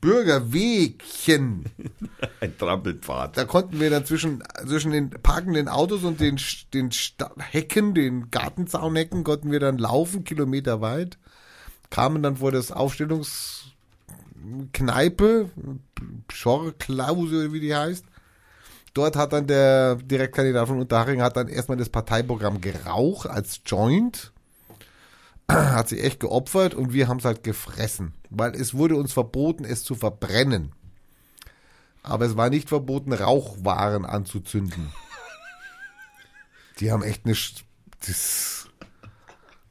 Bürgerwegchen. 0.00 1.66
Ein 2.40 2.58
Trampelpfad. 2.58 3.36
Da 3.36 3.44
konnten 3.44 3.78
wir 3.80 3.90
dann 3.90 4.04
zwischen, 4.04 4.42
zwischen 4.66 4.92
den 4.92 5.10
parkenden 5.10 5.68
Autos 5.68 6.04
und 6.04 6.20
den, 6.20 6.38
den 6.74 6.92
Sta 6.92 7.32
Hecken, 7.38 7.94
den 7.94 8.30
Gartenzaunhecken, 8.30 9.24
konnten 9.24 9.50
wir 9.52 9.60
dann 9.60 9.78
laufen, 9.78 10.24
Kilometer 10.24 10.80
weit, 10.80 11.18
kamen 11.90 12.22
dann 12.22 12.38
vor 12.38 12.52
das 12.52 12.72
Aufstellungskneipe, 12.72 15.50
Schorklause, 16.30 17.52
wie 17.52 17.60
die 17.60 17.74
heißt. 17.74 18.04
Dort 18.94 19.16
hat 19.16 19.32
dann 19.32 19.46
der 19.46 19.96
Direktkandidat 19.96 20.66
von 20.66 20.80
Unterhaching 20.80 21.22
hat 21.22 21.36
dann 21.36 21.48
erstmal 21.48 21.76
das 21.76 21.88
Parteiprogramm 21.88 22.60
geraucht 22.60 23.28
als 23.28 23.60
Joint. 23.64 24.32
Hat 25.50 25.88
sich 25.88 26.04
echt 26.04 26.20
geopfert 26.20 26.74
und 26.74 26.92
wir 26.92 27.08
haben 27.08 27.18
es 27.18 27.24
halt 27.24 27.42
gefressen. 27.42 28.12
Weil 28.30 28.54
es 28.54 28.74
wurde 28.74 28.96
uns 28.96 29.12
verboten, 29.12 29.64
es 29.64 29.82
zu 29.82 29.94
verbrennen. 29.94 30.72
Aber 32.02 32.26
es 32.26 32.36
war 32.36 32.50
nicht 32.50 32.68
verboten, 32.68 33.12
Rauchwaren 33.12 34.04
anzuzünden. 34.04 34.90
Die 36.80 36.92
haben 36.92 37.02
echt 37.02 37.26
eine. 37.26 37.34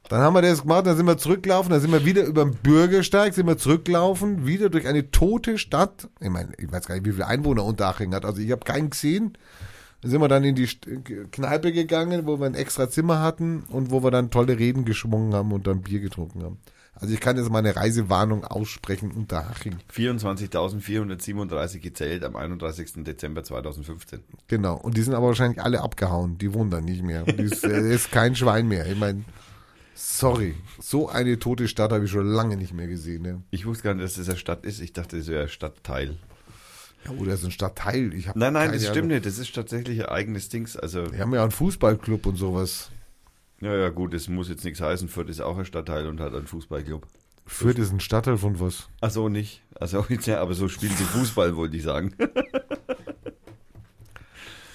Dann 0.08 0.20
haben 0.20 0.34
wir 0.34 0.42
das 0.42 0.62
gemacht, 0.62 0.86
dann 0.86 0.96
sind 0.96 1.06
wir 1.06 1.18
zurückgelaufen, 1.18 1.70
dann 1.70 1.80
sind 1.80 1.92
wir 1.92 2.04
wieder 2.04 2.24
über 2.24 2.44
den 2.44 2.54
Bürgersteig, 2.54 3.34
sind 3.34 3.46
wir 3.46 3.58
zurückgelaufen, 3.58 4.46
wieder 4.46 4.70
durch 4.70 4.86
eine 4.86 5.10
tote 5.10 5.58
Stadt. 5.58 6.08
Ich 6.20 6.30
meine, 6.30 6.52
ich 6.56 6.70
weiß 6.70 6.86
gar 6.86 6.94
nicht, 6.94 7.04
wie 7.04 7.12
viele 7.12 7.26
Einwohner 7.26 7.64
Unterhaching 7.64 8.14
hat. 8.14 8.24
Also 8.24 8.40
ich 8.40 8.50
habe 8.50 8.64
keinen 8.64 8.90
gesehen. 8.90 9.36
Dann 10.00 10.10
sind 10.10 10.20
wir 10.20 10.28
dann 10.28 10.44
in 10.44 10.54
die 10.54 10.68
Kneipe 11.32 11.72
gegangen, 11.72 12.26
wo 12.26 12.38
wir 12.38 12.46
ein 12.46 12.54
extra 12.54 12.88
Zimmer 12.88 13.20
hatten 13.20 13.64
und 13.68 13.90
wo 13.90 14.02
wir 14.02 14.10
dann 14.10 14.30
tolle 14.30 14.58
Reden 14.58 14.84
geschwungen 14.84 15.34
haben 15.34 15.52
und 15.52 15.66
dann 15.66 15.82
Bier 15.82 16.00
getrunken 16.00 16.42
haben. 16.44 16.58
Also 17.00 17.14
ich 17.14 17.20
kann 17.20 17.36
jetzt 17.36 17.48
mal 17.50 17.60
eine 17.60 17.76
Reisewarnung 17.76 18.44
aussprechen, 18.44 19.12
Unterhaching. 19.12 19.76
24.437 19.92 21.78
gezählt 21.78 22.24
am 22.24 22.34
31. 22.34 23.04
Dezember 23.04 23.44
2015. 23.44 24.20
Genau. 24.48 24.76
Und 24.76 24.96
die 24.96 25.02
sind 25.02 25.14
aber 25.14 25.28
wahrscheinlich 25.28 25.62
alle 25.62 25.80
abgehauen. 25.80 26.38
Die 26.38 26.52
wohnen 26.54 26.70
da 26.70 26.80
nicht 26.80 27.04
mehr. 27.04 27.22
Die 27.22 27.42
ist, 27.42 27.62
äh, 27.64 27.94
ist 27.94 28.10
kein 28.10 28.34
Schwein 28.34 28.66
mehr. 28.66 28.86
Ich 28.86 28.98
meine, 28.98 29.24
sorry. 29.94 30.56
So 30.80 31.08
eine 31.08 31.38
tote 31.38 31.68
Stadt 31.68 31.92
habe 31.92 32.06
ich 32.06 32.10
schon 32.10 32.26
lange 32.26 32.56
nicht 32.56 32.74
mehr 32.74 32.88
gesehen. 32.88 33.22
Ne? 33.22 33.42
Ich 33.50 33.64
wusste 33.64 33.84
gar 33.84 33.94
nicht, 33.94 34.04
dass 34.04 34.14
das 34.14 34.28
eine 34.28 34.38
Stadt 34.38 34.64
ist. 34.64 34.80
Ich 34.80 34.92
dachte, 34.92 35.18
das 35.18 35.28
wäre 35.28 35.42
ein 35.42 35.48
Stadtteil. 35.48 36.16
Oder 37.18 37.34
ist 37.34 37.44
ein 37.44 37.50
Stadtteil. 37.50 38.12
Ich 38.14 38.26
Nein, 38.34 38.52
nein, 38.52 38.72
das 38.72 38.82
stimmt 38.82 38.96
Ahnung. 38.96 39.08
nicht. 39.08 39.26
Das 39.26 39.38
ist 39.38 39.54
tatsächlich 39.54 40.00
ein 40.00 40.08
eigenes 40.08 40.48
Dings. 40.48 40.76
Also, 40.76 41.10
Wir 41.12 41.20
haben 41.20 41.34
ja 41.34 41.42
einen 41.42 41.50
Fußballclub 41.50 42.26
und 42.26 42.36
sowas. 42.36 42.90
ja, 43.60 43.74
ja, 43.74 43.88
gut, 43.88 44.14
das 44.14 44.28
muss 44.28 44.48
jetzt 44.48 44.64
nichts 44.64 44.80
heißen. 44.80 45.08
Fürth 45.08 45.28
ist 45.28 45.40
auch 45.40 45.56
ein 45.58 45.64
Stadtteil 45.64 46.06
und 46.06 46.20
hat 46.20 46.34
einen 46.34 46.46
Fußballclub. 46.46 47.06
Fürth 47.46 47.78
ist 47.78 47.92
ein 47.92 48.00
Stadtteil 48.00 48.36
von 48.36 48.60
was? 48.60 48.88
Ach 49.00 49.10
so, 49.10 49.28
nicht. 49.28 49.62
Also, 49.74 50.04
ja, 50.26 50.40
aber 50.40 50.54
so 50.54 50.68
spielen 50.68 50.92
sie 50.96 51.04
Fußball, 51.04 51.56
wollte 51.56 51.76
ich 51.76 51.82
sagen. 51.82 52.14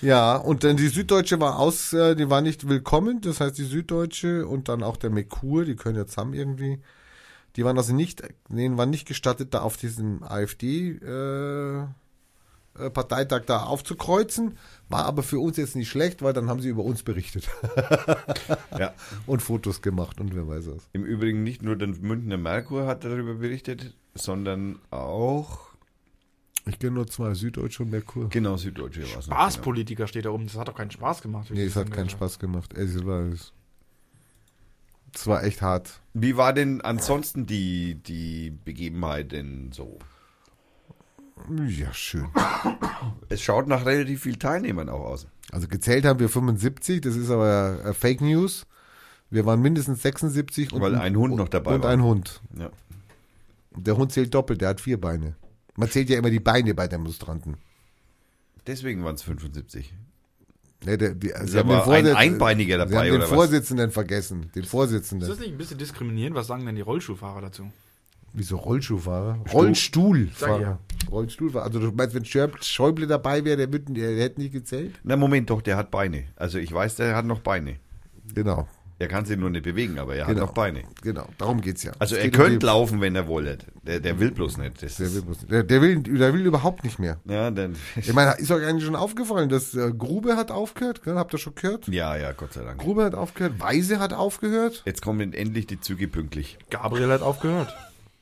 Ja, 0.02 0.36
und 0.36 0.66
dann 0.66 0.76
die 0.76 0.90
Süddeutsche 0.90 1.40
war 1.40 1.60
aus, 1.60 1.94
äh, 1.94 2.16
die 2.18 2.30
war 2.30 2.42
nicht 2.42 2.68
willkommen. 2.68 3.22
Das 3.22 3.40
heißt, 3.40 3.58
die 3.58 3.64
Süddeutsche 3.64 4.46
und 4.46 4.68
dann 4.68 4.84
auch 4.84 4.98
der 4.98 5.10
Merkur, 5.10 5.64
die 5.64 5.78
können 5.78 5.96
ja 5.96 6.06
zusammen 6.06 6.34
irgendwie. 6.34 6.80
Die 7.56 7.64
waren 7.64 7.78
also 7.78 7.94
nicht, 7.96 8.22
denen 8.50 8.78
war 8.78 8.86
nicht 8.86 9.08
gestattet, 9.08 9.54
da 9.54 9.62
auf 9.62 9.78
diesem 9.78 10.22
AfD 10.24 10.98
äh, 11.02 11.78
äh, 11.84 11.88
Parteitag 12.74 13.44
da 13.46 13.64
aufzukreuzen. 13.64 14.58
War 14.90 15.06
aber 15.06 15.24
für 15.24 15.40
uns 15.40 15.58
jetzt 15.58 15.76
nicht 15.76 15.90
schlecht, 15.90 16.22
weil 16.22 16.34
dann 16.34 16.50
haben 16.50 16.60
sie 16.62 16.70
über 16.70 16.84
uns 16.84 17.04
berichtet 17.04 17.48
ja. 18.80 18.94
und 19.26 19.42
Fotos 19.42 19.82
gemacht 19.82 20.20
und 20.20 20.36
wer 20.36 20.48
weiß 20.48 20.68
was. 20.68 20.90
Im 20.94 21.04
Übrigen 21.06 21.44
nicht 21.44 21.62
nur 21.62 21.76
der 21.76 21.88
Münchner 21.90 22.38
Merkur 22.38 22.86
hat 22.88 23.04
darüber 23.04 23.36
berichtet, 23.36 23.94
sondern 24.16 24.80
auch, 24.92 25.60
Ich 26.66 26.80
kenne 26.80 26.94
nur 26.94 27.08
zwei, 27.08 27.34
Süddeutsche 27.34 27.84
und 27.84 27.92
Merkur. 27.92 28.30
genau, 28.30 28.58
Süddeutsche 28.58 29.02
war 29.02 29.20
es. 29.20 29.28
noch, 29.28 29.36
Spaßpolitiker 29.36 30.08
steht 30.08 30.26
da 30.26 30.32
oben. 30.32 30.46
Das 30.48 30.56
hat 30.56 30.68
doch 30.68 30.76
keinen 30.76 30.92
Spaß 30.92 31.22
gemacht. 31.22 31.50
Nee, 31.52 31.66
es 31.66 31.76
hat 31.76 31.92
keinen 31.92 32.10
Spaß 32.10 32.40
gemacht. 32.40 32.74
Es 32.76 33.06
war, 33.06 33.28
es 35.14 35.28
war 35.28 35.44
echt 35.44 35.62
hart. 35.62 36.00
Genau. 36.14 36.26
Wie 36.26 36.38
war 36.38 36.54
denn 36.54 36.82
ansonsten 36.82 37.46
die, 37.46 37.96
die 37.96 38.50
Begebenheit 38.52 39.32
denn 39.32 39.72
so? 39.72 40.00
Ja, 41.68 41.94
schön. 41.94 42.28
Es 43.30 43.42
schaut 43.42 43.68
nach 43.68 43.86
relativ 43.86 44.22
viel 44.24 44.38
Teilnehmern 44.38 44.90
auch 44.90 45.02
aus. 45.02 45.28
Also 45.52 45.68
gezählt 45.68 46.06
haben 46.06 46.20
wir 46.20 46.30
75, 46.30 47.02
das 47.02 47.16
ist 47.16 47.30
aber 47.30 47.84
äh, 47.86 47.94
Fake 47.94 48.22
News. 48.22 48.66
Wir 49.30 49.46
waren 49.46 49.62
mindestens 49.62 50.02
76 50.04 50.72
und 50.74 50.82
Weil 50.82 50.96
ein 50.96 51.16
Hund 51.18 51.36
noch 51.36 51.50
dabei 51.50 51.76
und 51.76 51.84
war. 51.84 51.90
ein 51.90 52.04
Hund. 52.04 52.40
Ja. 52.58 52.70
Der 53.76 53.98
Hund 53.98 54.12
zählt 54.12 54.34
doppelt, 54.34 54.62
der 54.62 54.70
hat 54.70 54.82
vier 54.82 55.02
Beine. 55.02 55.36
Man 55.76 55.90
zählt 55.90 56.10
ja 56.10 56.18
immer 56.20 56.30
die 56.30 56.40
Beine 56.40 56.74
bei 56.76 56.88
Demonstranten. 56.88 57.58
Deswegen 58.68 59.04
waren 59.04 59.16
es 59.16 59.24
75. 59.24 59.94
Ne, 60.86 60.98
der, 60.98 61.16
die, 61.16 61.28
sie 61.28 61.54
Da 61.54 61.60
haben 61.62 61.70
war 61.70 61.86
den 61.86 61.94
ein 61.96 62.04
Vorsitz- 62.06 62.16
Einbeiniger 62.16 62.76
Sie 62.76 62.82
haben 62.82 62.92
dabei, 62.92 63.06
den 63.06 63.16
oder 63.16 63.24
was? 63.24 63.30
Vorsitzenden 63.30 63.92
vergessen. 63.92 64.52
Den 64.56 64.64
Ist 64.64 64.70
Vorsitzenden. 64.70 65.28
das 65.28 65.40
nicht 65.40 65.52
ein 65.52 65.58
bisschen 65.58 65.78
diskriminierend? 65.78 66.36
Was 66.36 66.48
sagen 66.48 66.66
denn 66.66 66.76
die 66.76 66.82
Rollschuhfahrer 66.82 67.42
dazu? 67.42 67.72
Wieso 68.34 68.58
Rollschuhfahrer? 68.58 69.40
Sag 69.46 69.54
Rollstuhlfahrer. 69.54 70.62
ja. 70.62 70.80
Rollstuhlfahrer. 71.12 71.66
Also 71.66 71.80
du 71.80 71.92
meinst, 71.92 72.16
wenn 72.16 72.24
Schäuble- 72.26 73.06
dabei 73.08 73.46
wäre, 73.46 73.58
der, 73.58 73.72
würden- 73.72 73.94
der 73.96 74.18
hätte 74.18 74.42
nicht 74.42 74.54
gezählt? 74.54 74.96
Na, 75.04 75.16
Moment, 75.16 75.50
doch, 75.50 75.62
der 75.62 75.78
hat 75.78 75.92
Beine. 75.92 76.24
Also 76.36 76.58
ich 76.58 76.72
weiß, 76.74 76.96
der 76.96 77.16
hat 77.16 77.26
noch 77.26 77.40
Beine. 77.40 77.76
Genau. 78.34 78.68
Er 79.00 79.08
kann 79.10 79.26
sie 79.26 79.36
nur 79.36 79.50
nicht 79.50 79.64
bewegen, 79.64 80.00
aber 80.00 80.16
er 80.16 80.26
Genau. 80.26 80.42
hat 80.42 80.48
noch 80.48 80.54
Beine. 80.54 80.84
Genau, 81.02 81.28
darum 81.38 81.60
geht's 81.62 81.84
ja. 81.84 81.92
Also 82.00 82.16
Es 82.16 82.22
er 82.22 82.26
um 82.28 82.32
könnte 82.32 82.60
die- 82.60 82.66
laufen, 82.66 83.02
wenn 83.02 83.16
er 83.16 83.28
wolle. 83.28 83.58
Der, 83.86 84.00
der 84.00 84.20
will 84.20 84.32
bloß 84.32 84.58
nicht. 84.58 84.82
Das 84.82 84.96
Der 84.96 85.08
ist, 85.08 85.16
will, 85.16 85.22
bloß- 85.34 85.48
der, 85.48 85.64
der, 85.64 85.82
will, 85.82 86.00
der 86.02 86.34
will 86.34 86.46
überhaupt 86.46 86.84
nicht 86.86 87.00
mehr. 87.00 87.18
ja, 87.26 87.52
dann, 87.52 87.76
Ich 87.98 88.14
meine, 88.14 88.36
ist 88.38 88.50
euch 88.52 88.66
eigentlich 88.66 88.86
schon 88.86 88.96
aufgefallen, 88.96 89.50
dass 89.50 89.76
äh, 89.76 89.92
Grube 89.92 90.38
hat 90.38 90.52
aufgehört? 90.52 91.02
Habt 91.06 91.34
ihr 91.34 91.38
schon 91.40 91.54
gehört? 91.56 91.88
ja, 91.90 92.16
ja, 92.16 92.32
Gott 92.32 92.54
sei 92.54 92.64
Dank. 92.64 92.80
Grube 92.80 93.04
hat 93.04 93.14
aufgehört, 93.16 93.60
Weise 93.60 94.00
hat 94.00 94.14
aufgehört, 94.14 94.84
Jetzt 94.86 95.02
kommen 95.02 95.34
endlich 95.34 95.68
die 95.68 95.82
Züge 95.82 96.08
pünktlich. 96.08 96.58
Gabriel 96.70 97.10
hat 97.12 97.22
aufgehört. 97.24 97.74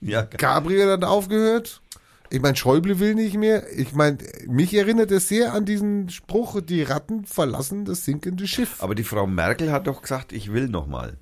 Ja, 0.01 0.23
Gabriel 0.23 0.91
hat 0.91 1.03
aufgehört. 1.03 1.81
Ich 2.29 2.41
meine, 2.41 2.55
Schäuble 2.55 2.99
will 2.99 3.13
nicht 3.13 3.35
mehr. 3.35 3.63
Ich 3.77 3.93
meine, 3.93 4.17
mich 4.47 4.73
erinnert 4.73 5.11
es 5.11 5.27
sehr 5.27 5.53
an 5.53 5.65
diesen 5.65 6.09
Spruch, 6.09 6.61
die 6.61 6.81
Ratten 6.81 7.25
verlassen 7.25 7.83
das 7.85 8.05
sinkende 8.05 8.47
Schiff. 8.47 8.81
aber 8.81 8.95
die 8.95 9.03
Frau 9.03 9.27
Merkel 9.27 9.71
hat 9.71 9.87
doch 9.87 10.01
gesagt, 10.01 10.31
ich 10.31 10.53
will 10.53 10.69
noch 10.69 10.87
mal. 10.87 11.17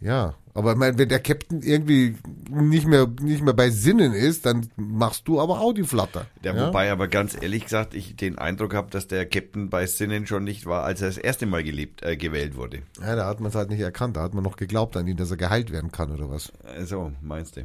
Ja, 0.00 0.34
aber 0.54 0.72
ich 0.72 0.78
meine, 0.78 0.98
wenn 0.98 1.08
der 1.08 1.20
Captain 1.20 1.62
irgendwie 1.62 2.16
nicht 2.50 2.86
mehr, 2.86 3.06
nicht 3.20 3.42
mehr 3.42 3.52
bei 3.54 3.70
Sinnen 3.70 4.12
ist, 4.12 4.46
dann 4.46 4.68
machst 4.76 5.28
du 5.28 5.40
aber 5.40 5.60
auch 5.60 5.72
die 5.72 5.84
Flatter. 5.84 6.26
Ja, 6.42 6.54
ja? 6.54 6.66
Wobei 6.66 6.90
aber 6.90 7.06
ganz 7.08 7.36
ehrlich 7.40 7.64
gesagt, 7.64 7.94
ich 7.94 8.16
den 8.16 8.38
Eindruck 8.38 8.74
habe, 8.74 8.90
dass 8.90 9.08
der 9.08 9.26
Captain 9.26 9.68
bei 9.70 9.86
Sinnen 9.86 10.26
schon 10.26 10.44
nicht 10.44 10.66
war, 10.66 10.84
als 10.84 11.02
er 11.02 11.08
das 11.08 11.18
erste 11.18 11.46
Mal 11.46 11.62
gelebt, 11.64 12.02
äh, 12.02 12.16
gewählt 12.16 12.56
wurde. 12.56 12.82
ja, 13.00 13.14
da 13.14 13.26
hat 13.26 13.40
man 13.40 13.50
es 13.50 13.54
halt 13.54 13.70
nicht 13.70 13.80
erkannt. 13.80 14.16
Da 14.16 14.22
hat 14.22 14.34
man 14.34 14.42
noch 14.42 14.56
geglaubt 14.56 14.96
an 14.96 15.06
ihn, 15.06 15.16
dass 15.16 15.30
er 15.30 15.36
geheilt 15.36 15.70
werden 15.70 15.92
kann 15.92 16.10
oder 16.12 16.30
was. 16.30 16.52
Also, 16.64 17.12
meinst 17.20 17.56
du? 17.56 17.62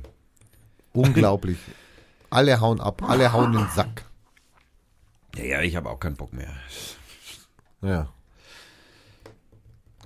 Unglaublich. 0.96 1.58
alle 2.30 2.60
hauen 2.60 2.80
ab, 2.80 3.02
alle 3.08 3.32
hauen 3.34 3.54
den 3.54 3.68
Sack. 3.76 4.04
Ja, 5.36 5.44
ja, 5.44 5.62
ich 5.62 5.76
habe 5.76 5.90
auch 5.90 6.00
keinen 6.00 6.16
Bock 6.16 6.34
mehr. 6.34 6.54
Ja. 7.82 8.10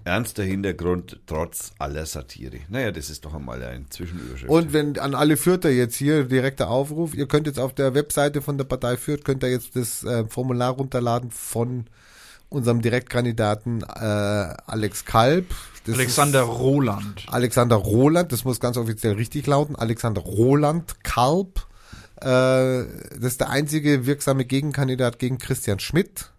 Ernster 0.06 0.44
Hintergrund 0.44 1.20
trotz 1.28 1.72
aller 1.78 2.06
Satire. 2.06 2.60
Naja, 2.70 2.92
das 2.92 3.10
ist 3.10 3.26
doch 3.26 3.34
einmal 3.36 3.62
ein 3.64 3.86
Zwischenüberschrift. 3.92 4.50
Und 4.50 4.74
wenn 4.74 4.98
an 4.98 5.14
alle 5.14 5.38
Fürther 5.38 5.70
jetzt 5.70 5.96
hier 5.96 6.24
direkter 6.24 6.70
Aufruf, 6.70 7.14
ihr 7.14 7.28
könnt 7.28 7.46
jetzt 7.46 7.60
auf 7.60 7.74
der 7.74 7.94
Webseite 7.94 8.42
von 8.42 8.58
der 8.58 8.66
Partei 8.66 8.98
Fürth, 8.98 9.24
könnt 9.24 9.44
ihr 9.44 9.52
jetzt 9.52 9.76
das 9.76 10.04
äh, 10.04 10.26
Formular 10.28 10.72
runterladen 10.72 11.30
von 11.30 11.86
unserem 12.50 12.82
Direktkandidaten 12.82 13.84
äh, 13.84 14.56
Alex 14.66 15.06
Kalb. 15.06 15.46
Das 15.90 15.98
Alexander 15.98 16.42
Roland. 16.42 17.26
Alexander 17.28 17.76
Roland, 17.76 18.32
das 18.32 18.44
muss 18.46 18.60
ganz 18.60 18.78
offiziell 18.78 19.14
richtig 19.14 19.48
lauten. 19.48 19.76
Alexander 19.76 20.22
Roland 20.22 21.04
Kalb. 21.04 21.66
Äh, 22.22 22.26
das 22.26 23.24
ist 23.24 23.42
der 23.42 23.50
einzige 23.50 24.06
wirksame 24.06 24.46
Gegenkandidat 24.46 25.20
gegen 25.20 25.38
Christian 25.38 25.80
Schmidt. 25.80 26.32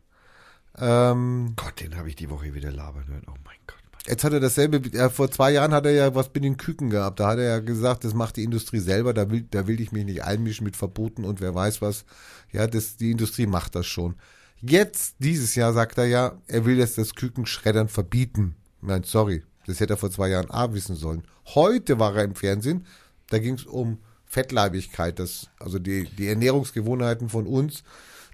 Ähm, 0.78 1.54
Gott, 1.56 1.80
den 1.80 1.96
habe 1.96 2.08
ich 2.08 2.16
die 2.16 2.30
Woche 2.30 2.54
wieder 2.54 2.70
labern 2.70 3.06
hören. 3.08 3.24
Oh 3.26 3.34
mein 3.44 3.56
Gott. 3.66 3.78
Mann. 3.90 4.00
Jetzt 4.06 4.24
hat 4.24 4.32
er 4.32 4.40
dasselbe, 4.40 4.76
äh, 4.96 5.10
vor 5.10 5.30
zwei 5.30 5.52
Jahren 5.52 5.72
hat 5.72 5.86
er 5.86 5.92
ja 5.92 6.14
was 6.14 6.30
mit 6.32 6.44
den 6.44 6.56
Küken 6.56 6.90
gehabt. 6.90 7.20
Da 7.20 7.28
hat 7.28 7.38
er 7.38 7.44
ja 7.44 7.58
gesagt, 7.60 8.04
das 8.04 8.14
macht 8.14 8.36
die 8.36 8.44
Industrie 8.44 8.80
selber, 8.80 9.14
da 9.14 9.30
will, 9.30 9.46
da 9.50 9.66
will 9.66 9.80
ich 9.80 9.90
mich 9.90 10.04
nicht 10.04 10.22
einmischen 10.22 10.64
mit 10.64 10.76
Verboten 10.76 11.24
und 11.24 11.40
wer 11.40 11.54
weiß 11.54 11.82
was. 11.82 12.04
Ja, 12.52 12.66
das, 12.66 12.96
die 12.96 13.10
Industrie 13.10 13.46
macht 13.46 13.74
das 13.74 13.86
schon. 13.86 14.14
Jetzt, 14.62 15.16
dieses 15.18 15.54
Jahr, 15.54 15.72
sagt 15.72 15.96
er 15.96 16.06
ja, 16.06 16.38
er 16.46 16.66
will 16.66 16.76
jetzt 16.76 16.98
das 16.98 17.14
Kükenschreddern 17.14 17.88
verbieten. 17.88 18.56
Nein, 18.82 19.02
sorry, 19.04 19.42
das 19.66 19.80
hätte 19.80 19.94
er 19.94 19.96
vor 19.96 20.10
zwei 20.10 20.28
Jahren 20.28 20.50
A 20.50 20.72
wissen 20.72 20.96
sollen. 20.96 21.22
Heute 21.54 21.98
war 21.98 22.16
er 22.16 22.24
im 22.24 22.34
Fernsehen, 22.34 22.86
da 23.28 23.38
ging 23.38 23.54
es 23.54 23.64
um 23.64 23.98
Fettleibigkeit, 24.26 25.18
das, 25.18 25.48
also 25.58 25.78
die, 25.78 26.04
die 26.04 26.28
Ernährungsgewohnheiten 26.28 27.28
von 27.28 27.46
uns 27.46 27.82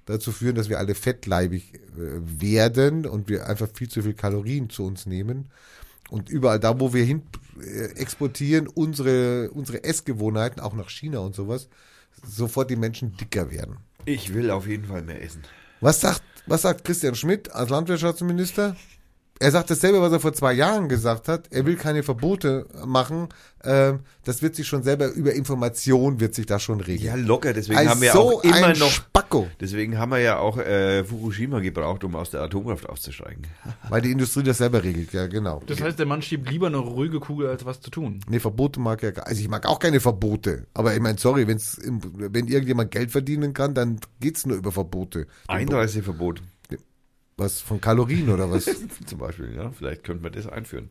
dazu 0.05 0.31
führen, 0.31 0.55
dass 0.55 0.69
wir 0.69 0.79
alle 0.79 0.95
fettleibig 0.95 1.75
äh, 1.75 1.81
werden 2.41 3.07
und 3.07 3.29
wir 3.29 3.49
einfach 3.49 3.69
viel 3.73 3.89
zu 3.89 4.03
viel 4.03 4.15
Kalorien 4.15 4.71
zu 4.71 4.85
uns 4.85 5.07
nehmen. 5.07 5.49
Und 6.09 6.29
überall 6.31 6.61
da, 6.61 6.79
wo 6.79 6.95
wir 6.95 7.05
hin 7.05 7.23
äh, 7.61 7.87
exportieren, 7.97 8.69
unsere, 8.69 9.51
unsere 9.51 9.83
Essgewohnheiten, 9.83 10.61
auch 10.61 10.75
nach 10.75 10.91
China 10.91 11.19
und 11.19 11.35
sowas, 11.35 11.69
sofort 12.25 12.71
die 12.71 12.77
Menschen 12.77 13.17
dicker 13.17 13.51
werden. 13.51 13.79
Ich 14.05 14.33
will 14.33 14.51
auf 14.51 14.67
jeden 14.67 14.85
Fall 14.85 15.03
mehr 15.03 15.21
essen. 15.23 15.43
Was 15.81 16.01
sagt, 16.01 16.23
was 16.47 16.63
sagt 16.63 16.85
Christian 16.85 17.17
Schmidt 17.17 17.53
als 17.53 17.71
Landwirtschaftsminister? 17.71 18.77
Er 19.39 19.51
sagt 19.51 19.71
dasselbe, 19.71 20.01
was 20.01 20.13
er 20.13 20.21
vor 20.21 20.33
zwei 20.33 20.53
Jahren 20.55 20.89
gesagt 20.89 21.29
hat. 21.29 21.49
Er 21.51 21.67
will 21.67 21.77
keine 21.77 22.03
Verbote 22.03 22.67
machen. 22.87 23.29
Ähm, 23.63 24.01
das 24.25 24.43
wird 24.43 24.55
sich 24.55 24.67
schon 24.67 24.83
selber 24.83 25.09
über 25.09 25.33
Information 25.35 26.21
wird 26.21 26.35
sich 26.35 26.47
da 26.47 26.59
schon 26.59 26.81
regeln. 26.81 27.07
Ja, 27.07 27.15
locker. 27.17 27.53
Deswegen 27.53 27.79
Als 27.79 27.89
haben 27.89 28.01
wir 28.01 28.13
so 28.13 28.39
auch 28.39 28.45
immer 28.45 28.67
ein 28.67 28.79
noch. 28.79 28.91
Spacko, 28.91 29.49
Deswegen 29.61 29.99
haben 29.99 30.13
wir 30.13 30.19
ja 30.19 30.39
auch 30.39 30.57
äh, 30.59 31.05
Fukushima 31.05 31.61
gebraucht, 31.61 32.05
um 32.05 32.15
aus 32.17 32.31
der 32.31 32.43
Atomkraft 32.43 32.89
auszusteigen. 32.89 33.47
weil 33.91 34.01
die 34.01 34.13
Industrie 34.13 34.43
das 34.43 34.59
selber 34.59 34.83
regelt. 34.83 35.13
Ja, 35.13 35.27
genau. 35.27 35.63
Das 35.67 35.81
heißt, 35.81 35.99
der 35.99 36.07
Mann 36.07 36.23
schiebt 36.23 36.49
lieber 36.51 36.69
eine 36.69 36.79
ruhige 36.79 37.21
Kugel, 37.21 37.49
als 37.49 37.65
was 37.65 37.81
zu 37.81 37.91
tun. 37.91 38.21
Nee, 38.29 38.41
Verbote 38.41 38.81
mag 38.81 39.03
er 39.03 39.13
gar 39.13 39.27
Also 39.27 39.41
ich 39.41 39.49
mag 39.49 39.67
auch 39.67 39.79
keine 39.79 40.01
Verbote. 40.01 40.67
Aber 40.73 40.95
ich 40.95 41.01
meine, 41.01 41.19
sorry, 41.19 41.47
wenn's, 41.47 41.79
wenn 41.83 42.47
irgendjemand 42.47 42.91
Geld 42.91 43.11
verdienen 43.11 43.53
kann, 43.53 43.75
dann 43.75 44.01
geht's 44.21 44.47
nur 44.47 44.57
über 44.57 44.73
Verbote. 44.73 45.27
Einreiseverbot 45.49 46.43
Was 47.39 47.61
von 47.61 47.81
Kalorien 47.81 48.31
oder 48.31 48.51
was? 48.51 48.65
zum 49.07 49.19
Beispiel, 49.19 49.55
ja. 49.55 49.71
Vielleicht 49.71 50.05
könnte 50.05 50.23
man 50.23 50.33
das 50.33 50.47
einführen. 50.47 50.89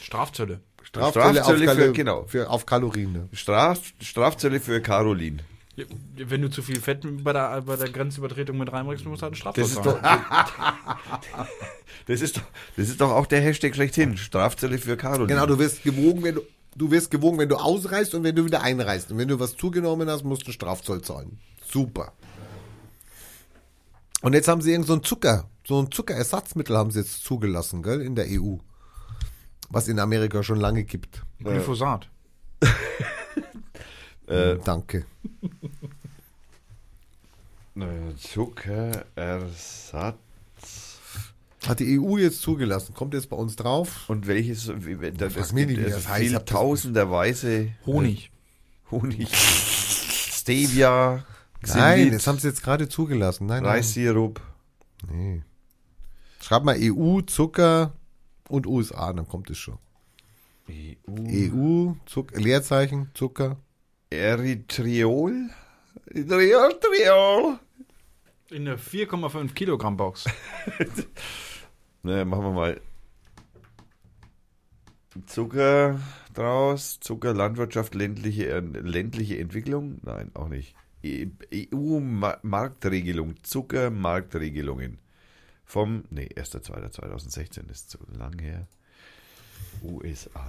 Strafzölle. 0.00 0.60
Strafzölle 0.82 1.24
auf, 1.24 1.32
Strafzölle 1.32 1.58
für, 1.58 1.76
Kalo 1.76 1.92
genau. 1.92 2.24
für, 2.26 2.50
auf 2.50 2.66
Kalorien. 2.66 3.12
Ne? 3.12 3.28
Straf, 3.32 3.80
Strafzölle 4.00 4.60
für 4.60 4.80
Caroline. 4.82 5.38
Ja, 5.74 5.84
Wenn 6.16 6.42
du 6.42 6.50
zu 6.50 6.62
viel 6.62 6.80
Fett 6.80 7.00
bei 7.24 7.32
der, 7.32 7.62
bei 7.62 7.76
der 7.76 7.88
Grenzübertretung 7.88 8.58
mit 8.58 8.72
reinbringst, 8.72 9.04
musst 9.06 9.22
du 9.22 9.24
halt 9.24 9.32
einen 9.32 9.36
Straftat 9.36 9.64
Das 9.64 9.72
ist, 9.72 9.82
zahlen. 9.82 10.00
doch, 10.02 11.46
das, 12.06 12.20
ist 12.20 12.36
doch, 12.36 12.42
das 12.76 12.88
ist 12.88 13.00
doch 13.00 13.10
auch 13.10 13.26
der 13.26 13.40
Hashtag 13.40 13.74
schlechthin. 13.74 14.16
Strafzölle 14.18 14.78
für 14.78 14.96
Caroline. 14.98 15.28
Genau, 15.28 15.46
du 15.46 15.58
wirst 15.58 15.82
gewogen, 15.82 16.22
wenn 16.22 16.36
du, 16.36 16.42
du 16.76 16.90
wirst 16.90 17.10
gewogen, 17.10 17.38
wenn 17.38 17.48
du 17.48 17.56
ausreist 17.56 18.14
und 18.14 18.22
wenn 18.22 18.36
du 18.36 18.44
wieder 18.44 18.62
einreist. 18.62 19.10
Und 19.10 19.18
wenn 19.18 19.28
du 19.28 19.40
was 19.40 19.56
zugenommen 19.56 20.08
hast, 20.10 20.24
musst 20.24 20.46
du 20.46 20.52
Strafzoll 20.52 21.00
zahlen. 21.00 21.38
Super. 21.66 22.12
Und 24.20 24.34
jetzt 24.34 24.48
haben 24.48 24.60
sie 24.60 24.72
irgend 24.72 24.86
so 24.86 24.94
ein 24.94 25.02
Zucker, 25.02 25.48
so 25.66 25.80
ein 25.80 25.90
Zuckerersatzmittel 25.90 26.76
haben 26.76 26.90
sie 26.90 27.00
jetzt 27.00 27.24
zugelassen, 27.24 27.82
gell, 27.82 28.00
in 28.00 28.14
der 28.14 28.26
EU. 28.28 28.56
Was 29.68 29.88
in 29.88 29.98
Amerika 29.98 30.42
schon 30.42 30.60
lange 30.60 30.84
gibt. 30.84 31.22
Glyphosat. 31.40 32.08
Äh, 34.28 34.56
Danke. 34.64 35.06
Äh, 37.76 38.16
Zuckerersatz. 38.16 40.16
Hat 41.66 41.80
die 41.80 42.00
EU 42.00 42.16
jetzt 42.16 42.40
zugelassen. 42.40 42.94
Kommt 42.94 43.12
jetzt 43.12 43.28
bei 43.28 43.36
uns 43.36 43.56
drauf. 43.56 44.08
Und 44.08 44.26
welches? 44.26 44.64
Das, 44.66 44.72
mich 44.72 44.86
gibt 44.86 45.18
nicht, 45.18 45.28
wie 45.80 45.84
also 45.84 45.96
das 45.96 46.08
heißt. 46.08 46.34
Das- 46.34 46.44
tausenderweise 46.46 47.72
Honig. 47.84 48.30
Honig, 48.90 49.28
Stevia, 49.36 51.24
Nein, 51.66 51.98
Xylit, 51.98 52.14
das 52.14 52.26
haben 52.28 52.38
sie 52.38 52.48
jetzt 52.48 52.62
gerade 52.62 52.88
zugelassen. 52.88 53.46
Nein, 53.46 53.64
nein. 53.64 53.72
Reissirup. 53.72 54.40
Nee. 55.10 55.42
Schreib 56.46 56.62
mal 56.62 56.76
EU, 56.78 57.22
Zucker 57.22 57.92
und 58.48 58.68
USA, 58.68 59.12
dann 59.12 59.26
kommt 59.26 59.50
es 59.50 59.58
schon. 59.58 59.78
EU. 60.70 61.16
EU, 61.28 61.94
Zucker, 62.06 62.40
Leerzeichen, 62.40 63.10
Zucker. 63.14 63.56
Erythriol? 64.10 65.50
Erythriol. 66.06 67.58
In 68.52 68.64
der 68.64 68.78
4,5 68.78 69.54
Kilogramm 69.54 69.96
Box. 69.96 70.26
Ne, 72.04 72.24
machen 72.24 72.44
wir 72.44 72.52
mal 72.52 72.80
Zucker 75.26 75.98
draus. 76.32 77.00
Zucker, 77.00 77.34
Landwirtschaft, 77.34 77.96
ländliche, 77.96 78.50
äh, 78.50 78.60
ländliche 78.60 79.40
Entwicklung? 79.40 79.98
Nein, 80.04 80.30
auch 80.34 80.46
nicht. 80.46 80.76
E- 81.02 81.26
EU-Marktregelung, 81.52 83.34
Zuckermarktregelungen. 83.42 85.00
Vom, 85.66 86.04
nee, 86.10 86.28
1.2.2016 86.34 87.68
ist 87.70 87.90
zu 87.90 87.98
lang 88.16 88.38
her. 88.38 88.66
USA. 89.82 90.44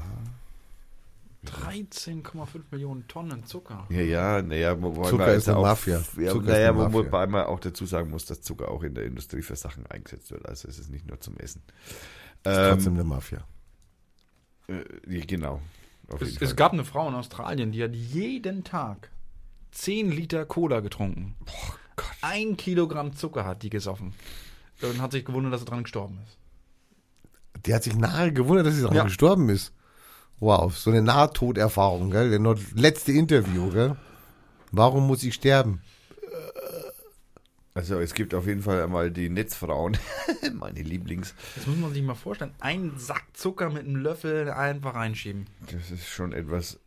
13,5 1.46 2.62
Millionen 2.72 3.08
Tonnen 3.08 3.46
Zucker. 3.46 3.86
Ja, 3.90 4.02
ja, 4.02 4.42
naja, 4.42 4.82
wobei 4.82 5.10
Zucker 5.10 5.28
ist 5.34 5.34
jetzt 5.34 5.50
eine 5.50 5.58
auch, 5.58 5.62
Mafia. 5.64 6.04
Ja, 6.18 6.32
Zucker 6.32 6.42
ist 6.42 6.46
naja, 6.48 6.70
eine 6.70 6.78
Mafia. 6.78 6.94
wobei 6.94 7.28
man 7.28 7.46
auch 7.46 7.60
dazu 7.60 7.86
sagen 7.86 8.10
muss, 8.10 8.26
dass 8.26 8.42
Zucker 8.42 8.70
auch 8.70 8.84
in 8.84 8.96
der 8.96 9.06
Industrie 9.06 9.42
für 9.42 9.56
Sachen 9.56 9.86
eingesetzt 9.88 10.30
wird. 10.32 10.46
Also 10.48 10.68
es 10.68 10.78
ist 10.80 10.90
nicht 10.90 11.08
nur 11.08 11.20
zum 11.20 11.38
Essen. 11.38 11.62
Ist 12.44 12.58
Ähm, 12.58 12.70
trotzdem 12.76 12.94
eine 12.96 13.04
Mafia. 13.04 13.46
äh, 14.68 14.84
genau. 15.26 15.62
Auf 16.10 16.22
Es, 16.22 16.32
jeden 16.34 16.44
es 16.44 16.56
gab 16.56 16.74
eine 16.74 16.86
Frau 16.86 17.08
in 17.08 17.16
Australien, 17.16 17.72
die 17.72 17.84
hat 17.84 17.94
jeden 17.96 18.64
Tag 18.64 19.10
10 19.72 20.12
Liter 20.12 20.46
Cola 20.46 20.80
getrunken. 20.82 21.36
Ein 22.22 22.58
Kilogramm 22.58 23.16
Zucker 23.16 23.46
hat 23.46 23.64
die 23.64 23.70
gesoffen. 23.70 24.14
Und 24.82 25.02
hat 25.02 25.12
sich 25.12 25.26
gewundert, 25.26 25.54
dass 25.54 25.62
sie 25.62 25.66
dran 25.66 25.84
gestorben 25.84 26.20
ist. 26.26 27.66
Die 27.66 27.74
hat 27.74 27.84
sich 27.84 27.96
nahe 27.96 28.32
gewundert, 28.32 28.68
dass 28.68 28.76
sie 28.76 28.82
daran 28.82 28.98
Ja. 28.98 29.04
gestorben 29.04 29.50
ist. 29.50 29.74
Wow, 30.40 30.76
so 30.78 30.92
eine 30.92 31.02
Nahtoderfahrung, 31.02 32.12
gell? 32.12 32.30
Der 32.30 32.56
letzte 32.76 33.12
Interview, 33.12 33.72
gell? 33.72 33.96
Warum 34.72 35.08
muss 35.08 35.24
ich 35.24 35.34
sterben? 35.34 35.82
Also 37.74 38.00
es 38.00 38.16
gibt 38.16 38.34
auf 38.34 38.48
jeden 38.48 38.64
Fall 38.64 38.82
einmal 38.84 39.12
die 39.12 39.30
Netzfrauen, 39.30 39.98
meine 40.54 40.82
Lieblings. 40.82 41.36
Das 41.56 41.68
muss 41.68 41.78
man 41.78 41.94
sich 41.94 42.02
mal 42.02 42.16
vorstellen. 42.16 42.52
Ein 42.60 42.94
Sack 42.98 43.26
Zucker 43.34 43.70
mit 43.70 43.86
einem 43.86 43.98
Löffel 43.98 44.50
einfach 44.50 44.96
reinschieben. 44.96 45.46
Das 45.72 45.92
ist 45.92 46.08
schon 46.08 46.34
etwas 46.34 46.80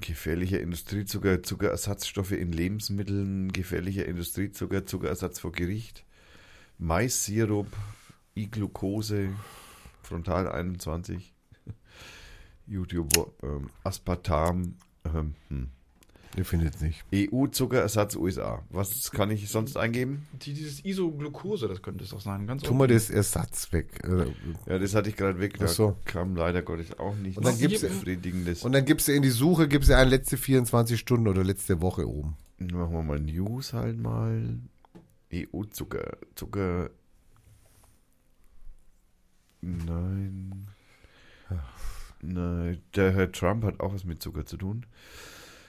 gefährlicher 0.00 0.60
Industriezucker, 0.60 1.42
Zuckerersatzstoffe 1.42 2.30
in 2.30 2.52
Lebensmitteln, 2.52 3.52
gefährlicher 3.52 4.06
Industriezucker, 4.06 4.86
Zuckerersatz 4.86 5.40
vor 5.40 5.50
Gericht, 5.50 6.04
Maissirup, 6.78 7.68
I-Glucose, 8.36 9.30
Frontal 10.02 10.50
21, 10.50 11.32
YouTube, 12.66 13.08
ähm, 13.42 13.70
Aspartam, 13.84 14.74
ähm, 15.04 15.34
hm. 15.48 15.68
Ihr 16.36 16.44
findet 16.44 16.74
es 16.74 16.80
nicht. 16.80 17.04
EU-Zuckerersatz 17.14 18.16
USA. 18.16 18.60
Was 18.70 19.12
kann 19.12 19.30
ich 19.30 19.48
sonst 19.48 19.76
eingeben? 19.76 20.26
Die, 20.42 20.52
dieses 20.52 20.84
Isoglucose, 20.84 21.68
das 21.68 21.80
könnte 21.80 22.02
es 22.02 22.10
doch 22.10 22.20
sein. 22.20 22.48
Ganz 22.48 22.62
Tu 22.64 22.74
mal 22.74 22.82
unten. 22.86 22.94
das 22.94 23.08
Ersatz 23.08 23.72
weg. 23.72 24.00
Äh, 24.02 24.26
Ja, 24.68 24.80
das 24.80 24.96
hatte 24.96 25.10
ich 25.10 25.14
gerade 25.16 25.38
weg. 25.38 25.56
Da 25.60 25.66
Ach 25.66 25.68
so. 25.68 25.96
kam 26.06 26.34
leider 26.34 26.62
Gottes 26.62 26.98
auch 26.98 27.14
nicht 27.14 27.38
Und 27.38 27.46
dann 27.46 27.56
gibt's- 27.56 27.82
befriedigendes. 27.82 28.64
Und 28.64 28.72
dann 28.72 28.84
gibst 28.84 29.06
du 29.06 29.12
in 29.12 29.22
die 29.22 29.30
Suche, 29.30 29.68
gibst 29.68 29.90
du 29.90 29.96
ein 29.96 30.08
letzte 30.08 30.36
24 30.36 30.98
Stunden 30.98 31.28
oder 31.28 31.44
letzte 31.44 31.80
Woche 31.80 32.08
oben. 32.08 32.36
Machen 32.58 32.92
wir 32.94 33.02
mal 33.04 33.20
News 33.20 33.72
halt 33.72 33.96
mal. 34.00 34.58
EU-Zucker. 35.34 36.16
Zucker. 36.34 36.90
Nein. 39.60 40.68
Nein. 42.20 42.82
Der 42.94 43.12
Herr 43.12 43.32
Trump 43.32 43.64
hat 43.64 43.80
auch 43.80 43.94
was 43.94 44.04
mit 44.04 44.22
Zucker 44.22 44.46
zu 44.46 44.56
tun. 44.56 44.86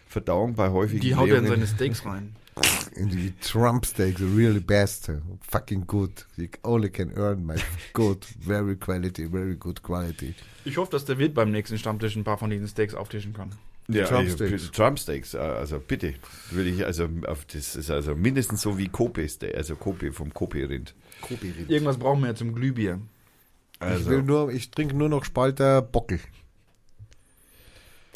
Verdauung 0.07 0.55
bei 0.55 0.69
häufigen 0.69 1.01
Die 1.01 1.15
haut 1.15 1.29
er 1.29 1.39
in 1.39 1.47
seine 1.47 1.67
Steaks 1.67 2.05
rein. 2.05 2.35
In 2.95 3.09
die 3.09 3.33
Trump 3.41 3.85
Steaks, 3.85 4.21
really 4.21 4.61
best. 4.61 5.11
Fucking 5.41 5.85
good. 5.87 6.25
You 6.37 6.47
only 6.63 6.89
can 6.89 7.11
earn 7.17 7.45
my 7.45 7.55
good, 7.93 8.23
very 8.23 8.77
quality, 8.77 9.27
very 9.29 9.55
good 9.55 9.83
quality. 9.83 10.35
Ich 10.63 10.77
hoffe, 10.77 10.91
dass 10.91 11.05
der 11.05 11.17
Wirt 11.17 11.33
beim 11.33 11.51
nächsten 11.51 11.77
Stammtisch 11.77 12.15
ein 12.15 12.23
paar 12.23 12.37
von 12.37 12.49
diesen 12.49 12.67
Steaks 12.67 12.93
auftischen 12.93 13.33
kann. 13.33 13.51
Ja, 13.87 14.05
Trump 14.05 14.27
ja, 14.27 14.33
Steaks. 14.33 14.51
bitte, 14.51 14.71
Trump 14.71 14.99
Steaks, 14.99 15.33
äh, 15.35 15.37
also 15.37 15.79
bitte. 15.79 16.15
Will 16.51 16.67
ich, 16.67 16.85
also, 16.85 17.07
auf, 17.27 17.45
das 17.45 17.75
ist 17.75 17.91
also 17.91 18.15
mindestens 18.15 18.61
so 18.61 18.77
wie 18.77 18.87
Kope 18.87 19.27
Steak, 19.29 19.55
also 19.55 19.75
Kope 19.75 20.11
vom 20.11 20.33
Kope-Rind. 20.33 20.95
Irgendwas 21.67 21.97
brauchen 21.97 22.21
wir 22.21 22.29
ja 22.29 22.35
zum 22.35 22.55
Glühbier. 22.55 22.99
Ich 23.75 23.81
Also, 23.81 24.09
will 24.09 24.23
nur, 24.23 24.51
ich 24.51 24.71
trinke 24.71 24.95
nur 24.95 25.09
noch 25.09 25.23
Spalter 25.25 25.81
Bockel. 25.81 26.19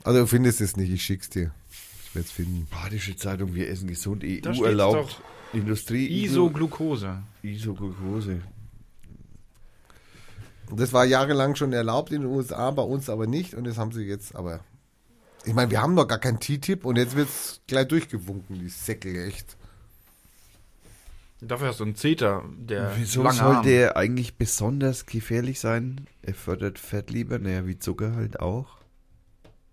Also 0.03 0.21
du 0.21 0.27
findest 0.27 0.61
es 0.61 0.75
nicht, 0.75 0.91
ich 0.91 1.03
schick's 1.03 1.29
dir. 1.29 1.51
Ich 2.05 2.15
werde 2.15 2.25
es 2.25 2.31
finden. 2.31 2.67
Badische 2.71 3.15
Zeitung, 3.15 3.53
wir 3.53 3.69
essen 3.69 3.87
gesund, 3.87 4.23
EU 4.23 4.63
erlaubt. 4.63 5.21
Industrie, 5.53 6.23
Isoglucose. 6.23 7.21
Isoglucose. 7.43 8.41
Das 10.75 10.93
war 10.93 11.05
jahrelang 11.05 11.55
schon 11.55 11.73
erlaubt 11.73 12.11
in 12.11 12.21
den 12.21 12.31
USA, 12.31 12.71
bei 12.71 12.83
uns 12.83 13.09
aber 13.09 13.27
nicht. 13.27 13.53
Und 13.55 13.65
das 13.65 13.77
haben 13.77 13.91
sie 13.91 14.03
jetzt, 14.03 14.35
aber. 14.35 14.61
Ich 15.45 15.53
meine, 15.53 15.71
wir 15.71 15.81
haben 15.81 15.93
noch 15.93 16.07
gar 16.07 16.19
kein 16.19 16.39
TTIP 16.39 16.85
und 16.85 16.97
jetzt 16.97 17.15
wird's 17.15 17.61
gleich 17.67 17.87
durchgewunken, 17.87 18.59
die 18.59 18.69
Säckel, 18.69 19.27
echt. 19.27 19.57
Dafür 21.41 21.69
hast 21.69 21.79
du 21.79 21.85
einen 21.85 21.95
Zeter, 21.95 22.43
der 22.57 22.91
Wieso 22.97 23.23
lange 23.23 23.37
soll 23.37 23.55
Arm. 23.55 23.65
der 23.65 23.95
eigentlich 23.95 24.37
besonders 24.37 25.05
gefährlich 25.05 25.61
sein? 25.61 26.07
Er 26.21 26.33
fördert 26.33 26.77
Fettleber, 26.77 27.39
naja, 27.39 27.65
wie 27.65 27.79
Zucker 27.79 28.15
halt 28.15 28.41
auch. 28.41 28.77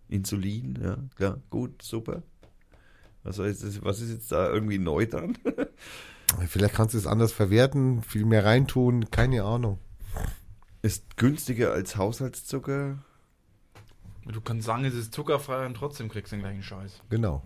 Insulin, 0.09 0.79
ja, 0.81 0.99
klar, 1.17 1.41
gut, 1.51 1.83
super. 1.83 2.23
Was 3.25 3.39
ist, 3.39 3.65
das, 3.65 3.83
was 3.83 4.01
ist 4.01 4.11
jetzt 4.11 4.31
da 4.31 4.49
irgendwie 4.49 4.79
neu 4.79 5.07
dran? 5.07 5.37
Vielleicht 6.49 6.75
kannst 6.75 6.95
du 6.95 6.99
es 6.99 7.07
anders 7.09 7.33
verwerten, 7.33 8.03
viel 8.03 8.25
mehr 8.25 8.45
reintun, 8.45 9.11
keine 9.11 9.43
Ahnung. 9.43 9.81
Ist 10.83 11.17
günstiger 11.17 11.73
als 11.73 11.97
Haushaltszucker. 11.97 12.99
Du 14.27 14.41
kannst 14.41 14.67
sagen, 14.67 14.85
es 14.85 14.95
ist 14.95 15.15
zuckerfrei 15.15 15.67
und 15.67 15.75
trotzdem 15.75 16.09
kriegst 16.09 16.33
du 16.33 16.37
den 16.37 16.43
gleichen 16.43 16.63
Scheiß. 16.63 17.01
Genau. 17.11 17.45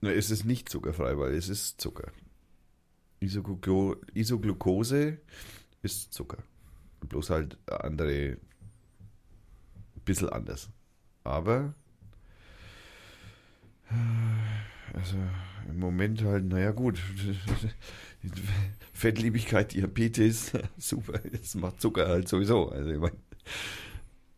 Na, 0.00 0.10
es 0.10 0.30
ist 0.30 0.44
nicht 0.44 0.68
zuckerfrei, 0.68 1.18
weil 1.18 1.34
es 1.34 1.48
ist 1.48 1.80
Zucker. 1.80 2.10
Isogluco 3.20 3.96
Isoglucose 4.14 5.18
ist 5.82 6.12
Zucker. 6.12 6.42
Bloß 7.00 7.30
halt 7.30 7.58
andere, 7.66 8.38
bisschen 10.04 10.30
anders. 10.30 10.70
Aber, 11.22 11.74
äh, 13.90 14.96
also 14.96 15.16
im 15.68 15.78
Moment 15.78 16.22
halt, 16.22 16.44
naja 16.46 16.72
gut, 16.72 16.98
Fettliebigkeit, 18.92 19.72
Diabetes, 19.72 20.52
super, 20.78 21.18
das 21.18 21.54
macht 21.54 21.80
Zucker 21.80 22.08
halt 22.08 22.28
sowieso. 22.28 22.70
Also 22.70 22.90
ich 22.90 22.98
meine, 22.98 23.16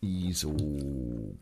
Isoglucose. 0.00 1.36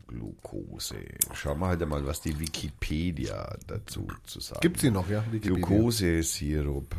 Schauen 1.33 1.59
wir 1.59 1.67
halt 1.67 1.87
mal, 1.87 2.03
was 2.05 2.21
die 2.21 2.39
Wikipedia 2.39 3.55
dazu 3.67 4.07
zu 4.25 4.39
sagen 4.39 4.61
Gibt 4.61 4.79
sie 4.79 4.89
noch, 4.89 5.07
ja? 5.09 5.23
Wikipedia. 5.31 5.67
Glukosesirup, 5.67 6.95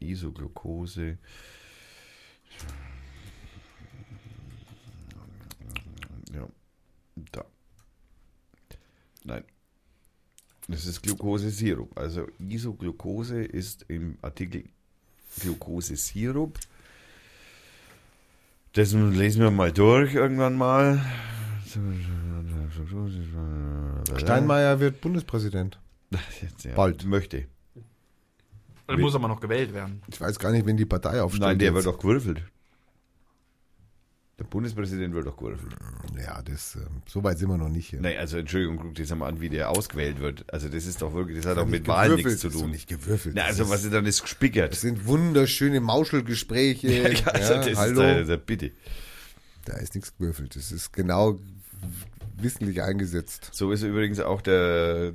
äh, 0.00 0.04
Isoglucose. 0.04 1.18
Ja, 6.34 6.48
da. 7.32 7.44
Nein. 9.24 9.44
Das 10.68 10.86
ist 10.86 11.02
Glukosesirup. 11.02 11.96
Also 11.96 12.26
Isoglucose 12.40 13.42
ist 13.44 13.84
im 13.88 14.18
Artikel 14.22 14.64
Glukosesirup. 15.40 16.58
Das 18.76 18.92
lesen 18.92 19.40
wir 19.40 19.50
mal 19.50 19.72
durch 19.72 20.14
irgendwann 20.14 20.54
mal. 20.54 21.00
Steinmeier 24.18 24.78
wird 24.80 25.00
Bundespräsident. 25.00 25.80
Jetzt, 26.42 26.66
ja. 26.66 26.74
Bald. 26.74 27.06
Möchte. 27.06 27.46
Dann 28.86 29.00
muss 29.00 29.14
aber 29.14 29.28
noch 29.28 29.40
gewählt 29.40 29.72
werden. 29.72 30.02
Ich 30.08 30.20
weiß 30.20 30.38
gar 30.38 30.52
nicht, 30.52 30.66
wenn 30.66 30.76
die 30.76 30.84
Partei 30.84 31.22
aufsteht. 31.22 31.40
Nein, 31.40 31.58
der 31.58 31.68
jetzt. 31.68 31.74
wird 31.74 31.86
doch 31.86 31.98
gewürfelt. 31.98 32.42
Der 34.38 34.44
Bundespräsident 34.44 35.14
wird 35.14 35.26
doch 35.26 35.36
gewürfelt. 35.38 35.74
Ja, 36.22 36.42
das, 36.42 36.76
ähm, 36.76 37.00
so 37.06 37.24
weit 37.24 37.38
sind 37.38 37.48
wir 37.48 37.56
noch 37.56 37.70
nicht 37.70 37.88
hier. 37.88 38.02
Nein, 38.02 38.18
also 38.18 38.36
Entschuldigung, 38.36 38.76
guck 38.76 38.94
dir 38.94 39.06
das 39.06 39.16
mal 39.16 39.28
an, 39.28 39.40
wie 39.40 39.48
der 39.48 39.70
ausgewählt 39.70 40.18
wird. 40.20 40.44
Also 40.52 40.68
das 40.68 40.84
ist 40.84 41.00
doch 41.00 41.14
wirklich, 41.14 41.38
das 41.42 41.56
hat 41.56 41.64
ist 41.64 41.70
mit 41.70 41.88
Wahlen 41.88 42.16
nichts 42.16 42.40
zu 42.40 42.48
das 42.48 42.54
ist 42.54 42.60
tun. 42.60 42.68
doch 42.68 42.72
nicht 42.74 42.86
gewürfelt. 42.86 43.34
Na, 43.34 43.44
also 43.44 43.62
ist- 43.62 43.70
was 43.70 43.84
ist 43.84 43.94
dann 43.94 44.04
ist 44.04 44.20
gespickert? 44.20 44.72
Das 44.72 44.82
sind 44.82 45.06
wunderschöne 45.06 45.80
Mauschelgespräche. 45.80 46.86
ja, 47.14 47.26
also 47.28 47.52
ja, 47.54 47.58
das 47.60 47.66
ist 47.68 47.78
hallo. 47.78 48.02
da, 48.02 48.22
da, 48.24 48.36
bitte. 48.36 48.72
Da 49.64 49.78
ist 49.78 49.94
nichts 49.94 50.14
gewürfelt. 50.18 50.54
Das 50.54 50.70
ist 50.70 50.92
genau 50.92 51.38
wissentlich 52.36 52.82
eingesetzt. 52.82 53.48
So 53.52 53.72
ist 53.72 53.82
übrigens 53.84 54.20
auch 54.20 54.42
der 54.42 55.14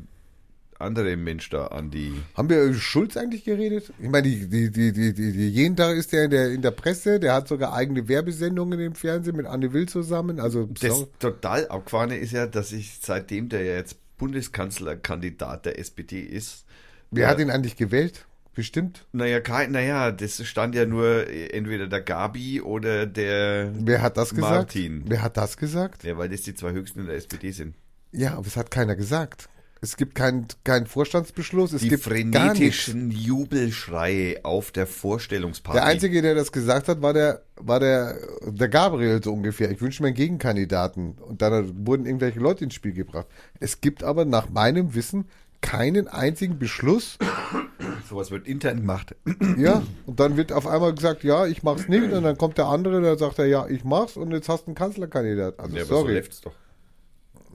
andere 0.81 1.15
Mensch 1.15 1.49
da, 1.49 1.67
Andi. 1.67 2.13
Haben 2.35 2.49
wir 2.49 2.63
über 2.63 2.73
Schulz 2.73 3.17
eigentlich 3.17 3.43
geredet? 3.43 3.91
Ich 3.99 4.09
meine, 4.09 4.27
die, 4.27 4.47
die, 4.47 4.71
die, 4.71 4.91
die, 4.91 5.13
die, 5.13 5.31
die, 5.31 5.49
jeden 5.49 5.75
Tag 5.75 5.95
ist 5.95 6.11
der 6.11 6.25
in 6.25 6.31
der, 6.31 6.51
in 6.51 6.61
der 6.61 6.71
Presse, 6.71 7.19
der 7.19 7.33
hat 7.33 7.47
sogar 7.47 7.73
eigene 7.73 8.07
Werbesendungen 8.07 8.79
im 8.79 8.95
Fernsehen 8.95 9.35
mit 9.35 9.45
Anne 9.45 9.73
Will 9.73 9.87
zusammen. 9.87 10.39
Also, 10.39 10.69
Das 10.79 11.07
total 11.19 11.67
abgefahrene 11.67 12.17
ist 12.17 12.33
ja, 12.33 12.47
dass 12.47 12.71
ich 12.71 12.99
seitdem 13.01 13.49
der 13.49 13.63
ja 13.63 13.73
jetzt 13.73 13.97
Bundeskanzlerkandidat 14.17 15.65
der 15.65 15.79
SPD 15.79 16.19
ist, 16.19 16.65
wer 17.09 17.27
hat 17.27 17.39
ihn 17.39 17.49
eigentlich 17.49 17.75
gewählt? 17.75 18.25
Bestimmt. 18.53 19.05
naja, 19.13 19.39
kein, 19.39 19.71
naja, 19.71 20.11
das 20.11 20.45
stand 20.45 20.75
ja 20.75 20.85
nur 20.85 21.25
entweder 21.29 21.87
der 21.87 22.01
Gabi 22.01 22.59
oder 22.59 23.05
der 23.05 23.71
Wer 23.73 24.01
hat 24.01 24.17
das 24.17 24.31
gesagt? 24.31 24.51
Martin. 24.51 25.03
Wer 25.05 25.21
hat 25.21 25.37
das 25.37 25.55
gesagt? 25.55 26.03
Ja, 26.03 26.17
weil 26.17 26.27
das 26.27 26.41
die 26.41 26.53
zwei 26.53 26.73
höchsten 26.73 26.99
in 26.99 27.05
der 27.05 27.15
SPD 27.15 27.51
sind. 27.51 27.75
Ja, 28.11 28.33
aber 28.33 28.45
es 28.45 28.57
hat 28.57 28.69
keiner 28.69 28.97
gesagt. 28.97 29.47
Es 29.83 29.97
gibt 29.97 30.13
keinen 30.13 30.45
keinen 30.63 30.85
Vorstandsbeschluss, 30.85 31.73
es 31.73 31.81
Die 31.81 31.89
gibt 31.89 32.03
frenetischen 32.03 33.09
Jubelschreie 33.09 34.45
auf 34.45 34.71
der 34.71 34.85
Vorstellungsparty. 34.85 35.75
Der 35.79 35.85
Einzige, 35.87 36.21
der 36.21 36.35
das 36.35 36.51
gesagt 36.51 36.87
hat, 36.87 37.01
war 37.01 37.13
der, 37.13 37.41
war 37.55 37.79
der, 37.79 38.15
der 38.45 38.69
Gabriel 38.69 39.23
so 39.23 39.33
ungefähr. 39.33 39.71
Ich 39.71 39.81
wünsche 39.81 40.03
mir 40.03 40.09
einen 40.09 40.15
Gegenkandidaten. 40.15 41.13
Und 41.13 41.41
dann 41.41 41.87
wurden 41.87 42.05
irgendwelche 42.05 42.39
Leute 42.39 42.63
ins 42.63 42.75
Spiel 42.75 42.93
gebracht. 42.93 43.25
Es 43.59 43.81
gibt 43.81 44.03
aber 44.03 44.23
nach 44.23 44.49
meinem 44.51 44.93
Wissen 44.93 45.25
keinen 45.61 46.07
einzigen 46.07 46.59
Beschluss. 46.59 47.17
Sowas 48.07 48.29
wird 48.29 48.47
intern 48.47 48.77
gemacht. 48.77 49.15
Ja, 49.57 49.81
und 50.05 50.19
dann 50.19 50.37
wird 50.37 50.51
auf 50.53 50.67
einmal 50.67 50.93
gesagt, 50.93 51.23
ja, 51.23 51.47
ich 51.47 51.63
mach's 51.63 51.87
nicht. 51.87 52.11
Und 52.11 52.21
dann 52.23 52.37
kommt 52.37 52.59
der 52.59 52.67
andere, 52.67 53.01
der 53.01 53.17
sagt 53.17 53.39
er, 53.39 53.45
ja, 53.47 53.67
ich 53.67 53.83
mach's. 53.83 54.15
Und 54.15 54.31
jetzt 54.31 54.47
hast 54.47 54.63
du 54.63 54.67
einen 54.67 54.75
Kanzlerkandidat. 54.75 55.59
Also 55.59 55.75
Ja, 55.75 55.81
aber 55.81 55.89
so 55.89 55.95
sorry. 56.01 56.13
läuft's 56.13 56.41
doch. 56.41 56.53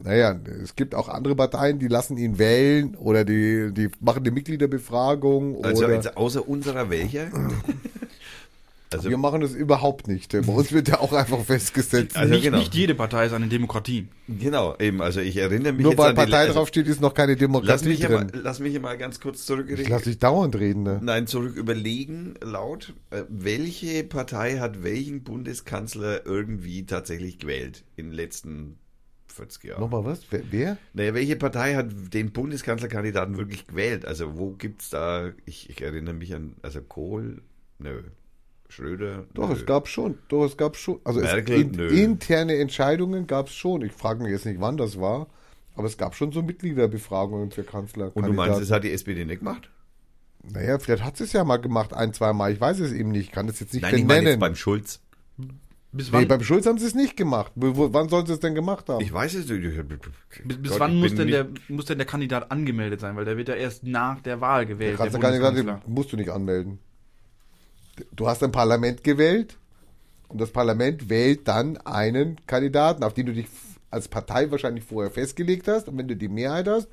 Naja, 0.02 0.38
es 0.62 0.76
gibt 0.76 0.94
auch 0.94 1.08
andere 1.08 1.34
Parteien, 1.34 1.78
die 1.78 1.88
lassen 1.88 2.16
ihn 2.16 2.38
wählen 2.38 2.94
oder 2.96 3.24
die, 3.24 3.72
die 3.72 3.88
machen 4.00 4.20
eine 4.20 4.30
Mitgliederbefragung. 4.30 5.64
Also 5.64 5.84
oder 5.84 5.94
jetzt 5.94 6.16
außer 6.16 6.48
unserer 6.48 6.90
welcher? 6.90 7.26
also 8.92 9.10
wir 9.10 9.16
machen 9.16 9.40
das 9.40 9.52
überhaupt 9.52 10.08
nicht. 10.08 10.32
Bei 10.32 10.52
uns 10.52 10.72
wird 10.72 10.88
ja 10.88 11.00
auch 11.00 11.12
einfach 11.12 11.40
festgesetzt. 11.40 12.16
Also 12.16 12.32
nicht, 12.32 12.42
genau. 12.42 12.58
nicht 12.58 12.74
jede 12.74 12.94
Partei 12.94 13.26
ist 13.26 13.32
eine 13.32 13.48
Demokratie. 13.48 14.08
genau, 14.28 14.76
eben, 14.78 15.02
also 15.02 15.20
ich 15.20 15.36
erinnere 15.36 15.72
mich 15.72 15.82
Nur 15.82 15.92
jetzt 15.92 15.98
weil 15.98 16.10
an 16.10 16.14
die 16.14 16.20
Partei 16.20 16.38
also, 16.38 16.54
draufsteht, 16.54 16.86
ist 16.86 17.00
noch 17.00 17.14
keine 17.14 17.32
Lass 17.32 17.40
Demokratie 17.40 17.88
mich, 17.88 17.98
hier 17.98 18.10
mal, 18.10 18.26
drin. 18.26 18.40
lass 18.42 18.60
mich 18.60 18.70
hier 18.70 18.80
mal 18.80 18.98
ganz 18.98 19.20
kurz 19.20 19.46
zurück 19.46 19.68
Ich 19.70 19.88
lass 19.88 20.02
dich 20.02 20.18
dauernd 20.18 20.56
reden. 20.56 20.82
Ne? 20.82 21.00
Nein, 21.02 21.26
zurück 21.26 21.56
überlegen 21.56 22.34
laut. 22.42 22.94
Äh, 23.10 23.22
welche 23.28 24.04
Partei 24.04 24.58
hat 24.58 24.82
welchen 24.82 25.22
Bundeskanzler 25.24 26.26
irgendwie 26.26 26.86
tatsächlich 26.86 27.38
gewählt 27.38 27.84
in 27.96 28.06
den 28.06 28.14
letzten 28.14 28.78
40 29.36 29.64
Jahren? 29.64 29.80
Nochmal 29.80 30.04
was? 30.04 30.20
Wer? 30.30 30.42
wer? 30.50 30.78
Naja, 30.94 31.14
welche 31.14 31.36
Partei 31.36 31.74
hat 31.74 31.88
den 32.12 32.32
Bundeskanzlerkandidaten 32.32 33.36
wirklich 33.36 33.66
gewählt? 33.66 34.04
Also 34.04 34.36
wo 34.38 34.50
gibt's 34.50 34.90
da, 34.90 35.32
ich, 35.44 35.70
ich 35.70 35.82
erinnere 35.82 36.14
mich 36.14 36.34
an, 36.34 36.56
also 36.62 36.80
Kohl, 36.82 37.42
nö, 37.78 38.02
Schröder, 38.68 39.26
Doch, 39.34 39.48
nö. 39.48 39.54
es 39.54 39.64
gab 39.64 39.88
schon. 39.88 40.18
Doch, 40.28 40.44
es 40.44 40.56
gab 40.56 40.76
schon. 40.76 41.00
Also 41.04 41.20
Merkel? 41.20 41.54
es, 41.56 41.62
in, 41.62 41.70
Nö. 41.70 41.86
interne 41.88 42.56
Entscheidungen 42.56 43.26
gab 43.26 43.46
es 43.46 43.54
schon. 43.54 43.82
Ich 43.82 43.92
frage 43.92 44.22
mich 44.22 44.32
jetzt 44.32 44.44
nicht, 44.44 44.60
wann 44.60 44.76
das 44.76 45.00
war. 45.00 45.28
Aber 45.76 45.86
es 45.86 45.96
gab 45.98 46.14
schon 46.14 46.32
so 46.32 46.42
Mitgliederbefragungen 46.42 47.50
für 47.50 47.62
Kanzler. 47.62 48.10
Und 48.16 48.26
du 48.26 48.32
meinst, 48.32 48.60
das 48.60 48.70
hat 48.70 48.82
die 48.82 48.90
SPD 48.90 49.24
nicht 49.24 49.40
gemacht? 49.40 49.70
Naja, 50.42 50.78
vielleicht 50.78 51.04
hat 51.04 51.20
es 51.20 51.32
ja 51.32 51.44
mal 51.44 51.58
gemacht, 51.58 51.92
ein, 51.92 52.12
zwei 52.12 52.32
Mal. 52.32 52.52
Ich 52.52 52.60
weiß 52.60 52.80
es 52.80 52.92
eben 52.92 53.10
nicht. 53.10 53.26
Ich 53.26 53.32
kann 53.32 53.46
das 53.46 53.60
jetzt 53.60 53.74
nicht 53.74 53.82
Nein, 53.82 53.94
ich 53.94 54.00
meine 54.00 54.20
benennen. 54.20 54.32
jetzt 54.32 54.40
beim 54.40 54.56
Schulz. 54.56 55.00
Bis 55.96 56.12
nee, 56.12 56.18
wann, 56.18 56.28
beim 56.28 56.42
Schulz 56.42 56.66
haben 56.66 56.78
sie 56.78 56.86
es 56.86 56.94
nicht 56.94 57.16
gemacht. 57.16 57.52
Wo, 57.54 57.92
wann 57.92 58.08
sollen 58.08 58.26
sie 58.26 58.32
es 58.32 58.40
denn 58.40 58.54
gemacht 58.54 58.88
haben? 58.88 59.02
Ich 59.02 59.12
weiß 59.12 59.34
es 59.34 59.48
nicht. 59.48 59.62
bis, 59.62 60.56
bis 60.58 60.70
Gott, 60.70 60.80
wann 60.80 60.96
muss 60.96 61.14
denn, 61.14 61.28
der, 61.28 61.48
muss 61.68 61.86
denn 61.86 61.98
der 61.98 62.06
Kandidat 62.06 62.50
angemeldet 62.50 63.00
sein? 63.00 63.16
Weil 63.16 63.24
der 63.24 63.36
wird 63.36 63.48
ja 63.48 63.54
erst 63.54 63.84
nach 63.84 64.20
der 64.20 64.40
Wahl 64.40 64.66
gewählt. 64.66 64.92
Der 64.92 64.98
Kanzlerkandidat 64.98 65.54
Bundeskanzler. 65.54 65.90
musst 65.90 66.12
du 66.12 66.16
nicht 66.16 66.30
anmelden. 66.30 66.78
Du 68.12 68.28
hast 68.28 68.42
ein 68.42 68.52
Parlament 68.52 69.02
gewählt 69.02 69.56
und 70.28 70.40
das 70.40 70.50
Parlament 70.50 71.08
wählt 71.08 71.48
dann 71.48 71.78
einen 71.78 72.36
Kandidaten, 72.46 73.02
auf 73.02 73.14
den 73.14 73.26
du 73.26 73.32
dich 73.32 73.46
als 73.90 74.08
Partei 74.08 74.50
wahrscheinlich 74.50 74.84
vorher 74.84 75.10
festgelegt 75.10 75.66
hast. 75.68 75.88
Und 75.88 75.96
wenn 75.96 76.08
du 76.08 76.16
die 76.16 76.28
Mehrheit 76.28 76.68
hast, 76.68 76.88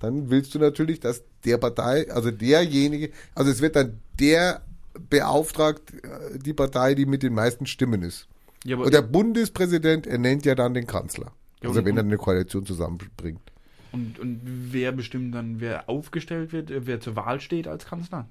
dann 0.00 0.30
willst 0.30 0.54
du 0.54 0.58
natürlich, 0.58 1.00
dass 1.00 1.22
der 1.44 1.58
Partei, 1.58 2.10
also 2.10 2.30
derjenige, 2.30 3.10
also 3.34 3.50
es 3.50 3.60
wird 3.60 3.76
dann 3.76 4.00
der 4.18 4.62
beauftragt, 5.10 5.92
äh, 5.94 6.38
die 6.38 6.54
Partei, 6.54 6.94
die 6.94 7.06
mit 7.06 7.22
den 7.22 7.34
meisten 7.34 7.66
Stimmen 7.66 8.02
ist. 8.02 8.26
Ja, 8.64 8.76
Und 8.76 8.92
der 8.92 9.02
Bundespräsident 9.02 10.06
ernennt 10.06 10.44
ja 10.44 10.54
dann 10.54 10.74
den 10.74 10.86
Kanzler. 10.86 11.32
Ja, 11.62 11.68
Also 11.68 11.84
wenn 11.84 11.96
er 11.96 12.02
eine 12.04 12.16
Koalition 12.18 12.64
zusammenbringt. 12.66 13.52
und, 13.92 14.18
und 14.18 14.40
wer 14.44 14.92
bestimmt 14.92 15.34
dann, 15.34 15.60
wer 15.60 15.88
aufgestellt 15.88 16.52
wird, 16.52 16.70
äh, 16.70 16.86
wer 16.86 17.00
zur 17.00 17.16
Wahl 17.16 17.40
steht 17.40 17.66
als 17.68 17.84
Kanzler? 17.86 18.28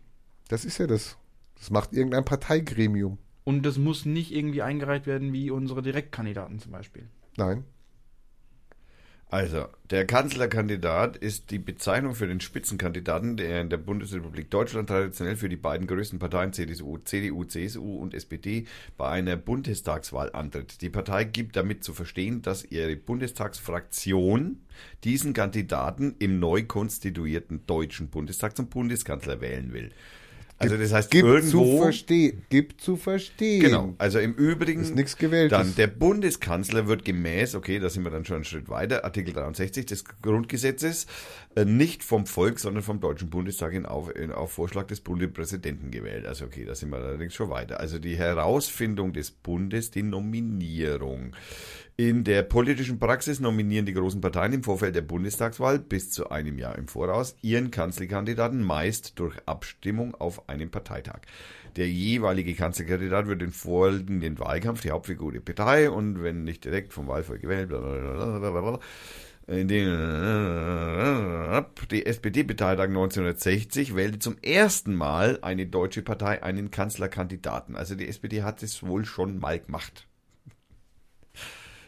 Das 0.49 0.65
ist 0.65 0.77
ja 0.77 0.88
das. 0.88 1.17
Das 1.56 1.72
macht 1.72 1.93
irgendein 1.93 2.23
Parteigremium. 2.25 3.17
Und 3.43 3.65
das 3.65 3.77
muss 3.77 4.06
nicht 4.06 4.33
irgendwie 4.33 4.61
eingereicht 4.61 5.07
werden 5.07 5.33
wie 5.33 5.49
unsere 5.51 5.81
Direktkandidaten 5.81 6.59
zum 6.59 6.72
Beispiel. 6.72 7.07
Nein. 7.38 7.64
Also, 9.30 9.65
der 9.89 10.06
Kanzlerkandidat 10.06 11.17
ist 11.17 11.51
die 11.51 11.59
Bezeichnung 11.59 12.15
für 12.15 12.27
den 12.27 12.39
Spitzenkandidaten, 12.39 13.35
der 13.35 13.59
in 13.59 13.69
der 13.69 13.75
Bundesrepublik 13.75 14.49
Deutschland 14.49 14.88
traditionell 14.88 15.35
für 15.35 15.49
die 15.49 15.57
beiden 15.57 15.85
größten 15.85 16.17
Parteien 16.17 16.53
CDU, 16.53 16.97
CDU, 16.99 17.43
CSU 17.43 17.97
und 17.97 18.14
SPD 18.14 18.67
bei 18.95 19.09
einer 19.09 19.35
Bundestagswahl 19.35 20.31
antritt. 20.31 20.81
Die 20.81 20.89
Partei 20.89 21.25
gibt 21.25 21.57
damit 21.57 21.83
zu 21.83 21.93
verstehen, 21.93 22.41
dass 22.41 22.64
ihre 22.64 22.95
Bundestagsfraktion 22.95 24.61
diesen 25.03 25.33
Kandidaten 25.33 26.15
im 26.19 26.39
neu 26.39 26.64
konstituierten 26.64 27.65
Deutschen 27.67 28.07
Bundestag 28.07 28.56
zum 28.56 28.69
Bundeskanzler 28.69 29.41
wählen 29.41 29.73
will. 29.73 29.91
Also 30.59 30.75
das 30.75 30.91
heißt, 30.91 31.11
Gibt 31.11 31.23
zu 31.23 31.33
irgendwo 31.33 31.81
verstehen. 31.83 32.45
Gibt 32.49 32.81
zu 32.81 32.95
verstehen. 32.95 33.61
Genau, 33.61 33.95
also 33.99 34.17
im 34.17 34.33
Übrigen 34.33 34.81
Ist 34.81 34.95
nichts 34.95 35.15
Gewähltes. 35.17 35.55
Dann 35.55 35.75
der 35.75 35.87
Bundeskanzler 35.87 36.87
wird 36.87 37.05
gemäß, 37.05 37.53
okay, 37.53 37.77
da 37.79 37.89
sind 37.89 38.03
wir 38.03 38.09
dann 38.09 38.25
schon 38.25 38.37
einen 38.37 38.43
Schritt 38.43 38.67
weiter, 38.67 39.05
Artikel 39.05 39.33
63 39.33 39.85
des 39.85 40.03
Grundgesetzes, 40.21 41.05
äh, 41.55 41.63
nicht 41.65 42.03
vom 42.03 42.25
Volk, 42.25 42.59
sondern 42.59 42.83
vom 42.83 42.99
Deutschen 42.99 43.29
Bundestag 43.29 43.73
in 43.73 43.85
auf, 43.85 44.15
in, 44.15 44.31
auf 44.31 44.51
Vorschlag 44.51 44.87
des 44.87 45.01
Bundespräsidenten 45.01 45.91
gewählt. 45.91 46.25
Also 46.25 46.45
okay, 46.45 46.65
da 46.65 46.73
sind 46.73 46.89
wir 46.89 46.97
allerdings 46.97 47.35
schon 47.35 47.51
weiter. 47.51 47.79
Also 47.79 47.99
die 47.99 48.17
Herausfindung 48.17 49.13
des 49.13 49.29
Bundes, 49.29 49.91
die 49.91 50.03
Nominierung 50.03 51.35
In 52.00 52.24
der 52.24 52.43
politischen 52.43 53.00
Praxis 53.00 53.40
nominieren 53.40 53.88
die 53.88 53.93
großen 53.95 54.22
Parteien 54.22 54.53
im 54.53 54.64
Vorfeld 54.64 54.95
der 54.95 55.01
Bundestagswahl 55.01 55.80
bis 55.80 56.11
zu 56.11 56.30
einem 56.30 56.59
Jahr 56.59 56.77
im 56.77 56.88
Voraus 56.88 57.35
ihren 57.42 57.72
Kanzlerkandidaten 57.72 58.61
meist 58.61 59.17
durch 59.17 59.35
Abstimmung 59.48 60.14
auf 60.14 60.48
einem 60.48 60.69
Parteitag. 60.69 61.22
Der 61.76 61.90
jeweilige 61.90 62.53
Kanzlerkandidat 62.53 63.26
wird 63.26 63.42
in 63.42 63.50
folgenden 63.50 64.38
Wahlkampf 64.38 64.82
die 64.82 64.92
Hauptfigur 64.92 65.32
der 65.32 65.40
Partei 65.40 65.90
und 65.90 66.22
wenn 66.22 66.43
nicht 66.43 66.66
direkt 66.66 66.93
vom 66.93 67.08
Wahlvolk 67.08 67.42
gewählt, 67.42 67.69
blablabla, 67.69 68.80
in 69.48 69.67
den 69.67 69.88
die 71.90 72.06
SPD-Parteitag 72.06 72.90
1960 72.90 73.95
wählte 73.95 74.19
zum 74.19 74.38
ersten 74.43 74.93
Mal 74.93 75.40
eine 75.42 75.66
deutsche 75.66 76.03
Partei 76.03 76.43
einen 76.43 76.69
Kanzlerkandidaten. 76.69 77.76
Also 77.76 77.95
die 77.95 78.08
SPD 78.08 78.43
hat 78.43 78.61
es 78.61 78.84
wohl 78.84 79.03
schon 79.03 79.40
mal 79.40 79.59
gemacht. 79.59 80.08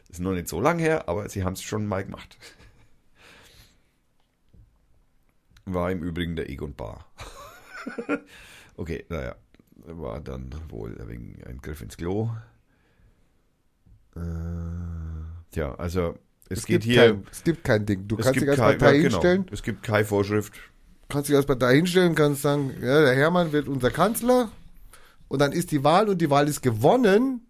Ist 0.10 0.20
noch 0.20 0.34
nicht 0.34 0.48
so 0.48 0.60
lang 0.60 0.80
her, 0.80 1.08
aber 1.08 1.30
sie 1.30 1.44
haben 1.44 1.54
es 1.54 1.62
schon 1.62 1.86
mal 1.86 2.04
gemacht. 2.04 2.38
War 5.66 5.92
im 5.92 6.02
Übrigen 6.02 6.36
der 6.36 6.50
Egon 6.50 6.74
Bar. 6.74 7.06
okay, 8.76 9.06
naja, 9.10 9.36
war 9.86 10.20
dann 10.20 10.50
wohl 10.70 10.96
wegen 11.08 11.40
ein 11.46 11.60
Griff 11.62 11.82
ins 11.82 11.96
Klo. 11.96 12.32
Äh, 14.16 14.20
tja, 15.52 15.76
also 15.76 16.18
es, 16.50 16.60
Es 16.60 16.66
geht 16.66 16.82
gibt, 16.82 16.94
hier. 16.94 17.14
kein, 17.14 17.28
es 17.32 17.44
gibt 17.44 17.64
kein 17.64 17.86
Ding. 17.86 18.08
Du 18.08 18.18
kannst 18.18 18.36
dich 18.42 18.50
als 18.50 18.58
kein- 18.58 18.78
Partei 18.80 18.86
ja, 18.96 19.02
genau. 19.04 19.12
hinstellen, 19.12 19.46
Es 19.52 19.62
gibt 19.62 19.84
keine 19.84 20.06
Vorschrift. 20.06 20.54
kannst 21.08 21.30
dich 21.30 21.36
als 21.36 21.46
Partei 21.46 21.76
hinstellen, 21.76 22.16
kannst 22.16 22.42
sagen, 22.42 22.72
ja, 22.82 23.02
der 23.02 23.14
Hermann 23.16 23.52
wird 23.52 23.68
unser 23.68 23.92
Kanzler 23.92 24.52
und 25.28 25.40
dann 25.40 25.52
ist 25.52 25.72
die 25.72 25.84
Wahl 25.84 26.10
und 26.10 26.20
die 26.20 26.32
Wahl 26.32 26.48
ist 26.48 26.62
gewonnen 26.62 27.46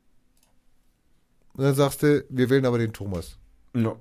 und 1.53 1.63
dann 1.63 1.75
sagst 1.75 2.03
du, 2.03 2.25
wir 2.29 2.49
wählen 2.49 2.65
aber 2.65 2.77
den 2.77 2.93
Thomas. 2.93 3.37
No. 3.73 3.99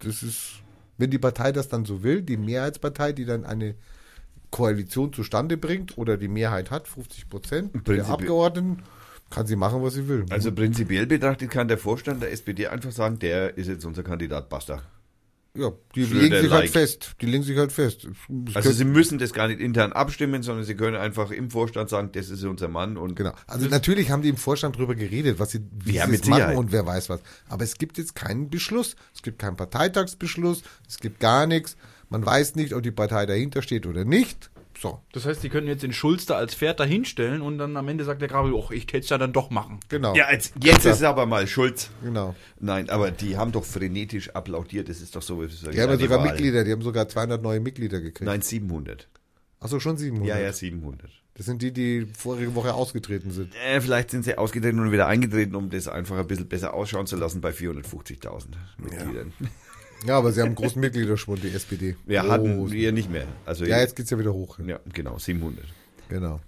Das 0.00 0.22
ist, 0.22 0.62
wenn 0.98 1.10
die 1.10 1.18
Partei 1.18 1.52
das 1.52 1.68
dann 1.68 1.84
so 1.84 2.02
will, 2.02 2.22
die 2.22 2.36
Mehrheitspartei, 2.36 3.12
die 3.12 3.24
dann 3.24 3.44
eine 3.44 3.74
Koalition 4.50 5.12
zustande 5.12 5.56
bringt 5.56 5.96
oder 5.98 6.16
die 6.16 6.28
Mehrheit 6.28 6.70
hat, 6.70 6.88
50 6.88 7.28
Prozent 7.28 7.88
der 7.88 8.08
Abgeordneten, 8.08 8.82
kann 9.30 9.46
sie 9.46 9.56
machen, 9.56 9.82
was 9.82 9.94
sie 9.94 10.08
will. 10.08 10.26
Also 10.30 10.52
prinzipiell 10.52 11.06
betrachtet 11.06 11.50
kann 11.50 11.68
der 11.68 11.78
Vorstand 11.78 12.22
der 12.22 12.32
SPD 12.32 12.66
einfach 12.66 12.90
sagen, 12.90 13.18
der 13.20 13.56
ist 13.56 13.68
jetzt 13.68 13.84
unser 13.84 14.02
Kandidat, 14.02 14.48
basta. 14.48 14.82
Ja, 15.56 15.72
die 15.96 16.06
Schröder 16.06 16.20
legen 16.22 16.34
sich 16.42 16.50
halt 16.50 16.62
like. 16.62 16.70
fest. 16.70 17.16
Die 17.20 17.26
legen 17.26 17.42
sich 17.42 17.58
halt 17.58 17.72
fest. 17.72 18.06
Es 18.48 18.56
Also 18.56 18.70
sie 18.70 18.84
müssen 18.84 19.18
das 19.18 19.32
gar 19.32 19.48
nicht 19.48 19.60
intern 19.60 19.92
abstimmen, 19.92 20.42
sondern 20.44 20.64
sie 20.64 20.76
können 20.76 20.96
einfach 20.96 21.32
im 21.32 21.50
Vorstand 21.50 21.90
sagen, 21.90 22.10
das 22.12 22.30
ist 22.30 22.44
unser 22.44 22.68
Mann 22.68 22.96
und 22.96 23.16
Genau. 23.16 23.32
Also 23.48 23.66
natürlich 23.66 24.10
haben 24.10 24.22
die 24.22 24.28
im 24.28 24.36
Vorstand 24.36 24.76
drüber 24.76 24.94
geredet, 24.94 25.40
was 25.40 25.50
sie, 25.50 25.60
wie 25.72 25.94
Ja, 25.94 26.04
sie 26.04 26.12
mit 26.12 26.22
es 26.22 26.28
machen 26.28 26.56
und 26.56 26.70
wer 26.70 26.86
weiß 26.86 27.08
was. 27.08 27.20
Aber 27.48 27.64
es 27.64 27.78
gibt 27.78 27.98
jetzt 27.98 28.14
keinen 28.14 28.48
Beschluss. 28.48 28.94
Es 29.12 29.22
gibt 29.22 29.40
keinen 29.40 29.56
Parteitagsbeschluss. 29.56 30.62
Es 30.88 30.98
gibt 30.98 31.18
gar 31.18 31.46
nichts. 31.46 31.76
Man 32.08 32.24
weiß 32.24 32.54
nicht, 32.54 32.72
ob 32.72 32.82
die 32.82 32.90
Partei 32.92 33.26
dahinter 33.26 33.62
steht 33.62 33.86
oder 33.86 34.04
nicht. 34.04 34.50
So, 34.80 34.98
Das 35.12 35.26
heißt, 35.26 35.42
die 35.42 35.50
können 35.50 35.66
jetzt 35.66 35.82
den 35.82 35.92
Schulz 35.92 36.24
da 36.24 36.36
als 36.36 36.54
Pferd 36.54 36.80
da 36.80 36.84
hinstellen 36.84 37.42
und 37.42 37.58
dann 37.58 37.76
am 37.76 37.86
Ende 37.88 38.02
sagt 38.04 38.22
der 38.22 38.28
Grabe, 38.28 38.54
oh, 38.56 38.68
ich 38.70 38.84
hätte 38.84 38.98
es 39.00 39.10
ja 39.10 39.18
dann 39.18 39.34
doch 39.34 39.50
machen. 39.50 39.78
genau. 39.90 40.14
Ja, 40.14 40.32
jetzt, 40.32 40.54
jetzt 40.64 40.86
ist 40.86 40.96
es 40.96 41.02
aber 41.02 41.26
mal 41.26 41.46
Schulz. 41.46 41.90
Genau. 42.02 42.34
Nein, 42.58 42.88
aber 42.88 43.10
die 43.10 43.36
haben 43.36 43.52
doch 43.52 43.64
frenetisch 43.64 44.30
applaudiert, 44.30 44.88
das 44.88 45.02
ist 45.02 45.14
doch 45.14 45.20
so. 45.22 45.42
Das 45.42 45.52
ist 45.52 45.62
Die 45.66 45.80
haben 45.82 45.90
ja 45.90 45.96
die 45.96 46.04
sogar 46.04 46.20
Wahl. 46.20 46.28
Mitglieder, 46.28 46.64
die 46.64 46.72
haben 46.72 46.80
sogar 46.80 47.06
200 47.08 47.42
neue 47.42 47.60
Mitglieder 47.60 48.00
gekriegt. 48.00 48.22
Nein, 48.26 48.40
700. 48.40 49.06
Achso, 49.58 49.80
schon 49.80 49.98
700. 49.98 50.26
Ja, 50.26 50.38
ja, 50.38 50.50
700. 50.52 51.10
Das 51.34 51.44
sind 51.44 51.60
die, 51.60 51.72
die 51.72 52.06
vorige 52.16 52.54
Woche 52.54 52.72
ausgetreten 52.72 53.30
sind. 53.30 53.52
Äh, 53.66 53.80
vielleicht 53.82 54.10
sind 54.10 54.24
sie 54.24 54.38
ausgetreten 54.38 54.80
und 54.80 54.92
wieder 54.92 55.06
eingetreten, 55.06 55.54
um 55.56 55.68
das 55.68 55.88
einfach 55.88 56.16
ein 56.18 56.26
bisschen 56.26 56.48
besser 56.48 56.72
ausschauen 56.72 57.06
zu 57.06 57.16
lassen 57.16 57.42
bei 57.42 57.50
450.000 57.50 58.46
Mitgliedern. 58.78 59.32
Ja, 59.40 59.46
aber 60.08 60.32
sie 60.32 60.40
haben 60.40 60.46
einen 60.48 60.54
großen 60.54 60.80
Mitgliederschwund, 60.80 61.42
die 61.42 61.48
SPD. 61.50 61.96
Wir 62.06 62.24
Oh, 62.24 62.30
hatten 62.30 62.70
wir 62.70 62.92
nicht 62.92 63.10
mehr. 63.10 63.26
Also 63.46 63.64
Ja, 63.64 63.78
jetzt 63.80 63.96
geht's 63.96 64.10
ja 64.10 64.18
wieder 64.18 64.32
hoch. 64.32 64.58
ja, 64.66 64.78
genau, 64.92 65.18
700. 65.18 65.64
Genau. 66.08 66.40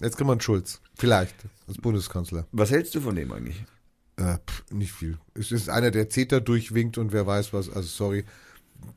Jetzt 0.00 0.16
kriegt 0.16 0.26
man 0.28 0.40
Schulz. 0.40 0.80
Vielleicht. 0.96 1.34
Als 1.68 1.78
Bundeskanzler. 1.78 2.46
Was 2.52 2.70
hältst 2.70 2.94
du 2.94 3.00
von 3.00 3.14
dem 3.16 3.30
eigentlich? 3.32 3.62
Äh, 4.16 4.36
pff, 4.46 4.64
nicht 4.70 4.92
viel. 4.92 5.18
Es 5.34 5.52
ist 5.52 5.68
einer, 5.68 5.90
der 5.90 6.08
Zeter 6.08 6.40
durchwinkt 6.40 6.98
und 6.98 7.12
wer 7.12 7.26
weiß 7.26 7.52
was. 7.52 7.68
Also 7.68 7.88
sorry. 7.88 8.24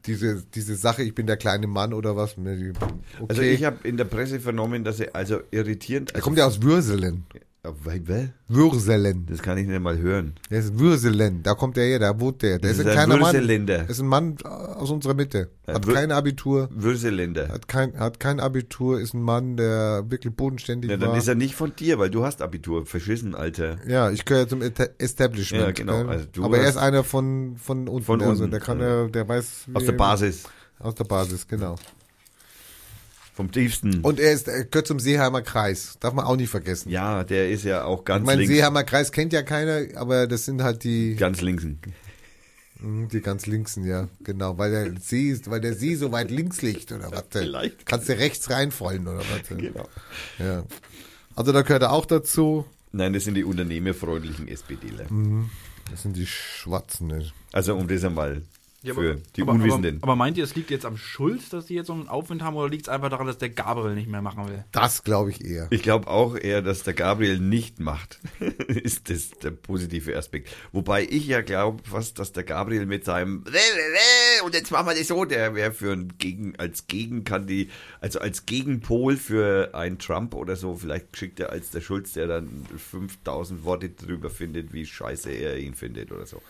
Diese, 0.05 0.41
diese 0.55 0.75
Sache, 0.75 1.03
ich 1.03 1.13
bin 1.13 1.27
der 1.27 1.35
kleine 1.35 1.67
Mann 1.67 1.93
oder 1.93 2.15
was. 2.15 2.37
mir 2.37 2.55
die- 2.55 2.69
Okay. 3.19 3.25
Also 3.27 3.41
ich 3.41 3.63
habe 3.65 3.85
in 3.85 3.97
der 3.97 4.05
Presse 4.05 4.39
vernommen, 4.39 4.85
dass 4.85 4.99
er 5.01 5.13
also 5.15 5.41
irritierend. 5.51 6.11
er 6.11 6.15
Also, 6.15 6.23
kommt 6.23 6.37
ja 6.37 6.45
aus 6.45 6.61
Würselen. 6.61 7.25
Weil? 7.65 8.33
Würselen. 8.49 9.25
Das 9.29 9.41
kann 9.41 9.57
ich 9.57 9.65
nicht 9.65 9.79
mal 9.79 9.97
hören. 9.97 10.33
Der 10.49 10.59
ist 10.59 10.77
Würselen. 10.79 11.43
Da 11.43 11.53
kommt 11.53 11.77
er 11.77 11.85
her, 11.85 11.97
da 11.99 12.19
wohnt 12.19 12.41
der. 12.41 12.59
Der 12.59 12.71
Das 12.71 12.71
ist 12.71 12.79
ist 12.79 12.85
ein 12.85 12.89
ein 12.89 12.93
kleiner 13.05 13.21
Mann. 13.21 13.33
Würseländer. 13.33 13.77
Das 13.79 13.89
ist 13.91 13.99
ein 14.01 14.07
Mann 14.07 14.35
aus 14.43 14.91
unserer 14.91 15.13
Mitte. 15.13 15.49
Hat 15.65 15.85
Wür- 15.87 15.93
kein 15.93 16.11
Abitur. 16.11 16.67
Würseländer. 16.73 17.47
Hat 17.47 17.69
kein, 17.69 17.97
hat 17.97 18.19
kein 18.19 18.41
Abitur, 18.41 18.99
ist 18.99 19.13
ein 19.13 19.21
Mann, 19.21 19.55
der 19.55 20.03
wirklich 20.11 20.35
bodenständig 20.35 20.91
Ja, 20.91 20.97
dann 20.97 21.11
war. 21.11 21.17
ist 21.17 21.29
er 21.29 21.35
nicht 21.35 21.55
von 21.55 21.73
dir, 21.73 21.97
weil 21.99 22.09
du 22.09 22.25
hast 22.25 22.41
Abitur. 22.41 22.85
Verschissen, 22.85 23.33
Alter. 23.33 23.77
Ja, 23.87 24.11
ich 24.11 24.25
gehöre 24.25 24.45
zum 24.49 24.61
Establishment. 24.61 25.63
Ja, 25.63 25.71
genau. 25.71 25.99
gell? 26.03 26.09
Also 26.09 26.43
Aber 26.43 26.57
er 26.57 26.67
ist 26.67 26.75
einer 26.77 27.05
von, 27.05 27.55
von 27.55 27.87
unten. 27.87 28.03
Von 28.05 28.21
also 28.21 28.43
unten, 28.43 28.51
der 28.51 28.59
kann 28.59 28.81
ja. 28.81 29.07
der 29.07 29.25
weiß. 29.25 29.67
Aus 29.73 29.85
der 29.85 29.93
Basis. 29.93 30.43
Aus 30.79 30.95
der 30.95 31.05
Basis, 31.05 31.47
genau. 31.47 31.77
Vom 33.33 33.51
tiefsten. 33.51 34.01
Und 34.01 34.19
er 34.19 34.31
ist, 34.31 34.47
er 34.47 34.65
gehört 34.65 34.85
zum 34.85 34.99
Seeheimer 34.99 35.41
Kreis. 35.41 35.97
Darf 35.99 36.13
man 36.13 36.25
auch 36.25 36.35
nicht 36.35 36.49
vergessen. 36.49 36.89
ja, 36.91 37.23
der 37.23 37.49
ist 37.49 37.63
ja 37.63 37.83
auch 37.83 38.05
ganz 38.05 38.25
mein 38.25 38.37
links. 38.39 38.53
Seeheimer 38.53 38.83
Kreis 38.83 39.11
kennt 39.11 39.33
ja 39.33 39.41
keiner, 39.41 39.81
aber 39.95 40.27
das 40.27 40.45
sind 40.45 40.61
halt 40.61 40.83
die, 40.83 41.15
Ganz 41.15 41.41
linksen. 41.41 41.79
Mhm, 42.79 43.07
die 43.09 43.21
ganz 43.21 43.45
linksen, 43.45 43.85
ja, 43.85 44.07
genau, 44.23 44.57
weil 44.57 44.71
der 44.71 44.99
See 45.01 45.29
ist, 45.29 45.49
weil 45.49 45.61
der 45.61 45.73
See 45.73 45.95
so 45.95 46.11
weit 46.11 46.29
links 46.29 46.61
liegt 46.61 46.91
oder 46.91 47.11
was? 47.11 47.23
vielleicht. 47.31 47.85
Kannst 47.85 48.09
du 48.09 48.17
rechts 48.17 48.49
reinfallen 48.49 49.07
oder 49.07 49.19
was? 49.19 49.57
Genau. 49.57 49.87
Ja. 50.37 50.63
Also 51.35 51.51
da 51.51 51.61
gehört 51.63 51.81
er 51.81 51.91
auch 51.91 52.05
dazu. 52.05 52.65
Nein, 52.91 53.13
das 53.13 53.23
sind 53.23 53.33
die 53.33 53.43
unternehmerfreundlichen 53.43 54.47
SPDler. 54.47 55.11
Mhm. 55.11 55.49
Das 55.89 56.03
sind 56.03 56.15
die 56.15 56.27
Schwarzen. 56.27 57.07
Ne? 57.07 57.31
Also 57.51 57.75
um 57.75 57.87
das 57.87 58.03
einmal 58.03 58.43
Ja, 58.83 58.93
für 58.93 59.11
aber- 59.11 59.21
die 59.35 59.41
aber, 59.41 59.51
Unwissenden. 59.53 59.97
Aber, 59.97 60.11
aber 60.11 60.15
meint 60.17 60.37
ihr, 60.37 60.43
es 60.43 60.55
liegt 60.55 60.69
jetzt 60.69 60.85
am 60.85 60.97
Schulz, 60.97 61.49
dass 61.49 61.67
die 61.67 61.75
jetzt 61.75 61.87
so 61.87 61.93
einen 61.93 62.09
Aufwind 62.09 62.43
haben, 62.43 62.55
oder 62.55 62.69
liegt 62.69 62.83
es 62.83 62.89
einfach 62.89 63.09
daran, 63.09 63.27
dass 63.27 63.37
der 63.37 63.49
Gabriel 63.49 63.95
nicht 63.95 64.09
mehr 64.09 64.21
machen 64.21 64.47
will? 64.47 64.65
Das 64.71 65.03
glaube 65.03 65.31
ich 65.31 65.43
eher. 65.43 65.67
Ich 65.69 65.81
glaube 65.81 66.07
auch 66.07 66.35
eher, 66.35 66.61
dass 66.61 66.83
der 66.83 66.93
Gabriel 66.93 67.39
nicht 67.39 67.79
macht. 67.79 68.19
ist 68.67 69.09
das 69.09 69.31
der 69.31 69.51
positive 69.51 70.15
Aspekt. 70.17 70.49
Wobei 70.73 71.03
ich 71.09 71.27
ja 71.27 71.41
glaube 71.41 71.81
fast, 71.89 72.19
dass 72.19 72.33
der 72.33 72.43
Gabriel 72.43 72.85
mit 72.85 73.05
seinem 73.05 73.45
und 74.43 74.53
jetzt 74.53 74.71
machen 74.71 74.87
wir 74.87 74.95
das 74.95 75.07
so, 75.07 75.23
der 75.25 75.55
wäre 75.55 75.71
für 75.71 75.93
ein 75.93 76.13
Gegen, 76.17 76.55
als 76.57 76.87
Gegenkandi, 76.87 77.69
also 78.01 78.19
als 78.19 78.45
Gegenpol 78.45 79.15
für 79.15 79.73
einen 79.73 79.97
Trump 79.97 80.35
oder 80.35 80.55
so, 80.55 80.75
vielleicht 80.75 81.13
geschickt 81.13 81.39
er 81.39 81.51
als 81.51 81.69
der 81.69 81.81
Schulz, 81.81 82.13
der 82.13 82.27
dann 82.27 82.65
5000 82.75 83.63
Worte 83.63 83.89
drüber 83.89 84.29
findet, 84.29 84.73
wie 84.73 84.85
scheiße 84.85 85.31
er 85.31 85.57
ihn 85.57 85.73
findet 85.73 86.11
oder 86.11 86.25
so. 86.25 86.41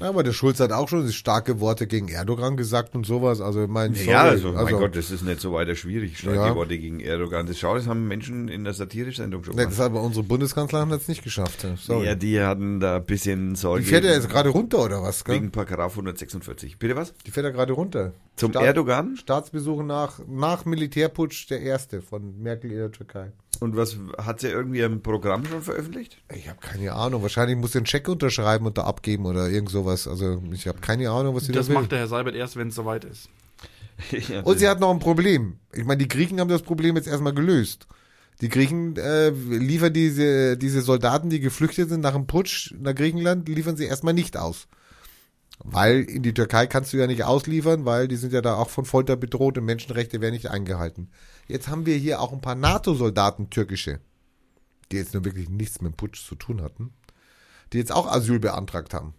Ja, 0.00 0.08
aber 0.08 0.22
der 0.22 0.32
Schulz 0.32 0.58
hat 0.60 0.72
auch 0.72 0.88
schon 0.88 1.08
starke 1.12 1.60
Worte 1.60 1.86
gegen 1.86 2.08
Erdogan 2.08 2.56
gesagt 2.56 2.94
und 2.94 3.06
sowas. 3.06 3.40
Also 3.40 3.66
mein 3.68 3.94
sorry, 3.94 4.10
ja, 4.10 4.22
also, 4.22 4.52
mein 4.52 4.66
Gott, 4.74 4.96
das 4.96 5.10
ist 5.10 5.22
nicht 5.22 5.40
so 5.40 5.52
weiter 5.52 5.74
schwierig. 5.74 6.18
Starke 6.18 6.36
Ja. 6.38 6.54
Worte 6.54 6.78
gegen 6.78 7.00
Erdogan. 7.00 7.46
Das 7.46 7.58
schau, 7.58 7.74
das 7.74 7.86
haben 7.86 8.08
Menschen 8.08 8.48
in 8.48 8.64
der 8.64 8.72
Satirisch-Sendung 8.72 9.44
schon 9.44 9.54
Ne, 9.54 9.62
gemacht. 9.62 9.78
das 9.78 9.84
aber 9.84 10.02
unsere 10.02 10.24
Bundeskanzler 10.24 10.80
haben 10.80 10.90
das 10.90 11.06
nicht 11.08 11.22
geschafft. 11.22 11.66
Sorry. 11.76 12.06
Ja, 12.06 12.14
die 12.14 12.40
hatten 12.40 12.80
da 12.80 12.96
ein 12.96 13.04
bisschen 13.04 13.54
Sorge. 13.54 13.82
die 13.82 13.88
fährt 13.88 14.04
ja 14.04 14.12
jetzt 14.12 14.28
gerade 14.28 14.48
runter 14.48 14.84
oder 14.84 15.02
was? 15.02 15.24
Gell? 15.24 15.36
Wegen 15.36 15.50
Paragraph 15.50 15.92
146. 15.92 16.78
Bitte 16.78 16.96
was? 16.96 17.12
Die 17.26 17.30
fährt 17.30 17.44
ja 17.44 17.50
gerade 17.52 17.72
runter. 17.72 18.12
Zum 18.36 18.52
Staat- 18.52 18.62
Erdogan? 18.64 19.16
Staatsbesuch 19.16 19.82
nach, 19.82 20.20
nach 20.28 20.64
Militärputsch 20.64 21.48
der 21.50 21.60
erste 21.60 22.00
von 22.00 22.40
Merkel 22.42 22.70
in 22.72 22.78
der 22.78 22.90
Türkei. 22.92 23.32
Und 23.58 23.76
was 23.76 23.96
hat 24.16 24.40
sie 24.40 24.48
irgendwie 24.48 24.80
im 24.80 25.02
Programm 25.02 25.44
schon 25.44 25.60
veröffentlicht? 25.60 26.16
Ich 26.34 26.48
habe 26.48 26.58
keine 26.60 26.92
Ahnung. 26.92 27.20
Wahrscheinlich 27.22 27.58
muss 27.58 27.72
sie 27.72 27.78
einen 27.78 27.86
Scheck 27.86 28.08
unterschreiben 28.08 28.64
und 28.66 28.78
da 28.78 28.84
abgeben 28.84 29.26
oder 29.26 29.48
irgend 29.50 29.70
sowas. 29.70 30.06
Also 30.06 30.42
ich 30.52 30.66
habe 30.68 30.80
keine 30.80 31.10
Ahnung, 31.10 31.34
was 31.34 31.44
sie 31.46 31.52
Das 31.52 31.66
da 31.66 31.72
will. 31.74 31.80
macht 31.80 31.92
der 31.92 31.98
Herr 31.98 32.08
Seibert 32.08 32.34
erst, 32.36 32.56
wenn 32.56 32.68
es 32.68 32.74
soweit 32.74 33.04
ist. 33.04 33.28
ja, 34.28 34.40
Und 34.42 34.58
sie 34.58 34.68
hat 34.68 34.80
noch 34.80 34.90
ein 34.90 34.98
Problem. 35.00 35.58
Ich 35.74 35.84
meine, 35.84 35.98
die 35.98 36.08
Griechen 36.08 36.40
haben 36.40 36.48
das 36.48 36.62
Problem 36.62 36.96
jetzt 36.96 37.08
erstmal 37.08 37.34
gelöst. 37.34 37.86
Die 38.40 38.48
Griechen 38.48 38.96
äh, 38.96 39.28
liefern 39.28 39.92
diese, 39.92 40.56
diese 40.56 40.80
Soldaten, 40.80 41.28
die 41.28 41.40
geflüchtet 41.40 41.90
sind 41.90 42.00
nach 42.00 42.14
dem 42.14 42.26
Putsch 42.26 42.72
nach 42.80 42.94
Griechenland, 42.94 43.46
liefern 43.48 43.76
sie 43.76 43.84
erstmal 43.84 44.14
nicht 44.14 44.38
aus. 44.38 44.68
Weil 45.62 46.00
in 46.04 46.22
die 46.22 46.32
Türkei 46.32 46.66
kannst 46.66 46.94
du 46.94 46.96
ja 46.96 47.06
nicht 47.06 47.24
ausliefern, 47.24 47.84
weil 47.84 48.08
die 48.08 48.16
sind 48.16 48.32
ja 48.32 48.40
da 48.40 48.54
auch 48.54 48.70
von 48.70 48.86
Folter 48.86 49.16
bedroht 49.16 49.58
und 49.58 49.66
Menschenrechte 49.66 50.22
werden 50.22 50.32
nicht 50.32 50.48
eingehalten. 50.50 51.10
Jetzt 51.50 51.68
haben 51.68 51.84
wir 51.84 51.96
hier 51.96 52.20
auch 52.20 52.32
ein 52.32 52.40
paar 52.40 52.54
NATO-Soldaten, 52.54 53.50
türkische, 53.50 53.98
die 54.92 54.96
jetzt 54.96 55.14
nur 55.14 55.24
wirklich 55.24 55.48
nichts 55.48 55.80
mit 55.80 55.92
dem 55.92 55.96
Putsch 55.96 56.24
zu 56.24 56.36
tun 56.36 56.62
hatten, 56.62 56.92
die 57.72 57.78
jetzt 57.78 57.92
auch 57.92 58.06
Asyl 58.06 58.38
beantragt 58.38 58.94
haben. 58.94 59.14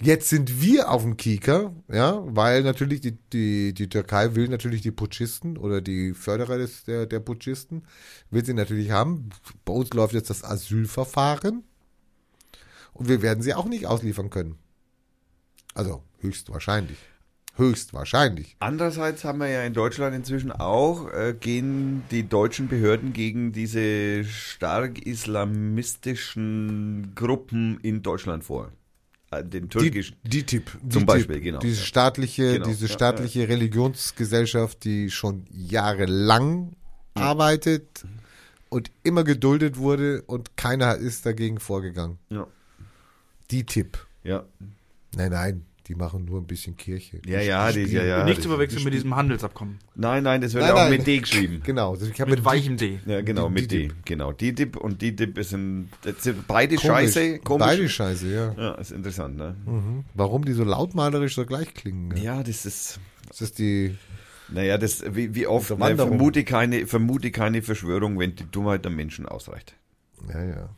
Jetzt 0.00 0.28
sind 0.28 0.62
wir 0.62 0.90
auf 0.90 1.02
dem 1.02 1.16
Kieker, 1.16 1.74
ja, 1.92 2.22
weil 2.24 2.62
natürlich 2.62 3.00
die, 3.00 3.18
die, 3.32 3.74
die 3.74 3.88
Türkei 3.88 4.34
will 4.34 4.48
natürlich 4.48 4.80
die 4.80 4.92
Putschisten 4.92 5.58
oder 5.58 5.80
die 5.80 6.14
Förderer 6.14 6.56
des, 6.56 6.84
der, 6.84 7.04
der 7.04 7.20
Putschisten, 7.20 7.84
will 8.30 8.44
sie 8.44 8.54
natürlich 8.54 8.90
haben. 8.90 9.30
Bei 9.64 9.72
uns 9.72 9.92
läuft 9.92 10.14
jetzt 10.14 10.30
das 10.30 10.44
Asylverfahren. 10.44 11.64
Und 12.92 13.08
wir 13.08 13.22
werden 13.22 13.42
sie 13.42 13.54
auch 13.54 13.66
nicht 13.66 13.86
ausliefern 13.86 14.30
können. 14.30 14.56
Also 15.74 16.02
höchstwahrscheinlich. 16.20 16.98
Höchstwahrscheinlich. 17.58 18.56
Andererseits 18.60 19.24
haben 19.24 19.38
wir 19.40 19.48
ja 19.48 19.62
in 19.64 19.74
Deutschland 19.74 20.14
inzwischen 20.14 20.52
auch, 20.52 21.10
äh, 21.12 21.34
gehen 21.38 22.02
die 22.10 22.28
deutschen 22.28 22.68
Behörden 22.68 23.12
gegen 23.12 23.52
diese 23.52 24.24
stark 24.24 25.04
islamistischen 25.04 27.12
Gruppen 27.14 27.78
in 27.82 28.02
Deutschland 28.02 28.44
vor. 28.44 28.70
Äh, 29.30 29.44
den 29.44 29.68
türkischen. 29.68 30.16
Die, 30.22 30.44
Tipp. 30.44 30.70
Zum 30.88 31.00
die 31.00 31.04
Beispiel, 31.04 31.40
genau. 31.40 31.58
Diese 31.58 31.80
Ja. 31.80 31.86
staatliche, 31.86 32.52
Genau. 32.54 32.66
diese 32.66 32.86
Ja, 32.86 32.92
staatliche 32.92 33.48
Religionsgesellschaft, 33.48 34.84
die 34.84 35.10
schon 35.10 35.44
jahrelang 35.50 36.72
arbeitet 37.14 38.04
und 38.70 38.90
immer 39.02 39.24
geduldet 39.24 39.76
wurde 39.76 40.22
und 40.22 40.56
keiner 40.56 40.96
ist 40.96 41.26
dagegen 41.26 41.60
vorgegangen. 41.60 42.18
Ja. 42.30 42.46
Die 43.50 43.64
Tipp. 43.64 43.98
Ja, 44.24 44.44
Nein, 45.16 45.30
nein, 45.32 45.64
die 45.88 45.94
machen 45.94 46.26
nur 46.26 46.38
ein 46.40 46.46
bisschen 46.46 46.76
Kirche. 46.76 47.20
ja, 47.26 47.40
ja, 47.40 47.72
die, 47.72 47.84
ja, 47.84 48.04
ja. 48.04 48.24
Nicht 48.24 48.42
zu 48.42 48.48
verwechseln 48.50 48.84
mit 48.84 48.92
diesem 48.92 49.16
Handelsabkommen. 49.16 49.78
Nein, 49.94 50.22
nein, 50.22 50.42
das 50.42 50.52
wird 50.52 50.64
Nein, 50.64 50.72
auch 50.72 50.76
nein. 50.76 50.90
mit 50.90 51.06
D 51.06 51.18
geschrieben. 51.18 51.62
Genau. 51.64 51.92
also 51.92 52.06
Ich 52.06 52.20
habe 52.20 52.30
Mit 52.30 52.44
weichem 52.44 52.76
D. 52.76 53.00
Ja, 53.06 53.22
genau, 53.22 53.48
mit 53.48 53.70
D. 53.72 53.90
Genau, 54.04 54.32
die 54.32 54.54
Dip 54.54 54.76
und 54.76 55.00
die 55.00 55.16
Dip 55.16 55.42
sind, 55.44 55.88
sind 56.18 56.46
beide 56.46 56.76
Komisch. 56.76 56.86
scheiße, 56.86 57.38
komisch. 57.38 57.66
Beide 57.66 57.88
scheiße, 57.88 58.28
ja. 58.32 58.52
Ja, 58.52 58.74
ist 58.74 58.92
interessant, 58.92 59.36
ne? 59.38 59.56
Mhm. 59.64 60.04
Warum 60.12 60.44
die 60.44 60.52
so 60.52 60.62
lautmalerisch 60.64 61.34
so 61.34 61.46
gleich 61.46 61.72
klingen? 61.72 62.14
Ja. 62.16 62.36
Ja, 62.36 62.42
das 62.42 62.66
ist, 62.66 63.00
Das 63.28 63.40
ist 63.40 63.58
die. 63.58 63.96
naja, 64.50 64.76
das, 64.76 65.02
wie, 65.14 65.34
wie 65.34 65.46
oft, 65.46 65.70
ne, 65.78 65.96
vermute 65.96 66.44
keine, 66.44 66.86
vermute 66.86 67.30
keine 67.30 67.62
Verschwörung, 67.62 68.18
wenn 68.18 68.36
die 68.36 68.44
Dummheit 68.50 68.84
der 68.84 68.92
Menschen 68.92 69.24
ausreicht. 69.26 69.74
Ja, 70.32 70.44
ja. 70.44 70.68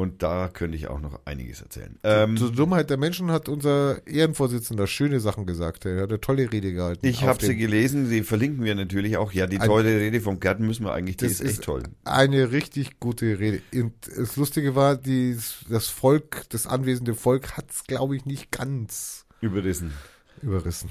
Und 0.00 0.22
da 0.22 0.48
könnte 0.48 0.78
ich 0.78 0.88
auch 0.88 0.98
noch 1.00 1.20
einiges 1.26 1.60
erzählen. 1.60 1.98
Ähm, 2.04 2.38
Zur 2.38 2.50
Dummheit 2.52 2.88
der 2.88 2.96
Menschen 2.96 3.30
hat 3.30 3.50
unser 3.50 4.06
Ehrenvorsitzender 4.06 4.86
schöne 4.86 5.20
Sachen 5.20 5.44
gesagt. 5.44 5.84
Er 5.84 6.00
hat 6.04 6.08
eine 6.08 6.20
tolle 6.22 6.50
Rede 6.50 6.72
gehalten. 6.72 7.06
ich 7.06 7.22
habe 7.24 7.44
sie 7.44 7.54
gelesen, 7.54 8.08
die 8.08 8.22
verlinken 8.22 8.64
wir 8.64 8.74
natürlich 8.74 9.18
auch. 9.18 9.32
Ja, 9.32 9.46
die 9.46 9.60
Ein- 9.60 9.66
tolle 9.68 9.90
Rede 10.00 10.22
vom 10.22 10.40
Gärten 10.40 10.66
müssen 10.66 10.84
wir 10.86 10.94
eigentlich, 10.94 11.18
die 11.18 11.26
Das 11.26 11.40
ist 11.40 11.42
echt 11.50 11.62
toll. 11.64 11.82
Eine 12.04 12.50
richtig 12.50 12.98
gute 12.98 13.38
Rede. 13.38 13.60
Und 13.74 13.92
das 14.16 14.36
Lustige 14.36 14.74
war, 14.74 14.96
die, 14.96 15.36
das 15.68 15.88
Volk, 15.88 16.44
das 16.48 16.66
anwesende 16.66 17.14
Volk 17.14 17.58
hat 17.58 17.70
es, 17.70 17.84
glaube 17.84 18.16
ich, 18.16 18.24
nicht 18.24 18.50
ganz 18.50 19.26
Überrissen. 19.42 19.92
überrissen. 20.40 20.88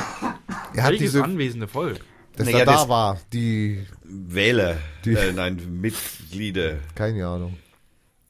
Er 0.74 0.84
hat 0.84 0.92
Welches 0.92 1.12
diese, 1.12 1.24
anwesende 1.24 1.70
Volk? 1.70 2.02
dass 2.36 2.48
Naja, 2.48 2.60
er 2.60 2.66
da 2.66 2.74
das- 2.74 2.90
war, 2.90 3.22
die, 3.32 3.86
Wähler, 4.04 4.76
Die- 5.06 5.14
äh, 5.14 5.32
nein, 5.32 5.62
Mitglieder, 5.80 6.80
keine 6.96 7.26
Ahnung. 7.28 7.56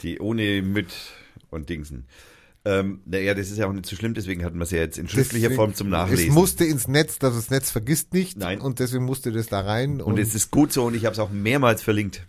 Die 0.05 0.19
ohne 0.19 0.61
mit 0.61 0.93
und 1.49 1.67
Dingsen. 1.69 2.05
Ähm, 2.67 3.01
naja, 3.05 3.33
das 3.35 3.51
ist 3.51 3.57
ja 3.57 3.67
auch 3.67 3.73
nicht 3.73 3.85
so 3.85 3.95
schlimm, 3.95 4.13
deswegen 4.15 4.43
hatten 4.43 4.57
wir 4.57 4.63
es 4.63 4.71
ja 4.71 4.79
jetzt 4.79 4.97
in 4.97 5.07
schriftlicher 5.07 5.49
Deswegen- 5.49 5.55
Form 5.55 5.75
zum 5.75 5.89
Nachlesen. 5.89 6.29
Es 6.29 6.33
musste 6.33 6.65
ins 6.65 6.87
Netz, 6.87 7.19
dass 7.19 7.35
das 7.35 7.49
Netz 7.51 7.69
vergisst 7.69 8.13
nicht. 8.13 8.37
Nein. 8.37 8.59
Und 8.59 8.79
deswegen 8.79 9.05
musste 9.05 9.31
das 9.31 9.47
da 9.47 9.59
rein. 9.59 10.01
und 10.01 10.17
es 10.17 10.33
ist 10.33 10.49
gut 10.49 10.73
so 10.73 10.85
und 10.85 10.95
ich 10.95 11.05
habe 11.05 11.13
es 11.13 11.19
auch 11.19 11.29
mehrmals 11.29 11.83
verlinkt. 11.83 12.25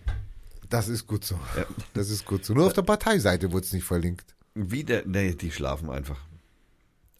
das 0.69 0.89
ist 0.89 1.07
gut 1.07 1.25
so. 1.25 1.39
Ja. 1.57 1.65
Das 1.95 2.11
ist 2.11 2.27
gut 2.27 2.45
so. 2.45 2.53
Nur 2.53 2.67
auf 2.67 2.73
der 2.75 2.83
Parteiseite 2.83 3.51
wurde 3.53 3.65
es 3.65 3.73
nicht 3.73 3.85
verlinkt. 3.85 4.35
Wieder, 4.55 5.03
nee, 5.07 5.35
die 5.35 5.51
schlafen 5.51 5.89
einfach. 5.91 6.19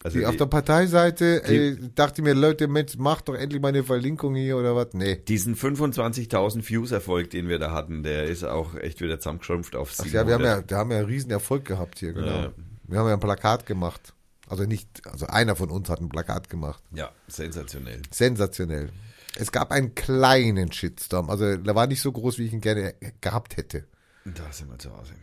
Also 0.07 0.19
Die, 0.19 0.25
auf 0.25 0.37
der 0.37 0.45
Parteiseite 0.45 1.41
die- 1.47 1.55
äh, 1.55 1.89
dachte 1.95 2.21
ich 2.21 2.23
mir, 2.25 2.33
Leute, 2.33 2.67
Mensch, 2.69 2.97
macht 2.97 3.27
doch 3.27 3.35
endlich 3.35 3.61
mal 3.61 3.67
eine 3.69 3.83
Verlinkung 3.83 4.35
hier 4.35 4.55
oder 4.57 4.73
was. 4.75 4.93
Nee. 4.93 5.17
diesen 5.27 5.55
25.000 5.55 6.67
Views-Erfolg, 6.69 7.29
den 7.29 7.49
wir 7.49 7.59
da 7.59 7.71
hatten, 7.71 8.03
der 8.03 8.23
ist 8.23 8.43
auch 8.45 8.75
echt 8.75 9.01
wieder 9.01 9.19
zusammengeschrumpft 9.19 9.75
auf 9.75 9.93
Ach 9.99 10.03
700. 10.05 10.13
ja, 10.13 10.27
wir 10.27 10.33
haben 10.33 10.43
ja, 10.63 10.69
wir 10.69 10.77
haben 10.77 10.91
ja 10.91 10.97
einen 10.99 11.07
riesen 11.07 11.31
Erfolg 11.31 11.65
gehabt 11.65 11.99
hier, 11.99 12.13
genau. 12.13 12.27
Ja. 12.27 12.53
Wir 12.83 12.99
haben 12.99 13.07
ja 13.07 13.13
ein 13.15 13.19
Plakat 13.19 13.65
gemacht. 13.65 14.13
Also 14.47 14.63
nicht, 14.63 15.05
also 15.05 15.27
einer 15.27 15.57
von 15.57 15.69
uns 15.69 15.89
hat 15.89 15.99
ein 15.99 16.07
Plakat 16.07 16.49
gemacht. 16.49 16.81
ja, 16.93 17.11
sensationell. 17.27 18.01
Sensationell. 18.11 18.89
Es 19.35 19.51
gab 19.51 19.71
einen 19.71 19.93
kleinen 19.93 20.71
Shitstorm. 20.71 21.29
Also 21.29 21.57
der 21.57 21.75
war 21.75 21.85
nicht 21.85 22.01
so 22.01 22.11
groß, 22.13 22.37
wie 22.39 22.45
ich 22.45 22.53
ihn 22.53 22.61
gerne 22.61 22.95
gehabt 23.19 23.57
hätte. 23.57 23.83
Da 24.23 24.51
sind 24.53 24.69
wir 24.71 24.79
zu 24.79 24.95
Hause. 24.97 25.13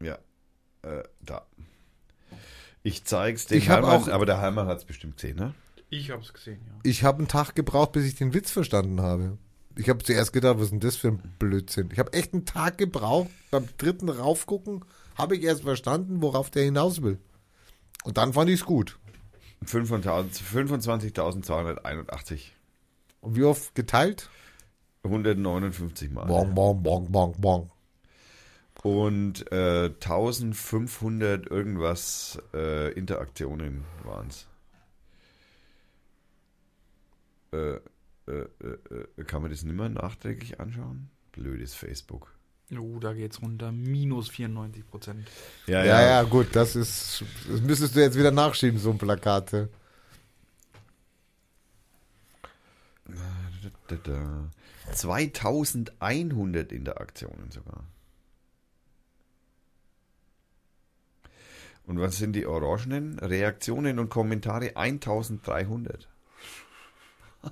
Ja, 0.00 0.18
äh, 0.82 1.02
da. 1.22 1.44
Ich 2.86 3.02
zeig's 3.04 3.46
dem 3.46 3.58
Ich 3.58 3.68
hab 3.68 3.82
Hermann, 3.82 4.02
auch- 4.04 4.08
aber 4.08 4.26
der 4.26 4.40
Hermann 4.40 4.68
hat's 4.68 4.84
bestimmt 4.84 5.16
gesehen, 5.16 5.36
ne? 5.38 5.54
Ich 5.90 6.12
hab's 6.12 6.32
gesehen, 6.32 6.60
ja. 6.68 6.72
Ich 6.84 7.02
habe 7.02 7.18
einen 7.18 7.26
Tag 7.26 7.56
gebraucht, 7.56 7.90
bis 7.90 8.04
ich 8.04 8.14
den 8.14 8.32
Witz 8.32 8.52
verstanden 8.52 9.00
habe. 9.00 9.38
Ich 9.76 9.88
habe 9.88 10.04
zuerst 10.04 10.32
gedacht, 10.32 10.58
was 10.58 10.66
ist 10.66 10.70
denn 10.70 10.78
das 10.80 10.94
für 10.94 11.08
ein 11.08 11.18
Blödsinn? 11.40 11.88
Ich 11.92 11.98
habe 11.98 12.12
echt 12.12 12.32
einen 12.32 12.44
Tag 12.44 12.78
gebraucht. 12.78 13.28
Beim 13.50 13.66
dritten 13.76 14.08
raufgucken 14.08 14.84
habe 15.16 15.36
ich 15.36 15.42
erst 15.42 15.62
verstanden, 15.62 16.22
worauf 16.22 16.48
der 16.50 16.62
hinaus 16.62 17.02
will. 17.02 17.18
Und 18.04 18.18
dann 18.18 18.34
fand 18.34 18.50
ich 18.50 18.60
es 18.60 18.64
gut. 18.66 19.00
25.000 19.64 20.40
25.281. 20.42 22.52
Und 23.20 23.34
wie 23.34 23.42
oft 23.42 23.74
geteilt? 23.74 24.30
159 25.02 26.10
Mal. 26.10 26.26
Bong, 26.26 26.54
bong, 26.54 26.84
bong, 26.84 27.10
bong, 27.10 27.34
bong. 27.40 27.70
Und 28.86 29.50
äh, 29.50 29.86
1500 29.86 31.50
irgendwas 31.50 32.38
äh, 32.54 32.92
Interaktionen 32.92 33.82
waren's. 34.04 34.46
Äh, 37.52 37.56
äh, 37.66 37.80
äh, 38.28 38.46
äh, 39.16 39.24
kann 39.24 39.42
man 39.42 39.50
das 39.50 39.64
nicht 39.64 39.74
mehr 39.74 39.88
nachträglich 39.88 40.60
anschauen? 40.60 41.10
Blödes 41.32 41.74
Facebook. 41.74 42.32
Oh, 42.78 43.00
da 43.00 43.12
geht's 43.12 43.42
runter. 43.42 43.72
Minus 43.72 44.28
94 44.28 44.86
Prozent. 44.88 45.26
Ja, 45.66 45.84
Ja, 45.84 46.00
ja, 46.02 46.22
gut, 46.22 46.54
das 46.54 46.76
ist, 46.76 47.24
das 47.50 47.60
müsstest 47.62 47.96
du 47.96 48.00
jetzt 48.00 48.16
wieder 48.16 48.30
nachschieben, 48.30 48.78
so 48.78 48.92
ein 48.92 48.98
Plakat. 48.98 49.50
ja. 49.50 49.66
Da, 53.88 53.96
da. 53.96 54.48
2100 54.92 56.70
Interaktionen 56.70 57.50
sogar. 57.50 57.82
Und 61.86 62.00
was 62.00 62.18
sind 62.18 62.34
die 62.34 62.46
Orangenen? 62.46 63.18
Reaktionen 63.20 63.98
und 63.98 64.08
Kommentare 64.10 64.76
1300. 64.76 66.08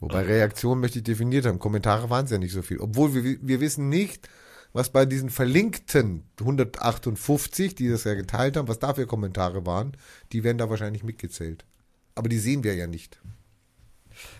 Wobei 0.00 0.22
Reaktionen 0.22 0.80
möchte 0.80 0.98
ich 0.98 1.04
definiert 1.04 1.44
haben. 1.46 1.58
Kommentare 1.58 2.10
waren 2.10 2.26
es 2.26 2.30
ja 2.30 2.38
nicht 2.38 2.52
so 2.52 2.62
viel. 2.62 2.78
Obwohl 2.78 3.14
wir, 3.14 3.38
wir 3.40 3.60
wissen 3.60 3.88
nicht, 3.88 4.28
was 4.72 4.90
bei 4.90 5.06
diesen 5.06 5.30
verlinkten 5.30 6.24
158, 6.38 7.74
die 7.74 7.88
das 7.88 8.04
ja 8.04 8.14
geteilt 8.14 8.56
haben, 8.56 8.68
was 8.68 8.78
da 8.78 8.94
für 8.94 9.06
Kommentare 9.06 9.66
waren. 9.66 9.96
Die 10.32 10.44
werden 10.44 10.58
da 10.58 10.70
wahrscheinlich 10.70 11.02
mitgezählt. 11.02 11.64
Aber 12.14 12.28
die 12.28 12.38
sehen 12.38 12.62
wir 12.62 12.74
ja 12.74 12.86
nicht. 12.86 13.20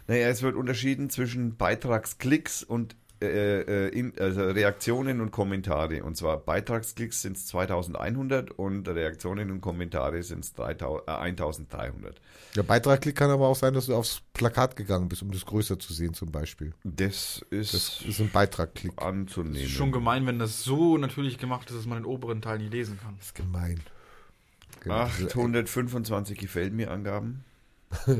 Naja, 0.07 0.29
es 0.29 0.43
wird 0.43 0.55
unterschieden 0.55 1.11
zwischen 1.11 1.57
Beitragsklicks 1.57 2.63
und 2.63 2.95
äh, 3.25 3.87
äh, 3.87 3.89
in, 3.89 4.13
also 4.19 4.43
Reaktionen 4.43 5.21
und 5.21 5.31
Kommentare. 5.31 6.05
Und 6.05 6.17
zwar 6.17 6.39
Beitragsklicks 6.39 7.23
sind 7.23 7.37
es 7.37 7.47
2100 7.47 8.51
und 8.53 8.89
Reaktionen 8.89 9.51
und 9.51 9.61
Kommentare 9.61 10.23
sind 10.23 10.45
es 10.45 10.53
äh, 10.59 10.63
1300. 10.63 12.21
Der 12.57 12.63
Beitragklick 12.63 13.17
kann 13.17 13.31
aber 13.31 13.49
auch 13.49 13.57
sein, 13.57 13.75
dass 13.75 13.87
du 13.87 13.95
aufs 13.95 14.23
Plakat 14.33 14.77
gegangen 14.77 15.09
bist, 15.09 15.23
um 15.23 15.31
das 15.33 15.45
größer 15.45 15.79
zu 15.79 15.93
sehen 15.93 16.15
zum 16.15 16.31
Beispiel. 16.31 16.73
Das 16.85 17.45
ist, 17.51 17.75
Das 17.75 18.03
ist 18.03 18.21
ein 18.21 18.31
Beitragklick. 18.31 19.01
anzunehmen. 19.01 19.57
Ist 19.57 19.71
schon 19.71 19.93
gemein, 19.93 20.27
wenn 20.27 20.39
das 20.39 20.63
so 20.63 20.97
natürlich 20.99 21.39
gemacht 21.39 21.71
ist, 21.71 21.77
dass 21.77 21.87
man 21.87 21.99
den 21.99 22.05
oberen 22.07 22.43
Teil 22.43 22.59
nicht 22.59 22.73
lesen 22.73 22.99
kann. 23.03 23.15
Das 23.19 23.27
ist 23.27 23.35
gemein. 23.35 23.81
Genau. 24.81 24.97
825 24.97 26.39
gefällt 26.39 26.73
mir 26.73 26.91
Angaben. 26.91 27.45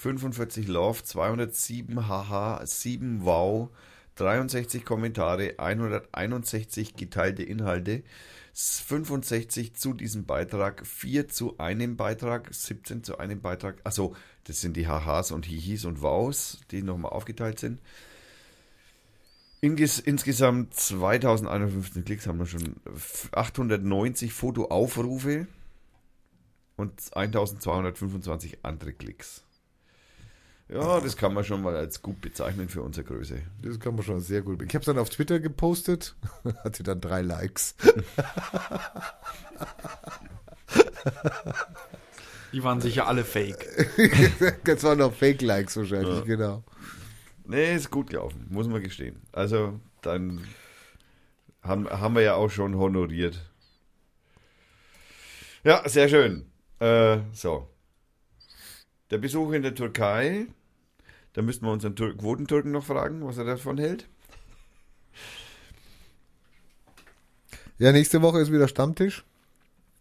45 0.00 0.66
Love, 0.66 1.04
207 1.04 2.08
Haha, 2.08 2.64
7 2.64 3.22
Wow, 3.22 3.68
63 4.14 4.82
Kommentare, 4.82 5.58
161 5.58 6.96
geteilte 6.96 7.42
Inhalte, 7.42 8.02
65 8.54 9.74
zu 9.74 9.92
diesem 9.92 10.24
Beitrag, 10.24 10.86
4 10.86 11.28
zu 11.28 11.58
einem 11.58 11.98
Beitrag, 11.98 12.48
17 12.50 13.04
zu 13.04 13.18
einem 13.18 13.42
Beitrag. 13.42 13.76
Achso, 13.84 14.16
das 14.44 14.62
sind 14.62 14.78
die 14.78 14.88
Hahas 14.88 15.32
und 15.32 15.44
Hihis 15.44 15.84
und 15.84 16.00
Wows, 16.00 16.62
die 16.70 16.82
nochmal 16.82 17.12
aufgeteilt 17.12 17.58
sind. 17.58 17.78
Insgesamt 19.60 20.72
2051 20.72 22.04
Klicks 22.06 22.26
haben 22.26 22.38
wir 22.38 22.46
schon 22.46 22.76
890 23.32 24.32
Fotoaufrufe 24.32 25.46
und 26.76 26.92
1225 27.14 28.60
andere 28.62 28.94
Klicks. 28.94 29.44
Ja, 30.72 31.00
das 31.00 31.16
kann 31.16 31.34
man 31.34 31.42
schon 31.44 31.62
mal 31.62 31.74
als 31.74 32.00
gut 32.00 32.20
bezeichnen 32.20 32.68
für 32.68 32.82
unsere 32.82 33.04
Größe. 33.04 33.42
Das 33.60 33.80
kann 33.80 33.96
man 33.96 34.04
schon 34.04 34.20
sehr 34.20 34.42
gut. 34.42 34.62
Ich 34.62 34.68
habe 34.68 34.78
es 34.78 34.86
dann 34.86 34.98
auf 34.98 35.10
Twitter 35.10 35.40
gepostet, 35.40 36.14
hatte 36.64 36.84
dann 36.84 37.00
drei 37.00 37.22
Likes. 37.22 37.74
Die 42.52 42.62
waren 42.62 42.80
sicher 42.80 43.06
alle 43.06 43.24
fake. 43.24 43.66
Das 44.64 44.82
waren 44.84 44.98
noch 44.98 45.12
Fake-Likes 45.12 45.76
wahrscheinlich, 45.76 46.24
genau. 46.24 46.64
Nee, 47.44 47.74
ist 47.74 47.90
gut 47.90 48.10
gelaufen, 48.10 48.46
muss 48.50 48.68
man 48.68 48.82
gestehen. 48.82 49.22
Also, 49.32 49.78
dann 50.02 50.44
Haben, 51.62 51.88
haben 51.88 52.14
wir 52.14 52.22
ja 52.22 52.34
auch 52.34 52.50
schon 52.50 52.76
honoriert. 52.76 53.40
Ja, 55.64 55.88
sehr 55.88 56.08
schön. 56.08 56.46
Äh, 56.78 57.18
so. 57.32 57.68
Der 59.10 59.18
Besuch 59.18 59.52
in 59.52 59.62
der 59.62 59.74
Türkei. 59.74 60.46
Da 61.32 61.42
müssten 61.42 61.64
wir 61.66 61.72
unseren 61.72 61.94
Tur 61.96 62.16
Quotentürken 62.16 62.72
noch 62.72 62.84
fragen, 62.84 63.24
was 63.26 63.38
er 63.38 63.44
davon 63.44 63.78
hält. 63.78 64.08
Ja, 67.78 67.92
nächste 67.92 68.20
Woche 68.22 68.40
ist 68.40 68.52
wieder 68.52 68.68
Stammtisch. 68.68 69.24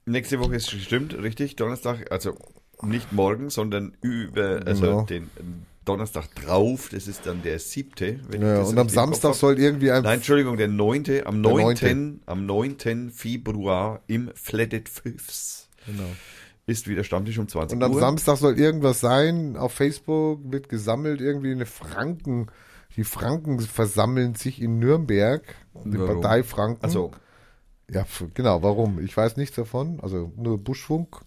Nächste 0.06 0.40
Woche 0.40 0.56
ist 0.56 0.70
stimmt, 0.72 1.14
richtig, 1.18 1.56
Donnerstag, 1.56 2.12
also 2.12 2.36
nicht 2.82 3.12
morgen, 3.14 3.50
sondern 3.50 3.96
über, 4.02 4.62
also 4.66 4.82
Genau. 4.82 5.02
den 5.04 5.30
Donnerstag 5.86 6.34
drauf, 6.36 6.90
das 6.92 7.08
ist 7.08 7.26
dann 7.26 7.42
der 7.44 7.60
siebte. 7.60 8.20
Ja, 8.40 8.62
und 8.62 8.78
am 8.78 8.90
Samstag 8.90 9.36
soll 9.36 9.60
irgendwie 9.60 9.92
ein. 9.92 10.04
Nein, 10.04 10.16
Entschuldigung, 10.16 10.58
der 10.58 10.68
neunte, 10.68 11.26
am 11.26 11.42
9. 11.42 12.22
am 12.26 12.46
9. 12.46 13.12
Februar 13.12 14.02
im 14.08 14.32
Flatted 14.36 14.90
Fifths 14.90 15.70
Genau. 15.86 16.10
Ist 16.70 16.88
wieder 16.88 17.04
Stammtisch 17.04 17.38
um 17.40 17.48
20 17.48 17.76
Und 17.78 17.84
am 17.84 17.94
Uhr. 17.94 18.00
Samstag 18.00 18.38
soll 18.38 18.58
irgendwas 18.60 19.00
sein. 19.00 19.58
Auf 19.58 19.74
Facebook 19.74 20.40
wird 20.52 20.70
gesammelt, 20.70 21.22
irgendwie 21.22 21.52
eine 21.52 21.66
Franken. 21.66 22.48
Die 22.96 23.04
Franken 23.04 23.60
versammeln 23.60 24.36
sich 24.36 24.62
in 24.62 24.80
Nürnberg. 24.80 25.44
Die 25.86 26.00
Warum? 26.00 26.22
Partei 26.22 26.44
Franken. 26.44 26.84
Also, 26.84 27.12
Ja, 27.92 28.06
genau, 28.34 28.62
warum? 28.64 29.00
Ich 29.00 29.16
weiß 29.16 29.38
nichts 29.38 29.56
davon. 29.56 30.00
Also 30.02 30.32
nur 30.38 30.58
Buschfunk. 30.58 31.18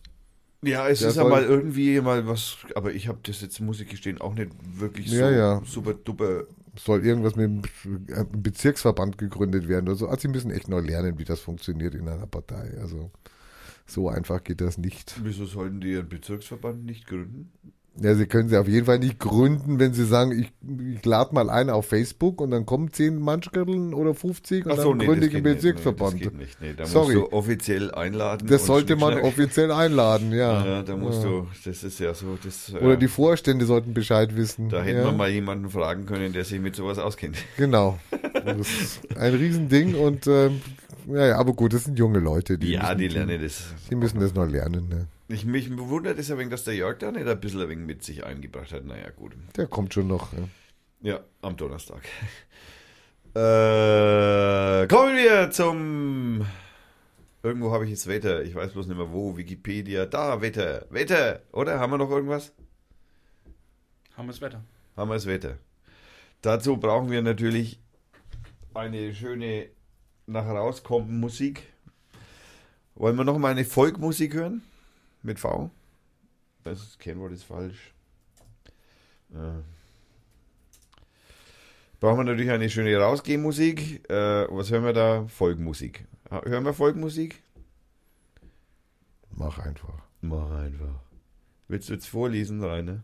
ja, 0.64 0.88
es 0.88 1.00
Der 1.00 1.08
ist 1.10 1.16
ja 1.16 1.24
mal 1.24 1.42
irgendwie 1.44 2.00
mal 2.00 2.26
was, 2.28 2.58
aber 2.74 2.92
ich 2.92 3.08
habe 3.08 3.18
das 3.24 3.40
jetzt, 3.40 3.60
muss 3.60 3.80
ich 3.80 3.88
gestehen, 3.88 4.20
auch 4.20 4.34
nicht 4.34 4.50
wirklich 4.78 5.10
so 5.10 5.16
Ja, 5.16 5.30
ja. 5.30 5.62
super 5.64 5.94
duper. 5.94 6.44
Soll 6.78 7.04
irgendwas 7.04 7.36
mit 7.36 7.66
äh, 8.08 8.24
Bezirksverband 8.32 9.18
gegründet 9.18 9.68
werden 9.68 9.88
oder 9.88 9.96
so. 9.96 10.08
Also 10.08 10.22
sie 10.22 10.28
müssen 10.28 10.50
echt 10.50 10.68
noch 10.68 10.80
lernen, 10.80 11.18
wie 11.18 11.24
das 11.24 11.40
funktioniert 11.40 11.94
in 11.94 12.08
einer 12.08 12.26
Partei. 12.26 12.78
Also 12.80 13.10
so 13.92 14.08
einfach 14.08 14.42
geht 14.44 14.60
das 14.60 14.78
nicht. 14.78 15.14
Wieso 15.22 15.46
sollten 15.46 15.80
die 15.80 15.92
ihren 15.92 16.08
Bezirksverband 16.08 16.84
nicht 16.84 17.06
gründen? 17.06 17.50
Ja, 18.00 18.14
sie 18.14 18.24
können 18.24 18.48
sie 18.48 18.56
auf 18.56 18.68
jeden 18.68 18.86
Fall 18.86 19.00
nicht 19.00 19.18
gründen, 19.18 19.78
wenn 19.78 19.92
sie 19.92 20.06
sagen, 20.06 20.32
ich, 20.32 20.50
ich 20.96 21.04
lade 21.04 21.34
mal 21.34 21.50
ein 21.50 21.68
auf 21.68 21.84
Facebook 21.84 22.40
und 22.40 22.50
dann 22.50 22.64
kommen 22.64 22.90
10 22.90 23.20
Mannschkirteln 23.20 23.92
oder 23.92 24.14
50 24.14 24.64
und 24.64 24.72
Ach 24.72 24.76
dann 24.76 24.82
so, 24.82 24.94
nee, 24.94 25.04
gründe 25.04 25.26
ich 25.26 25.34
einen 25.34 25.44
geht 25.44 25.52
nicht. 25.52 25.62
Bezirksverband. 25.62 26.14
Nee, 26.14 26.20
das 26.22 26.30
geht 26.30 26.38
nicht. 26.40 26.60
Nee, 26.62 26.72
da 26.74 26.86
Sorry. 26.86 27.16
musst 27.16 27.32
du 27.32 27.36
offiziell 27.36 27.90
einladen. 27.94 28.48
Das 28.48 28.64
sollte 28.64 28.96
man 28.96 29.18
offiziell 29.20 29.70
einladen, 29.70 30.32
ja. 30.32 30.64
Ja, 30.64 30.82
da 30.82 30.96
musst 30.96 31.22
Ja. 31.22 31.28
du, 31.28 31.46
das 31.66 31.84
ist 31.84 32.00
ja 32.00 32.14
so, 32.14 32.38
das, 32.42 32.72
äh, 32.72 32.78
Oder 32.78 32.96
die 32.96 33.08
Vorstände 33.08 33.66
sollten 33.66 33.92
Bescheid 33.92 34.36
wissen. 34.36 34.70
da 34.70 34.82
hätten 34.82 35.00
ja. 35.00 35.04
wir 35.04 35.12
mal 35.12 35.28
jemanden 35.28 35.68
fragen 35.68 36.06
können, 36.06 36.32
der 36.32 36.44
sich 36.46 36.60
mit 36.60 36.74
sowas 36.74 36.98
auskennt. 36.98 37.36
Genau. 37.58 37.98
Das 38.44 38.56
ist 38.58 39.16
ein 39.16 39.34
Riesending 39.34 39.94
und 39.94 40.26
ähm, 40.26 40.60
ja, 41.06 41.26
ja, 41.26 41.38
aber 41.38 41.52
gut, 41.52 41.72
das 41.72 41.84
sind 41.84 41.98
junge 41.98 42.18
Leute, 42.18 42.58
die, 42.58 42.72
ja, 42.72 42.82
müssen, 42.82 42.98
die 42.98 43.08
lernen 43.08 43.42
das. 43.42 43.74
die 43.90 43.94
müssen 43.94 44.20
das 44.20 44.34
noch 44.34 44.46
lernen. 44.46 44.88
Ne? 44.88 45.06
Ich, 45.28 45.44
mich 45.44 45.70
bewundert 45.70 46.18
es 46.18 46.30
ein 46.30 46.38
wenig, 46.38 46.50
dass 46.50 46.64
der 46.64 46.74
Jörg 46.74 46.98
da 46.98 47.10
nicht 47.10 47.26
ein 47.26 47.40
bisschen 47.40 47.62
ein 47.62 47.68
wenig 47.68 47.86
mit 47.86 48.04
sich 48.04 48.24
eingebracht 48.24 48.72
hat. 48.72 48.84
Naja, 48.84 49.10
gut. 49.10 49.32
Der 49.56 49.66
kommt 49.66 49.94
schon 49.94 50.08
noch. 50.08 50.32
Ja. 50.32 50.48
Ja, 51.02 51.20
am 51.42 51.56
Donnerstag. 51.56 52.02
Äh, 53.34 54.86
kommen 54.88 55.16
wir 55.16 55.50
zum. 55.52 56.44
Irgendwo 57.42 57.72
habe 57.72 57.84
ich 57.84 57.90
jetzt 57.90 58.06
Wetter. 58.06 58.42
Ich 58.42 58.54
weiß 58.54 58.72
bloß 58.72 58.88
nicht 58.88 58.98
mehr 58.98 59.10
wo. 59.10 59.38
Wikipedia. 59.38 60.04
Da, 60.04 60.42
Wetter. 60.42 60.84
Wetter. 60.90 61.40
Oder? 61.50 61.80
Haben 61.80 61.92
wir 61.92 61.96
noch 61.96 62.10
irgendwas? 62.10 62.52
Haben 64.18 64.26
wir 64.26 64.32
das 64.32 64.42
Wetter. 64.42 64.62
Haben 64.98 65.08
wir 65.08 65.14
das 65.14 65.24
Wetter. 65.24 65.56
Dazu 66.42 66.76
brauchen 66.76 67.10
wir 67.10 67.22
natürlich 67.22 67.80
eine 68.74 69.14
schöne 69.14 69.70
nach 70.26 70.46
rauskommen 70.46 71.20
Musik. 71.20 71.62
Wollen 72.94 73.16
wir 73.16 73.24
noch 73.24 73.38
mal 73.38 73.50
eine 73.50 73.64
Folkmusik 73.64 74.34
hören? 74.34 74.62
Mit 75.22 75.38
V? 75.38 75.70
Das 76.64 76.98
Kennwort 76.98 77.32
ist 77.32 77.44
falsch. 77.44 77.92
Äh. 79.32 79.62
Brauchen 82.00 82.18
wir 82.18 82.24
natürlich 82.24 82.50
eine 82.50 82.68
schöne 82.68 82.96
Rausgehmusik. 82.96 84.10
Äh, 84.10 84.46
was 84.50 84.70
hören 84.70 84.84
wir 84.84 84.92
da? 84.92 85.24
Folkmusik. 85.28 86.04
Hören 86.30 86.64
wir 86.64 86.74
Folkmusik? 86.74 87.42
Mach 89.30 89.58
einfach. 89.58 90.02
Mach 90.20 90.50
einfach. 90.50 91.00
Willst 91.68 91.88
du 91.88 91.94
jetzt 91.94 92.08
vorlesen, 92.08 92.62
Rainer? 92.62 93.02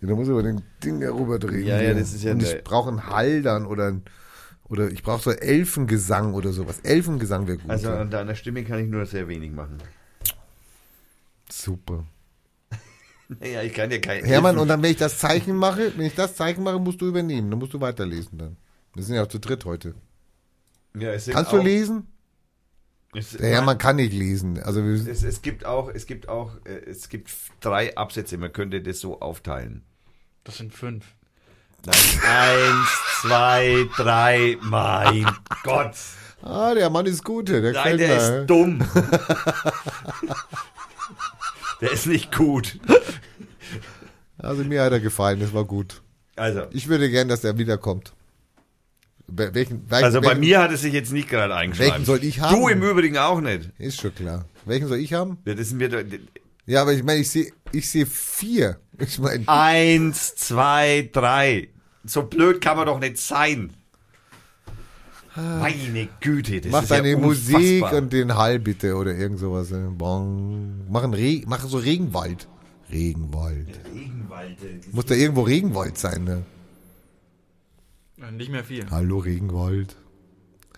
Ja, 0.00 0.08
da 0.08 0.14
muss 0.14 0.26
ich 0.26 0.32
aber 0.32 0.42
den 0.42 0.62
Ding 0.82 1.00
herüber 1.00 1.38
drehen. 1.38 1.66
Ja, 1.66 1.80
ja, 1.80 1.94
das 1.94 2.12
ist 2.12 2.22
ja 2.22 2.32
Und 2.32 2.42
ich 2.42 2.62
brauche 2.62 2.90
einen 2.90 3.06
Hall 3.06 3.42
dann 3.42 3.66
oder 3.66 3.88
ein, 3.88 4.02
oder 4.68 4.90
ich 4.90 5.02
brauche 5.02 5.22
so 5.22 5.30
Elfengesang 5.30 6.34
oder 6.34 6.52
sowas. 6.52 6.80
Elfengesang 6.80 7.46
wäre 7.46 7.58
gut. 7.58 7.70
Also 7.70 7.88
ja. 7.88 8.00
an 8.00 8.10
deiner 8.10 8.34
Stimme 8.34 8.64
kann 8.64 8.80
ich 8.80 8.88
nur 8.88 9.04
sehr 9.06 9.28
wenig 9.28 9.52
machen. 9.52 9.78
Super. 11.50 12.04
Naja, 13.40 13.62
ich 13.62 13.72
kann 13.72 13.90
ja 13.90 13.98
kein 13.98 14.22
Hermann, 14.22 14.56
Elfen- 14.56 14.60
und 14.60 14.68
dann, 14.68 14.82
wenn 14.82 14.90
ich 14.90 14.98
das 14.98 15.18
Zeichen 15.18 15.56
mache, 15.56 15.92
wenn 15.96 16.04
ich 16.04 16.14
das 16.14 16.36
Zeichen 16.36 16.62
mache, 16.62 16.78
musst 16.78 17.00
du 17.00 17.06
übernehmen. 17.06 17.50
Dann 17.50 17.58
musst 17.58 17.72
du 17.72 17.80
weiterlesen 17.80 18.36
dann. 18.36 18.56
Wir 18.92 19.02
sind 19.02 19.16
ja 19.16 19.22
auch 19.22 19.28
zu 19.28 19.38
dritt 19.38 19.64
heute. 19.64 19.94
Ja, 20.94 21.10
es 21.10 21.26
Kannst 21.26 21.50
du 21.50 21.56
lesen? 21.56 22.06
Es, 23.14 23.30
Der 23.30 23.48
Hermann 23.48 23.78
kann 23.78 23.96
nicht 23.96 24.12
lesen. 24.12 24.62
Also 24.62 24.80
es, 24.82 25.22
es 25.22 25.40
gibt 25.40 25.64
auch, 25.64 25.88
es 25.88 26.06
gibt 26.06 26.28
auch, 26.28 26.56
äh, 26.64 26.84
es 26.86 27.08
gibt 27.08 27.30
drei 27.60 27.96
Absätze. 27.96 28.36
Man 28.36 28.52
könnte 28.52 28.82
das 28.82 29.00
so 29.00 29.20
aufteilen. 29.20 29.82
Das 30.44 30.58
sind 30.58 30.74
fünf. 30.74 31.14
Nein, 31.86 31.94
eins, 32.28 32.88
zwei, 33.20 33.86
drei. 33.96 34.56
Mein 34.62 35.26
Gott, 35.62 35.94
ah, 36.42 36.74
der 36.74 36.88
Mann 36.90 37.06
ist 37.06 37.24
gut. 37.24 37.48
Der 37.48 37.60
nein, 37.72 37.98
der 37.98 38.16
ist 38.16 38.46
dumm. 38.50 38.78
der 41.80 41.90
ist 41.92 42.06
nicht 42.06 42.34
gut. 42.34 42.78
Also 44.38 44.64
mir 44.64 44.82
hat 44.82 44.92
er 44.92 45.00
gefallen, 45.00 45.40
das 45.40 45.52
war 45.52 45.64
gut. 45.64 46.02
Also, 46.36 46.66
Ich 46.72 46.88
würde 46.88 47.08
gern, 47.10 47.28
dass 47.28 47.44
er 47.44 47.56
wiederkommt. 47.58 48.12
Wel- 49.26 49.54
Welchen, 49.54 49.88
welchen, 49.90 50.04
also 50.04 50.20
bei 50.20 50.28
welchen, 50.28 50.40
mir 50.40 50.60
hat 50.60 50.70
es 50.72 50.82
sich 50.82 50.92
jetzt 50.92 51.12
nicht 51.12 51.28
gerade 51.30 51.54
eingeschrieben. 51.54 51.92
Welchen 51.92 52.04
soll 52.04 52.22
ich 52.24 52.40
haben? 52.40 52.54
Du 52.60 52.68
im 52.68 52.82
Übrigen 52.82 53.16
auch 53.16 53.40
nicht. 53.40 53.70
Ist 53.78 54.00
schon 54.00 54.14
klar. 54.14 54.44
Welchen 54.66 54.86
soll 54.88 54.98
ich 54.98 55.12
haben? 55.14 55.38
Ja, 55.46 55.54
das 55.54 55.68
ist 55.68 55.72
mir 55.74 55.88
da, 55.88 55.98
Ja, 56.66 56.82
aber 56.82 56.92
ich 56.92 57.02
meine, 57.02 57.20
ich 57.20 57.30
sehe 57.30 57.50
ich 57.72 57.88
sehe 57.90 58.04
vier. 58.06 58.78
Ich 58.98 59.18
meine, 59.18 59.44
eins, 59.48 60.34
zwei, 60.36 61.08
drei. 61.12 61.68
So 62.04 62.22
blöd 62.24 62.60
kann 62.60 62.76
man 62.76 62.86
doch 62.86 63.00
nicht 63.00 63.18
sein. 63.18 63.72
Meine 65.36 66.08
Güte, 66.20 66.60
das 66.60 66.70
mach 66.70 66.82
ist 66.82 66.90
deine 66.92 67.10
ja 67.12 67.18
Musik 67.18 67.90
und 67.92 68.12
den 68.12 68.36
Hall 68.36 68.60
bitte 68.60 68.94
oder 68.94 69.14
irgend 69.14 69.40
sowas. 69.40 69.70
Mach, 69.70 71.02
Re 71.12 71.42
mach 71.46 71.64
so 71.66 71.78
Regenwald. 71.78 72.48
Regenwald. 72.90 73.80
Regenwald. 73.92 74.62
äh, 74.62 74.80
Muss 74.92 75.06
da 75.06 75.14
irgendwo 75.14 75.42
Regenwald 75.42 75.98
sein, 75.98 76.24
ne? 76.24 76.44
Nicht 78.32 78.50
mehr 78.50 78.62
viel. 78.62 78.88
Hallo 78.90 79.18
Regenwald. 79.18 79.96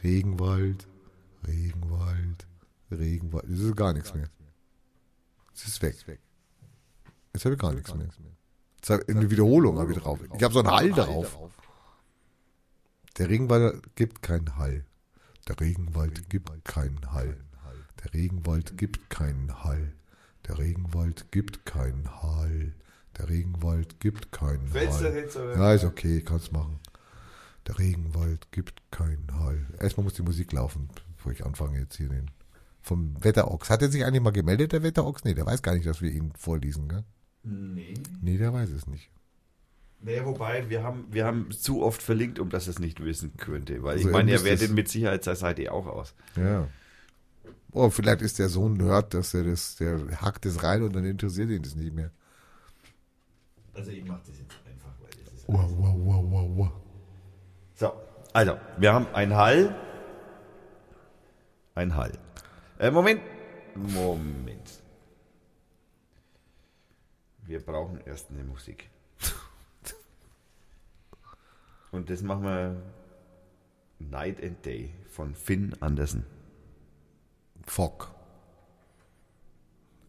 Regenwald. 0.02 0.86
Regenwald. 1.46 2.46
Regenwald. 2.90 3.44
Das 3.48 3.60
ist 3.60 3.76
gar 3.76 3.92
nichts 3.92 4.14
mehr. 4.14 4.28
Es 5.54 5.66
ist 5.66 5.82
weg. 5.82 5.96
Jetzt 7.34 7.44
habe 7.44 7.54
ich 7.56 7.60
gar 7.60 7.74
nichts 7.74 7.94
mehr. 7.94 8.08
Eine 8.88 9.30
Wiederholung 9.30 9.78
habe 9.78 9.92
ich 9.92 9.98
drauf. 9.98 10.20
Ich 10.36 10.42
habe 10.42 10.54
so 10.54 10.60
einen 10.60 10.70
Hall 10.70 10.90
drauf. 10.90 11.38
Der 13.18 13.28
Regenwald 13.28 13.96
gibt 13.96 14.22
keinen 14.22 14.56
Hall. 14.56 14.84
Der 15.48 15.58
Regenwald 15.60 16.28
gibt 16.28 16.64
keinen 16.64 17.12
Hall. 17.12 17.36
Der 18.02 18.12
Regenwald 18.14 18.78
gibt 18.78 19.10
keinen 19.10 19.62
Hall. 19.64 19.92
Der 20.46 20.58
Regenwald 20.58 21.32
gibt 21.32 21.64
keinen 21.66 22.22
Hall. 22.22 22.74
Der 23.18 23.28
Regenwald 23.28 24.00
gibt 24.00 24.32
keinen 24.32 24.72
Hall. 24.72 25.56
Ja, 25.56 25.72
ist 25.72 25.84
okay, 25.84 26.20
kannst 26.20 26.52
machen. 26.52 26.78
Der 27.66 27.78
Regenwald 27.78 28.52
gibt 28.52 28.82
keinen 28.90 29.26
Hall. 29.40 29.66
Erstmal 29.80 30.04
muss 30.04 30.14
die 30.14 30.22
Musik 30.22 30.52
laufen, 30.52 30.88
bevor 31.16 31.32
ich 31.32 31.44
anfange 31.44 31.80
jetzt 31.80 31.96
hier 31.96 32.08
den. 32.08 32.30
Vom 32.82 33.16
Wetterochs. 33.24 33.70
Hat 33.70 33.82
er 33.82 33.90
sich 33.90 34.04
eigentlich 34.04 34.22
mal 34.22 34.30
gemeldet, 34.30 34.72
der 34.72 34.84
Wetterochs? 34.84 35.24
Nee, 35.24 35.34
der 35.34 35.46
weiß 35.46 35.62
gar 35.62 35.74
nicht, 35.74 35.86
dass 35.86 36.00
wir 36.00 36.10
ihn 36.12 36.32
vorlesen, 36.38 36.88
gell? 36.88 37.04
Nee. 37.46 37.94
Nee, 38.20 38.38
der 38.38 38.52
weiß 38.52 38.70
es 38.70 38.88
nicht. 38.88 39.08
Naja, 40.00 40.24
wobei, 40.26 40.68
wir 40.68 40.82
haben, 40.82 41.06
wir 41.10 41.24
haben 41.24 41.50
zu 41.52 41.82
oft 41.82 42.02
verlinkt, 42.02 42.38
um 42.38 42.50
dass 42.50 42.66
es 42.66 42.78
nicht 42.78 43.02
wissen 43.02 43.36
könnte. 43.36 43.82
Weil 43.82 43.96
Also 43.96 44.08
ich 44.08 44.12
meine, 44.12 44.32
er 44.32 44.44
wertet 44.44 44.72
mit 44.72 44.88
Sicherheit 44.88 45.22
seine 45.24 45.36
Seite 45.36 45.72
auch 45.72 45.86
aus. 45.86 46.14
Ja. 46.36 46.66
Oh, 47.72 47.88
vielleicht 47.90 48.22
ist 48.22 48.38
der 48.38 48.48
so 48.48 48.68
ein 48.68 48.74
Nerd, 48.74 49.14
dass 49.14 49.32
er 49.32 49.44
das, 49.44 49.76
der 49.76 50.20
hackt 50.20 50.44
es 50.44 50.62
rein 50.62 50.82
und 50.82 50.94
dann 50.94 51.04
interessiert 51.04 51.50
ihn 51.50 51.62
das 51.62 51.76
nicht 51.76 51.94
mehr. 51.94 52.10
Also 53.74 53.90
ich 53.90 54.04
mache 54.04 54.22
das 54.26 54.38
jetzt 54.38 54.56
einfach, 54.68 54.92
weil 55.00 55.10
das 55.24 55.32
ist... 55.32 55.48
Wow, 55.48 55.70
wow, 55.76 55.94
wow, 55.96 56.24
wow, 56.28 56.50
wow. 56.56 56.72
So, 57.74 57.92
also, 58.32 58.58
wir 58.78 58.92
haben 58.92 59.06
ein 59.12 59.34
Hall. 59.34 59.74
Ein 61.74 61.94
Hall. 61.94 62.12
Äh, 62.78 62.90
Moment. 62.90 63.20
Moment. 63.74 64.82
Wir 67.46 67.60
brauchen 67.60 68.00
erst 68.04 68.30
eine 68.30 68.42
Musik. 68.42 68.90
Und 71.92 72.10
das 72.10 72.22
machen 72.22 72.42
wir 72.42 72.82
Night 73.98 74.42
and 74.42 74.64
Day 74.66 74.92
von 75.08 75.34
Finn 75.34 75.74
Andersen. 75.80 76.26
Fock. 77.64 78.12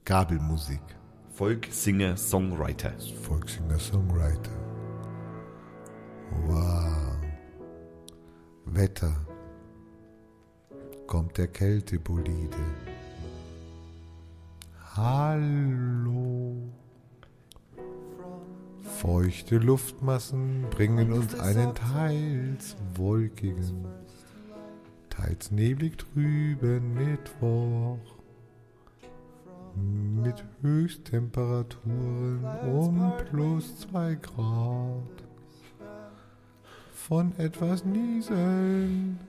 Gabelmusik. 0.03 0.82
Folk, 1.30 1.67
Singer, 1.69 2.17
Songwriter. 2.17 2.93
Volksinger 3.22 3.77
Songwriter. 3.77 4.51
Wow. 6.32 7.17
Wetter. 8.66 9.16
Kommt 11.06 11.38
der 11.38 11.48
Kältebolide. 11.48 12.57
Hallo. 14.95 16.36
Feuchte 19.01 19.58
Luftmassen 19.59 20.66
bringen 20.72 21.14
uns 21.14 21.40
einen 21.40 21.76
teils 21.76 22.76
wolkigen, 22.95 23.85
teils 25.11 25.51
neblig 25.51 26.00
trüben 26.00 26.95
Mittwoch 26.95 28.00
mit 29.76 30.43
Höchsttemperaturen 30.61 32.43
um 32.66 33.14
plus 33.30 33.82
zwei 33.82 34.16
Grad. 34.16 35.03
Von 36.92 37.38
etwas 37.38 37.85
Nieseln 37.85 39.19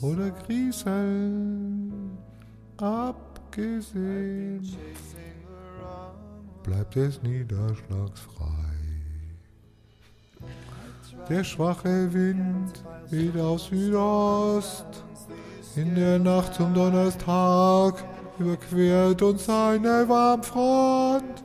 oder 0.00 0.30
Grieseln 0.30 2.16
abgesehen 2.78 4.66
bleibt 6.68 6.96
es 6.96 7.22
niederschlagsfrei. 7.22 8.44
Der 11.28 11.42
schwache 11.42 12.12
Wind 12.12 12.84
weht 13.08 13.38
aus 13.38 13.66
Südost. 13.66 15.04
In 15.76 15.94
der 15.94 16.18
Nacht 16.18 16.54
zum 16.54 16.74
Donnerstag 16.74 18.04
überquert 18.38 19.22
uns 19.22 19.48
eine 19.48 20.06
Warmfront 20.08 21.42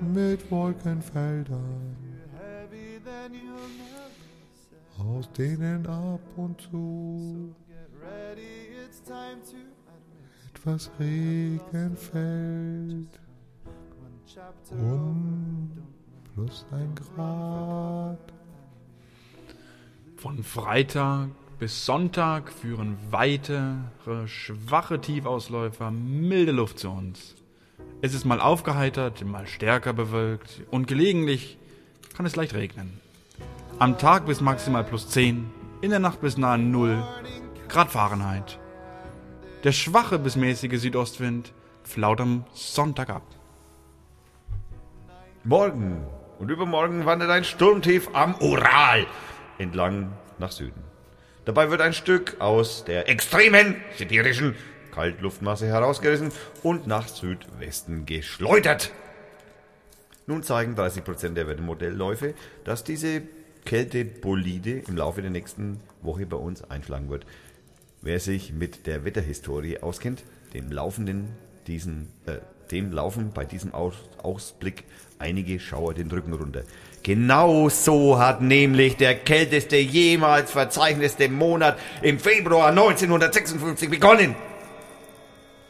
mit 0.00 0.48
Wolkenfeldern, 0.50 1.96
aus 4.98 5.28
denen 5.32 5.84
ab 5.86 6.20
und 6.36 6.60
zu 6.60 7.54
etwas 10.54 10.90
Regen 11.00 11.96
fällt. 11.96 13.23
Um 14.70 15.70
plus 16.34 16.66
ein 16.72 16.92
Grad. 16.94 18.18
Von 20.16 20.42
Freitag 20.42 21.28
bis 21.58 21.86
Sonntag 21.86 22.50
führen 22.52 22.96
weitere, 23.10 23.76
schwache 24.26 25.00
Tiefausläufer 25.00 25.90
milde 25.90 26.52
Luft 26.52 26.80
zu 26.80 26.90
uns. 26.90 27.36
Es 28.00 28.12
ist 28.14 28.24
mal 28.24 28.40
aufgeheitert, 28.40 29.24
mal 29.24 29.46
stärker 29.46 29.92
bewölkt 29.92 30.62
und 30.70 30.88
gelegentlich 30.88 31.58
kann 32.16 32.26
es 32.26 32.36
leicht 32.36 32.54
regnen. 32.54 33.00
Am 33.78 33.98
Tag 33.98 34.26
bis 34.26 34.40
maximal 34.40 34.84
plus 34.84 35.08
10, 35.10 35.50
in 35.80 35.90
der 35.90 36.00
Nacht 36.00 36.20
bis 36.20 36.36
nahe 36.36 36.58
0 36.58 37.02
Grad 37.68 37.90
Fahrenheit. 37.90 38.58
Der 39.62 39.72
schwache 39.72 40.18
bis 40.18 40.36
mäßige 40.36 40.80
Südostwind 40.80 41.52
flaut 41.82 42.20
am 42.20 42.44
Sonntag 42.52 43.10
ab. 43.10 43.33
Morgen 45.46 46.06
und 46.38 46.50
übermorgen 46.50 47.04
wandert 47.04 47.28
ein 47.28 47.44
Sturmtief 47.44 48.08
am 48.14 48.34
Ural 48.36 49.06
entlang 49.58 50.10
nach 50.38 50.50
Süden. 50.50 50.82
Dabei 51.44 51.70
wird 51.70 51.82
ein 51.82 51.92
Stück 51.92 52.40
aus 52.40 52.86
der 52.86 53.10
extremen 53.10 53.76
sibirischen 53.98 54.54
Kaltluftmasse 54.90 55.66
herausgerissen 55.66 56.32
und 56.62 56.86
nach 56.86 57.08
Südwesten 57.08 58.06
geschleudert. 58.06 58.90
Nun 60.26 60.42
zeigen 60.42 60.76
30% 60.76 61.34
der 61.34 61.46
Wettermodellläufe, 61.46 62.32
dass 62.64 62.82
diese 62.82 63.20
Kältebolide 63.66 64.78
im 64.88 64.96
Laufe 64.96 65.20
der 65.20 65.30
nächsten 65.30 65.78
Woche 66.00 66.24
bei 66.24 66.38
uns 66.38 66.64
einschlagen 66.70 67.10
wird. 67.10 67.26
Wer 68.00 68.18
sich 68.18 68.54
mit 68.54 68.86
der 68.86 69.04
Wetterhistorie 69.04 69.82
auskennt, 69.82 70.24
dem 70.54 70.72
laufenden 70.72 71.36
diesen, 71.66 72.08
äh, 72.24 72.38
dem 72.70 72.92
laufen 72.92 73.32
bei 73.34 73.44
diesem 73.44 73.74
Aus 73.74 73.94
Ausblick 74.22 74.84
einige 75.24 75.58
Schauer 75.58 75.94
den 75.94 76.10
Rücken 76.10 76.34
runter. 76.34 76.62
Genau 77.02 77.68
so 77.68 78.18
hat 78.18 78.40
nämlich 78.40 78.96
der 78.96 79.14
kälteste 79.14 79.76
jemals 79.76 80.50
verzeichnete 80.50 81.28
Monat 81.28 81.78
im 82.02 82.18
Februar 82.18 82.68
1956 82.68 83.90
begonnen. 83.90 84.36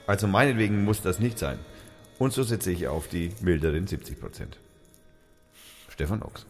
Also 0.07 0.26
meinetwegen 0.26 0.84
muss 0.84 1.02
das 1.02 1.18
nicht 1.18 1.39
sein. 1.39 1.58
Und 2.18 2.33
so 2.33 2.42
setze 2.42 2.70
ich 2.70 2.86
auf 2.89 3.08
die 3.08 3.33
milderen 3.41 3.86
70 3.86 4.20
Prozent. 4.20 4.58
Stefan 5.89 6.23
Ochs. 6.23 6.47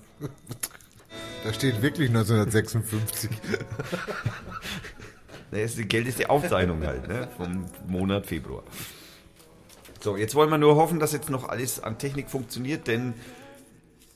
Da 1.44 1.52
steht 1.52 1.82
wirklich 1.82 2.08
1956. 2.08 3.30
Das 5.50 5.70
ist 5.70 5.78
die 5.78 5.86
kälteste 5.86 6.28
Aufzeichnung 6.30 6.84
halt, 6.84 7.06
ne? 7.06 7.28
Vom 7.36 7.66
Monat 7.86 8.26
Februar. 8.26 8.64
So, 10.04 10.18
jetzt 10.18 10.34
wollen 10.34 10.50
wir 10.50 10.58
nur 10.58 10.76
hoffen, 10.76 11.00
dass 11.00 11.14
jetzt 11.14 11.30
noch 11.30 11.48
alles 11.48 11.82
an 11.82 11.96
Technik 11.96 12.28
funktioniert, 12.28 12.88
denn 12.88 13.14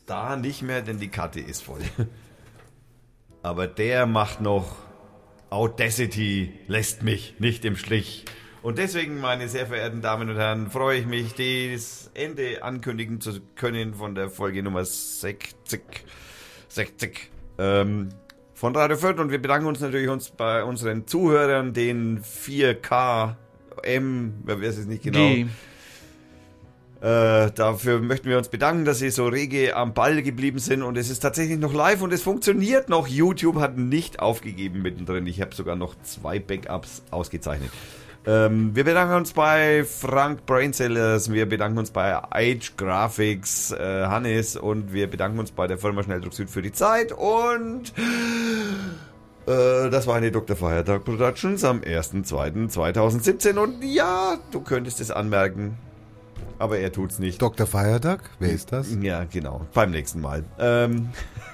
da 0.04 0.36
nicht 0.36 0.60
mehr, 0.60 0.82
denn 0.82 1.00
die 1.00 1.08
Karte 1.08 1.40
ist 1.40 1.64
voll. 1.64 1.80
Aber 3.42 3.66
der 3.66 4.04
macht 4.04 4.42
noch 4.42 4.76
Audacity, 5.48 6.52
lässt 6.66 7.04
mich 7.04 7.36
nicht 7.38 7.64
im 7.64 7.74
Stich. 7.74 8.26
Und 8.60 8.76
deswegen, 8.76 9.18
meine 9.18 9.48
sehr 9.48 9.66
verehrten 9.66 10.02
Damen 10.02 10.28
und 10.28 10.36
Herren, 10.36 10.70
freue 10.70 10.98
ich 10.98 11.06
mich, 11.06 11.32
das 11.32 12.10
Ende 12.12 12.62
ankündigen 12.62 13.22
zu 13.22 13.40
können 13.56 13.94
von 13.94 14.14
der 14.14 14.28
Folge 14.28 14.62
Nummer 14.62 14.84
60. 14.84 15.80
60. 16.68 17.30
Ähm, 17.56 18.10
von 18.52 18.76
Radio 18.76 18.98
Fürth 18.98 19.18
und 19.18 19.30
wir 19.30 19.40
bedanken 19.40 19.66
uns 19.66 19.80
natürlich 19.80 20.10
uns 20.10 20.28
bei 20.28 20.64
unseren 20.64 21.06
Zuhörern, 21.06 21.72
den 21.72 22.22
4K 22.22 23.36
M, 23.84 24.34
wer 24.44 24.60
weiß 24.60 24.76
es 24.76 24.86
nicht 24.86 25.02
genau. 25.02 25.20
G. 25.20 25.46
Äh, 27.00 27.52
dafür 27.52 28.00
möchten 28.00 28.28
wir 28.28 28.38
uns 28.38 28.48
bedanken, 28.48 28.84
dass 28.84 28.98
Sie 28.98 29.10
so 29.10 29.26
rege 29.26 29.76
am 29.76 29.94
Ball 29.94 30.20
geblieben 30.22 30.58
sind 30.58 30.82
und 30.82 30.98
es 30.98 31.10
ist 31.10 31.20
tatsächlich 31.20 31.58
noch 31.58 31.72
live 31.72 32.02
und 32.02 32.12
es 32.12 32.22
funktioniert 32.22 32.88
noch. 32.88 33.06
YouTube 33.06 33.60
hat 33.60 33.78
nicht 33.78 34.18
aufgegeben 34.18 34.82
mittendrin. 34.82 35.26
Ich 35.28 35.40
habe 35.40 35.54
sogar 35.54 35.76
noch 35.76 35.94
zwei 36.02 36.40
Backups 36.40 37.02
ausgezeichnet. 37.12 37.70
Ähm, 38.26 38.74
wir 38.74 38.82
bedanken 38.82 39.14
uns 39.14 39.32
bei 39.32 39.84
Frank 39.84 40.44
Brainsellers, 40.44 41.32
wir 41.32 41.48
bedanken 41.48 41.78
uns 41.78 41.92
bei 41.92 42.16
Age 42.16 42.76
Graphics, 42.76 43.70
äh, 43.70 44.06
Hannes 44.06 44.56
und 44.56 44.92
wir 44.92 45.08
bedanken 45.08 45.38
uns 45.38 45.52
bei 45.52 45.68
der 45.68 45.78
Firma 45.78 46.02
Schnelldruck 46.02 46.34
Süd 46.34 46.50
für 46.50 46.62
die 46.62 46.72
Zeit 46.72 47.12
und 47.12 47.92
äh, 49.46 49.88
das 49.88 50.08
war 50.08 50.16
eine 50.16 50.32
Dr. 50.32 50.56
Feiertag 50.56 51.04
Productions 51.04 51.62
am 51.62 51.78
1.2.2017 51.80 53.56
und 53.56 53.84
ja, 53.84 54.36
du 54.50 54.60
könntest 54.62 55.00
es 55.00 55.12
anmerken, 55.12 55.78
aber 56.58 56.78
er 56.78 56.92
tut's 56.92 57.18
nicht. 57.18 57.40
Dr. 57.40 57.66
Feiertag? 57.66 58.30
Wer 58.38 58.52
ist 58.52 58.72
das? 58.72 58.88
Ja, 59.00 59.24
genau. 59.24 59.66
Beim 59.74 59.90
nächsten 59.90 60.20
Mal. 60.20 60.44
Ähm, 60.58 61.10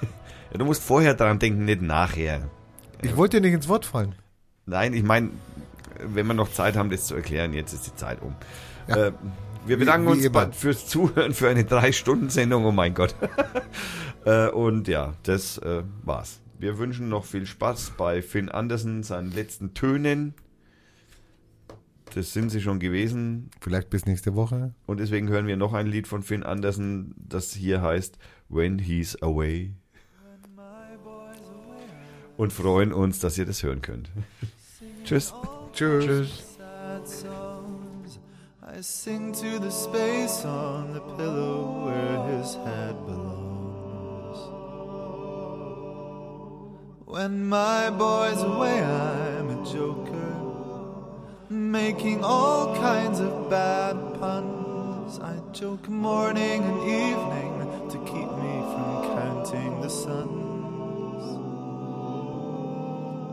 du 0.53 0.65
musst 0.65 0.83
vorher 0.83 1.13
daran 1.13 1.39
denken, 1.39 1.65
nicht 1.65 1.81
nachher. 1.81 2.49
Ich 3.01 3.15
wollte 3.17 3.37
dir 3.39 3.47
nicht 3.47 3.55
ins 3.55 3.67
Wort 3.67 3.85
fallen. 3.85 4.15
Nein, 4.65 4.93
ich 4.93 5.03
meine, 5.03 5.29
wenn 5.99 6.25
wir 6.27 6.33
noch 6.33 6.51
Zeit 6.51 6.75
haben, 6.75 6.89
das 6.89 7.05
zu 7.05 7.15
erklären, 7.15 7.53
jetzt 7.53 7.73
ist 7.73 7.87
die 7.87 7.95
Zeit 7.95 8.21
um. 8.21 8.35
Ja. 8.87 9.07
Äh, 9.07 9.11
wir 9.67 9.77
bedanken 9.77 10.07
wie 10.07 10.11
uns 10.11 10.25
immer. 10.25 10.45
bei- 10.45 10.51
fürs 10.51 10.87
Zuhören 10.87 11.33
für 11.33 11.49
eine 11.49 11.63
Drei-Stunden-Sendung, 11.65 12.65
oh 12.65 12.71
mein 12.71 12.93
Gott. 12.93 13.15
äh, 14.25 14.47
und 14.49 14.87
ja, 14.87 15.13
das 15.23 15.57
äh, 15.59 15.83
war's. 16.03 16.39
Wir 16.59 16.77
wünschen 16.77 17.09
noch 17.09 17.25
viel 17.25 17.45
Spaß 17.45 17.93
bei 17.97 18.21
Finn 18.21 18.49
Andersen, 18.49 19.03
seinen 19.03 19.31
letzten 19.31 19.73
Tönen. 19.73 20.33
Das 22.13 22.33
sind 22.33 22.49
sie 22.49 22.61
schon 22.61 22.79
gewesen. 22.79 23.49
Vielleicht 23.59 23.89
bis 23.89 24.05
nächste 24.05 24.35
Woche. 24.35 24.73
Und 24.85 24.99
deswegen 24.99 25.27
hören 25.29 25.47
wir 25.47 25.57
noch 25.57 25.73
ein 25.73 25.87
Lied 25.87 26.07
von 26.07 26.23
Finn 26.23 26.43
Andersen, 26.43 27.13
das 27.17 27.53
hier 27.53 27.81
heißt 27.81 28.17
When 28.49 28.79
He's 28.79 29.21
Away. 29.21 29.73
Und 32.37 32.53
freuen 32.53 32.93
uns, 32.93 33.19
dass 33.19 33.37
ihr 33.37 33.45
das 33.45 33.63
hören 33.63 33.81
könnt. 33.81 34.09
Tschüss. 35.03 35.33
Tschüss. 35.73 36.55
songs. 37.05 38.19
I 38.61 38.81
sing 38.81 39.31
to 39.33 39.59
the 39.59 39.69
space 39.69 40.43
on 40.43 40.93
the 40.93 41.01
pillow 41.17 41.85
where 41.85 42.37
his 42.37 42.55
head 42.55 42.95
belongs. 43.05 44.39
When 47.05 47.47
my 47.47 47.89
boy's 47.91 48.41
away, 48.41 48.81
I'm 48.81 49.49
a 49.49 49.65
joker, 49.71 50.24
making 51.49 52.23
all 52.23 52.75
kinds 52.75 53.19
of 53.19 53.49
bad 53.49 53.95
puns. 54.19 55.19
I 55.19 55.37
joke 55.53 55.87
morning 55.87 56.63
and 56.63 56.81
evening 56.81 57.89
to 57.89 57.97
keep 57.99 58.29
me 58.43 58.55
from 58.71 59.17
counting 59.17 59.81
the 59.81 59.89
suns. 59.89 61.23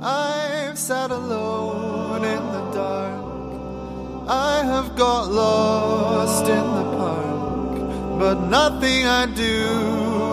I've 0.04 0.78
sat 0.78 1.10
alone 1.10 2.24
in 2.24 2.44
the 2.52 2.70
dark. 2.72 4.28
I 4.28 4.62
have 4.64 4.94
got 4.94 5.30
lost 5.30 6.44
in 6.48 6.66
the 6.78 6.96
park, 6.98 8.18
but 8.18 8.34
nothing 8.48 9.06
I 9.06 9.26
do 9.26 9.68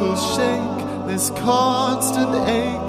will 0.02 0.18
shake 0.36 1.08
this 1.08 1.30
constant 1.42 2.36
ache 2.50 2.89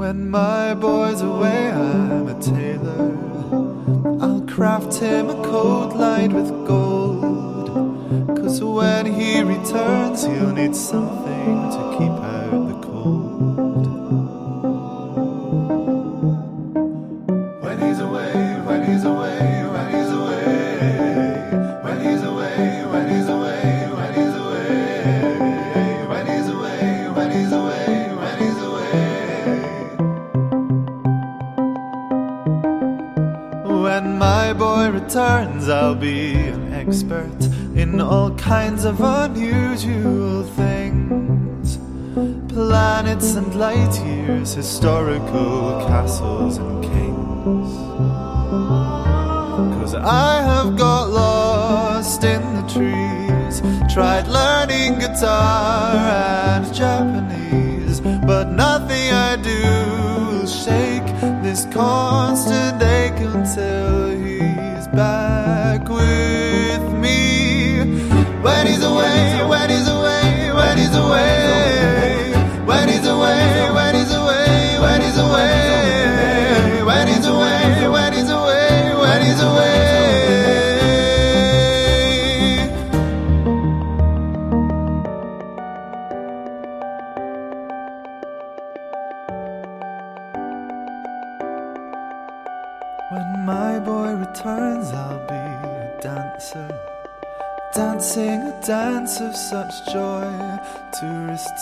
When 0.00 0.30
my 0.30 0.72
boy's 0.72 1.20
away, 1.20 1.70
I'm 1.70 2.26
a 2.26 2.40
tailor. 2.40 3.18
I'll 4.18 4.40
craft 4.46 4.94
him 4.94 5.28
a 5.28 5.34
coat 5.44 5.94
lined 5.94 6.32
with 6.32 6.48
gold. 6.66 7.68
Cause 8.38 8.64
when 8.64 9.04
he 9.04 9.42
returns, 9.42 10.24
he'll 10.24 10.54
need 10.54 10.74
something 10.74 11.54
to 11.74 11.96
keep 11.98 12.29
expert 36.90 37.40
in 37.76 38.00
all 38.00 38.34
kinds 38.34 38.84
of 38.84 39.00
unusual 39.00 40.42
things 40.58 41.78
planets 42.48 43.36
and 43.36 43.54
light 43.54 43.94
years, 44.04 44.54
historical 44.54 45.86
castles 45.86 46.56
and 46.56 46.82
kings. 46.82 47.70
Cause 49.76 49.94
I 49.94 50.42
have 50.42 50.76
got 50.76 51.10
lost 51.10 52.24
in 52.24 52.42
the 52.56 52.64
trees, 52.74 53.62
tried 53.94 54.26
learning 54.26 54.98
guitar 54.98 55.94
and 55.94 56.74
Japanese, 56.74 58.00
but 58.00 58.48
nothing 58.48 59.06
I 59.28 59.36
do 59.36 59.62
will 60.32 60.46
shake 60.48 61.08
this 61.44 61.66
constant 61.66 62.82
ache 62.82 63.20
until 63.20 64.10
he's 64.10 64.88
back 64.88 65.88
with 65.88 66.39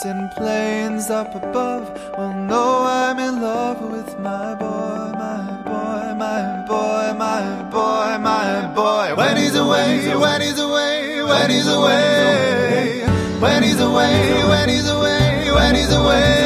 In 0.09 0.31
planes 0.31 1.11
up 1.11 1.35
above. 1.35 1.85
Will 2.17 2.33
know 2.33 2.83
I'm 2.83 3.19
in 3.19 3.43
love 3.43 3.83
with 3.93 4.19
my 4.19 4.55
boy, 4.55 5.12
my 5.12 5.43
boy, 5.69 6.15
my 6.17 6.65
boy, 6.67 7.12
my 7.12 7.62
boy, 7.65 8.17
my 8.19 8.73
boy. 8.75 9.15
When 9.15 9.37
he's 9.37 9.55
away, 9.55 10.17
when 10.17 10.41
he's 10.41 10.59
away, 10.59 11.23
when 11.23 11.51
he's 11.51 11.69
away, 11.69 13.05
when 13.39 13.62
he's 13.62 13.81
away, 13.81 14.45
when 14.49 14.69
he's 14.70 14.89
away, 14.89 15.51
when 15.53 15.75
he's 15.75 15.93
away, 15.93 16.38